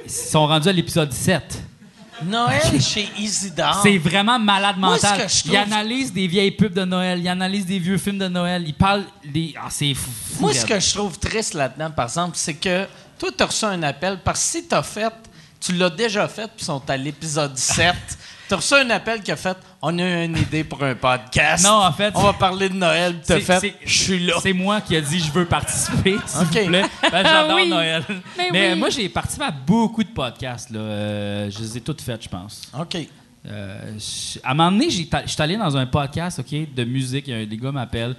Ils 0.04 0.10
sont 0.10 0.46
rendus 0.46 0.68
à 0.68 0.72
l'épisode 0.72 1.12
7. 1.12 1.62
Noël 2.26 2.80
chez 2.80 3.08
Isidore. 3.18 3.80
C'est 3.82 3.98
vraiment 3.98 4.38
malade 4.38 4.76
Moi, 4.78 4.90
mental. 4.90 5.26
Ils 5.28 5.42
trouve- 5.42 5.56
analysent 5.56 6.12
des 6.12 6.26
vieilles 6.26 6.50
pubs 6.52 6.72
de 6.72 6.84
Noël, 6.84 7.18
ils 7.20 7.28
analysent 7.28 7.66
des 7.66 7.78
vieux 7.78 7.98
films 7.98 8.18
de 8.18 8.28
Noël, 8.28 8.64
ils 8.66 8.74
parlent 8.74 9.04
des. 9.24 9.54
Ah, 9.58 9.68
c'est 9.70 9.94
fou. 9.94 10.10
Moi, 10.40 10.54
ce 10.54 10.64
que 10.66 10.78
je 10.78 10.94
trouve 10.94 11.18
triste 11.18 11.54
là-dedans, 11.54 11.90
par 11.90 12.06
exemple, 12.06 12.32
c'est 12.36 12.54
que 12.54 12.86
toi, 13.18 13.30
tu 13.36 13.42
as 13.42 13.46
reçu 13.46 13.64
un 13.64 13.82
appel 13.82 14.18
parce 14.24 14.40
que 14.40 14.46
si 14.60 14.66
tu 14.68 14.74
as 14.74 14.82
fait, 14.82 15.12
tu 15.60 15.72
l'as 15.72 15.90
déjà 15.90 16.26
fait, 16.28 16.46
puis 16.48 16.56
ils 16.60 16.64
sont 16.64 16.82
à 16.88 16.96
l'épisode 16.96 17.56
7. 17.56 17.94
Tu 18.52 18.54
as 18.54 18.58
reçu 18.58 18.74
un 18.74 18.90
appel 18.90 19.22
qui 19.22 19.32
a 19.32 19.36
fait 19.36 19.56
On 19.80 19.98
a 19.98 20.24
une 20.24 20.36
idée 20.36 20.62
pour 20.62 20.82
un 20.84 20.94
podcast. 20.94 21.64
Non, 21.64 21.84
en 21.86 21.90
fait, 21.92 22.12
On 22.14 22.22
va 22.22 22.34
parler 22.34 22.68
de 22.68 22.74
Noël, 22.74 23.18
fait 23.24 23.74
Je 23.82 23.98
suis 24.02 24.26
là. 24.26 24.34
C'est 24.42 24.52
moi 24.52 24.82
qui 24.82 24.94
ai 24.94 25.00
dit 25.00 25.20
je 25.20 25.32
veux 25.32 25.46
participer, 25.46 26.18
s'il 26.26 26.40
Ok. 26.42 26.58
vous 26.64 26.66
plaît. 26.68 26.84
Ben, 27.10 27.22
J'adore 27.24 27.56
Oui. 27.56 27.66
Noël. 27.70 28.04
Mais 28.36 28.48
Mais 28.52 28.72
oui. 28.74 28.78
moi, 28.78 28.90
j'ai 28.90 29.08
participé 29.08 29.46
à 29.46 29.50
beaucoup 29.50 30.04
de 30.04 30.10
podcasts. 30.10 30.68
Là. 30.68 30.80
Euh, 30.80 31.50
je 31.50 31.60
les 31.60 31.78
ai 31.78 31.80
toutes 31.80 32.02
faites, 32.02 32.22
je 32.24 32.28
pense. 32.28 32.70
OK. 32.78 32.98
Euh, 33.48 33.98
à 34.44 34.50
un 34.50 34.54
moment 34.54 34.70
donné, 34.70 34.90
je 34.90 34.96
suis 34.98 35.42
allé 35.42 35.56
dans 35.56 35.74
un 35.74 35.86
podcast 35.86 36.38
ok, 36.40 36.74
de 36.74 36.84
musique. 36.84 37.28
Il 37.28 37.30
y 37.30 37.34
a 37.34 37.38
un- 37.38 37.46
Les 37.46 37.56
gars 37.56 37.72
m'appellent. 37.72 38.16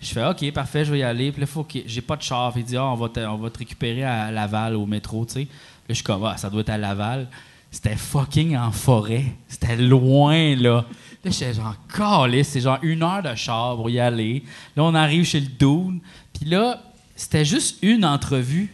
Je 0.00 0.08
fais 0.08 0.24
OK, 0.24 0.50
parfait, 0.52 0.86
je 0.86 0.92
vais 0.92 1.00
y 1.00 1.02
aller. 1.02 1.30
Puis 1.30 1.42
là, 1.42 1.46
faut 1.46 1.62
que 1.62 1.80
j'ai 1.84 2.00
pas 2.00 2.16
de 2.16 2.22
char. 2.22 2.52
Puis 2.52 2.62
il 2.62 2.64
dit 2.64 2.76
Ah, 2.78 2.86
on, 2.86 2.94
va 2.94 3.10
te, 3.10 3.20
on 3.20 3.36
va 3.36 3.50
te 3.50 3.58
récupérer 3.58 4.04
à 4.04 4.30
Laval, 4.30 4.76
au 4.76 4.86
métro. 4.86 5.26
tu 5.26 5.32
sais. 5.34 5.40
Là, 5.40 5.46
je 5.90 5.94
suis 5.96 6.04
comme 6.04 6.24
Ah, 6.24 6.38
ça 6.38 6.48
doit 6.48 6.62
être 6.62 6.70
à 6.70 6.78
Laval. 6.78 7.26
C'était 7.74 7.96
fucking 7.96 8.56
en 8.56 8.70
forêt. 8.70 9.24
C'était 9.48 9.74
loin, 9.74 10.54
là. 10.54 10.84
Là, 11.24 11.30
j'étais 11.32 11.54
genre, 11.54 11.74
calé, 11.92 12.44
c'est 12.44 12.60
genre 12.60 12.78
une 12.82 13.02
heure 13.02 13.20
de 13.20 13.34
char 13.34 13.74
pour 13.74 13.90
y 13.90 13.98
aller. 13.98 14.44
Là, 14.76 14.84
on 14.84 14.94
arrive 14.94 15.24
chez 15.24 15.40
le 15.40 15.48
Dune. 15.48 15.98
Puis 16.32 16.48
là, 16.48 16.80
c'était 17.16 17.44
juste 17.44 17.78
une 17.82 18.04
entrevue. 18.04 18.72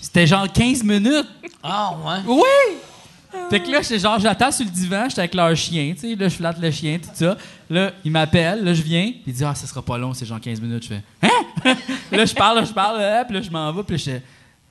C'était 0.00 0.26
genre 0.26 0.50
15 0.50 0.82
minutes. 0.82 1.28
Ah, 1.62 1.94
ouais. 2.04 2.18
Oui! 2.26 3.38
Fait 3.48 3.60
que 3.60 3.70
là, 3.70 3.82
j'étais 3.82 4.00
genre, 4.00 4.18
j'attends 4.18 4.50
sur 4.50 4.64
le 4.64 4.72
divan, 4.72 5.04
j'étais 5.08 5.20
avec 5.20 5.34
leur 5.34 5.54
chien, 5.56 5.92
tu 5.94 6.00
sais, 6.00 6.14
là, 6.16 6.28
je 6.28 6.34
flatte 6.34 6.58
le 6.58 6.70
chien, 6.72 6.98
tout 6.98 7.08
ça. 7.14 7.36
Là, 7.70 7.92
il 8.04 8.10
m'appelle, 8.10 8.64
là, 8.64 8.74
je 8.74 8.82
viens, 8.82 9.12
il 9.24 9.32
dit, 9.32 9.44
ah, 9.44 9.54
ça 9.54 9.66
sera 9.68 9.80
pas 9.80 9.96
long, 9.96 10.12
c'est 10.12 10.26
genre 10.26 10.40
15 10.40 10.60
minutes. 10.60 10.82
Je 10.82 10.88
fais, 10.88 11.02
hein? 11.22 11.76
là, 12.12 12.26
je 12.26 12.34
parle, 12.34 12.58
là, 12.58 12.64
je 12.64 12.72
parle, 12.72 12.98
là, 12.98 13.24
puis 13.24 13.34
là, 13.34 13.42
je 13.42 13.50
m'en 13.50 13.72
vais, 13.72 13.84
puis 13.84 13.96
là, 13.96 14.02
j'étais, 14.04 14.22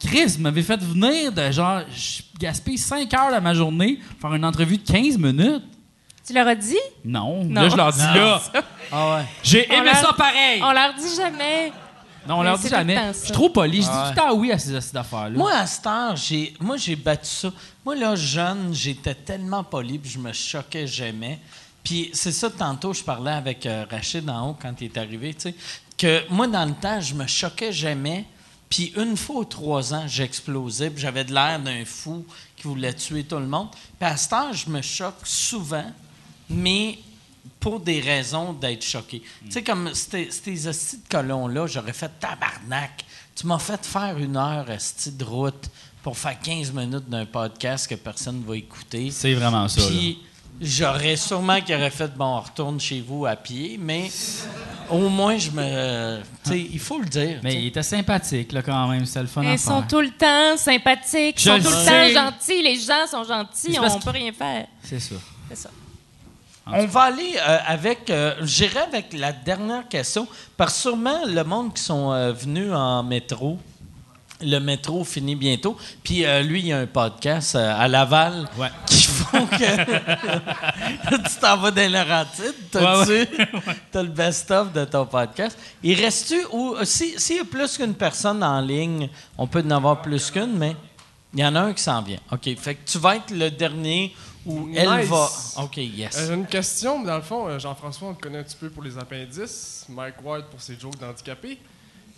Chris, 0.06 0.26
vous 0.38 0.42
m'avez 0.42 0.64
fait 0.64 0.80
venir 0.82 1.32
de 1.32 1.52
genre, 1.52 1.82
je 1.96 2.22
gaspille 2.40 2.78
5 2.78 3.14
heures 3.14 3.34
de 3.34 3.40
ma 3.40 3.54
journée 3.54 4.00
pour 4.20 4.30
faire 4.30 4.36
une 4.36 4.46
entrevue 4.46 4.78
de 4.78 4.86
15 4.92 5.18
minutes. 5.18 5.64
Tu 6.26 6.34
leur 6.34 6.48
as 6.48 6.56
dit? 6.56 6.78
Non. 7.06 7.44
Non. 7.44 7.62
Là, 7.64 7.70
je 7.70 7.76
leur 7.76 7.92
dis, 7.94 8.00
là, 8.00 8.42
Ah, 8.92 9.16
ouais. 9.18 9.26
j'ai 9.44 9.66
aimé 9.74 9.86
leur- 9.86 9.96
ça 9.96 10.14
pareil. 10.14 10.62
On 10.64 10.72
leur 10.72 10.94
dit 10.94 11.16
jamais. 11.16 11.72
Non, 12.28 12.36
on 12.36 12.38
Mais 12.40 12.50
leur 12.50 12.60
dit 12.60 12.68
jamais. 12.70 13.00
Je 13.14 13.18
suis 13.26 13.32
trop 13.32 13.50
poli, 13.50 13.78
je 13.78 13.82
dis 13.84 13.88
Ouais. 13.90 14.04
tout 14.04 14.10
le 14.10 14.16
temps 14.16 14.34
oui 14.36 14.52
à 14.52 14.60
ces 14.60 14.80
ces 14.80 14.96
affaires-là. 14.96 15.38
Moi, 15.38 15.52
à 15.54 15.66
cette 15.66 15.88
heure, 15.88 16.16
j'ai, 16.16 16.54
moi, 16.60 16.78
j'ai 16.78 16.96
battu 16.96 17.26
ça. 17.26 17.50
Moi, 17.84 17.96
là, 17.96 18.16
jeune, 18.16 18.70
j'étais 18.74 19.16
tellement 19.16 19.64
poli, 19.64 19.98
puis 19.98 20.12
je 20.12 20.20
me 20.20 20.32
choquais 20.32 20.86
jamais. 20.86 21.40
Puis 21.84 22.12
c'est 22.14 22.32
ça, 22.32 22.50
tantôt, 22.52 22.94
je 22.94 23.04
parlais 23.04 23.32
avec 23.32 23.66
euh, 23.66 23.86
Rachid 23.90 24.30
en 24.30 24.50
haut 24.50 24.58
quand 24.62 24.74
il 24.82 24.86
est 24.86 24.98
arrivé, 24.98 25.34
tu 25.34 25.42
sais, 25.50 25.56
que 25.98 26.22
moi, 26.30 26.46
dans 26.46 26.66
le 26.66 26.74
temps, 26.74 27.02
je 27.02 27.16
me 27.16 27.26
choquais 27.26 27.72
jamais. 27.74 28.26
Puis 28.72 28.94
une 28.96 29.18
fois 29.18 29.40
ou 29.42 29.44
trois 29.44 29.94
ans, 29.94 30.08
j'explosais, 30.08 30.90
puis 30.90 31.02
j'avais 31.02 31.26
de 31.26 31.34
l'air 31.34 31.60
d'un 31.60 31.84
fou 31.84 32.26
qui 32.56 32.64
voulait 32.64 32.94
tuer 32.94 33.26
tout 33.26 33.38
le 33.38 33.46
monde. 33.46 33.68
Puis 34.00 34.10
à 34.10 34.16
cette 34.16 34.32
heure, 34.32 34.54
je 34.54 34.70
me 34.70 34.82
choque 34.82 35.20
souvent, 35.26 35.92
mais 36.50 36.98
pour 37.60 37.82
des 37.82 38.00
raisons 38.00 38.54
d'être 38.54 38.84
choqué. 38.84 39.22
Tu 39.46 39.52
sais, 39.52 39.64
comme 39.64 39.92
ces 39.94 40.68
hosties 40.68 40.98
de 40.98 41.08
colons-là, 41.10 41.68
j'aurais 41.68 41.92
fait 41.92 42.10
tabarnak. 42.20 43.04
Tu 43.36 43.46
m'as 43.46 43.60
fait 43.60 43.86
faire 43.86 44.18
une 44.18 44.38
heure 44.38 44.66
hostie 44.70 45.12
de 45.12 45.24
route 45.26 45.70
pour 46.02 46.18
faire 46.18 46.40
15 46.40 46.72
minutes 46.72 47.10
d'un 47.10 47.26
podcast 47.26 47.88
que 47.88 47.96
personne 47.96 48.40
ne 48.42 48.46
va 48.48 48.56
écouter. 48.56 49.12
C'est 49.12 49.34
vraiment 49.34 49.68
ça. 49.68 49.82
là. 49.82 49.88
J'aurais 50.64 51.16
sûrement 51.16 51.60
qu'il 51.60 51.74
aurait 51.76 51.90
fait 51.90 52.16
bon, 52.16 52.26
on 52.38 52.40
retourne 52.40 52.80
chez 52.80 53.02
vous 53.02 53.26
à 53.26 53.36
pied, 53.36 53.80
mais 53.82 54.12
au 54.92 55.10
moins 55.10 55.36
je 55.36 55.50
me. 55.50 56.20
Tu 56.44 56.50
sais, 56.52 56.60
il 56.60 56.80
faut 56.80 57.00
le 57.00 57.08
dire. 57.08 57.40
Mais 57.42 57.56
il 57.56 57.68
était 57.68 57.82
sympathique, 57.82 58.52
là, 58.52 58.62
quand 58.62 58.88
même. 58.88 59.04
C'était 59.08 59.22
le 59.22 59.28
fun 59.28 59.42
Ils 59.42 59.58
sont 59.58 59.82
tout 59.82 60.02
le 60.02 60.12
temps 60.12 60.56
sympathiques, 60.58 61.36
ils 61.40 61.44
sont 61.44 61.56
le 61.56 61.64
tout 61.64 61.70
le 61.70 62.14
temps 62.14 62.26
gentils, 62.32 62.62
les 62.62 62.76
gens 62.80 63.08
sont 63.10 63.24
gentils, 63.24 63.76
on 63.80 64.00
peut 64.00 64.12
rien 64.12 64.32
faire. 64.32 64.68
C'est 64.84 65.00
ça. 65.00 65.16
C'est 65.50 65.58
ça. 65.58 65.70
On 66.68 66.86
va 66.86 67.02
aller 67.02 67.34
euh, 67.38 67.58
avec. 67.66 68.08
euh, 68.12 68.36
J'irai 68.44 68.82
avec 68.82 69.14
la 69.14 69.32
dernière 69.34 69.88
question, 69.88 70.28
parce 70.56 70.76
que 70.76 70.80
sûrement 70.82 71.26
le 71.26 71.44
monde 71.44 71.74
qui 71.74 71.82
sont 71.82 72.12
euh, 72.12 72.32
venus 72.34 72.72
en 72.72 73.02
métro. 73.02 73.58
Le 74.44 74.60
métro 74.60 75.04
finit 75.04 75.36
bientôt. 75.36 75.78
Puis 76.04 76.26
euh, 76.26 76.42
lui, 76.42 76.60
il 76.60 76.68
y 76.68 76.74
a 76.74 76.80
un 76.80 76.86
podcast 76.88 77.56
euh, 77.56 77.74
à 77.78 77.88
Laval 77.88 78.48
Ouais. 78.58 78.70
qui 78.88 79.04
font 79.04 79.46
que 79.46 79.56
tu 81.30 81.36
t'en 81.40 81.58
vas 81.58 81.72
dans 81.72 81.92
Laurentides. 81.92 82.54
T'as 83.92 84.02
le 84.04 84.10
best-of 84.10 84.74
de 84.74 84.86
ton 84.86 85.06
podcast. 85.06 85.58
Il 85.84 86.00
reste-tu 86.00 86.40
ou 86.52 86.76
si- 86.84 87.20
s'il 87.20 87.38
y 87.38 87.40
a 87.40 87.46
plus 87.46 87.78
qu'une 87.78 87.94
personne 87.96 88.44
en 88.44 88.62
ligne, 88.62 89.10
on 89.38 89.48
peut 89.48 89.64
en 89.66 89.72
avoir 89.72 90.02
plus 90.02 90.32
qu'une, 90.32 90.58
mais 90.58 90.76
il 91.34 91.40
y 91.40 91.46
en 91.46 91.56
a 91.56 91.62
un 91.62 91.74
qui 91.74 91.84
s'en 91.84 92.02
vient. 92.02 92.20
OK. 92.32 92.50
Fait 92.58 92.76
que 92.76 92.90
tu 92.90 92.98
vas 92.98 93.16
être 93.18 93.32
le 93.32 93.50
dernier 93.52 94.14
où 94.46 94.70
elle 94.76 95.06
va. 95.06 95.30
OK, 95.58 95.78
yes. 95.78 96.18
Euh, 96.18 96.28
J'ai 96.28 96.34
une 96.34 96.48
question, 96.48 97.00
mais 97.00 97.06
dans 97.08 97.16
le 97.18 97.22
fond, 97.22 97.48
euh, 97.48 97.60
Jean-François, 97.60 98.10
on 98.10 98.14
te 98.16 98.22
connaît 98.24 98.40
un 98.40 98.44
petit 98.44 98.58
peu 98.60 98.70
pour 98.70 98.82
les 98.84 98.98
appendices, 98.98 99.86
Mike 99.90 100.16
Ward 100.24 100.46
pour 100.50 100.60
ses 100.60 100.80
jokes 100.80 100.98
d'handicapés, 101.00 101.60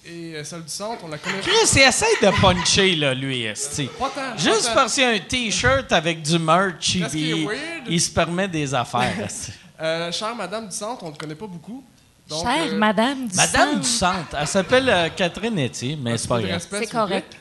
et 0.06 0.36
euh, 0.36 0.44
celle 0.44 0.64
du 0.64 0.70
centre, 0.70 1.02
on 1.04 1.08
la 1.08 1.18
connaît 1.18 1.40
Chris, 1.40 1.52
il 1.76 1.82
essaie 1.82 2.06
de 2.22 2.30
puncher, 2.42 2.96
là, 2.96 3.14
lui, 3.14 3.44
esti. 3.44 3.90
pas 4.00 4.10
tant. 4.10 4.38
Juste 4.38 4.64
pas 4.64 4.70
tant. 4.70 4.76
parce 4.76 4.94
qu'il 4.96 5.04
y 5.04 5.06
a 5.06 5.10
un 5.12 5.20
T-shirt 5.20 5.92
avec 5.92 6.22
du 6.22 6.38
merch, 6.40 6.94
Qu'est-ce 7.00 7.12
qui 7.16 7.32
est 7.32 7.38
il, 7.40 7.46
weird? 7.48 7.60
il 7.88 8.02
se 8.02 8.10
permet 8.12 8.48
des 8.48 8.74
affaires. 8.74 9.20
esti. 9.26 9.52
Euh, 9.82 10.12
chère 10.12 10.36
Madame 10.36 10.68
du 10.68 10.76
centre, 10.76 11.04
on 11.04 11.10
ne 11.10 11.14
te 11.14 11.20
connaît 11.20 11.36
pas 11.36 11.48
beaucoup. 11.48 11.84
Donc, 12.28 12.44
Chère 12.46 12.68
euh, 12.74 12.78
Madame 12.78 13.28
du 13.28 13.36
Madame 13.36 13.80
du 13.82 13.88
Centre. 13.88 14.36
Elle 14.40 14.48
s'appelle 14.48 14.88
euh, 14.88 15.10
Catherine 15.10 15.60
Etier, 15.60 15.98
mais 16.02 16.18
c'est 16.18 16.28
pas 16.28 16.38
de 16.38 16.44
grave. 16.44 16.54
respect, 16.54 16.78
C'est 16.80 16.86
s'il 16.90 17.00
vous 17.00 17.06
plaît. 17.08 17.22
correct. 17.22 17.38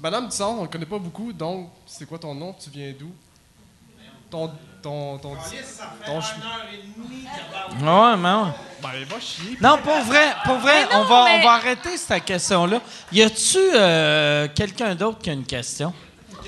Madame 0.00 0.28
du 0.28 0.36
centre, 0.36 0.58
on 0.60 0.62
ne 0.62 0.68
connaît 0.68 0.86
pas 0.86 0.98
beaucoup, 0.98 1.32
donc 1.32 1.70
c'est 1.86 2.06
quoi 2.06 2.18
ton 2.18 2.34
nom? 2.34 2.54
Tu 2.62 2.70
viens 2.70 2.92
d'où? 2.98 3.10
Ton. 4.30 4.50
Ton. 4.82 5.18
Ton. 5.18 5.34
ton 6.06 6.20
ch- 6.20 6.34
Ouais, 7.80 8.16
mais 8.16 8.28
ouais. 8.32 8.50
Ben, 8.82 9.04
va 9.08 9.20
chier. 9.20 9.58
Non, 9.60 9.78
pour 9.82 10.00
vrai, 10.04 10.32
pour 10.44 10.56
vrai, 10.58 10.84
non, 10.84 11.00
on, 11.00 11.04
va, 11.04 11.24
mais- 11.26 11.38
on 11.40 11.42
va 11.44 11.52
arrêter 11.52 11.96
cette 11.96 12.24
question-là. 12.24 12.80
Y 13.12 13.22
a-tu 13.22 13.58
euh, 13.74 14.48
quelqu'un 14.54 14.94
d'autre 14.94 15.18
qui 15.18 15.30
a 15.30 15.34
une 15.34 15.44
question? 15.44 15.92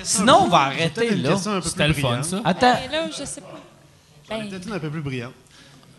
Sinon, 0.01 0.39
on 0.43 0.47
va 0.47 0.61
arrêter 0.61 1.11
là. 1.11 1.35
C'était 1.63 1.87
le 1.87 1.93
fun, 1.93 2.23
ça. 2.23 2.41
Attends, 2.43 2.75
Mais 2.89 2.95
là, 2.97 3.07
je 3.17 3.23
sais 3.23 3.41
pas. 3.41 3.47
Ben, 4.29 4.49
Peut-être 4.49 4.67
une 4.67 4.73
un 4.73 4.79
peu 4.79 4.89
plus 4.89 5.01
brillante. 5.01 5.33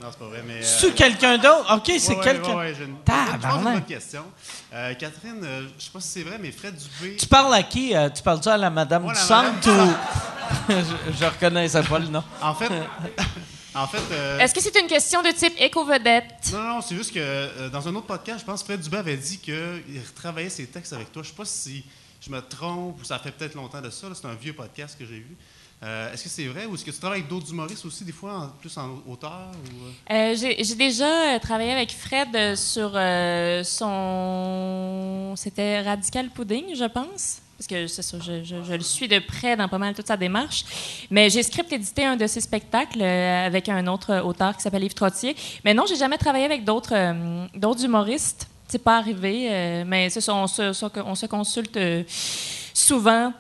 Non, 0.01 0.09
c'est 0.11 0.19
pas 0.19 0.27
vrai, 0.27 0.43
mais... 0.47 0.55
euh, 0.55 0.63
c'est-tu 0.63 0.93
quelqu'un 0.95 1.39
d'autre? 1.39 1.73
OK, 1.77 1.93
c'est 1.99 2.17
ouais, 2.17 2.25
quelqu'un. 2.25 2.49
ouais, 2.51 2.57
ouais, 2.57 2.75
j'ai 2.77 2.85
une- 2.85 2.97
c'est 3.07 3.47
une 3.57 3.63
bonne 3.63 3.85
question. 3.85 4.25
Euh, 4.73 4.95
Catherine, 4.95 5.41
euh, 5.43 5.69
je 5.79 5.85
sais 5.85 5.91
pas 5.91 6.01
si 6.01 6.09
c'est 6.09 6.23
vrai, 6.23 6.37
mais 6.41 6.51
Fred 6.51 6.75
Dubé... 6.77 7.17
Tu 7.17 7.27
parles 7.27 7.55
à 7.55 7.63
qui? 7.63 7.95
Euh, 7.95 8.11
tu 8.11 8.23
parles-tu 8.23 8.49
à 8.49 8.57
la 8.57 8.71
Madame 8.71 9.05
Ouais, 9.07 9.15
du 9.15 9.19
Centre 9.21 9.69
ou. 9.71 9.93
je, 10.69 11.13
je 11.19 11.25
reconnaissais 11.25 11.83
pas 11.83 11.99
le 12.01 12.09
nom. 12.09 12.25
En 12.43 12.55
fait... 12.55 12.69
en 13.75 13.87
fait... 13.87 14.03
euh, 14.13 14.39
Est-ce 14.41 14.53
que 14.53 14.61
c'est 14.61 14.79
une 14.81 14.89
question 14.89 15.23
de 15.23 15.31
type 15.31 15.55
éco-vedette? 15.59 16.51
Non, 16.53 16.63
non, 16.63 16.81
c'est 16.81 16.97
juste 16.97 17.13
que 17.15 17.21
euh, 17.21 17.69
dans 17.71 17.87
un 17.87 17.95
autre 17.95 18.07
podcast, 18.07 18.41
je 18.41 18.45
pense 18.45 18.61
que 18.63 18.67
Fred 18.67 18.81
Dubé 18.81 18.97
avait 18.99 19.17
dit 19.17 19.39
qu'il 19.39 19.55
retravaillait 20.07 20.51
ses 20.51 20.67
textes 20.67 20.93
avec 20.93 21.13
toi. 21.13 21.23
Je 21.23 21.29
sais 21.29 21.35
pas 21.37 21.45
si 21.45 21.85
je 22.21 22.31
me 22.31 22.41
trompe 22.41 23.01
ou 23.01 23.05
ça 23.05 23.19
fait 23.21 23.31
peut-être 23.31 23.55
longtemps 23.55 23.81
de 23.81 23.91
ça. 23.91 24.09
C'est 24.13 24.27
un 24.27 24.35
vieux 24.35 24.55
podcast 24.55 24.97
que 24.99 25.05
j'ai 25.07 25.19
vu. 25.21 25.37
Euh, 25.85 26.13
est-ce 26.13 26.25
que 26.25 26.29
c'est 26.31 26.47
vrai 26.47 26.65
ou 26.65 26.75
est-ce 26.75 26.85
que 26.85 26.91
tu 26.91 26.99
travailles 26.99 27.21
avec 27.21 27.31
d'autres 27.31 27.51
humoristes 27.51 27.85
aussi, 27.85 28.05
des 28.05 28.13
fois, 28.13 28.55
plus 28.61 28.75
en 28.79 29.03
auteur? 29.07 29.51
Euh? 30.11 30.33
Euh, 30.33 30.55
J'ai 30.59 30.75
déjà 30.75 31.39
travaillé 31.41 31.73
avec 31.73 31.93
Fred 31.93 32.57
sur 32.57 32.93
son. 33.65 35.35
C'était 35.37 35.83
Radical 35.83 36.31
Pudding, 36.31 36.75
je 36.75 36.85
pense. 36.85 37.41
Parce 37.59 37.69
que 37.69 37.87
c'est 37.87 38.03
ça, 38.03 38.19
je, 38.19 38.73
le 38.73 38.81
suis 38.81 39.07
de 39.07 39.21
près 39.21 39.57
dans 39.57 39.69
pas 39.69 39.79
mal 39.79 39.95
toute 39.95 40.09
sa 40.09 40.17
démarche. 40.17 40.65
Mais 41.11 41.31
j'ai 41.31 41.43
script 41.43 41.73
édité 41.73 42.05
un 42.05 42.17
de 42.17 42.27
ses 42.27 42.41
spectacles 42.41 43.03
avec 43.03 43.69
un 43.69 43.87
autre 43.87 44.23
auteur 44.25 44.57
qui 44.57 44.63
s'appelle 44.63 44.85
Yves 44.85 44.95
Trottier. 44.95 45.37
Mais 45.65 45.75
non, 45.75 45.85
j'ai 45.87 45.97
jamais 45.97 46.19
travaillé 46.19 46.47
avec 46.47 46.65
d'autres 46.65 47.15
d'autres 47.57 47.85
humoristes. 47.85 48.49
C'est 48.67 48.83
pas 48.83 48.97
arrivé. 48.97 49.85
mais 49.87 50.09
c'est 50.09 50.23
ça, 50.23 50.35
on 50.35 50.47
on 50.47 51.15
se 51.15 51.27
consulte 51.27 51.79
souvent 52.73 53.33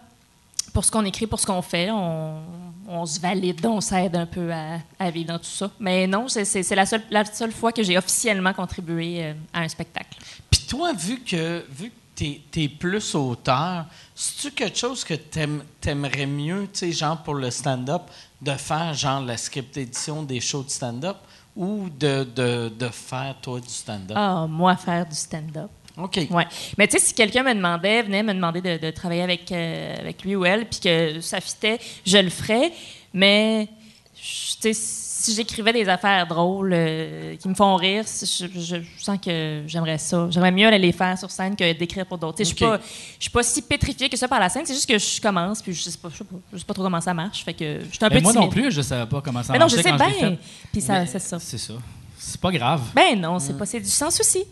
pour 0.74 0.84
ce 0.84 0.90
qu'on 0.90 1.04
écrit, 1.06 1.26
pour 1.26 1.40
ce 1.40 1.46
qu'on 1.46 1.62
fait. 1.62 1.90
On, 1.90 2.42
on 2.86 3.06
se 3.06 3.18
valide, 3.18 3.64
on 3.64 3.80
s'aide 3.80 4.14
un 4.16 4.26
peu 4.26 4.52
à, 4.52 4.78
à 4.98 5.10
vivre 5.10 5.28
dans 5.28 5.38
tout 5.38 5.44
ça. 5.44 5.70
Mais 5.80 6.06
non, 6.06 6.28
c'est- 6.28 6.70
la 6.74 6.84
seule, 6.84 7.02
la 7.10 7.24
seule 7.24 7.52
fois 7.52 7.72
que 7.72 7.82
j'ai 7.82 7.96
officiellement 7.96 8.52
contribué 8.52 9.24
euh, 9.24 9.32
à 9.54 9.60
un 9.60 9.68
spectacle. 9.68 10.18
Puis 10.50 10.66
toi, 10.68 10.92
vu 10.92 11.20
que 11.20 11.64
vu 11.70 11.88
que 11.90 11.94
t'es 12.14 12.40
es 12.56 12.68
plus 12.68 13.14
auteur, 13.14 13.86
c'est-tu 14.14 14.50
quelque 14.54 14.76
chose 14.76 15.02
que 15.04 15.14
t'aim- 15.14 15.62
t'aimerais 15.80 16.26
mieux, 16.26 16.64
tu 16.72 16.80
sais, 16.80 16.92
genre 16.92 17.22
pour 17.22 17.34
le 17.34 17.50
stand-up, 17.50 18.02
de 18.42 18.52
faire 18.52 18.92
genre 18.94 19.20
la 19.22 19.36
script 19.36 19.76
édition 19.76 20.22
des 20.22 20.40
shows 20.40 20.64
de 20.64 20.70
stand-up 20.70 21.16
ou 21.56 21.88
de, 21.88 22.24
de, 22.24 22.68
de 22.68 22.88
faire 22.88 23.36
toi 23.40 23.60
du 23.60 23.68
stand-up? 23.68 24.16
Ah, 24.20 24.46
moi, 24.48 24.76
faire 24.76 25.06
du 25.06 25.14
stand-up. 25.14 25.70
OK. 25.96 26.26
Ouais. 26.30 26.46
Mais 26.76 26.88
tu 26.88 26.98
sais, 26.98 27.04
si 27.04 27.14
quelqu'un 27.14 27.42
me 27.44 27.54
demandait, 27.54 28.02
venait 28.02 28.22
me 28.22 28.34
demander 28.34 28.60
de, 28.60 28.78
de 28.84 28.90
travailler 28.90 29.22
avec, 29.22 29.50
euh, 29.52 29.96
avec 30.00 30.22
lui 30.24 30.34
ou 30.36 30.44
elle, 30.44 30.66
puis 30.68 30.80
que 30.80 31.20
ça 31.20 31.40
fitait, 31.40 31.78
je 32.04 32.18
le 32.18 32.30
ferais. 32.30 32.72
Mais 33.12 33.68
tu 34.16 34.22
sais, 34.60 34.72
si 34.74 35.34
j'écrivais 35.34 35.72
des 35.72 35.88
affaires 35.88 36.26
drôles 36.26 36.72
euh, 36.74 37.36
qui 37.36 37.48
me 37.48 37.54
font 37.54 37.76
rire, 37.76 38.04
je, 38.04 38.46
je- 38.54 38.60
je 38.60 38.76
sens 39.02 39.18
que 39.24 39.62
j'aimerais 39.66 39.96
ça. 39.98 40.26
J'aimerais 40.30 40.50
mieux 40.50 40.66
aller 40.66 40.78
les 40.78 40.92
faire 40.92 41.16
sur 41.18 41.30
scène 41.30 41.54
que 41.56 41.72
d'écrire 41.72 42.04
pour 42.04 42.18
d'autres. 42.18 42.36
Tu 42.38 42.44
sais, 42.44 42.50
Je 42.50 42.56
suis 42.56 42.64
pas, 42.66 42.78
je 43.18 43.22
suis 43.22 43.30
pas 43.30 43.42
si 43.42 43.62
pétrifiée 43.62 44.08
que 44.10 44.16
ça 44.18 44.28
par 44.28 44.40
la 44.40 44.48
scène. 44.50 44.66
C'est 44.66 44.74
juste 44.74 44.88
que 44.88 44.98
je 44.98 45.20
commence, 45.20 45.62
puis 45.62 45.72
je 45.72 45.82
sais 45.82 45.96
pas, 45.96 46.08
je 46.12 46.18
sais 46.18 46.24
pas, 46.24 46.36
je 46.52 46.58
sais 46.58 46.64
pas 46.64 46.74
trop 46.74 46.82
comment 46.82 47.00
ça 47.00 47.14
marche. 47.14 47.42
Fait 47.44 47.54
que 47.54 47.80
je 47.88 47.94
suis 47.94 48.04
un 48.04 48.08
Mais 48.08 48.16
peu 48.16 48.22
moi 48.22 48.32
non 48.34 48.48
plus, 48.48 48.70
je 48.72 48.82
savais 48.82 49.06
pas 49.08 49.20
comment 49.22 49.42
ça 49.42 49.52
Mais 49.52 49.58
non, 49.60 49.68
je 49.68 49.76
sais 49.76 49.92
bien. 49.92 50.36
Puis 50.72 50.82
ça, 50.82 51.06
c'est 51.06 51.18
ça. 51.20 51.38
C'est 51.38 51.56
ça. 51.58 51.74
C'est 52.18 52.40
pas 52.40 52.50
grave. 52.50 52.82
Ben 52.94 53.18
non, 53.18 53.38
c'est 53.38 53.56
pas, 53.56 53.64
c'est 53.64 53.80
du 53.80 53.88
sans 53.88 54.10
souci. 54.10 54.44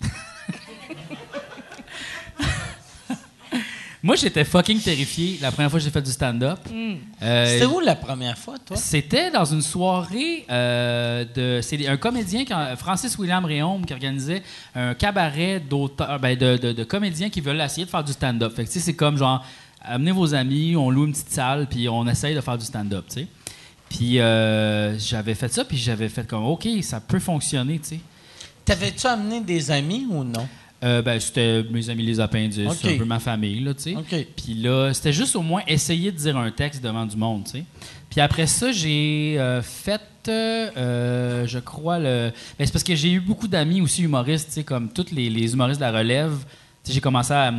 Moi, 4.02 4.14
j'étais 4.14 4.44
fucking 4.44 4.80
terrifié 4.80 5.38
la 5.40 5.50
première 5.50 5.68
fois 5.70 5.80
que 5.80 5.84
j'ai 5.84 5.90
fait 5.90 6.02
du 6.02 6.12
stand-up. 6.12 6.60
Euh, 7.22 7.46
C'était 7.52 7.64
où 7.66 7.80
la 7.80 7.96
première 7.96 8.38
fois, 8.38 8.54
toi? 8.64 8.76
C'était 8.76 9.32
dans 9.32 9.44
une 9.44 9.62
soirée 9.62 10.44
euh, 10.48 11.24
de. 11.34 11.60
C'est 11.60 11.88
un 11.88 11.96
comédien, 11.96 12.44
qui, 12.44 12.52
Francis 12.76 13.18
William 13.18 13.44
Réaume, 13.44 13.84
qui 13.84 13.92
organisait 13.94 14.42
un 14.76 14.94
cabaret 14.94 15.58
d'auteurs, 15.58 16.20
ben, 16.20 16.36
de, 16.38 16.56
de- 16.56 16.72
de 16.72 16.84
comédiens 16.84 17.30
qui 17.30 17.40
veulent 17.40 17.60
essayer 17.60 17.84
de 17.84 17.90
faire 17.90 18.04
du 18.04 18.12
stand-up. 18.12 18.54
Fait 18.54 18.62
que, 18.64 18.68
tu 18.68 18.74
sais, 18.74 18.84
c'est 18.84 18.94
comme 18.94 19.16
genre, 19.16 19.44
amenez 19.82 20.12
vos 20.12 20.34
amis, 20.34 20.76
on 20.76 20.88
loue 20.90 21.06
une 21.06 21.12
petite 21.12 21.30
salle, 21.32 21.66
puis 21.68 21.88
on 21.88 22.06
essaye 22.06 22.34
de 22.36 22.40
faire 22.40 22.58
du 22.58 22.64
stand-up, 22.66 23.06
tu 23.08 23.20
sais. 23.22 23.26
Puis 23.88 24.20
euh, 24.20 24.96
j'avais 24.98 25.34
fait 25.34 25.52
ça, 25.52 25.64
puis 25.64 25.76
j'avais 25.78 26.08
fait 26.10 26.26
comme, 26.28 26.44
OK, 26.44 26.68
ça 26.82 27.00
peut 27.00 27.18
fonctionner, 27.18 27.80
tu 27.80 27.88
sais. 27.88 28.00
T'avais-tu 28.64 29.06
amené 29.06 29.40
des 29.40 29.70
amis 29.70 30.06
ou 30.08 30.22
non? 30.22 30.46
Euh, 30.84 31.00
ben, 31.00 31.18
c'était 31.18 31.62
mes 31.70 31.88
amis 31.88 32.02
les 32.04 32.20
appendices, 32.20 32.68
OK. 32.84 32.90
un 32.92 32.98
peu 32.98 33.04
ma 33.06 33.18
famille, 33.18 33.60
là, 33.60 33.72
tu 33.72 33.82
sais. 33.84 33.94
Puis 34.36 34.54
là, 34.54 34.92
c'était 34.92 35.12
juste 35.12 35.34
au 35.34 35.40
moins 35.42 35.62
essayer 35.66 36.12
de 36.12 36.16
dire 36.18 36.36
un 36.36 36.50
texte 36.50 36.82
devant 36.84 37.06
du 37.06 37.16
monde, 37.16 37.44
tu 37.44 37.52
sais. 37.52 37.64
Puis 38.10 38.20
après 38.20 38.46
ça, 38.46 38.72
j'ai 38.72 39.36
euh, 39.38 39.62
fait, 39.62 40.00
euh, 40.28 41.46
je 41.46 41.58
crois, 41.58 41.98
le... 41.98 42.30
Ben, 42.58 42.66
c'est 42.66 42.72
parce 42.72 42.84
que 42.84 42.94
j'ai 42.94 43.12
eu 43.12 43.20
beaucoup 43.20 43.48
d'amis 43.48 43.80
aussi 43.80 44.02
humoristes, 44.02 44.48
tu 44.48 44.54
sais, 44.54 44.64
comme 44.64 44.90
tous 44.92 45.06
les, 45.12 45.30
les 45.30 45.52
humoristes 45.54 45.80
de 45.80 45.86
la 45.86 45.92
relève. 45.92 46.34
J'ai 46.88 47.00
commencé 47.00 47.32
à, 47.32 47.52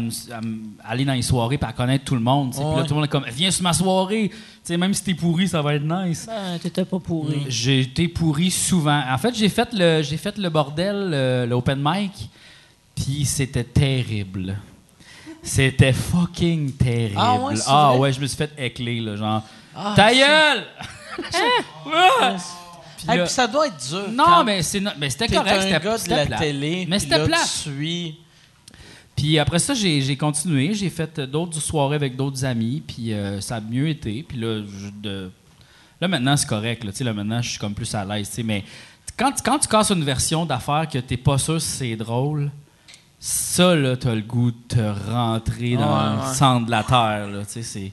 aller 0.86 1.04
dans 1.04 1.14
les 1.14 1.22
soirées 1.22 1.60
et 1.62 1.66
à 1.66 1.74
connaître 1.74 2.06
tout 2.06 2.16
le 2.16 2.22
monde. 2.22 2.52
tu 2.52 2.60
sais. 2.60 2.64
Puis 2.64 2.76
là, 2.78 2.84
tout 2.84 2.90
le 2.92 2.96
monde 2.96 3.06
est 3.06 3.10
comme, 3.10 3.26
viens 3.30 3.52
sur 3.52 3.64
ma 3.64 3.74
soirée. 3.74 4.30
Tu 4.30 4.38
sais, 4.64 4.78
même 4.78 4.94
si 4.94 5.04
t'es 5.04 5.16
pourri, 5.16 5.50
ça 5.50 5.62
va 5.62 5.74
être 5.76 5.84
nice. 5.84 6.28
Ben, 6.28 6.58
t'étais 6.60 6.86
pas 6.86 7.00
pourri. 7.00 7.46
J'ai 7.50 7.82
été 7.82 8.08
pourri 8.08 8.50
souvent. 8.52 9.02
En 9.12 9.18
fait, 9.18 9.36
j'ai 9.36 9.50
fait 9.50 9.68
le, 9.74 10.02
j'ai 10.02 10.16
fait 10.18 10.38
le 10.38 10.50
bordel, 10.50 11.10
le- 11.10 11.46
l'open 11.50 11.78
mic, 11.84 12.30
puis 12.98 13.24
c'était 13.26 13.64
terrible. 13.64 14.58
C'était 15.44 15.94
fucking 15.94 16.74
terrible. 16.74 17.14
Ah 17.18 17.36
ouais, 17.40 17.54
Ah 17.68 17.96
ouais, 17.96 18.12
je 18.12 18.20
me 18.20 18.26
suis 18.28 18.36
fait 18.38 18.52
écler, 18.58 19.00
là, 19.00 19.16
genre. 19.16 19.44
Ah, 19.76 19.94
Ta 19.96 20.14
gueule! 20.14 20.66
Ah! 21.94 22.36
Puis 22.98 23.06
Hey, 23.12 23.18
là- 23.20 23.24
puis 23.26 23.32
ça 23.34 23.46
doit 23.46 23.68
être 23.68 23.78
dur. 23.90 24.10
non, 24.12 24.44
mais, 24.44 24.64
c'est 24.64 24.80
no- 24.80 24.90
mais 24.98 25.12
c'était 25.12 25.28
correct. 25.28 25.52
un 25.54 25.62
C'était 25.62 26.10
gars 26.10 26.26
de 26.26 26.32
la 26.32 26.38
télé. 26.40 26.88
Mais 26.90 26.98
c'était. 26.98 27.24
Tu 27.28 27.48
suis. 27.48 28.20
Puis 29.16 29.38
après 29.38 29.60
ça, 29.60 29.76
j'ai 29.76 30.18
continué. 30.18 30.74
J'ai 30.74 30.90
fait 30.90 31.20
d'autres 31.20 31.60
soirées 31.60 31.96
avec 31.96 32.16
d'autres 32.16 32.44
amis. 32.44 32.82
Puis 32.86 33.14
euh, 33.14 33.40
ça 33.40 33.58
a 33.58 33.62
mieux 33.62 33.88
été. 33.90 34.24
Puis 34.28 34.40
là, 34.40 34.64
je- 34.64 34.90
de- 34.90 35.32
là 36.02 36.08
maintenant, 36.08 36.36
c'est 36.36 36.48
correct. 36.48 36.84
Là, 36.84 36.92
là, 37.00 37.14
maintenant, 37.14 37.40
je 37.42 37.50
suis 37.52 37.60
comme 37.60 37.76
plus 37.76 37.94
à 37.94 38.04
l'aise. 38.04 38.32
Mais 38.44 38.64
quand, 39.16 39.32
tu- 39.32 39.44
quand 39.44 39.60
tu 39.60 39.68
casses 39.68 39.92
une 39.92 40.04
version 40.04 40.44
d'affaires 40.44 40.88
que 40.92 40.98
t'es 40.98 41.18
pas 41.18 41.38
sûr 41.38 41.62
si 41.62 41.68
c'est 41.70 41.96
drôle, 41.96 42.50
ça, 43.20 43.76
là, 43.76 43.98
t'as 43.98 44.14
le 44.16 44.22
goût 44.22 44.52
de 44.52 44.58
te 44.68 45.10
rentrer 45.12 45.76
dans 45.76 46.18
Ouais, 46.20 46.28
le 46.30 46.34
centre 46.36 46.66
de 46.68 46.72
la 46.72 46.84
terre. 46.84 47.28
Là, 47.28 47.46
tu 47.46 47.54
sais, 47.54 47.64
c'est- 47.64 47.92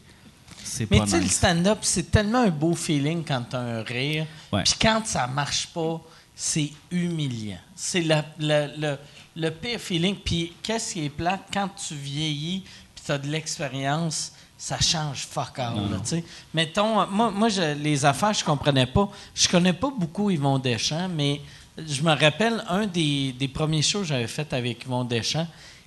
C'est 0.63 0.91
Mais 0.91 1.01
tu 1.03 1.11
sais, 1.11 1.21
le 1.21 1.29
stand-up, 1.29 1.79
c'est 1.83 2.11
tellement 2.11 2.41
un 2.43 2.49
beau 2.51 2.75
feeling 2.75 3.23
quand 3.25 3.43
t'as 3.49 3.61
un 3.61 3.83
rire. 3.85 4.27
Puis 4.51 4.75
quand 4.81 5.03
ça 5.07 5.27
marche 5.29 5.69
pas, 5.69 6.01
c'est 6.35 6.71
humiliant. 6.91 7.59
C'est 7.77 8.01
la- 8.01 8.25
la- 8.41 8.67
le, 8.77 8.99
le 9.37 9.51
pire 9.51 9.79
feeling. 9.79 10.17
Puis 10.17 10.53
qu'est-ce 10.63 10.95
qui 10.95 11.05
est 11.05 11.11
plate? 11.11 11.43
Quand 11.53 11.69
tu 11.77 11.95
vieillis 11.95 12.65
puis 12.95 13.05
t'as 13.07 13.19
de 13.19 13.29
l'expérience, 13.29 14.33
ça 14.59 14.81
change 14.81 15.27
fuck 15.31 15.59
all. 15.61 15.75
là, 15.77 15.99
tu 16.03 16.07
sais. 16.09 16.25
Mettons, 16.53 17.07
moi, 17.07 17.31
moi 17.31 17.49
je- 17.51 17.75
les 17.81 18.05
affaires, 18.05 18.33
je 18.33 18.43
comprenais 18.45 18.87
pas. 18.87 19.09
Je 19.33 19.49
connais 19.49 19.75
pas 19.75 19.91
beaucoup 19.97 20.29
Yvon 20.31 20.59
Deschamps, 20.59 21.09
mais 21.09 21.41
je 21.77 22.03
me 22.03 22.13
rappelle 22.13 22.65
un 22.69 22.87
des, 22.87 23.51
premiers 23.53 23.83
shows 23.83 24.01
que 24.01 24.07
j'avais 24.07 24.27
fait 24.27 24.53
avec 24.53 24.85
Yvon 24.85 25.05
Deschamps. 25.05 25.47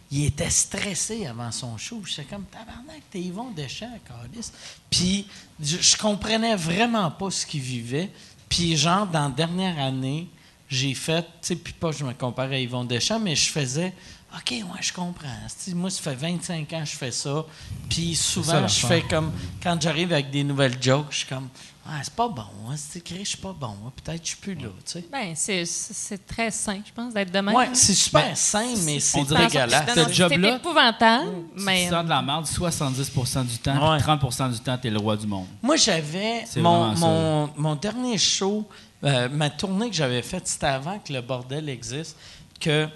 Il 0.10 0.26
était 0.26 0.50
stressé 0.50 1.26
avant 1.26 1.52
son 1.52 1.78
show. 1.78 2.02
J'étais 2.06 2.24
comme, 2.24 2.46
tabarnak, 2.46 3.04
t'es 3.12 3.20
Yvon 3.20 3.52
Deschamps, 3.52 4.00
Carlis. 4.08 4.52
Puis, 4.90 5.28
je, 5.62 5.78
je 5.78 5.98
comprenais 5.98 6.56
vraiment 6.56 7.12
pas 7.12 7.30
ce 7.30 7.46
qu'il 7.46 7.62
vivait. 7.62 8.10
Puis, 8.48 8.78
genre, 8.78 9.06
dans 9.06 9.28
la 9.28 9.34
dernière 9.34 9.78
année, 9.80 10.30
j'ai 10.70 10.94
fait, 10.94 11.22
tu 11.24 11.30
sais, 11.42 11.56
puis 11.56 11.74
pas 11.74 11.92
je 11.92 12.04
me 12.04 12.14
compare 12.14 12.52
à 12.52 12.58
Yvon 12.58 12.84
Deschamps, 12.84 13.20
mais 13.20 13.36
je 13.36 13.50
faisais, 13.50 13.94
OK, 14.36 14.52
ouais, 14.52 14.82
je 14.82 14.92
comprends. 14.94 15.28
Tu 15.64 15.74
moi, 15.74 15.90
ça 15.90 16.02
fait 16.02 16.16
25 16.16 16.74
ans 16.74 16.80
que 16.82 16.86
je 16.86 16.96
fais 16.96 17.12
ça. 17.12 17.46
Puis, 17.90 18.16
souvent, 18.16 18.68
je 18.68 18.86
fais 18.86 19.02
comme, 19.02 19.32
quand 19.64 19.82
j'arrive 19.82 20.12
avec 20.12 20.30
des 20.32 20.44
nouvelles 20.44 20.82
jokes, 20.82 21.08
je 21.12 21.18
suis 21.20 21.28
comme, 21.28 21.48
ah, 21.90 22.00
c'est 22.04 22.14
pas 22.14 22.28
bon, 22.28 22.42
hein, 22.70 22.76
c'est 22.76 23.00
écrit, 23.00 23.20
je 23.24 23.30
suis 23.30 23.38
pas 23.38 23.56
bon, 23.58 23.74
hein, 23.86 23.92
peut-être 24.04 24.22
je 24.22 24.28
suis 24.28 24.38
plus 24.38 24.56
là, 24.56 24.68
tu 24.86 24.92
sais. 24.92 25.06
Ben, 25.10 25.34
c'est- 25.34 26.28
très 26.28 26.52
sain, 26.52 26.82
je 26.86 26.92
pense, 26.92 27.14
d'être 27.14 27.32
de 27.32 27.40
même. 27.40 27.56
Ouais, 27.56 27.70
c'est 27.72 27.94
super 27.94 28.36
sain, 28.36 28.74
mais 28.84 29.00
c'est 29.00 29.22
que 29.24 29.34
dégueulasse. 29.48 29.96
Ce 29.96 30.12
job-là, 30.14 30.50
C'est 30.52 30.56
épouvantable, 30.58 31.30
Tu 31.58 31.64
mais... 31.64 31.90
sens 31.90 32.04
de 32.04 32.10
la 32.10 32.22
merde 32.22 32.46
70 32.46 33.10
du 33.46 33.58
temps, 33.60 33.92
Ouais. 33.92 33.98
puis 33.98 34.04
30 34.06 34.52
du 34.52 34.60
temps, 34.60 34.78
t'es 34.78 34.90
le 34.90 34.98
roi 35.00 35.16
du 35.16 35.28
monde. 35.28 35.48
Moi, 35.62 35.78
j'avais 35.78 36.44
mon, 36.58 37.50
mon 37.56 37.76
dernier 37.76 38.18
show, 38.18 38.68
euh, 39.06 39.30
ma 39.30 39.50
tournée 39.50 39.90
que 39.90 39.96
j'avais 39.96 40.22
faite, 40.22 40.46
c'était 40.46 40.66
avant 40.66 41.00
que 41.00 41.14
le 41.14 41.22
bordel 41.22 41.70
existe, 41.70 42.18
que 42.60 42.90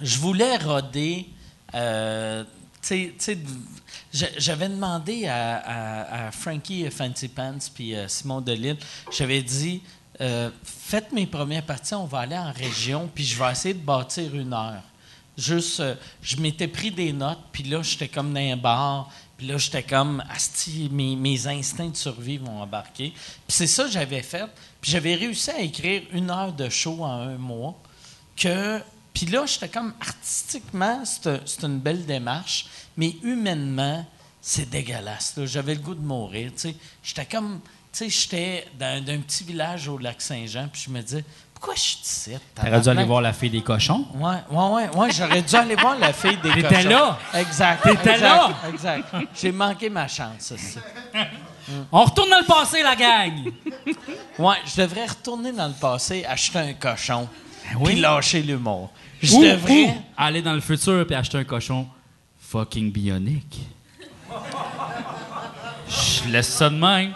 je 0.00 0.18
voulais 0.18 0.56
roder. 0.56 1.26
euh, 1.74 2.44
j'avais 4.12 4.68
demandé 4.68 5.26
à, 5.26 6.30
Frankie 6.32 6.90
Fancy 6.90 7.28
Pants 7.28 7.58
puis 7.72 7.94
euh, 7.94 8.08
Simon 8.08 8.40
Delille, 8.40 8.76
j'avais 9.10 9.42
dit 9.42 9.82
euh, 10.20 10.50
faites 10.62 11.12
mes 11.12 11.26
premières 11.26 11.64
parties, 11.64 11.94
on 11.94 12.06
va 12.06 12.20
aller 12.20 12.36
en 12.36 12.52
région, 12.52 13.08
puis 13.14 13.24
je 13.24 13.38
vais 13.38 13.50
essayer 13.50 13.74
de 13.74 13.84
bâtir 13.84 14.34
une 14.34 14.52
heure. 14.52 14.82
Juste, 15.38 15.82
je 16.20 16.36
m'étais 16.36 16.68
pris 16.68 16.90
des 16.90 17.12
notes, 17.12 17.38
puis 17.50 17.62
là, 17.62 17.82
j'étais 17.82 18.08
comme 18.08 18.34
dans 18.34 18.40
un 18.40 18.56
bar, 18.56 19.08
puis 19.42 19.50
là, 19.50 19.58
j'étais 19.58 19.82
comme, 19.82 20.22
asti, 20.30 20.88
mes, 20.92 21.16
mes 21.16 21.48
instincts 21.48 21.88
de 21.88 21.96
survie 21.96 22.36
vont 22.36 22.60
embarquer. 22.62 23.10
Puis 23.10 23.48
c'est 23.48 23.66
ça 23.66 23.86
que 23.86 23.90
j'avais 23.90 24.22
fait. 24.22 24.44
Puis 24.80 24.92
j'avais 24.92 25.16
réussi 25.16 25.50
à 25.50 25.58
écrire 25.58 26.02
une 26.12 26.30
heure 26.30 26.52
de 26.52 26.68
show 26.68 27.02
en 27.02 27.22
un 27.22 27.38
mois. 27.38 27.74
Que, 28.36 28.80
puis 29.14 29.26
là, 29.26 29.44
j'étais 29.46 29.68
comme, 29.68 29.92
artistiquement, 30.00 31.02
c'est 31.04 31.62
une 31.64 31.78
belle 31.78 32.04
démarche, 32.06 32.66
mais 32.96 33.14
humainement, 33.22 34.04
c'est 34.40 34.68
dégueulasse. 34.68 35.34
J'avais 35.44 35.74
le 35.74 35.80
goût 35.80 35.94
de 35.94 36.00
mourir. 36.04 36.50
J'étais 37.02 37.26
comme, 37.26 37.60
tu 37.92 37.98
sais, 37.98 38.08
j'étais 38.08 38.66
dans 38.78 39.04
d'un 39.04 39.18
petit 39.20 39.44
village 39.44 39.88
au 39.88 39.98
lac 39.98 40.20
Saint-Jean, 40.20 40.68
puis 40.72 40.82
je 40.86 40.90
me 40.90 41.00
disais, 41.02 41.24
pourquoi 41.54 41.74
je 41.76 41.80
suis 41.80 41.98
ici? 42.02 42.30
T'aurais 42.56 42.80
dû 42.80 42.88
aller 42.88 43.04
voir 43.04 43.20
la 43.20 43.32
fille 43.32 43.50
des 43.50 43.62
cochons. 43.62 44.04
Ouais, 44.14 44.34
ouais, 44.50 44.68
ouais, 44.88 44.96
ouais, 44.96 45.12
j'aurais 45.12 45.42
dû 45.42 45.54
aller 45.54 45.76
voir 45.76 45.96
la 45.96 46.12
fille 46.12 46.36
des 46.38 46.50
T'étais 46.54 46.68
cochons. 46.76 46.88
là? 46.88 47.18
Exact. 47.34 47.82
T'étais 47.84 48.18
là? 48.18 48.50
Exact. 48.68 49.04
J'ai 49.34 49.52
manqué 49.52 49.88
ma 49.88 50.08
chance, 50.08 50.50
aussi. 50.52 50.78
On 51.92 52.02
retourne 52.04 52.30
dans 52.30 52.40
le 52.40 52.44
passé, 52.46 52.82
la 52.82 52.96
gang! 52.96 53.52
Ouais, 54.38 54.56
je 54.66 54.82
devrais 54.82 55.06
retourner 55.06 55.52
dans 55.52 55.68
le 55.68 55.74
passé, 55.74 56.24
acheter 56.24 56.58
un 56.58 56.72
cochon, 56.74 57.28
Ben 57.70 57.76
oui. 57.78 57.92
puis 57.92 58.00
lâcher 58.00 58.42
l'humour. 58.42 58.90
Je 59.22 59.34
Ou- 59.34 59.42
devrais. 59.44 59.94
aller 60.16 60.42
dans 60.42 60.52
le 60.54 60.60
futur 60.60 61.06
puis 61.06 61.14
acheter 61.14 61.38
un 61.38 61.44
cochon 61.44 61.86
fucking 62.40 62.90
bionique. 62.90 63.60
Je 65.88 66.28
laisse 66.30 66.48
ça 66.48 66.68
de 66.68 66.74
même. 66.76 67.14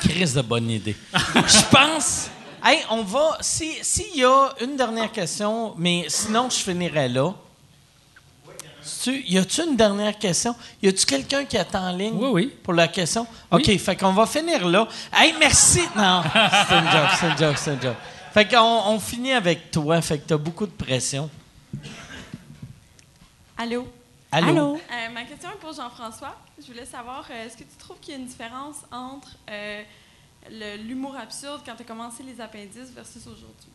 Crise 0.00 0.34
de 0.34 0.42
bonne 0.42 0.70
idée. 0.70 0.96
Je 1.14 1.64
pense. 1.70 2.28
Hey, 2.64 2.80
on 2.90 3.02
va. 3.02 3.38
si- 3.40 3.78
S'il 3.82 4.16
y 4.16 4.24
a 4.24 4.48
une 4.62 4.76
dernière 4.76 5.12
question, 5.12 5.74
mais 5.76 6.06
sinon, 6.08 6.48
je 6.50 6.56
finirai 6.56 7.08
là. 7.08 7.32
Tu, 9.02 9.22
y 9.26 9.38
a-tu 9.38 9.62
une 9.62 9.76
dernière 9.76 10.16
question? 10.18 10.54
Y 10.82 10.88
a-tu 10.88 11.06
quelqu'un 11.06 11.44
qui 11.44 11.58
attend 11.58 11.88
en 11.88 11.92
ligne 11.92 12.14
Oui, 12.14 12.28
oui. 12.32 12.54
pour 12.62 12.72
la 12.72 12.88
question? 12.88 13.26
OK, 13.50 13.76
fait 13.78 13.96
qu'on 13.96 14.12
va 14.12 14.26
finir 14.26 14.66
là. 14.66 14.86
Hey, 15.12 15.34
merci! 15.38 15.80
Non, 15.96 16.22
c'est 16.68 16.74
une 16.78 16.90
joke, 16.90 17.10
c'est 17.18 17.28
une 17.30 17.38
joke, 17.38 17.58
c'est 17.58 17.74
une 17.74 17.82
joke. 17.82 17.96
Fait 18.32 18.46
qu'on 18.48 18.82
on 18.86 19.00
finit 19.00 19.32
avec 19.32 19.70
toi, 19.70 20.00
fait 20.00 20.18
que 20.18 20.28
t'as 20.28 20.36
beaucoup 20.36 20.66
de 20.66 20.72
pression. 20.72 21.28
Allô? 23.56 23.88
Allô? 24.30 24.76
Euh, 24.76 25.08
ma 25.14 25.24
question 25.24 25.48
est 25.50 25.58
pour 25.58 25.72
Jean-François. 25.72 26.36
Je 26.60 26.66
voulais 26.66 26.84
savoir, 26.84 27.26
euh, 27.30 27.46
est-ce 27.46 27.56
que 27.56 27.62
tu 27.62 27.76
trouves 27.78 27.98
qu'il 28.00 28.14
y 28.14 28.16
a 28.16 28.20
une 28.20 28.26
différence 28.26 28.76
entre 28.92 29.28
euh, 29.50 29.82
l'humour 30.84 31.16
absurde 31.16 31.62
quand 31.64 31.74
tu 31.74 31.82
as 31.82 31.86
commencé 31.86 32.22
les 32.22 32.40
appendices 32.40 32.90
versus 32.94 33.26
aujourd'hui? 33.26 33.70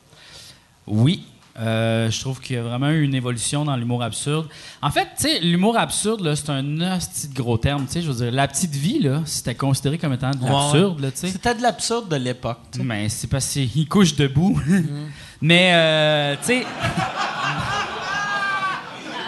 Oui. 0.86 1.26
Euh, 1.60 2.10
je 2.10 2.20
trouve 2.22 2.40
qu'il 2.40 2.56
y 2.56 2.60
a 2.60 2.64
vraiment 2.64 2.90
eu 2.90 3.04
une 3.04 3.14
évolution 3.14 3.66
dans 3.66 3.76
l'humour 3.76 4.04
absurde. 4.04 4.48
En 4.82 4.90
fait, 4.90 5.08
tu 5.18 5.24
sais, 5.24 5.40
l'humour 5.42 5.78
absurde, 5.78 6.22
là, 6.22 6.36
c'est 6.36 6.50
un 6.50 6.96
hostie 6.96 7.28
de 7.28 7.34
gros 7.34 7.58
terme. 7.58 7.86
Tu 7.86 7.94
sais, 7.94 8.02
je 8.02 8.10
veux 8.10 8.24
dire, 8.24 8.32
la 8.32 8.48
petite 8.48 8.74
vie, 8.74 9.00
là, 9.00 9.22
c'était 9.26 9.56
considéré 9.56 9.98
comme 9.98 10.14
étant 10.14 10.32
de 10.32 10.46
l'absurde, 10.46 11.00
ouais. 11.00 11.08
là, 11.08 11.12
tu 11.12 11.18
sais. 11.18 11.28
C'était 11.30 11.56
de 11.56 11.62
l'absurde 11.62 12.08
de 12.08 12.16
l'époque. 12.16 12.60
Mais 12.80 13.10
c'est 13.10 13.28
parce 13.28 13.48
qu'il 13.48 13.88
couche 13.88 14.16
debout. 14.16 14.60
mais, 15.42 15.72
euh, 15.74 16.36
tu 16.40 16.48
sais. 16.48 16.62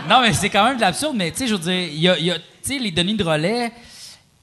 non, 0.10 0.22
mais 0.22 0.34
c'est 0.34 0.50
quand 0.50 0.64
même 0.64 0.78
de 0.78 0.82
l'absurde. 0.82 1.16
Mais, 1.18 1.32
tu 1.32 1.40
sais, 1.40 1.48
je 1.48 1.56
veux 1.56 1.62
dire, 1.62 1.90
il 1.94 2.00
y 2.00 2.10
a, 2.10 2.18
il 2.18 2.26
y 2.26 2.32
a- 2.32 2.40
tu 2.40 2.44
sais, 2.62 2.80
les 2.80 2.92
Denis 2.92 3.16
de 3.16 3.24
relais, 3.24 3.72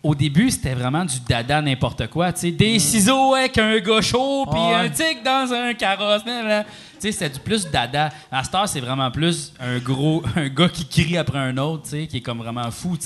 au 0.02 0.15
début, 0.15 0.50
c'était 0.50 0.75
vraiment 0.75 1.05
du 1.05 1.20
dada 1.28 1.60
n'importe 1.60 2.07
quoi. 2.09 2.33
Tu 2.33 2.41
sais, 2.41 2.50
des 2.50 2.78
ciseaux 2.78 3.34
avec 3.34 3.59
un 3.59 3.78
gars 3.78 4.00
chaud, 4.00 4.47
puis 4.50 4.60
un 4.60 4.89
tic 4.89 5.23
dans 5.25 5.52
un 5.52 5.75
carrosse. 5.75 6.25
blablabla. 6.25 6.65
Sais, 7.01 7.12
c'était 7.12 7.31
du 7.31 7.41
plus 7.41 7.70
dada. 7.70 8.11
À 8.31 8.43
heure, 8.55 8.69
c'est 8.69 8.81
vraiment 8.81 9.11
plus 9.11 9.53
un 9.59 9.79
gros, 9.79 10.23
un 10.37 10.49
gars 10.49 10.69
qui 10.69 10.87
crie 10.87 11.17
après 11.17 11.39
un 11.39 11.57
autre, 11.57 11.89
qui 11.89 12.17
est 12.17 12.20
comme 12.20 12.39
vraiment 12.39 12.70
fou. 12.70 12.97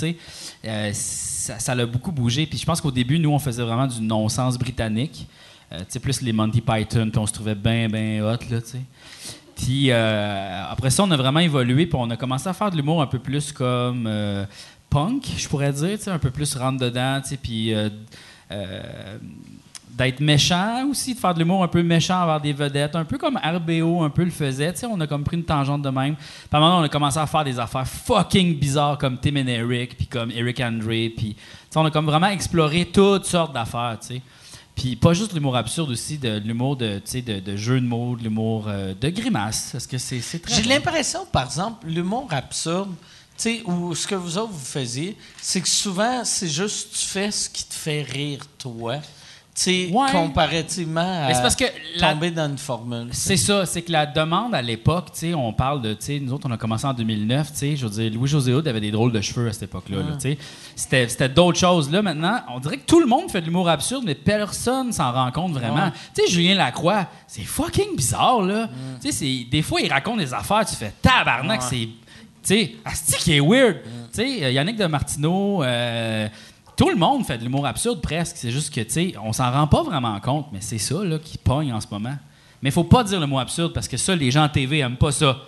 Euh, 0.64 0.90
ça, 0.92 1.74
l'a 1.74 1.86
beaucoup 1.86 2.12
bougé. 2.12 2.46
Puis 2.46 2.58
je 2.58 2.66
pense 2.66 2.80
qu'au 2.80 2.90
début, 2.90 3.18
nous, 3.18 3.30
on 3.30 3.38
faisait 3.38 3.62
vraiment 3.62 3.86
du 3.86 4.00
non-sens 4.00 4.58
britannique. 4.58 5.26
Euh, 5.72 5.78
tu 5.78 5.84
sais, 5.88 6.00
plus 6.00 6.20
les 6.20 6.32
Monty 6.32 6.60
Python, 6.60 7.08
puis 7.10 7.18
on 7.18 7.26
se 7.26 7.32
trouvait 7.32 7.54
bien, 7.54 7.88
bien 7.88 8.22
hot, 8.24 8.38
là, 8.50 8.60
tu 8.60 8.68
sais. 8.68 8.80
Puis 9.56 9.90
euh, 9.90 10.64
après 10.68 10.90
ça, 10.90 11.04
on 11.04 11.10
a 11.10 11.16
vraiment 11.16 11.40
évolué, 11.40 11.86
puis 11.86 11.96
on 11.98 12.10
a 12.10 12.16
commencé 12.16 12.48
à 12.48 12.52
faire 12.52 12.70
de 12.70 12.76
l'humour 12.76 13.00
un 13.00 13.06
peu 13.06 13.20
plus 13.20 13.52
comme 13.52 14.06
euh, 14.06 14.44
punk, 14.90 15.26
je 15.36 15.48
pourrais 15.48 15.72
dire, 15.72 15.96
tu 15.96 16.04
sais, 16.04 16.10
un 16.10 16.18
peu 16.18 16.30
plus 16.30 16.56
rentre 16.56 16.80
dedans, 16.80 17.20
tu 17.26 17.36
puis 17.36 17.72
d'être 19.96 20.20
méchant 20.20 20.86
aussi, 20.88 21.14
de 21.14 21.20
faire 21.20 21.34
de 21.34 21.38
l'humour 21.38 21.62
un 21.62 21.68
peu 21.68 21.82
méchant 21.82 22.22
envers 22.22 22.40
des 22.40 22.52
vedettes, 22.52 22.96
un 22.96 23.04
peu 23.04 23.16
comme 23.16 23.36
RBO 23.36 24.02
un 24.02 24.10
peu 24.10 24.24
le 24.24 24.30
faisait, 24.30 24.72
tu 24.72 24.80
sais, 24.80 24.86
on 24.86 25.00
a 25.00 25.06
comme 25.06 25.22
pris 25.22 25.36
une 25.36 25.44
tangente 25.44 25.82
de 25.82 25.90
même. 25.90 26.16
Puis 26.16 26.48
à 26.52 26.56
un 26.56 26.60
moment, 26.60 26.78
on 26.78 26.82
a 26.82 26.88
commencé 26.88 27.18
à 27.18 27.26
faire 27.26 27.44
des 27.44 27.58
affaires 27.58 27.86
fucking 27.86 28.58
bizarres 28.58 28.98
comme 28.98 29.18
Tim 29.18 29.36
and 29.36 29.46
Eric, 29.46 29.96
puis 29.96 30.06
comme 30.06 30.30
Eric 30.32 30.60
Andre, 30.60 31.10
puis 31.16 31.34
tu 31.34 31.40
sais, 31.70 31.78
on 31.78 31.84
a 31.84 31.90
comme 31.90 32.06
vraiment 32.06 32.28
exploré 32.28 32.86
toutes 32.86 33.26
sortes 33.26 33.54
d'affaires, 33.54 33.98
tu 34.00 34.14
sais. 34.14 34.22
Puis 34.74 34.96
pas 34.96 35.12
juste 35.12 35.32
l'humour 35.32 35.56
absurde 35.56 35.90
aussi, 35.90 36.18
de, 36.18 36.40
de 36.40 36.46
l'humour 36.48 36.76
de, 36.76 37.00
de, 37.12 37.40
de 37.40 37.56
jeu 37.56 37.80
de 37.80 37.86
mots, 37.86 38.16
de 38.16 38.24
l'humour 38.24 38.64
euh, 38.66 38.92
de 39.00 39.08
grimace. 39.08 39.74
Est-ce 39.74 39.86
que 39.86 39.98
c'est 39.98 40.20
très 40.40 40.54
J'ai 40.54 40.68
l'impression, 40.68 41.24
par 41.26 41.44
exemple, 41.44 41.86
l'humour 41.86 42.26
absurde, 42.32 42.90
tu 43.38 43.62
ou 43.66 43.94
ce 43.94 44.06
que 44.06 44.16
vous 44.16 44.38
autres 44.38 44.52
vous 44.52 44.58
faisiez, 44.64 45.16
c'est 45.40 45.60
que 45.60 45.68
souvent, 45.68 46.24
c'est 46.24 46.48
juste 46.48 46.96
tu 46.98 47.06
fais 47.06 47.30
ce 47.30 47.48
qui 47.48 47.64
te 47.64 47.74
fait 47.74 48.02
rire, 48.02 48.40
toi. 48.58 48.96
Tu 49.56 49.62
sais, 49.62 49.90
Ouais. 49.92 50.10
comparativement 50.10 51.00
à 51.00 51.28
Mais 51.28 51.32
parce 51.34 51.54
que 51.54 51.64
la- 52.00 52.12
tomber 52.12 52.32
dans 52.32 52.48
une 52.48 52.58
formule. 52.58 53.06
C'est 53.12 53.36
ça, 53.36 53.64
c'est 53.66 53.82
que 53.82 53.92
la 53.92 54.04
demande 54.04 54.52
à 54.52 54.60
l'époque, 54.60 55.12
tu 55.12 55.20
sais, 55.20 55.34
on 55.34 55.52
parle 55.52 55.80
de, 55.80 55.94
tu 55.94 56.04
sais, 56.06 56.18
nous 56.20 56.32
autres, 56.32 56.48
on 56.48 56.52
a 56.52 56.56
commencé 56.56 56.84
en 56.86 56.92
2009, 56.92 57.52
tu 57.52 57.58
sais, 57.58 57.76
je 57.76 57.86
veux 57.86 57.90
dire, 58.02 58.12
Louis-José 58.18 58.52
Hood 58.52 58.66
avait 58.66 58.80
des 58.80 58.90
drôles 58.90 59.12
de 59.12 59.20
cheveux 59.20 59.48
à 59.48 59.52
cette 59.52 59.62
époque-là, 59.64 59.98
là, 59.98 60.04
tu 60.14 60.20
sais. 60.32 60.38
C'était, 60.74 61.06
c'était 61.08 61.28
d'autres 61.28 61.58
choses. 61.58 61.88
Là, 61.92 62.02
maintenant, 62.02 62.40
on 62.52 62.58
dirait 62.58 62.78
que 62.78 62.84
tout 62.86 62.98
le 62.98 63.06
monde 63.06 63.30
fait 63.30 63.40
de 63.42 63.46
l'humour 63.46 63.68
absurde, 63.68 64.02
mais 64.04 64.16
personne 64.16 64.92
s'en 64.92 65.12
rend 65.12 65.30
compte 65.30 65.52
vraiment. 65.52 65.84
Ouais. 65.84 65.92
Tu 66.16 66.24
sais, 66.26 66.32
Julien 66.32 66.56
Lacroix, 66.56 67.06
c'est 67.28 67.42
fucking 67.44 67.94
bizarre, 67.96 68.42
là. 68.42 68.68
Tu 69.00 69.12
sais, 69.12 69.46
des 69.48 69.62
fois, 69.62 69.80
il 69.80 69.88
raconte 69.92 70.18
des 70.18 70.34
affaires, 70.34 70.66
tu 70.66 70.74
fais 70.74 70.92
tabarnak, 71.00 71.60
Ouais. 71.60 71.66
c'est... 71.70 71.88
Tu 72.46 72.54
sais, 72.56 72.74
asti 72.84 73.16
qui 73.18 73.32
est 73.36 73.40
weird. 73.40 73.76
Tu 74.12 74.20
sais, 74.20 74.44
euh, 74.44 74.50
Yannick 74.50 74.76
de 74.76 74.84
Martineau... 74.86 75.62
euh, 75.62 76.28
tout 76.76 76.88
le 76.90 76.96
monde 76.96 77.24
fait 77.24 77.38
de 77.38 77.42
l'humour 77.44 77.66
absurde 77.66 78.00
presque. 78.00 78.36
C'est 78.36 78.50
juste 78.50 78.72
que, 78.74 78.80
tu 78.80 78.90
sais, 78.90 79.14
on 79.22 79.32
s'en 79.32 79.50
rend 79.50 79.66
pas 79.66 79.82
vraiment 79.82 80.18
compte, 80.20 80.46
mais 80.52 80.60
c'est 80.60 80.78
ça 80.78 81.02
là, 81.04 81.18
qui 81.18 81.38
pogne 81.38 81.72
en 81.72 81.80
ce 81.80 81.86
moment. 81.90 82.16
Mais 82.62 82.70
il 82.70 82.72
faut 82.72 82.84
pas 82.84 83.04
dire 83.04 83.20
le 83.20 83.26
mot 83.26 83.38
absurde 83.38 83.72
parce 83.72 83.86
que 83.88 83.96
ça, 83.96 84.14
les 84.16 84.30
gens 84.30 84.44
en 84.44 84.48
TV 84.48 84.78
aiment 84.78 84.96
pas 84.96 85.12
ça. 85.12 85.38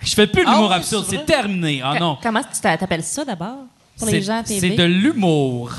Je 0.00 0.14
fais 0.14 0.26
plus 0.26 0.42
de 0.42 0.48
Ah 0.48 0.52
l'humour 0.54 0.70
oui, 0.70 0.76
absurde, 0.76 1.04
c'est 1.08 1.24
terminé. 1.24 1.80
Ah 1.84 1.98
non. 2.00 2.18
Comment 2.22 2.42
tu 2.42 2.60
t'a- 2.60 2.76
t'appelles 2.76 3.02
ça 3.04 3.24
d'abord? 3.24 3.58
Pour 3.98 4.08
les 4.08 4.22
gens 4.22 4.38
à 4.38 4.42
TV? 4.42 4.70
c'est 4.70 4.76
de 4.76 4.84
l'humour. 4.84 5.70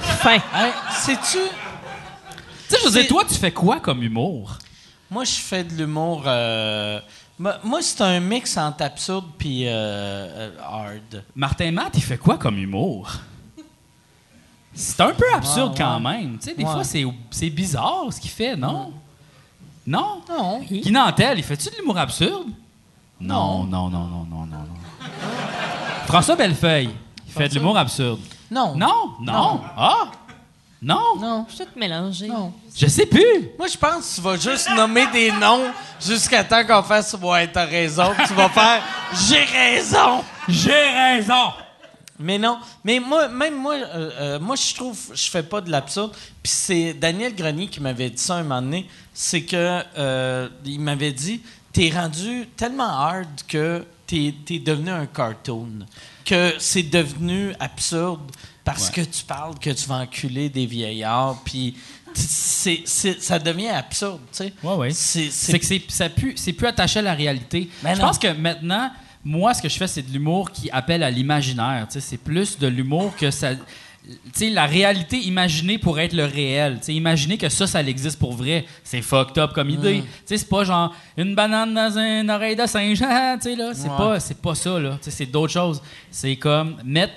Fin. 0.00 0.34
Hey, 0.54 0.72
Sais-tu? 0.92 1.38
Tu 1.38 1.38
sais, 2.68 2.78
je 2.80 2.84
veux 2.86 2.90
dire, 2.90 3.02
C'est- 3.02 3.06
toi, 3.08 3.24
tu 3.28 3.34
fais 3.34 3.52
quoi 3.52 3.80
comme 3.80 4.02
humour? 4.02 4.58
Moi, 5.10 5.24
je 5.24 5.32
fais 5.34 5.62
de 5.64 5.74
l'humour. 5.74 6.22
euh, 6.26 6.98
Moi, 7.38 7.56
moi, 7.64 7.82
c'est 7.82 8.00
un 8.00 8.20
mix 8.20 8.56
entre 8.56 8.82
absurde 8.82 9.26
puis 9.36 9.66
euh, 9.66 9.70
euh, 9.72 10.50
hard. 10.62 11.24
Martin 11.36 11.70
Matt, 11.72 11.92
il 11.94 12.02
fait 12.02 12.16
quoi 12.18 12.38
comme 12.38 12.58
humour? 12.58 13.12
C'est 14.74 15.00
un 15.00 15.12
peu 15.12 15.24
absurde 15.34 15.70
Ouais, 15.72 15.78
quand 15.78 15.96
ouais. 15.96 16.00
même. 16.18 16.38
Tu 16.38 16.48
sais, 16.50 16.54
des 16.56 16.64
Ouais. 16.64 16.70
fois, 16.72 16.84
c'est, 16.84 17.04
c'est 17.30 17.50
bizarre 17.50 18.04
ce 18.10 18.20
qu'il 18.20 18.30
fait, 18.30 18.56
non? 18.56 18.92
Non? 19.86 20.22
Non. 20.28 20.60
Guy 20.60 20.90
Nantel, 20.90 21.38
il 21.38 21.44
fait-tu 21.44 21.70
de 21.70 21.76
l'humour 21.76 21.98
absurde? 21.98 22.48
Non, 23.20 23.64
non, 23.64 23.88
non, 23.88 24.00
non, 24.06 24.26
non, 24.28 24.46
non, 24.46 24.46
non. 24.46 25.08
François 26.06 26.36
Bellefeuille, 26.36 26.90
il 27.26 27.32
fait 27.32 27.48
de 27.48 27.54
l'humour 27.54 27.76
absurde. 27.78 28.20
Non. 28.50 28.74
Non? 28.74 29.10
Non? 29.20 29.60
Ah? 29.76 30.04
Non? 30.82 31.16
Non. 31.18 31.46
Je 31.48 31.54
suis 31.54 31.64
tout 31.64 31.78
mélangé. 31.78 32.28
Je 32.76 32.86
sais 32.86 33.06
plus. 33.06 33.50
Moi, 33.58 33.68
je 33.68 33.76
pense 33.78 34.10
que 34.10 34.14
tu 34.16 34.20
vas 34.20 34.36
juste 34.36 34.68
nommer 34.74 35.06
des 35.12 35.30
noms 35.32 35.62
jusqu'à 36.00 36.44
temps 36.44 36.64
qu'on 36.64 36.82
fasse 36.82 37.16
Ouais, 37.22 37.46
t'as 37.50 37.64
raison. 37.64 38.12
Tu 38.26 38.34
vas 38.34 38.48
faire 38.48 38.82
J'ai 39.28 39.44
raison. 39.44 40.22
J'ai 40.48 40.72
raison. 40.72 41.52
Mais 42.18 42.38
non, 42.38 42.58
mais 42.84 43.00
moi, 43.00 43.28
même 43.28 43.56
moi, 43.56 43.74
euh, 43.74 44.10
euh, 44.20 44.40
moi 44.40 44.54
je 44.56 44.74
trouve, 44.74 44.98
je 45.14 45.28
fais 45.30 45.42
pas 45.42 45.60
de 45.60 45.70
l'absurde. 45.70 46.12
Puis 46.42 46.52
c'est 46.52 46.94
Daniel 46.94 47.34
Grenier 47.34 47.66
qui 47.66 47.80
m'avait 47.80 48.10
dit 48.10 48.22
ça 48.22 48.36
un 48.36 48.42
moment 48.44 48.62
donné. 48.62 48.88
C'est 49.12 49.42
que 49.42 49.82
euh, 49.98 50.48
il 50.64 50.80
m'avait 50.80 51.12
dit, 51.12 51.40
t'es 51.72 51.90
rendu 51.90 52.46
tellement 52.56 52.88
hard 52.88 53.26
que 53.48 53.84
t'es 54.06 54.32
es 54.50 54.58
devenu 54.60 54.90
un 54.90 55.06
cartoon, 55.06 55.86
que 56.24 56.54
c'est 56.58 56.82
devenu 56.84 57.52
absurde 57.58 58.30
parce 58.64 58.90
que 58.90 59.00
tu 59.00 59.24
parles 59.24 59.58
que 59.58 59.70
tu 59.70 59.86
vas 59.88 59.96
enculer 59.96 60.48
des 60.48 60.66
vieillards. 60.66 61.38
Puis 61.44 61.76
c'est, 62.14 62.82
c'est- 62.86 63.20
ça 63.20 63.38
devient 63.40 63.68
absurde, 63.68 64.20
tu 64.30 64.36
sais. 64.38 64.52
Ouais, 64.62 64.74
ouais. 64.74 64.90
C'est, 64.92 65.30
C'est 65.30 65.58
que 65.58 65.66
c'est, 65.66 65.82
ça 65.88 66.08
pue- 66.08 66.34
c'est 66.36 66.52
plus 66.52 66.68
attaché 66.68 67.00
à 67.00 67.02
la 67.02 67.14
réalité. 67.14 67.68
Ben 67.82 67.94
je 67.94 68.00
non. 68.00 68.06
pense 68.06 68.18
que 68.20 68.28
maintenant, 68.32 68.90
moi, 69.24 69.54
ce 69.54 69.62
que 69.62 69.68
je 69.68 69.76
fais, 69.76 69.86
c'est 69.86 70.02
de 70.02 70.12
l'humour 70.12 70.50
qui 70.50 70.70
appelle 70.70 71.02
à 71.02 71.10
l'imaginaire. 71.10 71.86
C'est 71.88 72.16
plus 72.18 72.58
de 72.58 72.66
l'humour 72.66 73.14
que 73.16 73.30
ça. 73.30 73.54
Tu 73.54 73.60
sais, 74.34 74.50
la 74.50 74.66
réalité 74.66 75.16
imaginée 75.18 75.78
pour 75.78 75.98
être 75.98 76.12
le 76.12 76.26
réel. 76.26 76.76
Tu 76.80 76.84
sais, 76.86 76.94
imaginer 76.94 77.38
que 77.38 77.48
ça, 77.48 77.66
ça 77.66 77.80
existe 77.82 78.18
pour 78.18 78.34
vrai. 78.34 78.66
C'est 78.82 79.00
fucked 79.00 79.38
up 79.38 79.52
comme 79.54 79.70
idée. 79.70 80.02
Tu 80.02 80.08
sais, 80.26 80.36
c'est 80.36 80.48
pas 80.48 80.62
genre 80.64 80.94
une 81.16 81.34
banane 81.34 81.72
dans 81.72 81.98
une 81.98 82.28
oreille 82.30 82.54
de 82.54 82.66
singe. 82.66 82.98
tu 82.98 83.04
sais, 83.40 83.56
là. 83.56 83.72
C'est 83.72 83.88
Ouais. 83.88 83.96
pas, 83.96 84.18
pas 84.42 84.54
ça, 84.54 84.78
là. 84.78 84.98
Tu 84.98 85.04
sais, 85.04 85.10
c'est 85.10 85.26
d'autres 85.26 85.54
choses. 85.54 85.80
C'est 86.10 86.36
comme 86.36 86.76
mettre 86.84 87.14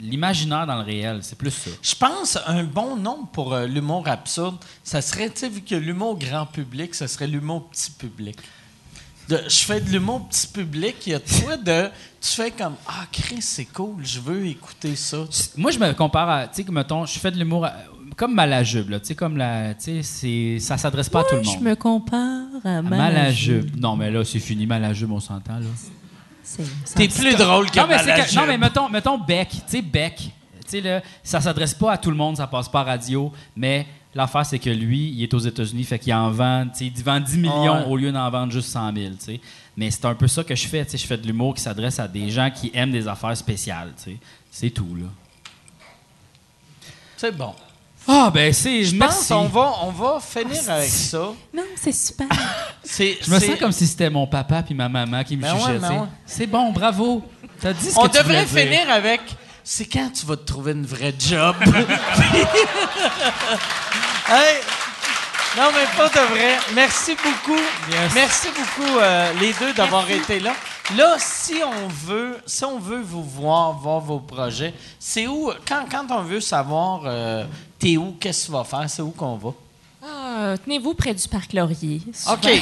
l'imaginaire 0.00 0.66
dans 0.66 0.76
le 0.78 0.84
réel. 0.84 1.20
C'est 1.22 1.38
plus 1.38 1.50
ça. 1.50 1.70
Je 1.82 1.94
pense 1.94 2.38
un 2.46 2.64
bon 2.64 2.96
nom 2.96 3.26
pour 3.32 3.52
euh, 3.52 3.66
l'humour 3.66 4.06
absurde, 4.08 4.56
ça 4.82 5.00
serait, 5.02 5.28
tu 5.30 5.40
sais, 5.40 5.48
vu 5.48 5.60
que 5.62 5.74
l'humour 5.74 6.18
grand 6.18 6.46
public, 6.46 6.94
ça 6.94 7.08
serait 7.08 7.26
l'humour 7.26 7.68
petit 7.70 7.90
public. 7.90 8.36
De- 9.30 9.42
je 9.48 9.58
fais 9.64 9.80
de 9.80 9.88
l'humour 9.90 10.28
petit 10.28 10.46
public, 10.48 10.96
il 11.06 11.12
y 11.12 11.14
a 11.14 11.20
toi 11.20 11.56
de. 11.56 11.88
Tu 12.20 12.28
fais 12.34 12.50
comme 12.50 12.74
Ah, 12.86 13.04
Chris, 13.12 13.40
c'est 13.42 13.64
cool, 13.66 14.04
je 14.04 14.20
veux 14.20 14.46
écouter 14.46 14.96
ça. 14.96 15.18
Moi, 15.56 15.70
je 15.70 15.78
me 15.78 15.92
compare 15.92 16.28
à, 16.28 16.46
tu 16.48 16.56
sais, 16.56 16.64
que, 16.64 16.72
mettons, 16.72 17.06
je 17.06 17.18
fais 17.18 17.30
de 17.30 17.36
l'humour 17.38 17.64
à- 17.66 17.72
comme 18.16 18.34
Malajube, 18.34 18.90
là, 18.90 19.00
tu 19.00 19.06
sais, 19.06 19.14
comme 19.14 19.36
la, 19.38 19.72
tu 19.74 19.84
sais, 19.84 20.02
c'est, 20.02 20.58
ça 20.58 20.76
s'adresse 20.76 21.08
pas 21.08 21.20
à 21.20 21.24
tout 21.24 21.36
le 21.36 21.42
monde. 21.42 21.56
Je 21.58 21.64
me 21.64 21.74
compare 21.76 22.46
à 22.64 22.78
À 22.78 22.82
Malajube. 22.82 22.90
Malajube. 23.64 23.80
Non, 23.80 23.96
mais 23.96 24.10
là, 24.10 24.24
c'est 24.24 24.40
fini, 24.40 24.66
Malajube, 24.66 25.12
on 25.12 25.20
s'entend, 25.20 25.54
là. 25.58 25.66
C'est- 26.42 26.62
T'es 26.96 27.08
plus 27.08 27.36
drôle 27.36 27.70
que 27.70 27.78
non, 27.78 27.86
mais 27.88 27.96
Malajube. 27.96 28.36
non, 28.38 28.46
mais 28.46 28.58
mettons, 28.58 28.88
mettons 28.88 29.16
Beck, 29.18 29.48
tu 29.50 29.58
sais, 29.68 29.82
Beck, 29.82 30.16
tu 30.16 30.30
sais, 30.66 30.80
là, 30.80 31.00
ça 31.22 31.40
s'adresse 31.40 31.72
pas 31.74 31.92
à 31.92 31.98
tout 31.98 32.10
le 32.10 32.16
monde, 32.16 32.36
ça 32.36 32.46
passe 32.48 32.68
pas 32.68 32.80
à 32.80 32.84
radio, 32.84 33.32
mais 33.54 33.86
l'affaire, 34.14 34.44
c'est 34.46 34.58
que 34.58 34.70
lui, 34.70 35.10
il 35.10 35.22
est 35.22 35.32
aux 35.34 35.38
États-Unis, 35.38 35.84
fait 35.84 35.98
qu'il 35.98 36.12
en 36.14 36.30
vend, 36.30 36.64
tu 36.72 36.78
sais, 36.86 36.92
il 36.96 37.02
vend 37.04 37.20
10 37.20 37.36
millions 37.38 37.78
Ouais. 37.80 37.84
au 37.86 37.96
lieu 37.96 38.10
d'en 38.12 38.28
vendre 38.30 38.52
juste 38.52 38.68
100 38.70 38.92
000, 38.94 39.10
tu 39.18 39.24
sais. 39.24 39.40
Mais 39.76 39.90
c'est 39.90 40.04
un 40.04 40.14
peu 40.14 40.26
ça 40.28 40.42
que 40.44 40.54
je 40.54 40.66
fais, 40.68 40.84
tu 40.84 40.92
sais, 40.92 40.98
je 40.98 41.06
fais 41.06 41.16
de 41.16 41.26
l'humour 41.26 41.54
qui 41.54 41.62
s'adresse 41.62 41.98
à 42.00 42.08
des 42.08 42.28
gens 42.30 42.50
qui 42.50 42.70
aiment 42.74 42.92
des 42.92 43.06
affaires 43.08 43.36
spéciales, 43.36 43.92
tu 43.96 44.12
sais. 44.12 44.16
C'est 44.50 44.70
tout, 44.70 44.94
là. 44.96 45.06
C'est 47.16 47.36
bon. 47.36 47.54
Ah, 48.08 48.30
ben, 48.32 48.52
c'est. 48.52 48.82
Je 48.82 48.96
pense 48.96 49.28
qu'on 49.28 49.44
va, 49.44 49.72
on 49.82 49.90
va 49.90 50.18
finir 50.20 50.58
avec 50.70 50.88
ça. 50.88 51.32
Non, 51.54 51.62
c'est 51.76 51.92
super. 51.92 52.26
C'est, 52.82 53.18
Je 53.22 53.30
me 53.30 53.38
sens 53.38 53.58
comme 53.58 53.72
si 53.72 53.86
c'était 53.86 54.08
mon 54.08 54.26
papa 54.26 54.62
puis 54.62 54.74
ma 54.74 54.88
maman 54.88 55.22
qui 55.22 55.36
me 55.36 55.42
Ben 55.42 55.54
ouais, 55.54 55.60
ben 55.60 55.80
tu 55.80 55.86
sais. 55.86 55.92
ouais. 56.00 56.06
C'est 56.24 56.46
bon, 56.46 56.72
bravo. 56.72 57.22
T'as 57.60 57.74
dit 57.74 57.90
ce 57.90 57.98
On 57.98 58.04
que 58.08 58.16
tu 58.16 58.18
devrait 58.18 58.46
dire. 58.46 58.58
finir 58.62 58.90
avec 58.90 59.20
C'est 59.72 59.84
quand 59.86 60.10
tu 60.10 60.26
vas 60.26 60.36
te 60.36 60.42
trouver 60.42 60.72
une 60.72 60.84
vraie 60.84 61.14
job? 61.16 61.54
Hey! 64.26 64.60
Non, 65.56 65.70
mais 65.72 65.86
pas 65.96 66.08
de 66.08 66.26
vrai. 66.32 66.58
Merci 66.74 67.14
beaucoup. 67.14 67.60
Merci 68.14 68.48
beaucoup, 68.48 68.98
euh, 68.98 69.32
les 69.40 69.52
deux, 69.54 69.72
d'avoir 69.72 70.08
été 70.10 70.38
là. 70.40 70.54
Là, 70.96 71.16
si 71.18 71.54
on 71.64 71.88
veut, 71.88 72.38
si 72.46 72.64
on 72.64 72.78
veut 72.80 73.00
vous 73.00 73.22
voir, 73.24 73.72
voir 73.72 74.00
vos 74.00 74.18
projets, 74.20 74.74
c'est 74.98 75.26
où, 75.28 75.52
quand, 75.66 75.84
quand 75.90 76.06
on 76.10 76.22
veut 76.22 76.40
savoir 76.40 77.02
euh, 77.06 77.44
t'es 77.78 77.96
où, 77.96 78.16
qu'est-ce 78.20 78.42
que 78.42 78.46
tu 78.46 78.52
vas 78.52 78.64
faire, 78.64 78.90
c'est 78.90 79.02
où 79.02 79.10
qu'on 79.10 79.36
va? 79.36 79.50
Ah, 80.04 80.54
Tenez-vous 80.64 80.94
près 80.94 81.14
du 81.14 81.26
parc 81.28 81.52
Laurier. 81.52 82.00
Souvent, 82.12 82.34
OK. 82.34 82.60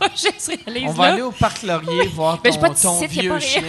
Projet 0.00 0.34
se 0.38 0.50
réalise 0.64 0.88
On 0.88 0.92
va 0.92 1.06
là. 1.08 1.12
aller 1.12 1.22
au 1.22 1.30
parc 1.30 1.62
Laurier 1.62 2.06
voir 2.08 2.40
ton, 2.42 3.00
vieux 3.06 3.38
chien 3.38 3.62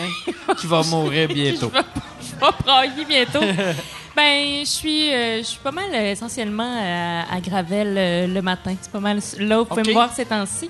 qui 0.58 0.68
va 0.68 0.82
mourir 0.90 1.28
bientôt. 1.34 1.72
Je 1.74 2.46
vais, 2.46 2.52
brailler 2.64 3.06
bientôt. 3.06 3.40
ben, 4.16 4.60
je 4.62 4.66
suis, 4.66 5.14
euh, 5.14 5.40
je 5.40 5.44
suis 5.44 5.60
pas 5.60 5.72
mal 5.72 5.90
euh, 5.94 6.12
essentiellement 6.12 6.78
à, 6.80 7.36
à 7.36 7.40
Gravel 7.42 7.96
euh, 7.98 8.28
le 8.28 8.42
matin. 8.42 8.76
C'est 8.82 8.92
pas 8.92 9.00
mal 9.00 9.20
là 9.40 9.58
où 9.58 9.60
vous 9.60 9.66
pouvez 9.66 9.84
me 9.84 9.94
voir 9.94 10.14
ces 10.14 10.26
temps-ci. 10.26 10.70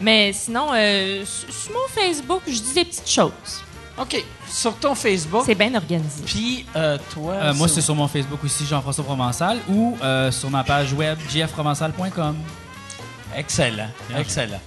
Mais 0.00 0.32
sinon, 0.32 0.68
euh, 0.74 1.24
sur 1.24 1.72
mon 1.72 1.88
Facebook, 1.88 2.42
je 2.46 2.60
dis 2.60 2.74
des 2.74 2.84
petites 2.84 3.08
choses. 3.08 3.62
OK. 3.98 4.24
Sur 4.48 4.76
ton 4.76 4.94
Facebook. 4.94 5.42
C'est 5.46 5.54
bien 5.54 5.74
organisé. 5.74 6.22
Puis, 6.24 6.66
euh, 6.76 6.98
toi. 7.12 7.32
Euh, 7.34 7.54
moi, 7.54 7.68
c'est 7.68 7.80
sur 7.80 7.94
mon 7.94 8.08
Facebook 8.08 8.44
aussi, 8.44 8.66
Jean-François 8.66 9.04
Provençal, 9.04 9.58
ou 9.68 9.96
euh, 10.02 10.30
sur 10.30 10.50
ma 10.50 10.64
page 10.64 10.92
web, 10.92 11.18
jfprovençal.com. 11.30 12.36
Excellent. 13.34 13.88
Bien 14.08 14.18
Excellent. 14.18 14.60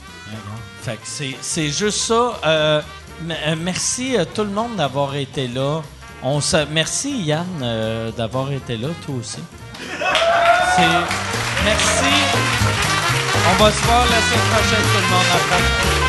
C'est, 1.41 1.69
juste 1.69 1.99
ça. 1.99 2.39
Euh, 2.45 2.81
euh, 3.29 3.55
merci 3.57 4.17
à 4.17 4.25
tout 4.25 4.43
le 4.43 4.49
monde 4.49 4.75
d'avoir 4.75 5.15
été 5.15 5.47
là. 5.47 5.81
On 6.23 6.39
merci 6.71 7.21
Yann 7.21 7.45
euh, 7.61 8.11
d'avoir 8.11 8.51
été 8.51 8.77
là, 8.77 8.89
toi 9.05 9.15
aussi. 9.15 9.39
Merci. 11.65 12.13
On 13.49 13.63
va 13.63 13.71
se 13.71 13.83
voir 13.85 14.05
la 14.05 14.21
semaine 14.21 14.47
prochaine, 14.51 14.85
tout 14.93 15.01
le 15.01 15.09
monde. 15.09 15.25
Après. 15.33 16.08